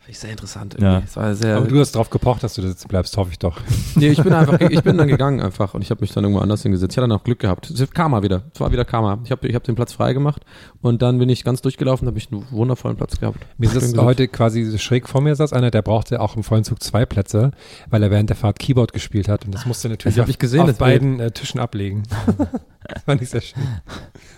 fand 0.06 0.12
ich 0.12 0.20
sehr 0.20 0.32
interessant 0.32 0.76
irgendwie. 0.76 1.20
Ja. 1.20 1.34
Sehr, 1.34 1.58
Aber 1.58 1.68
du 1.68 1.80
hast 1.80 1.96
drauf 1.96 2.12
gepocht, 2.12 2.44
dass 2.44 2.54
du 2.54 2.62
da 2.62 2.68
sitzen 2.68 2.88
bleibst, 2.88 3.18
hoffe 3.18 3.32
ich 3.32 3.40
doch. 3.40 3.60
Nee, 3.96 4.10
ich 4.10 4.22
bin 4.22 4.34
einfach, 4.34 4.60
ich 4.60 4.84
bin 4.84 4.98
dann 4.98 5.08
gegangen 5.16 5.40
einfach 5.40 5.74
und 5.74 5.82
ich 5.82 5.90
habe 5.90 6.02
mich 6.02 6.12
dann 6.12 6.26
irgendwo 6.26 6.42
anders 6.42 6.62
hingesetzt. 6.64 6.94
Ich 6.94 6.98
hatte 6.98 7.08
dann 7.08 7.18
auch 7.18 7.24
Glück 7.24 7.40
gehabt. 7.40 7.70
Es 7.70 7.90
Karma 7.92 8.22
wieder. 8.24 8.44
Es 8.54 8.60
war 8.60 8.72
wieder 8.72 8.84
Karma. 8.84 9.20
Ich 9.24 9.32
habe 9.32 9.48
ich 9.48 9.56
hab 9.56 9.64
den 9.64 9.76
Platz 9.76 9.94
frei 9.94 10.14
gemacht 10.14 10.44
und 10.82 11.02
dann 11.02 11.18
bin 11.18 11.30
ich 11.30 11.44
ganz 11.44 11.62
durchgelaufen, 11.62 12.08
habe 12.08 12.18
ich 12.18 12.32
einen 12.32 12.46
wundervollen 12.52 12.98
Platz 12.98 13.20
gehabt. 13.20 13.40
Mir 13.58 13.70
gesetzt. 13.70 13.98
heute 13.98 14.28
quasi 14.28 14.78
schräg 14.78 15.08
vor 15.08 15.22
mir 15.22 15.36
saß 15.36 15.54
einer, 15.54 15.72
der 15.72 15.82
brauchte 15.82 16.20
auch 16.20 16.36
im 16.36 16.44
vollen 16.44 16.66
Zug 16.66 16.84
zwei 16.84 17.06
Plätze, 17.06 17.52
weil 17.90 18.04
er 18.04 18.12
während 18.12 18.30
der 18.30 18.38
Fahrt 18.38 18.60
Keyboard 18.60 18.92
gespielt 18.92 19.30
hat 19.30 19.46
und 19.46 19.56
das 19.56 19.66
musste 19.66 19.88
natürlich 19.90 20.20
auf, 20.20 20.28
ich 20.28 20.38
gesehen, 20.38 20.70
auf 20.70 20.78
beiden 20.78 21.20
äh, 21.20 21.32
Tischen 21.32 21.60
ablegen. 21.60 22.04
das 22.88 23.04
fand 23.04 23.22
ich 23.22 23.30
sehr 23.30 23.42
schön. 23.42 23.64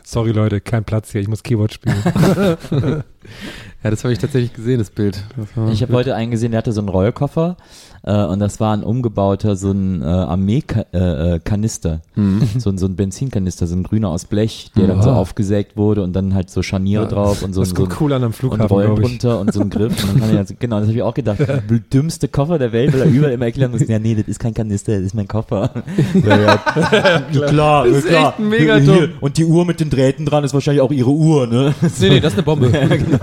Sorry 0.03 0.31
Leute, 0.31 0.61
kein 0.61 0.83
Platz 0.85 1.11
hier, 1.11 1.21
ich 1.21 1.27
muss 1.27 1.41
Keyboard 1.41 1.73
spielen. 1.73 1.97
Ja, 3.83 3.91
das 3.91 4.03
habe 4.03 4.11
ich 4.11 4.19
tatsächlich 4.19 4.53
gesehen, 4.53 4.79
das 4.79 4.89
Bild. 4.89 5.23
Das 5.35 5.71
Ich 5.71 5.81
habe 5.81 5.93
heute 5.93 6.15
einen 6.15 6.31
gesehen, 6.31 6.51
der 6.51 6.59
hatte 6.59 6.73
so 6.73 6.81
einen 6.81 6.89
Rollkoffer 6.89 7.57
äh, 8.03 8.23
und 8.25 8.39
das 8.39 8.59
war 8.59 8.73
ein 8.75 8.83
umgebauter, 8.83 9.55
so 9.55 9.71
ein 9.71 10.01
äh, 10.01 10.05
Armeekanister. 10.05 11.39
Kanister. 11.43 12.01
so, 12.57 12.69
ein- 12.69 12.77
so 12.77 12.85
ein 12.85 12.95
Benzinkanister, 12.95 13.67
so 13.67 13.75
ein 13.75 13.83
grüner 13.83 14.09
aus 14.09 14.25
Blech, 14.25 14.71
der 14.75 14.87
dann 14.87 15.01
so 15.01 15.09
Wow. 15.09 15.17
aufgesägt 15.17 15.77
wurde 15.77 16.03
und 16.03 16.13
dann 16.13 16.33
halt 16.33 16.49
so 16.49 16.61
Scharniere 16.61 17.07
drauf 17.07 17.41
und 17.43 17.53
so, 17.53 17.61
das 17.61 17.69
so 17.69 17.75
kommt 17.75 17.99
cool 18.01 18.13
an 18.13 18.23
und 18.23 18.33
Flughafen, 18.33 18.67
Rollen 18.67 18.87
glaube 18.95 19.01
ich. 19.03 19.09
runter 19.09 19.39
und 19.39 19.53
so 19.53 19.61
ein 19.61 19.69
Griff. 19.69 19.93
Und 20.13 20.21
also, 20.21 20.53
genau, 20.59 20.79
das 20.79 20.87
habe 20.87 20.97
ich 20.97 21.03
auch 21.03 21.13
gedacht. 21.13 21.39
Dümmste 21.93 22.27
Koffer 22.27 22.59
der 22.59 22.71
Welt, 22.71 22.93
weil 22.93 23.01
er 23.01 23.07
überall 23.07 23.33
immer 23.33 23.45
erklären 23.45 23.71
muss, 23.71 23.87
ja, 23.87 23.99
nee, 23.99 24.15
das 24.15 24.27
ist 24.27 24.39
kein 24.39 24.53
Kanister, 24.53 24.93
das 24.93 25.01
ist 25.03 25.13
mein 25.15 25.27
Koffer. 25.27 25.71
ja, 26.27 26.37
ja, 26.39 26.57
klar, 27.47 27.85
Das 27.87 27.97
ist 27.97 28.07
klar. 28.07 28.29
echt 28.29 28.39
mega 28.39 28.79
dumm. 28.79 29.09
Und 29.21 29.37
die 29.37 29.45
Uhr 29.45 29.65
mit 29.65 29.79
den 29.79 29.89
Drähten 29.89 30.25
dran 30.25 30.43
ist 30.43 30.53
wahrscheinlich 30.53 30.81
auch 30.81 30.91
ihre 30.91 31.09
Uhr, 31.11 31.47
ne? 31.47 31.73
Nee, 31.99 32.09
nee, 32.09 32.19
das 32.19 32.33
ist 32.33 32.39
eine 32.39 32.43
Bombe. 32.45 32.69
Ja, 32.71 32.85
genau. 32.87 33.17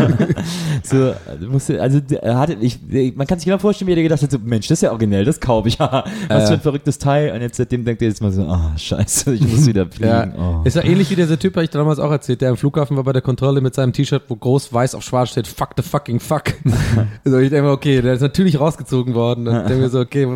so, 0.82 1.12
du 1.40 1.50
musst, 1.50 1.70
also 1.70 2.00
er 2.20 2.38
hatte, 2.38 2.56
ich, 2.60 2.78
man 3.16 3.26
kann 3.26 3.38
sich 3.38 3.46
genau 3.46 3.58
vorstellen, 3.58 3.88
wie 3.88 3.92
er 3.94 4.02
gedacht 4.02 4.22
hat, 4.22 4.30
so, 4.30 4.38
Mensch, 4.42 4.63
das 4.70 4.78
ist 4.78 4.82
ja 4.82 4.90
originell, 4.90 5.24
das 5.24 5.40
kaufe 5.40 5.68
ich. 5.68 5.78
Was 5.80 6.04
Äh. 6.28 6.46
für 6.46 6.52
ein 6.54 6.60
verrücktes 6.60 6.98
Teil. 6.98 7.32
Und 7.32 7.40
jetzt 7.40 7.56
seitdem 7.56 7.84
denkt 7.84 8.02
er 8.02 8.08
jetzt 8.08 8.22
mal 8.22 8.32
so, 8.32 8.42
ah, 8.42 8.72
scheiße, 8.76 9.34
ich 9.34 9.40
muss 9.40 9.66
wieder 9.66 9.86
fliegen. 9.86 10.08
Ja. 10.08 10.32
Oh. 10.36 10.62
Ist 10.64 10.76
ja 10.76 10.84
ähnlich 10.84 11.10
wie 11.10 11.16
dieser 11.16 11.38
Typ, 11.38 11.54
habe 11.54 11.64
ich 11.64 11.70
dir 11.70 11.78
damals 11.78 11.98
auch 11.98 12.10
erzählt, 12.10 12.40
der 12.40 12.50
am 12.50 12.56
Flughafen 12.56 12.96
war 12.96 13.04
bei 13.04 13.12
der 13.12 13.22
Kontrolle 13.22 13.60
mit 13.60 13.74
seinem 13.74 13.92
T-Shirt, 13.92 14.22
wo 14.28 14.36
groß 14.36 14.72
weiß 14.72 14.94
auf 14.94 15.02
schwarz 15.02 15.30
steht, 15.30 15.46
fuck 15.46 15.70
the 15.76 15.82
fucking 15.82 16.20
fuck. 16.20 16.44
also 17.24 17.38
ich 17.38 17.50
denke 17.50 17.66
mir, 17.66 17.72
okay, 17.72 18.00
der 18.02 18.14
ist 18.14 18.20
natürlich 18.20 18.58
rausgezogen 18.60 19.14
worden. 19.14 19.48
Und 19.48 19.56
ich 19.56 19.62
denke 19.66 19.82
mir 19.82 19.88
so, 19.88 20.00
okay, 20.00 20.26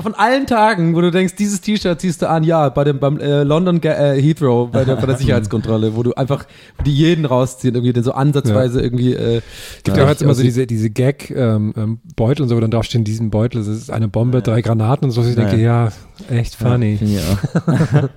von 0.00 0.14
allen 0.14 0.46
Tagen, 0.46 0.94
wo 0.94 1.00
du 1.00 1.10
denkst, 1.10 1.34
dieses 1.36 1.60
T-Shirt 1.60 2.00
ziehst 2.00 2.22
du 2.22 2.28
an, 2.28 2.44
ja, 2.44 2.68
bei 2.68 2.84
dem, 2.84 2.98
beim 2.98 3.18
äh, 3.18 3.42
London 3.42 3.82
äh, 3.82 4.20
Heathrow, 4.20 4.70
bei 4.70 4.84
der, 4.84 4.96
bei 4.96 5.06
der 5.06 5.16
Sicherheitskontrolle, 5.18 5.96
wo 5.96 6.02
du 6.02 6.12
einfach 6.14 6.44
die 6.84 6.92
jeden 6.94 7.24
rausziehen, 7.24 7.74
irgendwie 7.74 7.92
den 7.92 8.02
so 8.02 8.12
ansatzweise 8.12 8.80
irgendwie, 8.80 9.14
äh, 9.14 9.40
gibt 9.84 9.96
ja 9.96 10.04
auch 10.04 10.08
jetzt 10.08 10.22
immer 10.22 10.34
so 10.34 10.42
diese, 10.42 10.66
diese 10.66 10.90
Gag-Beutel 10.90 12.42
und 12.42 12.48
so, 12.48 12.56
wo 12.56 12.60
dann 12.60 12.70
draufstehen, 12.70 13.04
diesen 13.04 13.30
Beutel, 13.30 13.45
das 13.54 13.66
ist 13.66 13.90
eine 13.90 14.08
Bombe, 14.08 14.42
drei 14.42 14.62
Granaten 14.62 15.06
und 15.06 15.10
so. 15.10 15.22
Ich 15.22 15.34
denke, 15.34 15.56
ja, 15.56 15.90
echt 16.28 16.54
funny. 16.54 16.98
Ja, 17.00 17.20
ja. 17.90 18.08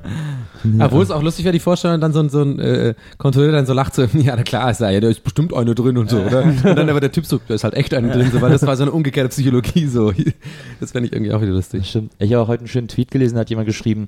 Obwohl 0.85 1.03
es 1.03 1.11
auch 1.11 1.21
lustig 1.21 1.45
wäre, 1.45 1.53
die 1.53 1.59
Vorstellung, 1.59 2.01
dann 2.01 2.13
so 2.13 2.19
ein, 2.19 2.29
so 2.29 2.41
ein 2.41 2.59
äh, 2.59 2.93
Kontrolleur 3.17 3.51
dann 3.51 3.65
so 3.65 3.73
lacht 3.73 3.95
so, 3.95 4.03
ja, 4.13 4.35
na 4.35 4.43
klar, 4.43 4.71
ist 4.71 4.81
ja, 4.81 4.99
da 4.99 5.07
ist 5.07 5.23
bestimmt 5.23 5.53
eine 5.53 5.75
drin 5.75 5.97
und 5.97 6.09
so, 6.09 6.19
oder? 6.19 6.43
Und 6.43 6.63
dann 6.63 6.89
aber 6.89 6.99
der 6.99 7.11
Typ 7.11 7.25
so, 7.25 7.39
da 7.47 7.53
ist 7.53 7.63
halt 7.63 7.73
echt 7.75 7.93
eine 7.93 8.11
drin, 8.11 8.29
so, 8.31 8.41
weil 8.41 8.51
das 8.51 8.65
war 8.65 8.75
so 8.75 8.83
eine 8.83 8.91
umgekehrte 8.91 9.29
Psychologie, 9.29 9.87
so. 9.87 10.11
Das 10.79 10.91
fände 10.91 11.07
ich 11.07 11.13
irgendwie 11.13 11.33
auch 11.33 11.41
wieder 11.41 11.51
lustig. 11.51 11.87
Stimmt. 11.87 12.13
Ich 12.19 12.33
habe 12.33 12.43
auch 12.43 12.47
heute 12.47 12.61
einen 12.61 12.67
schönen 12.67 12.87
Tweet 12.87 13.11
gelesen, 13.11 13.35
da 13.35 13.41
hat 13.41 13.49
jemand 13.49 13.67
geschrieben, 13.67 14.07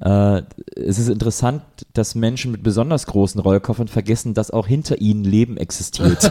äh, 0.00 0.42
es 0.76 0.98
ist 0.98 1.08
interessant, 1.08 1.62
dass 1.92 2.14
Menschen 2.14 2.52
mit 2.52 2.62
besonders 2.62 3.06
großen 3.06 3.40
Rollkoffern 3.40 3.88
vergessen, 3.88 4.34
dass 4.34 4.50
auch 4.50 4.66
hinter 4.66 5.00
ihnen 5.00 5.24
Leben 5.24 5.56
existiert. 5.56 6.30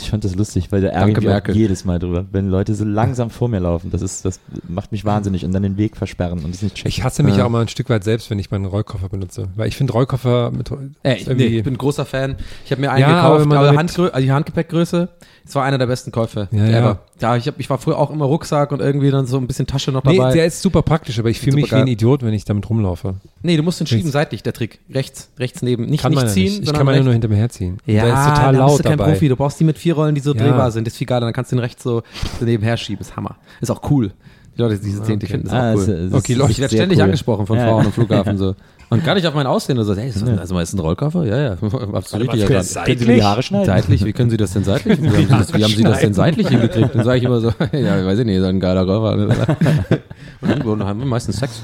Ich 0.00 0.10
fand 0.10 0.24
das 0.24 0.34
lustig, 0.34 0.70
weil 0.70 0.80
da 0.80 0.88
ärgere 0.88 1.42
ich 1.48 1.54
jedes 1.54 1.84
Mal 1.84 1.98
drüber, 1.98 2.24
wenn 2.30 2.48
Leute 2.48 2.74
so 2.74 2.84
langsam 2.84 3.30
vor 3.30 3.48
mir 3.48 3.60
laufen. 3.60 3.90
Das 3.90 4.02
ist, 4.02 4.24
das 4.24 4.40
macht 4.68 4.92
mich 4.92 5.04
wahnsinnig 5.04 5.44
und 5.44 5.52
dann 5.52 5.62
den 5.62 5.76
Weg 5.76 5.96
versperren 5.96 6.44
und 6.44 6.52
das 6.54 6.62
nicht 6.62 6.74
checken. 6.76 6.88
Ich 6.88 7.02
hasse 7.04 7.22
mich 7.22 7.40
auch 7.42 7.48
mal 7.48 7.62
ein 7.62 7.68
Stück 7.68 7.88
weit 7.90 8.04
selbst, 8.04 8.30
wenn 8.30 8.38
ich 8.38 8.50
meinen 8.50 8.64
Rollkoffer 8.66 9.08
benutze. 9.08 9.48
Weil 9.56 9.68
ich 9.68 9.76
finde 9.76 9.92
Rollkoffer 9.92 10.50
mit 10.50 10.70
Ey, 11.02 11.16
ist 11.18 11.26
nee, 11.26 11.32
irgendwie- 11.32 11.58
ich 11.58 11.64
bin 11.64 11.74
ein 11.74 11.78
großer 11.78 12.04
Fan. 12.06 12.36
Ich 12.64 12.70
habe 12.70 12.80
mir 12.80 12.90
einen 12.92 13.00
Ja, 13.00 13.08
aber 13.20 13.38
gekauft, 13.38 13.52
aber 13.56 13.64
damit- 13.66 13.78
Handgrö 13.78 14.08
also 14.08 14.20
die 14.24 14.32
Handgepäckgröße, 14.32 15.08
das 15.44 15.54
war 15.54 15.64
einer 15.64 15.78
der 15.78 15.86
besten 15.86 16.12
Käufe 16.12 16.48
Ja, 16.52 16.64
ja. 16.66 16.78
ever. 16.78 16.98
Ja, 17.20 17.34
ich, 17.36 17.48
hab, 17.48 17.58
ich 17.58 17.68
war 17.68 17.78
früher 17.78 17.98
auch 17.98 18.10
immer 18.12 18.26
Rucksack 18.26 18.70
und 18.70 18.80
irgendwie 18.80 19.10
dann 19.10 19.26
so 19.26 19.38
ein 19.38 19.46
bisschen 19.48 19.66
Tasche 19.66 19.90
noch 19.90 20.04
Nee, 20.04 20.18
dabei. 20.18 20.32
der 20.32 20.46
ist 20.46 20.62
super 20.62 20.82
praktisch, 20.82 21.18
aber 21.18 21.30
ich 21.30 21.40
fühle 21.40 21.56
mich 21.56 21.64
wie 21.64 21.68
Supergeil. 21.70 21.84
ein 21.86 21.88
Idiot, 21.92 22.22
wenn 22.22 22.32
ich 22.32 22.44
damit 22.44 22.68
rumlaufe. 22.70 23.16
nee, 23.42 23.56
du 23.56 23.62
musst 23.64 23.80
den 23.80 23.86
schieben 23.88 24.02
Nichts. 24.04 24.12
seitlich, 24.12 24.42
der 24.44 24.52
Trick. 24.52 24.78
Rechts, 24.92 25.30
rechts 25.38 25.62
neben. 25.62 25.86
Nicht, 25.86 26.02
Kann 26.02 26.12
nicht 26.12 26.22
ja 26.22 26.28
ziehen, 26.28 26.44
nicht. 26.44 26.52
Ich 26.60 26.66
sondern 26.66 26.76
kann 26.76 26.86
man 26.86 26.94
ja 26.94 26.98
rechts. 26.98 27.04
nur 27.06 27.12
hinter 27.14 27.28
mir 27.28 27.36
herziehen. 27.36 27.78
Ja, 27.86 28.04
der 28.04 28.14
ist 28.14 28.24
total 28.24 28.36
da 28.36 28.48
bist 28.50 28.58
laut 28.60 28.78
du 28.78 28.82
kein 28.84 28.98
dabei. 28.98 29.12
Profi. 29.12 29.28
Du 29.28 29.36
brauchst 29.36 29.58
die 29.58 29.64
mit 29.64 29.78
vier 29.78 29.87
Rollen, 29.90 30.14
die 30.14 30.20
so 30.20 30.34
Ja. 30.34 30.40
drehbar 30.42 30.70
sind. 30.70 30.86
Das 30.86 30.94
ist 30.94 30.98
viel 30.98 31.06
geiler. 31.06 31.26
Dann 31.26 31.32
kannst 31.32 31.52
du 31.52 31.56
den 31.56 31.60
rechts 31.60 31.82
so 31.82 32.02
nebenher 32.40 32.76
schieben. 32.76 33.00
Ist 33.00 33.16
Hammer. 33.16 33.36
Ist 33.60 33.70
auch 33.70 33.90
cool. 33.90 34.12
Die 34.56 34.62
Leute, 34.62 34.76
die 34.78 34.84
diese 34.86 35.04
sehen, 35.04 35.18
die 35.20 35.26
Okay. 35.26 35.32
finden 35.34 35.48
das 35.48 35.54
Ah, 35.54 35.72
auch 35.72 35.78
es- 35.78 35.88
cool. 35.88 35.94
es 35.94 36.12
okay, 36.14 36.32
ist 36.32 36.38
Leute, 36.38 36.50
ich 36.52 36.58
werde 36.58 36.74
ständig 36.74 36.98
cool. 36.98 37.04
angesprochen 37.04 37.46
von 37.46 37.58
Ja. 37.58 37.66
Frauen 37.68 37.86
am 37.86 37.92
Flughafen 37.92 38.38
so. 38.38 38.54
Und 38.90 39.04
gar 39.04 39.14
nicht 39.14 39.26
auf 39.26 39.34
mein 39.34 39.46
Aussehen 39.46 39.76
oder 39.76 39.84
so. 39.84 39.94
Hey, 39.94 40.08
ist 40.08 40.26
also 40.26 40.54
mal 40.54 40.62
ist 40.62 40.72
ein 40.72 40.78
Rollkoffer? 40.80 41.24
Ja, 41.26 41.36
ja. 41.38 41.50
Absolut 41.92 42.32
richtig. 42.32 42.46
Können, 42.46 42.64
erkannt. 42.66 42.86
können 42.86 42.98
Sie 42.98 43.04
die 43.06 43.22
Haare 43.22 43.42
schneiden? 43.42 43.66
Seitlich, 43.66 44.04
wie 44.04 44.12
können 44.14 44.30
Sie 44.30 44.38
das 44.38 44.54
denn 44.54 44.64
seitlich? 44.64 45.00
Wie 45.02 45.08
haben 45.08 45.16
Sie 45.26 45.26
das, 45.28 45.54
wie 45.54 45.62
haben 45.62 45.72
Sie 45.74 45.82
das 45.82 46.00
denn 46.00 46.14
seitlich 46.14 46.48
hingekriegt? 46.48 46.94
Dann 46.94 47.04
sage 47.04 47.18
ich 47.18 47.24
immer 47.24 47.38
so, 47.40 47.48
ja, 47.72 48.04
weiß 48.06 48.18
ich 48.20 48.24
nicht, 48.24 48.36
ist 48.36 48.44
ein 48.44 48.58
geiler 48.60 48.86
Koffer. 48.86 49.12
Und 49.12 50.78
dann 50.80 50.84
haben 50.88 50.98
wir 51.00 51.06
meistens 51.06 51.36
Sex. 51.36 51.62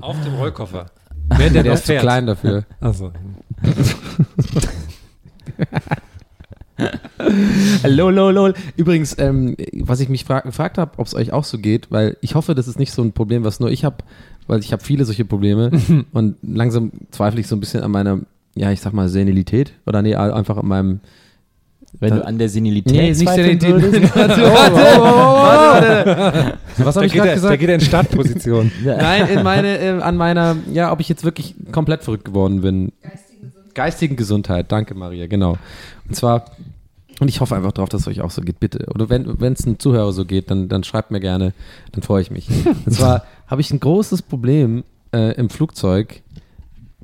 Auf 0.00 0.16
dem 0.24 0.34
Rollkoffer. 0.34 0.86
Während 1.36 1.54
der, 1.54 1.62
Der 1.62 1.72
ist 1.74 1.86
zu 1.86 1.94
klein 1.96 2.26
dafür. 2.26 2.64
Also. 2.80 3.12
Lol, 7.86 8.14
lol, 8.14 8.32
lol. 8.34 8.54
Übrigens, 8.76 9.16
ähm, 9.18 9.56
was 9.72 10.00
ich 10.00 10.08
mich 10.08 10.24
fra 10.24 10.40
gefragt 10.40 10.78
habe, 10.78 10.92
ob 10.98 11.06
es 11.06 11.14
euch 11.14 11.32
auch 11.32 11.44
so 11.44 11.58
geht, 11.58 11.90
weil 11.90 12.16
ich 12.20 12.34
hoffe, 12.34 12.54
das 12.54 12.68
ist 12.68 12.78
nicht 12.78 12.92
so 12.92 13.02
ein 13.02 13.12
Problem, 13.12 13.44
was 13.44 13.60
nur 13.60 13.70
ich 13.70 13.84
habe, 13.84 13.96
weil 14.46 14.60
ich 14.60 14.72
habe 14.72 14.82
viele 14.84 15.04
solche 15.04 15.24
Probleme 15.24 15.70
und 16.12 16.36
langsam 16.42 16.92
zweifle 17.10 17.40
ich 17.40 17.46
so 17.48 17.56
ein 17.56 17.60
bisschen 17.60 17.82
an 17.82 17.90
meiner, 17.90 18.20
ja, 18.54 18.70
ich 18.70 18.80
sag 18.80 18.92
mal, 18.92 19.08
Senilität 19.08 19.72
oder 19.86 20.02
nee, 20.02 20.14
einfach 20.14 20.56
an 20.56 20.66
meinem 20.66 21.00
Wenn 22.00 22.10
Da- 22.10 22.16
du 22.18 22.26
an 22.26 22.38
der 22.38 22.48
Senilität 22.48 22.92
Nee, 22.92 23.08
nicht 23.08 23.18
Senilität. 23.28 23.70
würdest. 23.82 24.14
Warte, 24.14 24.42
warte, 24.42 26.06
warte. 26.06 26.58
Was 26.78 26.96
habe 26.96 27.06
ich 27.06 27.12
gerade 27.12 27.28
er, 27.30 27.34
da 27.34 27.40
gesagt? 27.40 27.58
geht 27.60 27.68
er 27.68 27.74
in 27.76 27.80
Startposition. 27.80 28.70
Nein, 28.84 29.28
in 29.28 29.42
meine, 29.42 29.78
äh, 29.78 30.00
an 30.00 30.16
meiner, 30.16 30.56
ja, 30.72 30.92
ob 30.92 31.00
ich 31.00 31.08
jetzt 31.08 31.24
wirklich 31.24 31.54
komplett 31.72 32.04
verrückt 32.04 32.24
geworden 32.26 32.60
bin. 32.60 32.92
Geistigen 33.74 34.16
Gesundheit. 34.16 34.70
Danke, 34.72 34.94
Maria, 34.94 35.26
genau. 35.28 35.56
Und 36.08 36.14
zwar, 36.14 36.46
und 37.20 37.28
ich 37.28 37.40
hoffe 37.40 37.56
einfach 37.56 37.72
drauf, 37.72 37.88
dass 37.88 38.02
es 38.02 38.08
euch 38.08 38.20
auch 38.20 38.30
so 38.30 38.42
geht, 38.42 38.60
bitte. 38.60 38.86
Oder 38.94 39.08
wenn 39.08 39.52
es 39.52 39.66
einem 39.66 39.78
Zuhörer 39.78 40.12
so 40.12 40.24
geht, 40.24 40.50
dann, 40.50 40.68
dann 40.68 40.84
schreibt 40.84 41.10
mir 41.10 41.20
gerne, 41.20 41.52
dann 41.92 42.02
freue 42.02 42.22
ich 42.22 42.30
mich. 42.30 42.48
Und 42.86 42.92
zwar 42.92 43.24
habe 43.46 43.60
ich 43.60 43.70
ein 43.70 43.80
großes 43.80 44.22
Problem 44.22 44.84
äh, 45.12 45.34
im 45.34 45.50
Flugzeug 45.50 46.22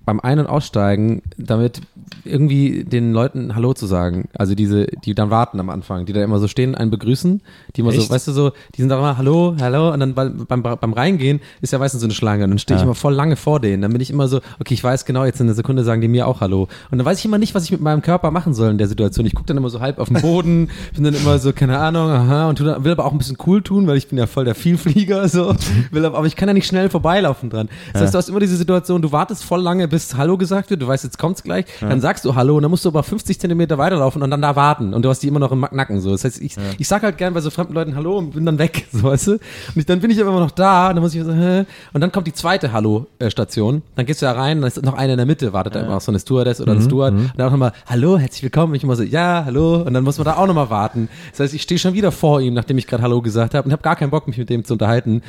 beim 0.04 0.20
Ein- 0.20 0.38
und 0.38 0.46
Aussteigen, 0.46 1.22
damit, 1.38 1.80
irgendwie 2.24 2.84
den 2.84 3.12
Leuten 3.12 3.54
Hallo 3.54 3.74
zu 3.74 3.86
sagen. 3.86 4.28
Also 4.36 4.54
diese, 4.54 4.86
die 5.04 5.14
dann 5.14 5.30
warten 5.30 5.60
am 5.60 5.70
Anfang, 5.70 6.06
die 6.06 6.12
da 6.12 6.22
immer 6.22 6.38
so 6.38 6.48
stehen, 6.48 6.74
einen 6.74 6.90
begrüßen, 6.90 7.40
die 7.76 7.80
immer 7.80 7.92
so, 7.92 8.00
Echt? 8.00 8.10
weißt 8.10 8.28
du 8.28 8.32
so, 8.32 8.52
die 8.74 8.80
sind 8.82 8.88
da 8.88 8.98
immer 8.98 9.18
Hallo, 9.18 9.56
Hallo 9.60 9.92
und 9.92 10.00
dann 10.00 10.14
beim, 10.14 10.46
beim, 10.46 10.62
beim 10.62 10.92
Reingehen 10.92 11.40
ist 11.60 11.72
ja 11.72 11.78
meistens 11.78 12.00
so 12.00 12.06
eine 12.06 12.14
Schlange 12.14 12.44
und 12.44 12.50
dann 12.50 12.58
stehe 12.58 12.76
ich 12.76 12.80
Ja. 12.82 12.84
immer 12.84 12.94
voll 12.94 13.14
lange 13.14 13.36
vor 13.36 13.60
denen. 13.60 13.82
Dann 13.82 13.92
bin 13.92 14.00
ich 14.00 14.10
immer 14.10 14.28
so, 14.28 14.38
okay, 14.60 14.74
ich 14.74 14.82
weiß 14.84 15.04
genau, 15.04 15.24
jetzt 15.24 15.40
in 15.40 15.46
einer 15.46 15.54
Sekunde 15.54 15.84
sagen 15.84 16.00
die 16.00 16.08
mir 16.08 16.26
auch 16.26 16.40
Hallo. 16.40 16.68
Und 16.90 16.98
dann 16.98 17.04
weiß 17.04 17.18
ich 17.18 17.24
immer 17.24 17.38
nicht, 17.38 17.54
was 17.54 17.64
ich 17.64 17.70
mit 17.72 17.80
meinem 17.80 18.02
Körper 18.02 18.30
machen 18.30 18.54
soll 18.54 18.70
in 18.70 18.78
der 18.78 18.88
Situation. 18.88 19.26
Ich 19.26 19.34
gucke 19.34 19.46
dann 19.46 19.56
immer 19.56 19.70
so 19.70 19.80
halb 19.80 19.98
auf 19.98 20.08
den 20.08 20.20
Boden, 20.22 20.68
bin 20.94 21.04
dann 21.04 21.14
immer 21.14 21.38
so, 21.38 21.52
keine 21.52 21.78
Ahnung, 21.78 22.08
aha, 22.10 22.48
und 22.48 22.60
dann, 22.60 22.84
will 22.84 22.92
aber 22.92 23.04
auch 23.04 23.12
ein 23.12 23.18
bisschen 23.18 23.36
cool 23.46 23.62
tun, 23.62 23.86
weil 23.86 23.96
ich 23.96 24.08
bin 24.08 24.18
ja 24.18 24.26
voll 24.26 24.44
der 24.44 24.54
Vielflieger, 24.54 25.28
so, 25.28 25.54
will 25.90 26.04
aber, 26.04 26.18
aber 26.18 26.26
ich 26.26 26.36
kann 26.36 26.48
ja 26.48 26.54
nicht 26.54 26.66
schnell 26.66 26.88
vorbeilaufen 26.90 27.50
dran. 27.50 27.68
Das 27.92 28.02
heißt, 28.02 28.14
du 28.14 28.18
hast 28.18 28.28
immer 28.28 28.40
diese 28.40 28.56
Situation, 28.56 29.02
du 29.02 29.12
wartest 29.12 29.44
voll 29.44 29.60
lange, 29.60 29.88
bis 29.88 30.14
Hallo 30.16 30.36
gesagt 30.36 30.70
wird, 30.70 30.82
du 30.82 30.86
weißt, 30.86 31.04
jetzt 31.04 31.18
kommt's 31.18 31.42
gleich, 31.42 31.64
dann 31.80 32.00
sagst 32.04 32.26
du 32.26 32.34
Hallo 32.34 32.56
und 32.56 32.62
dann 32.62 32.70
musst 32.70 32.84
du 32.84 32.90
aber 32.90 33.02
50 33.02 33.40
Zentimeter 33.40 33.78
weiterlaufen 33.78 34.22
und 34.22 34.30
dann 34.30 34.42
da 34.42 34.54
warten 34.56 34.92
und 34.92 35.02
du 35.02 35.08
hast 35.08 35.20
die 35.20 35.28
immer 35.28 35.40
noch 35.40 35.52
im 35.52 35.66
Nacken, 35.70 36.02
so. 36.02 36.10
Das 36.10 36.22
heißt, 36.22 36.38
ich, 36.42 36.54
ich 36.76 36.86
sag 36.86 37.02
halt 37.02 37.16
gern 37.16 37.32
bei 37.32 37.40
so 37.40 37.48
fremden 37.48 37.72
Leuten 37.72 37.96
Hallo 37.96 38.18
und 38.18 38.34
bin 38.34 38.44
dann 38.44 38.58
weg, 38.58 38.86
so, 38.92 39.04
weißt 39.04 39.28
du? 39.28 39.32
Und 39.32 39.40
ich, 39.76 39.86
dann 39.86 40.00
bin 40.00 40.10
ich 40.10 40.20
aber 40.20 40.28
immer 40.28 40.40
noch 40.40 40.50
da 40.50 40.90
und 40.90 40.96
dann 40.96 41.02
muss 41.02 41.14
ich 41.14 41.22
so, 41.22 41.32
hä? 41.32 41.64
Und 41.94 42.02
dann 42.02 42.12
kommt 42.12 42.26
die 42.26 42.34
zweite 42.34 42.72
Hallo-Station, 42.72 43.80
dann 43.96 44.04
gehst 44.04 44.20
du 44.20 44.26
da 44.26 44.32
rein, 44.32 44.60
dann 44.60 44.68
ist 44.68 44.82
noch 44.82 44.92
eine 44.92 45.12
in 45.12 45.16
der 45.16 45.24
Mitte, 45.24 45.54
wartet 45.54 45.76
da 45.76 45.80
immer 45.80 45.94
noch 45.94 46.02
so 46.02 46.12
eine 46.12 46.18
Stewardess 46.18 46.60
oder 46.60 46.72
ein 46.72 46.82
Steward 46.82 47.14
und 47.14 47.32
dann 47.38 47.46
auch 47.46 47.52
nochmal, 47.52 47.72
Hallo, 47.86 48.18
herzlich 48.18 48.42
willkommen, 48.42 48.72
und 48.72 48.76
ich 48.76 48.84
immer 48.84 48.96
so, 48.96 49.02
ja, 49.02 49.42
Hallo 49.46 49.76
und 49.76 49.94
dann 49.94 50.04
muss 50.04 50.18
man 50.18 50.26
da 50.26 50.36
auch 50.36 50.46
nochmal 50.46 50.68
warten. 50.68 51.08
Das 51.30 51.40
heißt, 51.40 51.54
ich 51.54 51.62
stehe 51.62 51.78
schon 51.78 51.94
wieder 51.94 52.12
vor 52.12 52.42
ihm, 52.42 52.52
nachdem 52.52 52.76
ich 52.76 52.86
gerade 52.86 53.02
Hallo 53.02 53.22
gesagt 53.22 53.54
habe 53.54 53.64
und 53.64 53.72
habe 53.72 53.82
gar 53.82 53.96
keinen 53.96 54.10
Bock, 54.10 54.26
mich 54.28 54.36
mit 54.36 54.50
dem 54.50 54.62
zu 54.62 54.74
unterhalten. 54.74 55.22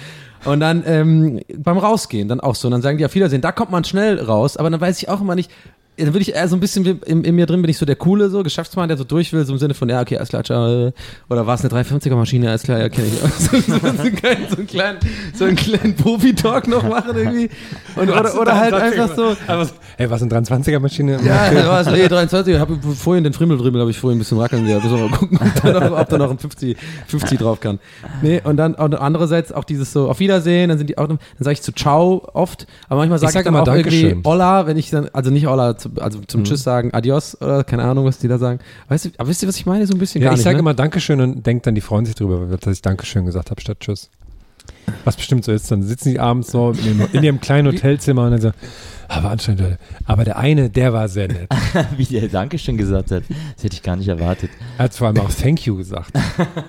Und 0.44 0.60
dann 0.60 0.84
ähm, 0.86 1.40
beim 1.58 1.78
Rausgehen 1.78 2.28
dann 2.28 2.42
auch 2.42 2.56
so. 2.56 2.68
Und 2.68 2.74
dann 2.74 2.82
sagen 2.82 2.98
die 2.98 3.06
auf 3.06 3.16
Wiedersehen. 3.16 3.42
Da 3.42 3.52
kommt 3.52 3.72
man 3.72 3.84
schnell 3.84 4.22
raus, 4.22 4.58
aber 4.58 4.70
dann 4.70 4.80
weiß 4.80 5.02
ich 5.02 5.10
auch 5.10 5.22
immer 5.22 5.36
nicht. 5.36 5.50
Dann 5.98 6.14
will 6.14 6.22
ich 6.22 6.34
eher 6.34 6.48
so 6.48 6.56
ein 6.56 6.60
bisschen 6.60 6.86
wie 6.86 6.98
in, 7.06 7.24
in 7.24 7.36
mir 7.36 7.46
drin 7.46 7.62
bin 7.62 7.70
ich 7.70 7.78
so 7.78 7.86
der 7.86 7.96
coole 7.96 8.30
so 8.30 8.44
Geschäftsmann, 8.44 8.88
der 8.88 8.98
so 8.98 9.04
durch 9.04 9.32
will, 9.34 9.46
so 9.46 9.54
im 9.54 9.60
Sinne 9.60 9.74
von 9.74 9.90
ja 9.90 10.02
okay 10.02 10.18
alles 10.18 10.30
klar, 10.30 10.44
ciao. 10.44 10.92
Oder 11.30 11.48
war 11.48 11.56
es 11.56 11.62
eine 11.66 11.84
350er 11.84 12.16
Maschine, 12.16 12.50
alles 12.50 12.64
klar, 12.64 12.80
ja 12.80 12.90
kenne 12.90 13.08
ich. 13.08 13.16
So, 13.46 13.60
so, 13.60 13.78
so, 13.80 13.88
einen 13.88 14.16
kleinen, 14.16 14.48
so 14.50 14.58
einen 14.58 14.68
kleinen, 14.68 15.00
so 15.34 15.46
einen 15.46 15.56
kleinen 15.56 15.96
Profi-Talk 15.96 16.68
noch 16.68 16.84
machen 16.84 17.16
irgendwie. 17.16 17.50
Und, 17.96 18.10
oder, 18.10 18.40
oder 18.40 18.56
halt 18.56 18.74
einfach 18.74 19.16
so. 19.16 19.36
Hey, 19.98 20.10
was, 20.10 20.22
eine 20.22 20.32
23er 20.32 20.80
Maschine? 20.80 21.20
Ja, 21.24 21.68
war 21.68 21.82
es 21.82 21.88
eh 21.88 22.08
23. 22.08 22.54
Ich 22.56 22.60
habe 22.60 22.78
vorhin 22.96 23.24
den 23.24 23.34
Frimmeldribbel, 23.34 23.80
habe 23.82 23.92
ich 23.92 24.00
vorhin 24.00 24.18
ein 24.18 24.20
bisschen 24.20 24.38
wackeln 24.38 24.66
gehabt. 24.66 24.84
Müssen 24.84 24.98
wir 24.98 25.10
mal 25.10 25.18
gucken, 25.18 25.40
ob 25.42 25.62
da 25.62 25.90
noch, 25.90 26.00
ob 26.00 26.10
da 26.10 26.18
noch 26.18 26.32
ein 26.32 26.40
50, 26.40 26.78
50 27.08 27.40
drauf 27.40 27.60
kann. 27.60 27.80
Nee, 28.22 28.42
und 28.44 28.58
dann 28.58 28.76
und 28.76 28.96
andererseits 28.96 29.52
auch 29.52 29.64
dieses 29.64 29.92
so 29.92 30.10
auf 30.10 30.20
Wiedersehen, 30.20 30.70
dann 30.70 30.78
sind 30.78 30.90
die 30.90 30.98
auch, 30.98 31.08
dann 31.08 31.20
sage 31.40 31.54
ich 31.54 31.62
zu 31.62 31.72
Ciao 31.72 32.28
oft, 32.34 32.68
aber 32.90 33.00
manchmal 33.00 33.20
sage 33.20 33.30
ich, 33.30 33.34
sag 33.34 33.46
dann 33.46 33.54
immer 33.54 33.64
auch 33.64 33.68
irgendwie 33.68 34.02
Dankeschön. 34.02 34.24
Hola, 34.26 34.68
wenn 34.68 34.78
ich 34.78 34.90
dann, 34.90 35.10
also 35.14 35.32
nicht 35.32 35.46
Hola, 35.46 35.76
zu, 35.94 36.02
also 36.02 36.20
zum 36.28 36.44
Tschüss 36.44 36.64
sagen, 36.64 36.94
Adios 36.94 37.40
oder 37.42 37.64
keine 37.64 37.84
Ahnung, 37.84 38.06
was 38.06 38.18
die 38.18 38.28
da 38.28 38.38
sagen. 38.38 38.60
Weißt 38.90 39.06
du, 39.06 39.10
aber 39.18 39.30
wisst 39.30 39.42
ihr, 39.42 39.48
was 39.48 39.58
ich 39.58 39.66
meine? 39.66 39.86
So 39.88 39.94
ein 39.94 40.00
bisschen 40.00 40.22
Ja, 40.22 40.28
gar 40.30 40.34
ich 40.34 40.38
nicht. 40.40 40.44
sage 40.44 40.56
ne? 40.56 40.60
immer 40.62 40.74
Dankeschön 40.74 41.22
und 41.22 41.46
denke 41.46 41.64
dann, 41.64 41.76
die 41.76 41.82
freuen 41.82 42.06
sich 42.06 42.16
drüber, 42.16 42.58
dass 42.58 42.74
ich 42.74 42.82
Dankeschön 42.82 43.26
gesagt 43.26 43.52
habe 43.52 43.62
statt 43.62 43.80
Tschüss. 43.80 44.10
Was 45.04 45.16
bestimmt 45.16 45.46
so 45.46 45.52
ist, 45.52 45.70
dann 45.72 45.84
sitzen 45.84 46.10
die 46.10 46.20
abends 46.20 46.52
so 46.52 46.72
in 46.72 46.86
ihrem, 47.00 47.08
in 47.14 47.24
ihrem 47.24 47.40
kleinen 47.42 47.68
Hotelzimmer 47.74 48.26
und 48.26 48.32
dann 48.32 48.42
so, 48.42 48.52
aber 49.08 49.30
anscheinend, 49.30 49.62
Leute, 49.62 49.78
aber 50.06 50.24
der 50.24 50.38
eine, 50.38 50.70
der 50.70 50.94
war 50.94 51.08
sehr 51.08 51.28
nett. 51.28 51.48
Wie 51.98 52.06
der 52.06 52.28
Dankeschön 52.28 52.78
gesagt 52.78 53.12
hat, 53.12 53.24
das 53.56 53.64
hätte 53.64 53.76
ich 53.76 53.84
gar 53.84 53.96
nicht 53.96 54.08
erwartet. 54.08 54.50
Er 54.78 54.86
hat 54.86 54.96
vor 54.96 55.08
allem 55.08 55.20
auch 55.20 55.32
Thank 55.32 55.66
you 55.68 55.76
gesagt. 55.76 56.12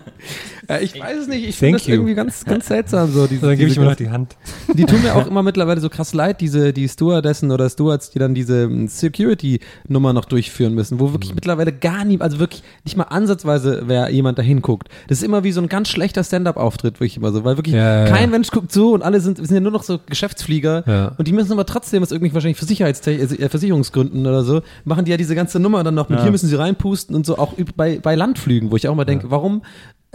Äh, 0.76 0.82
ich 0.84 1.01
weiß 1.01 1.18
es 1.22 1.28
nicht, 1.28 1.47
ich 1.48 1.56
finde 1.56 1.78
das 1.78 1.86
you. 1.86 1.94
irgendwie 1.94 2.14
ganz, 2.14 2.44
ganz 2.44 2.66
seltsam 2.66 3.12
so. 3.12 3.26
Diese, 3.26 3.47
dann 3.47 3.56
gebe 3.56 3.70
ich 3.70 3.76
ihm 3.76 3.84
noch 3.84 3.94
die 3.94 4.10
Hand. 4.10 4.36
Die 4.74 4.84
tun 4.84 5.01
mir 5.02 5.14
auch 5.14 5.26
immer 5.26 5.43
mittlerweile 5.43 5.80
so 5.80 5.88
krass 5.88 6.12
leid, 6.12 6.40
diese 6.40 6.72
die 6.72 6.88
Stewardessen 6.88 7.51
oder 7.52 7.70
Stewards, 7.70 8.10
die 8.10 8.18
dann 8.18 8.34
diese 8.34 8.64
ähm, 8.64 8.88
Security-Nummer 8.88 10.12
noch 10.12 10.24
durchführen 10.24 10.74
müssen, 10.74 10.98
wo 11.01 11.06
Mhm. 11.09 11.12
wirklich 11.12 11.34
mittlerweile 11.34 11.72
gar 11.72 12.05
nie, 12.05 12.20
also 12.20 12.38
wirklich 12.38 12.62
nicht 12.84 12.97
mal 12.97 13.05
ansatzweise, 13.05 13.82
wer 13.86 14.10
jemand 14.10 14.38
da 14.38 14.43
hinguckt. 14.43 14.88
Das 15.09 15.18
ist 15.18 15.24
immer 15.24 15.44
wie 15.44 15.52
so 15.52 15.60
ein 15.60 15.68
ganz 15.68 15.88
schlechter 15.88 16.24
Stand-up-Auftritt, 16.24 16.94
wirklich 16.94 17.16
immer 17.16 17.32
so, 17.32 17.44
weil 17.44 17.56
wirklich 17.56 17.74
Ja, 17.74 18.05
ja, 18.05 18.10
kein 18.10 18.22
ja. 18.24 18.26
Mensch 18.26 18.51
guckt 18.51 18.72
zu 18.72 18.93
und 18.93 19.02
alle 19.02 19.20
sind, 19.20 19.36
sind 19.38 19.52
ja 19.55 19.60
nur 19.60 19.72
noch 19.72 19.82
so 19.84 20.01
Geschäftsflieger 20.05 20.82
Ja. 20.86 21.12
und 21.16 21.28
die 21.28 21.32
müssen 21.32 21.52
aber 21.52 21.64
trotzdem 21.66 22.02
aus 22.02 22.10
irgendwie 22.10 22.34
wahrscheinlich 22.34 22.59
für 22.59 22.64
Sicherheits 22.66 23.06
äh, 23.06 23.48
Versicherungsgründen 23.48 24.26
oder 24.26 24.43
so, 24.43 24.62
machen 24.84 25.05
die 25.05 25.10
ja 25.12 25.16
diese 25.16 25.34
ganze 25.34 25.60
Nummer 25.60 25.84
dann 25.84 25.94
noch 25.94 26.09
mit 26.09 26.18
Ja. 26.18 26.22
hier 26.24 26.32
müssen 26.32 26.48
sie 26.48 26.56
reinpusten 26.59 27.14
und 27.14 27.24
so 27.24 27.38
auch 27.38 27.55
bei, 27.76 27.98
bei 28.01 28.14
Landflügen, 28.14 28.70
wo 28.70 28.76
ich 28.76 28.88
auch 28.88 28.94
mal 28.94 29.05
denke, 29.05 29.30
warum 29.30 29.62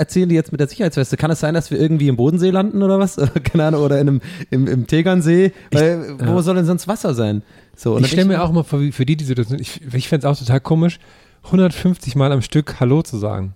erzählen 0.02 0.28
die 0.28 0.36
jetzt 0.36 0.52
mit 0.52 0.60
der 0.60 0.68
Sicherheitsweste? 0.68 1.16
Kann 1.16 1.30
es 1.32 1.40
sein, 1.40 1.54
dass 1.54 1.70
wir 1.72 1.80
irgendwie 1.80 2.08
im 2.08 2.18
Bodensee 2.18 2.50
landen 2.50 2.82
oder 2.82 3.00
was? 3.00 3.16
Keine 3.44 3.66
Ahnung, 3.66 3.84
oder 3.84 4.02
in 4.02 4.10
einem, 4.10 4.22
im, 4.50 4.68
im 4.68 4.88
Tegernsee? 4.88 5.52
Weil, 5.72 6.16
wo 6.20 6.26
ja. 6.36 6.42
soll 6.42 6.56
denn 6.56 6.66
sonst 6.66 6.88
Wasser 6.88 7.14
sein? 7.14 7.44
So, 7.76 7.98
Ich 8.00 8.08
stelle 8.08 8.26
mir 8.26 8.44
auch 8.44 8.52
mal 8.52 8.64
vor, 8.64 8.82
wie 8.82 8.92
für 8.92 9.06
die, 9.06 9.16
die 9.16 9.26
Situation, 9.26 9.60
ich, 9.60 9.82
ich 9.94 10.10
fände 10.10 10.28
es 10.28 10.32
auch 10.32 10.38
total 10.38 10.60
komisch, 10.60 11.00
150 11.46 12.16
Mal 12.16 12.32
am 12.32 12.42
Stück 12.42 12.80
Hallo 12.80 13.04
zu 13.04 13.18
sagen. 13.18 13.54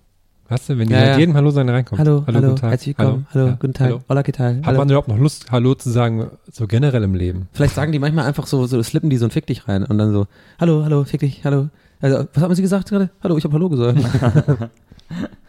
Weißt 0.48 0.68
du, 0.68 0.78
wenn 0.78 0.86
die 0.86 0.94
Ja, 0.94 1.00
mit 1.00 1.08
ja. 1.08 1.18
jedem 1.18 1.34
Hallo 1.34 1.50
sagen 1.50 1.68
reinkommt. 1.68 1.98
Hallo, 1.98 2.22
hallo, 2.24 2.40
guten 2.40 2.56
Tag. 2.56 2.70
herzlich 2.70 2.96
willkommen, 2.96 3.26
hallo, 3.34 3.46
Ja, 3.48 3.56
guten 3.58 3.74
Tag, 3.74 3.86
hallo. 3.88 4.00
hola, 4.08 4.20
¿qué 4.20 4.32
tal? 4.32 4.58
Hat 4.58 4.66
Hallo. 4.66 4.78
man 4.78 4.88
überhaupt 4.88 5.08
noch 5.08 5.18
Lust, 5.18 5.50
Hallo 5.50 5.74
zu 5.74 5.90
sagen, 5.90 6.30
so 6.52 6.68
generell 6.68 7.02
im 7.02 7.16
Leben? 7.16 7.48
Vielleicht 7.52 7.74
sagen 7.74 7.90
die 7.90 7.98
manchmal 7.98 8.26
einfach 8.26 8.46
so, 8.46 8.64
so 8.66 8.80
slippen 8.80 9.10
die 9.10 9.16
so 9.16 9.24
ein 9.26 9.32
Fick 9.32 9.46
dich 9.48 9.66
rein 9.66 9.84
und 9.84 9.98
dann 9.98 10.12
so, 10.12 10.28
hallo, 10.60 10.84
hallo, 10.84 11.02
fick 11.02 11.20
dich, 11.20 11.44
hallo. 11.44 11.70
Also, 12.00 12.28
was 12.32 12.42
haben 12.42 12.54
Sie 12.54 12.62
gesagt 12.62 12.88
gerade? 12.90 13.10
Hallo, 13.24 13.36
ich 13.36 13.42
habe 13.42 13.54
Hallo 13.54 13.68
gesagt. 13.68 13.98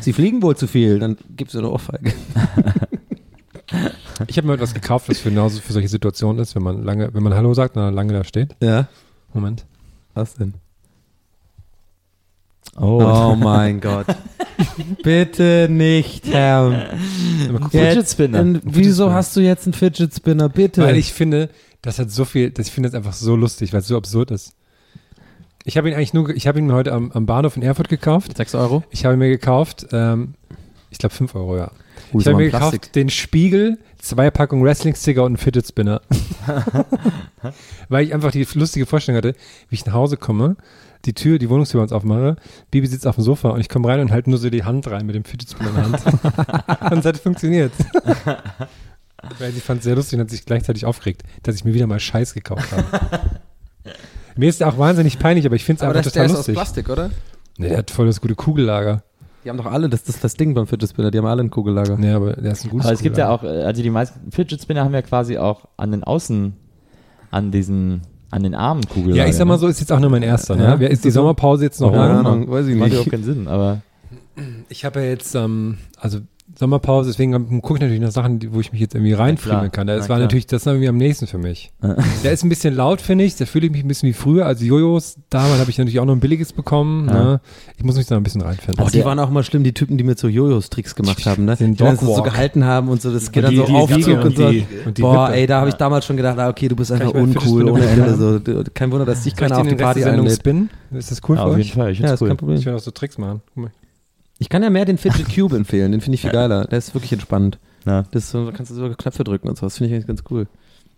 Sie 0.00 0.12
fliegen 0.12 0.42
wohl 0.42 0.56
zu 0.56 0.66
viel, 0.66 0.98
dann 0.98 1.16
gibt's 1.36 1.52
so 1.54 1.58
eine 1.58 1.70
Ohrfeige. 1.70 2.12
Ich 4.26 4.36
habe 4.36 4.46
mir 4.46 4.54
etwas 4.54 4.74
gekauft, 4.74 5.08
was 5.08 5.18
für 5.18 5.30
genauso 5.30 5.60
für 5.60 5.72
solche 5.72 5.88
Situationen 5.88 6.40
ist, 6.42 6.54
wenn 6.54 6.62
man 6.62 6.84
lange, 6.84 7.12
wenn 7.14 7.22
man 7.22 7.34
Hallo 7.34 7.54
sagt 7.54 7.76
und 7.76 7.82
dann 7.82 7.94
lange 7.94 8.12
da 8.12 8.22
steht. 8.24 8.54
Ja, 8.62 8.86
Moment. 9.32 9.64
was 10.14 10.34
denn? 10.34 10.54
Oh, 12.76 13.02
Oh 13.02 13.34
mein 13.36 13.80
Gott. 13.80 14.06
Bitte 15.02 15.68
nicht, 15.70 16.26
Herr. 16.32 16.90
Fidget 17.70 18.08
Spinner. 18.08 18.40
Und 18.40 18.60
wieso 18.64 19.12
hast 19.12 19.34
du 19.36 19.40
jetzt 19.40 19.66
einen 19.66 19.72
Fidget 19.74 20.14
Spinner? 20.14 20.48
Bitte. 20.48 20.82
Weil 20.82 20.96
ich 20.96 21.12
finde, 21.12 21.48
das 21.80 21.98
hat 21.98 22.10
so 22.10 22.24
viel, 22.24 22.50
das, 22.50 22.68
ich 22.68 22.72
finde 22.72 22.90
das 22.90 22.94
einfach 22.96 23.14
so 23.14 23.34
lustig, 23.36 23.72
weil 23.72 23.80
es 23.80 23.88
so 23.88 23.96
absurd 23.96 24.30
ist. 24.30 24.52
Ich 25.64 25.76
habe 25.76 25.88
ihn 25.88 25.94
eigentlich 25.94 26.12
nur, 26.12 26.30
ich 26.30 26.46
habe 26.46 26.58
ihn 26.58 26.66
mir 26.66 26.74
heute 26.74 26.92
am, 26.92 27.12
am 27.12 27.26
Bahnhof 27.26 27.56
in 27.56 27.62
Erfurt 27.62 27.88
gekauft. 27.88 28.36
6 28.36 28.54
Euro? 28.56 28.82
Ich 28.90 29.04
habe 29.04 29.16
mir 29.16 29.28
gekauft, 29.28 29.86
ähm, 29.92 30.34
ich 30.90 30.98
glaube 30.98 31.14
5 31.14 31.34
Euro, 31.34 31.56
ja. 31.56 31.70
Uh, 32.12 32.20
ich 32.20 32.26
habe 32.26 32.36
mir 32.36 32.50
Plastik. 32.50 32.82
gekauft 32.82 32.94
den 32.96 33.10
Spiegel, 33.10 33.78
zwei 33.98 34.30
Packungen 34.30 34.64
Wrestling-Sticker 34.64 35.22
und 35.22 35.32
einen 35.32 35.36
Fidget 35.36 35.66
Spinner. 35.66 36.02
Weil 37.88 38.04
ich 38.04 38.14
einfach 38.14 38.32
die 38.32 38.46
lustige 38.54 38.86
Vorstellung 38.86 39.18
hatte, 39.18 39.34
wie 39.68 39.74
ich 39.74 39.86
nach 39.86 39.92
Hause 39.94 40.16
komme, 40.16 40.56
die 41.04 41.14
Tür, 41.14 41.38
die 41.38 41.48
Wohnungstür 41.48 41.78
bei 41.78 41.82
uns 41.84 41.92
aufmache, 41.92 42.36
Bibi 42.70 42.86
sitzt 42.86 43.06
auf 43.06 43.14
dem 43.14 43.24
Sofa 43.24 43.50
und 43.50 43.60
ich 43.60 43.68
komme 43.68 43.88
rein 43.88 44.00
und 44.00 44.10
halte 44.10 44.30
nur 44.30 44.38
so 44.38 44.50
die 44.50 44.64
Hand 44.64 44.88
rein 44.88 45.06
mit 45.06 45.14
dem 45.14 45.24
Fidget 45.24 45.50
Spinner 45.50 45.70
in 45.70 45.74
der 45.76 45.84
Hand. 45.84 46.90
und 46.92 46.98
es 46.98 47.04
hat 47.04 47.18
funktioniert. 47.18 47.72
Weil 49.38 49.52
sie 49.52 49.60
fand 49.60 49.78
es 49.78 49.84
sehr 49.84 49.94
lustig 49.94 50.18
und 50.18 50.24
hat 50.24 50.30
sich 50.30 50.44
gleichzeitig 50.44 50.84
aufgeregt, 50.84 51.22
dass 51.44 51.54
ich 51.54 51.64
mir 51.64 51.74
wieder 51.74 51.86
mal 51.86 52.00
Scheiß 52.00 52.34
gekauft 52.34 52.72
habe. 52.72 52.84
mir 54.36 54.48
ist 54.48 54.62
auch 54.62 54.78
wahnsinnig 54.78 55.18
peinlich, 55.18 55.46
aber 55.46 55.56
ich 55.56 55.64
finde 55.64 55.78
es 55.78 55.82
einfach 55.82 56.02
das, 56.02 56.12
der 56.12 56.12
total 56.12 56.26
ist 56.26 56.32
aus 56.32 56.36
lustig. 56.38 56.54
Plastik, 56.54 56.88
oder? 56.90 57.10
Nee, 57.58 57.68
der 57.68 57.78
hat 57.78 57.90
voll 57.90 58.06
das 58.06 58.20
gute 58.20 58.34
Kugellager. 58.34 59.02
Die 59.44 59.50
haben 59.50 59.56
doch 59.56 59.66
alle, 59.66 59.88
das, 59.88 60.04
das 60.04 60.14
ist 60.16 60.24
das 60.24 60.34
Ding 60.34 60.54
beim 60.54 60.66
Fidget 60.66 60.88
Spinner, 60.90 61.10
die 61.10 61.18
haben 61.18 61.26
alle 61.26 61.42
ein 61.42 61.50
Kugellager. 61.50 61.96
Nee, 61.98 62.12
aber 62.12 62.34
der 62.34 62.52
ist 62.52 62.64
ein 62.64 62.70
gutes 62.70 62.86
Aber 62.86 62.94
es 62.94 63.02
gibt 63.02 63.16
ja 63.18 63.36
Kugellager. 63.36 63.62
auch, 63.62 63.66
also 63.66 63.82
die 63.82 63.90
meisten 63.90 64.30
Fidget 64.30 64.62
Spinner 64.62 64.84
haben 64.84 64.94
ja 64.94 65.02
quasi 65.02 65.36
auch 65.38 65.66
an 65.76 65.90
den 65.90 66.04
Außen, 66.04 66.52
an 67.32 67.50
diesen, 67.50 68.02
an 68.30 68.42
den 68.44 68.54
Armen 68.54 68.86
Kugeln. 68.88 69.16
Ja, 69.16 69.26
ich 69.26 69.34
sag 69.36 69.46
mal 69.46 69.58
so, 69.58 69.66
ist 69.66 69.80
jetzt 69.80 69.90
auch 69.92 69.98
nur 70.00 70.10
mein 70.10 70.22
erster. 70.22 70.54
Ne? 70.54 70.62
Ja? 70.64 70.80
Wer 70.80 70.90
ist 70.90 71.04
die 71.04 71.10
Sommerpause 71.10 71.64
jetzt 71.64 71.80
noch 71.80 71.90
Keine 71.92 72.14
lang? 72.14 72.26
Ahnung, 72.26 72.50
weiß 72.50 72.66
ich 72.68 72.76
Macht 72.76 72.84
nicht. 72.90 72.92
überhaupt 72.94 73.10
keinen 73.10 73.24
Sinn, 73.24 73.48
aber 73.48 73.82
Ich 74.68 74.84
habe 74.84 75.00
ja 75.00 75.06
jetzt, 75.06 75.34
ähm, 75.34 75.78
also 75.98 76.20
Sommerpause, 76.58 77.10
deswegen 77.10 77.60
gucke 77.62 77.78
ich 77.78 77.80
natürlich 77.80 78.00
nach 78.02 78.10
Sachen, 78.10 78.40
wo 78.52 78.60
ich 78.60 78.72
mich 78.72 78.80
jetzt 78.80 78.94
irgendwie 78.94 79.12
klar. 79.12 79.26
reinfriemeln 79.26 79.72
kann. 79.72 79.86
Das 79.86 79.96
Na 79.96 80.00
war 80.00 80.06
klar. 80.16 80.18
natürlich, 80.20 80.46
das 80.46 80.66
war 80.66 80.74
irgendwie 80.74 80.88
am 80.88 80.96
nächsten 80.98 81.26
für 81.26 81.38
mich. 81.38 81.72
Der 82.22 82.32
ist 82.32 82.42
ein 82.44 82.48
bisschen 82.48 82.74
laut, 82.74 83.00
finde 83.00 83.24
ich. 83.24 83.36
Da 83.36 83.46
fühle 83.46 83.66
ich 83.66 83.72
mich 83.72 83.82
ein 83.84 83.88
bisschen 83.88 84.08
wie 84.08 84.12
früher. 84.12 84.44
Also 84.46 84.64
Jojos, 84.64 85.16
damals 85.30 85.60
habe 85.60 85.70
ich 85.70 85.78
natürlich 85.78 85.98
auch 86.00 86.04
noch 86.04 86.14
ein 86.14 86.20
billiges 86.20 86.52
bekommen. 86.52 87.08
Ja. 87.08 87.14
Ne? 87.24 87.40
Ich 87.78 87.84
muss 87.84 87.96
mich 87.96 88.06
da 88.06 88.16
ein 88.16 88.22
bisschen 88.22 88.42
reinfinden. 88.42 88.84
Oh, 88.84 88.90
die 88.90 89.04
waren 89.04 89.18
auch 89.18 89.30
mal 89.30 89.42
schlimm, 89.44 89.64
die 89.64 89.72
Typen, 89.72 89.96
die 89.98 90.04
mit 90.04 90.18
so 90.18 90.28
Jojos-Tricks 90.28 90.94
gemacht 90.94 91.24
haben, 91.26 91.44
ne? 91.46 91.56
Den 91.56 91.72
Die 91.72 91.78
dann 91.78 91.96
so, 91.96 92.14
so 92.16 92.22
gehalten 92.22 92.64
haben 92.64 92.88
und 92.88 93.00
so, 93.00 93.12
das 93.12 93.32
geht 93.32 93.44
dann 93.44 93.56
so 93.56 93.64
die 93.64 93.72
Aufzug 93.72 94.06
und 94.18 94.24
und 94.24 94.36
so. 94.36 94.50
die- 94.50 94.66
und 94.84 94.98
die 94.98 95.02
Boah, 95.02 95.28
Wippe. 95.28 95.38
ey, 95.38 95.46
da 95.46 95.58
habe 95.60 95.68
ich 95.68 95.74
Ja. 95.74 95.78
damals 95.78 96.04
schon 96.04 96.16
gedacht, 96.16 96.38
ah, 96.38 96.48
okay, 96.48 96.68
du 96.68 96.76
bist 96.76 96.92
einfach 96.92 97.12
mir 97.14 97.20
uncool 97.20 97.68
ohne 97.70 97.86
Ende. 97.86 98.14
So. 98.16 98.62
Kein 98.74 98.90
Wunder, 98.92 99.06
dass 99.06 99.22
dich 99.24 99.34
keiner 99.34 99.58
auf 99.58 99.66
die 99.66 99.74
Party 99.74 100.04
einlädt. 100.04 100.42
Ist 100.92 101.10
das 101.10 101.20
cool 101.28 101.36
ja, 101.36 101.42
für 101.42 101.48
auf 101.48 101.54
euch? 101.56 101.64
jeden 101.66 101.78
Fall. 101.80 101.92
Ich 101.92 101.98
Ja, 102.00 102.08
kein 102.14 102.18
cool. 102.20 102.36
Problem. 102.36 102.58
Ich 102.58 102.66
will 102.66 102.74
auch 102.74 102.78
so 102.78 102.90
Tricks 102.90 103.16
machen. 103.18 103.40
Ich 104.42 104.48
kann 104.48 104.64
ja 104.64 104.70
mehr 104.70 104.84
den 104.84 104.98
Fidget 104.98 105.32
Cube 105.32 105.54
empfehlen, 105.54 105.92
den 105.92 106.00
finde 106.00 106.16
ich 106.16 106.22
viel 106.22 106.32
geiler. 106.32 106.64
Der 106.64 106.76
ist 106.76 106.92
wirklich 106.94 107.12
entspannt. 107.12 107.60
Ja. 107.86 108.02
Das 108.10 108.24
ist 108.24 108.30
so, 108.32 108.44
da 108.44 108.50
kannst 108.50 108.72
du 108.72 108.74
sogar 108.74 108.96
Knöpfe 108.96 109.22
drücken 109.22 109.48
und 109.48 109.56
so. 109.56 109.66
Das 109.66 109.78
finde 109.78 109.90
ich 109.90 109.94
eigentlich 109.94 110.08
ganz 110.08 110.24
cool. 110.30 110.48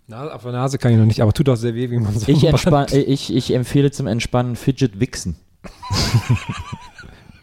Na, 0.07 0.29
auf 0.33 0.41
der 0.41 0.51
Nase 0.51 0.79
kann 0.79 0.91
ich 0.91 0.97
noch 0.97 1.05
nicht, 1.05 1.21
aber 1.21 1.31
tut 1.31 1.47
auch 1.49 1.55
sehr 1.55 1.75
weh, 1.75 1.91
wie 1.91 1.99
man 1.99 2.11
so 2.11 2.27
Ich, 2.27 2.43
ich, 3.07 3.35
ich 3.35 3.53
empfehle 3.53 3.91
zum 3.91 4.07
Entspannen 4.07 4.55
Fidget 4.55 4.99
Wichsen. 4.99 5.35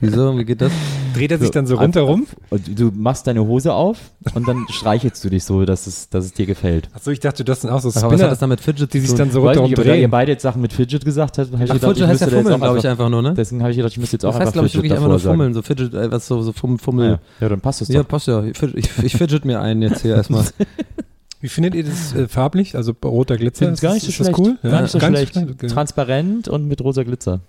Wieso? 0.02 0.36
Wie 0.36 0.44
geht 0.44 0.60
das? 0.60 0.72
Dreht 1.14 1.30
er 1.30 1.38
sich 1.38 1.50
dann 1.50 1.66
so 1.66 1.76
rundherum? 1.76 2.26
Und 2.50 2.78
du 2.78 2.90
machst 2.94 3.26
deine 3.26 3.40
Hose 3.46 3.72
auf 3.72 3.98
und 4.34 4.48
dann 4.48 4.66
streichelst 4.68 5.22
du 5.24 5.30
dich 5.30 5.44
so, 5.44 5.64
dass 5.64 5.86
es, 5.86 6.08
dass 6.10 6.24
es 6.24 6.32
dir 6.32 6.44
gefällt. 6.46 6.88
Achso, 6.92 7.10
ich 7.12 7.20
dachte, 7.20 7.44
das 7.44 7.60
sind 7.60 7.70
auch 7.70 7.80
so 7.80 7.88
Aber 7.90 7.94
was 7.94 8.02
Spinner, 8.02 8.24
hat 8.24 8.32
das 8.32 8.38
dann 8.40 8.48
mit 8.48 8.60
Fidget 8.60 8.92
die 8.92 9.00
zu 9.00 9.06
sich 9.06 9.16
dann 9.16 9.30
so 9.30 9.40
rundherum 9.42 9.72
aber 9.72 9.84
da 9.84 9.90
ihr 9.92 9.98
drehen. 10.00 10.10
beide 10.10 10.32
jetzt 10.32 10.42
Sachen 10.42 10.60
mit 10.60 10.72
Fidget 10.72 11.04
gesagt 11.04 11.38
habt, 11.38 11.52
habe 11.52 11.64
ich 11.64 11.70
Ach, 11.70 11.74
gedacht, 11.74 11.92
Fidget 11.92 12.08
heißt 12.08 12.20
ja 12.22 12.26
Fummeln, 12.28 12.54
auch 12.54 12.58
glaube 12.58 12.78
ich, 12.78 12.88
einfach- 12.88 13.08
nur, 13.08 13.22
ne? 13.22 13.34
Deswegen 13.34 13.60
habe 13.62 13.70
ich 13.70 13.76
gedacht, 13.76 13.92
ich 13.92 13.98
müsste 13.98 14.16
jetzt 14.16 14.24
auch 14.24 14.30
Das 14.32 14.40
heißt, 14.40 14.46
einfach 14.48 14.52
glaube 14.54 14.66
ich, 14.66 14.72
Fidget 14.72 14.90
wirklich 14.90 14.98
einfach 14.98 15.08
nur. 15.24 15.32
Fummeln, 15.32 15.54
so 15.54 15.62
Fidget, 15.62 15.94
äh, 15.94 16.10
was 16.10 16.26
so, 16.26 16.42
so 16.42 16.52
Fumm- 16.52 16.78
Fummel. 16.78 17.10
Ja. 17.12 17.18
ja, 17.40 17.48
dann 17.48 17.60
passt 17.60 17.80
es 17.82 17.88
Ja, 17.88 18.00
doch. 18.02 18.08
passt 18.08 18.26
ja. 18.26 18.42
Ich, 18.44 18.56
fidget- 18.58 18.76
ich, 18.76 19.04
ich 19.04 19.16
fidget 19.16 19.44
mir 19.44 19.60
einen 19.60 19.82
jetzt 19.82 20.02
hier 20.02 20.16
erstmal. 20.16 20.44
Wie 21.40 21.48
findet 21.48 21.74
ihr 21.74 21.84
das 21.84 22.14
äh, 22.14 22.28
farblich? 22.28 22.76
Also 22.76 22.92
roter 23.04 23.36
Glitzer? 23.36 23.58
Finde 23.66 23.74
es 23.74 23.80
gar 23.80 23.94
nicht 23.94 24.02
so 24.04 24.08
ist 24.10 24.20
das 24.20 24.26
schlecht. 24.28 24.38
cool? 24.38 24.58
Gar 24.62 24.82
nicht 24.82 24.90
so 24.92 25.00
schlecht. 25.00 25.36
Okay. 25.36 25.66
Transparent 25.68 26.48
und 26.48 26.66
mit 26.68 26.80
rosa 26.82 27.02
Glitzer. 27.02 27.40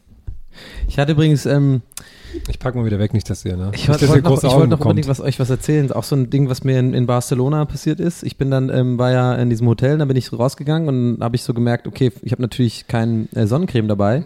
Ich 0.87 0.97
hatte 0.99 1.13
übrigens, 1.13 1.45
ähm, 1.45 1.81
Ich 2.47 2.59
pack 2.59 2.75
mal 2.75 2.85
wieder 2.85 2.99
weg, 2.99 3.13
nicht, 3.13 3.29
dass 3.29 3.45
ihr, 3.45 3.55
ne? 3.55 3.71
ich 3.73 3.87
wollte 3.87 4.07
wollte 4.09 4.23
noch, 4.23 4.43
ich 4.43 4.51
wollte 4.51 4.67
noch 4.67 4.79
unbedingt 4.79 5.07
was, 5.07 5.19
euch 5.19 5.39
was 5.39 5.49
erzählen. 5.49 5.91
Auch 5.91 6.03
so 6.03 6.15
ein 6.15 6.29
Ding, 6.29 6.49
was 6.49 6.63
mir 6.63 6.79
in, 6.79 6.93
in 6.93 7.05
Barcelona 7.05 7.65
passiert 7.65 7.99
ist. 7.99 8.23
Ich 8.23 8.37
bin 8.37 8.51
dann, 8.51 8.69
ähm, 8.69 8.97
war 8.97 9.11
ja 9.11 9.35
in 9.35 9.49
diesem 9.49 9.67
Hotel, 9.67 9.97
dann 9.97 10.07
bin 10.07 10.17
ich 10.17 10.31
rausgegangen 10.31 10.87
und 10.87 11.23
habe 11.23 11.35
ich 11.35 11.43
so 11.43 11.53
gemerkt, 11.53 11.87
okay, 11.87 12.11
ich 12.21 12.31
habe 12.31 12.41
natürlich 12.41 12.87
kein 12.87 13.29
äh, 13.33 13.47
Sonnencreme 13.47 13.87
dabei. 13.87 14.25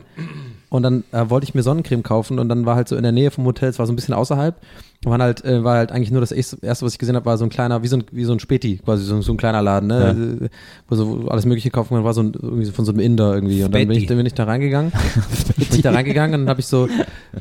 Und 0.77 0.83
dann 0.83 1.03
äh, 1.11 1.29
wollte 1.29 1.43
ich 1.45 1.55
mir 1.55 1.63
Sonnencreme 1.63 2.03
kaufen 2.03 2.39
und 2.39 2.49
dann 2.49 2.65
war 2.65 2.75
halt 2.75 2.87
so 2.87 2.95
in 2.95 3.03
der 3.03 3.11
Nähe 3.11 3.31
vom 3.31 3.45
Hotel, 3.45 3.69
es 3.69 3.79
war 3.79 3.85
so 3.87 3.93
ein 3.93 3.95
bisschen 3.95 4.13
außerhalb, 4.13 4.55
waren 5.03 5.21
halt, 5.21 5.43
äh, 5.43 5.63
war 5.63 5.77
halt 5.77 5.91
eigentlich 5.91 6.11
nur 6.11 6.21
das 6.21 6.31
erste, 6.31 6.57
was 6.61 6.93
ich 6.93 6.99
gesehen 6.99 7.15
habe, 7.15 7.25
war 7.25 7.37
so 7.37 7.45
ein 7.45 7.49
kleiner, 7.49 7.83
wie 7.83 7.87
so 7.87 7.97
ein, 7.97 8.03
wie 8.11 8.23
so 8.23 8.33
ein 8.33 8.39
Späti, 8.39 8.77
quasi 8.77 9.03
so, 9.03 9.21
so 9.21 9.33
ein 9.33 9.37
kleiner 9.37 9.61
Laden, 9.61 9.87
ne? 9.87 10.39
Äh, 10.41 10.49
Wo 10.87 10.95
so 10.95 11.27
alles 11.29 11.45
mögliche 11.45 11.69
kaufen 11.69 11.95
kann, 11.95 12.03
war 12.03 12.13
so 12.13 12.21
ein, 12.21 12.33
irgendwie 12.33 12.65
so 12.65 12.71
von 12.71 12.85
so 12.85 12.91
einem 12.91 13.01
Inder 13.01 13.33
irgendwie. 13.33 13.63
Und 13.63 13.73
dann 13.73 13.87
bin 13.87 13.97
ich, 13.97 14.05
dann 14.05 14.17
bin 14.17 14.25
ich 14.25 14.33
da 14.33 14.43
reingegangen. 14.43 14.91
bin 15.57 15.67
ich 15.71 15.81
da 15.81 15.91
reingegangen 15.91 16.35
und 16.35 16.41
dann 16.41 16.49
habe 16.49 16.59
ich 16.59 16.67
so, 16.67 16.83
und 16.83 16.91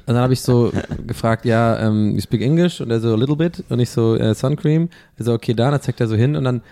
dann 0.07 0.17
habe 0.17 0.33
ich 0.33 0.41
so 0.41 0.73
gefragt, 1.07 1.45
ja, 1.45 1.79
ähm, 1.79 2.15
you 2.15 2.21
speak 2.21 2.43
English? 2.43 2.81
Und 2.81 2.91
er 2.91 3.01
so, 3.01 3.13
a 3.13 3.17
little 3.17 3.37
bit. 3.37 3.65
Und 3.69 3.81
ich 3.81 3.91
so, 3.91 4.17
äh, 4.17 4.35
Suncream. 4.35 4.89
Er 5.19 5.25
so, 5.25 5.33
okay, 5.33 5.55
da, 5.55 5.71
dann 5.71 5.81
zeigt 5.81 6.01
er 6.01 6.09
so 6.09 6.17
hin 6.17 6.37
und 6.37 6.45
dann 6.45 6.63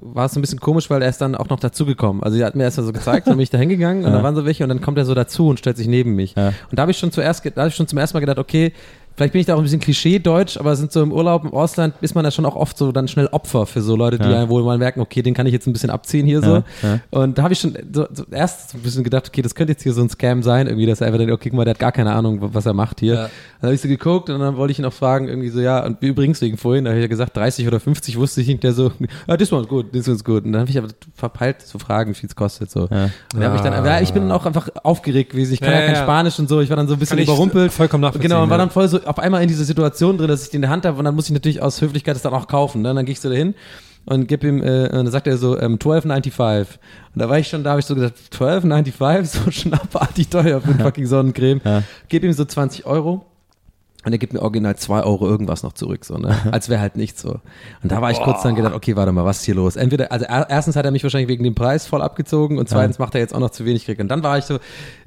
war 0.00 0.26
es 0.26 0.36
ein 0.36 0.40
bisschen 0.40 0.60
komisch, 0.60 0.88
weil 0.90 1.02
er 1.02 1.08
ist 1.08 1.20
dann 1.20 1.34
auch 1.34 1.48
noch 1.48 1.60
dazugekommen. 1.60 2.22
Also 2.22 2.38
er 2.38 2.46
hat 2.46 2.54
mir 2.56 2.64
erst 2.64 2.78
mal 2.78 2.84
so 2.84 2.92
gezeigt, 2.92 3.26
dann 3.26 3.34
bin 3.36 3.42
ich 3.42 3.50
da 3.50 3.58
hingegangen 3.58 4.04
und 4.04 4.10
Ja. 4.10 4.14
dann 4.16 4.22
waren 4.24 4.34
so 4.36 4.44
welche 4.46 4.62
und 4.64 4.68
dann 4.70 4.80
kommt 4.80 4.98
er 4.98 5.04
so 5.04 5.14
dazu 5.14 5.48
und 5.48 5.58
stellt 5.58 5.76
sich 5.76 5.86
neben 5.88 6.14
mich. 6.16 6.34
Ja. 6.36 6.48
Und 6.48 6.78
da 6.78 6.82
habe 6.82 6.90
ich 6.90 6.98
schon 6.98 7.12
zuerst, 7.12 7.44
da 7.44 7.50
habe 7.60 7.68
ich 7.68 7.74
schon 7.74 7.86
zum 7.86 7.98
ersten 7.98 8.16
Mal 8.16 8.20
gedacht, 8.20 8.38
okay, 8.38 8.72
vielleicht 9.16 9.32
bin 9.32 9.40
ich 9.40 9.46
da 9.46 9.54
auch 9.54 9.58
ein 9.58 9.62
bisschen 9.64 9.80
Klischee-deutsch, 9.80 10.56
aber 10.56 10.74
sind 10.76 10.92
so 10.92 11.02
im 11.02 11.12
Urlaub 11.12 11.44
im 11.44 11.52
Ausland 11.52 11.94
ist 12.00 12.14
man 12.14 12.24
da 12.24 12.30
schon 12.30 12.46
auch 12.46 12.56
oft 12.56 12.76
so 12.78 12.90
dann 12.92 13.08
schnell 13.08 13.26
Opfer 13.28 13.66
für 13.66 13.82
so 13.82 13.96
Leute, 13.96 14.18
die 14.18 14.24
Ja. 14.28 14.42
ja. 14.42 14.48
wo 14.48 14.60
man 14.62 14.78
merken, 14.78 15.00
okay, 15.00 15.22
den 15.22 15.34
kann 15.34 15.46
ich 15.46 15.52
jetzt 15.52 15.66
ein 15.66 15.72
bisschen 15.72 15.90
abziehen 15.90 16.26
hier 16.26 16.40
so. 16.42 16.54
Ja, 16.56 16.64
ja. 16.82 17.00
Und 17.10 17.36
da 17.38 17.42
habe 17.42 17.52
ich 17.52 17.60
schon 17.60 17.76
so, 17.92 18.06
so 18.12 18.24
erst 18.30 18.70
so 18.70 18.78
ein 18.78 18.82
bisschen 18.82 19.04
gedacht, 19.04 19.28
okay, 19.28 19.42
das 19.42 19.54
könnte 19.54 19.72
jetzt 19.72 19.82
hier 19.82 19.92
so 19.92 20.00
ein 20.02 20.08
Scam 20.08 20.42
sein, 20.42 20.66
irgendwie, 20.66 20.86
dass 20.86 21.00
er 21.00 21.06
einfach 21.08 21.18
denkt, 21.18 21.32
okay, 21.32 21.50
guck 21.50 21.56
mal, 21.58 21.64
der 21.64 21.74
hat 21.74 21.78
gar 21.80 21.92
keine 21.92 22.12
Ahnung, 22.12 22.38
was 22.54 22.66
er 22.66 22.72
macht 22.74 23.00
hier. 23.00 23.14
Ja. 23.14 23.20
Dann 23.60 23.68
habe 23.68 23.74
ich 23.74 23.80
so 23.82 23.88
geguckt 23.88 24.30
und 24.30 24.40
dann 24.40 24.56
wollte 24.56 24.72
ich 24.72 24.78
ihn 24.78 24.84
auch 24.86 24.92
fragen, 24.92 25.28
irgendwie 25.28 25.50
so, 25.50 25.60
ja, 25.60 25.84
und 25.84 25.98
übrigens 26.02 26.40
wegen 26.40 26.56
vorhin, 26.56 26.84
da 26.84 26.90
habe 26.90 26.98
ich 27.00 27.04
ja 27.04 27.08
gesagt, 27.08 27.36
30 27.36 27.66
oder 27.66 27.78
50 27.80 28.16
wusste 28.18 28.40
ich 28.40 28.46
nicht, 28.48 28.62
der 28.62 28.72
so, 28.72 28.90
ja, 29.28 29.36
das 29.36 29.52
one's 29.52 29.68
gut, 29.68 29.94
das 29.94 30.08
one's 30.08 30.24
gut. 30.24 30.44
Und 30.44 30.52
dann 30.52 30.62
habe 30.62 30.70
ich 30.70 30.78
aber 30.78 30.88
verpeilt 31.14 31.60
zu 31.62 31.78
fragen, 31.78 32.10
wie 32.10 32.14
viel 32.14 32.28
es 32.28 32.34
kostet, 32.36 32.70
so. 32.70 32.88
Ja. 32.90 33.10
Und 33.34 33.40
da 33.40 33.46
habe 33.46 33.56
ich 33.56 33.62
dann, 33.62 33.84
ja, 33.84 34.00
ich 34.00 34.12
bin 34.12 34.22
dann 34.22 34.32
auch 34.32 34.46
einfach 34.46 34.68
aufgeregt 34.82 35.32
gewesen, 35.32 35.54
ich 35.54 35.60
kann 35.60 35.72
ja, 35.72 35.80
Ja, 35.80 35.86
kein 35.86 35.94
ja. 35.96 36.02
Spanisch 36.02 36.38
und 36.38 36.48
so, 36.48 36.60
ich 36.60 36.70
war 36.70 36.76
dann 36.76 36.88
so 36.88 36.94
ein 36.94 36.98
bisschen 36.98 37.16
Kann 37.18 37.24
überrumpelt. 37.24 37.72
vollkommen 37.72 38.02
nachvollziehen, 38.02 38.30
Genau, 38.30 38.42
und 38.42 38.50
war 38.50 38.58
dann 38.58 38.70
voll 38.70 38.88
so 38.88 38.99
auf 39.06 39.18
einmal 39.18 39.42
in 39.42 39.48
dieser 39.48 39.64
Situation 39.64 40.18
drin, 40.18 40.28
dass 40.28 40.44
ich 40.44 40.50
die 40.50 40.56
in 40.56 40.62
der 40.62 40.70
Hand 40.70 40.84
habe 40.84 40.98
und 40.98 41.04
dann 41.04 41.14
muss 41.14 41.26
ich 41.26 41.32
natürlich 41.32 41.62
aus 41.62 41.80
Höflichkeit 41.80 42.14
das 42.14 42.22
dann 42.22 42.32
auch 42.32 42.46
kaufen. 42.46 42.82
Ne? 42.82 42.90
Und 42.90 42.96
dann 42.96 43.04
gehe 43.04 43.12
ich 43.12 43.20
so 43.20 43.28
dahin 43.28 43.54
und 44.06 44.26
gib 44.26 44.44
ihm, 44.44 44.62
äh, 44.62 44.84
und 44.84 44.92
dann 44.92 45.10
sagt 45.10 45.26
er 45.26 45.36
so, 45.36 45.58
ähm, 45.58 45.78
12,95. 45.78 46.60
Und 47.14 47.22
da 47.22 47.28
war 47.28 47.38
ich 47.38 47.48
schon, 47.48 47.64
da 47.64 47.70
habe 47.70 47.80
ich 47.80 47.86
so 47.86 47.94
gesagt, 47.94 48.18
12,95, 48.32 49.24
so 49.44 49.50
schon 49.50 49.74
abartig 49.74 50.28
teuer 50.28 50.60
für 50.60 50.70
ein 50.70 50.80
fucking 50.80 51.06
Sonnencreme. 51.06 51.60
Ja. 51.64 51.82
Gib 52.08 52.24
ihm 52.24 52.32
so 52.32 52.44
20 52.44 52.86
Euro. 52.86 53.26
Und 54.04 54.12
er 54.12 54.18
gibt 54.18 54.32
mir 54.32 54.40
original 54.40 54.76
2 54.76 55.02
Euro 55.02 55.26
irgendwas 55.28 55.62
noch 55.62 55.74
zurück, 55.74 56.06
so, 56.06 56.16
ne? 56.16 56.34
Als 56.52 56.70
wäre 56.70 56.80
halt 56.80 56.96
nichts 56.96 57.20
so. 57.20 57.38
Und 57.82 57.92
da 57.92 58.00
war 58.00 58.10
ich 58.10 58.18
kurz 58.20 58.42
dann 58.42 58.54
gedacht, 58.54 58.74
okay, 58.74 58.96
warte 58.96 59.12
mal, 59.12 59.26
was 59.26 59.38
ist 59.40 59.44
hier 59.44 59.54
los? 59.54 59.76
Entweder, 59.76 60.10
also 60.10 60.24
er- 60.24 60.48
erstens 60.48 60.74
hat 60.76 60.86
er 60.86 60.90
mich 60.90 61.02
wahrscheinlich 61.02 61.28
wegen 61.28 61.44
dem 61.44 61.54
Preis 61.54 61.86
voll 61.86 62.00
abgezogen 62.00 62.56
und 62.58 62.66
zweitens 62.68 62.98
macht 62.98 63.14
er 63.14 63.20
jetzt 63.20 63.34
auch 63.34 63.40
noch 63.40 63.50
zu 63.50 63.66
wenig 63.66 63.84
Krieg. 63.84 63.98
Und 64.00 64.08
dann 64.08 64.22
war 64.22 64.38
ich 64.38 64.44
so, 64.46 64.58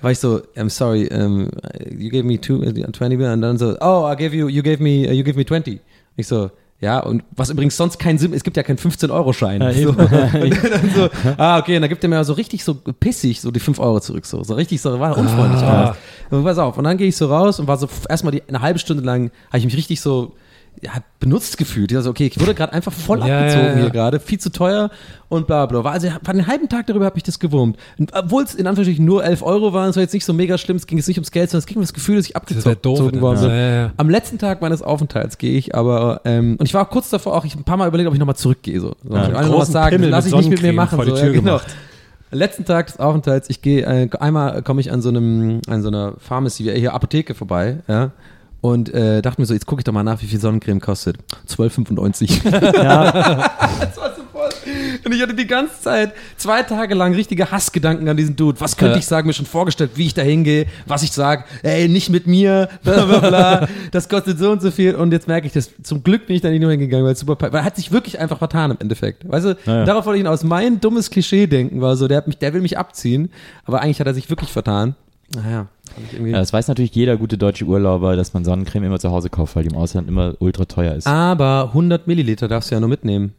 war 0.01 0.11
ich 0.11 0.19
so, 0.19 0.41
I'm 0.55 0.69
sorry, 0.69 1.09
um, 1.11 1.49
you 1.89 2.09
gave 2.11 2.23
me 2.23 2.39
two, 2.39 2.57
uh, 2.57 2.71
20 2.71 3.19
und 3.19 3.41
dann 3.41 3.57
so, 3.57 3.75
oh, 3.81 4.07
I 4.11 4.15
gave 4.15 4.35
you, 4.35 4.47
you 4.47 4.61
gave 4.61 4.81
me, 4.83 5.07
uh, 5.09 5.11
you 5.11 5.23
gave 5.23 5.37
me 5.37 5.45
20. 5.45 5.79
Ich 6.15 6.27
so, 6.27 6.51
ja, 6.83 6.99
und 6.99 7.23
was 7.31 7.49
übrigens 7.49 7.77
sonst 7.77 7.97
keinen 7.97 8.17
Sinn, 8.17 8.33
es 8.33 8.43
gibt 8.43 8.57
ja 8.57 8.63
keinen 8.63 8.77
15-Euro-Schein. 8.77 9.61
Ja, 9.61 9.71
so. 9.71 9.93
so, 10.95 11.09
ah, 11.37 11.57
okay, 11.57 11.77
und 11.77 11.81
dann 11.81 11.89
gibt 11.89 12.03
er 12.03 12.09
mir 12.09 12.21
so 12.25 12.33
richtig 12.33 12.65
so 12.65 12.75
pissig 12.75 13.39
so 13.39 13.51
die 13.51 13.61
5 13.61 13.79
Euro 13.79 14.01
zurück, 14.01 14.25
so, 14.25 14.43
so 14.43 14.53
richtig 14.53 14.81
so, 14.81 14.99
war 14.99 15.17
unfreundlich. 15.17 15.63
Ah. 15.63 15.95
Und 16.29 16.43
pass 16.43 16.57
auf, 16.57 16.77
und 16.77 16.83
dann 16.83 16.97
gehe 16.97 17.07
ich 17.07 17.15
so 17.15 17.27
raus 17.27 17.61
und 17.61 17.67
war 17.67 17.77
so 17.77 17.87
erstmal 18.09 18.33
die, 18.33 18.43
eine 18.49 18.59
halbe 18.59 18.79
Stunde 18.79 19.01
lang, 19.01 19.31
habe 19.47 19.59
ich 19.59 19.65
mich 19.65 19.77
richtig 19.77 20.01
so 20.01 20.33
ja, 20.81 20.91
benutzt 21.19 21.57
gefühlt. 21.57 21.91
Ich 21.91 21.97
so, 21.99 22.09
okay, 22.09 22.27
ich 22.27 22.39
wurde 22.39 22.53
gerade 22.53 22.73
einfach 22.73 22.91
voll 22.91 23.19
Ja, 23.19 23.39
abgezogen 23.39 23.67
ja, 23.67 23.75
hier 23.75 23.89
gerade, 23.89 24.19
viel 24.19 24.39
zu 24.39 24.51
teuer 24.51 24.89
und 25.29 25.47
bla 25.47 25.65
bla. 25.65 25.83
War 25.83 25.93
also 25.93 26.09
war 26.21 26.33
den 26.33 26.47
halben 26.47 26.69
Tag 26.69 26.87
darüber 26.87 27.05
hat 27.05 27.15
mich 27.15 27.23
das 27.23 27.39
gewurmt. 27.39 27.77
Obwohl 28.11 28.43
es 28.43 28.55
in 28.55 28.67
Anführungsstrichen 28.67 29.05
nur 29.05 29.23
11 29.23 29.41
Euro 29.43 29.73
waren, 29.73 29.89
es 29.89 29.95
war 29.95 30.03
jetzt 30.03 30.13
nicht 30.13 30.25
so 30.25 30.33
mega 30.33 30.57
schlimm, 30.57 30.77
es 30.77 30.87
ging 30.87 30.97
jetzt 30.97 31.07
nicht 31.07 31.17
ums 31.17 31.31
Geld, 31.31 31.49
sondern 31.49 31.59
es 31.59 31.65
ging 31.65 31.77
um 31.77 31.83
das 31.83 31.93
Gefühl, 31.93 32.17
dass 32.17 32.25
ich 32.25 32.35
abgezogen 32.35 32.81
doof, 32.81 32.99
worden 33.21 33.41
bin. 33.41 33.91
Am 33.97 34.09
letzten 34.09 34.37
Tag 34.37 34.61
meines 34.61 34.81
Aufenthalts 34.81 35.37
gehe 35.37 35.57
ich, 35.57 35.75
aber 35.75 36.21
ähm, 36.25 36.57
und 36.59 36.65
ich 36.65 36.73
war 36.73 36.85
auch 36.85 36.89
kurz 36.89 37.09
davor, 37.09 37.35
auch 37.35 37.45
ich 37.45 37.55
ein 37.55 37.63
paar 37.63 37.77
Mal 37.77 37.87
überlegt, 37.87 38.07
ob 38.07 38.13
ich 38.13 38.19
nochmal 38.19 38.35
zurückgehe. 38.35 38.79
So. 38.79 38.95
so 39.03 39.15
Ja, 39.15 39.27
ich 39.27 39.47
noch 39.47 39.59
was 39.59 39.71
sagen, 39.71 39.95
Pimmel 39.95 40.09
lass 40.09 40.25
ich 40.25 40.35
nicht 40.35 40.49
mit 40.49 40.61
mir 40.61 40.73
machen. 40.73 41.01
so, 41.03 41.15
ja, 41.15 41.31
genau. 41.31 41.59
Letzten 42.31 42.65
Tag 42.65 42.87
des 42.87 42.99
Aufenthalts, 42.99 43.49
ich 43.49 43.61
gehe, 43.61 43.83
äh, 43.83 44.09
einmal 44.19 44.63
komme 44.63 44.81
ich 44.81 44.91
an 44.91 45.01
so 45.01 45.09
einem, 45.09 45.61
an 45.67 45.83
so 45.83 45.89
einer 45.89 46.15
Pharmacy, 46.17 46.63
hier 46.63 46.93
Apotheke 46.93 47.35
vorbei, 47.35 47.77
ja. 47.87 48.11
Und 48.63 48.93
äh, 48.93 49.21
dachte 49.21 49.41
mir 49.41 49.45
so, 49.45 49.53
jetzt 49.53 49.65
gucke 49.65 49.81
ich 49.81 49.83
doch 49.83 49.91
mal 49.91 50.03
nach, 50.03 50.21
wie 50.21 50.25
viel 50.25 50.39
Sonnencreme 50.39 50.79
kostet. 50.79 51.17
12,95. 51.49 52.49
das 52.49 53.97
war 53.97 54.15
so 54.15 54.23
voll. 54.31 54.49
Und 55.03 55.11
ich 55.13 55.21
hatte 55.21 55.33
die 55.33 55.47
ganze 55.47 55.81
Zeit 55.81 56.13
zwei 56.37 56.63
Tage 56.63 56.95
lang 56.95 57.13
richtige 57.13 57.51
Hassgedanken 57.51 58.07
an 58.07 58.15
diesen 58.15 58.37
Dude. 58.37 58.61
Was 58.61 58.77
könnte 58.77 58.93
Ja. 58.93 58.99
ich 58.99 59.05
sagen? 59.05 59.27
Mir 59.27 59.33
schon 59.33 59.45
vorgestellt, 59.45 59.91
wie 59.95 60.05
ich 60.05 60.13
da 60.13 60.21
hingehe, 60.21 60.65
was 60.85 61.03
ich 61.03 61.11
sage. 61.11 61.43
Ey, 61.61 61.89
nicht 61.89 62.09
mit 62.09 62.25
mir, 62.25 62.69
bla 62.83 63.03
bla 63.03 63.19
bla. 63.19 63.67
Das 63.91 64.07
kostet 64.07 64.39
so 64.39 64.51
und 64.51 64.61
so 64.61 64.71
viel. 64.71 64.95
Und 64.95 65.11
jetzt 65.11 65.27
merke 65.27 65.45
ich 65.45 65.51
das. 65.51 65.69
Zum 65.83 66.01
Glück 66.01 66.25
bin 66.27 66.37
ich 66.37 66.41
da 66.41 66.49
nicht 66.49 66.61
nur 66.61 66.71
hingegangen, 66.71 67.05
weil 67.05 67.13
es 67.13 67.19
super, 67.19 67.35
weil 67.51 67.53
er 67.59 67.65
hat 67.65 67.75
sich 67.75 67.91
wirklich 67.91 68.17
einfach 68.19 68.37
vertan 68.37 68.71
im 68.71 68.77
Endeffekt. 68.79 69.29
Weißt 69.29 69.45
du, 69.45 69.57
Ja, 69.65 69.79
ja. 69.79 69.83
darauf 69.83 70.05
wollte 70.05 70.19
ich 70.19 70.23
hinaus. 70.23 70.43
Mein 70.45 70.79
dummes 70.79 71.09
Klischee-Denken 71.09 71.81
war 71.81 71.97
so, 71.97 72.07
der 72.07 72.15
hat 72.17 72.27
mich, 72.27 72.37
der 72.37 72.53
will 72.53 72.61
mich 72.61 72.77
abziehen. 72.77 73.29
Aber 73.65 73.81
eigentlich 73.81 73.99
hat 73.99 74.07
er 74.07 74.13
sich 74.13 74.29
wirklich 74.29 74.51
vertan. 74.53 74.95
Naja, 75.35 75.43
irgendwie. 75.43 75.67
Ja, 76.25 76.39
das 76.39 76.53
weiß 76.53 76.67
natürlich 76.67 76.93
jeder 76.95 77.17
gute 77.17 77.37
deutsche 77.37 77.65
Urlauber, 77.65 78.15
dass 78.15 78.33
man 78.33 78.43
Sonnencreme 78.45 78.85
immer 78.85 78.99
zu 78.99 79.11
Hause 79.11 79.29
kauft, 79.29 79.55
weil 79.55 79.63
die 79.63 79.69
im 79.69 79.75
Ausland 79.77 80.07
immer 80.07 80.35
ultra 80.39 80.65
teuer 80.65 80.95
ist. 80.95 81.07
Aber 81.07 81.65
100 81.69 82.07
Milliliter 82.07 82.47
darfst 82.47 82.71
du 82.71 82.75
ja 82.75 82.79
nur 82.79 82.89
mitnehmen. 82.89 83.33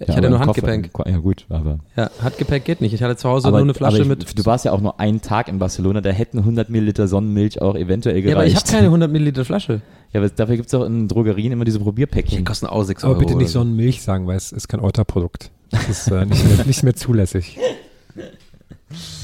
Ich 0.00 0.08
Ja, 0.08 0.14
hatte 0.16 0.26
aber 0.26 0.30
nur 0.38 0.40
im 0.40 0.46
Koffer- 0.48 0.66
Handgepäck. 0.72 1.06
Ja 1.12 1.18
gut, 1.18 1.46
aber 1.48 1.78
Ja, 1.96 2.10
Handgepäck 2.20 2.64
geht 2.64 2.80
nicht. 2.80 2.92
Ich 2.92 3.02
hatte 3.02 3.16
zu 3.16 3.28
Hause 3.28 3.46
aber, 3.48 3.58
nur 3.58 3.66
eine 3.66 3.74
Flasche 3.74 3.96
aber 3.96 4.02
ich, 4.04 4.08
mit. 4.08 4.38
Du 4.38 4.44
warst 4.46 4.64
ja 4.64 4.72
auch 4.72 4.80
nur 4.80 4.98
einen 4.98 5.20
Tag 5.20 5.48
in 5.48 5.58
Barcelona, 5.58 6.00
da 6.00 6.10
hätten 6.10 6.38
100 6.38 6.70
Milliliter 6.70 7.06
Sonnenmilch 7.06 7.60
auch 7.60 7.76
eventuell 7.76 8.16
gereicht. 8.22 8.30
ja, 8.32 8.36
aber 8.36 8.46
ich 8.46 8.56
habe 8.56 8.66
keine 8.66 8.86
100 8.86 9.10
Milliliter 9.12 9.44
Flasche. 9.44 9.80
Ja, 10.12 10.20
aber 10.20 10.28
dafür 10.30 10.56
gibt's 10.56 10.74
auch 10.74 10.84
in 10.84 11.08
Drogerien 11.08 11.52
immer 11.52 11.64
diese 11.64 11.78
Probierpäckchen. 11.78 12.38
Die 12.38 12.44
kosten 12.44 12.66
auch 12.66 12.82
6 12.82 13.04
Aber 13.04 13.12
Euro. 13.14 13.20
bitte 13.20 13.36
nicht. 13.36 13.50
Sonnenmilch 13.50 14.02
sagen, 14.02 14.26
weil 14.26 14.36
es 14.36 14.50
ist 14.50 14.66
kein 14.68 14.80
Euter-Produkt. 14.80 15.50
Das 15.70 15.88
ist 15.88 16.10
äh, 16.10 16.24
nicht, 16.26 16.44
mehr, 16.56 16.66
nicht 16.66 16.82
mehr 16.82 16.96
zulässig. 16.96 17.58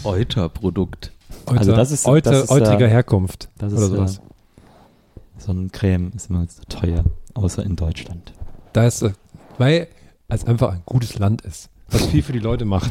Euter-Produkt. 0.04 1.12
Euter, 1.50 1.58
Also 1.60 1.72
das 1.76 1.90
ist- 1.92 2.06
Euter, 2.06 2.30
das 2.30 2.44
ist, 2.44 2.50
eutriger 2.50 2.86
äh, 2.86 2.90
Herkunft 2.90 3.48
Das 3.58 3.72
oder 3.72 3.82
ist 3.82 3.88
sowas. 3.90 4.16
äh, 4.18 5.40
Sonnencreme 5.40 6.12
ist 6.16 6.30
immer 6.30 6.46
so 6.48 6.62
teuer, 6.68 7.04
außer 7.34 7.64
in 7.64 7.76
Deutschland. 7.76 8.32
Da 8.72 8.86
ist, 8.86 9.02
äh, 9.02 9.12
weil 9.56 9.88
es 10.28 10.44
einfach 10.44 10.72
ein 10.72 10.82
gutes 10.84 11.18
Land 11.18 11.42
ist, 11.42 11.70
was 11.90 12.06
viel 12.06 12.22
für 12.22 12.32
die 12.32 12.38
Leute 12.38 12.64
macht. 12.64 12.90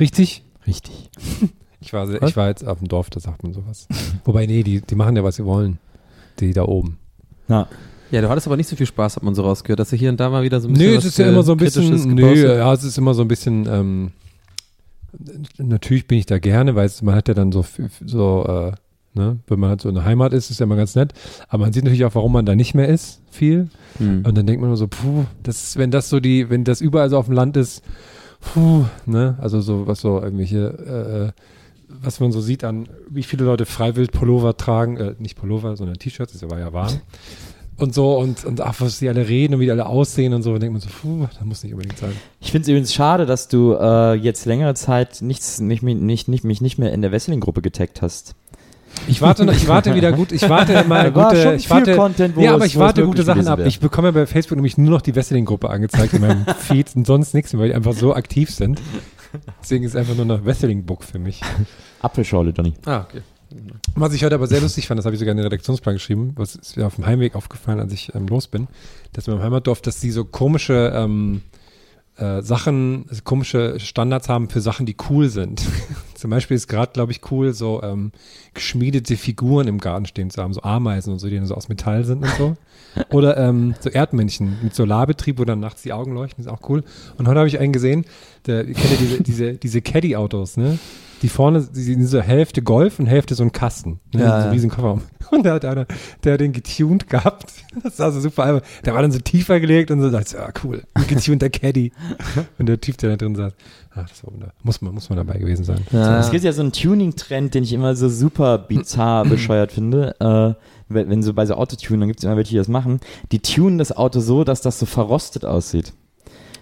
Richtig? 0.00 0.42
Richtig. 0.66 1.10
Ich 1.78 1.92
war, 1.92 2.10
ich 2.10 2.36
war 2.36 2.48
jetzt 2.48 2.66
auf 2.66 2.78
dem 2.78 2.88
Dorf, 2.88 3.10
da 3.10 3.20
sagt 3.20 3.42
man 3.44 3.52
sowas. 3.52 3.86
Wobei, 4.24 4.46
nee, 4.46 4.62
die, 4.64 4.80
die 4.80 4.94
machen 4.96 5.14
ja, 5.14 5.22
was 5.22 5.36
sie 5.36 5.44
wollen. 5.44 5.78
Die 6.40 6.52
da 6.52 6.64
oben. 6.64 6.98
Na, 7.48 7.68
Ja, 8.10 8.22
du 8.22 8.28
hattest 8.30 8.46
aber 8.48 8.56
nicht 8.56 8.66
so 8.68 8.74
viel 8.74 8.86
Spaß, 8.86 9.16
hat 9.16 9.22
man 9.22 9.34
so 9.36 9.42
rausgehört, 9.42 9.78
dass 9.78 9.90
du 9.90 9.96
hier 9.96 10.08
und 10.08 10.18
da 10.18 10.30
mal 10.30 10.42
wieder 10.42 10.58
so 10.60 10.66
ein 10.68 10.72
bisschen 10.72 10.90
Nö, 10.90 10.96
was, 10.96 11.04
es 11.04 11.10
ist 11.12 11.18
ja 11.18 11.26
äh, 11.26 11.28
immer 11.28 11.42
so 11.44 11.52
ein 11.52 11.58
Kritisches 11.58 11.90
bisschen, 11.90 12.14
nö, 12.14 12.56
ja, 12.56 12.72
es 12.72 12.82
ist 12.82 12.96
immer 12.98 13.12
so 13.14 13.22
ein 13.22 13.28
bisschen, 13.28 13.68
ähm, 13.70 14.10
natürlich 15.58 16.06
bin 16.06 16.18
ich 16.18 16.26
da 16.26 16.38
gerne, 16.38 16.74
weil 16.74 16.90
man 17.02 17.14
hat 17.14 17.28
ja 17.28 17.34
dann 17.34 17.52
so, 17.52 17.64
so, 18.04 18.44
äh, 18.46 18.72
ne, 19.14 19.38
wenn 19.46 19.58
man 19.58 19.70
halt 19.70 19.80
so 19.80 19.88
in 19.88 19.94
der 19.94 20.04
Heimat 20.04 20.32
ist, 20.32 20.50
ist 20.50 20.60
ja 20.60 20.64
immer 20.64 20.76
ganz 20.76 20.94
nett, 20.94 21.12
aber 21.48 21.64
man 21.64 21.72
sieht 21.72 21.84
natürlich 21.84 22.04
auch, 22.04 22.14
warum 22.14 22.32
man 22.32 22.46
da 22.46 22.54
nicht 22.54 22.74
mehr 22.74 22.88
ist, 22.88 23.22
viel. 23.30 23.68
Hm. 23.98 24.24
Und 24.26 24.36
dann 24.36 24.46
denkt 24.46 24.60
man 24.60 24.70
nur 24.70 24.76
so, 24.76 24.88
puh, 24.88 25.24
das 25.42 25.62
ist, 25.62 25.78
wenn 25.78 25.90
das 25.90 26.08
so 26.08 26.20
die, 26.20 26.50
wenn 26.50 26.64
das 26.64 26.80
überall 26.80 27.10
so 27.10 27.18
auf 27.18 27.26
dem 27.26 27.34
Land 27.34 27.56
ist, 27.56 27.82
puh, 28.40 28.84
ne, 29.06 29.36
also 29.40 29.60
so, 29.60 29.86
was 29.86 30.00
so 30.00 30.20
irgendwelche, 30.20 31.32
äh, 31.36 31.42
was 31.88 32.20
man 32.20 32.32
so 32.32 32.40
sieht 32.40 32.64
an, 32.64 32.88
wie 33.08 33.22
viele 33.22 33.44
Leute 33.44 33.64
freiwillig 33.64 34.10
Pullover 34.10 34.56
tragen, 34.56 34.96
äh, 34.96 35.14
nicht 35.18 35.36
Pullover, 35.36 35.76
sondern 35.76 35.98
T-Shirts, 35.98 36.32
das 36.32 36.50
war 36.50 36.58
ja 36.58 36.72
warm. 36.72 37.00
Und 37.78 37.92
so, 37.94 38.16
und, 38.18 38.44
und 38.46 38.60
ach, 38.62 38.76
was 38.78 39.00
die 39.00 39.08
alle 39.08 39.28
reden 39.28 39.54
und 39.54 39.60
wie 39.60 39.66
die 39.66 39.70
alle 39.70 39.84
aussehen 39.86 40.32
und 40.32 40.42
so, 40.42 40.52
und 40.54 40.60
denkt 40.62 40.72
man 40.72 40.80
so, 40.80 40.88
puh, 40.88 41.26
das 41.30 41.44
muss 41.44 41.62
nicht 41.62 41.72
unbedingt 41.74 41.98
sein. 41.98 42.12
Ich 42.40 42.50
finde 42.50 42.62
es 42.62 42.68
übrigens 42.68 42.94
schade, 42.94 43.26
dass 43.26 43.48
du 43.48 43.74
äh, 43.74 44.14
jetzt 44.14 44.46
längere 44.46 44.74
Zeit 44.74 45.20
nichts, 45.20 45.60
nicht, 45.60 45.82
mich- 45.82 45.96
nicht, 45.96 46.26
nicht, 46.28 46.42
mich 46.44 46.60
nicht 46.62 46.78
mehr 46.78 46.92
in 46.92 47.02
der 47.02 47.12
Wesseling-Gruppe 47.12 47.60
getaggt 47.60 48.00
hast. 48.00 48.34
Ich 49.08 49.20
warte 49.20 49.44
noch, 49.44 49.52
ich 49.52 49.68
warte 49.68 49.94
wieder 49.94 50.10
gut, 50.12 50.32
ich 50.32 50.48
warte 50.48 50.84
mal 50.88 51.14
war 51.14 51.28
gute, 51.34 51.54
ich 51.54 51.68
warte, 51.68 51.96
Content, 51.96 52.34
ja, 52.38 52.54
aber 52.54 52.64
ich 52.64 52.78
warte 52.78 53.04
gute 53.04 53.24
Sachen 53.24 53.46
ab. 53.46 53.58
wäre. 53.58 53.68
Ich 53.68 53.78
bekomme 53.78 54.10
bei 54.10 54.24
Facebook 54.24 54.56
nämlich 54.56 54.78
nur 54.78 54.90
noch 54.90 55.02
die 55.02 55.14
Wrestling-Gruppe 55.14 55.68
angezeigt 55.68 56.14
in 56.14 56.22
meinem 56.22 56.46
Feed 56.58 56.96
und 56.96 57.06
sonst 57.06 57.34
nichts 57.34 57.52
mehr, 57.52 57.60
weil 57.60 57.68
die 57.68 57.74
einfach 57.74 57.92
so 57.92 58.14
aktiv 58.14 58.48
sind. 58.50 58.80
Deswegen 59.62 59.84
ist 59.84 59.96
einfach 59.96 60.14
nur 60.14 60.24
noch 60.24 60.46
Wrestling-Book 60.46 61.04
für 61.04 61.18
mich. 61.18 61.42
Apfelschorle, 62.00 62.54
Donny. 62.54 62.72
Ah, 62.86 63.02
okay. 63.06 63.20
Was 63.94 64.12
ich 64.12 64.24
heute 64.24 64.34
aber 64.34 64.46
sehr 64.46 64.60
lustig 64.60 64.86
fand, 64.86 64.98
das 64.98 65.04
habe 65.04 65.14
ich 65.14 65.20
sogar 65.20 65.32
in 65.32 65.38
den 65.38 65.44
Redaktionsplan 65.44 65.94
geschrieben, 65.94 66.32
was 66.36 66.56
ist 66.56 66.76
mir 66.76 66.86
auf 66.86 66.96
dem 66.96 67.06
Heimweg 67.06 67.34
aufgefallen, 67.34 67.80
als 67.80 67.92
ich 67.92 68.14
ähm, 68.14 68.26
los 68.26 68.48
bin, 68.48 68.66
dass 69.12 69.26
in 69.26 69.34
meinem 69.34 69.42
Heimatdorf, 69.44 69.80
dass 69.80 70.00
die 70.00 70.10
so 70.10 70.24
komische 70.24 70.92
ähm, 70.94 71.42
äh, 72.16 72.42
Sachen, 72.42 73.04
also 73.08 73.22
komische 73.24 73.78
Standards 73.78 74.28
haben 74.28 74.48
für 74.48 74.60
Sachen, 74.60 74.86
die 74.86 74.96
cool 75.10 75.28
sind. 75.28 75.62
Zum 76.14 76.30
Beispiel 76.30 76.56
ist 76.56 76.66
gerade, 76.66 76.92
glaube 76.92 77.12
ich, 77.12 77.20
cool, 77.30 77.52
so 77.52 77.82
ähm, 77.82 78.10
geschmiedete 78.54 79.16
Figuren 79.16 79.68
im 79.68 79.78
Garten 79.78 80.06
stehen 80.06 80.30
zu 80.30 80.42
haben, 80.42 80.54
so 80.54 80.62
Ameisen 80.62 81.12
und 81.12 81.18
so, 81.18 81.28
die 81.28 81.36
dann 81.36 81.46
so 81.46 81.54
aus 81.54 81.68
Metall 81.68 82.04
sind 82.04 82.22
und 82.22 82.34
so. 82.36 82.56
Oder 83.10 83.36
ähm, 83.36 83.74
so 83.80 83.90
Erdmännchen 83.90 84.56
mit 84.62 84.74
Solarbetrieb, 84.74 85.38
wo 85.38 85.44
dann 85.44 85.60
nachts 85.60 85.82
die 85.82 85.92
Augen 85.92 86.14
leuchten, 86.14 86.42
ist 86.42 86.50
auch 86.50 86.68
cool. 86.70 86.82
Und 87.18 87.28
heute 87.28 87.38
habe 87.38 87.48
ich 87.48 87.58
einen 87.58 87.72
gesehen, 87.72 88.06
der, 88.46 88.64
kennt 88.64 88.90
ja 88.90 88.96
diese, 88.98 89.22
diese, 89.22 89.54
diese 89.54 89.82
Caddy-Autos, 89.82 90.56
ne? 90.56 90.78
Die 91.22 91.28
vorne, 91.28 91.66
die 91.74 91.82
sind 91.82 92.04
so 92.06 92.20
Hälfte 92.20 92.62
Golf 92.62 92.98
und 92.98 93.06
Hälfte 93.06 93.34
so 93.34 93.42
ein 93.42 93.52
Kasten. 93.52 94.00
Ne? 94.12 94.22
Ja, 94.22 94.42
so 94.42 94.48
ja. 94.48 94.52
wie 94.52 94.58
so 94.58 94.66
ein 94.66 94.70
Kofferraum. 94.70 95.02
Und 95.30 95.44
da 95.44 95.54
hat 95.54 95.64
einer, 95.64 95.86
der 96.22 96.34
hat 96.34 96.40
den 96.40 96.52
getuned 96.52 97.08
gehabt. 97.08 97.52
Das 97.82 97.96
sah 97.96 98.12
so 98.12 98.20
super 98.20 98.44
albern. 98.44 98.62
Der 98.84 98.94
war 98.94 99.02
dann 99.02 99.10
so 99.10 99.18
tiefer 99.18 99.58
gelegt 99.58 99.90
und 99.90 100.00
so 100.00 100.10
dachte, 100.10 100.24
ich 100.24 100.30
so, 100.30 100.38
ja 100.38 100.48
cool, 100.62 100.82
ein 100.94 101.06
getunter 101.08 101.50
Caddy. 101.50 101.92
Und 102.58 102.66
der 102.66 102.80
Typ, 102.80 102.96
der 102.98 103.10
da 103.10 103.16
drin 103.16 103.34
saß, 103.34 103.52
ach, 103.96 104.08
das 104.08 104.24
war 104.24 104.32
wunder. 104.32 104.52
Muss 104.62 104.80
man, 104.80 104.94
muss 104.94 105.08
man 105.08 105.16
dabei 105.16 105.38
gewesen 105.38 105.64
sein. 105.64 105.80
Ja. 105.90 106.20
Es 106.20 106.30
gibt 106.30 106.44
ja 106.44 106.52
so 106.52 106.62
einen 106.62 106.72
Tuning-Trend, 106.72 107.54
den 107.54 107.64
ich 107.64 107.72
immer 107.72 107.96
so 107.96 108.08
super 108.08 108.58
bizarr 108.58 109.24
bescheuert 109.28 109.72
finde. 109.72 110.14
Äh, 110.20 110.62
wenn, 110.88 111.10
wenn 111.10 111.22
so 111.22 111.34
bei 111.34 111.44
so 111.44 111.54
Autotunen, 111.54 112.00
dann 112.00 112.08
gibt 112.08 112.20
es 112.20 112.24
immer 112.24 112.36
welche, 112.36 112.50
die 112.50 112.58
das 112.58 112.68
machen. 112.68 113.00
Die 113.32 113.40
tunen 113.40 113.78
das 113.78 113.96
Auto 113.96 114.20
so, 114.20 114.44
dass 114.44 114.60
das 114.60 114.78
so 114.78 114.86
verrostet 114.86 115.44
aussieht. 115.44 115.92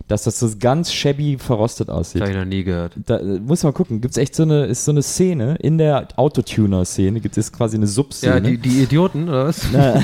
Dass 0.06 0.24
das 0.24 0.38
so 0.38 0.50
ganz 0.60 0.92
shabby 0.92 1.38
verrostet 1.38 1.88
aussieht. 1.88 2.20
Habe 2.20 2.30
ich 2.32 2.36
noch 2.36 2.44
nie 2.44 2.62
gehört. 2.62 2.92
Da 3.06 3.16
äh, 3.16 3.40
muss 3.40 3.62
man 3.62 3.72
gucken, 3.72 4.02
gibt 4.02 4.12
es 4.12 4.18
echt 4.18 4.34
so 4.36 4.42
eine, 4.42 4.66
ist 4.66 4.84
so 4.84 4.90
eine 4.92 5.00
Szene, 5.02 5.56
in 5.60 5.78
der 5.78 6.08
Autotuner-Szene 6.16 7.20
gibt 7.20 7.38
es 7.38 7.50
quasi 7.52 7.76
eine 7.78 7.86
Subszene. 7.86 8.34
Ja, 8.34 8.40
die, 8.40 8.58
die 8.58 8.82
Idioten, 8.82 9.28
oder 9.30 9.46
was? 9.46 9.62
Na, 9.72 9.94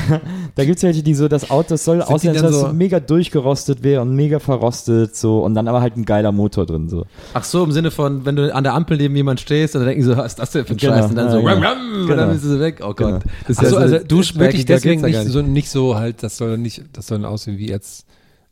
da 0.55 0.65
gibt 0.65 0.79
es 0.79 0.83
welche, 0.83 1.03
die 1.03 1.15
so, 1.15 1.29
das 1.29 1.51
Auto 1.51 1.71
das 1.71 1.85
soll 1.85 2.01
aussehen, 2.01 2.35
als 2.35 2.43
es 2.43 2.61
so- 2.61 2.73
mega 2.73 2.99
durchgerostet 2.99 3.83
wäre 3.83 4.01
und 4.01 4.15
mega 4.17 4.39
verrostet, 4.39 5.15
so, 5.17 5.41
und 5.45 5.55
dann 5.55 5.69
aber 5.69 5.83
halt 5.83 5.97
ein 5.99 6.07
geiler 6.07 6.33
Motor 6.33 6.65
drin, 6.65 6.89
so. 6.89 7.05
Ach 7.35 7.45
so, 7.45 7.63
im 7.63 7.73
Sinne 7.73 7.91
von, 7.91 8.25
wenn 8.25 8.37
du 8.37 8.55
an 8.55 8.65
der 8.65 8.75
Ampel 8.75 8.97
neben 8.97 9.15
jemand 9.15 9.41
stehst 9.41 9.75
und 9.75 9.81
dann 9.83 9.89
denken 9.89 10.05
so, 10.05 10.17
was 10.17 10.33
ist 10.33 10.39
das 10.39 10.51
denn 10.53 10.65
für 10.65 10.73
ein 10.73 10.77
Genau, 10.79 10.95
Scheiß? 10.95 11.11
Und 11.11 11.17
dann 11.17 11.31
so, 11.31 11.41
ja, 11.41 11.45
ram, 11.53 11.57
genau. 11.61 11.69
ram, 11.69 12.01
und 12.01 12.07
Genau. 12.07 12.17
dann 12.17 12.33
bist 12.33 12.45
du 12.45 12.59
weg. 12.59 12.81
Oh 12.83 12.95
Gott. 12.95 12.97
Genau. 12.97 13.19
Das 13.47 13.51
ist 13.51 13.59
Ach 13.59 13.65
so, 13.67 13.75
ja 13.77 13.81
also 13.83 13.99
so 13.99 14.05
du 14.05 14.39
wirklich 14.41 14.65
deswegen 14.65 15.01
ja 15.03 15.07
nicht 15.09 15.17
gar 15.17 15.25
so, 15.27 15.43
nicht 15.43 15.69
so 15.71 15.97
halt, 15.97 16.23
das 16.23 16.39
soll 16.39 16.57
nicht, 16.57 16.85
das 16.95 17.07
soll 17.07 17.23
aussehen 17.27 17.59
wie 17.59 17.69
jetzt, 17.69 18.07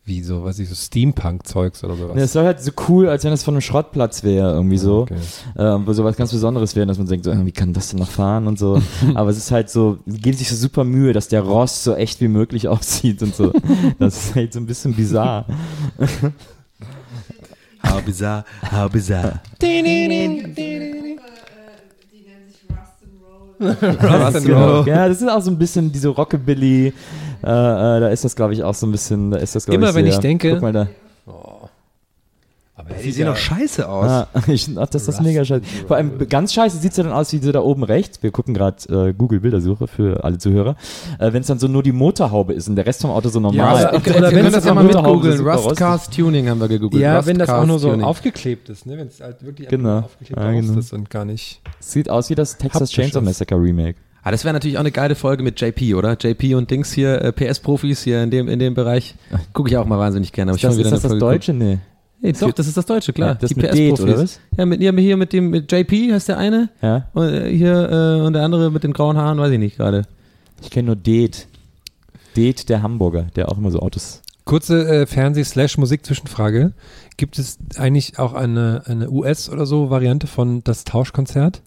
wie 0.09 0.22
so, 0.22 0.43
was 0.43 0.59
ich 0.59 0.68
so 0.68 0.74
Steampunk-Zeugs 0.74 1.85
oder 1.85 1.94
sowas. 1.94 2.16
Ja, 2.16 2.22
es 2.24 2.32
soll 2.32 2.44
halt 2.44 2.60
so 2.60 2.72
cool, 2.89 3.09
als 3.09 3.22
wenn 3.24 3.32
es 3.32 3.44
von 3.44 3.55
einem 3.55 3.60
Schrottplatz 3.60 4.24
wäre, 4.24 4.52
irgendwie 4.52 4.78
so. 4.78 5.02
Okay. 5.02 5.14
Äh, 5.56 5.86
wo 5.86 5.93
sowas 5.93 6.16
ganz 6.16 6.32
Besonderes 6.32 6.74
wäre, 6.74 6.86
dass 6.86 6.98
man 6.98 7.06
denkt, 7.06 7.24
so, 7.24 7.30
äh, 7.30 7.47
wie 7.47 7.52
kann 7.52 7.72
das 7.72 7.90
denn 7.90 8.01
noch 8.01 8.10
fahren 8.10 8.47
und 8.47 8.59
so. 8.59 8.82
Aber 9.14 9.30
es 9.30 9.36
ist 9.36 9.52
halt 9.52 9.70
so, 9.70 9.98
die 10.06 10.20
geben 10.20 10.36
sich 10.36 10.48
so 10.48 10.56
super 10.56 10.82
Mühe, 10.82 11.12
dass 11.12 11.28
der 11.28 11.43
Rost 11.43 11.85
so 11.85 11.94
echt 11.94 12.20
wie 12.20 12.28
möglich 12.28 12.66
aussieht 12.68 13.22
und 13.22 13.36
so. 13.36 13.52
Das 13.98 14.16
ist 14.16 14.35
halt 14.35 14.52
so 14.52 14.59
ein 14.59 14.66
bisschen 14.66 14.94
bizarr. 14.94 15.47
How 17.80 18.02
bizarre, 18.02 18.44
how 18.72 18.90
bizarre. 18.90 19.40
Rust 23.60 24.36
and 24.36 24.48
Roll. 24.48 24.86
Ja, 24.86 25.09
das 25.09 25.20
ist 25.22 25.28
auch 25.28 25.40
so 25.40 25.51
ein 25.51 25.59
bisschen 25.59 25.90
diese 25.90 26.09
Rockabilly. 26.09 26.93
Äh, 27.43 27.47
äh, 27.47 28.01
da 28.01 28.09
ist 28.09 28.24
das, 28.24 28.35
glaube 28.36 28.52
ich, 28.55 28.62
auch 28.65 28.74
so 28.74 28.86
ein 28.86 28.93
bisschen, 28.93 29.31
da 29.31 29.39
ist 29.39 29.55
das, 29.55 29.66
Immer 29.66 29.90
ich, 29.90 29.94
wenn 29.94 30.05
sehr, 30.06 30.15
ich 30.15 30.19
denke- 30.20 30.52
Guck 30.52 30.62
mal 30.62 30.73
da. 30.73 30.89
Aber 32.74 32.94
Die 32.94 33.10
sehen 33.10 33.27
doch 33.27 33.36
scheiße 33.36 33.89
aus. 33.89 34.06
Ah, 34.09 34.28
ich, 34.47 34.70
ach, 34.78 34.86
das 34.86 35.09
ist 35.09 35.20
mega 35.20 35.44
scheiße. 35.44 35.62
Vor 35.89 35.97
allem 35.97 36.16
ganz 36.28 36.52
scheiße 36.52 36.78
sieht 36.78 36.93
es 36.93 36.97
ja 36.97 37.02
dann 37.02 37.12
aus 37.12 37.32
wie 37.32 37.39
so 37.39 37.51
da 37.51 37.60
oben 37.60 37.82
rechts. 37.82 38.23
Wir 38.23 38.31
gucken 38.31 38.55
gerade 38.55 39.09
äh, 39.09 39.12
Google 39.12 39.40
Bildersuche 39.40 39.89
für 39.89 40.23
alle 40.23 40.39
Zuhörer. 40.39 40.77
Äh, 41.19 41.32
wenn 41.32 41.40
es 41.40 41.48
dann 41.48 41.59
so 41.59 41.66
nur 41.66 41.82
die 41.82 41.90
Motorhaube 41.90 42.52
ist 42.52 42.69
und 42.69 42.77
der 42.77 42.86
Rest 42.86 43.02
vom 43.02 43.10
Auto 43.10 43.31
so 43.31 43.40
normal. 43.40 43.82
Ja, 43.82 43.89
ist. 43.89 44.06
oder 44.16 44.31
wenn 44.31 44.44
das 44.44 44.52
das 44.55 44.62
auch 44.62 44.66
ja 44.69 44.74
mal 44.74 44.85
mit 44.85 44.93
Motorhaube 44.94 45.16
googeln. 45.19 45.36
super 45.39 45.55
Rustcast 45.56 46.15
Tuning 46.15 46.48
haben 46.48 46.60
wir 46.60 46.69
gegoogelt. 46.69 47.02
Ja, 47.02 47.27
wenn 47.27 47.36
das 47.36 47.48
auch 47.48 47.66
nur 47.66 47.81
so 47.81 47.90
Tuning. 47.90 48.05
aufgeklebt 48.06 48.69
ist, 48.69 48.86
ne? 48.86 48.97
Wenn 48.97 49.09
es 49.09 49.20
halt 49.20 49.44
wirklich 49.44 49.69
Genau. 49.69 49.98
aufgeklebt 49.98 50.40
Ja, 50.40 50.52
genau. 50.52 50.78
ist 50.78 50.93
und 50.93 51.10
gar 51.10 51.24
nicht. 51.24 51.60
Sieht 51.81 52.09
aus 52.09 52.31
wie 52.31 52.36
das 52.36 52.59
Texas. 52.59 52.93
Chainsaw 52.93 53.20
Massacre 53.24 53.56
Remake. 53.60 53.98
Ah, 54.22 54.30
das 54.30 54.44
wäre 54.44 54.52
natürlich 54.52 54.76
auch 54.76 54.80
eine 54.82 54.90
geile 54.90 55.14
Folge 55.14 55.42
mit 55.42 55.60
JP, 55.60 55.94
oder? 55.94 56.16
JP 56.20 56.54
und 56.54 56.70
Dings 56.70 56.92
hier, 56.92 57.22
äh, 57.22 57.32
PS-Profis 57.32 58.02
hier 58.02 58.22
in 58.22 58.30
dem, 58.30 58.48
in 58.48 58.58
dem 58.58 58.74
Bereich. 58.74 59.14
Gucke 59.52 59.70
ich 59.70 59.76
auch 59.76 59.86
mal 59.86 59.98
wahnsinnig 59.98 60.32
gerne. 60.32 60.50
Aber 60.52 60.56
Ist 60.56 60.64
das, 60.64 60.76
ist 60.76 60.90
das, 60.90 61.02
das 61.02 61.18
Deutsche? 61.18 61.54
Nee. 61.54 61.78
Nee, 62.20 62.32
doch, 62.32 62.50
das 62.50 62.66
ist 62.66 62.76
das 62.76 62.84
Deutsche, 62.84 63.12
klar. 63.12 63.28
Ja, 63.30 63.34
das 63.34 63.50
die 63.50 63.54
mit 63.54 63.72
Date, 63.72 63.94
PS-Profis. 63.94 64.00
oder 64.14 64.22
was? 64.22 64.40
Ja, 64.56 64.66
mit, 64.66 64.80
ja, 64.80 64.92
hier 64.92 65.16
mit 65.16 65.32
dem 65.32 65.50
mit 65.50 65.70
JP 65.70 66.12
heißt 66.12 66.28
der 66.28 66.38
eine. 66.38 66.68
Ja. 66.82 67.08
Und, 67.14 67.28
äh, 67.28 67.48
hier 67.56 67.90
äh, 67.90 68.26
und 68.26 68.32
der 68.32 68.42
andere 68.42 68.72
mit 68.72 68.82
den 68.82 68.92
grauen 68.92 69.16
Haaren, 69.16 69.38
weiß 69.38 69.52
ich 69.52 69.58
nicht 69.58 69.76
gerade. 69.76 70.02
Ich 70.62 70.70
kenne 70.70 70.86
nur 70.86 70.96
Det. 70.96 71.46
Det, 72.36 72.68
der 72.68 72.82
Hamburger, 72.82 73.26
der 73.36 73.50
auch 73.50 73.58
immer 73.58 73.70
so 73.70 73.78
Autos. 73.80 74.22
Kurze 74.44 74.88
äh, 74.88 75.06
Fernseh-Slash-Musik-Zwischenfrage. 75.06 76.72
Gibt 77.16 77.38
es 77.38 77.58
eigentlich 77.76 78.18
auch 78.18 78.32
eine, 78.34 78.82
eine 78.86 79.10
US- 79.10 79.50
oder 79.50 79.66
so 79.66 79.90
Variante 79.90 80.26
von 80.26 80.64
das 80.64 80.84
Tauschkonzert? 80.84 81.62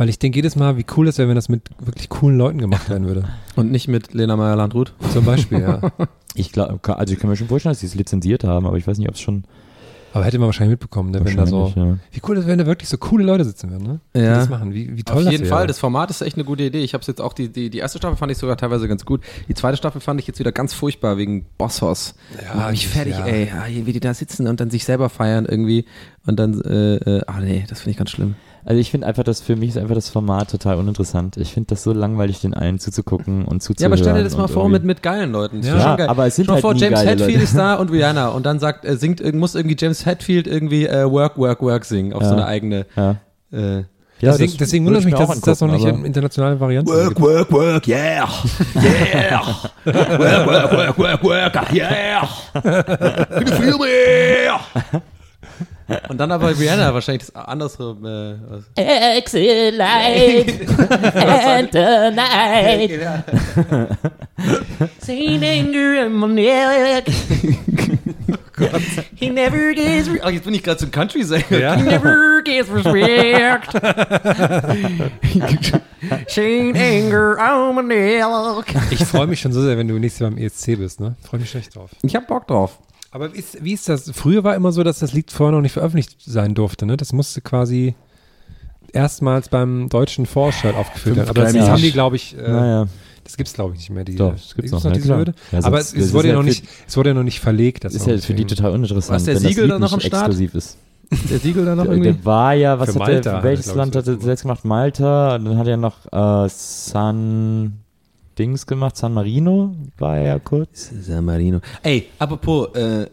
Weil 0.00 0.08
ich 0.08 0.18
denke 0.18 0.38
jedes 0.38 0.56
Mal, 0.56 0.78
wie 0.78 0.86
cool 0.96 1.08
es 1.08 1.18
wäre, 1.18 1.28
wenn 1.28 1.34
das 1.34 1.50
mit 1.50 1.68
wirklich 1.78 2.08
coolen 2.08 2.38
Leuten 2.38 2.56
gemacht 2.56 2.88
werden 2.88 3.06
würde. 3.06 3.28
Und 3.54 3.70
nicht 3.70 3.86
mit 3.86 4.14
Lena 4.14 4.34
Meyer-Landrut. 4.34 4.94
Zum 5.12 5.26
Beispiel, 5.26 5.60
ja. 5.60 5.80
Ich 6.34 6.52
glaube, 6.52 6.80
also 6.96 7.12
ich 7.12 7.18
kann 7.20 7.28
mir 7.28 7.36
schon 7.36 7.48
vorstellen, 7.48 7.72
dass 7.72 7.80
sie 7.80 7.86
es 7.86 7.94
lizenziert 7.94 8.44
haben, 8.44 8.64
aber 8.64 8.78
ich 8.78 8.86
weiß 8.86 8.96
nicht, 8.96 9.08
ob 9.10 9.16
es 9.16 9.20
schon 9.20 9.44
Aber 10.14 10.24
hätte 10.24 10.38
man 10.38 10.46
wahrscheinlich 10.46 10.70
mitbekommen, 10.74 11.10
ne, 11.10 11.22
wenn 11.24 11.36
da 11.36 11.44
so. 11.44 11.64
wahrscheinlich, 11.64 11.98
ja. 11.98 11.98
Wie 12.12 12.20
cool 12.26 12.36
es 12.38 12.44
wäre, 12.44 12.52
wenn 12.52 12.58
da 12.60 12.66
wirklich 12.66 12.88
so 12.88 12.96
coole 12.98 13.24
Leute 13.24 13.44
sitzen 13.44 13.70
würden, 13.70 13.84
ne? 13.86 14.00
Die 14.14 14.20
Ja. 14.20 14.36
das 14.36 14.48
machen. 14.48 14.72
Wie, 14.72 14.96
wie 14.96 15.02
toll 15.02 15.18
Auf 15.18 15.24
das 15.24 15.32
jeden 15.32 15.44
wäre. 15.44 15.54
Fall, 15.54 15.66
das 15.66 15.78
Format 15.80 16.08
ist 16.08 16.22
echt 16.22 16.36
eine 16.36 16.44
gute 16.44 16.62
Idee. 16.62 16.80
Ich 16.82 16.94
habe 16.94 17.04
jetzt 17.06 17.20
auch, 17.20 17.32
die, 17.34 17.48
die, 17.50 17.68
die 17.68 17.78
erste 17.78 17.98
Staffel 17.98 18.16
fand 18.16 18.32
ich 18.32 18.38
sogar 18.38 18.56
teilweise 18.56 18.88
ganz 18.88 19.04
gut. 19.04 19.20
Die 19.48 19.54
zweite 19.54 19.76
Staffel 19.76 20.00
fand 20.00 20.18
ich 20.20 20.26
jetzt 20.28 20.38
wieder 20.38 20.52
ganz 20.52 20.72
furchtbar 20.72 21.18
wegen 21.18 21.44
Bosshaus. 21.58 22.14
Ja, 22.42 22.54
Mach 22.54 22.70
mich 22.70 22.84
das- 22.84 22.92
fertig, 22.92 23.14
ja. 23.18 23.26
ey. 23.26 23.50
Ah, 23.54 23.66
wie 23.68 23.92
die 23.92 24.00
da 24.00 24.14
sitzen 24.14 24.46
und 24.46 24.60
dann 24.60 24.70
sich 24.70 24.84
selber 24.86 25.10
feiern 25.10 25.44
irgendwie. 25.46 25.84
Und 26.26 26.38
dann, 26.38 26.58
äh, 26.62 26.94
äh, 26.96 27.22
ah 27.26 27.40
nee, 27.40 27.64
das 27.68 27.80
finde 27.80 27.90
ich 27.90 27.96
ganz 27.96 28.10
schlimm. 28.10 28.36
Also 28.64 28.78
ich 28.80 28.90
finde 28.90 29.06
einfach, 29.06 29.24
das 29.24 29.40
für 29.40 29.56
mich 29.56 29.70
ist 29.70 29.78
einfach 29.78 29.94
das 29.94 30.10
Format 30.10 30.50
total 30.50 30.76
uninteressant. 30.76 31.36
Ich 31.38 31.52
finde 31.54 31.68
das 31.68 31.82
so 31.82 31.92
langweilig, 31.92 32.40
den 32.40 32.52
allen 32.54 32.78
zuzugucken 32.78 33.44
und 33.46 33.54
Ja, 33.54 33.60
zuzuhören. 33.60 33.92
aber 33.92 33.96
stell 34.02 34.14
dir 34.14 34.24
das 34.24 34.36
mal 34.36 34.48
vor 34.48 34.62
irgendwie- 34.64 34.72
mit, 34.80 34.84
mit 34.84 35.02
geilen 35.02 35.32
Leuten. 35.32 35.58
Das 35.62 35.66
Ja, 35.68 35.76
ist 35.76 35.82
schon 35.82 35.96
geil. 35.96 36.08
aber 36.08 36.26
es 36.26 36.36
sind 36.36 36.44
Stell 36.44 36.52
dir 36.52 36.54
halt 36.56 36.62
vor, 36.62 36.74
nie 36.74 36.80
James 36.80 37.00
Hetfield 37.00 37.30
Leute. 37.32 37.42
ist 37.42 37.56
da 37.56 37.74
und 37.76 37.90
Rihanna 37.90 38.28
und 38.28 38.44
dann 38.46 38.58
sagt, 38.60 38.84
äh, 38.84 38.96
singt, 38.96 39.20
äh, 39.20 39.32
muss 39.32 39.54
irgendwie 39.54 39.76
James 39.78 40.04
Hetfield 40.04 40.46
irgendwie 40.46 40.86
äh, 40.86 41.10
Work, 41.10 41.38
Work, 41.38 41.62
Work 41.62 41.84
singen 41.86 42.12
auf 42.12 42.22
Ja. 42.22 42.28
so 42.28 42.34
eine 42.34 42.46
eigene. 42.46 42.86
Ja. 42.96 43.16
Äh, 43.52 43.84
Ja, 44.22 44.32
deswegen 44.32 44.58
deswegen 44.58 44.84
wundert 44.84 45.00
ich 45.00 45.06
mich, 45.06 45.14
dass 45.14 45.34
es 45.34 45.40
das 45.40 45.60
noch 45.62 45.72
nicht 45.72 45.86
in 45.86 46.04
internationalen 46.04 46.60
Varianten 46.60 46.92
gibt. 46.92 47.18
work, 47.18 47.50
work, 47.50 47.88
yeah. 47.88 48.28
Yeah. 48.76 49.40
work, 49.86 50.46
work, 50.46 50.72
work, 50.72 50.98
work, 50.98 51.24
work, 51.24 51.72
yeah. 51.72 52.28
Can 52.62 53.46
you 53.46 53.52
feel 53.54 53.78
me? 53.78 55.00
Und 56.08 56.18
dann 56.18 56.32
aber 56.32 56.56
Rihanna 56.58 56.92
wahrscheinlich 56.94 57.26
das 57.26 57.34
andersrum. 57.34 58.04
Äh. 58.04 59.16
Exit 59.18 59.74
light 59.74 60.68
and 61.14 61.70
tonight. 61.72 62.90
Seen 65.00 65.42
anger 65.44 66.06
in 66.06 66.12
my 66.18 66.26
neck. 66.28 67.04
He 69.16 69.30
never 69.30 69.72
gets 69.74 70.08
re- 70.08 70.20
Ach, 70.22 70.30
jetzt 70.30 70.44
bin 70.44 70.52
ich 70.54 70.62
gerade 70.62 70.76
zum 70.78 70.90
Country-Sänger. 70.90 71.58
Ja? 71.58 71.76
he 71.76 71.82
never 71.82 72.42
gets 72.44 72.68
respect. 72.70 73.72
Seen 76.28 76.76
anger 76.76 77.36
on 77.38 77.74
my 77.76 77.82
neck. 77.82 78.66
Ich 78.90 79.04
freue 79.04 79.26
mich 79.26 79.40
schon 79.40 79.52
so 79.52 79.62
sehr, 79.62 79.78
wenn 79.78 79.88
du 79.88 79.98
nächstes 79.98 80.20
Jahr 80.20 80.30
beim 80.30 80.38
ESC 80.38 80.76
bist, 80.78 81.00
ne? 81.00 81.16
Freue 81.22 81.40
mich 81.40 81.54
echt 81.54 81.74
drauf. 81.74 81.90
Ich 82.02 82.14
hab 82.14 82.26
Bock 82.26 82.46
drauf. 82.46 82.78
Aber 83.12 83.34
wie 83.34 83.38
ist, 83.38 83.62
wie 83.64 83.72
ist 83.72 83.88
das? 83.88 84.10
Früher 84.14 84.44
war 84.44 84.54
immer 84.54 84.72
so, 84.72 84.82
dass 84.84 85.00
das 85.00 85.12
Lied 85.12 85.30
vorher 85.30 85.52
noch 85.54 85.62
nicht 85.62 85.72
veröffentlicht 85.72 86.16
sein 86.24 86.54
durfte, 86.54 86.86
ne? 86.86 86.96
Das 86.96 87.12
musste 87.12 87.40
quasi 87.40 87.94
erstmals 88.92 89.48
beim 89.48 89.88
deutschen 89.88 90.26
Vorschau 90.26 90.70
aufgeführt 90.70 91.16
werden. 91.16 91.28
Aber 91.28 91.42
das 91.42 91.54
haben 91.68 91.82
die, 91.82 91.92
glaube 91.92 92.16
ich, 92.16 92.36
äh, 92.36 92.42
Naja. 92.50 92.86
das 93.24 93.36
gibt's 93.36 93.52
glaube 93.52 93.74
ich 93.74 93.80
nicht 93.80 93.90
mehr. 93.90 94.04
Die, 94.04 94.16
Doch, 94.16 94.32
das 94.32 94.54
gibt's 94.54 94.70
noch, 94.72 94.84
ja, 94.84 94.90
diese. 94.90 95.16
Hürde. 95.16 95.34
Ja, 95.52 95.60
Aber 95.64 95.78
es, 95.78 95.92
es 95.94 96.12
wurde 96.12 96.28
ja 96.28 96.34
noch 96.34 96.42
nicht, 96.42 96.64
es 96.86 96.96
wurde 96.96 97.10
ja 97.10 97.14
noch 97.14 97.22
nicht 97.22 97.40
verlegt. 97.40 97.84
Das 97.84 97.94
ist 97.94 98.06
ja 98.06 98.16
für 98.18 98.34
die 98.34 98.44
total 98.44 98.72
uninteressant, 98.72 99.16
Was, 99.16 99.24
der 99.24 99.34
wenn 99.36 99.42
Siegel 99.42 99.68
das 99.68 99.68
da 99.68 99.74
Lied 99.76 99.82
noch 99.82 99.92
am 99.92 100.00
Start? 100.00 100.22
exklusiv 100.28 100.54
ist. 100.54 100.76
Der 101.28 101.38
Siegel 101.40 101.64
da 101.64 101.74
noch 101.74 101.86
irgendwie? 101.86 102.12
der 102.12 102.24
war 102.24 102.54
ja, 102.54 102.78
was 102.78 102.90
Für 102.92 103.00
hat 103.00 103.08
Malta 103.08 103.20
der, 103.30 103.32
er, 103.32 103.42
welches 103.42 103.74
Land 103.74 103.96
hat 103.96 104.06
er 104.06 104.20
zuletzt 104.20 104.42
gemacht? 104.42 104.64
Malta, 104.64 105.34
und 105.34 105.44
dann 105.46 105.58
hat 105.58 105.66
er 105.66 105.76
noch 105.76 106.06
äh, 106.12 106.48
San 106.48 107.80
Dings 108.38 108.66
gemacht, 108.66 108.96
San 108.96 109.12
Marino 109.12 109.74
war 109.98 110.16
er 110.18 110.22
ja 110.26 110.38
kurz. 110.38 110.90
San 111.02 111.24
Marino. 111.24 111.60
Ey, 111.82 112.06
apropos, 112.18 112.68
äh, 112.74 113.06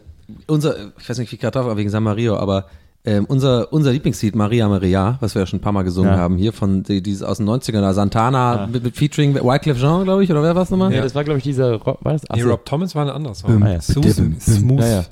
unser, 0.46 0.74
ich 0.98 1.08
weiß 1.08 1.18
nicht, 1.18 1.30
wie 1.30 1.36
ich 1.36 1.40
gerade 1.40 1.58
drauf 1.58 1.66
war, 1.66 1.76
wegen 1.76 1.90
San 1.90 2.02
Marino, 2.02 2.36
aber 2.36 2.66
ähm, 3.04 3.24
unser, 3.26 3.72
unser 3.72 3.92
Lieblingslied 3.92 4.34
Maria 4.34 4.68
Maria, 4.68 5.16
was 5.20 5.34
wir 5.34 5.40
ja 5.40 5.46
schon 5.46 5.60
ein 5.60 5.62
paar 5.62 5.72
Mal 5.72 5.82
gesungen 5.84 6.10
Ja. 6.12 6.18
haben, 6.18 6.36
hier 6.36 6.52
von 6.52 6.82
die, 6.82 7.00
dieses 7.02 7.22
aus 7.22 7.38
den 7.38 7.48
90ern, 7.48 7.80
da 7.80 7.94
Santana 7.94 8.66
mit, 8.70 8.82
mit 8.82 8.96
Featuring 8.96 9.34
Wycliffe 9.36 9.80
Jean, 9.80 10.04
glaube 10.04 10.24
ich, 10.24 10.30
oder 10.30 10.42
wer 10.42 10.54
war 10.54 10.62
es 10.64 10.70
nochmal? 10.70 10.92
Ja, 10.92 11.02
das 11.02 11.14
war, 11.14 11.24
glaube 11.24 11.38
ich, 11.38 11.44
dieser 11.44 11.74
Rock, 11.76 12.04
war 12.04 12.12
das? 12.12 12.22
Ach 12.28 12.36
Nee. 12.36 12.42
Rob 12.42 12.64
Thomas 12.66 12.94
war 12.94 13.04
ein 13.06 13.10
anderes 13.10 13.38
Song. 13.38 13.62
Ah, 13.62 13.72
ja. 13.74 13.80
Smooth, 13.80 14.40
smooth, 14.40 14.80
Ja, 14.80 14.86
ja. 14.88 15.04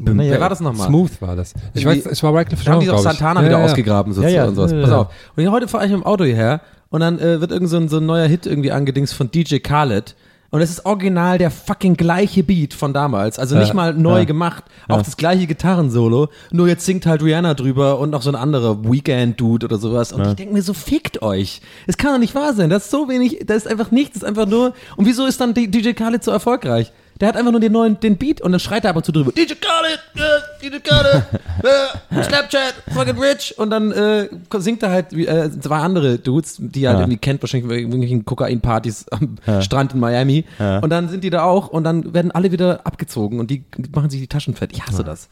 Wer 0.00 0.40
war 0.40 0.48
das 0.48 0.60
nochmal? 0.60 0.88
smooth 0.88 1.20
war 1.22 1.36
das. 1.36 1.52
Ich 1.74 1.84
weiß, 1.84 2.06
es 2.06 2.22
war 2.22 2.34
Wycliffe 2.34 2.64
Da 2.64 2.72
haben 2.72 2.80
die 2.80 2.86
Jean, 2.86 2.96
doch. 2.96 3.02
Santana 3.02 3.40
Ja, 3.40 3.46
wieder 3.46 3.56
ja, 3.58 3.64
ja. 3.64 3.70
ausgegraben 3.70 4.12
sozusagen 4.12 4.34
Ja, 4.34 4.42
ja, 4.42 4.48
und 4.48 4.54
sowas. 4.56 4.72
ja, 4.72 4.80
Pass 4.80 4.90
ja. 4.90 4.98
auf. 4.98 5.08
Und 5.36 5.42
ich 5.44 5.48
heute 5.50 5.68
fahre 5.68 5.84
ich 5.84 5.90
mit 5.92 6.00
dem 6.00 6.06
Auto 6.06 6.24
hierher 6.24 6.60
und 6.90 7.00
dann 7.00 7.18
äh, 7.18 7.40
wird 7.40 7.50
irgend 7.52 7.68
so 7.70 7.76
ein, 7.76 7.88
so 7.88 7.98
ein 7.98 8.06
neuer 8.06 8.26
Hit 8.26 8.46
irgendwie 8.46 8.72
angedingst 8.72 9.14
von 9.14 9.30
DJ 9.30 9.58
Khaled. 9.58 10.14
Und 10.50 10.60
es 10.60 10.70
ist 10.70 10.86
original 10.86 11.38
der 11.38 11.50
fucking 11.50 11.96
gleiche 11.96 12.44
Beat 12.44 12.72
von 12.72 12.94
damals. 12.94 13.38
Also 13.38 13.56
nicht 13.58 13.68
Ja, 13.68 13.74
mal 13.74 13.92
neu 13.94 14.20
ja. 14.20 14.24
gemacht. 14.24 14.64
Auch 14.88 14.98
Ja. 14.98 15.02
das 15.02 15.16
gleiche 15.16 15.46
Gitarrensolo. 15.48 16.28
Nur 16.52 16.68
jetzt 16.68 16.86
singt 16.86 17.04
halt 17.04 17.22
Rihanna 17.22 17.54
drüber 17.54 17.98
und 17.98 18.10
noch 18.10 18.22
so 18.22 18.30
ein 18.30 18.36
anderer 18.36 18.84
Weekend-Dude 18.84 19.66
oder 19.66 19.76
sowas. 19.78 20.12
Und 20.12 20.24
ich 20.24 20.34
denke 20.34 20.54
mir 20.54 20.62
so, 20.62 20.72
fickt 20.72 21.20
euch. 21.20 21.60
Es 21.88 21.96
kann 21.98 22.12
doch 22.12 22.20
nicht 22.20 22.34
wahr 22.36 22.54
sein. 22.54 22.70
Das 22.70 22.84
ist 22.84 22.90
so 22.92 23.08
wenig, 23.08 23.40
das 23.44 23.58
ist 23.58 23.66
einfach 23.68 23.90
nichts. 23.90 24.14
Das 24.14 24.22
ist 24.22 24.28
einfach 24.28 24.46
nur. 24.46 24.72
Und 24.96 25.04
wieso 25.06 25.26
ist 25.26 25.40
dann 25.40 25.52
DJ 25.52 25.92
Khaled 25.92 26.22
so 26.22 26.30
erfolgreich? 26.30 26.92
Der 27.20 27.28
hat 27.28 27.36
einfach 27.36 27.50
nur 27.50 27.60
den 27.60 27.72
neuen, 27.72 27.98
den 28.00 28.16
Beat 28.18 28.40
und 28.42 28.52
dann 28.52 28.60
schreit 28.60 28.84
er 28.84 28.90
ab 28.90 28.96
und 28.96 29.06
zu 29.06 29.12
drüber. 29.12 29.32
DJ 29.32 29.54
Khaled, 29.54 30.00
äh, 30.16 30.62
DJ 30.68 30.76
Khaled, 30.80 31.22
äh, 31.62 32.22
Snapchat, 32.22 32.74
fucking 32.92 33.18
rich. 33.18 33.54
Und 33.58 33.70
dann 33.70 33.90
äh, 33.92 34.28
singt 34.58 34.82
er 34.82 34.90
halt 34.90 35.06
wie, 35.16 35.26
äh, 35.26 35.50
zwei 35.60 35.78
andere 35.78 36.18
Dudes, 36.18 36.56
die 36.58 36.84
er 36.84 36.90
halt 36.90 36.98
Ja. 36.98 37.04
irgendwie 37.04 37.18
kennt, 37.18 37.42
wahrscheinlich 37.42 37.68
bei 37.68 37.76
irgendwelchen 37.76 38.24
Kokain-Partys 38.26 39.06
am 39.10 39.36
Ja. 39.46 39.62
Strand 39.62 39.94
in 39.94 40.00
Miami. 40.00 40.44
Ja. 40.58 40.80
Und 40.80 40.90
dann 40.90 41.08
sind 41.08 41.24
die 41.24 41.30
da 41.30 41.44
auch 41.44 41.68
und 41.68 41.84
dann 41.84 42.12
werden 42.12 42.32
alle 42.32 42.52
wieder 42.52 42.80
abgezogen 42.84 43.40
und 43.40 43.50
die 43.50 43.64
machen 43.94 44.10
sich 44.10 44.20
die 44.20 44.28
Taschen 44.28 44.54
fett. 44.54 44.72
Ich 44.72 44.86
hasse 44.86 45.02
das. 45.02 45.28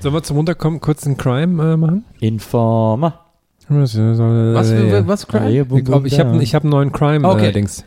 Sollen 0.00 0.14
wir 0.14 0.22
zum 0.22 0.38
Runterkommen 0.38 0.80
kurz 0.80 1.04
einen 1.06 1.18
Crime 1.18 1.72
äh, 1.74 1.76
machen? 1.76 2.04
Informer. 2.20 3.26
Was, 3.68 3.96
Was, 3.96 4.72
was, 5.06 5.26
Crime? 5.28 5.50
Ich, 5.50 6.12
ich 6.12 6.18
habe 6.18 6.42
ich 6.42 6.54
hab 6.54 6.62
einen 6.62 6.70
neuen 6.70 6.90
Crime 6.90 7.28
Okay. 7.28 7.42
allerdings. 7.42 7.84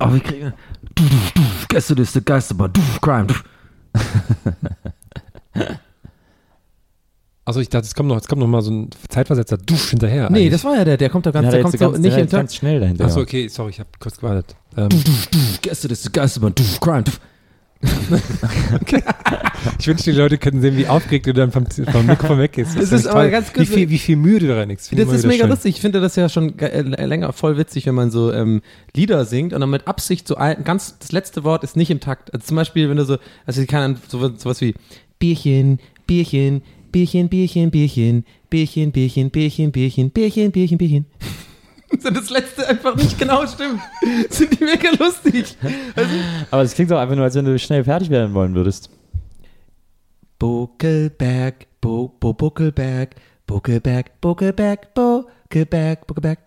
Oh, 0.00 0.12
wir 0.12 0.20
kriegen. 0.20 0.52
Du, 0.94 1.04
du, 1.04 1.16
du, 1.34 1.42
Gästeliste, 1.68 2.22
Geisterbahn, 2.22 2.72
du, 2.72 2.80
Crime. 3.00 3.26
Du. 3.26 3.34
Also 7.46 7.60
ich 7.60 7.68
dachte, 7.68 7.84
es 7.84 7.94
kommt 7.94 8.08
noch, 8.08 8.16
es 8.16 8.26
kommt 8.26 8.40
noch 8.40 8.46
mal 8.46 8.62
so 8.62 8.70
ein 8.70 8.90
Zeitversetzer 9.08 9.58
Dusch 9.58 9.90
hinterher. 9.90 10.30
Nee, 10.30 10.38
eigentlich. 10.38 10.52
das 10.52 10.64
war 10.64 10.76
ja 10.76 10.84
der, 10.84 10.96
der 10.96 11.10
kommt 11.10 11.26
da 11.26 11.30
ganz, 11.30 11.44
Ja, 11.44 11.50
der 11.50 11.58
der 11.58 11.62
kommt 11.62 11.78
so 11.78 11.90
ganz, 11.90 11.98
nicht 11.98 12.16
der 12.16 12.22
in 12.22 12.28
ganz 12.30 12.54
schnell 12.54 12.80
dahinter. 12.80 13.04
Achso, 13.04 13.20
okay, 13.20 13.48
sorry, 13.48 13.70
ich 13.70 13.80
habe 13.80 13.90
kurz 14.00 14.16
gewartet. 14.16 14.56
Ähm, 14.78 14.88
Gästeliste, 15.60 16.10
Geisterbahn, 16.10 16.54
du, 16.54 16.62
Crime. 16.80 17.02
Du. 17.02 17.12
Ich 19.78 19.86
wünschte, 19.86 20.12
die 20.12 20.16
Leute 20.18 20.38
könnten 20.38 20.60
sehen, 20.60 20.76
wie 20.76 20.86
aufgeregt 20.86 21.26
du 21.26 21.32
dann 21.32 21.50
vom, 21.52 21.66
vom 21.66 22.06
Mikrofon 22.06 22.38
weggehst. 22.38 22.76
Es 22.76 22.90
Das 22.90 23.00
ist 23.00 23.06
aber 23.06 23.28
ganz 23.30 23.48
wie 23.50 23.52
kurz- 23.54 23.68
viel, 23.68 23.88
wie 23.90 23.98
viel 23.98 24.16
Mühe 24.16 24.38
du 24.40 24.48
da 24.48 24.56
reinigst. 24.56 24.92
Das 24.92 25.08
ist 25.12 25.24
mega 25.24 25.44
wieder 25.44 25.48
lustig. 25.48 25.76
Ich 25.76 25.80
finde 25.80 26.00
das 26.00 26.16
ja 26.16 26.28
schon 26.28 26.56
ge- 26.56 26.68
äh, 26.68 26.82
länger 27.06 27.32
voll 27.32 27.56
witzig, 27.56 27.86
wenn 27.86 27.94
man 27.94 28.10
so 28.10 28.32
ähm, 28.32 28.62
Lieder 28.94 29.24
singt 29.24 29.52
und 29.52 29.60
dann 29.60 29.70
mit 29.70 29.86
Absicht 29.88 30.26
so 30.28 30.36
ein, 30.36 30.64
ganz, 30.64 30.98
das 30.98 31.12
letzte 31.12 31.44
Wort 31.44 31.64
ist 31.64 31.76
nicht 31.76 31.90
im 31.90 32.00
Takt. 32.00 32.32
Also 32.34 32.46
zum 32.46 32.56
Beispiel, 32.56 32.88
wenn 32.88 32.96
du 32.96 33.04
so, 33.04 33.18
also 33.46 33.60
ich 33.62 33.68
kann 33.68 33.96
so, 34.08 34.18
sowas 34.36 34.60
wie 34.60 34.74
Bierchen, 35.18 35.78
Bierchen, 36.06 36.62
Bierchen, 36.92 37.28
Bierchen, 37.28 37.70
Bierchen, 37.70 38.24
Bierchen, 38.50 38.92
Bierchen, 38.92 39.30
Bierchen, 39.30 39.70
Bierchen, 39.72 40.10
Bierchen, 40.10 40.50
Bierchen, 40.52 40.78
Bierchen. 40.78 41.06
Das 42.02 42.30
letzte 42.30 42.66
einfach 42.66 42.96
nicht 42.96 43.18
genau 43.18 43.46
stimmt. 43.46 43.80
Sind 44.30 44.58
die 44.58 44.64
mega 44.64 44.90
lustig. 44.98 45.56
Also, 45.94 46.10
Aber 46.50 46.62
das 46.62 46.74
klingt 46.74 46.90
doch 46.90 46.98
einfach 46.98 47.14
nur, 47.14 47.24
als 47.24 47.34
wenn 47.34 47.44
du 47.44 47.58
schnell 47.58 47.84
fertig 47.84 48.10
werden 48.10 48.34
wollen 48.34 48.54
würdest. 48.54 48.90
Buckelberg, 50.38 51.66
Bo, 51.80 52.08
Bo, 52.18 52.32
Buckelberg, 52.32 53.14
Buckelberg, 53.46 54.20
Buckelberg, 54.20 54.94
Buckelberg, 54.94 56.06
Buckelberg. 56.06 56.38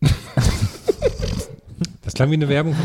Das 2.04 2.14
klang 2.14 2.30
wie 2.30 2.34
eine 2.34 2.48
Werbung 2.48 2.74
von. 2.74 2.84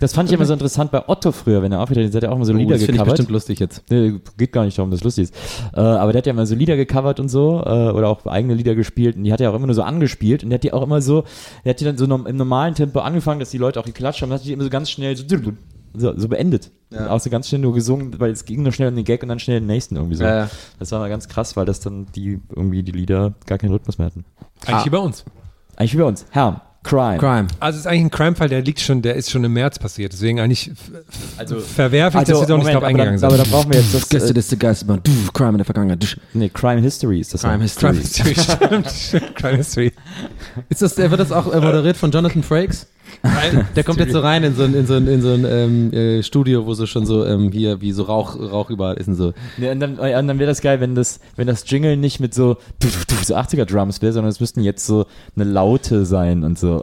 Das 0.00 0.14
fand 0.14 0.28
ich 0.28 0.34
immer 0.34 0.44
so 0.44 0.52
interessant 0.52 0.90
bei 0.90 1.08
Otto 1.08 1.30
früher, 1.30 1.62
wenn 1.62 1.70
er 1.70 1.80
aufgetreten 1.80 2.06
ist. 2.06 2.14
Der 2.14 2.18
hat 2.18 2.24
ja 2.24 2.30
auch 2.30 2.36
immer 2.36 2.44
so 2.44 2.52
Oh, 2.52 2.56
Lieder 2.56 2.72
das 2.72 2.80
finde 2.80 2.92
ich 2.94 2.98
gecovert. 2.98 3.16
bestimmt 3.18 3.30
lustig 3.30 3.60
jetzt. 3.60 3.84
Nee, 3.88 4.20
geht 4.36 4.52
gar 4.52 4.64
nicht 4.64 4.76
darum, 4.76 4.90
dass 4.90 4.98
es 5.00 5.04
lustig 5.04 5.24
ist. 5.24 5.34
Äh, 5.74 5.80
aber 5.80 6.12
der 6.12 6.18
hat 6.18 6.26
ja 6.26 6.32
immer 6.32 6.44
so 6.44 6.56
Lieder 6.56 6.76
gecovert 6.76 7.20
und 7.20 7.28
so, 7.28 7.62
äh, 7.64 7.90
oder 7.90 8.08
auch 8.08 8.26
eigene 8.26 8.54
Lieder 8.54 8.74
gespielt 8.74 9.16
und 9.16 9.22
die 9.24 9.32
hat 9.32 9.40
er 9.40 9.52
auch 9.52 9.54
immer 9.54 9.66
nur 9.66 9.74
so 9.74 9.82
angespielt 9.82 10.42
und 10.42 10.50
der 10.50 10.56
hat 10.56 10.64
die 10.64 10.72
auch 10.72 10.82
immer 10.82 11.00
so, 11.00 11.22
der 11.64 11.70
hat 11.70 11.80
die 11.80 11.84
dann 11.84 11.96
so 11.96 12.04
im 12.04 12.36
normalen 12.36 12.74
Tempo 12.74 12.98
angefangen, 12.98 13.38
dass 13.38 13.50
die 13.50 13.58
Leute 13.58 13.78
auch 13.78 13.84
geklatscht 13.84 14.22
haben, 14.22 14.30
und 14.30 14.34
hat 14.38 14.44
die 14.44 14.52
immer 14.52 14.64
so 14.64 14.70
ganz 14.70 14.90
schnell 14.90 15.16
so, 15.16 15.24
so, 15.94 16.18
so 16.18 16.28
beendet. 16.28 16.72
Ja. 16.90 17.10
Auch 17.10 17.20
so 17.20 17.30
ganz 17.30 17.48
schnell 17.48 17.60
nur 17.60 17.74
gesungen, 17.74 18.18
weil 18.18 18.32
es 18.32 18.44
ging 18.44 18.62
nur 18.62 18.72
schnell 18.72 18.88
um 18.88 18.96
den 18.96 19.04
Gag 19.04 19.22
und 19.22 19.28
dann 19.28 19.38
schnell 19.38 19.60
den 19.60 19.66
nächsten 19.66 19.94
irgendwie 19.94 20.16
so. 20.16 20.24
Ja, 20.24 20.36
ja. 20.44 20.50
Das 20.80 20.90
war 20.90 20.98
mal 20.98 21.08
ganz 21.08 21.28
krass, 21.28 21.56
weil 21.56 21.64
das 21.66 21.78
dann 21.80 22.06
die 22.14 22.40
irgendwie 22.54 22.82
die 22.82 22.92
Lieder 22.92 23.34
gar 23.46 23.58
keinen 23.58 23.70
Rhythmus 23.72 23.98
mehr 23.98 24.06
hatten. 24.06 24.24
Eigentlich 24.66 24.86
wie 24.86 24.90
bei 24.90 24.98
uns. 24.98 25.24
Eigentlich 25.76 25.94
wie 25.94 25.98
bei 25.98 26.04
uns. 26.04 26.26
Herm, 26.30 26.60
Crime. 26.84 27.18
Crime. 27.18 27.46
Also 27.60 27.76
es 27.76 27.84
ist 27.84 27.86
eigentlich 27.86 28.02
ein 28.04 28.10
Crime-Fall, 28.10 28.48
der 28.48 28.62
liegt 28.62 28.80
schon, 28.80 29.02
der 29.02 29.14
ist 29.16 29.30
schon 29.30 29.44
im 29.44 29.52
März 29.52 29.78
passiert. 29.78 30.12
Deswegen 30.12 30.40
eigentlich 30.40 30.70
Also- 31.36 31.60
verwerfe 31.60 32.18
ich, 32.18 32.24
dass 32.24 32.40
wir 32.40 32.46
da 32.46 32.56
noch 32.56 32.64
nicht 32.64 32.68
drauf 32.68 32.76
aber, 32.76 32.86
eingegangen 32.86 33.20
dann, 33.20 33.24
aber 33.28 33.36
sind. 33.36 33.46
dann 33.46 33.52
brauchen 33.52 33.72
wir 33.72 33.80
jetzt 33.80 33.94
das. 33.94 34.02
Äh, 34.04 34.06
Gästeliste 34.10 34.56
Geisterbahn, 34.56 35.00
du, 35.02 35.10
Crime 35.32 35.50
in 35.50 35.56
der 35.58 35.64
Vergangenheit. 35.64 36.16
Nee, 36.32 36.48
Crime 36.48 36.80
History 36.80 37.20
ist 37.20 37.34
das. 37.34 37.42
Crime. 37.42 37.62
History. 37.62 37.92
Crime 38.34 38.82
History, 38.84 39.20
Crime 39.34 39.56
History. 39.56 39.92
Ist 40.68 40.80
das, 40.82 40.96
wird 40.96 41.18
das 41.20 41.32
auch 41.32 41.46
moderiert 41.46 41.96
von 41.96 42.10
Jonathan 42.10 42.42
Frakes? 42.42 42.86
Der 43.76 43.84
kommt 43.84 43.98
jetzt 43.98 44.12
so 44.12 44.20
rein 44.20 44.44
in 44.44 44.54
so 44.54 44.64
ein, 44.64 44.74
in 44.74 44.86
so 44.86 44.94
ein, 44.94 45.06
in 45.06 45.22
so 45.22 45.32
ein 45.32 45.44
ähm, 45.44 45.92
äh, 45.92 46.22
Studio, 46.22 46.66
wo 46.66 46.74
so 46.74 46.86
schon 46.86 47.06
so 47.06 47.24
ähm, 47.24 47.50
hier 47.52 47.80
wie 47.80 47.92
so 47.92 48.04
Rauch, 48.04 48.38
Rauch 48.38 48.70
überall 48.70 48.96
ist 48.96 49.08
und 49.08 49.14
so. 49.14 49.32
Ja, 49.58 49.72
und 49.72 49.80
dann, 49.80 49.98
und 49.98 50.28
dann 50.28 50.38
wäre 50.38 50.48
das 50.48 50.60
geil, 50.60 50.80
wenn 50.80 50.94
das, 50.94 51.20
wenn 51.36 51.46
das 51.46 51.64
Jingle 51.66 51.96
nicht 51.96 52.20
mit 52.20 52.34
so, 52.34 52.58
so 53.24 53.36
80er 53.36 53.64
Drums 53.64 54.00
wäre, 54.02 54.12
sondern 54.12 54.30
es 54.30 54.40
müssten 54.40 54.62
jetzt 54.62 54.86
so 54.86 55.06
eine 55.36 55.44
Laute 55.44 56.04
sein 56.04 56.44
und 56.44 56.58
so. 56.58 56.82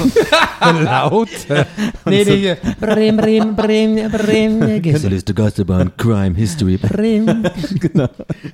Laut. 0.60 1.28
Nee, 2.08 2.24
nee, 2.24 2.36
hier. 2.36 2.56
Bremen, 2.80 3.16
Bremen, 3.16 3.56
Bremen, 3.56 4.10
Bremen. 4.12 4.82
Gästeliste 4.82 5.34
Geisterbahn, 5.34 5.90
Crime 5.96 6.36
History. 6.36 6.76
Bremen. 6.76 7.48
genau. 7.80 8.08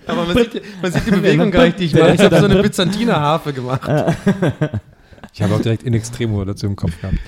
Aber 0.06 0.24
man 0.24 0.36
sieht, 0.36 0.62
man 0.80 0.92
sieht 0.92 1.06
die 1.06 1.10
Bewegung 1.10 1.50
gar 1.50 1.64
nicht, 1.64 1.78
die 1.78 1.84
ich 1.84 1.94
mache. 1.94 2.14
Ich 2.14 2.20
habe 2.20 2.38
so 2.38 2.46
eine 2.46 2.62
Byzantiner 2.62 3.20
Harfe 3.20 3.52
gemacht. 3.52 3.90
Ich 5.32 5.42
habe 5.42 5.54
auch 5.54 5.60
direkt 5.60 5.82
in 5.82 5.94
Extremo 5.94 6.44
dazu 6.44 6.66
im 6.66 6.76
Kopf 6.76 7.00
gehabt. 7.00 7.18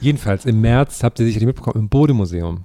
Jedenfalls, 0.00 0.44
im 0.44 0.60
März 0.60 1.02
habt 1.02 1.18
ihr 1.18 1.26
sicherlich 1.26 1.46
mitbekommen, 1.46 1.80
im 1.80 1.88
Bode-Museum, 1.88 2.64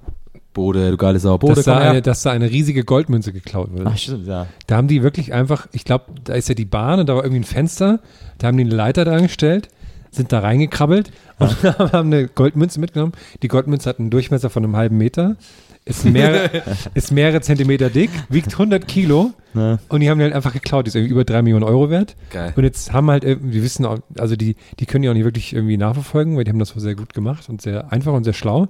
Bode, 0.54 0.92
du 0.92 0.98
geile 0.98 1.20
Sau. 1.20 1.38
Bode, 1.38 1.56
dass, 1.56 1.66
da 1.66 1.78
eine, 1.78 2.02
dass 2.02 2.22
da 2.22 2.32
eine 2.32 2.50
riesige 2.50 2.84
Goldmünze 2.84 3.34
geklaut 3.34 3.72
wurde. 3.72 3.86
Ach, 3.88 3.98
stimmt, 3.98 4.28
ja. 4.28 4.48
Da 4.68 4.78
haben 4.78 4.88
die 4.88 5.02
wirklich 5.02 5.34
einfach, 5.34 5.68
ich 5.72 5.84
glaube, 5.84 6.06
da 6.24 6.34
ist 6.34 6.48
ja 6.48 6.56
die 6.56 6.66
Bahn 6.66 7.00
und 7.00 7.10
da 7.10 7.16
war 7.16 7.24
irgendwie 7.24 7.42
ein 7.42 7.46
Fenster, 7.46 8.00
da 8.38 8.48
haben 8.48 8.58
die 8.58 8.64
eine 8.64 8.76
Leiter 8.76 9.04
dran 9.04 9.24
gestellt, 9.24 9.70
sind 10.12 10.32
da 10.32 10.40
reingekrabbelt 10.40 11.12
und 11.40 11.64
haben 11.64 12.14
eine 12.14 12.28
Goldmünze 12.28 12.80
mitgenommen. 12.80 13.14
Die 13.42 13.48
Goldmünze 13.48 13.90
hat 13.90 14.00
einen 14.00 14.12
Durchmesser 14.12 14.50
von 14.50 14.64
einem 14.64 14.76
halben 14.76 14.98
Meter, 14.98 15.38
ist 15.86 16.06
mehrere, 16.06 16.50
ist 16.94 17.12
mehrere 17.12 17.42
Zentimeter 17.42 17.90
dick, 17.90 18.10
wiegt 18.30 18.54
100 18.54 18.88
Kilo 18.88 19.32
Ja. 19.54 19.80
und 19.90 20.00
die 20.00 20.10
haben 20.10 20.18
die 20.18 20.24
halt 20.24 20.34
einfach 20.34 20.54
geklaut. 20.54 20.86
Die 20.86 20.90
ist 20.90 20.96
irgendwie 20.96 21.12
über 21.14 21.24
drei 21.26 21.42
Millionen 21.42 21.64
Euro 21.66 21.90
wert. 21.90 22.16
Geil. 22.32 22.54
Und 22.56 22.64
jetzt 22.64 22.94
haben 22.94 23.10
halt, 23.12 23.24
irgendwie- 23.24 23.54
wir 23.56 23.64
wissen 23.64 23.86
auch, 23.86 24.00
also 24.18 24.36
die, 24.36 24.56
die 24.80 24.86
können 24.86 25.02
die 25.04 25.10
auch 25.10 25.14
nicht 25.14 25.26
wirklich 25.26 25.54
irgendwie 25.54 25.78
nachverfolgen, 25.78 26.38
weil 26.38 26.44
die 26.46 26.52
haben 26.52 26.60
das 26.60 26.76
wohl 26.76 26.82
sehr 26.82 26.96
gut 26.96 27.14
gemacht 27.14 27.50
und 27.50 27.62
sehr 27.62 27.92
einfach 27.92 28.14
und 28.14 28.24
sehr 28.24 28.34
schlau. 28.34 28.68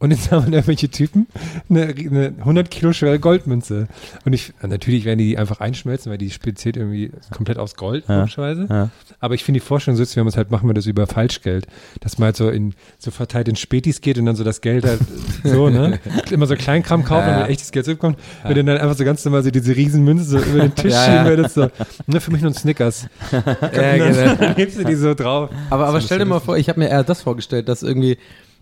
Und 0.00 0.10
jetzt 0.10 0.32
haben 0.32 0.52
irgendwelche 0.52 0.88
Typen 0.88 1.26
eine, 1.68 1.82
eine 1.88 2.32
100 2.38 2.70
Kilo 2.70 2.92
schwere 2.92 3.18
Goldmünze. 3.18 3.86
Und 4.24 4.32
ich, 4.32 4.52
natürlich 4.66 5.04
werden 5.04 5.18
die 5.18 5.36
einfach 5.38 5.60
einschmelzen, 5.60 6.10
weil 6.10 6.16
die 6.18 6.30
speziert 6.30 6.76
irgendwie 6.78 7.10
komplett 7.30 7.58
aus 7.58 7.74
Gold, 7.76 8.04
Ja. 8.08 8.20
logischerweise. 8.20 8.66
Ja. 8.68 8.88
Aber 9.20 9.34
ich 9.34 9.44
finde 9.44 9.60
die 9.60 9.66
Vorstellung 9.66 10.02
so, 10.02 10.16
wenn 10.16 10.24
man 10.24 10.28
es 10.30 10.36
halt 10.38 10.50
machen 10.50 10.68
wir 10.68 10.74
das 10.74 10.86
über 10.86 11.06
Falschgeld, 11.06 11.66
dass 12.00 12.18
man 12.18 12.26
halt 12.26 12.36
so 12.36 12.48
in, 12.48 12.74
so 12.98 13.10
verteilt 13.10 13.46
in 13.48 13.56
Spätis 13.56 14.00
geht 14.00 14.18
und 14.18 14.24
dann 14.26 14.36
so 14.36 14.42
das 14.42 14.62
Geld 14.62 14.84
halt 14.86 15.00
so, 15.44 15.68
ne? 15.68 16.00
Immer 16.30 16.46
so 16.46 16.56
Kleinkram 16.56 17.04
kauft 17.04 17.26
Ja, 17.26 17.28
und 17.28 17.34
ja. 17.34 17.40
dann 17.42 17.50
echtes 17.50 17.70
Geld 17.70 17.84
zurückkommt. 17.84 18.18
Und 18.42 18.56
dann 18.56 18.68
einfach 18.70 18.96
so 18.96 19.04
ganz 19.04 19.22
normal 19.24 19.42
so 19.42 19.50
diese 19.50 19.76
Riesenmünze 19.76 20.24
so 20.24 20.38
über 20.38 20.60
den 20.60 20.74
Tisch 20.74 20.92
Ja, 20.94 21.04
schieben 21.04 21.16
ja. 21.18 21.26
würdest, 21.26 21.54
so. 21.54 21.68
Ne, 22.06 22.20
für 22.20 22.30
mich 22.30 22.40
nur 22.40 22.50
ein 22.52 22.54
Snickers. 22.54 23.06
Ja, 23.32 23.38
Und 23.38 23.60
genau. 23.70 24.34
dann 24.40 24.54
hebst 24.56 24.78
du 24.78 24.84
die 24.84 24.94
so 24.94 25.12
drauf. 25.14 25.50
Aber, 25.68 25.86
aber 25.88 26.00
stell 26.00 26.18
dir 26.18 26.24
mal 26.24 26.40
vor, 26.40 26.56
ich 26.56 26.70
habe 26.70 26.80
mir 26.80 26.88
eher 26.88 27.04
das 27.04 27.20
vorgestellt, 27.20 27.68
dass 27.68 27.82
irgendwie, 27.82 28.16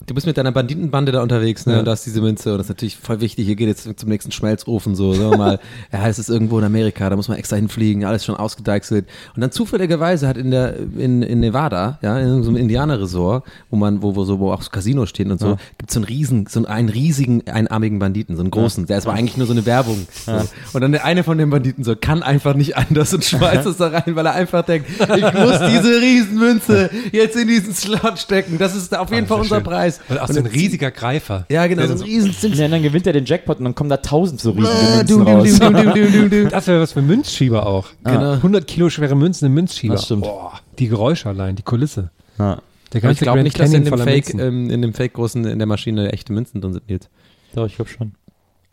du 0.09 0.14
bist 0.14 0.26
mit 0.26 0.36
deiner 0.36 0.51
Banditenbande 0.52 1.12
da 1.12 1.22
unterwegs, 1.22 1.66
ne, 1.66 1.74
Ja. 1.74 1.78
und 1.80 1.85
da 1.85 1.93
ist 1.93 2.05
diese 2.05 2.20
Münze 2.20 2.51
und 2.52 2.59
das 2.59 2.66
ist 2.66 2.70
natürlich 2.70 2.97
voll 2.97 3.20
wichtig, 3.20 3.47
hier 3.47 3.55
geht 3.56 3.68
jetzt 3.68 3.89
zum 4.01 4.09
nächsten 4.09 4.32
Schmelzofen, 4.32 4.94
so, 4.97 5.12
sagen 5.12 5.30
wir 5.30 5.39
mal, 5.39 5.60
ja, 5.93 6.09
es 6.09 6.18
ist 6.18 6.28
irgendwo 6.30 6.59
in 6.59 6.64
Amerika, 6.64 7.09
da 7.10 7.16
muss 7.16 7.28
man 7.28 7.39
extra 7.39 7.56
hinfliegen, 7.56 8.05
alles 8.05 8.24
schon 8.24 8.35
ausgedeichselt. 8.35 9.06
Und 9.36 9.40
dann 9.43 9.52
zufälligerweise 9.52 10.26
hat 10.26 10.36
in 10.36 10.51
der, 10.51 10.74
in, 10.97 11.22
in 11.22 11.40
Nevada, 11.40 11.98
ja, 12.02 12.18
in 12.18 12.43
so 12.43 12.48
einem 12.51 12.56
Indianerresort, 12.59 13.44
wo 13.70 13.76
man, 13.76 14.02
wo, 14.02 14.16
wo 14.16 14.24
so, 14.24 14.39
wo 14.40 14.51
auch 14.52 14.62
so 14.62 14.70
Casinos 14.70 15.10
stehen 15.10 15.30
und 15.30 15.39
so, 15.40 15.48
Ja. 15.51 15.56
gibt's 15.78 15.94
so 15.94 16.01
einen 16.01 16.05
riesen, 16.06 16.47
so 16.48 16.64
einen 16.64 16.89
riesigen, 16.89 17.47
einarmigen 17.47 17.98
Banditen, 17.98 18.36
so 18.36 18.43
einen 18.43 18.51
großen, 18.51 18.86
der 18.86 18.98
ist 18.98 19.06
aber 19.06 19.16
eigentlich 19.16 19.36
nur 19.36 19.47
so 19.47 19.52
eine 19.52 19.66
Werbung. 19.66 20.06
So. 20.26 20.32
Und 20.72 20.80
dann 20.80 20.93
der 20.93 21.05
eine 21.05 21.22
von 21.24 21.39
den 21.39 21.51
Banditen 21.51 21.85
so, 21.85 21.94
kann 21.97 22.22
einfach 22.22 22.55
nicht 22.55 22.76
anders 22.76 23.12
und 23.14 23.24
schmeißt 23.24 23.66
es 23.66 23.76
da 23.76 23.89
rein, 23.89 24.16
weil 24.16 24.26
er 24.26 24.32
einfach 24.35 24.64
denkt, 24.64 24.89
ich 24.90 25.32
muss 25.35 25.59
diese 25.70 26.01
Riesenmünze 26.01 26.90
jetzt 27.12 27.36
in 27.36 27.48
diesen 27.48 27.74
Slot 27.74 28.18
stecken, 28.18 28.59
das 28.59 28.74
ist 28.74 28.97
auf 28.97 29.10
jeden 29.10 29.24
Ah, 29.24 29.28
Fall 29.28 29.40
unser 29.40 29.56
schön. 29.56 29.64
Preis. 29.64 29.97
Weiß. 29.98 30.10
Und 30.10 30.18
auch 30.18 30.28
Und 30.28 30.34
so 30.34 30.40
ein 30.40 30.46
riesiger 30.46 30.90
Greifer. 30.90 31.46
Ja, 31.50 31.66
genau, 31.66 31.86
so 31.86 31.92
ein 31.94 32.00
riesen 32.00 32.52
Ja, 32.54 32.68
dann 32.68 32.82
gewinnt 32.82 33.06
er 33.06 33.12
den 33.12 33.24
Jackpot 33.24 33.58
und 33.58 33.64
dann 33.64 33.74
kommen 33.74 33.90
da 33.90 33.98
tausend 33.98 34.40
so 34.40 34.50
riesige 34.52 34.68
Ah, 34.70 34.96
Münzen 34.98 35.22
raus. 35.22 36.50
Das 36.50 36.66
wäre 36.66 36.80
was 36.80 36.92
für 36.92 37.02
Münzschieber 37.02 37.66
auch. 37.66 37.86
Genau. 38.04 38.32
100 38.32 38.66
Kilo 38.66 38.90
schwere 38.90 39.14
Münzen 39.14 39.46
im 39.46 39.54
Münzschieber. 39.54 39.94
Das 39.94 40.04
stimmt. 40.04 40.22
Boah, 40.22 40.60
die 40.78 40.88
Geräusche 40.88 41.28
allein, 41.28 41.56
die 41.56 41.62
Kulisse. 41.62 42.10
Ja. 42.38 42.60
Der 42.92 43.02
Aber 43.02 43.12
ich 43.12 43.20
ganze 43.20 43.24
glaube 43.24 43.36
Grand 43.38 43.44
nicht, 43.44 43.58
dass 43.60 43.72
in 43.72 43.84
Canyon 43.84 43.98
dem 43.98 44.04
Fake, 44.06 44.34
ähm, 44.40 44.70
in 44.70 44.80
dem 44.82 44.94
Fake 44.94 45.12
großen 45.14 45.44
in 45.44 45.58
der 45.58 45.66
Maschine 45.66 46.10
echte 46.12 46.32
Münzen 46.32 46.60
drin 46.60 46.72
sind, 46.72 46.88
Nils. 46.88 47.08
Doch, 47.54 47.66
ich 47.66 47.76
glaube 47.76 47.90
schon. 47.90 48.12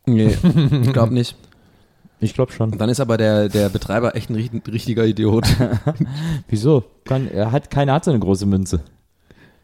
Nee, 0.05 0.37
ich 0.83 0.93
glaube 0.93 1.13
nicht. 1.13 1.35
Ich 2.21 2.33
glaube 2.33 2.53
schon. 2.53 2.71
Und 2.71 2.79
dann 2.79 2.89
ist 2.89 3.01
aber 3.01 3.17
der, 3.17 3.49
der 3.49 3.67
Betreiber 3.67 4.15
echt 4.15 4.29
ein 4.29 4.35
richt- 4.35 4.53
richtiger 4.71 5.05
Idiot. 5.05 5.45
Wieso? 6.47 6.85
Kann, 7.03 7.29
er 7.29 7.51
hat, 7.51 7.69
keiner 7.69 7.93
hat 7.93 8.05
so 8.05 8.11
eine 8.11 8.19
große 8.21 8.45
Münze. 8.45 8.79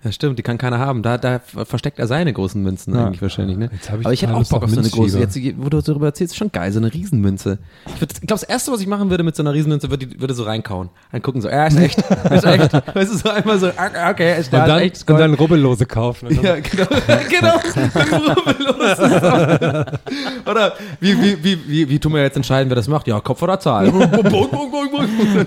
Ja, 0.03 0.11
stimmt, 0.11 0.39
die 0.39 0.43
kann 0.43 0.57
keiner 0.57 0.79
haben. 0.79 1.03
Da, 1.03 1.17
da 1.19 1.39
versteckt 1.39 1.99
er 1.99 2.07
seine 2.07 2.33
großen 2.33 2.61
Münzen 2.61 2.95
Ja. 2.95 3.05
eigentlich 3.05 3.21
wahrscheinlich, 3.21 3.55
ne? 3.57 3.69
Jetzt 3.71 3.91
hab 3.91 3.99
ich 3.99 4.05
Aber 4.05 4.13
ich 4.13 4.21
hätte 4.23 4.33
auch 4.35 4.43
Bock 4.49 4.63
auf 4.63 4.69
so 4.71 4.79
eine 4.79 4.89
große. 4.89 5.19
Jetzt, 5.19 5.37
wo 5.57 5.69
du 5.69 5.79
darüber 5.81 6.07
erzählst, 6.07 6.33
ist 6.33 6.37
schon 6.37 6.51
geil, 6.51 6.71
so 6.71 6.79
eine 6.79 6.91
Riesenmünze. 6.91 7.59
Ich, 7.85 8.01
würd, 8.01 8.11
ich 8.13 8.21
glaube, 8.21 8.39
das 8.39 8.43
Erste, 8.43 8.71
was 8.71 8.81
ich 8.81 8.87
machen 8.87 9.11
würde 9.11 9.23
mit 9.23 9.35
so 9.35 9.43
einer 9.43 9.53
Riesenmünze, 9.53 9.91
würde, 9.91 10.07
würde 10.19 10.33
so 10.33 10.43
reinkauen. 10.43 10.89
Dann 11.11 11.21
gucken 11.21 11.39
so, 11.41 11.49
ja, 11.49 11.67
ist 11.67 11.77
echt, 11.77 11.99
ist 12.31 12.43
echt. 12.45 12.73
Weißt 12.95 13.13
du, 13.13 13.17
so 13.17 13.29
einmal 13.29 13.59
so, 13.59 13.67
ah, 13.77 14.09
okay, 14.09 14.39
ist 14.39 14.47
und, 14.51 14.53
da, 14.59 14.65
dann, 14.65 14.77
ist 14.79 14.83
echt 15.01 15.09
und 15.09 15.19
dann 15.19 15.33
Rubbellose 15.35 15.85
kaufen. 15.85 16.29
Und 16.29 16.37
dann- 16.43 16.45
Ja, 16.45 16.55
genau. 16.55 16.87
genau. 17.29 18.35
Rubbellos. 18.41 18.97
Oder 20.49 20.73
wie, 20.99 21.21
wie, 21.21 21.43
wie, 21.43 21.59
wie, 21.67 21.89
wie 21.89 21.99
tun 21.99 22.13
wir 22.13 22.21
jetzt 22.23 22.37
entscheiden, 22.37 22.69
wer 22.69 22.75
das 22.75 22.87
macht? 22.87 23.07
Ja, 23.07 23.19
Kopf 23.19 23.41
oder 23.43 23.59
Zahl. 23.59 23.89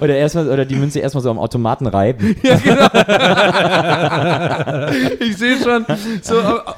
Oder 0.00 0.14
erstmal, 0.16 0.48
oder 0.48 0.64
die 0.64 0.76
Münze 0.76 1.00
erstmal 1.00 1.22
so 1.22 1.30
am 1.30 1.38
Automaten 1.38 1.86
reiben. 1.88 2.36
Ich 5.20 5.36
sehe 5.36 5.56
schon, 5.62 5.84
so, 6.22 6.34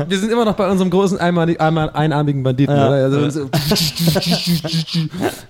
wir 0.08 0.18
sind 0.18 0.30
immer 0.32 0.44
noch 0.44 0.54
bei 0.54 0.68
unserem 0.70 0.90
großen 0.90 1.18
einmal, 1.18 1.54
einmal 1.58 1.90
einarmigen 1.90 2.42
Banditen, 2.42 2.76
Ja. 2.76 2.88
oder? 2.88 2.96
Also, 3.04 3.30
so, 3.30 3.50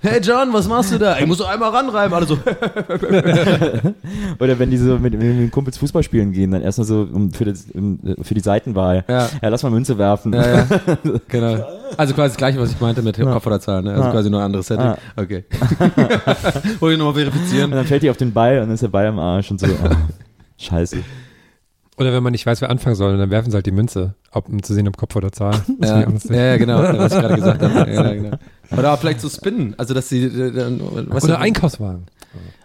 hey 0.02 0.20
John, 0.22 0.52
was 0.52 0.68
machst 0.68 0.92
du 0.92 0.98
da? 0.98 1.18
Ich 1.18 1.26
muss 1.26 1.38
so 1.38 1.44
einmal 1.44 1.70
ranreiben. 1.70 2.14
Alle 2.14 2.26
so, 2.26 2.36
Oder 4.38 4.58
wenn 4.58 4.70
die 4.70 4.76
so 4.78 4.98
mit, 4.98 5.12
mit 5.14 5.22
den 5.22 5.50
Kumpels 5.50 5.78
Fußball 5.78 6.02
spielen 6.02 6.32
gehen, 6.32 6.50
dann 6.50 6.62
erstmal 6.62 6.86
so 6.86 7.06
um, 7.12 7.32
für, 7.32 7.44
das, 7.44 7.66
um, 7.72 7.98
für 8.22 8.34
die 8.34 8.40
Seitenwahl. 8.40 9.04
Ja. 9.08 9.28
lass 9.42 9.62
mal 9.62 9.70
Münze 9.70 9.98
werfen. 9.98 10.32
ja, 10.32 10.46
ja, 10.58 10.66
genau. 11.28 11.64
Also 11.96 12.14
quasi 12.14 12.30
das 12.30 12.36
gleiche, 12.36 12.60
was 12.60 12.70
ich 12.72 12.80
meinte 12.80 13.02
mit 13.02 13.18
Kopf 13.18 13.46
oder 13.46 13.60
Zahl, 13.60 13.82
ne? 13.82 13.90
Also 13.92 14.04
Ja. 14.04 14.10
quasi 14.10 14.30
nur 14.30 14.40
ein 14.40 14.46
anderes 14.46 14.66
Setting. 14.66 14.84
Ja. 14.86 14.98
Okay. 15.16 15.44
Wollte 16.80 16.94
ich 16.94 16.98
nochmal 16.98 17.08
Und 17.08 17.14
verifizieren. 17.32 17.70
dann 17.70 17.86
fällt 17.86 18.02
die 18.02 18.10
auf 18.10 18.16
den 18.16 18.32
Ball 18.32 18.56
und 18.58 18.66
dann 18.66 18.74
ist 18.74 18.82
der 18.82 18.88
Ball 18.88 19.06
am 19.06 19.18
Arsch 19.18 19.50
und 19.50 19.60
so. 19.60 19.66
Oh, 19.66 19.88
scheiße. 20.58 20.98
Oder 21.98 22.12
wenn 22.12 22.22
man 22.22 22.32
nicht 22.32 22.44
weiß, 22.44 22.60
wer 22.60 22.68
anfangen 22.68 22.94
soll, 22.94 23.16
dann 23.16 23.30
werfen 23.30 23.50
sie 23.50 23.54
halt 23.54 23.64
die 23.66 23.72
Münze, 23.72 24.14
ob, 24.30 24.48
um 24.48 24.62
zu 24.62 24.74
sehen, 24.74 24.86
ob 24.86 24.96
Kopf 24.96 25.16
oder 25.16 25.32
Zahl. 25.32 25.54
Ja, 25.82 26.06
auch 26.06 26.30
ja, 26.30 26.56
genau, 26.58 26.78
was 26.82 27.12
ich 27.12 27.18
gerade 27.20 27.34
gesagt 27.36 27.62
habe. 27.62 27.90
Ja, 27.92 28.12
genau. 28.12 28.36
Oder 28.76 28.92
auch 28.92 28.98
vielleicht 28.98 29.20
so 29.20 29.28
spinnen, 29.28 29.74
also 29.78 29.94
dass 29.94 30.08
sie 30.08 30.24
äh, 30.24 30.78
Oder 31.22 31.38
Einkaufswagen. 31.38 32.06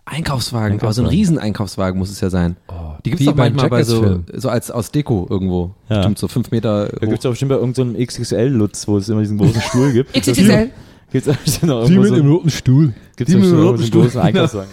Einkaufswagen, 0.03 0.81
aber 0.81 0.91
so 0.91 1.03
ein 1.03 1.07
Riesen-Einkaufswagen 1.07 1.97
muss 1.97 2.09
es 2.09 2.19
ja 2.19 2.29
sein. 2.29 2.57
Die 3.05 3.11
gibt's 3.11 3.21
Wie 3.21 3.27
doch 3.27 3.35
beim 3.35 3.53
manchmal 3.53 3.69
bei 3.69 3.83
so, 3.83 4.23
so 4.33 4.49
als 4.49 4.69
aus 4.69 4.91
Deko 4.91 5.27
irgendwo. 5.29 5.75
Ja. 5.89 5.97
Bestimmt 5.97 6.19
so 6.19 6.27
fünf 6.27 6.51
Meter 6.51 6.87
Da 6.87 6.95
hoch. 6.95 7.09
gibt 7.09 7.19
es 7.19 7.25
auch 7.25 7.29
bestimmt 7.29 7.49
bei 7.49 7.55
irgendeinem 7.55 7.95
XXL-Lutz, 7.95 8.87
wo 8.87 8.97
es 8.97 9.07
immer 9.07 9.21
diesen 9.21 9.37
großen 9.37 9.61
Stuhl 9.61 9.93
gibt. 9.93 10.13
XXL. 10.19 10.71
Gibt 11.11 11.27
es 11.27 11.37
bestimmt 11.37 11.69
noch 11.69 11.89
irgendwo 11.89 12.15
so, 12.15 12.23
roten 12.23 12.49
Stuhl. 12.49 12.93
gibt's 13.15 13.31
Die 13.31 13.39
mit 13.39 13.49
dem 13.49 13.59
roten 13.61 13.77
so 13.77 13.85
Stuhl, 13.85 14.01
großen 14.03 14.21
Einkaufswagen. 14.21 14.71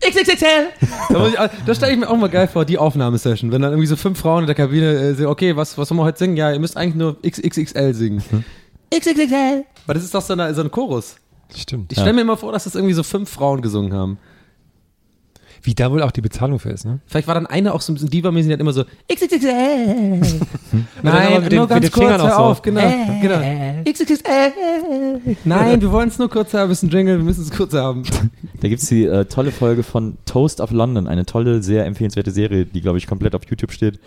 XXXL. 0.00 0.46
Da, 1.10 1.44
auch- 1.44 1.50
das 1.66 1.76
stelle 1.76 1.92
ich 1.92 1.98
mir 1.98 2.08
auch 2.10 2.16
mal 2.16 2.28
geil 2.28 2.48
vor, 2.48 2.64
die 2.64 2.78
Aufnahmesession. 2.78 3.52
Wenn 3.52 3.62
dann 3.62 3.72
irgendwie 3.72 3.86
so 3.86 3.96
fünf 3.96 4.18
Frauen 4.18 4.40
in 4.42 4.46
der 4.46 4.54
Kabine 4.56 4.92
äh, 4.94 5.14
sagen, 5.14 5.26
okay, 5.30 5.56
was, 5.56 5.76
was 5.78 5.90
wollen 5.90 6.00
wir 6.00 6.04
heute 6.04 6.18
singen? 6.18 6.36
Ja, 6.36 6.52
ihr 6.52 6.58
müsst 6.58 6.76
eigentlich 6.76 6.94
nur 6.96 7.16
XXXL 7.22 7.94
singen. 7.94 8.22
XXXL. 8.94 9.64
Aber 9.84 9.94
das 9.94 10.04
ist 10.04 10.14
doch 10.14 10.22
so, 10.22 10.32
eine, 10.32 10.52
so 10.54 10.62
ein 10.62 10.70
Chorus. 10.70 11.16
Stimmt. 11.54 11.92
Ich 11.92 11.98
stelle 11.98 12.12
mir 12.14 12.22
immer 12.22 12.36
vor, 12.36 12.52
dass 12.52 12.64
das 12.64 12.74
irgendwie 12.74 12.94
so 12.94 13.02
fünf 13.02 13.30
Frauen 13.30 13.62
gesungen 13.62 13.92
haben. 13.92 14.18
Wie 15.66 15.74
da 15.74 15.90
wohl 15.90 16.00
auch 16.02 16.12
die 16.12 16.20
Bezahlung 16.20 16.60
für 16.60 16.70
ist, 16.70 16.84
ne? 16.86 17.00
Vielleicht 17.06 17.26
war 17.26 17.34
dann 17.34 17.46
eine 17.46 17.74
auch 17.74 17.80
so 17.80 17.90
ein 17.92 17.94
bisschen 17.96 18.08
Diva-mäßig, 18.08 18.46
die 18.48 18.52
hat 18.52 18.60
immer 18.60 18.72
so 18.72 18.84
XXXL. 19.12 20.20
dann 21.02 21.12
aber 21.12 21.40
mit 21.40 21.50
den- 21.52 21.60
mit 21.62 21.70
den 21.70 21.90
Fingern 21.90 22.20
auch 22.20 22.28
so. 22.30 22.36
auf, 22.36 22.62
genau, 22.62 22.80
genau. 23.20 23.40
XXXL. 23.84 25.36
Nein, 25.44 25.80
wir 25.80 25.90
wollen 25.90 26.08
es 26.08 26.18
nur 26.18 26.30
kurz 26.30 26.54
haben, 26.54 26.70
ist 26.70 26.82
ein 26.84 26.88
Jingle, 26.90 27.18
wir 27.18 27.24
müssen 27.24 27.42
es 27.42 27.50
kurz 27.50 27.74
haben. 27.74 28.02
Da 28.60 28.68
gibt 28.68 28.80
es 28.80 28.88
die 28.88 29.04
äh, 29.04 29.26
tolle 29.26 29.50
Folge 29.52 29.82
von 29.82 30.16
Toast 30.24 30.60
of 30.62 30.70
London, 30.70 31.06
eine 31.08 31.26
tolle, 31.26 31.62
sehr 31.62 31.84
empfehlenswerte 31.84 32.30
Serie, 32.30 32.64
die, 32.64 32.80
glaube 32.80 32.96
ich, 32.96 33.06
komplett 33.06 33.34
auf 33.34 33.42
YouTube 33.50 33.70
steht. 33.70 33.98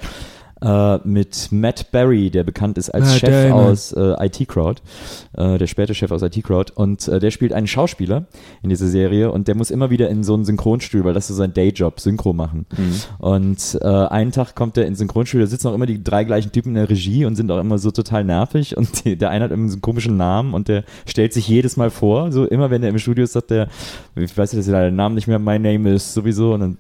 Äh, 0.61 0.97
mit 1.05 1.49
Matt 1.51 1.91
Berry, 1.91 2.29
der 2.29 2.43
bekannt 2.43 2.77
ist 2.77 2.89
als 2.89 3.05
Matt 3.05 3.19
Chef 3.19 3.47
Damon. 3.49 3.65
aus 3.65 3.93
äh, 3.93 4.25
IT 4.25 4.47
Crowd, 4.47 4.81
äh, 5.37 5.57
der 5.57 5.67
späte 5.67 5.93
Chef 5.93 6.11
aus 6.11 6.21
IT 6.21 6.43
Crowd. 6.43 6.73
Und 6.75 7.07
äh, 7.07 7.19
der 7.19 7.31
spielt 7.31 7.53
einen 7.53 7.67
Schauspieler 7.67 8.25
in 8.61 8.69
dieser 8.69 8.87
Serie 8.87 9.31
und 9.31 9.47
der 9.47 9.55
muss 9.55 9.71
immer 9.71 9.89
wieder 9.89 10.09
in 10.09 10.23
so 10.23 10.33
einen 10.33 10.45
Synchronstuhl, 10.45 11.03
weil 11.05 11.13
das 11.13 11.25
ist 11.25 11.29
so 11.29 11.33
sein 11.35 11.53
Dayjob, 11.53 11.99
Synchro 11.99 12.33
machen. 12.33 12.65
Und 13.19 13.77
äh, 13.81 13.87
einen 13.87 14.31
Tag 14.31 14.55
kommt 14.55 14.77
er 14.77 14.83
in 14.83 14.91
den 14.91 14.95
Synchronstuhl, 14.95 15.41
da 15.41 15.47
sitzen 15.47 15.67
auch 15.67 15.73
immer 15.73 15.85
die 15.85 16.03
drei 16.03 16.23
gleichen 16.23 16.51
Typen 16.51 16.69
in 16.69 16.75
der 16.75 16.89
Regie 16.89 17.25
und 17.25 17.35
sind 17.35 17.49
auch 17.51 17.59
immer 17.59 17.77
so 17.77 17.91
total 17.91 18.23
nervig. 18.23 18.75
Und 18.79 19.03
die, 19.03 19.17
der 19.17 19.29
eine 19.29 19.43
hat 19.43 19.51
irgendwie 19.51 19.69
so 19.69 19.75
einen 19.75 19.81
komischen 19.81 20.15
Namen 20.15 20.53
und 20.53 20.67
der 20.67 20.83
stellt 21.05 21.33
sich 21.33 21.47
jedes 21.47 21.75
Mal 21.75 21.89
vor. 21.89 22.31
So 22.31 22.45
immer, 22.45 22.69
wenn 22.69 22.81
er 22.81 22.89
im 22.89 22.97
Studio 22.97 23.25
ist, 23.25 23.33
sagt 23.33 23.51
der, 23.51 23.67
ich 24.15 24.37
weiß 24.37 24.53
nicht, 24.53 24.65
dass 24.65 24.73
er 24.73 24.85
den 24.85 24.95
Namen 24.95 25.15
nicht 25.15 25.27
mehr, 25.27 25.37
my 25.37 25.59
name 25.59 25.93
is 25.93 26.13
sowieso. 26.13 26.53
Und 26.53 26.59
dann 26.61 26.77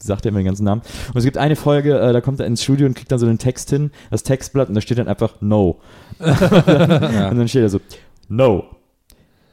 sagt 0.00 0.24
er 0.24 0.30
immer 0.30 0.40
den 0.40 0.46
ganzen 0.46 0.64
Namen. 0.64 0.82
Und 1.08 1.18
es 1.18 1.24
gibt 1.24 1.36
eine 1.36 1.56
Folge, 1.56 1.98
äh, 1.98 2.12
da 2.12 2.20
kommt 2.20 2.40
er 2.40 2.46
ins 2.46 2.62
Studio 2.62 2.86
und 2.86 2.94
kriegt 2.94 3.05
dann 3.08 3.18
so 3.18 3.26
einen 3.26 3.38
Text 3.38 3.70
hin, 3.70 3.90
das 4.10 4.22
Textblatt, 4.22 4.68
und 4.68 4.74
da 4.74 4.80
steht 4.80 4.98
dann 4.98 5.08
einfach 5.08 5.34
No. 5.40 5.76
Und 6.18 7.38
dann 7.38 7.48
steht 7.48 7.62
er 7.62 7.68
so, 7.68 7.80
No. 8.28 8.64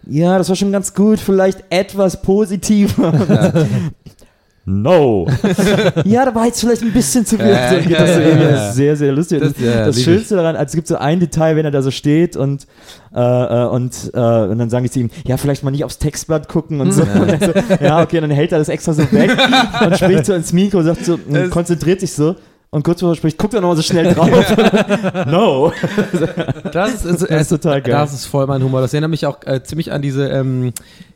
Ja, 0.05 0.37
das 0.37 0.49
war 0.49 0.55
schon 0.55 0.71
ganz 0.71 0.93
gut, 0.93 1.19
vielleicht 1.19 1.63
etwas 1.69 2.21
positiver. 2.21 3.65
No. 4.65 5.27
ja, 6.05 6.23
da 6.25 6.33
war 6.33 6.45
jetzt 6.45 6.61
vielleicht 6.61 6.83
ein 6.83 6.93
bisschen 6.93 7.25
zu 7.25 7.35
viel. 7.37 7.47
Ja, 7.49 7.73
ja, 7.73 7.97
das 7.99 8.09
ja, 8.11 8.21
ja. 8.21 8.69
Ist 8.69 8.75
sehr, 8.75 8.95
sehr 8.95 9.11
lustig. 9.11 9.41
Das- 9.41 9.53
Das, 9.53 9.61
ja, 9.61 9.91
Schönste 10.03 10.35
daran, 10.37 10.55
also 10.55 10.67
es 10.69 10.75
gibt 10.75 10.87
so 10.87 10.95
ein 10.95 11.19
Detail, 11.19 11.57
wenn 11.57 11.65
er 11.65 11.71
da 11.71 11.81
so 11.81 11.91
steht 11.91 12.37
und, 12.37 12.65
äh, 13.13 13.19
äh, 13.19 13.65
und, 13.67 13.93
äh, 14.13 14.17
und 14.17 14.57
dann 14.59 14.69
sagen 14.69 14.85
die 14.85 14.89
zu 14.89 14.99
ihm, 15.01 15.09
ja, 15.27 15.35
vielleicht 15.35 15.63
mal 15.65 15.71
nicht 15.71 15.83
aufs 15.83 15.97
Textblatt 15.97 16.47
gucken 16.47 16.79
und 16.79 16.93
so. 16.93 17.01
Und 17.03 17.43
so 17.43 17.51
ja, 17.83 18.01
okay, 18.01 18.19
und 18.19 18.21
dann 18.21 18.31
hält 18.31 18.53
er 18.53 18.59
das 18.59 18.69
extra 18.69 18.93
so 18.93 19.03
weg 19.11 19.31
und 19.85 19.97
spricht 19.97 20.25
so 20.27 20.33
ins 20.33 20.53
Mikro, 20.53 20.81
sagt 20.81 21.03
so, 21.03 21.19
und 21.27 21.49
konzentriert 21.49 21.99
sich 21.99 22.13
so. 22.13 22.35
Und 22.73 22.81
kurz 22.81 23.01
bevor 23.01 23.13
er 23.13 23.17
spricht, 23.17 23.37
guckt 23.37 23.53
er 23.53 23.61
nochmal 23.61 23.75
so 23.77 23.83
schnell 23.83 24.15
drauf. 24.15 24.27
no. 25.27 25.71
Das 26.71 27.05
ist, 27.05 27.21
Das 27.21 27.41
ist 27.43 27.49
total 27.49 27.83
geil. 27.83 27.93
Das 27.93 28.13
ist 28.13 28.25
voll 28.25 28.47
mein 28.47 28.63
Humor. 28.63 28.81
Das 28.81 28.91
erinnert 28.95 29.11
mich 29.11 29.27
auch 29.27 29.37
äh, 29.45 29.61
ziemlich 29.61 29.91
an 29.91 30.01
diese, 30.01 30.27
ähm, 30.29 30.73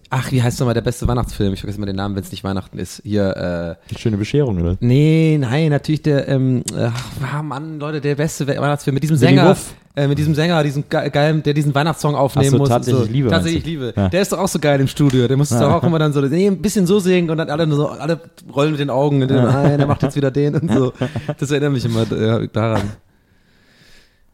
ach, 0.10 0.32
wie 0.32 0.42
heißt 0.42 0.60
nochmal 0.60 0.74
der 0.74 0.82
beste 0.82 1.08
Weihnachtsfilm? 1.08 1.54
Ich 1.54 1.60
vergesse 1.62 1.80
mal 1.80 1.86
den 1.86 1.96
Namen, 1.96 2.16
wenn 2.16 2.24
es 2.24 2.32
nicht 2.32 2.44
Weihnachten 2.44 2.80
ist. 2.80 3.02
Hier, 3.04 3.78
äh, 3.92 3.98
Schöne 3.98 4.18
Bescherung, 4.18 4.62
oder? 4.62 4.78
nee, 4.80 5.38
nein, 5.40 5.70
natürlich 5.70 6.02
der, 6.02 6.28
ähm, 6.28 6.64
ach, 6.76 7.12
ah, 7.34 7.44
Mann, 7.44 7.80
Leute, 7.80 8.02
der 8.02 8.16
beste 8.16 8.48
We- 8.48 8.58
Weihnachtsfilm 8.58 8.94
mit 8.94 9.04
diesem 9.04 9.18
Sänger. 9.18 9.56
Äh, 9.96 10.08
mit 10.08 10.20
diesem 10.20 10.36
Sänger, 10.36 10.62
diesem 10.62 10.84
ge 10.88 11.10
geilen, 11.10 11.42
der 11.42 11.56
diesen 11.56 11.74
Weihnachtssong 11.74 12.14
aufnehmen 12.14 12.52
so, 12.52 12.58
muss. 12.60 12.70
Tatsächlich 12.70 13.08
so. 13.08 13.12
Liebe, 13.12 13.30
Tatsächlich? 13.30 13.66
Liebe. 13.66 13.94
Ja. 13.96 14.10
Der 14.10 14.22
ist 14.22 14.32
doch 14.32 14.38
auch 14.38 14.48
so 14.48 14.60
geil 14.60 14.80
im 14.80 14.88
Studio. 14.88 15.28
Der 15.28 15.36
muss 15.38 15.50
es 15.50 15.60
doch 15.60 15.72
auch 15.72 15.84
immer 15.84 15.98
dann 15.98 16.14
so 16.14 16.22
nee, 16.22 16.46
ein 16.46 16.62
bisschen 16.62 16.86
so 16.86 17.00
singen 17.00 17.32
und 17.32 17.38
dann 17.38 17.50
alle 17.50 17.68
so, 17.72 17.88
alle 17.90 18.20
rollen 18.54 18.70
mit 18.72 18.80
den 18.80 18.92
Augen 18.92 19.24
und 19.24 19.32
dann, 19.32 19.46
nein, 19.46 19.80
der 19.80 19.88
macht 19.88 20.04
jetzt 20.04 20.16
wieder 20.16 20.30
den 20.30 20.54
und 20.54 20.72
so. 20.72 20.94
Das 21.40 21.50
erinnert 21.50 21.74
mich 21.74 21.84
immer 21.84 22.04
äh, 22.12 22.48
daran. 22.54 22.92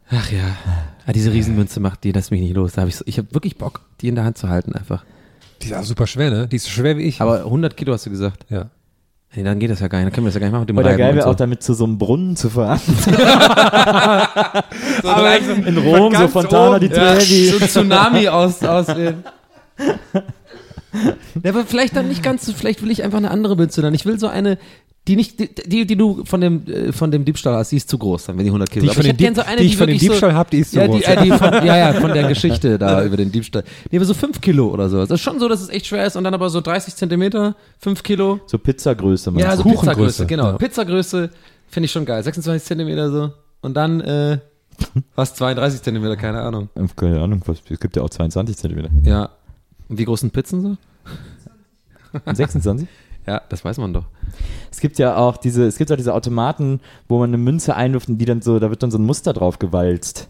Ach 0.10 0.30
ja. 0.32 0.58
Ah, 1.06 1.14
diese 1.14 1.32
Riesenmünze 1.32 1.80
macht 1.80 2.04
die, 2.04 2.12
lässt 2.12 2.32
mich 2.32 2.42
nicht 2.42 2.56
los. 2.56 2.74
Da 2.74 2.82
hab 2.82 2.90
ich 2.90 2.98
so, 2.98 3.06
ich 3.08 3.18
habe 3.18 3.34
wirklich 3.34 3.58
Bock, 3.58 3.82
die 4.02 4.10
in 4.10 4.16
der 4.16 4.26
Hand 4.26 4.38
zu 4.38 4.50
halten 4.50 4.74
einfach. 4.74 5.06
Die 5.64 5.70
ist 5.70 5.74
auch 5.74 5.84
super 5.84 6.08
schwer, 6.08 6.30
ne? 6.30 6.48
Die 6.48 6.58
ist 6.58 6.66
so 6.66 6.72
schwer 6.72 6.98
wie 6.98 7.04
ich. 7.04 7.22
Aber 7.22 7.40
100 7.40 7.76
Kilo 7.78 7.94
hast 7.94 8.06
du 8.06 8.10
gesagt. 8.10 8.46
ja. 8.50 8.70
Nee, 9.36 9.42
dann 9.44 9.58
geht 9.58 9.72
das 9.72 9.80
ja 9.80 9.88
gar 9.88 9.98
nicht. 9.98 10.06
Dann 10.06 10.14
können 10.14 10.28
wir 10.28 10.30
das 10.30 10.36
ja 10.36 10.40
gar 10.42 10.46
nicht 10.48 10.52
machen 10.52 10.62
mit 10.62 10.70
dem 10.70 10.78
Oder 10.78 10.96
geil 10.96 11.16
wäre 11.16 11.24
so. 11.24 11.32
auch 11.32 11.36
damit 11.36 11.64
zu 11.64 11.74
so 11.74 11.86
einem 11.86 11.98
Brunnen 11.98 12.36
zu 12.36 12.52
fahren. 12.52 12.80
Aber 15.04 15.38
In 15.66 15.78
Rom, 15.80 16.14
so 16.14 16.28
Fontana 16.28 16.78
di 16.78 16.88
Trevi. 16.90 17.48
So 17.48 17.58
ein 17.58 17.68
Tsunami 17.68 18.28
aus, 18.28 18.64
auswählen. 18.64 19.24
Ja, 21.44 21.50
aber 21.50 21.66
vielleicht 21.66 21.96
dann 21.96 22.08
nicht 22.08 22.22
ganz 22.22 22.46
so, 22.46 22.54
vielleicht 22.54 22.84
will 22.84 22.92
ich 22.92 23.02
einfach 23.04 23.18
eine 23.18 23.32
andere 23.32 23.56
Münze 23.56 23.82
dann. 23.82 23.96
Ich 23.96 24.06
will 24.06 24.20
so 24.20 24.28
eine, 24.28 24.60
die 25.08 25.18
nicht, 25.18 25.38
die, 25.38 25.54
die, 25.54 25.86
die 25.86 25.96
du 25.98 26.24
von 26.24 26.40
dem, 26.40 26.66
äh, 26.66 26.94
von 26.94 27.12
dem 27.12 27.26
Diebstahl 27.26 27.56
hast, 27.56 27.72
die 27.74 27.78
ist 27.78 27.90
zu 27.90 27.98
groß, 27.98 28.26
dann 28.28 28.38
wenn 28.38 28.46
die 28.46 28.50
100 28.52 28.72
Kilo. 28.72 28.84
Die 28.86 28.90
ich 28.90 28.96
von 28.96 29.04
hätte 29.06 29.18
dem 29.18 29.34
gern 29.34 29.46
Dieb- 29.46 29.58
die 29.58 29.66
ich 29.66 29.78
von 29.78 29.88
dem 29.88 29.98
Diebstahl 29.98 30.34
hab, 30.34 30.50
die 30.50 30.60
ist 30.60 30.72
zu 30.72 30.80
ja, 30.80 30.88
groß. 30.88 31.00
Die, 31.00 31.04
äh, 31.06 31.24
die 31.24 31.32
von, 31.32 31.52
ja, 31.66 31.78
ja, 31.78 31.94
von 31.94 32.14
der 32.14 32.28
Geschichte 32.30 32.80
da 32.80 33.04
über 33.06 33.18
den 33.18 33.30
Diebstahl. 33.32 33.64
Nee, 33.92 33.98
aber 33.98 34.06
so 34.06 34.14
5 34.14 34.40
Kilo 34.40 34.70
oder 34.70 34.90
so. 34.90 35.00
Das 35.00 35.12
ist 35.12 35.22
schon 35.22 35.40
so, 35.40 35.50
dass 35.50 35.62
es 35.62 35.68
echt 35.70 35.88
schwer 35.88 36.06
ist 36.06 36.16
und 36.16 36.24
dann 36.24 36.34
aber 36.34 36.50
so 36.50 36.62
30 36.62 36.96
Zentimeter, 36.96 37.56
5 37.80 38.02
Kilo. 38.02 38.40
So 38.48 38.58
Pizzagröße. 38.58 39.32
meinst 39.32 39.46
Ja, 39.46 39.58
so 39.58 39.64
Kuchengröße, 39.64 39.88
Pizzagröße, 39.90 40.26
genau. 40.28 40.46
ja. 40.52 40.58
Pizzagröße 40.58 41.30
finde 41.68 41.86
ich 41.86 41.92
schon 41.92 42.06
geil. 42.06 42.24
26 42.24 42.66
Zentimeter 42.66 43.12
so. 43.12 43.34
Und 43.62 43.74
dann, 43.74 44.00
äh, 44.00 44.38
was, 45.16 45.36
32 45.36 45.82
Zentimeter, 45.82 46.16
keine 46.16 46.42
Ahnung. 46.42 46.70
Keine 46.96 47.22
Ahnung, 47.22 47.42
was, 47.46 47.58
es 47.70 47.80
gibt 47.80 47.98
ja 47.98 48.04
auch 48.04 48.10
22 48.10 48.56
Zentimeter. 48.56 48.90
Ja. 49.04 49.32
Und 49.90 49.98
wie 49.98 50.06
groß 50.06 50.22
sind 50.22 50.32
Pizzen 50.32 50.62
so? 50.62 50.78
26? 52.34 52.88
Ja, 53.26 53.42
das 53.50 53.64
weiß 53.64 53.78
man 53.78 53.94
doch. 53.94 54.06
Es 54.72 54.80
gibt 54.80 55.00
ja 55.00 55.16
auch 55.16 55.38
diese, 55.38 55.66
es 55.66 55.78
gibt 55.78 55.92
auch 55.92 55.96
diese 55.96 56.14
Automaten, 56.14 56.82
wo 57.08 57.20
man 57.20 57.30
eine 57.30 57.38
Münze 57.38 57.76
einwirft 57.76 58.10
und 58.10 58.18
die 58.18 58.26
dann 58.26 58.42
so, 58.42 58.60
da 58.60 58.70
wird 58.70 58.84
dann 58.84 58.92
so 58.92 58.98
ein 58.98 59.06
Muster 59.06 59.34
drauf 59.34 59.60
gewalzt. 59.60 60.30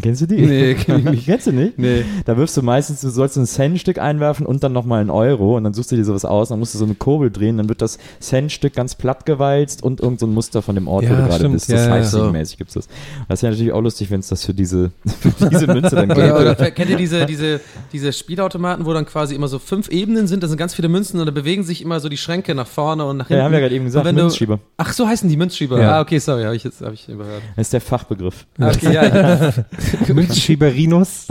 Kennst 0.00 0.22
du 0.22 0.26
die? 0.26 0.40
Nee, 0.40 0.74
kenn 0.74 0.98
ich 1.00 1.04
nicht. 1.04 1.24
Kennst 1.26 1.46
du 1.46 1.52
nicht? 1.52 1.78
Nee. 1.78 2.04
Da 2.24 2.36
wirfst 2.36 2.56
du 2.56 2.62
meistens, 2.62 3.00
du 3.02 3.10
sollst 3.10 3.36
ein 3.36 3.44
Centstück 3.44 3.98
einwerfen 3.98 4.46
und 4.46 4.62
dann 4.64 4.72
nochmal 4.72 5.00
einen 5.00 5.10
Euro 5.10 5.56
und 5.56 5.64
dann 5.64 5.74
suchst 5.74 5.92
du 5.92 5.96
dir 5.96 6.04
sowas 6.04 6.24
aus, 6.24 6.48
dann 6.48 6.58
musst 6.58 6.74
du 6.74 6.78
so 6.78 6.84
eine 6.84 6.94
Kurbel 6.94 7.30
drehen, 7.30 7.58
dann 7.58 7.68
wird 7.68 7.82
das 7.82 7.98
Centstück 8.18 8.72
ganz 8.74 8.94
platt 8.94 9.26
gewalzt 9.26 9.82
und 9.82 10.00
irgend 10.00 10.20
so 10.20 10.26
ein 10.26 10.32
Muster 10.32 10.62
von 10.62 10.74
dem 10.74 10.88
Ort, 10.88 11.04
wo 11.04 11.08
Ja, 11.12 11.16
du 11.16 11.22
gerade 11.22 11.34
stimmt, 11.34 11.54
bist. 11.54 11.68
ja, 11.68 11.76
Das 11.76 11.86
ja. 11.86 11.92
heißt, 11.92 12.10
So. 12.12 12.30
mäßig 12.30 12.56
gibt's 12.58 12.74
das. 12.74 12.88
Das 13.28 13.42
wäre 13.42 13.52
natürlich 13.52 13.72
auch 13.72 13.80
lustig, 13.82 14.10
wenn 14.10 14.20
es 14.20 14.28
das 14.28 14.44
für 14.44 14.54
diese, 14.54 14.90
für 15.38 15.50
diese 15.50 15.66
Münze 15.66 15.96
dann 15.96 16.10
Oder, 16.12 16.22
gäbe. 16.22 16.38
oder 16.38 16.54
kennt 16.70 16.90
ihr 16.90 16.96
diese, 16.96 17.26
diese, 17.26 17.60
diese 17.92 18.12
Spielautomaten, 18.12 18.86
wo 18.86 18.94
dann 18.94 19.04
quasi 19.06 19.34
immer 19.34 19.48
so 19.48 19.58
fünf 19.58 19.88
Ebenen 19.88 20.26
sind, 20.28 20.42
da 20.42 20.48
sind 20.48 20.56
ganz 20.56 20.72
viele 20.72 20.88
Münzen 20.88 21.20
und 21.20 21.26
da 21.26 21.32
bewegen 21.32 21.62
sich 21.64 21.82
immer 21.82 22.00
so 22.00 22.08
die 22.08 22.16
Schränke 22.16 22.54
nach 22.54 22.66
vorne 22.68 23.04
und 23.04 23.18
nach 23.18 23.28
hinten. 23.28 23.38
Ja, 23.40 23.44
haben 23.44 23.52
wir 23.52 23.60
gerade 23.60 23.74
eben 23.74 23.84
gesagt, 23.84 24.06
du- 24.06 24.12
Münzschieber. 24.12 24.60
Ach, 24.78 24.92
so 24.94 25.06
heißen 25.06 25.28
die 25.28 25.36
Münzschieber. 25.36 25.78
Ja. 25.80 25.96
Ah, 25.98 26.00
okay, 26.00 26.18
sorry, 26.18 26.44
habe 26.44 26.56
ich 26.56 26.64
jetzt 26.64 26.80
hab 26.80 26.92
ich 26.94 27.08
überhört. 27.08 27.42
Das 27.56 27.66
ist 27.66 27.72
der 27.74 27.80
Fachbegriff. 27.82 28.46
Ah, 28.58 28.70
Okay, 28.70 28.94
ja, 28.94 29.52
Münzschieberinus. 30.08 31.28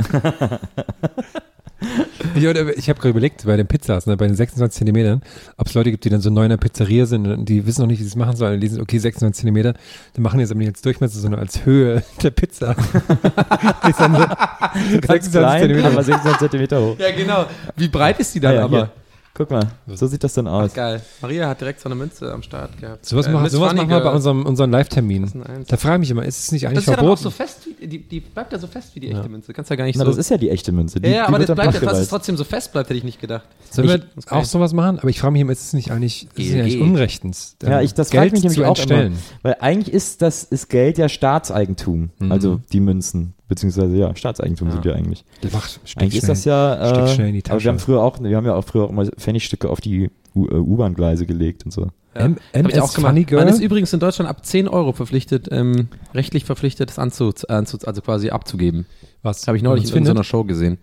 ich 2.36 2.44
ich 2.44 2.90
habe 2.90 3.00
gerade 3.00 3.10
überlegt, 3.10 3.46
bei 3.46 3.56
den 3.56 3.68
Pizzas, 3.68 4.06
ne, 4.06 4.18
bei 4.18 4.28
den 4.28 4.36
26 4.36 4.80
Zentimetern, 4.80 5.22
ob 5.58 5.68
es 5.68 5.74
Leute 5.74 5.92
gibt, 5.92 6.06
die 6.06 6.10
dann 6.10 6.22
so 6.22 6.30
neu 6.30 6.44
in 6.44 6.50
der 6.50 6.58
Pizzeria 6.58 7.06
sind 7.06 7.28
und 7.28 7.48
die 7.48 7.66
wissen 7.66 7.82
noch 7.82 7.88
nicht, 7.88 8.00
wie 8.00 8.04
sie 8.04 8.10
es 8.10 8.16
machen 8.16 8.36
sollen. 8.36 8.60
Die 8.60 8.68
lesen, 8.68 8.82
okay, 8.82 8.98
26 8.98 9.42
Zentimeter, 9.42 9.74
dann 10.14 10.24
machen 10.24 10.38
die 10.38 10.42
jetzt 10.42 10.52
aber 10.52 10.60
nicht 10.60 10.70
als 10.70 10.82
Durchmesser, 10.82 11.20
sondern 11.20 11.40
als 11.40 11.66
Höhe 11.66 12.04
der 12.24 12.32
Pizza. 12.32 12.76
die 13.86 13.90
ist 13.90 14.00
dann 14.00 14.16
so, 14.16 14.22
so 14.22 15.00
Ganz 15.02 15.32
klein, 15.32 15.86
aber 15.86 16.04
26 16.04 16.40
Zentimeter 16.40 16.82
hoch. 16.82 16.98
ja, 17.00 17.12
genau. 17.12 17.46
Wie 17.76 17.88
breit 17.88 18.20
ist 18.20 18.36
die 18.36 18.40
dann 18.40 18.56
ja, 18.56 18.64
aber? 18.64 18.92
Guck 19.40 19.52
mal, 19.52 19.68
so 19.88 20.06
sieht 20.06 20.22
das 20.22 20.34
dann 20.34 20.48
aus. 20.48 20.74
Geil. 20.74 21.02
Maria 21.22 21.48
hat 21.48 21.62
direkt 21.62 21.80
so 21.80 21.88
eine 21.88 21.96
Münze 21.96 22.30
am 22.30 22.44
Start 22.44 22.78
gehabt. 22.78 23.06
Sowas, 23.06 23.26
Äh, 23.26 23.32
machen, 23.32 23.50
sowas 23.50 23.74
machen 23.74 23.90
wir 23.90 24.02
bei 24.02 24.12
unserem, 24.12 24.46
unserem 24.46 24.70
Live-Termin. 24.70 25.32
Das. 25.34 25.68
Da 25.68 25.78
frage 25.78 25.96
ich 25.96 26.00
mich 26.02 26.12
immer, 26.12 26.26
ist 26.26 26.40
es 26.44 26.52
nicht 26.52 26.66
Das 26.66 26.72
eigentlich 26.72 26.80
ist 26.80 26.88
ja 26.88 26.96
dann 26.98 27.06
auch 27.06 27.18
verboten? 27.18 27.24
so 27.24 27.30
fest, 27.30 27.60
wie, 27.80 27.88
die, 27.88 28.00
die 28.00 28.20
bleibt 28.20 28.52
ja 28.52 28.60
so 28.60 28.68
fest 28.68 28.94
wie 28.96 29.00
die 29.00 29.12
echte 29.12 29.30
Münze. 29.30 29.54
Kannst 29.54 29.70
ja 29.70 29.78
gar 29.78 29.86
nicht 29.86 29.96
Na, 29.98 30.04
so. 30.04 30.12
das 30.12 30.18
ist 30.18 30.30
ja 30.30 30.38
die 30.38 30.50
echte 30.50 30.74
Münze. 30.74 31.00
Die, 31.00 31.08
ja, 31.08 31.16
ja, 31.16 31.22
die 31.22 31.28
aber 31.30 31.40
das 31.40 31.56
bleibt 31.56 31.74
ja, 31.74 31.80
dass 31.80 32.00
es 32.00 32.10
trotzdem 32.10 32.36
so 32.36 32.44
fest 32.44 32.74
bleibt, 32.74 32.90
hätte 32.90 32.98
ich 32.98 33.06
nicht 33.06 33.22
gedacht. 33.22 33.48
Sollen 33.72 33.88
wir 33.88 34.00
das 34.14 34.28
auch 34.28 34.44
sowas 34.44 34.74
machen? 34.74 35.00
Aber 35.00 35.08
ich 35.08 35.22
frage 35.22 35.32
mich 35.32 35.42
immer, 35.42 35.54
ist 35.54 35.64
es 35.68 35.72
nicht 35.74 35.90
eigentlich, 35.92 36.28
ist 36.36 36.50
es 36.50 36.54
eigentlich 36.56 36.74
Geht. 36.74 36.82
unrechtens? 36.82 37.56
Ja, 37.64 37.80
ich, 37.80 37.94
das 37.94 38.10
Geld 38.10 38.24
frage 38.24 38.28
ich 38.28 38.44
mich 38.44 38.58
nämlich 38.58 38.66
auch 38.66 38.78
immer. 38.78 39.16
Weil 39.42 39.56
eigentlich 39.62 39.94
ist 39.96 40.22
das 40.22 40.44
ist 40.44 40.68
Geld 40.68 40.98
ja 40.98 41.08
Staatseigentum. 41.08 42.10
Mhm. 42.20 42.30
Also 42.34 42.60
die 42.74 42.82
Münzen. 42.82 43.36
Beziehungsweise 43.50 43.98
ja, 43.98 44.16
Staatseigentum 44.16 44.72
sind 44.72 44.86
ja 44.86 44.94
eigentlich. 44.94 45.26
Macht, 45.52 45.82
steck 45.84 46.02
Eigentlich 46.04 46.18
ist 46.20 46.30
das 46.30 46.46
ja. 46.46 46.78
steck 46.92 47.04
Äh, 47.04 47.08
schnell 47.16 47.28
in 47.30 47.34
die 47.34 47.40
aber 47.44 47.56
Tasche. 47.56 47.66
wir 47.66 47.72
haben 47.72 47.80
früher 47.80 48.02
auch, 48.02 48.22
wir 48.22 48.38
haben 48.38 48.46
ja 48.46 48.54
auch 48.56 48.64
früher 48.64 48.84
auch 48.86 48.90
immer 48.92 49.06
Pfennigstücke 49.08 49.70
auf 49.70 49.82
die 49.82 50.06
äh, 50.06 50.10
U-Bahn-Gleise 50.40 51.26
gelegt 51.26 51.66
und 51.66 51.72
so. 51.72 51.88
M 52.14 52.36
Hab 52.36 52.38
ich 52.54 52.56
MS 52.76 52.80
auch 52.80 52.94
gemacht. 52.94 53.10
Funny 53.12 53.24
Girl? 53.26 53.44
Man 53.44 53.54
ist 53.54 53.60
übrigens 53.60 53.92
in 53.92 54.00
Deutschland 54.00 54.30
ab 54.30 54.46
10 54.46 54.68
Euro 54.68 54.94
verpflichtet, 54.94 55.48
ähm, 55.52 55.90
rechtlich 56.14 56.46
verpflichtet, 56.46 56.90
das 56.90 57.00
anzu, 57.00 57.32
also 57.48 58.02
quasi 58.02 58.30
abzugeben. 58.30 58.86
Was? 59.24 59.40
Das 59.42 59.48
habe 59.48 59.58
ich 59.58 59.64
neulich 59.64 59.94
in 59.94 60.06
so 60.06 60.12
einer 60.12 60.24
Show 60.24 60.44
gesehen. 60.44 60.78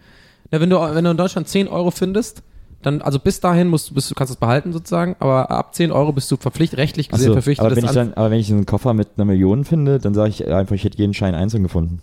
Ja, 0.52 0.60
wenn, 0.60 0.70
du, 0.70 0.76
wenn 0.78 1.04
du 1.04 1.10
in 1.10 1.16
Deutschland 1.16 1.48
10 1.48 1.68
Euro 1.68 1.90
findest, 1.90 2.42
dann, 2.82 3.00
also 3.02 3.18
bis 3.18 3.40
dahin 3.40 3.68
musst, 3.68 3.90
du- 3.90 3.94
bist, 3.94 4.10
du 4.10 4.14
kannst 4.14 4.32
es 4.32 4.36
behalten 4.38 4.72
sozusagen, 4.72 5.16
aber 5.18 5.50
ab 5.50 5.74
10 5.74 5.90
Euro 5.92 6.12
bist 6.12 6.30
du 6.30 6.36
verpflichtet, 6.36 6.78
rechtlich 6.78 7.08
gesehen 7.08 7.26
Achso, 7.26 7.32
verpflichtet, 7.34 7.64
aber 7.66 7.74
wenn 7.76 7.82
das 7.82 7.92
ich 7.92 7.98
an- 8.00 8.08
dann, 8.10 8.14
aber 8.16 8.30
wenn 8.30 8.38
ich 8.40 8.50
einen 8.52 8.66
Koffer 8.66 8.92
mit 8.94 9.08
einer 9.16 9.24
Million 9.24 9.64
finde, 9.64 9.98
dann 9.98 10.14
sage 10.14 10.30
ich 10.30 10.46
einfach, 10.46 10.74
ich 10.74 10.84
hätte 10.84 10.98
jeden 10.98 11.14
Schein 11.14 11.34
einzeln 11.34 11.62
gefunden. 11.64 12.00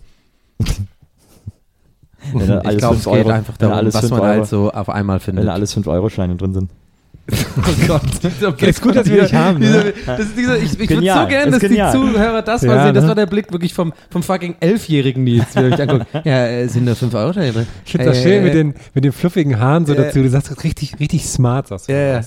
Wenn 2.32 2.48
da 2.48 2.62
Ich 2.70 2.78
glaube, 2.78 2.96
es 2.96 3.04
geht 3.04 3.12
Euro- 3.12 3.28
einfach 3.30 3.54
wenn 3.58 3.68
da 3.68 3.74
darum, 3.76 3.92
was 3.94 4.10
man 4.10 4.20
Euro- 4.20 4.28
halt 4.28 4.46
so 4.46 4.70
auf 4.72 4.88
einmal 4.88 5.16
Wenn 5.16 5.20
findet. 5.24 5.46
da 5.46 5.52
alles 5.52 5.76
5-Euro-Scheine 5.76 6.36
drin 6.36 6.54
sind. 6.54 6.70
Oh 7.56 7.86
Gott. 7.86 8.02
Okay, 8.44 8.68
ist 8.70 8.82
gut, 8.82 8.96
dass 8.96 9.06
wir 9.08 9.22
dich 9.22 9.32
haben, 9.34 9.58
ne? 9.58 9.92
Diese, 9.96 10.06
das 10.06 10.34
diese, 10.36 10.56
ich 10.58 10.78
ich 10.78 10.90
würde 10.90 10.94
so 10.96 11.00
gerne, 11.26 11.50
dass 11.52 11.60
die 11.60 11.68
genial. 11.68 11.92
Zuhörer 11.92 12.42
das 12.42 12.62
mal 12.62 12.76
Ja, 12.76 12.84
sehen. 12.86 12.94
Das 12.94 13.04
ne? 13.04 13.08
war 13.08 13.14
der 13.14 13.26
Blick 13.26 13.50
wirklich 13.52 13.72
vom, 13.72 13.92
vom 14.10 14.22
fucking 14.22 14.56
elfjährigen 14.60 15.24
Nils, 15.24 15.46
wie 15.54 15.58
er 15.60 15.68
mich 15.70 15.80
anguckt. 15.80 16.06
Ja, 16.24 16.46
äh, 16.46 16.66
sind 16.68 16.84
da 16.86 16.94
5 16.94 17.14
Euro 17.14 17.32
drin? 17.32 17.66
Ich 17.86 17.92
finde 17.92 18.06
das 18.06 18.22
schön 18.22 18.42
mit 18.44 18.54
den, 18.54 18.74
mit 18.94 19.04
den 19.04 19.12
fluffigen 19.12 19.58
Haaren 19.58 19.86
so 19.86 19.92
äh, 19.94 19.96
dazu. 19.96 20.22
Du 20.22 20.28
sagst 20.28 20.64
richtig, 20.64 20.98
richtig 21.00 21.24
smart. 21.26 21.68
Sagst 21.68 21.88
du 21.88 21.92
Ja, 21.92 22.20
ja. 22.20 22.22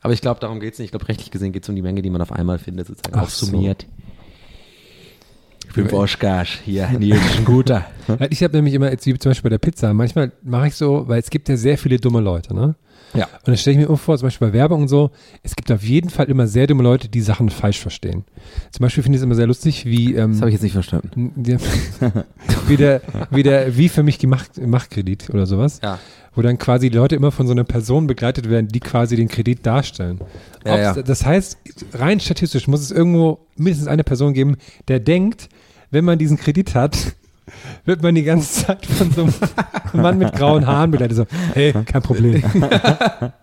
Aber 0.00 0.12
ich 0.12 0.20
glaube, 0.20 0.40
darum 0.40 0.60
geht 0.60 0.74
es 0.74 0.78
nicht. 0.78 0.86
Ich 0.86 0.92
glaube, 0.92 1.08
rechtlich 1.08 1.30
gesehen 1.30 1.52
geht 1.52 1.62
es 1.62 1.68
um 1.68 1.74
die 1.76 1.82
Menge, 1.82 2.02
die 2.02 2.10
man 2.10 2.20
auf 2.20 2.30
einmal 2.32 2.58
findet, 2.58 2.86
sozusagen 2.88 3.16
Ach 3.18 3.22
aufsummiert. 3.22 3.86
Fünf 5.72 5.92
Oschkars, 5.92 6.48
hier, 6.64 6.88
Nils 6.98 7.20
ein 7.38 7.44
guter. 7.44 7.86
Ich 8.30 8.42
habe 8.42 8.56
nämlich 8.56 8.72
immer, 8.72 8.90
jetzt 8.90 9.04
wie 9.04 9.18
zum 9.18 9.30
Beispiel 9.30 9.50
bei 9.50 9.56
der 9.56 9.58
Pizza, 9.58 9.92
manchmal 9.92 10.32
mache 10.42 10.68
ich 10.68 10.74
so, 10.74 11.06
weil 11.08 11.20
es 11.20 11.28
gibt 11.28 11.46
ja 11.50 11.58
sehr 11.58 11.76
viele 11.76 11.98
dumme 11.98 12.20
Leute, 12.20 12.54
ne? 12.54 12.74
Ja. 13.14 13.24
Und 13.24 13.48
dann 13.48 13.56
stelle 13.56 13.72
ich 13.74 13.78
mir 13.78 13.86
immer 13.86 13.96
vor, 13.96 14.18
zum 14.18 14.26
Beispiel 14.26 14.48
bei 14.48 14.52
Werbung 14.54 14.82
und 14.82 14.88
so, 14.88 15.10
es 15.42 15.56
gibt 15.56 15.70
auf 15.72 15.82
jeden 15.82 16.10
Fall 16.10 16.26
immer 16.26 16.46
sehr 16.46 16.66
dumme 16.66 16.82
Leute, 16.82 17.08
die 17.08 17.20
Sachen 17.20 17.48
falsch 17.50 17.78
verstehen. 17.78 18.24
Zum 18.70 18.82
Beispiel 18.82 19.02
finde 19.02 19.16
ich 19.16 19.20
es 19.20 19.24
immer 19.24 19.34
sehr 19.34 19.46
lustig, 19.46 19.86
wie, 19.86 20.14
ähm, 20.14 20.32
Das 20.32 20.40
habe 20.40 20.50
ich 20.50 20.54
jetzt 20.54 20.62
nicht 20.62 20.72
verstanden. 20.72 21.32
der, 21.36 21.58
wie, 22.68 22.76
der, 22.76 23.00
wie 23.30 23.42
der, 23.42 23.76
wie 23.76 23.88
für 23.88 24.02
mich 24.02 24.18
gemacht, 24.18 24.58
Machtkredit 24.58 25.30
oder 25.30 25.46
sowas. 25.46 25.80
Ja. 25.82 25.98
Wo 26.34 26.42
dann 26.42 26.58
quasi 26.58 26.90
die 26.90 26.96
Leute 26.96 27.16
immer 27.16 27.32
von 27.32 27.46
so 27.46 27.52
einer 27.52 27.64
Person 27.64 28.06
begleitet 28.06 28.48
werden, 28.48 28.68
die 28.68 28.80
quasi 28.80 29.16
den 29.16 29.28
Kredit 29.28 29.64
darstellen. 29.66 30.20
Ja, 30.64 30.78
ja. 30.78 31.02
Das 31.02 31.24
heißt, 31.24 31.58
rein 31.94 32.20
statistisch 32.20 32.68
muss 32.68 32.80
es 32.80 32.90
irgendwo 32.90 33.40
mindestens 33.56 33.88
eine 33.88 34.04
Person 34.04 34.34
geben, 34.34 34.56
der 34.86 35.00
denkt, 35.00 35.48
wenn 35.90 36.04
man 36.04 36.18
diesen 36.18 36.36
Kredit 36.36 36.74
hat, 36.74 36.96
wird 37.84 38.02
man 38.02 38.14
die 38.14 38.22
ganze 38.22 38.66
Zeit 38.66 38.84
von 38.86 39.10
so 39.12 39.22
einem 39.22 40.02
Mann 40.02 40.18
mit 40.18 40.32
grauen 40.34 40.66
Haaren 40.66 40.90
begleitet. 40.90 41.16
So, 41.16 41.26
hey, 41.54 41.72
kein 41.72 42.02
Problem. 42.02 42.42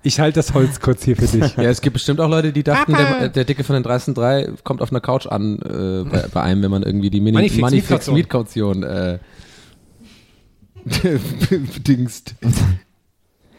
Ich 0.04 0.20
halte 0.20 0.40
das 0.40 0.54
Holz 0.54 0.80
kurz 0.80 1.04
hier 1.04 1.16
für 1.16 1.28
dich. 1.28 1.56
Ja, 1.58 1.64
es 1.64 1.82
gibt 1.82 1.94
bestimmt 1.94 2.20
auch 2.20 2.30
Leute, 2.30 2.52
die 2.54 2.64
dachten, 2.64 2.94
der, 2.94 3.30
der 3.30 3.44
Dicke 3.46 3.64
von 3.64 3.74
den 3.76 3.84
303 3.84 4.54
kommt 4.64 4.82
auf 4.82 4.92
einer 4.92 5.02
Couch 5.02 5.26
an 5.28 5.60
äh, 5.60 6.04
bei, 6.10 6.26
bei 6.34 6.42
einem, 6.42 6.62
wenn 6.64 6.72
man 6.72 6.84
irgendwie 6.84 7.10
die 7.10 7.22
Mini 7.22 7.36
Manifix, 7.38 7.62
Manifix 7.62 8.12
Mietkaution. 8.12 8.84
Äh, 8.84 9.20
bedingst. 11.74 12.36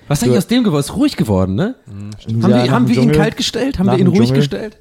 Was 0.08 0.18
ist 0.18 0.24
eigentlich 0.24 0.38
aus 0.38 0.46
dem 0.46 0.62
geworden? 0.64 0.80
Ist 0.80 0.94
ruhig 0.96 1.16
geworden, 1.16 1.54
ne? 1.56 1.74
Haben 1.86 2.40
Ja, 2.42 2.48
wir, 2.64 2.70
haben 2.70 2.88
wir 2.88 2.96
ihn 3.02 3.12
kalt 3.12 3.36
gestellt? 3.36 3.78
Haben 3.78 3.86
nach 3.86 3.94
wir 3.94 4.00
ihn 4.00 4.04
dem 4.06 4.14
ruhig 4.14 4.30
Dschungel- 4.30 4.36
gestellt? 4.36 4.78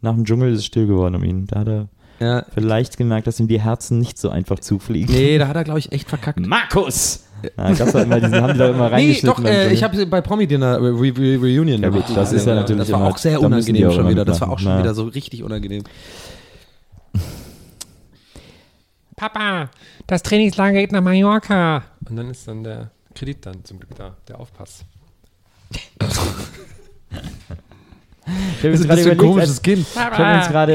Nach 0.00 0.14
dem 0.14 0.24
Dschungel 0.24 0.52
ist 0.52 0.60
es 0.60 0.66
still 0.66 0.86
geworden 0.86 1.14
um 1.16 1.24
ihn. 1.24 1.46
Da 1.46 1.60
hat 1.60 1.68
er 1.68 1.88
Ja. 2.22 2.44
vielleicht 2.54 2.96
gemerkt, 2.96 3.26
dass 3.26 3.40
ihm 3.40 3.48
die 3.48 3.60
Herzen 3.60 3.98
nicht 3.98 4.16
so 4.18 4.30
einfach 4.30 4.58
zufliegen. 4.60 5.12
Nee, 5.14 5.38
da 5.38 5.48
hat 5.48 5.56
er, 5.56 5.64
glaube 5.64 5.78
ich, 5.80 5.90
echt 5.92 6.08
verkackt. 6.08 6.40
Markus! 6.46 7.24
Ja, 7.58 7.72
gab's 7.72 7.92
doch 7.92 8.02
immer, 8.02 8.20
diesen 8.20 8.40
haben 8.40 8.52
die 8.52 8.58
doch 8.60 8.68
immer 8.70 8.88
Nee, 8.88 8.94
reingeschnitten. 8.94 9.26
doch, 9.30 9.36
beim 9.42 9.46
äh, 9.46 9.56
Dschungel. 9.62 9.72
ich 9.72 9.82
habe 9.82 10.06
bei 10.06 10.20
Promi 10.20 10.46
Dinner 10.46 10.80
Re 10.80 10.92
Re 10.92 11.36
Reunion. 11.40 11.82
Ja 11.82 11.88
gut, 11.88 12.02
gemacht. 12.06 12.16
das 12.16 12.32
ist 12.32 12.46
ja 12.46 12.54
natürlich 12.54 12.82
Das 12.82 12.92
war 12.92 13.00
immer- 13.00 13.08
auch 13.10 13.18
sehr 13.18 13.32
da 13.40 13.46
unangenehm 13.46 13.88
auch 13.88 13.92
schon 13.92 14.08
wieder. 14.08 14.24
Das 14.24 14.40
war 14.40 14.48
auch 14.50 14.58
schon 14.60 14.70
Ja. 14.70 14.78
wieder 14.78 14.94
so 14.94 15.02
richtig 15.04 15.42
unangenehm. 15.42 15.82
Papa, 19.16 19.70
das 20.06 20.22
Trainingslager 20.22 20.78
geht 20.80 20.92
nach 20.92 21.00
Mallorca. 21.02 21.82
Und 22.08 22.16
dann 22.16 22.30
ist 22.30 22.46
dann 22.48 22.62
der 22.64 22.90
Kredit 23.14 23.44
dann 23.46 23.64
zum 23.64 23.78
Glück 23.80 23.94
da, 23.96 24.16
der 24.28 24.38
Aufpass. 24.40 24.84
Ich 28.24 28.58
habe 28.64 28.68
jetzt 28.68 28.80
ist 28.80 28.86
gerade 28.86 29.00
ein 29.00 29.06
überlegt, 29.06 29.20
komisches 29.20 29.50
als- 29.50 29.62
Kind? 29.62 29.86
Ich 29.92 29.98
habe 29.98 30.36
jetzt 30.38 30.50
gerade 30.50 30.72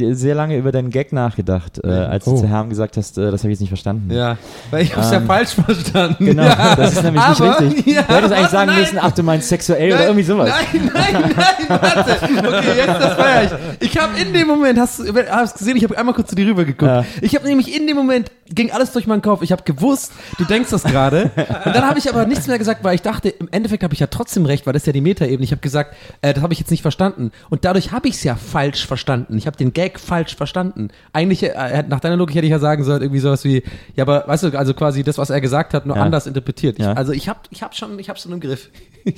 äh, 0.00 0.14
sehr 0.14 0.34
lange 0.34 0.56
über 0.56 0.72
deinen 0.72 0.90
Gag 0.90 1.12
nachgedacht, 1.12 1.78
äh, 1.84 1.88
als 1.88 2.24
du 2.24 2.32
Oh. 2.32 2.40
zu 2.40 2.48
Herrn 2.48 2.68
gesagt 2.68 2.96
hast, 2.96 3.16
äh, 3.18 3.30
das 3.30 3.42
habe 3.42 3.50
ich 3.52 3.54
jetzt 3.54 3.60
nicht 3.60 3.68
verstanden. 3.68 4.10
Ja, 4.12 4.36
weil 4.72 4.82
ich 4.82 4.96
hab's 4.96 5.10
ja 5.12 5.18
Ähm, 5.18 5.26
falsch 5.26 5.50
verstanden. 5.54 6.24
Genau, 6.26 6.42
ja. 6.42 6.74
das 6.74 6.92
ist 6.94 7.02
nämlich 7.04 7.22
Aber- 7.22 7.60
nicht 7.60 7.76
richtig. 7.76 7.86
Ja, 7.94 8.02
du 8.02 8.14
hättest 8.14 8.32
eigentlich 8.32 8.48
sagen 8.48 8.70
nein. 8.70 8.80
müssen, 8.80 8.98
ach, 9.00 9.12
du 9.12 9.22
meinst 9.22 9.48
sexuell 9.48 9.92
oder 9.92 10.02
irgendwie 10.06 10.24
sowas. 10.24 10.48
Nein, 10.50 10.90
nein, 10.92 11.22
nein, 11.22 11.34
warte. 11.68 12.16
Okay, 12.48 12.76
jetzt 12.76 13.00
das 13.00 13.14
feier 13.14 13.50
ich. 13.80 13.88
Ich 13.92 13.98
habe 13.98 14.18
in 14.20 14.32
dem 14.32 14.46
Moment, 14.48 14.78
hast 14.80 14.98
du 14.98 15.12
hast 15.30 15.56
gesehen, 15.58 15.76
ich 15.76 15.84
habe 15.84 15.96
einmal 15.96 16.14
kurz 16.14 16.30
zu 16.30 16.34
dir 16.34 16.46
rüber 16.48 16.64
geguckt. 16.64 16.82
Ja. 16.90 17.04
Ich 17.20 17.34
habe 17.36 17.46
nämlich 17.46 17.74
in 17.76 17.86
dem 17.86 17.96
Moment, 17.96 18.30
ging 18.50 18.70
alles 18.70 18.92
durch 18.92 19.06
meinen 19.06 19.22
Kopf. 19.22 19.42
Ich 19.42 19.52
habe 19.52 19.62
gewusst, 19.64 20.12
du 20.38 20.44
denkst 20.44 20.70
das 20.70 20.82
gerade. 20.82 21.30
Und 21.64 21.74
dann 21.74 21.86
habe 21.86 21.98
ich 21.98 22.08
aber 22.08 22.26
nichts 22.26 22.46
mehr 22.46 22.58
gesagt, 22.58 22.84
weil 22.84 22.94
ich 22.94 23.02
dachte, 23.02 23.28
im 23.28 23.48
Endeffekt 23.50 23.82
habe 23.82 23.94
ich 23.94 24.00
ja 24.00 24.06
trotzdem 24.06 24.46
recht, 24.46 24.66
weil 24.66 24.72
das 24.72 24.82
ist 24.82 24.86
ja 24.86 24.92
die 24.92 25.00
Metaebene. 25.00 25.42
Ich 25.44 25.50
habe 25.50 25.60
gesagt, 25.60 25.94
äh, 26.22 26.32
das 26.34 26.42
habe 26.42 26.52
ich 26.52 26.58
jetzt 26.58 26.70
nicht 26.70 26.82
verstanden. 26.82 27.30
Und 27.50 27.64
dadurch 27.64 27.92
habe 27.92 28.08
ich 28.08 28.14
es 28.14 28.24
ja 28.24 28.34
falsch 28.36 28.86
verstanden. 28.86 29.36
Ich 29.38 29.46
habe 29.46 29.56
den 29.56 29.72
Gag 29.72 29.98
falsch 30.00 30.36
verstanden. 30.36 30.88
Eigentlich, 31.12 31.42
äh, 31.42 31.84
nach 31.88 32.00
deiner 32.00 32.16
Logik 32.16 32.36
hätte 32.36 32.46
ich 32.46 32.52
ja 32.52 32.58
sagen 32.58 32.84
sollen, 32.84 33.02
irgendwie 33.02 33.20
sowas 33.20 33.44
wie, 33.44 33.62
ja, 33.94 34.04
aber 34.04 34.24
weißt 34.26 34.44
du, 34.44 34.58
also 34.58 34.74
quasi 34.74 35.02
das, 35.02 35.18
was 35.18 35.30
er 35.30 35.40
gesagt 35.40 35.74
hat, 35.74 35.86
nur 35.86 35.96
Ja. 35.96 36.02
anders 36.02 36.26
interpretiert. 36.26 36.78
Ich, 36.78 36.84
Ja. 36.84 36.92
Also 36.94 37.12
ich 37.12 37.28
habe 37.28 37.40
ich 37.50 37.62
hab 37.62 37.74
schon, 37.74 37.98
ich 37.98 38.08
habe 38.08 38.18
schon 38.18 38.32
im 38.32 38.40
Griff. 38.40 38.70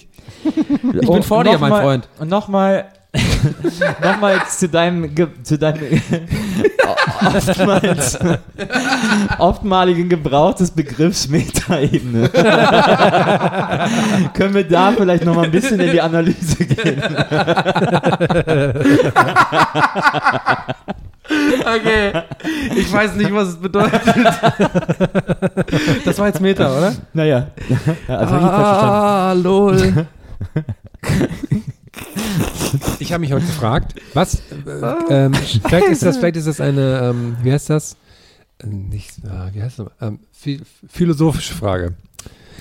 Ich 1.03 1.09
bin 1.09 1.23
vor 1.23 1.45
dir, 1.45 1.59
mein 1.59 1.73
Freund. 1.73 2.09
Und 2.19 2.29
nochmal, 2.29 2.87
nochmal 4.03 4.41
zu 4.49 4.69
deinem, 4.69 5.15
Ge 5.15 5.29
zu 5.43 5.59
deinem 5.59 5.81
oftmals, 7.35 8.19
oftmaligen 9.39 10.09
Gebrauch 10.09 10.55
des 10.55 10.71
Begriffs 10.71 11.29
Metaebene. 11.29 12.29
Können 14.35 14.55
wir 14.55 14.65
da 14.65 14.93
vielleicht 14.93 15.25
nochmal 15.25 15.47
ein 15.47 15.51
bisschen 15.51 15.81
in 15.81 15.91
die 15.91 16.01
Analyse 16.01 16.65
gehen? 16.65 17.03
Okay. 21.61 22.13
Ich 22.77 22.93
weiß 22.93 23.15
nicht, 23.17 23.33
was 23.33 23.49
es 23.49 23.57
bedeutet. 23.57 24.01
Das 26.05 26.19
war 26.19 26.27
jetzt 26.27 26.41
Meta, 26.41 26.77
oder? 26.77 26.93
Naja, 27.13 27.49
ja, 27.69 28.17
also 28.17 28.35
hab 28.35 28.41
ich. 28.43 28.49
Ah, 28.49 29.33
lol. 29.33 30.07
Ich 33.01 33.13
habe 33.13 33.21
mich 33.23 33.33
heute 33.33 33.47
gefragt, 33.47 33.95
was, 34.15 34.37
äh, 34.67 34.81
ähm, 35.11 35.35
vielleicht 35.35 35.89
ist 35.89 36.03
das, 36.05 36.19
vielleicht 36.19 36.37
ist 36.37 36.47
das 36.47 36.61
eine, 36.61 37.01
ähm, 37.11 37.37
wie 37.43 37.53
heißt 37.53 37.69
das? 37.71 37.97
Äh, 38.63 38.67
Nicht, 38.69 39.13
ah, 39.29 39.49
wie 39.53 39.63
heißt 39.63 39.81
das? 39.81 39.89
Ähm, 40.01 40.21
phi- 40.41 40.61
philosophische 40.89 41.55
Frage. 41.55 41.95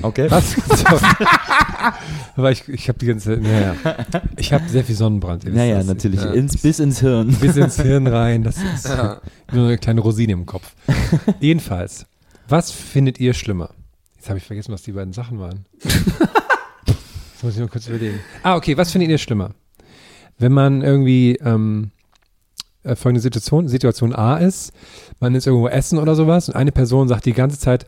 Okay. 0.02 0.32
Was? 0.32 0.56
Aber 2.38 2.52
ich, 2.52 2.68
ich 2.70 2.88
habe 2.88 2.98
die 2.98 3.06
ganze, 3.06 3.32
naja, 3.38 3.76
ich 4.38 4.54
habe 4.54 4.68
sehr 4.70 4.84
viel 4.86 4.96
Sonnenbrand. 4.96 5.44
Naja, 5.54 5.76
das. 5.78 5.88
natürlich. 5.88 6.22
Ja. 6.22 6.32
Ins, 6.32 6.58
bis 6.62 6.80
ins 6.80 7.02
Hirn. 7.02 7.36
bis 7.36 7.58
ins 7.58 7.76
Hirn 7.82 8.08
rein. 8.08 8.44
Das 8.44 8.56
ist 8.58 8.88
nur 9.52 9.66
eine 9.68 9.78
kleine 9.78 10.00
Rosine 10.02 10.32
im 10.34 10.46
Kopf. 10.46 10.72
Jedenfalls, 11.42 12.06
was 12.48 12.72
findet 12.72 13.20
ihr 13.20 13.34
schlimmer? 13.34 13.72
Jetzt 14.16 14.30
habe 14.30 14.38
ich 14.40 14.46
vergessen, 14.46 14.72
was 14.72 14.84
die 14.84 14.94
beiden 14.94 15.12
Sachen 15.14 15.38
waren. 15.40 15.66
Jetzt 17.40 17.46
muss 17.46 17.54
ich 17.54 17.60
nur 17.62 17.70
kurz 17.70 17.88
überlegen. 17.88 18.20
Ah, 18.44 18.58
okay, 18.58 18.76
was 18.76 18.92
findet 18.92 19.10
ihr 19.10 19.18
schlimmer? 19.18 19.52
Wenn 20.40 20.52
man 20.52 20.82
irgendwie 20.82 21.38
ähm, 21.42 21.92
äh, 22.84 22.98
folgende 22.98 23.22
Situation, 23.22 23.70
Situation 23.70 24.14
A 24.14 24.36
ist, 24.36 24.74
man 25.22 25.34
ist 25.36 25.48
irgendwo 25.48 25.70
essen 25.70 26.00
oder 26.00 26.16
sowas 26.16 26.50
und 26.50 26.58
eine 26.58 26.74
Person 26.74 27.08
sagt 27.08 27.26
die 27.26 27.32
ganze 27.32 27.58
Zeit, 27.58 27.86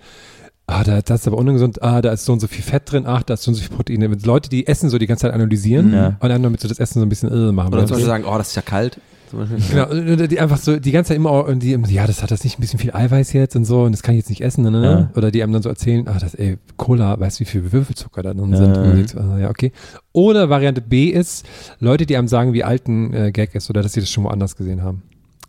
ah, 0.67 0.85
da, 0.85 1.01
das 1.01 1.19
ist 1.19 1.27
aber 1.27 1.37
ungesund, 1.37 1.83
ah, 1.83 2.01
da 2.01 2.13
ist 2.13 2.23
so 2.23 2.31
und 2.31 2.39
so 2.39 2.47
viel 2.47 2.63
Fett 2.63 2.89
drin, 2.89 3.03
ach, 3.05 3.23
da 3.23 3.33
ist 3.33 3.43
so 3.43 3.51
und 3.51 3.55
so 3.55 3.61
viel 3.61 3.75
Proteine. 3.75 4.07
Leute, 4.23 4.47
die 4.49 4.67
Essen 4.67 4.89
so 4.89 4.97
die 4.97 5.05
ganze 5.05 5.23
Zeit 5.23 5.33
analysieren 5.33 5.93
Ja. 5.93 6.15
und 6.21 6.29
dann 6.29 6.41
damit 6.43 6.61
so 6.61 6.69
das 6.69 6.79
Essen 6.79 6.99
so 7.01 7.05
ein 7.05 7.09
bisschen 7.09 7.29
äh, 7.29 7.51
machen. 7.51 7.73
Oder 7.73 7.85
zum 7.87 7.95
Beispiel 7.95 8.07
sagen, 8.07 8.23
oh, 8.23 8.37
das 8.37 8.51
ist 8.51 8.55
ja 8.55 8.61
kalt. 8.61 9.01
Genau, 9.31 9.89
und 9.89 10.31
die 10.31 10.39
einfach 10.39 10.57
so 10.57 10.79
die 10.79 10.91
ganze 10.91 11.09
Zeit 11.09 11.17
immer, 11.17 11.45
und 11.45 11.63
die, 11.63 11.71
ja, 11.89 12.07
das 12.07 12.21
hat 12.21 12.31
das 12.31 12.43
nicht 12.43 12.57
ein 12.57 12.61
bisschen 12.61 12.79
viel 12.79 12.91
Eiweiß 12.93 13.33
jetzt 13.33 13.55
und 13.55 13.65
so 13.65 13.83
und 13.83 13.91
das 13.91 14.03
kann 14.03 14.15
ich 14.15 14.19
jetzt 14.19 14.29
nicht 14.29 14.41
essen, 14.41 14.63
ne, 14.63 14.71
ne, 14.71 14.81
ne? 14.81 15.09
Oder 15.15 15.31
die 15.31 15.41
einem 15.43 15.53
dann 15.53 15.61
so 15.61 15.69
erzählen, 15.69 16.05
ach, 16.07 16.19
das, 16.19 16.35
ey, 16.35 16.57
Cola, 16.77 17.19
weißt 17.19 17.39
du, 17.39 17.41
wie 17.41 17.49
viel 17.49 17.71
Würfelzucker 17.71 18.21
da 18.23 18.33
drin 18.33 18.55
sind? 18.55 18.75
Ja. 18.75 18.81
Und 18.81 18.87
man 18.87 18.95
denkt 18.95 19.09
so, 19.11 19.19
ah, 19.19 19.39
ja, 19.39 19.49
okay. 19.49 19.71
Oder 20.11 20.49
Variante 20.49 20.81
B 20.81 21.09
ist, 21.09 21.45
Leute, 21.79 22.05
die 22.05 22.17
einem 22.17 22.27
sagen, 22.27 22.53
wie 22.53 22.63
alt 22.63 22.87
ein 22.87 23.13
äh, 23.13 23.31
Gag 23.31 23.55
ist 23.55 23.69
oder 23.69 23.81
dass 23.81 23.93
sie 23.93 23.99
das 24.01 24.09
schon 24.09 24.23
woanders 24.23 24.55
gesehen 24.55 24.83
haben. 24.83 25.03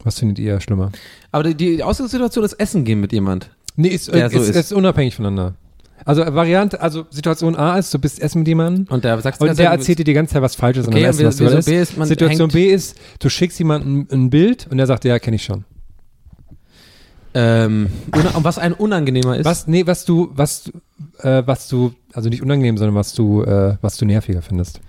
Was 0.05 0.19
findet 0.19 0.39
ihr 0.39 0.61
schlimmer? 0.61 0.91
Aber 1.31 1.45
die, 1.45 1.55
die 1.55 1.83
Ausgangssituation 1.83 2.45
ist 2.45 2.55
Essen 2.55 2.85
gehen 2.85 3.01
mit 3.01 3.13
jemand. 3.13 3.51
Nee, 3.77 3.89
ist, 3.89 4.09
Ja, 4.09 4.27
äh, 4.27 4.31
so 4.31 4.39
ist, 4.39 4.49
ist. 4.51 4.57
ist 4.57 4.73
unabhängig 4.73 5.17
voneinander. 5.17 5.55
Also 6.05 6.23
Variante, 6.35 6.81
also 6.81 7.07
Situation 7.11 7.57
A 7.57 7.79
ist, 7.79 7.93
du 7.95 7.99
bist 7.99 8.21
essen 8.21 8.41
mit 8.41 8.49
jemandem 8.49 8.87
Und 8.89 9.05
der 9.05 9.21
sagt 9.21 9.41
und 9.41 9.59
der 9.59 9.71
erzählt 9.71 9.99
dir 9.99 10.05
die 10.05 10.13
ganze 10.13 10.35
Zeit 10.35 10.43
was 10.43 10.55
Falsches 10.55 10.89
Okay, 10.89 10.99
und 10.99 11.05
Essen, 11.05 11.27
was 11.27 11.37
du. 11.37 11.71
B 11.71 11.81
ist, 11.81 11.95
Situation 12.05 12.49
B 12.51 12.73
ist, 12.73 12.97
du 13.21 13.29
schickst 13.29 13.59
jemandem 13.59 14.07
ein 14.11 14.31
Bild 14.31 14.67
und 14.71 14.79
der 14.79 14.87
sagt, 14.87 15.05
ja, 15.05 15.19
kenne 15.19 15.37
ich 15.37 15.45
schon. 15.45 15.65
Ähm, 17.35 17.89
und 18.13 18.45
was 18.45 18.59
ein 18.59 18.75
unangenehmer 18.75 19.37
ist. 19.39 19.47
Was, 19.47 19.67
nee, 19.67 19.87
was 19.87 20.05
du, 20.05 20.31
was, 20.35 20.71
äh, 21.21 21.43
was 21.47 21.69
du, 21.69 21.95
also 22.13 22.29
nicht 22.29 22.43
unangenehm, 22.43 22.77
sondern 22.77 22.95
was 22.95 23.15
du, 23.15 23.43
äh, 23.43 23.77
was 23.81 23.97
du 23.97 24.05
nerviger 24.05 24.43
findest. 24.43 24.81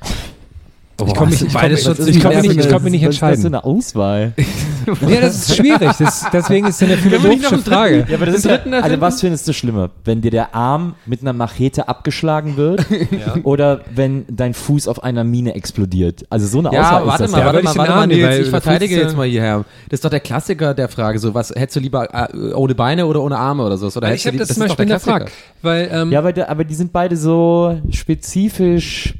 ich 1.05 1.15
komme 1.15 1.31
mich, 1.31 1.41
ich 1.41 1.53
komm, 1.53 1.71
ich, 1.71 1.87
ich, 1.87 2.21
komm 2.21 2.35
mich 2.35 2.41
nicht, 2.43 2.65
ich 2.65 2.69
komm 2.69 2.83
mich 2.83 2.91
nicht 2.91 3.03
ist 3.03 3.21
das 3.21 3.21
entscheiden. 3.21 3.45
eine 3.45 3.63
Auswahl? 3.63 4.33
Ja, 5.07 5.21
das 5.21 5.35
ist 5.35 5.55
schwierig. 5.55 5.91
Das, 5.97 6.25
deswegen 6.31 6.67
ist 6.67 6.81
es 6.81 6.87
eine 6.87 6.97
philosophische 6.97 7.57
Frage. 7.59 8.05
Ja, 8.07 8.15
aber 8.15 8.25
das 8.25 8.35
ist 8.35 8.45
ja, 8.45 8.59
also 8.81 9.01
was 9.01 9.21
findest 9.21 9.47
du 9.47 9.53
schlimmer? 9.53 9.89
Wenn 10.03 10.21
dir 10.21 10.31
der 10.31 10.55
Arm 10.55 10.95
mit 11.05 11.21
einer 11.21 11.33
Machete 11.33 11.87
abgeschlagen 11.87 12.57
wird 12.57 12.85
oder 13.43 13.81
wenn 13.93 14.25
dein 14.29 14.53
Fuß 14.53 14.87
auf 14.87 15.03
einer 15.03 15.23
Mine 15.23 15.55
explodiert? 15.55 16.25
Also 16.29 16.47
so 16.47 16.59
eine 16.59 16.73
ja, 16.73 16.81
Auswahl 16.81 17.07
warte 17.07 17.23
ist 17.23 17.31
das 17.31 17.31
mal, 17.31 17.37
ja. 17.39 17.45
Ja, 17.45 17.53
warte 17.53 17.63
mal, 17.65 17.75
warte 17.77 17.91
mal, 17.93 18.07
Nils, 18.07 18.39
ich 18.39 18.49
verteidige 18.49 18.95
jetzt 18.97 19.17
mal 19.17 19.27
hierher. 19.27 19.65
Das 19.89 19.97
ist 19.97 20.05
doch 20.05 20.09
der 20.09 20.19
Klassiker 20.19 20.73
der 20.73 20.89
Frage, 20.89 21.19
so, 21.19 21.33
was 21.33 21.49
hättest 21.51 21.75
du 21.75 21.79
lieber 21.79 22.07
äh, 22.13 22.53
ohne 22.53 22.75
Beine 22.75 23.05
oder 23.05 23.21
ohne 23.21 23.37
Arme 23.37 23.63
oder 23.65 23.77
so? 23.77 23.87
Oder 23.87 24.07
hättest 24.07 24.25
ich 24.25 24.27
habe 24.27 24.37
die- 24.37 24.39
das, 24.39 24.47
zum 24.49 24.63
ist 24.63 24.69
doch 24.71 24.77
Beispiel 24.77 24.85
der 24.85 24.99
hinterfragt. 24.99 25.31
Weil, 25.61 25.89
ähm, 25.91 26.11
Ja, 26.11 26.19
aber, 26.19 26.49
aber 26.49 26.63
die 26.63 26.75
sind 26.75 26.91
beide 26.91 27.17
so 27.17 27.79
spezifisch 27.91 29.15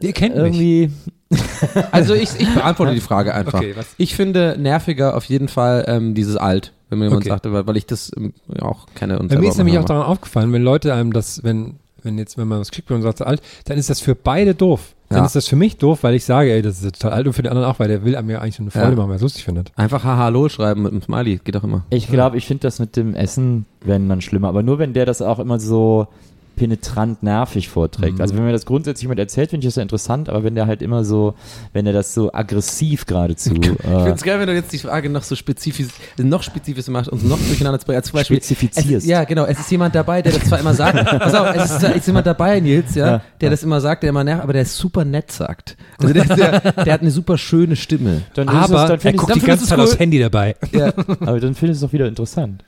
ihr 0.00 0.12
kennt 0.12 0.36
mich. 0.36 0.90
Also 1.90 2.14
ich, 2.14 2.38
ich 2.38 2.52
beantworte 2.54 2.94
die 2.94 3.00
Frage 3.00 3.34
einfach. 3.34 3.54
Okay, 3.58 3.72
was? 3.76 3.94
Ich 3.98 4.14
finde 4.14 4.56
nerviger 4.58 5.16
auf 5.16 5.24
jeden 5.24 5.48
Fall 5.48 5.84
ähm, 5.88 6.14
dieses 6.14 6.36
Alt, 6.36 6.72
wenn 6.90 6.98
mir 6.98 7.06
jemand 7.06 7.22
Okay. 7.22 7.30
sagte, 7.30 7.52
weil, 7.52 7.66
weil 7.66 7.76
ich 7.76 7.86
das 7.86 8.10
ähm, 8.16 8.32
ja, 8.54 8.62
auch 8.62 8.86
kenne. 8.94 9.18
Und 9.18 9.28
Bei 9.28 9.38
mir 9.38 9.48
ist 9.48 9.58
nämlich 9.58 9.78
auch 9.78 9.84
daran 9.84 10.04
aufgefallen, 10.04 10.52
wenn 10.52 10.62
Leute 10.62 10.94
einem 10.94 11.12
das, 11.12 11.42
wenn, 11.44 11.76
wenn 12.02 12.18
jetzt, 12.18 12.36
wenn 12.38 12.48
man 12.48 12.58
das 12.58 12.70
kriegt 12.70 12.90
und 12.90 13.02
sagt, 13.02 13.18
so 13.18 13.24
alt, 13.24 13.40
dann 13.66 13.78
ist 13.78 13.90
das 13.90 14.00
für 14.00 14.14
beide 14.14 14.54
doof. 14.54 14.94
Dann 15.08 15.18
Ja. 15.20 15.26
ist 15.26 15.36
das 15.36 15.46
für 15.46 15.56
mich 15.56 15.76
doof, 15.76 16.02
weil 16.02 16.14
ich 16.14 16.24
sage, 16.24 16.50
ey, 16.52 16.62
das 16.62 16.82
ist 16.82 16.98
total 17.00 17.12
alt 17.18 17.26
und 17.26 17.34
für 17.34 17.42
den 17.42 17.50
anderen 17.52 17.68
auch, 17.70 17.78
weil 17.78 17.88
der 17.88 18.02
will 18.04 18.16
einem 18.16 18.30
ja 18.30 18.38
eigentlich 18.40 18.58
eine 18.60 18.70
Freude 18.70 18.90
Ja. 18.90 18.96
machen, 18.96 19.08
weil 19.08 19.12
er 19.14 19.16
es 19.16 19.22
lustig 19.22 19.44
findet. 19.44 19.70
Einfach 19.76 20.04
haha 20.04 20.28
lol 20.28 20.48
schreiben 20.48 20.82
mit 20.82 20.92
einem 20.92 21.02
Smiley, 21.02 21.38
geht 21.44 21.54
doch 21.54 21.64
immer. 21.64 21.84
Ich 21.90 22.08
glaube, 22.08 22.38
ich 22.38 22.46
finde 22.46 22.62
das 22.62 22.78
mit 22.78 22.96
dem 22.96 23.14
Essen, 23.14 23.66
wenn 23.84 24.08
dann 24.08 24.22
schlimmer. 24.22 24.48
Aber 24.48 24.62
nur 24.62 24.78
wenn 24.78 24.94
der 24.94 25.04
das 25.06 25.20
auch 25.20 25.38
immer 25.38 25.60
so 25.60 26.08
penetrant 26.56 27.22
nervig 27.22 27.68
vorträgt. 27.68 28.14
Mhm. 28.16 28.20
Also 28.20 28.36
wenn 28.36 28.44
mir 28.44 28.52
das 28.52 28.66
grundsätzlich 28.66 29.02
jemand 29.02 29.20
erzählt, 29.20 29.50
finde 29.50 29.66
ich 29.66 29.68
das 29.72 29.76
ja 29.76 29.82
interessant, 29.82 30.28
aber 30.28 30.44
wenn 30.44 30.54
der 30.54 30.66
halt 30.66 30.82
immer 30.82 31.04
so, 31.04 31.34
wenn 31.72 31.86
er 31.86 31.92
das 31.92 32.14
so 32.14 32.32
aggressiv 32.32 33.06
geradezu 33.06 33.54
Ich 33.54 33.68
äh, 33.68 33.72
finde 33.82 34.10
es 34.12 34.22
geil, 34.22 34.38
wenn 34.40 34.46
du 34.46 34.54
jetzt 34.54 34.72
die 34.72 34.78
Frage 34.78 35.08
noch 35.10 35.22
so 35.22 35.34
spezifisch, 35.34 35.88
noch 36.18 36.42
spezifisch 36.42 36.86
machst 36.88 37.10
und 37.10 37.24
noch 37.24 37.38
durcheinander. 37.38 37.80
Als 37.94 38.06
zum 38.06 38.14
Beispiel, 38.18 38.38
es 38.38 38.44
Spezifizierst. 38.46 39.04
ist, 39.04 39.06
ja, 39.06 39.24
genau. 39.24 39.44
Es 39.44 39.58
ist 39.58 39.70
jemand 39.70 39.94
dabei, 39.94 40.22
der 40.22 40.32
das 40.32 40.44
zwar 40.44 40.60
immer 40.60 40.74
sagt. 40.74 41.04
Pass 41.18 41.34
auf, 41.34 41.54
es 41.54 41.70
ist, 41.70 41.82
es 41.82 41.96
ist 41.96 42.06
jemand 42.06 42.26
dabei, 42.26 42.60
Nils, 42.60 42.94
ja, 42.94 43.06
Ja. 43.06 43.22
der 43.40 43.50
das 43.50 43.62
immer 43.62 43.80
sagt, 43.80 44.02
der 44.02 44.10
immer 44.10 44.24
nervt, 44.24 44.42
aber 44.42 44.52
der 44.52 44.62
ist 44.62 44.76
super 44.76 45.04
nett 45.04 45.32
sagt. 45.32 45.76
Also 45.98 46.12
der, 46.14 46.24
der, 46.24 46.60
der 46.84 46.92
hat 46.92 47.00
eine 47.00 47.10
super 47.10 47.38
schöne 47.38 47.76
Stimme. 47.76 48.22
dann 48.34 48.48
Aber 48.48 48.84
es, 48.84 48.88
dann 48.88 49.00
er 49.00 49.12
guckt 49.14 49.36
ich, 49.36 49.42
die 49.42 49.46
dann 49.46 49.46
ganze 49.46 49.66
findest 49.66 49.68
Zeit 49.68 49.78
du's 49.78 49.84
aufs 49.84 49.92
cool. 49.94 49.98
Handy 49.98 50.18
dabei. 50.18 50.56
Ja. 50.72 50.92
aber 51.20 51.40
dann 51.40 51.54
finde 51.54 51.72
ich 51.72 51.76
es 51.76 51.80
doch 51.80 51.92
wieder 51.92 52.06
interessant. 52.08 52.64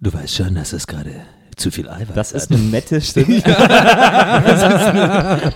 Du 0.00 0.12
weißt 0.12 0.34
schon, 0.34 0.54
dass 0.54 0.72
es 0.72 0.86
gerade 0.86 1.10
zu 1.56 1.70
viel 1.70 1.88
Eiweiß 1.88 2.14
Das 2.14 2.32
ist 2.32 2.50
eine 2.52 2.60
nette 2.60 3.00
Stimme. 3.00 3.42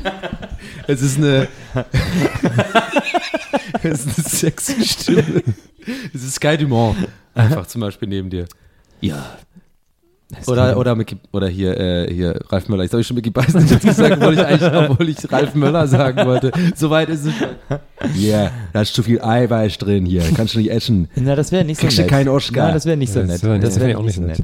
Es 0.87 1.03
ist 1.03 1.19
eine, 1.19 1.47
es 3.83 4.07
ist 4.07 4.19
eine 4.19 4.29
sexy 4.29 4.85
Stimme. 4.85 5.43
Es 6.13 6.25
ist 6.25 6.35
Sky 6.35 6.57
Dumont. 6.59 6.97
Einfach 7.35 7.67
zum 7.67 7.81
Beispiel 7.83 8.09
neben 8.09 8.29
dir. 8.29 8.47
Ja, 9.01 9.37
Oder, 10.47 10.77
oder, 10.77 10.95
Mickey, 10.97 11.17
oder 11.33 11.49
hier, 11.49 11.79
äh, 11.79 12.13
hier, 12.13 12.39
Ralf 12.51 12.69
Möller. 12.69 12.85
Ich 12.85 12.93
habe 12.93 13.03
schon 13.05 13.15
Mickey 13.17 13.31
Beißen 13.31 13.67
jetzt 13.69 13.85
gesagt, 13.85 14.17
obwohl 14.17 14.35
ich 14.35 14.45
eigentlich, 14.45 14.73
obwohl 14.91 15.09
ich 15.09 15.33
Ralf 15.33 15.55
Möller 15.55 15.87
sagen 15.87 16.27
wollte. 16.27 16.51
Soweit 16.75 17.09
ist 17.09 17.27
es 17.27 17.35
schon. 17.37 17.79
ja, 18.17 18.51
da 18.73 18.83
ist 18.83 18.95
zu 18.95 19.03
viel 19.03 19.21
Eiweiß 19.23 19.79
drin 19.79 20.07
hier. 20.07 20.23
Kannst 20.35 20.55
du 20.55 20.59
nicht 20.59 20.71
essen. 20.71 21.09
Na, 21.15 21.37
das 21.37 21.53
wäre 21.53 21.65
nicht 21.65 21.79
so 21.79 21.83
Kriegst 21.83 21.99
du 21.99 22.03
nett. 22.03 22.11
keinen 22.11 22.29
Oscar. 22.29 22.65
Nein, 22.67 22.75
das 22.75 22.87
wäre 22.87 22.97
nicht 22.97 23.13
so 23.13 23.21
Ja, 23.21 23.27
nett. 23.27 23.35
das 23.37 23.43
wär- 23.45 23.59
das 23.59 23.81
wär 23.81 23.89
ich 23.91 23.97
auch 23.97 24.03
nicht 24.03 24.17
so 24.17 24.23
nett. 24.23 24.43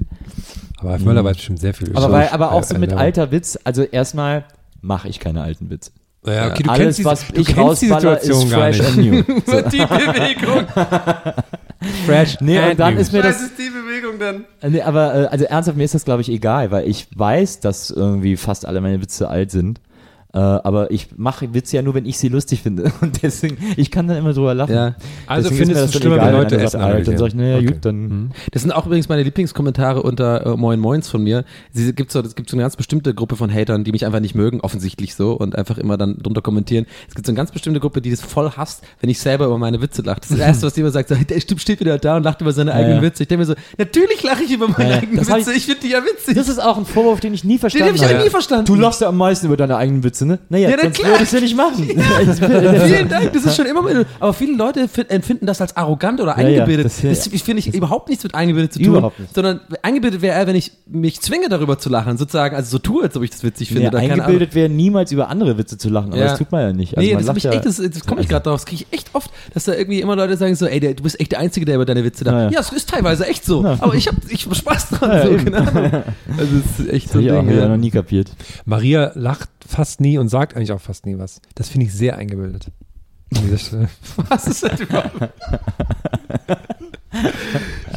Aber 0.78 0.90
Ralf 0.90 1.04
Möller 1.04 1.24
weiß 1.24 1.36
bestimmt 1.36 1.58
sehr 1.60 1.74
viel. 1.74 1.90
Aber, 1.96 2.10
weil, 2.12 2.28
aber 2.28 2.52
auch 2.52 2.62
so 2.62 2.74
äh, 2.74 2.78
mit 2.78 2.92
äh, 2.92 2.96
alter 2.96 3.30
Witz, 3.30 3.58
also 3.64 3.82
erstmal 3.82 4.44
mache 4.82 5.08
ich 5.08 5.20
keine 5.20 5.42
alten 5.42 5.70
Witze. 5.70 5.90
Ja, 6.26 6.50
okay, 6.50 6.64
du 6.64 6.70
Alles, 6.70 6.82
kennst, 6.82 6.98
diese, 6.98 7.08
was 7.08 7.28
du 7.28 7.40
ich 7.40 7.46
kennst 7.54 7.82
die 7.82 7.90
rausballer, 7.90 8.18
Situation 8.20 8.42
ist 8.46 8.50
gar 8.50 8.60
fresh 8.72 8.96
nicht. 8.96 9.12
and 9.12 9.28
new. 9.28 9.40
So. 9.46 9.60
Die 9.70 9.78
Bewegung. 9.78 10.66
Fresh 12.06 12.40
Nee, 12.40 12.70
und 12.70 12.80
dann 12.80 12.96
ist 12.96 13.12
mir 13.12 13.22
das, 13.22 13.40
ist 13.42 13.52
die 13.58 13.70
Bewegung 13.70 14.18
dann? 14.18 14.44
Äh, 14.60 14.70
Nee, 14.70 14.82
aber 14.82 15.14
äh, 15.14 15.26
also 15.26 15.44
ernsthaft, 15.44 15.76
mir 15.76 15.84
ist 15.84 15.94
das, 15.94 16.04
glaube 16.04 16.22
ich, 16.22 16.28
egal, 16.30 16.70
weil 16.70 16.88
ich 16.88 17.06
weiß, 17.16 17.60
dass 17.60 17.90
irgendwie 17.90 18.36
fast 18.36 18.66
alle 18.66 18.80
meine 18.80 19.00
Witze 19.00 19.28
alt 19.28 19.50
sind. 19.50 19.80
Äh, 20.36 20.38
aber 20.38 20.90
ich 20.90 21.08
mache 21.16 21.54
Witze 21.54 21.76
ja 21.76 21.82
nur, 21.82 21.94
wenn 21.94 22.04
ich 22.04 22.18
sie 22.18 22.28
lustig 22.28 22.60
finde. 22.60 22.92
Und 23.00 23.22
deswegen, 23.22 23.56
ich 23.78 23.90
kann 23.90 24.06
dann 24.06 24.18
immer 24.18 24.34
drüber 24.34 24.52
lachen. 24.52 24.74
Ja. 24.74 24.94
Also 25.26 25.48
Deswegen 25.48 25.70
findest 25.70 25.80
du 25.80 25.84
das 25.86 25.92
dann 25.92 26.02
schlimmer, 26.02 26.16
egal, 26.16 26.26
wenn 26.32 26.40
Leute 26.40 26.56
Essen 26.56 26.68
sagt, 26.72 26.84
alt, 26.84 27.08
Dann 27.08 27.16
sag 27.16 27.28
ich, 27.28 27.34
naja, 27.34 27.48
analysieren. 27.54 27.74
gut, 27.74 27.84
dann. 27.86 28.30
Das 28.52 28.60
sind 28.60 28.70
auch 28.72 28.84
übrigens 28.84 29.08
meine 29.08 29.22
Lieblingskommentare 29.22 30.02
unter 30.02 30.44
äh, 30.44 30.56
Moin 30.58 30.78
Moins 30.78 31.08
von 31.08 31.22
mir. 31.22 31.46
Es 31.74 31.94
gibt 31.94 32.12
so, 32.12 32.20
es 32.20 32.34
gibt 32.34 32.50
so 32.50 32.56
eine 32.56 32.64
ganz 32.64 32.76
bestimmte 32.76 33.14
Gruppe 33.14 33.36
von 33.36 33.50
Hatern, 33.50 33.82
die 33.84 33.92
mich 33.92 34.04
einfach 34.04 34.20
nicht 34.20 34.34
mögen, 34.34 34.60
offensichtlich 34.60 35.14
so, 35.14 35.32
und 35.32 35.56
einfach 35.56 35.78
immer 35.78 35.96
dann 35.96 36.18
drunter 36.18 36.42
kommentieren. 36.42 36.84
Es 37.08 37.14
gibt 37.14 37.26
so 37.26 37.30
eine 37.32 37.36
ganz 37.38 37.50
bestimmte 37.50 37.80
Gruppe, 37.80 38.02
die 38.02 38.10
das 38.10 38.20
voll 38.20 38.50
hasst, 38.50 38.84
wenn 39.00 39.08
ich 39.08 39.18
selber 39.18 39.46
über 39.46 39.56
meine 39.56 39.80
Witze 39.80 40.02
lache. 40.02 40.20
Das 40.20 40.30
ist 40.30 40.38
das 40.38 40.46
Erste, 40.46 40.66
was 40.66 40.74
die 40.74 40.80
immer 40.80 40.90
sagt, 40.90 41.08
so, 41.08 41.14
der 41.28 41.40
Typ 41.40 41.60
steht 41.60 41.80
wieder 41.80 41.96
da 41.96 42.18
und 42.18 42.24
lacht 42.24 42.42
über 42.42 42.52
seine 42.52 42.74
eigenen 42.74 42.96
ja. 42.96 43.02
Witze. 43.02 43.22
Ich 43.22 43.28
denke 43.28 43.40
mir 43.40 43.46
so, 43.46 43.54
natürlich 43.78 44.22
lache 44.22 44.42
ich 44.42 44.52
über 44.52 44.68
meine 44.68 44.84
Ja, 44.84 44.96
ja. 44.96 45.02
eigenen 45.02 45.26
hab 45.26 45.38
Witze, 45.38 45.54
ich, 45.54 45.64
finde 45.64 45.80
die 45.80 45.88
ja 45.88 46.04
witzig. 46.04 46.34
Das 46.34 46.48
ist 46.50 46.58
auch 46.58 46.76
ein 46.76 46.84
Vorwurf, 46.84 47.20
den 47.20 47.32
ich 47.32 47.42
nie 47.42 47.54
den 47.54 47.60
verstanden 47.60 47.86
habe 47.86 47.96
ich 47.96 48.04
habe. 48.04 48.12
ja 48.14 48.22
nie 48.24 48.30
verstanden. 48.30 48.66
Du 48.66 48.74
lachst 48.74 49.00
ja 49.00 49.08
am 49.08 49.16
meisten 49.16 49.46
über 49.46 49.56
deine 49.56 49.76
eigenen 49.78 50.04
Witze, 50.04 50.25
ne? 50.26 50.38
Naja, 50.48 50.70
Ja, 50.70 50.76
sonst 50.82 50.98
klar. 50.98 51.12
würde 51.12 51.24
ich 51.24 51.32
ja 51.32 51.40
nicht 51.40 51.56
machen. 51.56 51.84
Vielen 52.86 53.08
Dank, 53.08 53.32
das 53.32 53.44
ist 53.44 53.56
schon 53.56 53.66
immer 53.66 53.82
mit, 53.82 54.06
aber 54.20 54.32
viele 54.32 54.56
Leute 54.56 54.88
fi- 54.88 55.06
empfinden 55.08 55.46
das 55.46 55.60
als 55.60 55.76
arrogant 55.76 56.20
oder 56.20 56.36
Ja, 56.38 56.42
ja, 56.48 56.54
eingebildet. 56.62 56.86
das- 56.86 57.00
das, 57.02 57.26
ja. 57.26 57.32
ich 57.32 57.42
finde 57.42 57.60
ich 57.60 57.74
überhaupt 57.74 58.08
nichts 58.08 58.24
mit 58.24 58.34
eingebildet 58.34 58.72
zu 58.72 58.78
tun, 58.80 58.88
Überhaupt 58.88 59.18
nicht. 59.18 59.34
sondern 59.34 59.60
eingebildet 59.82 60.22
wäre 60.22 60.36
er, 60.38 60.46
wenn 60.46 60.56
ich 60.56 60.72
mich 60.86 61.20
zwinge 61.20 61.48
darüber 61.48 61.78
zu 61.78 61.88
lachen, 61.88 62.16
sozusagen, 62.18 62.54
also 62.56 62.70
so 62.70 62.78
tue, 62.78 63.04
als 63.04 63.16
ob 63.16 63.22
ich 63.22 63.30
das 63.30 63.42
witzig 63.42 63.68
finde. 63.68 63.82
Nee, 63.90 63.96
Ahnung. 63.96 64.10
eingebildet 64.10 64.54
wäre 64.54 64.68
niemals 64.68 65.12
über 65.12 65.28
andere 65.28 65.58
Witze 65.58 65.78
zu 65.78 65.88
lachen, 65.88 66.08
aber 66.12 66.18
Ja. 66.20 66.28
das 66.28 66.38
tut 66.38 66.52
man 66.52 66.60
ja 66.62 66.72
nicht. 66.72 66.96
Also 66.96 67.08
nee, 67.08 67.14
das, 67.16 67.26
lacht 67.26 67.36
echt, 67.36 67.44
ja, 67.46 67.60
das, 67.60 67.76
das 67.76 68.04
komme 68.06 68.20
ich 68.20 68.28
gerade 68.28 68.42
drauf. 68.44 68.60
Das 68.60 68.66
kriege 68.66 68.84
ich 68.88 68.96
echt 68.98 69.10
oft, 69.14 69.30
dass 69.54 69.64
da 69.64 69.74
irgendwie 69.74 70.00
immer 70.00 70.16
Leute 70.16 70.36
sagen 70.36 70.54
so, 70.54 70.66
ey, 70.66 70.80
der, 70.80 70.94
du 70.94 71.02
bist 71.02 71.18
echt 71.20 71.32
der 71.32 71.38
Einzige, 71.40 71.66
der 71.66 71.76
über 71.76 71.84
deine 71.84 72.04
Witze 72.04 72.24
da. 72.24 72.32
Ja, 72.32 72.44
Ja, 72.46 72.50
ja. 72.52 72.60
es 72.60 72.72
ist 72.72 72.88
teilweise 72.88 73.26
echt 73.26 73.44
so. 73.44 73.64
Aber 73.64 73.94
ich 73.94 74.06
habe 74.08 74.16
ich 74.28 74.46
hab 74.46 74.54
Spaß 74.56 74.90
dran. 74.90 75.10
Ja, 75.10 75.22
so, 75.24 75.30
Ahnung. 75.30 75.92
Also 76.38 76.56
es 76.78 76.80
ist 76.86 76.92
echt 76.92 77.06
Das 77.06 77.12
so 77.12 77.18
ich 77.20 77.30
ein 77.32 77.46
Ding. 77.48 77.58
Ja. 77.58 77.68
noch 77.68 77.76
nie 77.76 77.90
kapiert. 77.90 78.30
Maria 78.64 79.12
lacht 79.14 79.48
fast 79.68 80.00
nie 80.06 80.18
und 80.18 80.28
sagt 80.28 80.54
eigentlich 80.54 80.72
auch 80.72 80.80
fast 80.80 81.04
nie 81.04 81.18
was. 81.18 81.40
Das 81.54 81.68
finde 81.68 81.86
ich 81.86 81.92
sehr 81.92 82.16
eingebildet. 82.16 82.70
Was 84.28 84.46
ist 84.46 84.62
das 84.62 84.80
überhaupt? 84.80 85.18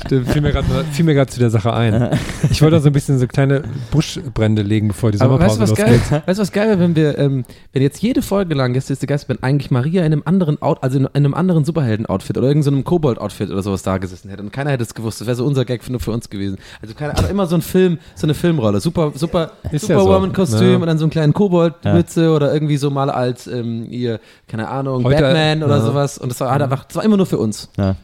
Stimmt, 0.10 0.30
fiel 0.30 1.06
mir 1.06 1.14
gerade 1.14 1.28
zu 1.30 1.40
der 1.40 1.50
Sache 1.50 1.72
ein. 1.74 2.18
Ich 2.50 2.62
wollte 2.62 2.78
auch 2.78 2.82
so 2.82 2.88
ein 2.90 2.94
bisschen 2.94 3.20
so 3.20 3.28
kleine 3.28 3.62
Buschbrände 3.92 4.62
legen, 4.64 4.88
bevor 4.88 5.12
die 5.12 5.22
Aber 5.22 5.40
weißt 5.40 5.56
Sommerpause 5.56 5.76
du, 5.76 5.82
was 5.82 5.88
geil, 5.88 5.98
losgeht. 6.00 6.28
weißt 6.28 6.40
du, 6.40 6.42
was 6.42 6.52
geil 6.52 6.68
wäre, 6.70 6.80
wenn 6.80 6.96
wir, 6.96 7.18
ähm, 7.20 7.46
wenn 7.74 7.82
jetzt 7.82 8.02
jede 8.02 8.22
Folge 8.22 8.56
lang 8.56 8.74
Gäste 8.74 8.94
ist 8.94 9.02
der 9.02 9.08
Geist, 9.08 9.30
wenn 9.30 9.42
eigentlich 9.44 9.70
Maria 9.72 10.04
in 10.06 10.12
einem 10.14 10.24
anderen 10.26 10.62
Out, 10.62 10.80
also 10.84 10.98
in 10.98 11.08
einem 11.08 11.34
anderen 11.34 11.64
Superhelden-Outfit 11.66 12.38
oder 12.38 12.48
irgendeinem 12.48 12.64
so 12.74 12.78
einem 12.78 12.84
Kobold-Outfit 12.84 13.50
oder 13.52 13.62
sowas 13.62 13.84
da 13.84 13.98
gesessen 14.00 14.30
hätte 14.30 14.42
und 14.44 14.52
keiner 14.52 14.72
hätte 14.72 14.84
es 14.84 14.94
gewusst. 14.94 15.22
Das 15.22 15.28
wäre 15.28 15.36
so 15.36 15.46
unser 15.46 15.64
Gag 15.66 15.88
nur 15.90 16.00
für 16.00 16.12
uns 16.12 16.30
gewesen. 16.30 16.58
Also 16.82 16.96
keine 16.96 17.16
Ahnung, 17.18 17.30
immer 17.30 17.46
so 17.48 17.56
ein 17.56 17.62
Film, 17.62 18.00
so 18.16 18.26
eine 18.26 18.34
Filmrolle. 18.34 18.80
Super, 18.80 19.12
super, 19.16 19.52
Ist 19.72 19.88
ja 19.88 19.96
so. 19.98 20.02
Superwoman-Kostüm 20.04 20.70
Ja. 20.72 20.76
und 20.78 20.88
dann 20.88 20.98
so 20.98 21.06
einen 21.06 21.12
kleinen 21.12 21.34
Kobold-Mütze 21.34 22.32
oder 22.32 22.54
irgendwie 22.54 22.78
so 22.78 22.90
mal 22.90 23.10
als 23.10 23.48
ähm, 23.48 23.86
ihr, 23.90 24.20
keine 24.48 24.70
Ahnung, 24.70 25.04
Heute- 25.04 25.22
Batman 25.22 25.64
oder 25.64 25.78
ja. 25.78 25.82
sowas. 25.86 26.18
Und 26.18 26.30
das 26.30 26.40
war 26.40 26.52
halt 26.52 26.62
einfach, 26.62 26.86
das 26.86 26.96
war 26.96 27.04
immer 27.04 27.18
nur 27.18 27.26
für 27.26 27.38
uns. 27.38 27.70
Ja. 27.78 27.96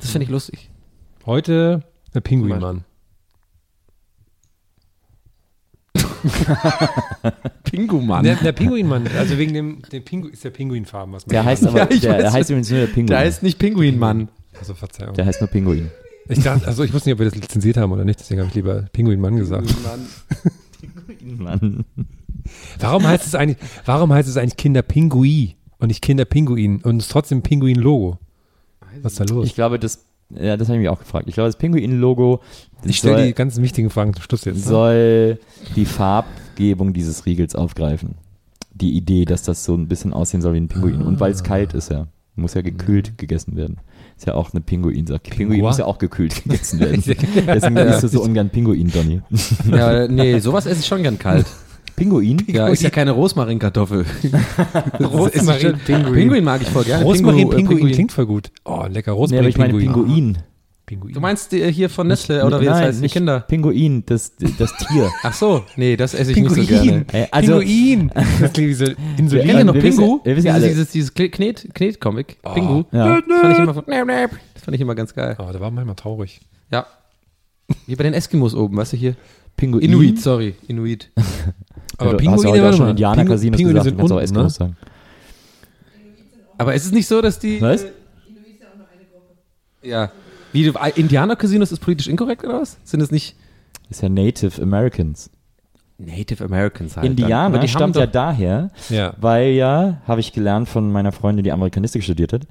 Das 0.00 0.10
finde 0.10 0.24
ich 0.24 0.30
lustig. 0.30 0.68
Heute 1.26 1.82
der 2.14 2.20
Pinguinmann. 2.20 2.84
Pingumann. 7.64 8.22
Der, 8.22 8.36
der 8.36 8.52
Pinguinmann, 8.52 9.08
also 9.08 9.36
wegen 9.36 9.52
dem, 9.52 9.82
dem 9.90 10.04
Pingu 10.04 10.28
ist 10.28 10.44
der 10.44 10.50
Pinguinfarben, 10.50 11.12
was 11.12 11.26
man 11.26 11.32
Der 11.32 11.44
heißt 11.44 11.66
aber, 11.66 11.78
Ja, 11.78 11.90
ich 11.90 12.00
der, 12.00 12.18
der 12.18 12.32
heißt 12.32 12.50
übrigens 12.50 12.70
nur 12.70 12.78
der 12.78 12.86
Pinguin. 12.86 13.06
Der 13.08 13.18
heißt 13.18 13.42
nicht 13.42 13.58
Pinguinmann. 13.58 14.28
Also 14.58 14.74
Verzeihung. 14.74 15.14
der 15.14 15.26
heißt 15.26 15.40
nur 15.40 15.50
Pinguin. 15.50 15.90
Ich 16.28 16.42
dachte, 16.44 16.66
also 16.66 16.84
ich 16.84 16.92
wusste 16.92 17.08
nicht, 17.08 17.14
ob 17.14 17.18
wir 17.18 17.26
das 17.26 17.34
lizenziert 17.34 17.76
haben 17.76 17.90
oder 17.90 18.04
nicht, 18.04 18.20
deswegen 18.20 18.40
habe 18.40 18.48
ich 18.48 18.54
lieber 18.54 18.82
Pinguinmann 18.92 19.36
gesagt. 19.36 19.74
Mann. 21.22 21.84
Warum 22.78 23.06
heißt 23.06 23.26
es 23.26 23.34
eigentlich, 23.34 23.58
warum 23.84 24.12
heißt 24.12 24.28
es 24.28 24.36
eigentlich 24.36 24.56
Kinderpingui 24.56 25.56
und 25.78 25.88
nicht 25.88 26.02
Kinderpinguin 26.02 26.82
und 26.82 26.98
es 26.98 27.06
ist 27.06 27.12
trotzdem 27.12 27.42
Pinguin-Logo? 27.42 28.18
Was 29.02 29.12
ist 29.12 29.20
da 29.20 29.24
los? 29.24 29.46
Ich 29.46 29.54
glaube, 29.54 29.78
das, 29.78 30.05
ja, 30.30 30.56
das 30.56 30.68
habe 30.68 30.76
ich 30.76 30.82
mich 30.82 30.88
auch 30.88 30.98
gefragt. 30.98 31.28
Ich 31.28 31.34
glaube, 31.34 31.48
das 31.48 31.56
Pinguin-Logo 31.56 32.40
Ich 32.84 32.98
stelle 32.98 33.26
die 33.26 33.34
ganzen 33.34 33.62
wichtigen 33.62 33.90
Fragen 33.90 34.12
zum 34.14 34.22
Schluss 34.22 34.44
jetzt. 34.44 34.56
Ne? 34.56 34.62
soll 34.62 35.38
die 35.76 35.84
Farbgebung 35.84 36.92
dieses 36.92 37.26
Riegels 37.26 37.54
aufgreifen. 37.54 38.16
Die 38.74 38.96
Idee, 38.96 39.24
dass 39.24 39.42
das 39.42 39.64
so 39.64 39.74
ein 39.74 39.88
bisschen 39.88 40.12
aussehen 40.12 40.42
soll 40.42 40.54
wie 40.54 40.60
ein 40.60 40.68
Pinguin. 40.68 41.02
Und 41.02 41.20
weil 41.20 41.32
es 41.32 41.42
kalt 41.42 41.72
ist, 41.74 41.90
ja. 41.90 42.08
Muss 42.34 42.52
ja 42.52 42.60
gekühlt 42.60 43.16
gegessen 43.16 43.56
werden. 43.56 43.78
Ist 44.18 44.26
ja 44.26 44.34
auch 44.34 44.52
eine 44.52 44.60
Pinguin-Sache. 44.60 45.20
Pinguin 45.20 45.48
Pingua? 45.50 45.70
muss 45.70 45.78
ja 45.78 45.86
auch 45.86 45.98
gekühlt 45.98 46.34
gegessen 46.44 46.80
werden. 46.80 47.02
Deswegen 47.06 47.76
isst 47.76 48.02
du 48.02 48.08
so 48.08 48.22
ungern 48.22 48.50
Pinguin, 48.50 48.90
Donny. 48.90 49.22
Ja, 49.70 50.06
nee, 50.06 50.38
sowas 50.40 50.66
esse 50.66 50.80
ich 50.80 50.86
schon 50.86 51.02
gern 51.02 51.18
kalt. 51.18 51.46
Pinguin? 51.96 52.42
Ja, 52.46 52.68
ist 52.68 52.82
ja 52.82 52.90
keine 52.90 53.12
Rosmarinkartoffel. 53.12 54.04
Rosmarin, 55.00 55.78
Pinguin. 55.84 56.12
Pinguin 56.14 56.44
mag 56.44 56.60
ich 56.62 56.68
voll 56.68 56.84
gerne. 56.84 57.04
Rosmarin, 57.04 57.48
Pingu- 57.48 57.52
äh, 57.52 57.56
Pinguin, 57.56 57.92
klingt 57.92 58.12
voll 58.12 58.26
gut. 58.26 58.50
Oh, 58.64 58.84
lecker 58.88 59.12
Nee, 59.12 59.16
Rosmarin, 59.18 59.38
aber 59.40 59.48
ich 59.48 59.58
meine 59.58 59.72
Pinguin. 59.74 59.92
Pinguin. 60.06 60.38
Pinguin. 60.86 61.14
Du 61.14 61.20
meinst 61.20 61.50
die, 61.50 61.62
äh, 61.62 61.72
hier 61.72 61.90
von 61.90 62.06
Nestle 62.06 62.44
oder 62.44 62.60
wie 62.60 62.66
Nein, 62.66 62.74
das 62.74 62.82
heißt, 62.82 62.98
die 62.98 63.02
nicht 63.02 63.12
Kinder? 63.14 63.40
Pinguin, 63.40 64.04
das, 64.06 64.32
das 64.58 64.72
Tier. 64.76 65.10
Ach 65.24 65.32
so, 65.32 65.64
nee, 65.74 65.96
das 65.96 66.14
esse 66.14 66.30
ich 66.30 66.36
nicht 66.36 66.48
so 66.50 66.54
Pinguin. 66.64 67.06
gerne. 67.08 67.24
Äh, 67.24 67.26
also- 67.32 67.58
Pinguin. 67.58 68.10
Das 68.40 68.52
klingt 68.52 68.68
wie 68.70 68.74
so 68.74 68.84
Insulin. 69.18 69.46
Kennt 69.46 69.58
ihr 69.58 69.64
noch 69.64 69.74
Pingu? 69.74 70.20
wir 70.22 70.36
wissen 70.36 70.46
ja 70.46 70.52
alle- 70.54 70.68
dieses, 70.68 70.90
dieses, 70.92 71.12
dieses 71.14 71.30
Knet, 71.32 71.74
Knet-Comic. 71.74 72.36
Pingu. 72.54 72.84
Ja. 72.92 73.20
Das 73.20 73.40
fand 73.40 73.52
ich 73.54 73.58
immer, 73.58 73.74
von, 73.74 73.84
das 73.86 74.62
fand 74.62 74.74
ich 74.74 74.80
immer 74.80 74.94
ganz 74.94 75.12
geil. 75.14 75.36
Oh, 75.40 75.50
der 75.50 75.60
war 75.60 75.70
manchmal 75.72 75.96
traurig. 75.96 76.40
Ja. 76.70 76.86
Wie 77.88 77.96
bei 77.96 78.04
den 78.04 78.14
Eskimos 78.14 78.54
oben, 78.54 78.76
weißt 78.76 78.92
du 78.92 78.96
hier? 78.96 79.16
Pinguin. 79.56 79.82
Inuit, 79.82 80.20
sorry, 80.20 80.54
Inuit. 80.68 81.10
Aber 81.98 82.14
du 82.14 82.30
hast 82.30 82.42
Pinguine, 82.42 82.62
ja 82.64 82.72
schon. 82.72 82.88
Indianer-Casinos 82.90 83.56
Pinguine 83.56 83.78
gesagt, 83.80 83.96
sind 83.98 84.10
du 84.10 84.16
unten, 84.18 84.34
ne? 84.34 84.50
sagen. 84.50 84.76
Aber 86.58 86.74
ist 86.74 86.86
es 86.86 86.92
nicht 86.92 87.06
so, 87.06 87.20
dass 87.20 87.38
die... 87.38 87.60
Was? 87.60 87.82
Äh, 87.84 87.90
ja. 89.82 90.10
Wie, 90.52 90.64
du- 90.64 90.72
äh, 90.78 90.92
Indianer-Casinos 90.96 91.72
ist 91.72 91.80
politisch 91.80 92.08
inkorrekt 92.08 92.44
oder 92.44 92.60
was? 92.60 92.78
Sind 92.84 93.00
es 93.00 93.10
nicht 93.10 93.36
Das 93.88 93.98
ist 93.98 94.02
ja 94.02 94.08
Native 94.08 94.62
Americans. 94.62 95.30
Native 95.98 96.44
Americans 96.44 96.96
halt? 96.96 97.06
Indianer 97.06 97.58
die 97.58 97.68
stammt 97.68 97.96
ja 97.96 98.06
daher, 98.06 98.70
Ja. 98.90 99.14
weil 99.18 99.52
ja, 99.52 100.02
habe 100.06 100.20
ich 100.20 100.32
gelernt 100.32 100.68
von 100.68 100.92
meiner 100.92 101.10
Freundin, 101.12 101.42
die 101.44 101.52
Amerikanistik 101.52 102.02
studiert 102.04 102.32
hat, 102.34 102.42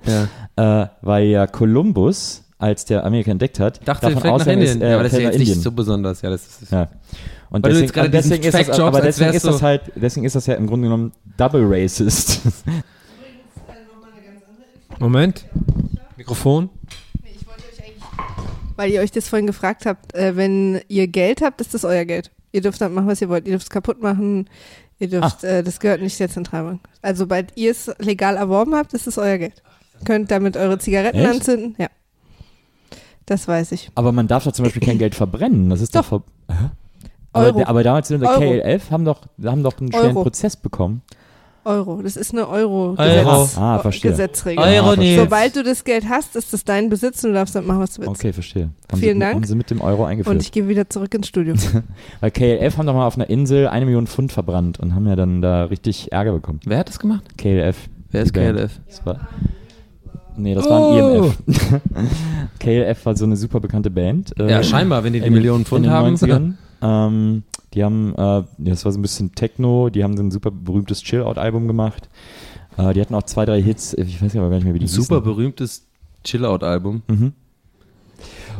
Ja. 0.57 0.83
äh, 0.83 0.87
weil 1.01 1.25
ja 1.27 1.45
Kolumbus, 1.45 2.43
als 2.57 2.85
der 2.85 3.05
Amerika 3.05 3.29
entdeckt 3.31 3.59
hat, 3.59 3.87
dachte, 3.87 4.11
davon 4.11 4.29
ausgegangen 4.31 4.63
ist, 4.63 4.81
äh, 4.81 4.89
ja, 4.89 4.95
aber 4.95 5.03
das 5.03 5.13
ist 5.13 5.19
ja 5.19 5.25
jetzt 5.25 5.37
nicht 5.39 5.61
so 5.61 5.71
besonders. 5.71 6.21
Ja, 6.23 6.29
das 6.31 6.61
ist, 6.61 6.71
Ja. 6.71 6.87
Und 7.55 7.63
Weil 7.63 7.71
du 7.71 7.79
deswegen, 7.79 7.85
jetzt 7.85 7.93
gerade 7.93 8.07
und 8.07 8.13
deswegen 8.13 8.43
ist 8.43 8.67
das, 8.67 8.79
aber 8.81 9.01
deswegen 9.01 9.33
ist 9.33 9.45
das 9.45 9.61
halt, 9.61 9.83
deswegen 9.95 10.25
ist 10.25 10.35
das 10.35 10.45
ja 10.45 10.55
im 10.55 10.67
Grunde 10.67 10.87
genommen 10.87 11.13
double 11.37 11.63
racist. 11.65 12.41
Moment. 14.99 15.45
Mikrofon. 16.17 16.69
Weil 18.75 18.91
ihr 18.91 18.99
euch 18.99 19.11
das 19.11 19.29
vorhin 19.29 19.47
gefragt 19.47 19.85
habt, 19.85 20.13
äh, 20.15 20.35
wenn 20.35 20.81
ihr 20.89 21.07
Geld 21.07 21.41
habt, 21.41 21.61
ist 21.61 21.73
das 21.73 21.85
euer 21.85 22.03
Geld. 22.03 22.29
Ihr 22.51 22.59
dürft 22.59 22.81
damit 22.81 22.93
machen, 22.93 23.07
was 23.07 23.21
ihr 23.21 23.29
wollt. 23.29 23.45
Ihr 23.45 23.51
dürft 23.51 23.67
es 23.67 23.69
kaputt 23.69 24.01
machen. 24.01 24.49
Ihr 24.99 25.07
dürft, 25.07 25.45
äh, 25.45 25.63
das 25.63 25.79
gehört 25.79 26.01
nicht 26.01 26.19
der 26.19 26.29
Zentralbank. 26.29 26.81
Also 27.01 27.19
sobald 27.19 27.53
ihr 27.55 27.71
es 27.71 27.89
legal 27.99 28.35
erworben 28.35 28.75
habt, 28.75 28.93
ist 28.93 29.07
es 29.07 29.17
euer 29.17 29.37
Geld. 29.37 29.63
Könnt 30.03 30.29
damit 30.29 30.57
eure 30.57 30.77
Zigaretten 30.77 31.19
Echt? 31.19 31.29
anzünden. 31.29 31.75
Ja. 31.77 31.87
Das 33.25 33.47
weiß 33.47 33.71
ich. 33.71 33.91
aber 33.95 34.11
man 34.11 34.27
darf 34.27 34.43
doch 34.43 34.51
zum 34.51 34.65
Beispiel 34.65 34.85
kein 34.85 34.97
Geld 34.97 35.15
verbrennen. 35.15 35.69
Das 35.69 35.79
ist 35.79 35.95
doch, 35.95 36.09
Doch. 36.09 36.23
ver 36.49 36.71
Hä? 37.35 37.39
aber, 37.39 37.57
Euro. 37.57 37.63
aber 37.69 37.83
damals 37.83 38.09
in 38.11 38.21
der 38.21 38.29
Euro. 38.31 38.39
KLF 38.39 38.91
haben 38.91 39.05
doch, 39.05 39.21
haben 39.43 39.63
doch 39.63 39.77
einen 39.79 39.91
schweren 39.91 40.07
Euro. 40.07 40.23
Prozess 40.23 40.55
bekommen. 40.55 41.01
Euro. 41.65 41.99
Das 42.03 42.15
ist 42.15 42.31
eine 42.31 42.47
Euro-Gesetz. 42.47 43.25
Euro. 43.25 43.49
Ah, 43.57 43.79
verstehe. 43.79 44.11
Euro 44.57 44.91
Ah. 44.91 45.15
Sobald 45.17 45.55
du 45.55 45.63
das 45.63 45.83
Geld 45.83 46.05
hast, 46.07 46.35
ist 46.35 46.53
es 46.53 46.63
dein 46.63 46.89
Besitz 46.89 47.23
und 47.23 47.31
du 47.31 47.33
darfst 47.33 47.55
damit 47.55 47.67
machen, 47.67 47.79
was 47.79 47.95
du 47.95 48.01
willst. 48.01 48.11
Okay, 48.11 48.33
verstehe. 48.33 48.69
Haben 48.91 48.99
Vielen 48.99 49.15
sie, 49.15 49.19
Dank. 49.19 49.33
Haben 49.33 49.43
sie 49.45 49.55
mit 49.55 49.71
dem 49.71 49.81
Euro 49.81 50.05
eingeführt. 50.05 50.35
Und 50.35 50.43
ich 50.43 50.51
gehe 50.51 50.67
wieder 50.67 50.87
zurück 50.91 51.11
ins 51.15 51.27
Studio. 51.27 51.55
Weil 52.19 52.29
KLF 52.29 52.77
haben 52.77 52.85
doch 52.85 52.93
mal 52.93 53.07
auf 53.07 53.15
einer 53.15 53.29
Insel 53.31 53.67
eine 53.67 53.85
Million 53.85 54.05
Pfund 54.05 54.31
verbrannt 54.31 54.79
und 54.79 54.93
haben 54.93 55.07
ja 55.07 55.15
dann 55.15 55.41
da 55.41 55.63
richtig 55.65 56.11
Ärger 56.11 56.33
bekommen. 56.33 56.59
Wer 56.65 56.77
hat 56.77 56.87
das 56.89 56.99
gemacht? 56.99 57.23
KLF. 57.37 57.77
Wer 58.11 58.21
ist. 58.21 58.33
KLF? 58.35 58.79
Das 58.87 59.03
war, 59.03 59.27
nee, 60.37 60.53
das 60.53 60.69
war 60.69 60.77
ein 60.77 61.01
Oh. 61.01 61.25
IMF. 61.25 61.37
KLF 62.59 63.05
war 63.07 63.15
so 63.17 63.25
eine 63.25 63.37
super 63.37 63.59
bekannte 63.59 63.89
Band. 63.89 64.33
Ja, 64.37 64.61
scheinbar, 64.61 65.03
wenn 65.03 65.13
die 65.13 65.19
die 65.21 65.29
Millionen 65.31 65.65
Pfund 65.65 65.85
in 65.85 65.91
den 65.91 66.31
haben. 66.31 66.57
90ern. 66.81 67.07
ähm, 67.07 67.43
die 67.73 67.83
haben, 67.83 68.13
äh, 68.15 68.43
das 68.57 68.85
war 68.85 68.91
so 68.91 68.99
ein 68.99 69.01
bisschen 69.01 69.35
Techno, 69.35 69.89
die 69.89 70.03
haben 70.03 70.15
so 70.15 70.23
ein 70.23 70.31
super 70.31 70.51
berühmtes 70.51 71.01
Chill-Out-Album 71.01 71.67
gemacht. 71.67 72.09
Äh, 72.77 72.93
die 72.93 73.01
hatten 73.01 73.15
auch 73.15 73.23
zwei, 73.23 73.45
drei 73.45 73.61
Hits, 73.61 73.93
ich 73.93 74.21
weiß 74.21 74.35
aber 74.37 74.49
gar 74.49 74.55
nicht 74.55 74.65
mehr, 74.65 74.73
wie 74.73 74.79
die 74.79 74.85
Ein 74.85 74.89
super 74.89 75.15
hießen. 75.15 75.23
berühmtes 75.23 75.85
Chill-Out-Album. 76.23 77.01
Mhm. 77.07 77.33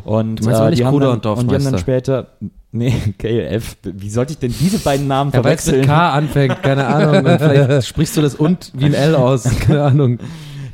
Und, 0.04 0.44
Du 0.44 0.50
äh, 0.50 0.70
die 0.74 0.84
haben 0.84 1.00
dann, 1.00 1.10
und? 1.14 1.26
Und 1.26 1.50
die 1.50 1.54
haben 1.54 1.64
dann 1.64 1.78
später, 1.78 2.28
nee, 2.72 2.92
KLF, 3.18 3.76
wie 3.82 4.10
sollte 4.10 4.34
ich 4.34 4.38
denn 4.38 4.54
diese 4.58 4.78
beiden 4.78 5.06
Namen 5.08 5.32
Ja, 5.32 5.42
weil 5.42 5.54
es 5.54 5.64
verwechseln? 5.64 5.80
mit 5.80 5.88
K 5.88 6.10
anfängt, 6.12 6.62
keine 6.62 6.86
Ahnung. 6.86 7.38
Vielleicht 7.38 7.86
sprichst 7.88 8.16
du 8.16 8.22
das 8.22 8.34
und 8.36 8.70
wie 8.76 8.84
ein 8.84 8.94
L 8.94 9.14
aus, 9.16 9.44
keine 9.60 9.82
Ahnung. 9.82 10.18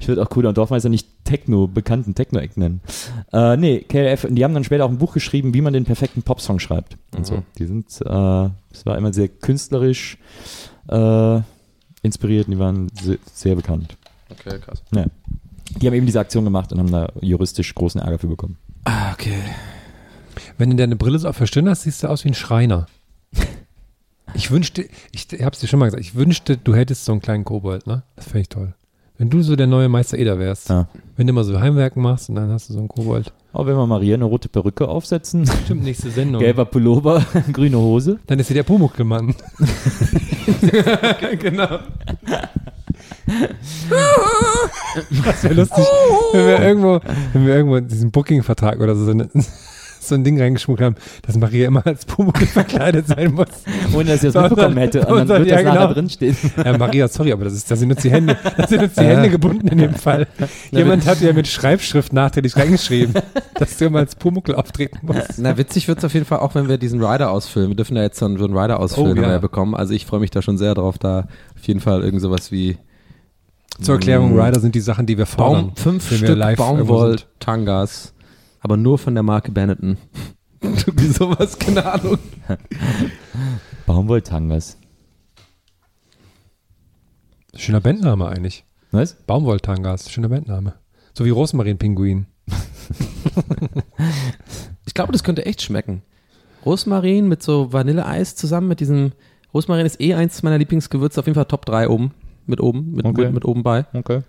Ich 0.02 0.08
würde 0.08 0.20
auch 0.20 0.28
Bruder 0.28 0.48
und 0.48 0.58
Dorfmeister 0.58 0.88
nicht 0.88 1.06
Techno, 1.22 1.68
bekannten 1.68 2.16
Techno-Act 2.16 2.56
nennen. 2.56 2.80
Äh, 3.32 3.56
nee, 3.56 3.82
KLF, 3.88 4.26
die 4.30 4.42
haben 4.42 4.52
dann 4.52 4.64
später 4.64 4.84
auch 4.84 4.88
ein 4.90 4.98
Buch 4.98 5.14
geschrieben, 5.14 5.54
wie 5.54 5.60
man 5.60 5.72
den 5.72 5.84
perfekten 5.84 6.24
Popsong 6.24 6.58
schreibt. 6.58 6.96
Und 7.14 7.20
Mhm. 7.20 7.24
so. 7.24 7.42
Die 7.56 7.66
sind, 7.66 7.86
äh, 8.04 8.50
es 8.72 8.84
war 8.84 8.98
immer 8.98 9.12
sehr 9.12 9.28
künstlerisch 9.28 10.18
äh, 10.88 11.40
inspiriert 12.02 12.48
und 12.48 12.54
die 12.54 12.58
waren 12.58 12.88
sehr, 13.00 13.18
sehr 13.32 13.54
bekannt. 13.54 13.96
Okay, 14.28 14.58
krass. 14.58 14.82
Ja. 14.92 15.06
Die 15.80 15.86
haben 15.86 15.94
eben 15.94 16.06
diese 16.06 16.18
Aktion 16.18 16.42
gemacht 16.42 16.72
und 16.72 16.80
haben 16.80 16.90
da 16.90 17.12
juristisch 17.20 17.72
großen 17.72 18.00
Ärger 18.00 18.18
für 18.18 18.26
bekommen. 18.26 18.58
Ah, 18.82 19.12
okay. 19.12 19.38
Wenn 20.58 20.70
du 20.70 20.74
deine 20.76 20.96
Brille 20.96 21.20
so 21.20 21.28
auf 21.28 21.38
der 21.38 21.46
Stirn 21.46 21.68
hast, 21.68 21.82
siehst 21.82 22.02
du 22.02 22.08
aus 22.08 22.24
wie 22.24 22.30
ein 22.30 22.34
Schreiner. 22.34 22.86
Ich 24.34 24.50
wünschte, 24.50 24.88
ich 25.12 25.26
hab's 25.44 25.60
dir 25.60 25.66
schon 25.68 25.78
mal 25.78 25.84
gesagt, 25.86 26.00
ich 26.02 26.14
wünschte, 26.14 26.56
du 26.56 26.74
hättest 26.74 27.04
so 27.04 27.12
einen 27.12 27.20
kleinen 27.20 27.44
Kobold, 27.44 27.86
ne? 27.86 28.02
Das 28.16 28.24
fände 28.24 28.40
ich 28.40 28.48
toll. 28.48 28.74
Wenn 29.22 29.30
du 29.30 29.40
so 29.40 29.54
der 29.54 29.68
neue 29.68 29.88
Meister 29.88 30.18
Eder 30.18 30.40
wärst. 30.40 30.68
Ja. 30.68 30.88
Wenn 31.16 31.28
du 31.28 31.32
immer 31.32 31.44
so 31.44 31.60
Heimwerken 31.60 32.02
machst 32.02 32.28
und 32.28 32.34
dann 32.34 32.50
hast 32.50 32.68
du 32.68 32.72
so 32.72 32.80
einen 32.80 32.88
Kobold. 32.88 33.32
Aber 33.52 33.68
wenn 33.68 33.76
wir 33.76 33.86
Maria 33.86 34.16
eine 34.16 34.24
rote 34.24 34.48
Perücke 34.48 34.88
aufsetzen, 34.88 35.46
Stimmt, 35.64 35.84
nächste 35.84 36.10
Sendung. 36.10 36.40
gelber 36.40 36.64
Pullover, 36.64 37.24
grüne 37.52 37.78
Hose. 37.78 38.18
Dann 38.26 38.40
ist 38.40 38.48
sie 38.48 38.54
der 38.54 38.64
Pumuckl-Mann. 38.64 39.28
genau. 41.38 41.78
Das 45.24 45.44
wäre 45.44 45.54
lustig, 45.54 45.84
wenn 46.32 46.46
wir 46.48 46.58
irgendwo, 46.58 47.00
wenn 47.32 47.46
wir 47.46 47.54
irgendwo 47.54 47.76
in 47.76 47.86
diesem 47.86 48.10
Booking-Vertrag 48.10 48.80
oder 48.80 48.96
so, 48.96 49.08
eine, 49.08 49.28
so 50.08 50.14
ein 50.14 50.24
Ding 50.24 50.40
reingeschmuggelt 50.40 50.84
haben, 50.84 50.96
dass 51.22 51.36
Maria 51.36 51.66
immer 51.68 51.86
als 51.86 52.04
Pumuckl 52.04 52.46
verkleidet 52.46 53.08
sein 53.08 53.32
muss. 53.32 53.46
Ohne 53.92 54.04
dass 54.04 54.20
sie 54.20 54.30
das 54.30 54.42
mitbekommen 54.42 54.76
hätte. 54.76 55.06
Und 55.06 55.28
dann 55.28 55.40
wird 55.40 55.48
ja, 55.48 55.56
das 55.56 55.64
nachher 55.64 55.80
genau. 55.80 55.92
drinstehen. 55.92 56.36
Ja, 56.64 56.78
Maria, 56.78 57.08
sorry, 57.08 57.32
aber 57.32 57.44
das 57.44 57.54
ist, 57.54 57.70
da 57.70 57.76
sind 57.76 57.90
uns 57.90 58.02
die 58.02 58.10
Hände, 58.10 58.36
da 58.56 58.66
sind 58.66 58.82
uns 58.82 58.94
die 58.94 59.04
Hände 59.04 59.30
gebunden 59.30 59.68
in 59.68 59.78
dem 59.78 59.94
Fall. 59.94 60.26
Jemand 60.70 61.06
hat 61.06 61.20
ja 61.20 61.32
mit 61.32 61.48
Schreibschrift 61.48 62.12
nachträglich 62.12 62.56
reingeschrieben, 62.56 63.14
dass 63.54 63.76
du 63.78 63.86
immer 63.86 64.00
als 64.00 64.16
Pumuckl 64.16 64.54
auftreten 64.54 64.98
musst. 65.02 65.38
Na, 65.38 65.56
witzig 65.56 65.88
wird 65.88 65.98
es 65.98 66.04
auf 66.04 66.14
jeden 66.14 66.26
Fall 66.26 66.38
auch, 66.40 66.54
wenn 66.54 66.68
wir 66.68 66.78
diesen 66.78 67.02
Rider 67.02 67.30
ausfüllen. 67.30 67.68
Wir 67.68 67.76
dürfen 67.76 67.96
ja 67.96 68.02
jetzt 68.02 68.18
so 68.18 68.26
einen, 68.26 68.38
so 68.38 68.44
einen 68.44 68.56
Rider 68.56 68.80
ausfüllen, 68.80 69.18
Oh, 69.18 69.22
ja. 69.22 69.38
bekommen. 69.38 69.74
Also 69.74 69.94
ich 69.94 70.06
freue 70.06 70.20
mich 70.20 70.30
da 70.30 70.42
schon 70.42 70.58
sehr 70.58 70.74
drauf, 70.74 70.98
da 70.98 71.26
auf 71.56 71.66
jeden 71.66 71.80
Fall 71.80 72.02
irgend 72.02 72.20
sowas 72.20 72.52
wie 72.52 72.78
Zur 73.80 73.96
Erklärung, 73.96 74.38
Rider 74.38 74.60
sind 74.60 74.74
die 74.74 74.80
Sachen, 74.80 75.06
die 75.06 75.18
wir 75.18 75.26
fordern. 75.26 75.66
Baum, 75.66 75.76
fünf 75.76 76.10
wenn 76.10 76.20
wir 76.20 76.26
Stück 76.28 76.38
live. 76.38 76.58
Baumwoll-Tangas 76.58 78.14
Aber 78.62 78.76
nur 78.76 78.96
von 78.98 79.14
der 79.14 79.22
Marke 79.22 79.52
Benetton. 79.52 79.98
Irgendwie 80.62 81.08
sowas, 81.08 81.58
keine 81.58 81.84
Ahnung. 81.84 82.18
Baumwolltangas. 83.86 84.78
Schöner 87.56 87.80
Bandname 87.80 88.28
eigentlich. 88.28 88.64
Was? 88.92 89.14
Baumwolltangas, 89.26 90.10
schöner 90.10 90.28
Bandname. 90.28 90.74
So 91.14 91.24
wie 91.24 91.30
Rosmarin-Pinguin. 91.30 92.26
Ich 94.84 94.94
glaube, 94.94 95.12
das 95.12 95.24
könnte 95.24 95.46
echt 95.46 95.62
schmecken. 95.62 96.02
Rosmarin 96.66 97.26
mit 97.28 97.42
so 97.42 97.72
Vanilleeis 97.72 98.36
zusammen 98.36 98.68
mit 98.68 98.80
diesem. 98.80 99.12
Rosmarin 99.54 99.86
ist 99.86 100.00
eh 100.02 100.12
eins 100.14 100.42
meiner 100.42 100.58
Lieblingsgewürze, 100.58 101.18
auf 101.20 101.26
jeden 101.26 101.34
Fall 101.34 101.46
Top 101.46 101.64
3 101.64 101.88
oben. 101.88 102.12
Mit 102.46 102.60
oben, 102.60 102.92
mit, 102.92 103.06
Okay. 103.06 103.24
mit, 103.26 103.32
mit 103.34 103.44
oben 103.46 103.62
bei. 103.62 103.86
Okay. 103.94 104.20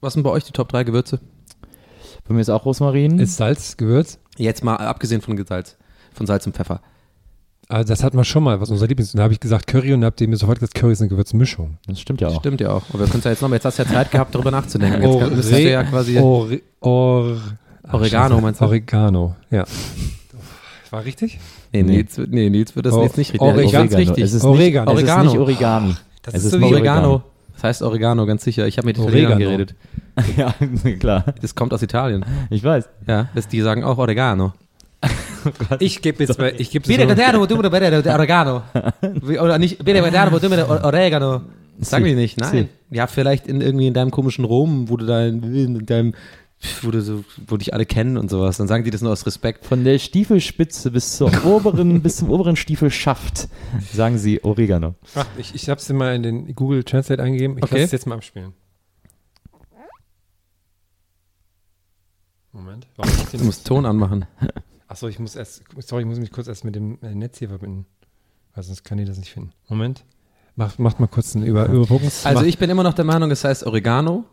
Was 0.00 0.14
sind 0.14 0.22
bei 0.22 0.30
euch 0.30 0.44
die 0.44 0.52
Top 0.52 0.68
3 0.70 0.84
Gewürze? 0.84 1.20
Bei 2.28 2.34
mir 2.34 2.40
ist 2.42 2.50
auch 2.50 2.64
Rosmarin. 2.64 3.18
Ist 3.18 3.36
Salz, 3.38 3.76
Gewürz? 3.76 4.18
Jetzt 4.36 4.62
mal 4.62 4.76
abgesehen 4.76 5.20
von 5.22 5.36
Salz. 5.46 5.76
Von 6.12 6.26
Salz 6.26 6.46
und 6.46 6.54
Pfeffer. 6.54 6.80
Also 7.68 7.88
das 7.88 8.02
hatten 8.02 8.16
wir 8.16 8.24
schon 8.24 8.42
mal, 8.44 8.60
was 8.60 8.70
unser 8.70 8.86
Lieblings... 8.86 9.12
Da 9.12 9.22
habe 9.24 9.32
ich 9.34 9.40
gesagt 9.40 9.66
Curry 9.66 9.92
und 9.92 10.00
da 10.00 10.06
habt 10.06 10.20
ihr 10.20 10.28
mir 10.28 10.36
sofort 10.36 10.58
gesagt, 10.58 10.74
Curry 10.74 10.92
ist 10.92 11.00
eine 11.00 11.08
Gewürzmischung. 11.10 11.76
das 11.86 12.00
stimmt 12.00 12.20
ja 12.20 12.28
auch. 12.28 12.40
Stimmt 12.40 12.60
ja 12.62 12.70
auch. 12.70 12.82
Aber 12.90 13.00
wir 13.00 13.06
können 13.06 13.18
es 13.18 13.24
ja 13.24 13.30
jetzt 13.30 13.42
nochmal. 13.42 13.56
Jetzt 13.56 13.64
hast 13.66 13.78
du 13.78 13.82
ja 13.82 13.88
Zeit 13.90 14.10
gehabt, 14.10 14.34
darüber 14.34 14.50
nachzudenken. 14.50 15.02
Jetzt 15.02 15.18
kann- 15.20 15.36
müsstest 15.36 15.58
du 15.58 15.70
ja 15.70 15.84
quasi. 15.84 16.18
Ore, 16.18 16.60
or, 16.80 17.36
Oregano, 17.90 18.28
Scheiße. 18.34 18.42
meinst 18.42 18.60
du? 18.60 18.64
Oregano, 18.64 19.36
ja. 19.50 19.64
War 20.90 21.04
richtig? 21.04 21.38
Nee, 21.72 21.82
Nils, 21.82 22.16
wird- 22.16 22.30
nee, 22.30 22.48
Nils 22.48 22.74
wird 22.74 22.86
das 22.86 22.94
Oh, 22.94 23.02
jetzt 23.02 23.18
nicht 23.18 23.32
richtig. 23.34 23.42
Oregano. 23.46 23.70
Fand's 23.70 23.96
richtig. 23.96 24.24
Es 24.24 24.32
ist 24.32 24.44
Oregano. 24.44 24.92
Nicht, 24.94 25.02
es 25.02 25.04
ist 25.04 25.10
Oregano. 25.10 25.30
nicht 25.30 25.38
Origami. 25.40 25.94
Das 26.22 26.34
es 26.34 26.40
ist 26.40 26.46
ist 26.46 26.52
so 26.52 26.60
wie 26.60 26.64
Oregano. 26.64 27.22
Das 27.58 27.64
heißt 27.64 27.82
Oregano, 27.82 28.24
ganz 28.24 28.44
sicher. 28.44 28.68
Ich 28.68 28.78
habe 28.78 28.86
mit 28.86 28.98
Italienern 28.98 29.32
Oregano. 29.32 29.50
geredet. 29.50 29.74
ja, 30.36 30.54
klar. 31.00 31.24
Das 31.40 31.56
kommt 31.56 31.74
aus 31.74 31.82
Italien. 31.82 32.24
Ich 32.50 32.62
weiß. 32.62 32.88
Ja, 33.08 33.28
das, 33.34 33.48
die 33.48 33.60
sagen 33.62 33.82
auch 33.82 33.98
Oregano. 33.98 34.52
Ich 35.78 36.02
gebe 36.02 36.24
jetzt 36.24 36.36
mal, 36.38 36.52
ich 36.58 36.70
gebe 36.70 36.86
Bitte, 36.86 37.06
Oregano, 37.06 37.46
du 37.46 37.56
mit 37.56 37.66
Oregano. 37.66 38.62
Oder 39.40 39.56
nicht, 39.58 39.82
bitte, 39.84 40.02
Oregano, 40.02 40.36
du 40.36 40.48
mit 40.48 40.58
Oregano. 40.68 41.42
Sagen 41.78 42.04
die 42.04 42.14
nicht, 42.14 42.38
nein. 42.38 42.68
Ja, 42.90 43.06
vielleicht 43.06 43.46
in 43.46 43.60
irgendwie 43.60 43.86
in 43.86 43.94
deinem 43.94 44.10
komischen 44.10 44.44
Rom, 44.44 44.90
wo 44.90 44.96
du 44.96 45.06
da 45.06 45.24
in, 45.24 45.54
in 45.54 45.86
deinem, 45.86 46.14
wo 46.82 46.90
du 46.90 47.00
so, 47.02 47.24
wo 47.46 47.56
dich 47.56 47.72
alle 47.72 47.86
kennen 47.86 48.16
und 48.16 48.30
sowas. 48.30 48.56
Dann 48.56 48.66
sagen 48.68 48.84
die 48.84 48.90
das 48.90 49.00
nur 49.00 49.12
aus 49.12 49.26
Respekt. 49.26 49.64
Von 49.64 49.84
der 49.84 49.98
Stiefelspitze 49.98 50.90
bis 50.90 51.16
zur 51.16 51.30
oberen, 51.44 52.02
bis 52.02 52.16
zum 52.16 52.30
oberen 52.30 52.56
Stiefelschaft 52.56 53.48
sagen 53.92 54.18
sie 54.18 54.42
Oregano. 54.44 54.94
Ach, 55.14 55.26
ich, 55.36 55.54
ich 55.54 55.68
habe 55.68 55.80
es 55.80 55.88
mal 55.90 56.14
in 56.14 56.22
den 56.22 56.54
Google 56.54 56.82
Translate 56.84 57.22
eingegeben. 57.22 57.58
Ich 57.58 57.64
Okay. 57.64 57.74
lasse 57.74 57.84
es 57.84 57.92
jetzt 57.92 58.06
mal 58.06 58.16
abspielen. 58.16 58.52
Moment. 62.52 62.86
Du 63.32 63.44
musst 63.44 63.66
Ton 63.66 63.86
anmachen. 63.86 64.24
Achso, 64.88 65.06
ich 65.06 65.18
muss 65.18 65.36
erst, 65.36 65.62
sorry, 65.80 66.02
ich 66.02 66.08
muss 66.08 66.18
mich 66.18 66.32
kurz 66.32 66.48
erst 66.48 66.64
mit 66.64 66.74
dem 66.74 66.98
äh, 67.02 67.14
Netz 67.14 67.38
hier 67.38 67.48
verbinden. 67.48 67.86
Weil 68.54 68.64
sonst 68.64 68.82
kann 68.84 68.98
ich 68.98 69.06
das 69.06 69.18
nicht 69.18 69.30
finden. 69.30 69.52
Moment. 69.68 70.04
Macht, 70.56 70.78
macht 70.80 70.98
mal 70.98 71.06
kurz 71.06 71.36
einen 71.36 71.46
Über 71.46 71.66
Überbrückungs... 71.66 72.26
Also 72.26 72.42
ich 72.44 72.58
bin 72.58 72.68
immer 72.68 72.82
noch 72.82 72.94
der 72.94 73.04
Meinung, 73.04 73.30
es 73.30 73.44
heißt 73.44 73.64
Oregano. 73.64 74.24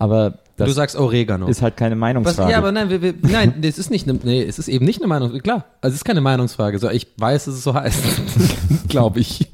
Aber 0.00 0.38
das 0.56 0.66
du 0.68 0.72
sagst 0.72 0.96
Oregano. 0.96 1.46
ist 1.46 1.62
halt 1.62 1.76
keine 1.76 1.94
Was, 1.94 2.00
Meinungsfrage. 2.00 2.50
ja, 2.50 2.58
aber 2.58 2.72
nein, 2.72 2.90
wir, 2.90 3.00
wir, 3.02 3.14
nein, 3.22 3.54
es 3.62 3.78
ist 3.78 3.90
nicht, 3.90 4.08
eine, 4.08 4.18
nee, 4.22 4.42
es 4.42 4.58
ist 4.58 4.68
eben 4.68 4.84
nicht 4.84 4.98
eine 5.00 5.06
Meinung, 5.08 5.38
klar, 5.40 5.66
also 5.80 5.92
es 5.94 6.00
ist 6.00 6.04
keine 6.04 6.20
Meinungsfrage, 6.20 6.78
so, 6.78 6.88
ich 6.90 7.06
weiß, 7.16 7.44
dass 7.44 7.54
es 7.54 7.62
so 7.62 7.74
heißt, 7.74 8.02
glaube 8.88 9.20
ich. 9.20 9.50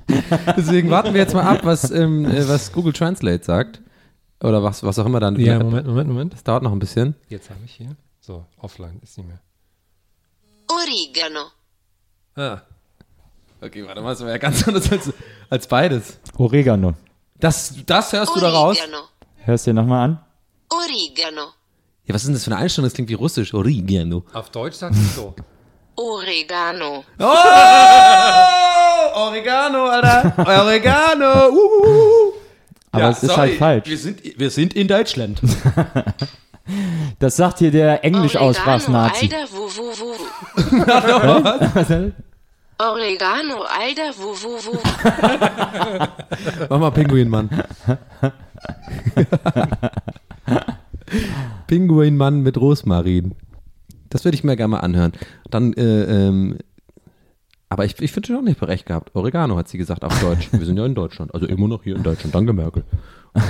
Deswegen 0.57 0.89
warten 0.91 1.13
wir 1.15 1.21
jetzt 1.21 1.35
mal 1.35 1.43
ab, 1.43 1.61
was, 1.65 1.91
ähm, 1.91 2.25
äh, 2.25 2.49
was 2.49 2.73
Google 2.73 2.93
Translate 2.93 3.45
sagt, 3.45 3.81
oder 4.43 4.63
was, 4.63 4.83
was 4.83 4.99
auch 4.99 5.07
immer 5.07 5.21
dann. 5.21 5.39
ja, 5.39 5.59
Moment, 5.63 5.87
Moment, 5.87 6.09
Moment. 6.09 6.33
Das 6.33 6.45
dauert 6.45 6.63
noch 6.63 6.73
ein 6.73 6.79
bisschen. 6.79 7.15
Jetzt 7.29 7.51
habe 7.51 7.61
ich 7.65 7.73
hier. 7.73 7.97
So, 8.21 8.45
offline 8.59 9.01
ist 9.03 9.19
nicht 9.19 9.27
mehr. 9.29 9.41
Origano. 10.69 11.47
Ah, 12.37 12.61
Okay, 13.61 13.85
warte 13.87 14.01
mal, 14.03 14.11
das 14.11 14.21
war 14.21 14.29
ja 14.29 14.39
ganz 14.39 14.67
anders 14.69 14.93
als, 14.93 15.13
als 15.49 15.67
beides. 15.67 16.19
Oregano. 16.37 16.95
Das, 17.41 17.75
das 17.87 18.13
hörst 18.13 18.37
du 18.37 18.41
da 18.41 18.51
raus? 18.51 18.79
Origano. 18.79 19.05
Hörst 19.45 19.67
du 19.67 19.71
dir 19.71 19.75
nochmal 19.75 20.05
an? 20.05 20.19
Origano. 20.69 21.53
Ja, 22.07 22.15
was 22.15 22.23
ist 22.23 22.29
denn 22.29 22.35
das 22.35 22.45
für 22.45 22.53
eine 22.53 22.61
Einstellung? 22.61 22.87
Das 22.87 22.95
klingt 22.95 23.11
wie 23.11 23.15
russisch. 23.15 23.53
Oregano. 23.55 24.25
auf 24.33 24.51
Deutsch 24.51 24.77
sagt 24.77 24.95
es 24.95 25.17
so. 25.17 25.35
Oregano. 25.97 27.05
Oh! 27.19 27.25
Oregano, 29.15 29.87
Alter. 29.87 30.33
Oregano. 30.39 31.49
Uh. 31.51 32.33
Aber 32.93 33.11
es 33.11 33.23
ist 33.23 33.37
halt 33.37 33.59
falsch. 33.59 33.89
Wir 33.89 33.99
sind, 33.99 34.21
wir 34.39 34.51
sind 34.51 34.75
in 34.75 34.89
Deutschland. 34.89 35.41
Das 37.21 37.37
sagt 37.37 37.61
hier 37.61 37.71
der 37.71 38.03
Englisch-Aussprachs-Nazi. 38.05 39.31
Alter, 39.33 39.47
wo, 39.53 39.69
wo, 39.69 39.93
wo. 40.01 40.17
Oregano, 42.85 43.63
Alter, 43.63 44.13
wo, 44.19 44.35
wo, 44.35 44.59
wo. 44.67 44.73
Mach 46.69 46.79
mal 46.81 46.91
Pinguinmann. 46.91 47.49
Pinguinmann 51.67 52.43
mit 52.43 52.59
Rosmarin. 52.59 53.35
Das 54.09 54.25
würde 54.25 54.37
ich 54.37 54.45
mir 54.45 54.57
gerne 54.57 54.73
mal 54.73 54.81
anhören. 54.81 55.13
Dann, 55.51 55.73
äh, 55.73 55.83
ähm, 56.29 56.59
aber 57.69 57.85
ich, 57.85 58.01
ich 58.01 58.13
finde 58.13 58.29
schon 58.29 58.45
nicht 58.45 58.63
recht 58.63 58.87
gehabt. 58.87 59.11
Oregano 59.15 59.57
hat 59.57 59.69
sie 59.69 59.79
gesagt 59.79 60.05
auf 60.05 60.19
Deutsch. 60.21 60.49
Wir 60.53 60.65
sind 60.65 60.79
ja 60.79 60.87
in 60.87 60.95
Deutschland. 60.95 61.35
Also 61.35 61.47
immer 61.47 61.69
noch 61.69 61.83
hier 61.83 61.97
in 61.97 62.03
Deutschland. 62.03 62.35
Danke, 62.35 62.53
Merkel. 62.53 62.85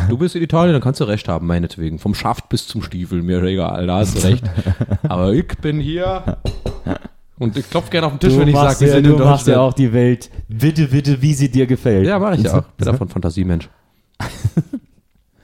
Du 0.09 0.19
bist 0.19 0.35
in 0.35 0.43
Italien, 0.43 0.73
dann 0.73 0.83
kannst 0.83 1.01
du 1.01 1.05
recht 1.05 1.29
haben, 1.29 1.47
meinetwegen. 1.47 1.99
Vom 1.99 2.15
Schaft 2.15 2.49
bis 2.49 2.67
zum 2.67 2.83
Stiefel, 2.83 3.23
mir 3.23 3.43
egal, 3.43 3.87
da 3.87 3.99
hast 3.99 4.17
du 4.17 4.27
recht. 4.27 4.45
Aber 5.05 5.33
ich 5.33 5.47
bin 5.59 5.79
hier 5.79 6.39
und 7.39 7.57
ich 7.57 7.69
klopfe 7.71 7.91
gerne 7.91 8.07
auf 8.07 8.15
den 8.15 8.21
Tisch, 8.21 8.33
Du, 8.33 8.41
wenn 8.41 8.49
ich 8.49 8.57
sage, 8.57 8.81
wir 8.81 8.89
ja, 8.89 8.95
sind 8.95 9.07
du 9.07 9.13
in 9.13 9.19
machst 9.21 9.47
ja 9.47 9.61
auch 9.61 9.75
die 9.75 9.93
Welt 9.93 10.31
bitte, 10.49 10.89
bitte, 10.89 11.23
wie 11.23 11.35
sie 11.35 11.51
dir 11.51 11.67
gefällt. 11.67 12.07
Ja, 12.07 12.19
mache 12.19 12.37
ich 12.37 12.43
ja 12.43 12.59
auch. 12.59 12.63
Bin 12.63 12.87
davon 12.87 13.09
Fantasiemensch. 13.09 13.69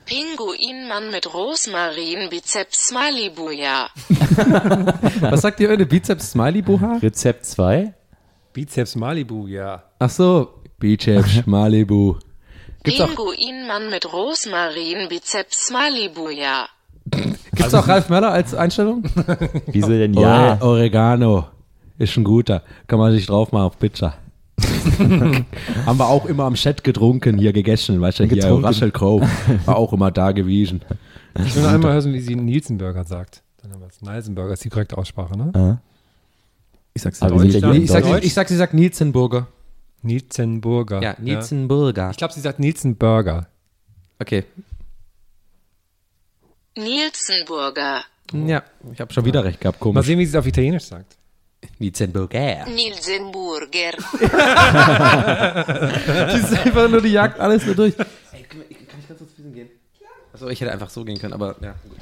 Pinguinmann 0.05 1.11
mit 1.11 1.33
Rosmarin, 1.33 2.29
Bizeps 2.29 2.91
Malibu, 2.91 3.49
ja. 3.51 3.89
Was 5.21 5.41
sagt 5.41 5.59
ihr 5.59 5.69
heute? 5.69 5.85
Bizeps 5.85 6.31
Smiley 6.31 6.61
Buha? 6.61 6.97
Rezept 7.01 7.45
2. 7.45 7.93
Bizeps 8.53 8.95
Malibu, 8.95 9.47
ja. 9.47 9.83
Ach 9.99 10.09
so, 10.09 10.49
Biceps 10.79 11.41
Malibu. 11.45 12.15
Gibt's 12.83 12.99
auch, 13.01 13.07
Pinguinmann 13.07 13.89
mit 13.89 14.11
Rosmarin, 14.11 15.07
Bizeps 15.09 15.71
Malibu, 15.71 16.29
ja. 16.29 16.67
gibt's 17.55 17.73
auch 17.73 17.87
Ralf 17.87 18.09
Möller 18.09 18.31
als 18.31 18.53
Einstellung? 18.53 19.03
Wieso 19.67 19.89
denn 19.89 20.13
ja? 20.13 20.57
Ore- 20.59 20.65
Oregano. 20.65 21.45
Ist 21.97 22.17
ein 22.17 22.23
guter. 22.23 22.63
Kann 22.87 22.99
man 22.99 23.11
sich 23.13 23.27
drauf 23.27 23.51
machen 23.51 23.65
auf 23.67 23.79
Pizza. 23.79 24.15
Haben 25.85 25.99
wir 25.99 26.07
auch 26.07 26.25
immer 26.25 26.43
am 26.43 26.55
Chat 26.55 26.83
getrunken, 26.83 27.37
hier 27.37 27.53
gegessen, 27.53 27.99
weißt 28.01 28.19
du, 28.19 28.25
hier. 28.25 28.45
Russell 28.47 28.91
Crowe 28.91 29.27
war 29.65 29.75
auch 29.75 29.93
immer 29.93 30.11
da 30.11 30.31
gewesen. 30.31 30.81
Ich 31.45 31.55
will 31.55 31.63
noch 31.63 31.71
einmal 31.71 31.93
hören, 31.93 32.13
wie 32.13 32.19
sie 32.19 32.35
Nielsenburger 32.35 33.03
sagt. 33.03 33.43
Dann 33.61 33.73
haben 33.73 33.81
wir 33.81 33.87
es. 33.87 34.01
Nielsenburger 34.01 34.53
ist 34.53 34.63
die 34.63 34.69
korrekte 34.69 34.97
Aussprache, 34.97 35.37
ne? 35.37 35.79
Ich 36.93 37.01
sag's 37.01 37.19
ja 37.19 37.27
hier 37.29 37.41
in 37.41 37.83
ich, 37.83 37.89
sag, 37.89 38.03
Deutsch. 38.03 38.23
ich 38.23 38.33
sag, 38.33 38.47
sie 38.47 38.55
sagt 38.55 38.73
Nielsenburger. 38.73 39.47
Nielsenburger. 40.03 41.01
Ja, 41.01 41.15
Nielsenburger. 41.19 42.11
Ich 42.11 42.17
glaube, 42.17 42.33
sie 42.33 42.41
sagt 42.41 42.59
Nielsenburger. 42.59 43.47
Okay. 44.19 44.43
Nielsenburger. 46.77 48.01
Ja, 48.33 48.63
ich 48.91 48.99
habe 48.99 49.13
schon 49.13 49.25
wieder 49.25 49.43
recht 49.43 49.61
gehabt, 49.61 49.79
Mal 49.79 49.83
komisch. 49.83 50.05
sehen, 50.05 50.19
wie 50.19 50.25
sie 50.25 50.31
es 50.31 50.35
auf 50.35 50.45
Italienisch 50.45 50.85
sagt. 50.85 51.17
Nielsenburger. 51.79 52.65
Nielsenburger. 52.67 53.91
Das 56.05 56.33
ist 56.51 56.53
einfach 56.57 56.89
nur 56.89 57.01
die 57.01 57.09
Jagd 57.11 57.39
alles 57.39 57.65
nur 57.65 57.75
durch. 57.75 57.93
Ey, 57.97 58.43
kann 58.43 58.61
ich 58.69 58.87
kann 58.87 58.99
ich 58.99 59.07
ganz 59.07 59.19
kurz 59.19 59.31
ein 59.31 59.35
bisschen 59.35 59.53
gehen? 59.53 59.69
Achso, 60.33 60.47
ich 60.49 60.59
hätte 60.61 60.71
einfach 60.71 60.89
so 60.89 61.03
gehen 61.03 61.19
können, 61.19 61.33
aber 61.33 61.55
ja, 61.61 61.75
gut. 61.87 61.97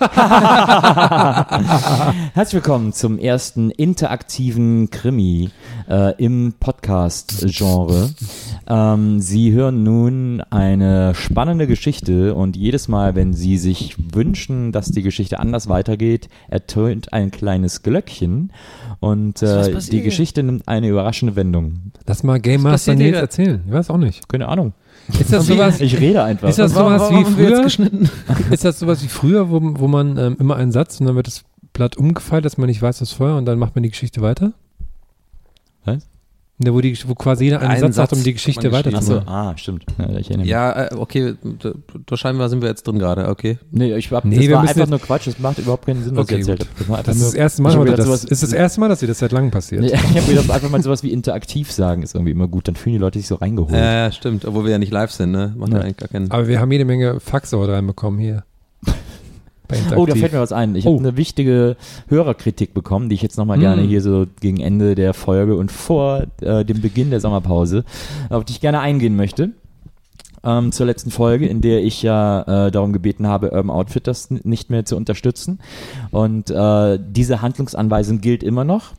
Herzlich 2.32 2.54
willkommen 2.54 2.94
zum 2.94 3.18
ersten 3.18 3.70
interaktiven 3.70 4.88
Krimi 4.88 5.50
äh, 5.90 6.14
im 6.16 6.54
Podcast-Genre. 6.58 8.08
Ähm, 8.66 9.20
Sie 9.20 9.52
hören 9.52 9.82
nun 9.82 10.40
eine 10.48 11.14
spannende 11.14 11.66
Geschichte 11.66 12.34
und 12.34 12.56
jedes 12.56 12.88
Mal, 12.88 13.14
wenn 13.14 13.34
Sie 13.34 13.58
sich 13.58 13.94
wünschen, 14.14 14.72
dass 14.72 14.86
die 14.86 15.02
Geschichte 15.02 15.38
anders 15.38 15.68
weitergeht, 15.68 16.30
ertönt 16.48 17.12
ein 17.12 17.30
kleines 17.30 17.82
Glöckchen 17.82 18.54
und 19.00 19.42
äh, 19.42 19.76
die? 19.90 20.00
Geschichte 20.00 20.42
nimmt 20.42 20.66
eine 20.66 20.88
überraschende 20.88 21.36
Wendung. 21.36 21.92
Lass 22.06 22.22
mal 22.22 22.40
Game 22.40 22.62
Master 22.62 22.94
Nils 22.94 23.18
erzählen. 23.18 23.62
Ich 23.66 23.72
weiß 23.72 23.90
auch 23.90 23.98
nicht. 23.98 24.30
Keine 24.30 24.48
Ahnung. 24.48 24.72
Ist 25.18 25.32
das 25.32 25.46
sowas, 25.46 25.80
Ich 25.80 25.98
rede 25.98 26.22
einfach. 26.22 26.48
ist 26.48 26.58
das 26.58 26.72
sowas 26.72 27.00
warum 27.00 27.26
wie 27.26 27.30
früher? 27.30 27.64
Ist 28.50 28.64
das 28.64 28.78
sowas 28.78 29.02
wie 29.02 29.08
früher, 29.08 29.50
wo, 29.50 29.60
wo 29.62 29.88
man 29.88 30.16
ähm, 30.16 30.36
immer 30.38 30.56
einen 30.56 30.72
Satz 30.72 31.00
und 31.00 31.06
dann 31.06 31.16
wird 31.16 31.26
das 31.26 31.42
Blatt 31.72 31.96
umgefaltet, 31.96 32.44
dass 32.46 32.58
man 32.58 32.68
nicht 32.68 32.82
weiß, 32.82 33.00
was 33.00 33.12
vorher 33.12 33.36
und 33.36 33.46
dann 33.46 33.58
macht 33.58 33.74
man 33.74 33.82
die 33.82 33.90
Geschichte 33.90 34.20
weiter? 34.22 34.52
Da, 36.62 36.74
wo, 36.74 36.80
die, 36.82 36.94
wo 37.06 37.14
quasi 37.14 37.44
jeder 37.44 37.60
einen, 37.60 37.70
Einen 37.70 37.80
Satz, 37.80 37.94
sagt, 37.96 38.10
Satz 38.10 38.18
um 38.18 38.24
die 38.24 38.34
Geschichte 38.34 38.70
weiterzumachen. 38.70 39.26
Achso, 39.26 39.30
ah, 39.30 39.56
stimmt. 39.56 39.86
Ja, 39.98 40.04
ich 40.18 40.26
erinnere 40.28 40.38
mich. 40.40 40.48
Ja, 40.48 40.82
äh, 40.88 40.94
okay, 40.94 41.34
da, 41.58 41.72
da 42.04 42.16
scheinbar 42.18 42.50
sind 42.50 42.60
wir 42.60 42.68
jetzt 42.68 42.86
drin 42.86 42.98
gerade, 42.98 43.28
okay. 43.28 43.58
Nee, 43.70 43.94
ich 43.96 44.12
hab, 44.12 44.26
Nee, 44.26 44.36
das 44.36 44.44
wir 44.46 44.54
war 44.56 44.60
einfach 44.62 44.76
jetzt- 44.76 44.90
nur 44.90 44.98
Quatsch. 44.98 45.26
Das 45.26 45.38
macht 45.38 45.58
überhaupt 45.58 45.86
keinen 45.86 46.04
Sinn, 46.04 46.16
was 46.16 46.24
Okay, 46.24 46.34
ich 46.34 46.40
erzählt 46.48 46.68
habe. 46.86 47.02
Das, 47.02 47.16
ist 47.16 47.24
das 47.24 47.34
erste 47.34 47.62
Mal, 47.62 47.84
das, 47.86 48.04
sowas- 48.06 48.24
ist 48.24 48.42
das 48.42 48.52
erste 48.52 48.80
Mal, 48.80 48.88
dass 48.90 49.00
dir 49.00 49.06
das 49.06 49.18
seit 49.20 49.32
langem 49.32 49.50
passiert. 49.50 49.80
Nee, 49.80 49.86
ich 49.94 50.16
habe 50.16 50.26
gedacht, 50.26 50.50
einfach 50.50 50.68
mal 50.68 50.82
sowas 50.82 51.02
wie 51.02 51.12
interaktiv 51.12 51.72
sagen 51.72 52.02
ist 52.02 52.14
irgendwie 52.14 52.32
immer 52.32 52.46
gut. 52.46 52.68
Dann 52.68 52.76
fühlen 52.76 52.94
die 52.94 53.00
Leute 53.00 53.18
sich 53.18 53.28
so 53.28 53.36
reingeholt. 53.36 53.72
Ja, 53.72 54.04
ja, 54.04 54.12
stimmt, 54.12 54.44
obwohl 54.44 54.64
wir 54.64 54.72
ja 54.72 54.78
nicht 54.78 54.92
live 54.92 55.10
sind, 55.12 55.30
ne? 55.30 55.54
Macht 55.56 55.70
ja, 55.72 55.78
Ja. 55.78 55.84
eigentlich 55.84 55.96
gar 55.96 56.08
keinen 56.08 56.30
Aber 56.30 56.46
wir 56.46 56.60
haben 56.60 56.70
jede 56.70 56.84
Menge 56.84 57.20
Faxe 57.20 57.56
heute 57.56 57.72
reinbekommen 57.72 58.20
hier. 58.20 58.44
Bei 59.70 59.76
Oh, 59.76 59.80
da 59.80 59.90
Interaktiv. 59.96 60.20
fällt 60.20 60.32
mir 60.32 60.40
was 60.40 60.52
ein. 60.52 60.74
Ich 60.74 60.86
Oh. 60.86 60.94
habe 60.96 61.08
eine 61.08 61.16
wichtige 61.16 61.76
Hörerkritik 62.08 62.74
bekommen, 62.74 63.08
die 63.08 63.14
ich 63.14 63.22
jetzt 63.22 63.38
nochmal 63.38 63.58
Mm. 63.58 63.60
gerne 63.60 63.82
hier 63.82 64.02
so 64.02 64.26
gegen 64.40 64.60
Ende 64.60 64.94
der 64.94 65.14
Folge 65.14 65.56
und 65.56 65.70
vor 65.70 66.24
äh, 66.42 66.64
dem 66.64 66.80
Beginn 66.80 67.10
der 67.10 67.20
Sommerpause, 67.20 67.84
auf 68.28 68.44
die 68.44 68.52
ich 68.52 68.60
gerne 68.60 68.80
eingehen 68.80 69.16
möchte. 69.16 69.50
Ähm, 70.42 70.72
zur 70.72 70.86
letzten 70.86 71.10
Folge, 71.10 71.46
in 71.46 71.60
der 71.60 71.84
ich 71.84 72.02
ja 72.02 72.66
äh, 72.66 72.70
darum 72.70 72.94
gebeten 72.94 73.26
habe, 73.26 73.50
Urban 73.52 73.68
Outfitters 73.68 74.30
nicht 74.30 74.70
mehr 74.70 74.86
zu 74.86 74.96
unterstützen. 74.96 75.58
Und 76.12 76.50
äh, 76.50 76.98
diese 76.98 77.42
Handlungsanweisung 77.42 78.22
gilt 78.22 78.42
immer 78.42 78.64
noch. 78.64 78.92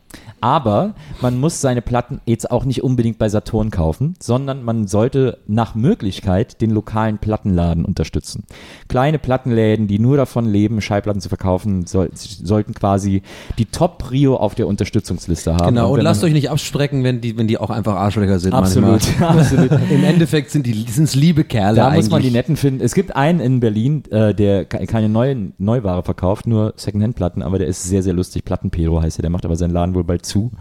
Aber 0.44 0.96
man 1.22 1.40
muss 1.40 1.62
seine 1.62 1.84
Platten 1.84 2.20
jetzt 2.26 2.50
auch 2.50 2.66
nicht 2.66 2.82
unbedingt 2.84 3.20
bei 3.20 3.30
Saturn 3.30 3.70
kaufen, 3.70 4.16
sondern 4.20 4.64
man 4.64 4.88
sollte 4.88 5.38
nach 5.48 5.76
Möglichkeit 5.76 6.62
den 6.62 6.72
lokalen 6.72 7.20
Plattenladen 7.20 7.86
unterstützen. 7.86 8.44
Kleine 8.88 9.20
Plattenläden, 9.20 9.88
die 9.88 10.00
nur 10.00 10.18
davon 10.18 10.46
leben, 10.46 10.82
Schallplatten 10.82 11.22
zu 11.22 11.30
verkaufen, 11.30 11.86
soll, 11.86 12.10
sollten 12.14 12.74
quasi 12.74 13.22
die 13.60 13.66
Top-Prio 13.66 14.36
auf 14.36 14.56
der 14.56 14.68
Unterstützungsliste 14.68 15.54
haben. 15.54 15.68
Genau, 15.76 15.92
und 15.92 15.98
wenn 15.98 16.04
lasst 16.06 16.24
euch 16.24 16.34
nicht 16.34 16.50
absprechen, 16.50 17.04
wenn 17.04 17.22
die, 17.22 17.38
wenn 17.38 17.48
die 17.48 17.60
auch 17.60 17.70
einfach 17.70 17.94
Arschlöcher 17.96 18.40
sind. 18.40 18.54
Absolut, 18.54 19.02
absolut. 19.22 19.70
Im 19.92 20.04
Endeffekt 20.04 20.50
sind 20.50 20.66
die 20.66 20.74
sind's 20.90 21.14
liebe 21.14 21.44
Kerle 21.44 21.76
Da 21.76 21.88
eigentlich. 21.90 22.06
muss 22.06 22.10
man 22.10 22.22
die 22.24 22.32
netten 22.32 22.56
finden. 22.58 22.84
Es 22.84 22.96
gibt 22.96 23.16
einen 23.16 23.40
in 23.40 23.60
Berlin, 23.60 24.04
äh, 24.10 24.34
der 24.34 24.66
ke- 24.66 24.88
keine 24.88 25.08
neuen 25.08 25.54
Neuware 25.60 26.02
verkauft, 26.02 26.48
nur 26.48 26.74
Secondhand-Platten, 26.78 27.44
aber 27.44 27.60
der 27.60 27.68
ist 27.68 27.84
sehr, 27.84 28.02
sehr 28.02 28.14
lustig. 28.14 28.44
Plattenpedro 28.44 29.02
heißt 29.04 29.20
er, 29.20 29.22
der 29.22 29.30
macht 29.30 29.46
aber 29.46 29.56
seinen 29.56 29.72
Laden 29.72 29.94
wohl 29.94 30.01
bald 30.04 30.26
zu 30.26 30.52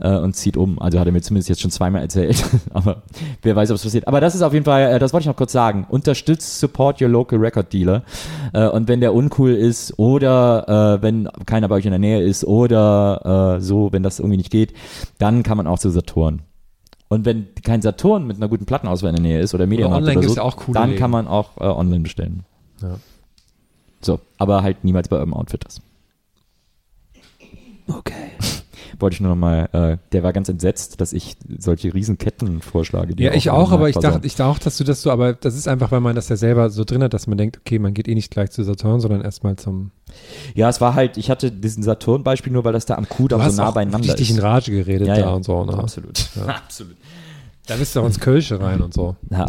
äh, 0.00 0.16
und 0.16 0.34
zieht 0.34 0.56
um. 0.56 0.78
Also 0.80 0.98
hat 0.98 1.06
er 1.06 1.12
mir 1.12 1.22
zumindest 1.22 1.48
jetzt 1.48 1.60
schon 1.60 1.70
zweimal 1.70 2.02
erzählt. 2.02 2.44
aber 2.72 3.02
wer 3.42 3.56
weiß, 3.56 3.70
ob 3.70 3.76
es 3.76 3.82
passiert. 3.82 4.08
Aber 4.08 4.20
das 4.20 4.34
ist 4.34 4.42
auf 4.42 4.52
jeden 4.52 4.64
Fall, 4.64 4.94
äh, 4.94 4.98
das 4.98 5.12
wollte 5.12 5.22
ich 5.22 5.28
noch 5.28 5.36
kurz 5.36 5.52
sagen. 5.52 5.86
Unterstützt, 5.88 6.60
support 6.60 7.00
your 7.00 7.08
local 7.08 7.38
record 7.38 7.72
dealer. 7.72 8.02
Äh, 8.52 8.68
und 8.68 8.88
wenn 8.88 9.00
der 9.00 9.14
uncool 9.14 9.52
ist 9.52 9.98
oder 9.98 10.98
äh, 10.98 11.02
wenn 11.02 11.28
keiner 11.46 11.68
bei 11.68 11.76
euch 11.76 11.84
in 11.84 11.92
der 11.92 11.98
Nähe 11.98 12.22
ist 12.22 12.44
oder 12.44 13.56
äh, 13.56 13.60
so, 13.60 13.92
wenn 13.92 14.02
das 14.02 14.18
irgendwie 14.18 14.36
nicht 14.36 14.50
geht, 14.50 14.74
dann 15.18 15.42
kann 15.42 15.56
man 15.56 15.66
auch 15.66 15.78
zu 15.78 15.90
Saturn. 15.90 16.42
Und 17.08 17.24
wenn 17.24 17.48
kein 17.64 17.82
Saturn 17.82 18.26
mit 18.26 18.36
einer 18.36 18.48
guten 18.48 18.66
Plattenauswahl 18.66 19.10
in 19.10 19.16
der 19.16 19.22
Nähe 19.22 19.40
ist 19.40 19.52
oder 19.52 19.66
Mediamarkt 19.66 20.04
oder 20.04 20.14
gibt's 20.14 20.36
so, 20.36 20.40
auch 20.40 20.56
coole 20.56 20.74
dann 20.74 20.90
Läden. 20.90 21.00
kann 21.00 21.10
man 21.10 21.26
auch 21.26 21.56
äh, 21.56 21.64
online 21.64 22.00
bestellen. 22.00 22.44
Ja. 22.80 22.98
So, 24.00 24.20
aber 24.38 24.62
halt 24.62 24.84
niemals 24.84 25.08
bei 25.08 25.18
Urban 25.18 25.34
Outfitters. 25.34 25.82
Okay. 27.88 28.30
Wollte 29.00 29.14
ich 29.14 29.20
nur 29.20 29.30
noch 29.30 29.36
mal, 29.40 29.68
äh, 29.72 29.96
der 30.12 30.22
war 30.22 30.32
ganz 30.32 30.48
entsetzt, 30.48 31.00
dass 31.00 31.12
ich 31.12 31.36
solche 31.58 31.92
Riesenketten 31.94 32.60
vorschlage. 32.60 33.14
die 33.16 33.22
Ja, 33.22 33.32
ich 33.32 33.50
auch, 33.50 33.72
aber 33.72 33.88
ich 33.88 33.96
dachte, 33.96 34.26
ich 34.26 34.34
dachte 34.36 34.50
auch, 34.50 34.58
dass 34.58 34.76
du 34.76 34.84
das 34.84 35.02
so, 35.02 35.10
aber 35.10 35.32
das 35.32 35.56
ist 35.56 35.68
einfach, 35.68 35.90
weil 35.90 36.00
man 36.00 36.14
das 36.14 36.28
ja 36.28 36.36
selber 36.36 36.70
so 36.70 36.84
drin 36.84 37.02
hat, 37.02 37.14
dass 37.14 37.26
man 37.26 37.38
denkt, 37.38 37.58
okay, 37.58 37.78
man 37.78 37.94
geht 37.94 38.08
eh 38.08 38.14
nicht 38.14 38.30
gleich 38.30 38.50
zu 38.50 38.62
Saturn, 38.62 39.00
sondern 39.00 39.22
erstmal 39.22 39.56
zum. 39.56 39.90
Ja, 40.54 40.68
es 40.68 40.80
war 40.80 40.94
halt, 40.94 41.16
ich 41.16 41.30
hatte 41.30 41.50
diesen 41.50 41.82
Saturn-Beispiel 41.82 42.52
nur, 42.52 42.64
weil 42.64 42.72
das 42.72 42.86
da 42.86 42.96
am 42.96 43.08
Kudamm 43.08 43.38
Du 43.40 43.44
so 43.44 43.48
hast 43.50 43.56
nah 43.56 43.68
auch 43.68 43.74
beieinander 43.74 44.08
richtig 44.08 44.30
ist. 44.30 44.36
in 44.36 44.42
Rage 44.42 44.70
geredet 44.72 45.06
Ja, 45.08 45.14
da 45.14 45.20
ja. 45.20 45.30
und 45.30 45.44
so. 45.44 45.64
Ne? 45.64 45.74
Absolut. 45.74 46.18
Ja. 46.36 46.46
Absolut. 46.56 46.96
Da 47.66 47.76
bist 47.76 47.94
du 47.94 48.00
auch 48.00 48.06
ins 48.06 48.18
Kölsche 48.20 48.60
rein 48.60 48.80
und 48.80 48.92
so. 48.92 49.16
Ja. 49.30 49.46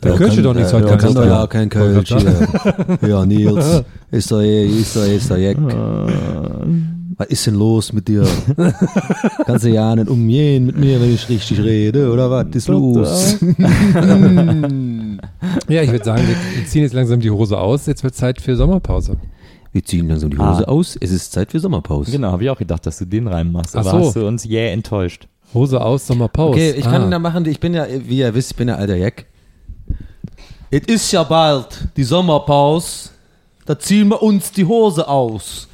Da 0.00 0.16
Kölsche 0.16 0.42
doch 0.42 0.52
nichts 0.52 0.72
heute 0.72 0.88
Ja, 0.88 0.96
kann 0.96 1.14
doch 1.14 1.24
ja 1.24 1.46
kein 1.46 1.68
Kölsch. 1.68 2.10
Ja, 3.02 3.24
Nils, 3.24 3.84
ist 4.10 4.32
da 4.32 4.40
eh, 4.40 4.66
ist 4.66 4.96
da, 4.96 5.04
ist 5.04 5.30
da 5.30 5.36
Jack. 5.38 5.56
Was 7.22 7.28
ist 7.28 7.46
denn 7.46 7.54
los 7.54 7.92
mit 7.92 8.08
dir? 8.08 8.26
Kannst 9.46 9.64
du 9.64 9.68
ja 9.68 9.94
nicht 9.94 10.08
umgehen 10.08 10.66
mit 10.66 10.76
mir, 10.76 11.00
wenn 11.00 11.14
ich 11.14 11.28
richtig 11.28 11.60
rede, 11.60 12.10
oder 12.10 12.28
was 12.28 12.46
ist 12.52 12.66
los? 12.66 13.36
Ja, 15.68 15.82
ich 15.82 15.90
würde 15.92 16.04
sagen, 16.04 16.22
wir, 16.26 16.66
ziehen 16.66 16.82
jetzt 16.82 16.94
langsam 16.94 17.20
die 17.20 17.30
Hose 17.30 17.56
aus. 17.58 17.86
Jetzt 17.86 18.02
wird 18.02 18.16
Zeit 18.16 18.40
für 18.40 18.56
Sommerpause. 18.56 19.18
Wir 19.70 19.84
ziehen 19.84 20.08
langsam 20.08 20.30
die 20.30 20.38
Ah. 20.38 20.52
Hose 20.52 20.66
aus. 20.66 20.98
Es 21.00 21.12
ist 21.12 21.30
Zeit 21.30 21.52
für 21.52 21.60
Sommerpause. 21.60 22.10
Genau, 22.10 22.32
habe 22.32 22.42
ich 22.42 22.50
auch 22.50 22.58
gedacht, 22.58 22.84
dass 22.86 22.98
du 22.98 23.04
den 23.04 23.28
reinmachst. 23.28 23.76
Ach 23.76 23.86
Aber 23.86 23.90
so. 23.90 24.06
hast 24.06 24.16
du 24.16 24.26
uns 24.26 24.42
jäh 24.42 24.72
enttäuscht. 24.72 25.28
Hose 25.54 25.80
aus, 25.80 26.08
Sommerpause. 26.08 26.54
Okay, 26.54 26.74
ich 26.76 26.84
kann 26.84 27.02
ah. 27.02 27.10
da 27.10 27.18
machen, 27.20 27.46
ich 27.46 27.60
bin 27.60 27.72
ja, 27.72 27.86
wie 27.88 28.18
ihr 28.18 28.34
wisst, 28.34 28.50
ich 28.50 28.56
bin 28.56 28.66
ja 28.66 28.74
alter 28.74 28.96
Jack. 28.96 29.26
Es 30.72 30.86
ist 30.86 31.12
ja 31.12 31.22
bald 31.22 31.86
die 31.96 32.04
Sommerpause, 32.04 33.10
da 33.64 33.78
ziehen 33.78 34.08
wir 34.08 34.20
uns 34.22 34.50
die 34.50 34.64
Hose 34.64 35.06
aus. 35.06 35.68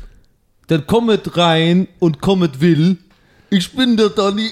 Dann 0.69 0.87
kommet 0.87 1.37
rein 1.37 1.89
und 1.99 2.21
kommet 2.21 2.61
will. 2.61 2.99
Ich 3.51 3.73
bin 3.73 3.97
der 3.97 4.11
Donny. 4.11 4.51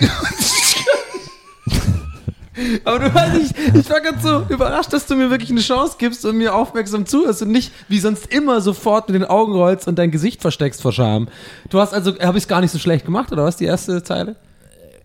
Aber 2.85 2.99
du 2.99 3.15
weißt 3.15 3.35
nicht, 3.35 3.55
ich 3.75 3.91
war 3.91 4.01
ganz 4.01 4.23
so 4.23 4.43
überrascht, 4.49 4.91
dass 4.93 5.07
du 5.07 5.15
mir 5.15 5.29
wirklich 5.31 5.51
eine 5.51 5.61
Chance 5.61 5.97
gibst 5.99 6.25
und 6.25 6.39
mir 6.39 6.55
aufmerksam 6.55 7.05
zuhörst 7.05 7.43
und 7.43 7.51
nicht 7.51 7.71
wie 7.89 7.99
sonst 7.99 8.33
immer 8.33 8.63
sofort 8.63 9.09
mit 9.09 9.15
den 9.15 9.27
Augen 9.29 9.53
rollst 9.53 9.87
und 9.87 9.99
dein 9.99 10.11
Gesicht 10.11 10.41
versteckst 10.41 10.81
vor 10.81 10.93
Scham. 10.93 11.29
Du 11.69 11.81
hast 11.81 11.93
also, 11.93 12.19
habe 12.19 12.39
ich 12.39 12.45
es 12.45 12.49
gar 12.49 12.63
nicht 12.63 12.71
so 12.71 12.79
schlecht 12.79 13.05
gemacht, 13.05 13.31
oder 13.31 13.45
was, 13.45 13.57
die 13.57 13.67
erste 13.67 14.03
Zeile? 14.03 14.37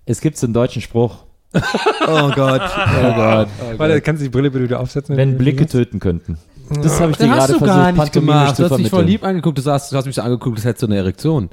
Es 0.06 0.22
gibt 0.22 0.38
so 0.38 0.48
einen 0.48 0.54
deutschen 0.54 0.82
Spruch. 0.82 1.26
Oh 1.54 2.32
Gott, 2.34 2.62
oh 2.62 3.14
Gott. 3.14 3.50
Warte, 3.76 4.00
kannst 4.00 4.22
du 4.22 4.24
die 4.24 4.30
Brille 4.30 4.50
bitte 4.50 4.64
wieder 4.64 4.80
aufsetzen? 4.80 5.18
Wenn 5.18 5.38
Blicke 5.38 5.68
töten 5.68 6.00
könnten. 6.00 6.38
Das 6.70 7.00
habe 7.00 7.12
ich 7.12 7.18
dir 7.18 7.28
gerade 7.28 7.54
du 7.54 7.60
versucht, 7.60 7.66
gar 7.66 7.92
nicht 7.92 8.14
gemacht. 8.14 8.60
Du 8.60 8.64
hast 8.64 8.78
dich 8.78 8.90
voll 8.90 9.06
lieb 9.06 9.24
angeguckt. 9.24 9.58
Du 9.58 9.66
hast, 9.66 9.92
du 9.92 9.98
hast 9.98 10.06
mich 10.06 10.16
so 10.16 10.22
angeguckt, 10.22 10.58
als 10.58 10.66
hättest 10.66 10.84
du 10.84 10.88
eine 10.88 10.98
Erektion. 10.98 11.50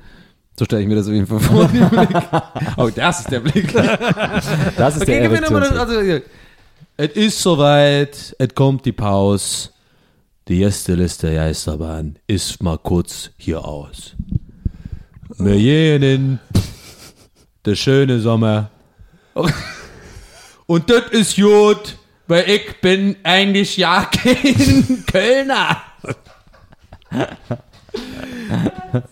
So 0.59 0.65
stelle 0.65 0.83
ich 0.83 0.89
mir 0.89 0.97
das 0.97 1.07
auf 1.07 1.13
jeden 1.13 1.27
Fall 1.27 1.41
vor. 1.41 1.71
oh, 2.77 2.91
das 2.95 3.21
ist 3.21 3.31
der 3.31 3.41
Blick. 3.41 3.73
Das 4.77 4.97
ist 4.97 5.03
okay, 5.03 5.21
der 5.21 5.31
mir. 5.31 5.37
Erektionsweg. 5.37 5.79
Also, 5.79 6.25
es 6.97 7.11
ist 7.13 7.41
soweit. 7.41 8.35
Es 8.39 8.55
kommt 8.55 8.85
die 8.85 8.93
Pause. 8.93 9.71
Die 10.49 10.63
erste 10.63 10.95
Liste 10.95 11.27
der 11.27 11.37
Geisterbahn 11.37 12.19
ist 12.27 12.63
mal 12.63 12.79
kurz 12.79 13.31
hier 13.37 13.65
aus. 13.65 14.15
Wir 15.37 15.57
gehen 15.57 16.41
der 17.65 17.75
schöne 17.75 18.19
Sommer. 18.21 18.71
Und 20.67 20.89
das 20.91 21.03
ist 21.11 21.37
gut, 21.37 21.99
weil 22.29 22.49
ich 22.49 22.81
bin 22.81 23.17
eigentlich 23.25 23.77
ja 23.77 24.05
kein 24.13 25.05
Kölner. 25.11 25.79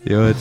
gut. 0.07 0.35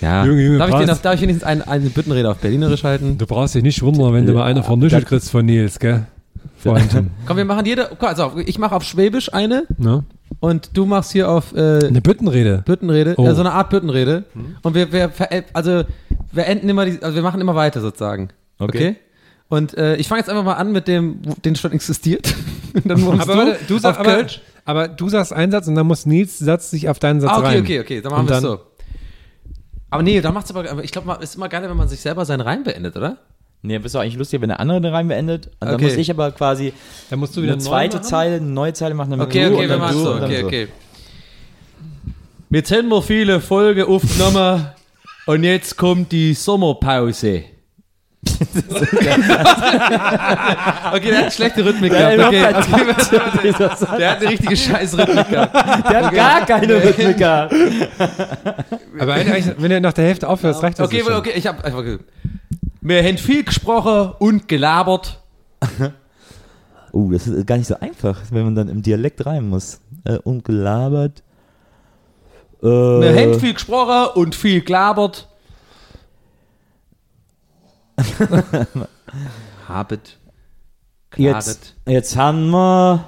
Ja. 0.00 0.24
Junge, 0.26 0.42
Junge, 0.42 0.58
darf, 0.58 0.68
ich 0.70 0.76
dir 0.76 0.86
noch, 0.86 0.98
darf 0.98 1.14
ich 1.14 1.20
wenigstens 1.22 1.44
eine, 1.44 1.66
eine 1.66 1.88
Büttenrede 1.88 2.30
auf 2.30 2.38
Berlinerisch 2.38 2.84
halten? 2.84 3.16
Du 3.16 3.26
brauchst 3.26 3.54
dich 3.54 3.62
nicht 3.62 3.80
wundern, 3.82 4.12
wenn 4.12 4.26
du 4.26 4.34
mal 4.34 4.44
eine 4.44 4.62
vernüschelt 4.62 5.06
kriegst 5.06 5.30
von 5.30 5.46
Nils, 5.46 5.78
gell? 5.78 6.06
Freund. 6.58 6.90
Komm, 7.26 7.36
wir 7.36 7.44
machen 7.44 7.64
jede. 7.64 7.90
Also, 8.00 8.32
ich 8.44 8.58
mache 8.58 8.74
auf 8.74 8.82
Schwäbisch 8.84 9.32
eine 9.32 9.64
ne? 9.78 10.04
und 10.40 10.76
du 10.76 10.84
machst 10.84 11.12
hier 11.12 11.30
auf 11.30 11.54
äh, 11.54 11.86
Eine 11.86 12.00
Büttenrede. 12.02 12.62
Büttenrede, 12.66 13.14
Oh. 13.16 13.26
äh, 13.26 13.34
so 13.34 13.40
eine 13.40 13.52
Art 13.52 13.70
Büttenrede. 13.70 14.24
Und 14.62 14.74
wir, 14.74 14.92
wir, 14.92 15.10
also, 15.52 15.84
wir 16.32 16.46
enden 16.46 16.68
immer, 16.68 16.84
die, 16.84 17.02
also 17.02 17.14
wir 17.14 17.22
machen 17.22 17.40
immer 17.40 17.54
weiter 17.54 17.80
sozusagen. 17.80 18.28
Okay. 18.58 18.76
Okay. 18.76 18.96
Und 19.48 19.76
äh, 19.76 19.96
ich 19.96 20.08
fange 20.08 20.20
jetzt 20.20 20.28
einfach 20.30 20.44
mal 20.44 20.54
an 20.54 20.72
mit 20.72 20.88
dem, 20.88 21.20
den 21.44 21.54
schon 21.56 21.72
existiert. 21.72 22.34
Dann 22.84 23.02
Aber, 23.06 23.28
warte, 23.36 23.58
du, 23.68 23.78
sagst, 23.78 24.00
auf 24.00 24.06
aber, 24.06 24.26
aber 24.64 24.88
du 24.88 25.08
sagst 25.08 25.32
einen 25.32 25.52
Satz 25.52 25.68
und 25.68 25.76
dann 25.76 25.86
muss 25.86 26.06
Nils 26.06 26.38
Satz 26.38 26.70
sich 26.70 26.88
auf 26.88 26.98
deinen 26.98 27.20
Satz 27.20 27.30
Ah, 27.30 27.38
okay, 27.38 27.46
rein. 27.46 27.60
okay, 27.62 27.80
okay, 27.80 28.00
dann 28.00 28.10
machen 28.12 28.26
wir 28.28 28.34
es 28.36 28.42
dann- 28.42 28.50
so. 28.52 28.60
Aber 29.90 30.02
nee, 30.02 30.20
da 30.20 30.32
macht's 30.32 30.50
aber, 30.50 30.68
aber 30.68 30.82
ich 30.82 30.90
glaube, 30.90 31.16
es 31.20 31.30
ist 31.30 31.36
immer 31.36 31.48
geiler, 31.48 31.68
wenn 31.70 31.76
man 31.76 31.86
sich 31.86 32.00
selber 32.00 32.24
seinen 32.24 32.40
Reim 32.40 32.64
beendet, 32.64 32.96
oder? 32.96 33.18
Nee, 33.62 33.78
bist 33.78 33.94
du 33.94 34.00
eigentlich 34.00 34.16
lustiger, 34.16 34.42
wenn 34.42 34.48
der 34.48 34.58
andere 34.58 34.80
den 34.80 34.92
rein 34.92 35.06
beendet. 35.06 35.46
Und 35.60 35.68
dann 35.68 35.74
Okay. 35.76 35.84
muss 35.84 35.94
ich 35.96 36.10
aber 36.10 36.32
quasi 36.32 36.72
Dann 37.10 37.20
musst 37.20 37.36
du 37.36 37.42
wieder 37.42 37.52
eine 37.52 37.62
zweite 37.62 37.98
machen? 37.98 38.08
Zeile, 38.08 38.36
eine 38.36 38.46
neue 38.46 38.72
Zeile 38.72 38.94
machen. 38.94 39.10
Dann 39.10 39.20
Okay, 39.20 39.44
du 39.48 39.52
okay, 39.52 39.60
wir 39.60 39.68
dann 39.68 39.78
machen 39.78 39.96
du 39.96 40.02
so. 40.02 40.14
dann 40.14 40.24
Okay, 40.24 40.40
so. 40.40 40.46
okay. 40.48 40.68
Jetzt 42.50 42.72
haben 42.72 42.88
wir 42.88 43.02
viele 43.02 43.40
Folgen 43.40 43.84
aufgenommen 43.84 44.66
und 45.26 45.44
jetzt 45.44 45.76
kommt 45.76 46.10
die 46.12 46.34
Sommerpause. 46.34 47.44
okay, 50.92 51.10
der 51.10 51.24
hat 51.26 51.32
schlechte 51.32 51.64
Rhythmik 51.64 51.92
Der 51.92 52.16
gehabt. 52.16 52.28
Okay, 52.28 52.42
hat 52.42 52.56
okay, 52.56 53.54
der 53.98 54.10
hat 54.10 54.20
eine 54.20 54.30
richtige 54.30 54.56
scheiß 54.56 54.98
Rhythmik 54.98 55.28
gehabt. 55.28 55.90
Der 55.90 56.04
hat 56.06 56.14
gar 56.14 56.46
keine 56.46 56.74
Rhythmik 56.82 57.18
gehabt. 57.18 57.54
Aber 58.98 59.16
wenn 59.58 59.70
er 59.70 59.80
nach 59.80 59.92
der 59.92 60.04
Hälfte 60.06 60.28
aufhört, 60.28 60.62
reicht 60.62 60.78
das 60.78 60.86
Okay, 60.88 61.02
schon. 61.04 61.14
okay, 61.14 61.32
ich 61.34 61.46
hab. 61.46 61.64
Okay. 61.74 61.98
Wir 62.80 63.02
haben 63.02 63.18
viel 63.18 63.44
gesprochen 63.44 64.12
und 64.18 64.48
gelabert. 64.48 65.20
Oh, 66.92 67.10
das 67.10 67.26
ist 67.26 67.46
gar 67.46 67.56
nicht 67.56 67.66
so 67.66 67.78
einfach, 67.80 68.20
wenn 68.30 68.44
man 68.44 68.54
dann 68.54 68.68
im 68.68 68.82
Dialekt 68.82 69.24
rein 69.26 69.48
muss. 69.48 69.80
Äh, 70.04 70.18
und 70.18 70.44
gelabert. 70.44 71.22
Äh, 72.62 72.66
Wir 72.66 73.14
haben 73.14 73.40
viel 73.40 73.54
gesprochen 73.54 74.20
und 74.20 74.34
viel 74.34 74.60
gelabert. 74.60 75.28
Habet. 79.68 80.18
Jetzt, 81.16 81.74
jetzt 81.86 82.16
haben 82.16 82.50
wir. 82.50 83.04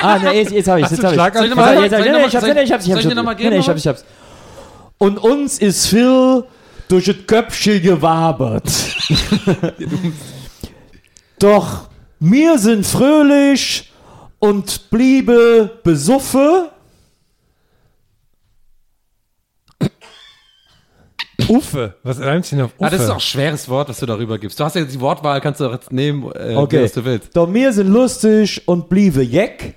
ah, 0.00 0.18
ne, 0.18 0.32
jetzt, 0.32 0.52
jetzt 0.52 0.68
habe 0.68 0.80
ich 0.80 0.90
jetzt 0.90 1.04
habe 1.04 1.14
ich. 1.14 1.20
Hab 1.20 1.34
ich, 1.34 1.38
Soll 1.38 1.46
ich, 1.46 1.52
ich 1.52 1.58
nee, 1.58 2.26
ich 2.26 2.34
hab's, 2.36 2.46
mal- 2.46 2.54
nee, 2.54 2.62
ich 2.62 2.72
hab's, 2.72 2.86
ich 2.86 2.92
soll 2.92 2.96
hab's. 2.96 3.40
ich 3.40 3.50
nee, 3.50 3.58
ich 3.58 3.68
hab's, 3.68 3.80
ich 3.80 3.86
hab's. 3.88 4.04
Und 4.98 5.18
uns 5.18 5.58
ist 5.58 5.86
viel 5.86 6.44
durch 6.88 7.04
das 7.06 7.16
Köpfchen 7.26 7.82
gewabert. 7.82 8.64
Doch 11.38 11.88
wir 12.18 12.58
sind 12.58 12.86
fröhlich 12.86 13.92
und 14.38 14.88
bliebe 14.90 15.78
besuffe. 15.84 16.70
Uffe. 21.48 21.94
Was 22.02 22.20
reimt 22.20 22.44
sich 22.46 22.60
auf 22.60 22.72
Uffe? 22.76 22.84
Ah, 22.84 22.90
das 22.90 23.02
ist 23.02 23.10
auch 23.10 23.14
ein 23.14 23.20
schweres 23.20 23.68
Wort, 23.68 23.88
was 23.88 23.98
du 24.00 24.06
darüber 24.06 24.38
gibst. 24.38 24.58
Du 24.60 24.64
hast 24.64 24.74
ja 24.74 24.82
jetzt 24.82 24.94
die 24.94 25.00
Wortwahl, 25.00 25.40
kannst 25.40 25.60
du 25.60 25.64
doch 25.64 25.72
jetzt 25.72 25.92
nehmen, 25.92 26.24
äh, 26.34 26.54
Okay. 26.54 26.82
was 26.84 26.92
du 26.92 27.04
willst. 27.04 27.36
Doch 27.36 27.52
wir 27.52 27.72
sind 27.72 27.88
lustig 27.88 28.62
und 28.66 28.88
bliebe 28.88 29.22
jeck. 29.22 29.74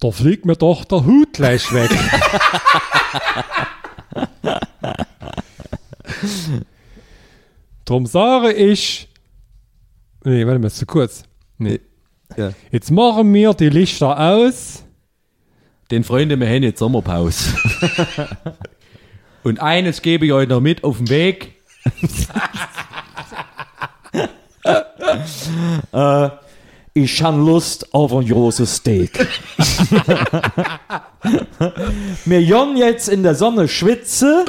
Da 0.00 0.10
fliegt 0.10 0.44
mir 0.46 0.56
doch 0.56 0.84
der 0.84 1.04
Hut 1.04 1.32
gleich 1.34 1.72
weg. 1.72 1.90
Drum 7.84 8.06
sage 8.06 8.52
ich. 8.52 9.08
Nee, 10.24 10.46
warte 10.46 10.58
mal, 10.60 10.68
ist 10.68 10.76
zu 10.78 10.86
kurz. 10.86 11.24
Nee. 11.58 11.80
Ja. 12.36 12.52
Jetzt 12.70 12.90
machen 12.90 13.32
wir 13.34 13.52
die 13.54 13.68
Lichter 13.68 14.18
aus. 14.18 14.84
Den 15.90 16.04
Freunde, 16.04 16.38
wir 16.40 16.48
haben 16.48 16.62
jetzt 16.62 16.78
Sommerpause. 16.78 17.54
Und 19.42 19.60
eines 19.60 20.02
gebe 20.02 20.26
ich 20.26 20.32
euch 20.32 20.48
noch 20.48 20.60
mit 20.60 20.84
auf 20.84 20.98
den 20.98 21.08
Weg. 21.08 21.54
Äh, 25.92 26.30
ich 26.94 27.22
han 27.22 27.44
Lust 27.44 27.92
auf 27.94 28.12
ein 28.12 28.26
großes 28.26 28.76
Steak. 28.76 29.18
Wir 32.24 32.42
jon 32.42 32.76
jetzt 32.76 33.08
in 33.08 33.22
der 33.22 33.34
Sonne 33.34 33.68
schwitze. 33.68 34.44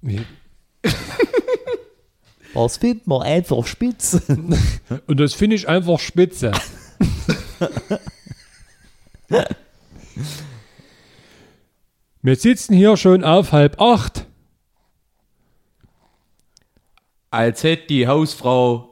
Nee. 0.00 0.26
Das 2.54 2.76
findet 2.76 3.06
man 3.06 3.22
einfach 3.22 3.64
spitze. 3.66 4.22
Und 5.06 5.20
das 5.20 5.34
finde 5.34 5.56
ich 5.56 5.68
einfach 5.68 5.98
spitze. 6.00 6.52
Wir 12.22 12.36
sitzen 12.36 12.74
hier 12.74 12.96
schon 12.96 13.24
auf 13.24 13.50
halb 13.52 13.80
acht. 13.80 14.26
Als 17.30 17.64
hätte 17.64 17.88
die 17.88 18.06
Hausfrau 18.06 18.90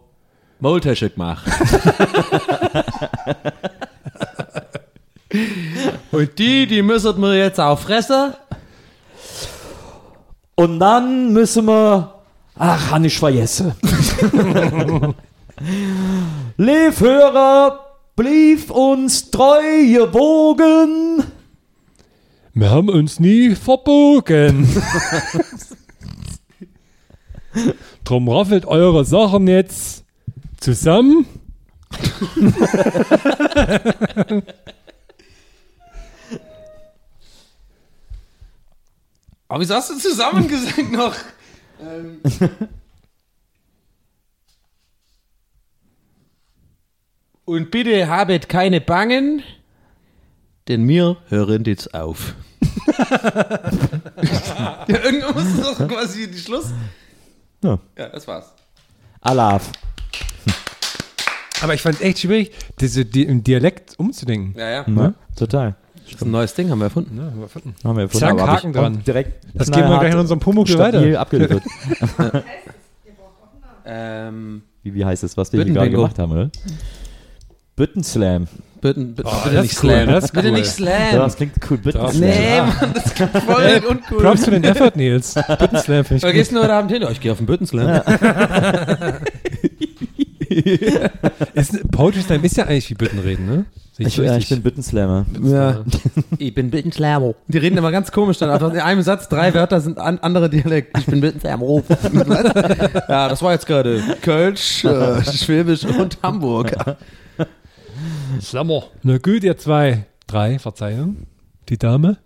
Maultasche 0.59 1.11
gemacht. 1.11 1.47
Und 6.11 6.39
die, 6.39 6.67
die 6.67 6.83
müssen 6.83 7.23
wir 7.23 7.37
jetzt 7.37 7.61
auch 7.61 7.79
fressen. 7.79 8.35
Und 10.57 10.81
dann 10.81 11.33
müssen 11.33 11.67
wir. 11.67 12.15
Ach, 12.59 12.91
han 12.91 13.05
ich 13.05 13.17
vergessen. 13.19 13.75
Liebhörer, 16.57 17.90
blieb 18.17 18.71
uns 18.71 19.31
treu 19.31 19.87
gewogen. 19.87 21.25
Wir 22.53 22.71
haben 22.71 22.89
uns 22.89 23.21
nie 23.21 23.55
verbogen. 23.55 24.69
Drum 28.05 28.29
raffelt 28.29 28.67
eure 28.67 29.05
Sachen 29.05 29.47
jetzt 29.47 30.05
zusammen. 30.61 31.27
Aber 39.49 39.61
wieso 39.61 39.75
hast 39.75 39.91
du 39.91 39.99
zusammengesagt 39.99 40.93
noch? 40.93 41.15
ähm. 41.81 42.21
Und 47.51 47.73
bitte 47.73 48.07
habet 48.07 48.49
keine 48.49 48.81
Bangen, 48.81 49.43
denn 50.69 50.87
wir 50.87 51.17
hören 51.31 51.65
jetzt 51.65 51.93
auf. 51.95 52.37
ja, 54.87 54.87
irgendwann 54.87 55.35
muss 55.35 55.47
es 55.47 55.61
doch 55.61 55.89
quasi 55.89 56.31
die 56.31 56.39
Schluss. 56.39 56.73
Ja. 57.65 57.81
Ja, 57.99 58.09
das 58.11 58.29
war's. 58.29 58.55
Alaf. 59.21 59.73
Aber 61.61 61.75
ich 61.75 61.83
fand 61.83 61.97
es 61.97 62.03
echt 62.03 62.21
schwierig, 62.21 62.53
diese, 62.79 63.05
die, 63.05 63.25
im 63.25 63.43
Dialekt 63.43 63.99
umzudenken. 63.99 64.55
Ja, 64.57 64.71
ja. 64.71 64.89
Ne? 64.89 65.15
Total. 65.35 65.75
Das 66.05 66.13
ist 66.13 66.23
ein 66.23 66.31
neues 66.31 66.55
Ding, 66.55 66.71
haben 66.71 66.79
wir 66.79 66.85
erfunden. 66.85 67.19
Ja, 67.19 67.25
haben 67.25 67.37
wir 67.37 67.47
gefunden. 67.47 67.75
Haben 67.83 67.97
wir 67.97 68.09
Zack, 68.11 68.31
aber 68.31 68.43
hab 68.43 68.59
Haken 68.59 68.73
dran. 68.73 69.03
Direkt 69.05 69.45
Das 69.55 69.69
geben 69.73 69.89
wir 69.89 69.99
gleich 69.99 70.13
in 70.13 70.21
unserem 70.21 70.39
Pumuckl 70.39 70.79
weiter. 70.79 71.21
abgeliefert. 71.21 71.65
Ähm, 73.85 74.63
wie, 74.85 74.95
wie 74.95 75.05
heißt 75.05 75.25
es, 75.25 75.37
was 75.37 75.53
wir 75.53 75.65
hier 75.65 75.75
gerade 75.75 75.91
gemacht 75.91 76.17
haben, 76.17 76.31
oder? 76.31 76.51
Büttenslam. 77.81 78.47
Bitten, 78.83 79.15
bitte, 79.15 79.27
Oh, 79.27 79.43
bitte 79.45 79.55
das 79.57 79.63
nicht 79.63 79.83
cool, 79.83 79.91
slam. 79.91 80.09
das 80.09 80.25
ist 80.25 80.33
bitte 80.33 80.49
cool. 80.49 80.53
nicht 80.53 80.67
slam. 80.67 81.13
Ja, 81.13 81.19
das 81.19 81.37
klingt 81.37 81.53
cool. 81.71 81.79
Büttenslam. 81.79 82.21
nee, 82.21 82.61
Mann, 82.61 82.93
das 82.93 83.15
klingt 83.15 83.31
voll 83.39 83.83
uncool. 83.89 84.19
Props 84.19 84.45
für 84.45 84.51
den 84.51 84.65
Effort, 84.65 84.97
Nils. 84.97 85.35
Bittenslam 85.59 86.05
finde 86.05 86.17
ich 86.17 86.23
Was 86.23 86.33
gehst 86.33 86.53
du 86.53 86.59
heute 86.59 86.75
Abend 86.75 86.91
hin? 86.91 87.03
Oh, 87.07 87.11
ich 87.11 87.21
gehe 87.23 87.33
auf 87.33 87.39
den 87.39 87.47
Büttenslam. 87.47 88.03
Ist, 91.55 91.91
Poetry 91.93 92.23
Slam 92.23 92.43
ist 92.43 92.57
ja 92.57 92.65
eigentlich 92.65 92.91
wie 92.91 92.95
Büttenreden, 92.95 93.47
ne? 93.47 93.67
Ich, 93.99 94.17
ja, 94.17 94.37
ich 94.37 94.49
bin 94.49 94.63
Büttenslammer. 94.63 95.27
Ja. 95.45 95.85
ich 96.39 96.55
bin 96.55 96.71
Büttenslam. 96.71 97.35
Die 97.47 97.59
reden 97.59 97.77
immer 97.79 97.93
ganz 97.93 98.11
komisch 98.11 98.39
dann. 98.39 98.51
Also 98.51 98.69
in 98.69 98.79
einem 98.81 99.03
Satz 99.03 99.29
drei 99.29 99.55
Wörter 99.55 99.81
sind 99.81 99.99
an, 99.99 100.19
andere 100.23 100.51
Dialekt. 100.51 100.99
Ich 100.99 101.07
bin 101.07 101.21
Büttenslam. 101.21 101.61
ja, 103.09 103.29
das 103.29 103.43
war 103.43 103.53
jetzt 103.53 103.67
gerade 103.67 104.03
Kölsch, 104.23 104.85
äh, 104.85 105.23
Schwäbisch 105.23 105.85
und 105.85 106.19
Hamburg. 106.23 106.75
Slammer. 108.41 108.85
Na 109.03 109.19
gut, 109.19 109.43
ihr 109.45 109.57
zwei, 109.57 110.05
drei, 110.27 110.59
Verzeihung, 110.59 111.27
die 111.69 111.79
Dame. 111.79 112.19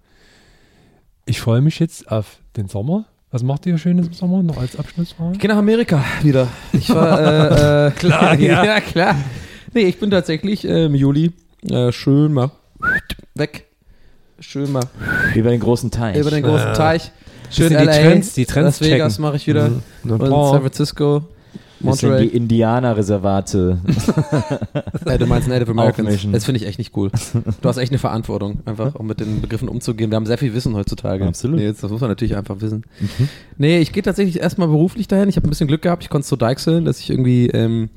Ich 1.27 1.41
freue 1.41 1.61
mich 1.61 1.79
jetzt 1.79 2.11
auf 2.11 2.39
den 2.57 2.69
Sommer. 2.69 3.07
Was 3.31 3.43
macht 3.43 3.67
ihr 3.67 3.79
Schönes 3.79 4.07
im 4.07 4.13
Sommer 4.13 4.43
noch 4.43 4.59
als 4.59 4.77
Abschlussfrage? 4.79 5.33
Ich 5.35 5.39
gehe 5.41 5.51
nach 5.51 5.57
Amerika 5.57 6.05
wieder. 6.23 6.47
Ich 6.73 6.89
war, 6.91 7.21
äh, 7.21 7.87
äh, 7.89 7.91
Klar, 7.97 8.35
ja. 8.39 8.65
ja, 8.65 8.81
klar. 8.81 9.17
Nee, 9.73 9.83
ich 9.83 9.99
bin 9.99 10.11
tatsächlich 10.11 10.65
äh, 10.65 10.85
im 10.85 10.95
Juli 10.95 11.33
äh, 11.69 11.91
schön 11.91 12.33
mal 12.33 12.51
weg. 13.35 13.67
Schön 14.39 14.71
mal 14.71 14.85
Über 15.35 15.51
den 15.51 15.61
großen 15.61 15.91
Teich. 15.91 16.17
über 16.17 16.31
den 16.31 16.43
großen 16.43 16.75
Teich. 16.75 17.11
Schön 17.51 17.71
die 17.71 17.75
LA, 17.77 17.85
Trends- 17.93 18.35
die 18.35 18.47
Trends 18.47 18.81
Las 18.81 18.89
Vegas 18.91 19.19
mache 19.19 19.37
ich 19.37 19.47
wieder. 19.47 19.69
Mhm. 19.71 20.11
Und. 20.11 20.21
San 20.21 20.61
Francisco, 20.61 21.23
Bisschen 21.81 22.11
Monterey. 22.11 22.29
die 22.29 22.37
Indianerreservate. 22.37 23.79
Äh, 25.05 25.19
du 25.19 25.27
meinst 25.27 25.49
Native 25.49 25.71
Americans. 25.71 26.09
Aufmischen. 26.09 26.33
Das 26.33 26.47
finde 26.47 26.61
ich 26.61 26.67
echt 26.67 26.79
nicht 26.79 26.97
cool. 26.97 27.11
Du 27.61 27.69
hast 27.69 27.77
echt 27.77 27.93
eine 27.93 27.99
Verantwortung, 27.99 28.61
einfach 28.65 28.95
um 28.99 29.07
mit 29.07 29.21
den 29.21 29.43
Begriffen 29.43 29.69
umzugehen. 29.69 30.11
Wir 30.11 30.17
haben 30.17 30.25
sehr 30.25 30.39
viel 30.39 30.55
Wissen 30.55 30.75
heutzutage. 30.75 31.27
Absolut. 31.27 31.59
Nee, 31.59 31.65
jetzt, 31.65 31.83
das 31.83 31.91
muss 31.91 32.01
man 32.01 32.09
natürlich 32.09 32.37
einfach 32.37 32.61
wissen. 32.61 32.85
Nee, 33.59 33.81
ich 33.81 33.93
gehe 33.93 34.03
tatsächlich 34.03 34.41
erstmal 34.41 34.69
beruflich 34.69 35.07
dahin. 35.07 35.29
Ich 35.29 35.37
habe 35.37 35.47
ein 35.47 35.51
bisschen 35.51 35.69
Glück 35.69 35.83
gehabt. 35.83 36.03
Ich 36.05 36.09
konnte 36.09 36.23
es 36.23 36.29
so 36.29 36.37
deichseln, 36.37 36.87
dass 36.87 37.01
ich 37.01 37.11
irgendwie 37.11 37.49
ähm, 37.49 37.91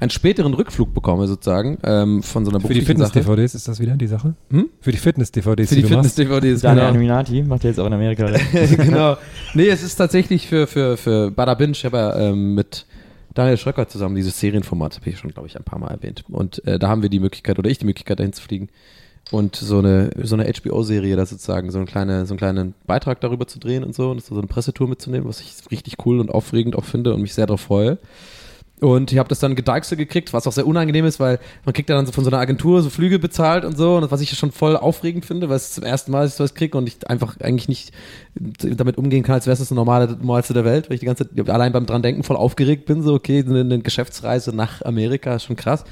einen 0.00 0.10
späteren 0.10 0.54
Rückflug 0.54 0.94
bekomme, 0.94 1.26
sozusagen, 1.26 1.78
ähm, 1.82 2.22
von 2.22 2.44
so 2.44 2.50
einer 2.50 2.60
Für 2.60 2.72
die. 2.72 2.82
Fitness-DVDs 2.82 3.54
ist 3.54 3.68
das 3.68 3.80
wieder 3.80 3.96
die 3.96 4.06
Sache? 4.06 4.34
Hm? 4.50 4.68
Für 4.80 4.92
die 4.92 4.98
Fitness-DVDs, 4.98 5.68
Für 5.68 5.74
die? 5.74 5.82
Fitness-DVDs, 5.82 6.60
Daniel 6.62 6.82
genau. 6.84 6.88
Illuminati 6.90 7.42
macht 7.42 7.64
jetzt 7.64 7.80
auch 7.80 7.86
in 7.86 7.92
Amerika. 7.92 8.26
genau. 8.76 9.16
Nee, 9.54 9.68
es 9.68 9.82
ist 9.82 9.96
tatsächlich 9.96 10.46
für, 10.46 10.66
für, 10.66 10.96
für 10.96 11.30
Bada 11.30 11.54
Binge. 11.54 11.72
Ich 11.72 11.84
habe 11.84 11.96
ja 11.96 12.16
ähm, 12.16 12.54
mit 12.54 12.86
Daniel 13.38 13.56
Schröcker 13.56 13.86
zusammen 13.86 14.16
dieses 14.16 14.40
Serienformat, 14.40 14.96
habe 14.96 15.10
ich 15.10 15.18
schon, 15.18 15.30
glaube 15.30 15.46
ich, 15.46 15.56
ein 15.56 15.62
paar 15.62 15.78
Mal 15.78 15.92
erwähnt. 15.92 16.24
Und 16.28 16.66
äh, 16.66 16.76
da 16.76 16.88
haben 16.88 17.02
wir 17.02 17.08
die 17.08 17.20
Möglichkeit, 17.20 17.56
oder 17.60 17.70
ich 17.70 17.78
die 17.78 17.84
Möglichkeit, 17.84 18.18
dahin 18.18 18.32
zu 18.32 18.42
fliegen. 18.42 18.68
Und 19.30 19.54
so 19.54 19.78
eine, 19.78 20.10
so 20.20 20.34
eine 20.34 20.52
HBO-Serie 20.52 21.14
da 21.14 21.24
sozusagen, 21.24 21.70
so, 21.70 21.78
eine 21.78 21.86
kleine, 21.86 22.26
so 22.26 22.32
einen 22.32 22.38
kleinen 22.38 22.74
Beitrag 22.88 23.20
darüber 23.20 23.46
zu 23.46 23.60
drehen 23.60 23.84
und 23.84 23.94
so. 23.94 24.10
Und 24.10 24.24
so 24.24 24.36
eine 24.36 24.48
Pressetour 24.48 24.88
mitzunehmen, 24.88 25.28
was 25.28 25.40
ich 25.40 25.54
richtig 25.70 26.04
cool 26.04 26.18
und 26.18 26.32
aufregend 26.32 26.74
auch 26.74 26.84
finde 26.84 27.14
und 27.14 27.22
mich 27.22 27.32
sehr 27.32 27.46
darauf 27.46 27.60
freue. 27.60 27.98
Und 28.80 29.10
ich 29.10 29.18
habe 29.18 29.28
das 29.28 29.40
dann 29.40 29.56
gedeichselt 29.56 29.98
gekriegt, 29.98 30.32
was 30.32 30.46
auch 30.46 30.52
sehr 30.52 30.66
unangenehm 30.66 31.04
ist, 31.04 31.18
weil 31.18 31.40
man 31.64 31.72
kriegt 31.72 31.90
ja 31.90 31.96
dann 31.96 32.06
so 32.06 32.12
von 32.12 32.22
so 32.22 32.30
einer 32.30 32.38
Agentur 32.38 32.80
so 32.80 32.90
Flüge 32.90 33.18
bezahlt 33.18 33.64
und 33.64 33.76
so, 33.76 33.96
und 33.96 34.10
was 34.10 34.20
ich 34.20 34.30
schon 34.30 34.52
voll 34.52 34.76
aufregend 34.76 35.24
finde, 35.24 35.48
weil 35.48 35.56
es 35.56 35.72
zum 35.72 35.84
ersten 35.84 36.12
Mal, 36.12 36.22
dass 36.22 36.32
ich 36.32 36.36
sowas 36.36 36.54
kriege 36.54 36.78
und 36.78 36.86
ich 36.86 37.08
einfach 37.10 37.40
eigentlich 37.40 37.68
nicht 37.68 37.92
damit 38.34 38.96
umgehen 38.96 39.24
kann, 39.24 39.34
als 39.34 39.46
wäre 39.46 39.54
es 39.54 39.58
das 39.58 39.72
normale, 39.72 40.16
normalste 40.20 40.54
der 40.54 40.64
Welt, 40.64 40.88
weil 40.88 40.94
ich 40.94 41.00
die 41.00 41.06
ganze 41.06 41.28
Zeit 41.28 41.50
allein 41.50 41.72
beim 41.72 41.86
dran 41.86 42.02
denken 42.02 42.22
voll 42.22 42.36
aufgeregt 42.36 42.86
bin, 42.86 43.02
so 43.02 43.14
okay, 43.14 43.44
eine, 43.44 43.60
eine 43.60 43.80
Geschäftsreise 43.80 44.54
nach 44.54 44.82
Amerika 44.82 45.34
ist 45.34 45.44
schon 45.44 45.56
krass. 45.56 45.84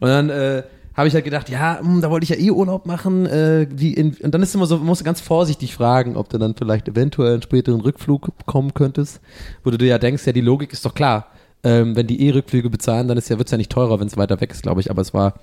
Und 0.00 0.08
dann 0.08 0.28
äh, 0.30 0.64
habe 0.94 1.08
ich 1.08 1.14
halt 1.14 1.24
gedacht, 1.24 1.48
ja, 1.48 1.78
hm, 1.80 2.00
da 2.00 2.10
wollte 2.10 2.24
ich 2.24 2.30
ja 2.30 2.36
eh 2.36 2.50
Urlaub 2.50 2.86
machen. 2.86 3.26
Äh, 3.26 3.66
wie 3.70 3.94
in, 3.94 4.16
und 4.20 4.34
dann 4.34 4.42
ist 4.42 4.54
immer 4.54 4.66
so, 4.66 4.76
man 4.78 4.86
muss 4.86 5.04
ganz 5.04 5.20
vorsichtig 5.20 5.74
fragen, 5.74 6.16
ob 6.16 6.28
du 6.28 6.38
dann 6.38 6.54
vielleicht 6.56 6.88
eventuell 6.88 7.34
einen 7.34 7.42
späteren 7.42 7.80
Rückflug 7.80 8.36
bekommen 8.36 8.74
könntest, 8.74 9.20
wo 9.64 9.70
du 9.70 9.78
dir 9.78 9.86
ja 9.86 9.98
denkst, 9.98 10.26
ja, 10.26 10.32
die 10.32 10.40
Logik 10.40 10.72
ist 10.72 10.84
doch 10.84 10.94
klar. 10.94 11.28
Ähm, 11.64 11.94
wenn 11.94 12.08
die 12.08 12.26
eh 12.26 12.30
Rückflüge 12.30 12.70
bezahlen, 12.70 13.06
dann 13.06 13.16
ist 13.18 13.28
ja, 13.28 13.38
wird's 13.38 13.52
ja 13.52 13.56
nicht 13.58 13.70
teurer, 13.70 14.00
wenn 14.00 14.08
es 14.08 14.16
weiter 14.16 14.40
weg 14.40 14.50
ist, 14.50 14.62
glaube 14.62 14.80
ich. 14.80 14.90
Aber 14.90 15.00
es 15.00 15.14
war, 15.14 15.34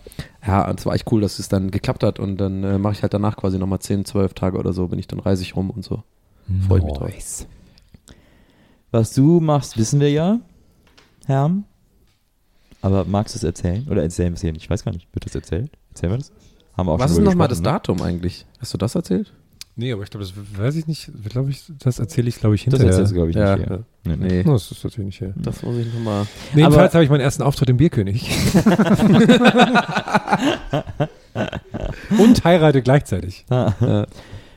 ja, 0.45 0.69
und 0.69 0.80
es 0.80 0.85
war 0.85 0.93
echt 0.93 1.09
cool, 1.11 1.22
dass 1.22 1.39
es 1.39 1.48
dann 1.48 1.72
geklappt 1.72 2.03
hat. 2.03 2.19
Und 2.19 2.38
dann 2.38 2.64
äh, 2.64 2.77
mache 2.77 2.93
ich 2.93 3.01
halt 3.03 3.14
danach 3.14 3.38
quasi 3.38 3.57
nochmal 3.57 3.80
10, 3.80 4.03
12 4.06 4.33
Tage 4.33 4.57
oder 4.57 4.73
so, 4.73 4.88
bin 4.89 4.99
ich 4.99 5.07
dann 5.07 5.19
reise 5.19 5.43
ich 5.43 5.56
rum 5.56 5.69
und 5.69 5.83
so. 5.85 6.03
Freue 6.67 6.80
ich 6.80 6.85
mich 6.85 6.93
drauf. 6.93 7.09
Was 8.91 9.14
du 9.14 9.39
machst, 9.39 9.77
wissen 9.77 9.99
wir 9.99 10.11
ja, 10.11 10.39
Herm. 11.25 11.64
Aber 12.81 13.06
magst 13.06 13.35
du 13.35 13.38
es 13.38 13.43
erzählen? 13.43 13.88
Oder 13.89 14.01
erzählen 14.03 14.31
wir 14.31 14.35
es 14.35 14.41
hier 14.41 14.51
nicht? 14.51 14.64
Ich 14.64 14.69
weiß 14.69 14.83
gar 14.83 14.91
nicht. 14.93 15.07
Wird 15.14 15.25
das 15.25 15.35
erzählt? 15.35 15.69
Erzählen 15.89 16.14
wir 16.14 16.17
das? 16.17 16.31
Haben 16.75 16.88
wir 16.88 16.93
auch 16.93 16.99
Was 16.99 17.11
ist 17.11 17.19
nochmal 17.19 17.48
das 17.48 17.59
ne? 17.59 17.65
Datum 17.65 18.01
eigentlich? 18.01 18.45
Hast 18.59 18.73
du 18.73 18.77
das 18.77 18.95
erzählt? 18.95 19.33
Nee, 19.75 19.91
aber 19.93 20.03
ich 20.03 20.09
glaube, 20.09 20.25
das 20.25 20.33
weiß 20.59 20.75
ich 20.75 20.88
nicht. 20.88 21.11
Glaube 21.30 21.51
ich, 21.51 21.64
das 21.80 21.99
erzähle 21.99 22.30
ich, 22.30 22.38
glaube 22.39 22.56
ich, 22.56 22.65
Das 22.65 22.73
hinterher. 22.73 22.91
erzählst 22.91 23.11
du, 23.11 23.15
glaube 23.15 23.30
ich, 23.30 23.35
Ja. 23.35 23.56
nicht. 23.57 23.67
hier. 23.67 23.83
Nee, 24.06 24.16
nee. 24.16 24.28
Nee. 24.28 24.44
Oh, 24.48 24.53
das 24.53 24.72
ist 24.72 24.84
natürlich 24.84 25.08
nicht 25.08 25.22
her. 25.22 25.34
Das 25.36 25.61
muss 25.61 25.76
ich 25.78 25.94
nochmal. 25.94 26.26
Jedenfalls 26.56 26.94
habe 26.94 27.03
ich 27.03 27.10
meinen 27.10 27.22
ersten 27.22 27.44
Auftritt 27.44 27.69
im 27.69 27.78
Bierkönig. 27.78 28.30
Und 32.18 32.44
heirate 32.44 32.82
gleichzeitig. 32.82 33.45
Ah. 33.50 34.06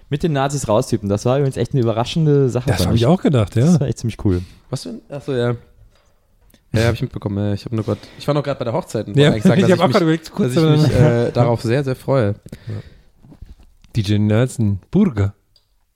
Mit 0.09 0.23
den 0.23 0.33
Nazis 0.33 0.69
raustypen. 0.69 1.09
Das 1.09 1.25
war 1.25 1.39
übrigens 1.39 1.57
echt 1.57 1.73
eine 1.73 1.81
überraschende 1.83 2.49
Sache. 2.49 2.69
Das 2.71 2.87
habe 2.87 2.97
ich 2.97 3.07
auch 3.07 3.21
gedacht, 3.23 3.57
Das 3.57 3.75
ja. 3.75 3.81
war 3.81 3.89
echt 3.89 3.99
ziemlich 3.99 4.23
cool. 4.25 4.43
Was 4.71 4.83
für 4.85 4.91
ein? 4.91 5.01
Achso, 5.09 5.33
ja. 5.33 5.57
Ja, 6.75 6.85
habe 6.85 6.95
ich 6.95 7.03
mitbekommen. 7.03 7.37
Ja, 7.39 7.53
Ich 7.53 7.65
habe 7.67 7.75
nur 7.77 7.85
grad, 7.85 7.99
ich 8.19 8.27
war 8.27 8.35
noch 8.35 8.43
gerade 8.43 8.59
bei 8.59 8.65
der 8.65 8.73
Hochzeit. 8.73 9.07
und 9.07 9.17
Ja, 9.17 9.31
eigentlich 9.31 9.43
sagen, 9.43 9.61
ich 9.61 9.67
dass 9.67 9.79
habe 9.79 9.83
auch 9.85 9.91
gerade 9.93 10.05
überlegt, 10.05 10.31
kurz 10.33 10.55
dass 10.55 10.65
ich 10.65 10.83
mich 10.89 10.97
äh, 10.97 11.31
darauf 11.33 11.61
sehr, 11.63 11.85
sehr 11.85 11.97
freue. 11.97 12.35
DJ 13.95 14.19
Nelson 14.19 14.79
Burger 14.91 15.35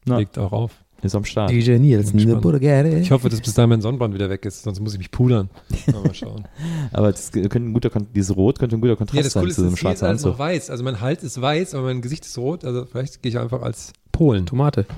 legt 0.05 0.39
auch 0.39 0.53
auf. 0.53 0.73
Ist 1.07 1.15
am 1.15 1.25
Start. 1.25 1.51
DJ 1.51 1.79
Nielsen, 1.79 2.17
gespannt. 2.17 2.43
Burger. 2.43 2.85
Ich 2.85 3.11
hoffe, 3.11 3.29
dass 3.29 3.41
bis 3.41 3.55
dahin 3.55 3.71
mein 3.71 3.81
Sonnenbrand 3.81 4.15
wieder 4.15 4.29
weg 4.29 4.45
ist, 4.45 4.63
sonst 4.63 4.81
muss 4.81 4.93
ich 4.93 4.99
mich 4.99 5.11
pudern. 5.11 5.49
Mal 5.93 6.15
schauen. 6.15 6.45
Aber 6.93 7.11
das 7.11 7.33
könnte 7.33 7.59
ein 7.59 7.73
guter, 7.73 7.91
dieses 8.15 8.37
Rot 8.37 8.59
könnte 8.59 8.77
ein 8.77 8.81
guter 8.81 8.97
Kontrast 8.97 9.31
sein 9.31 9.45
zu 9.49 9.55
so 9.55 9.63
einem 9.67 9.77
schwarzen 9.77 10.07
alles 10.07 10.23
noch 10.23 10.31
Anzug. 10.33 10.39
weiß. 10.39 10.71
Also 10.71 10.85
mein 10.85 11.01
Hals 11.01 11.23
ist 11.23 11.41
weiß, 11.41 11.75
aber 11.75 11.85
mein 11.85 12.03
Gesicht 12.03 12.27
ist 12.27 12.37
rot. 12.39 12.65
Also 12.65 12.85
vielleicht 12.85 13.23
gehe 13.23 13.31
ich 13.31 13.39
einfach 13.39 13.63
als 13.63 13.93
Polen. 14.13 14.47
Tomate. 14.47 14.87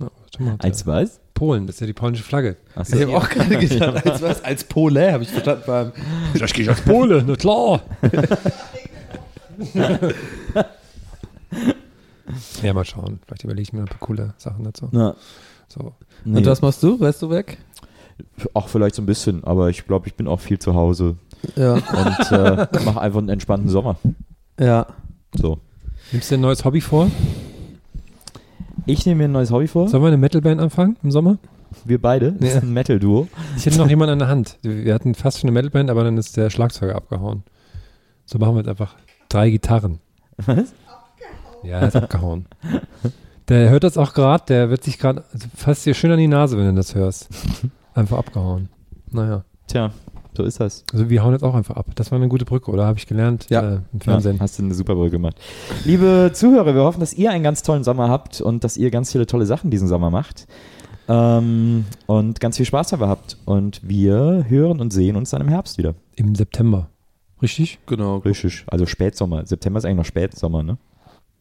Ja, 0.00 0.10
Tomate. 0.32 0.64
Als 0.64 0.84
was? 0.86 1.20
Polen, 1.34 1.66
das 1.68 1.76
ist 1.76 1.80
ja 1.80 1.86
die 1.86 1.92
polnische 1.92 2.24
Flagge. 2.24 2.56
Achso. 2.74 2.96
Ich 2.96 3.02
habe 3.02 3.16
auch 3.16 3.28
gerade 3.28 3.56
gedacht, 3.68 4.04
als 4.04 4.20
was? 4.20 4.42
Als 4.44 4.64
Pole, 4.64 5.12
habe 5.12 5.22
ich 5.22 5.28
verstanden 5.30 5.62
beim. 5.66 5.92
Das 6.36 6.52
gehe 6.52 6.64
ich 6.64 6.68
als 6.70 6.80
Pole, 6.80 7.22
na 7.24 7.36
klar. 7.36 7.82
Ja, 12.62 12.72
mal 12.74 12.84
schauen. 12.84 13.20
Vielleicht 13.26 13.44
überlege 13.44 13.62
ich 13.62 13.72
mir 13.72 13.80
ein 13.80 13.86
paar 13.86 13.98
coole 13.98 14.34
Sachen 14.38 14.64
dazu. 14.64 14.88
Na, 14.92 15.14
So. 15.68 15.92
nee. 16.24 16.38
Und 16.38 16.46
was 16.46 16.62
machst 16.62 16.82
du? 16.82 16.98
Wärst 17.00 17.22
du 17.22 17.30
weg? 17.30 17.58
Auch 18.54 18.68
vielleicht 18.68 18.94
so 18.94 19.02
ein 19.02 19.06
bisschen, 19.06 19.42
aber 19.44 19.70
ich 19.70 19.86
glaube, 19.86 20.06
ich 20.06 20.14
bin 20.14 20.26
auch 20.28 20.40
viel 20.40 20.58
zu 20.58 20.74
Hause 20.74 21.16
Ja. 21.56 21.74
und 21.74 22.32
äh, 22.32 22.66
mache 22.84 23.00
einfach 23.00 23.18
einen 23.18 23.28
entspannten 23.30 23.68
Sommer. 23.68 23.96
Ja. 24.60 24.86
So. 25.34 25.58
Nimmst 26.12 26.30
du 26.30 26.34
dir 26.34 26.38
ein 26.38 26.42
neues 26.42 26.64
Hobby 26.64 26.80
vor? 26.80 27.10
Ich 28.86 29.06
nehme 29.06 29.18
mir 29.18 29.24
ein 29.24 29.32
neues 29.32 29.50
Hobby 29.50 29.68
vor. 29.68 29.88
Sollen 29.88 30.02
wir 30.02 30.08
eine 30.08 30.16
Metalband 30.18 30.60
anfangen 30.60 30.96
im 31.02 31.10
Sommer? 31.10 31.38
Wir 31.84 32.00
beide. 32.00 32.32
Das 32.32 32.50
Ja. 32.50 32.56
ist 32.58 32.62
ein 32.64 32.72
Metal-Duo. 32.72 33.28
Ich 33.56 33.64
hätte 33.64 33.78
noch 33.78 33.88
jemanden 33.88 34.12
an 34.14 34.18
der 34.18 34.28
Hand. 34.28 34.58
Wir 34.62 34.92
hatten 34.94 35.14
fast 35.14 35.38
schon 35.40 35.48
eine 35.48 35.54
Metalband, 35.54 35.90
aber 35.90 36.04
dann 36.04 36.18
ist 36.18 36.36
der 36.36 36.50
Schlagzeuger 36.50 36.94
abgehauen. 36.96 37.44
So 38.26 38.38
machen 38.38 38.54
wir 38.54 38.58
jetzt 38.60 38.68
einfach 38.68 38.94
drei 39.28 39.50
Gitarren. 39.50 40.00
Was? 40.36 40.74
Ja, 41.64 41.78
er 41.80 41.88
ist 41.88 41.96
abgehauen. 41.96 42.46
Der 43.48 43.70
hört 43.70 43.84
das 43.84 43.96
auch 43.98 44.14
gerade, 44.14 44.44
der 44.48 44.70
wird 44.70 44.84
sich 44.84 44.98
gerade, 44.98 45.24
also 45.32 45.46
fasst 45.54 45.84
dir 45.86 45.94
schön 45.94 46.10
an 46.12 46.18
die 46.18 46.28
Nase, 46.28 46.56
wenn 46.56 46.66
du 46.66 46.74
das 46.74 46.94
hörst. 46.94 47.28
Einfach 47.94 48.18
abgehauen. 48.18 48.68
Naja. 49.10 49.44
Tja, 49.66 49.90
so 50.36 50.44
ist 50.44 50.60
das. 50.60 50.84
Also 50.92 51.10
wir 51.10 51.22
hauen 51.22 51.32
jetzt 51.32 51.42
auch 51.42 51.54
einfach 51.54 51.76
ab. 51.76 51.86
Das 51.94 52.10
war 52.10 52.16
eine 52.18 52.28
gute 52.28 52.44
Brücke, 52.44 52.70
oder? 52.70 52.86
Habe 52.86 52.98
ich 52.98 53.06
gelernt 53.06 53.46
Ja. 53.50 53.60
äh, 53.74 53.78
im 53.92 54.00
Fernsehen. 54.00 54.36
Ja, 54.36 54.42
hast 54.42 54.58
du 54.58 54.62
eine 54.64 54.74
super 54.74 54.94
Brücke 54.94 55.10
gemacht. 55.12 55.36
Liebe 55.84 56.30
Zuhörer, 56.32 56.74
wir 56.74 56.82
hoffen, 56.82 57.00
dass 57.00 57.12
ihr 57.14 57.30
einen 57.30 57.44
ganz 57.44 57.62
tollen 57.62 57.84
Sommer 57.84 58.08
habt 58.08 58.40
und 58.40 58.64
dass 58.64 58.76
ihr 58.76 58.90
ganz 58.90 59.12
viele 59.12 59.26
tolle 59.26 59.44
Sachen 59.46 59.70
diesen 59.70 59.88
Sommer 59.88 60.10
macht. 60.10 60.46
Ähm, 61.08 61.84
und 62.06 62.40
ganz 62.40 62.56
viel 62.56 62.66
Spaß 62.66 62.88
dabei 62.90 63.08
habt. 63.08 63.36
Und 63.44 63.80
wir 63.82 64.46
hören 64.48 64.80
und 64.80 64.92
sehen 64.92 65.16
uns 65.16 65.30
dann 65.30 65.42
im 65.42 65.48
Herbst 65.48 65.78
wieder. 65.78 65.94
Im 66.16 66.34
September. 66.34 66.88
Richtig? 67.42 67.78
Genau. 67.86 68.18
Richtig. 68.18 68.64
Also 68.68 68.86
Spätsommer. 68.86 69.44
September 69.46 69.78
ist 69.78 69.84
eigentlich 69.84 69.96
noch 69.98 70.04
Spätsommer, 70.04 70.62
ne? 70.62 70.78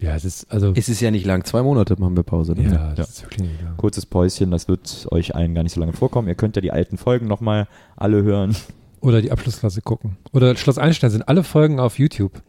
Ja, 0.02 0.16
es 0.16 0.26
ist, 0.26 0.52
also, 0.52 0.74
Es 0.76 0.90
ist 0.90 1.00
ja 1.00 1.12
nicht 1.12 1.26
lang. 1.28 1.46
Zwei 1.46 1.62
Monate 1.62 1.96
machen 2.00 2.16
wir 2.16 2.24
Pause. 2.24 2.54
Ne? 2.54 2.64
ja, 2.64 2.94
das 2.96 2.98
Ja. 2.98 3.04
ist 3.04 3.22
wirklich 3.24 3.42
nicht 3.52 3.62
lang. 3.62 3.78
Kurzes 3.78 4.06
Päuschen, 4.08 4.50
das 4.50 4.68
wird 4.68 5.08
euch 5.12 5.36
allen 5.36 5.54
gar 5.54 5.62
nicht 5.64 5.74
so 5.74 5.80
lange 5.80 5.94
vorkommen. 5.94 6.28
Ihr 6.28 6.34
könnt 6.36 6.56
ja 6.56 6.62
die 6.62 6.72
alten 6.72 6.98
Folgen 6.98 7.28
nochmal 7.28 7.68
alle 7.96 8.24
hören. 8.24 8.56
Oder 9.00 9.22
die 9.22 9.32
Abschlussklasse 9.32 9.82
gucken. 9.82 10.18
Oder 10.34 10.56
Schloss 10.58 10.78
Einstein 10.80 11.12
sind 11.12 11.28
alle 11.28 11.44
Folgen 11.44 11.80
auf 11.80 12.00
YouTube. 12.00 12.42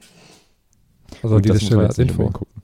Also 1.23 1.37
Und 1.37 1.45
diese 1.45 1.55
das 1.55 1.63
muss 1.63 1.71
man 1.71 1.79
Stelle 1.79 1.89
als 1.89 1.99
Info. 1.99 2.31
gucken. 2.31 2.63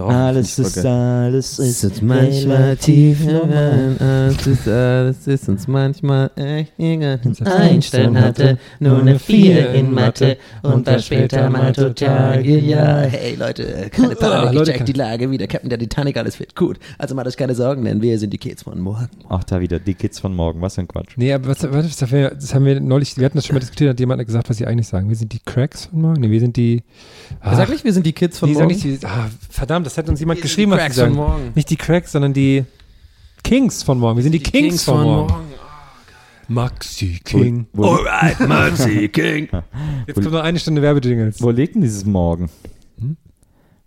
Doch, 0.00 0.08
Alles 0.08 0.58
ist, 0.58 0.76
geil. 0.76 0.86
alles 0.86 1.58
ist, 1.58 1.80
Sitzt 1.82 2.00
manchmal 2.00 2.74
tief 2.78 3.20
im 3.20 3.50
Wein, 3.50 3.98
alles 4.00 4.46
ist, 4.46 4.66
alles 4.66 5.26
ist 5.26 5.46
uns 5.50 5.68
manchmal 5.68 6.30
echt 6.36 6.72
egal. 6.78 7.20
Einstein 7.44 8.18
hatte 8.18 8.56
nur 8.78 8.98
eine 8.98 9.18
Vier 9.18 9.74
in 9.74 9.92
Mathe 9.92 10.38
und 10.62 10.86
war 10.86 10.98
später 11.00 11.50
mal 11.50 11.74
total 11.74 12.42
genial. 12.42 13.10
Hey 13.10 13.34
Leute, 13.34 13.90
keine 13.92 14.12
Ah, 14.12 14.14
Panik, 14.14 14.52
ich 14.52 14.58
Leute, 14.58 14.72
check 14.72 14.86
die 14.86 14.92
Lage 14.94 15.30
wieder. 15.30 15.46
Captain 15.46 15.68
der 15.68 15.78
Titanic, 15.78 16.16
alles 16.16 16.40
wird 16.40 16.56
gut. 16.56 16.78
Also 16.96 17.14
macht 17.14 17.26
euch 17.26 17.36
keine 17.36 17.54
Sorgen, 17.54 17.84
denn 17.84 18.00
wir 18.00 18.18
sind 18.18 18.32
die 18.32 18.38
Kids 18.38 18.62
von 18.62 18.80
morgen. 18.80 19.10
Ach, 19.28 19.44
da 19.44 19.60
wieder, 19.60 19.78
die 19.80 19.92
Kids 19.92 20.18
von 20.18 20.34
morgen, 20.34 20.62
was 20.62 20.76
für 20.76 20.80
ein 20.80 20.88
Quatsch. 20.88 21.12
Nee, 21.16 21.30
aber 21.34 21.48
was, 21.48 21.62
was, 21.70 21.98
das, 21.98 22.00
haben 22.00 22.12
wir, 22.12 22.30
das 22.30 22.54
haben 22.54 22.64
wir 22.64 22.80
neulich, 22.80 23.18
wir 23.18 23.26
hatten 23.26 23.36
das 23.36 23.44
schon 23.44 23.52
mal 23.52 23.60
diskutiert, 23.60 23.90
hat 23.90 24.00
jemand 24.00 24.24
gesagt, 24.24 24.48
was 24.48 24.56
sie 24.56 24.66
eigentlich 24.66 24.88
sagen. 24.88 25.10
Wir 25.10 25.16
sind 25.16 25.34
die 25.34 25.40
Cracks 25.44 25.84
von 25.84 26.00
morgen? 26.00 26.22
Nee, 26.22 26.30
wir 26.30 26.40
sind 26.40 26.56
die. 26.56 26.84
Ah. 27.40 27.54
Sag 27.54 27.68
nicht, 27.68 27.84
wir 27.84 27.92
sind 27.92 28.06
die 28.06 28.14
Kids 28.14 28.38
von 28.38 28.50
morgen. 28.50 28.68
Nicht 28.68 28.82
die, 28.82 28.98
ah, 29.04 29.28
verdammt, 29.50 29.89
das 29.90 29.98
hat 29.98 30.08
uns 30.08 30.20
jemand 30.20 30.38
Wir 30.38 30.42
sind 30.42 30.50
geschrieben, 30.50 30.70
die 30.70 30.76
was 30.76 30.80
Cracks 30.82 30.94
sie 30.94 31.00
sagen. 31.00 31.14
von 31.14 31.24
morgen. 31.26 31.52
Nicht 31.54 31.70
die 31.70 31.76
Cracks, 31.76 32.12
sondern 32.12 32.32
die 32.32 32.64
Kings 33.42 33.82
von 33.82 33.98
morgen. 33.98 34.16
Wir 34.16 34.22
sind 34.22 34.32
die, 34.32 34.40
Kings, 34.40 34.84
von, 34.84 35.02
morgen. 35.02 35.34
Maxi 36.48 37.20
King. 37.24 37.66
Wo, 37.72 37.82
wo, 37.84 37.88
Alright, 37.94 38.40
Maxi 38.40 39.08
King. 39.12 39.48
Jetzt 40.06 40.16
kommt 40.16 40.32
noch 40.32 40.42
eine 40.42 40.58
Stunde 40.58 40.82
Werbejingles. 40.82 41.40
wo 41.40 41.50
liegt 41.50 41.74
denn 41.74 41.82
dieses 41.82 42.04
Morgen? 42.04 42.50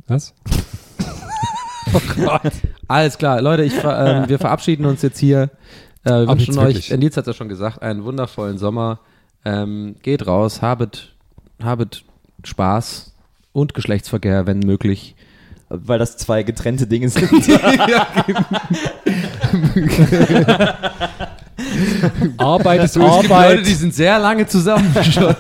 Was? 0.08 0.34
oh 1.94 2.02
Gott. 2.16 2.52
Alles 2.88 3.18
klar, 3.18 3.42
Leute, 3.42 3.64
ich, 3.64 3.74
ähm, 3.84 4.28
wir 4.28 4.40
verabschieden 4.40 4.86
uns 4.86 5.02
jetzt 5.02 5.20
hier. 5.20 5.50
Äh, 6.04 6.12
wir 6.12 6.28
wünschen 6.30 6.58
euch, 6.58 6.68
wirklich. 6.68 6.92
äh, 6.92 6.98
Nils 6.98 7.16
hat 7.16 7.24
es 7.24 7.28
ja 7.28 7.34
schon 7.34 7.50
gesagt, 7.50 7.82
einen 7.82 8.04
wundervollen 8.04 8.58
Sommer. 8.58 9.00
Ähm, 9.46 9.96
geht 10.02 10.28
raus, 10.28 10.62
habet, 10.62 11.16
habet 11.62 12.04
Spaß 12.44 13.14
und 13.52 13.74
Geschlechtsverkehr, 13.74 14.46
wenn 14.46 14.60
möglich. 14.60 15.16
Weil 15.70 16.00
das 16.00 16.18
zwei 16.18 16.44
getrennte 16.44 16.86
Dinge 16.88 17.10
sind. 17.10 17.30
Arbeit 22.38 22.84
ist 22.84 22.96
Es 22.96 23.02
gibt 23.02 23.06
Leute, 23.06 23.34
Arbeit. 23.34 23.66
die 23.66 23.74
sind 23.74 23.94
sehr 23.94 24.20
lange 24.20 24.46
zusammen 24.48 24.94
schon. 25.04 25.36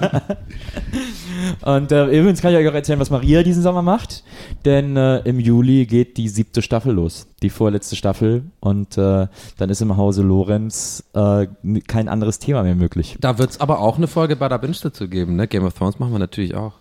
Und 1.62 1.92
äh, 1.92 2.06
übrigens 2.06 2.42
kann 2.42 2.52
ich 2.52 2.58
euch 2.58 2.68
auch 2.68 2.74
erzählen, 2.74 3.00
was 3.00 3.10
Maria 3.10 3.44
diesen 3.44 3.62
Sommer 3.64 3.82
macht. 3.82 4.24
Denn 4.66 4.96
äh, 4.98 5.20
im 5.20 5.40
Juli 5.40 5.86
geht 5.86 6.18
die 6.18 6.30
siebte 6.30 6.62
Staffel 6.62 6.94
los. 6.94 7.28
Die 7.42 7.50
vorletzte 7.50 7.96
Staffel. 7.96 8.44
Und 8.60 8.98
äh, 8.98 9.28
dann 9.58 9.70
ist 9.70 9.82
im 9.82 9.96
Hause 9.98 10.24
Lorenz 10.24 11.04
äh, 11.14 11.48
kein 11.88 12.08
anderes 12.08 12.40
Thema 12.40 12.64
mehr 12.64 12.76
möglich. 12.76 13.18
Da 13.20 13.38
wird 13.38 13.52
es 13.52 13.60
aber 13.60 13.80
auch 13.80 13.98
eine 13.98 14.08
Folge 14.08 14.36
bei 14.36 14.48
der 14.50 14.58
Binge 14.58 14.76
dazu 14.82 15.08
geben. 15.08 15.36
Ne? 15.36 15.48
Game 15.48 15.66
of 15.66 15.74
Thrones 15.74 16.00
machen 16.00 16.12
wir 16.12 16.20
natürlich 16.20 16.56
auch. 16.56 16.74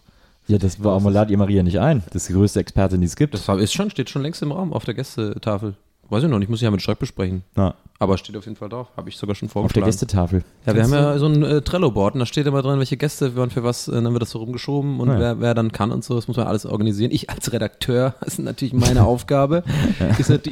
Ja, 0.52 0.58
das 0.58 0.84
war, 0.84 1.00
ladet 1.10 1.31
ihr 1.31 1.39
Maria 1.39 1.62
nicht 1.62 1.81
ein? 1.81 2.02
Das 2.12 2.16
ist 2.24 2.28
die 2.28 2.34
größte 2.34 2.60
Expertin, 2.60 3.00
die 3.00 3.06
es 3.06 3.16
gibt. 3.16 3.32
Das 3.32 3.48
ist 3.48 3.72
schon, 3.72 3.89
steht 3.90 4.10
schon 4.10 4.20
längst 4.20 4.42
im 4.42 4.52
Raum 4.52 4.74
auf 4.74 4.84
der 4.84 4.92
Gästetafel. 4.92 5.74
Weiß 6.10 6.22
ich 6.24 6.28
noch 6.28 6.39
nicht, 6.39 6.50
muss 6.50 6.58
ich 6.58 6.64
ja 6.64 6.70
mit 6.70 6.82
Streck 6.82 6.98
besprechen. 6.98 7.42
Na, 7.55 7.74
Aber 7.98 8.18
steht 8.18 8.36
auf 8.36 8.44
jeden 8.44 8.56
Fall 8.56 8.68
drauf. 8.68 8.89
Habe 8.98 9.08
ich 9.08 9.16
sogar 9.16 9.34
schon 9.34 9.47
auf 9.47 9.52
vorgeschlagen. 9.52 9.84
der 9.84 9.90
Gästetafel. 9.92 10.44
Ja, 10.66 10.74
wir 10.74 10.82
haben 10.82 10.92
ja 10.92 11.16
so 11.16 11.24
ein 11.24 11.42
äh, 11.42 11.62
Trello-Board 11.62 12.12
und 12.12 12.20
da 12.20 12.26
steht 12.26 12.47
immer 12.47 12.60
drin, 12.60 12.78
welche 12.78 12.98
Gäste 12.98 13.34
waren 13.34 13.48
für 13.48 13.64
was, 13.64 13.89
äh, 13.89 13.92
dann 13.92 14.12
wird 14.12 14.20
das 14.20 14.28
so 14.28 14.39
rumgeschoben 14.40 15.00
und 15.00 15.08
Ah, 15.08 15.14
ja. 15.14 15.20
wer, 15.20 15.40
wer 15.40 15.55
dann 15.55 15.72
kann 15.72 15.90
und 15.90 16.05
so, 16.05 16.14
das 16.16 16.28
muss 16.28 16.36
man 16.36 16.47
alles 16.47 16.66
organisieren. 16.66 17.12
Ich 17.12 17.31
als 17.31 17.50
Redakteur, 17.55 18.14
das 18.20 18.34
ist 18.34 18.39
natürlich 18.40 18.74
meine 18.74 19.05
Aufgabe. 19.05 19.62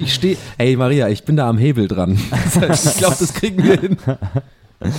Ich 0.01 0.15
stehe, 0.15 0.39
ey 0.57 0.77
Maria, 0.77 1.11
ich 1.11 1.25
bin 1.25 1.37
da 1.37 1.47
am 1.47 1.59
Hebel 1.59 1.89
dran. 1.89 2.19
Ich 2.73 2.97
glaube, 2.97 3.17
das 3.19 3.35
kriegen 3.35 3.63
wir 3.63 3.79
hin. 3.79 3.99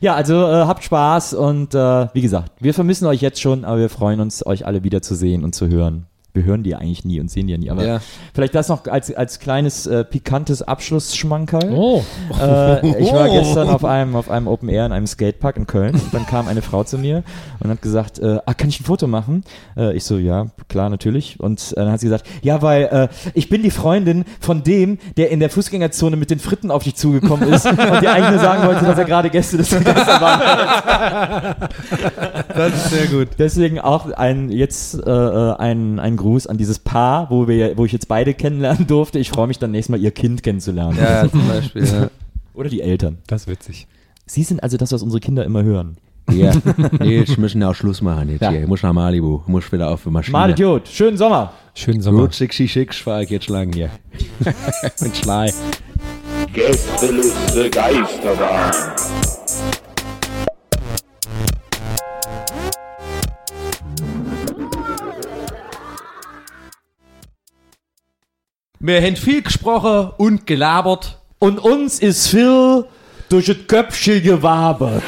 Ja, 0.00 0.14
also 0.14 0.34
äh, 0.34 0.64
habt 0.64 0.84
Spaß 0.84 1.34
und 1.34 1.74
äh, 1.74 2.06
wie 2.12 2.20
gesagt, 2.20 2.52
wir 2.60 2.72
vermissen 2.72 3.06
euch 3.06 3.20
jetzt 3.20 3.40
schon, 3.40 3.64
aber 3.64 3.78
wir 3.80 3.88
freuen 3.88 4.20
uns, 4.20 4.46
euch 4.46 4.64
alle 4.64 4.84
wiederzusehen 4.84 5.42
und 5.42 5.56
zu 5.56 5.66
hören. 5.66 6.06
Wir 6.38 6.44
hören 6.44 6.62
die 6.62 6.70
ja 6.70 6.78
eigentlich 6.78 7.04
nie 7.04 7.18
und 7.20 7.30
sehen 7.30 7.48
die 7.48 7.52
ja 7.52 7.58
nie. 7.58 7.68
Aber 7.70 7.84
Ja. 7.84 8.00
vielleicht 8.32 8.54
das 8.54 8.68
noch 8.68 8.86
als, 8.86 9.12
als 9.14 9.40
kleines 9.40 9.86
äh, 9.88 10.04
pikantes 10.04 10.62
Abschlussschmankerl. 10.62 11.72
Oh. 11.72 12.04
Äh, 12.40 13.00
ich 13.00 13.12
war 13.12 13.28
gestern 13.28 13.68
auf 13.68 13.84
einem, 13.84 14.14
auf 14.14 14.30
einem 14.30 14.46
Open 14.46 14.68
Air 14.68 14.86
in 14.86 14.92
einem 14.92 15.06
Skatepark 15.08 15.56
in 15.56 15.66
Köln. 15.66 15.94
Und 15.96 16.14
dann 16.14 16.26
kam 16.26 16.46
eine 16.46 16.62
Frau 16.62 16.84
zu 16.84 16.96
mir 16.96 17.24
und 17.60 17.70
hat 17.70 17.82
gesagt, 17.82 18.20
äh, 18.20 18.38
ah, 18.46 18.54
kann 18.54 18.68
ich 18.68 18.80
ein 18.80 18.84
Foto 18.84 19.08
machen? 19.08 19.42
Äh, 19.76 19.96
ich 19.96 20.04
so, 20.04 20.16
ja, 20.18 20.46
klar, 20.68 20.90
natürlich. 20.90 21.40
Und 21.40 21.72
äh, 21.72 21.80
dann 21.80 21.90
hat 21.90 21.98
sie 22.00 22.06
gesagt, 22.06 22.26
ja, 22.42 22.62
weil 22.62 22.84
äh, 22.84 23.08
ich 23.34 23.48
bin 23.48 23.62
die 23.64 23.72
Freundin 23.72 24.24
von 24.40 24.62
dem, 24.62 24.98
der 25.16 25.30
in 25.30 25.40
der 25.40 25.50
Fußgängerzone 25.50 26.16
mit 26.16 26.30
den 26.30 26.38
Fritten 26.38 26.70
auf 26.70 26.84
dich 26.84 26.94
zugekommen 26.94 27.48
ist 27.52 27.66
und 27.66 27.76
dir 27.78 28.12
eigentlich 28.12 28.30
nur 28.30 28.38
sagen 28.38 28.64
wollte, 28.66 28.84
dass 28.84 28.96
er 28.96 29.04
gerade 29.04 29.28
Gäste 29.30 29.56
des 29.56 29.70
Gäste 29.70 29.84
war. 29.84 31.56
Das 32.54 32.74
ist 32.74 32.90
sehr 32.90 33.06
gut. 33.06 33.28
Deswegen 33.38 33.80
auch 33.80 34.10
ein 34.12 34.50
jetzt 34.50 35.04
ein, 35.06 35.98
ein 35.98 36.16
Gruß 36.28 36.46
an 36.46 36.58
dieses 36.58 36.78
Paar, 36.78 37.30
wo 37.30 37.48
wir, 37.48 37.76
wo 37.78 37.84
ich 37.86 37.92
jetzt 37.92 38.06
beide 38.08 38.34
kennenlernen 38.34 38.86
durfte. 38.86 39.18
Ich 39.18 39.30
freue 39.30 39.46
mich 39.46 39.58
dann 39.58 39.70
nächstes 39.70 39.90
Mal 39.90 40.00
ihr 40.00 40.10
Kind 40.10 40.42
kennenzulernen. 40.42 40.98
Ja, 41.00 41.28
zum 41.30 41.46
Beispiel. 41.48 41.84
Ja. 41.86 42.10
Oder 42.54 42.68
die 42.68 42.82
Eltern. 42.82 43.18
Das 43.26 43.42
ist 43.42 43.48
witzig. 43.48 43.86
Sie 44.26 44.42
sind 44.42 44.62
also 44.62 44.76
das, 44.76 44.92
was 44.92 45.02
unsere 45.02 45.20
Kinder 45.20 45.44
immer 45.44 45.62
hören. 45.62 45.96
Ja, 46.30 46.52
nee, 47.00 47.20
ich 47.20 47.38
müssen 47.38 47.62
auch 47.62 47.74
Schluss 47.74 48.02
machen 48.02 48.28
jetzt 48.28 48.42
Ja. 48.42 48.50
hier. 48.50 48.60
Ich 48.60 48.66
muss 48.66 48.82
nach 48.82 48.92
Malibu, 48.92 49.40
ich 49.42 49.48
muss 49.48 49.72
wieder 49.72 49.88
auf 49.90 50.02
die 50.02 50.10
Maschine. 50.10 50.32
Mal 50.36 50.50
Idiot, 50.50 50.86
schönen 50.88 51.16
Sommer. 51.16 51.54
Schönen 51.74 52.02
Sommer. 52.02 52.20
Gut, 52.22 52.34
sexy, 52.34 52.68
schick, 52.68 52.92
fahr 52.94 53.22
ich 53.22 53.30
jetzt 53.30 53.48
lang 53.48 53.72
hier. 53.72 53.88
Mit 55.00 55.16
Schlei. 55.16 55.50
Gästeliste 56.52 57.70
Geisterbahn. 57.70 58.72
Wir 68.80 69.02
haben 69.02 69.16
viel 69.16 69.42
gesprochen 69.42 70.12
und 70.18 70.46
gelabert. 70.46 71.18
Und 71.40 71.58
uns 71.58 71.98
ist 71.98 72.28
viel 72.28 72.84
durch 73.28 73.46
das 73.46 73.56
Köpfchen 73.66 74.22
gewabert. 74.22 75.02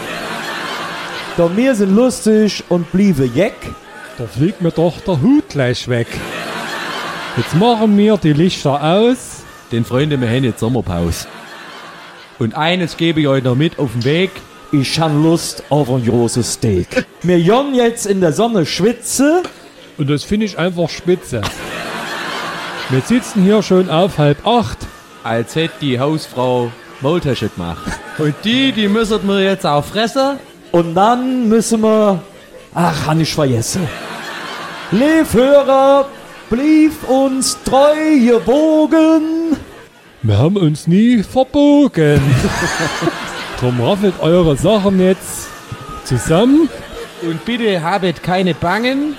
Doch 1.36 1.56
wir 1.56 1.76
sind 1.76 1.94
lustig 1.94 2.64
und 2.68 2.90
bliebe 2.90 3.26
jeck. 3.32 3.54
Da 4.18 4.26
fliegt 4.26 4.60
mir 4.60 4.72
doch 4.72 5.00
der 5.02 5.22
Hut 5.22 5.50
gleich 5.50 5.86
weg. 5.86 6.08
Jetzt 7.36 7.54
machen 7.54 7.96
wir 7.96 8.16
die 8.16 8.32
Lichter 8.32 8.82
aus. 8.82 9.44
Den 9.70 9.84
Freunde, 9.84 10.20
wir 10.20 10.28
haben 10.28 10.42
jetzt 10.42 10.58
Sommerpause. 10.58 11.28
Und 12.40 12.56
eines 12.56 12.96
gebe 12.96 13.20
ich 13.20 13.28
euch 13.28 13.44
noch 13.44 13.54
mit 13.54 13.78
auf 13.78 13.92
den 13.92 14.04
Weg. 14.04 14.30
Ich 14.72 14.98
han 14.98 15.22
Lust 15.22 15.62
auf 15.68 15.88
ein 15.90 16.04
großes 16.04 16.54
Steak. 16.54 17.06
Wir 17.22 17.38
jon 17.38 17.74
jetzt 17.74 18.06
in 18.06 18.20
der 18.20 18.32
Sonne 18.32 18.66
schwitze. 18.66 19.42
Und 19.98 20.08
das 20.08 20.24
finde 20.24 20.46
ich 20.46 20.58
einfach 20.58 20.88
spitze. 20.88 21.42
Wir 22.90 23.02
sitzen 23.02 23.44
hier 23.44 23.62
schon 23.62 23.88
auf 23.88 24.18
halb 24.18 24.44
acht. 24.44 24.78
Als 25.22 25.54
hätte 25.54 25.74
die 25.80 26.00
Hausfrau 26.00 26.72
Maultasche 27.00 27.48
gemacht. 27.48 27.82
Und 28.18 28.34
die, 28.42 28.72
die 28.72 28.88
müssen 28.88 29.26
wir 29.28 29.40
jetzt 29.40 29.64
auch 29.64 29.84
fressen. 29.84 30.40
Und 30.72 30.96
dann 30.96 31.48
müssen 31.48 31.82
wir. 31.82 32.20
Ach, 32.74 33.06
han 33.06 33.20
ich 33.20 33.32
vergessen. 33.32 33.86
Liebhörer, 34.90 36.08
blieb 36.48 36.92
uns 37.08 37.56
treu 37.64 37.94
gewogen. 38.18 39.56
Wir 40.22 40.38
haben 40.38 40.56
uns 40.56 40.88
nie 40.88 41.22
verbogen. 41.22 42.20
Drum 43.60 43.80
raffelt 43.80 44.14
eure 44.20 44.56
Sachen 44.56 45.00
jetzt 45.00 45.46
zusammen. 46.04 46.68
Und 47.22 47.44
bitte 47.44 47.82
habet 47.82 48.22
keine 48.22 48.54
Bangen, 48.54 49.16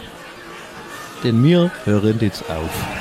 denn 1.23 1.41
wir 1.43 1.71
hören 1.85 2.17
jetzt 2.19 2.43
auf. 2.49 3.00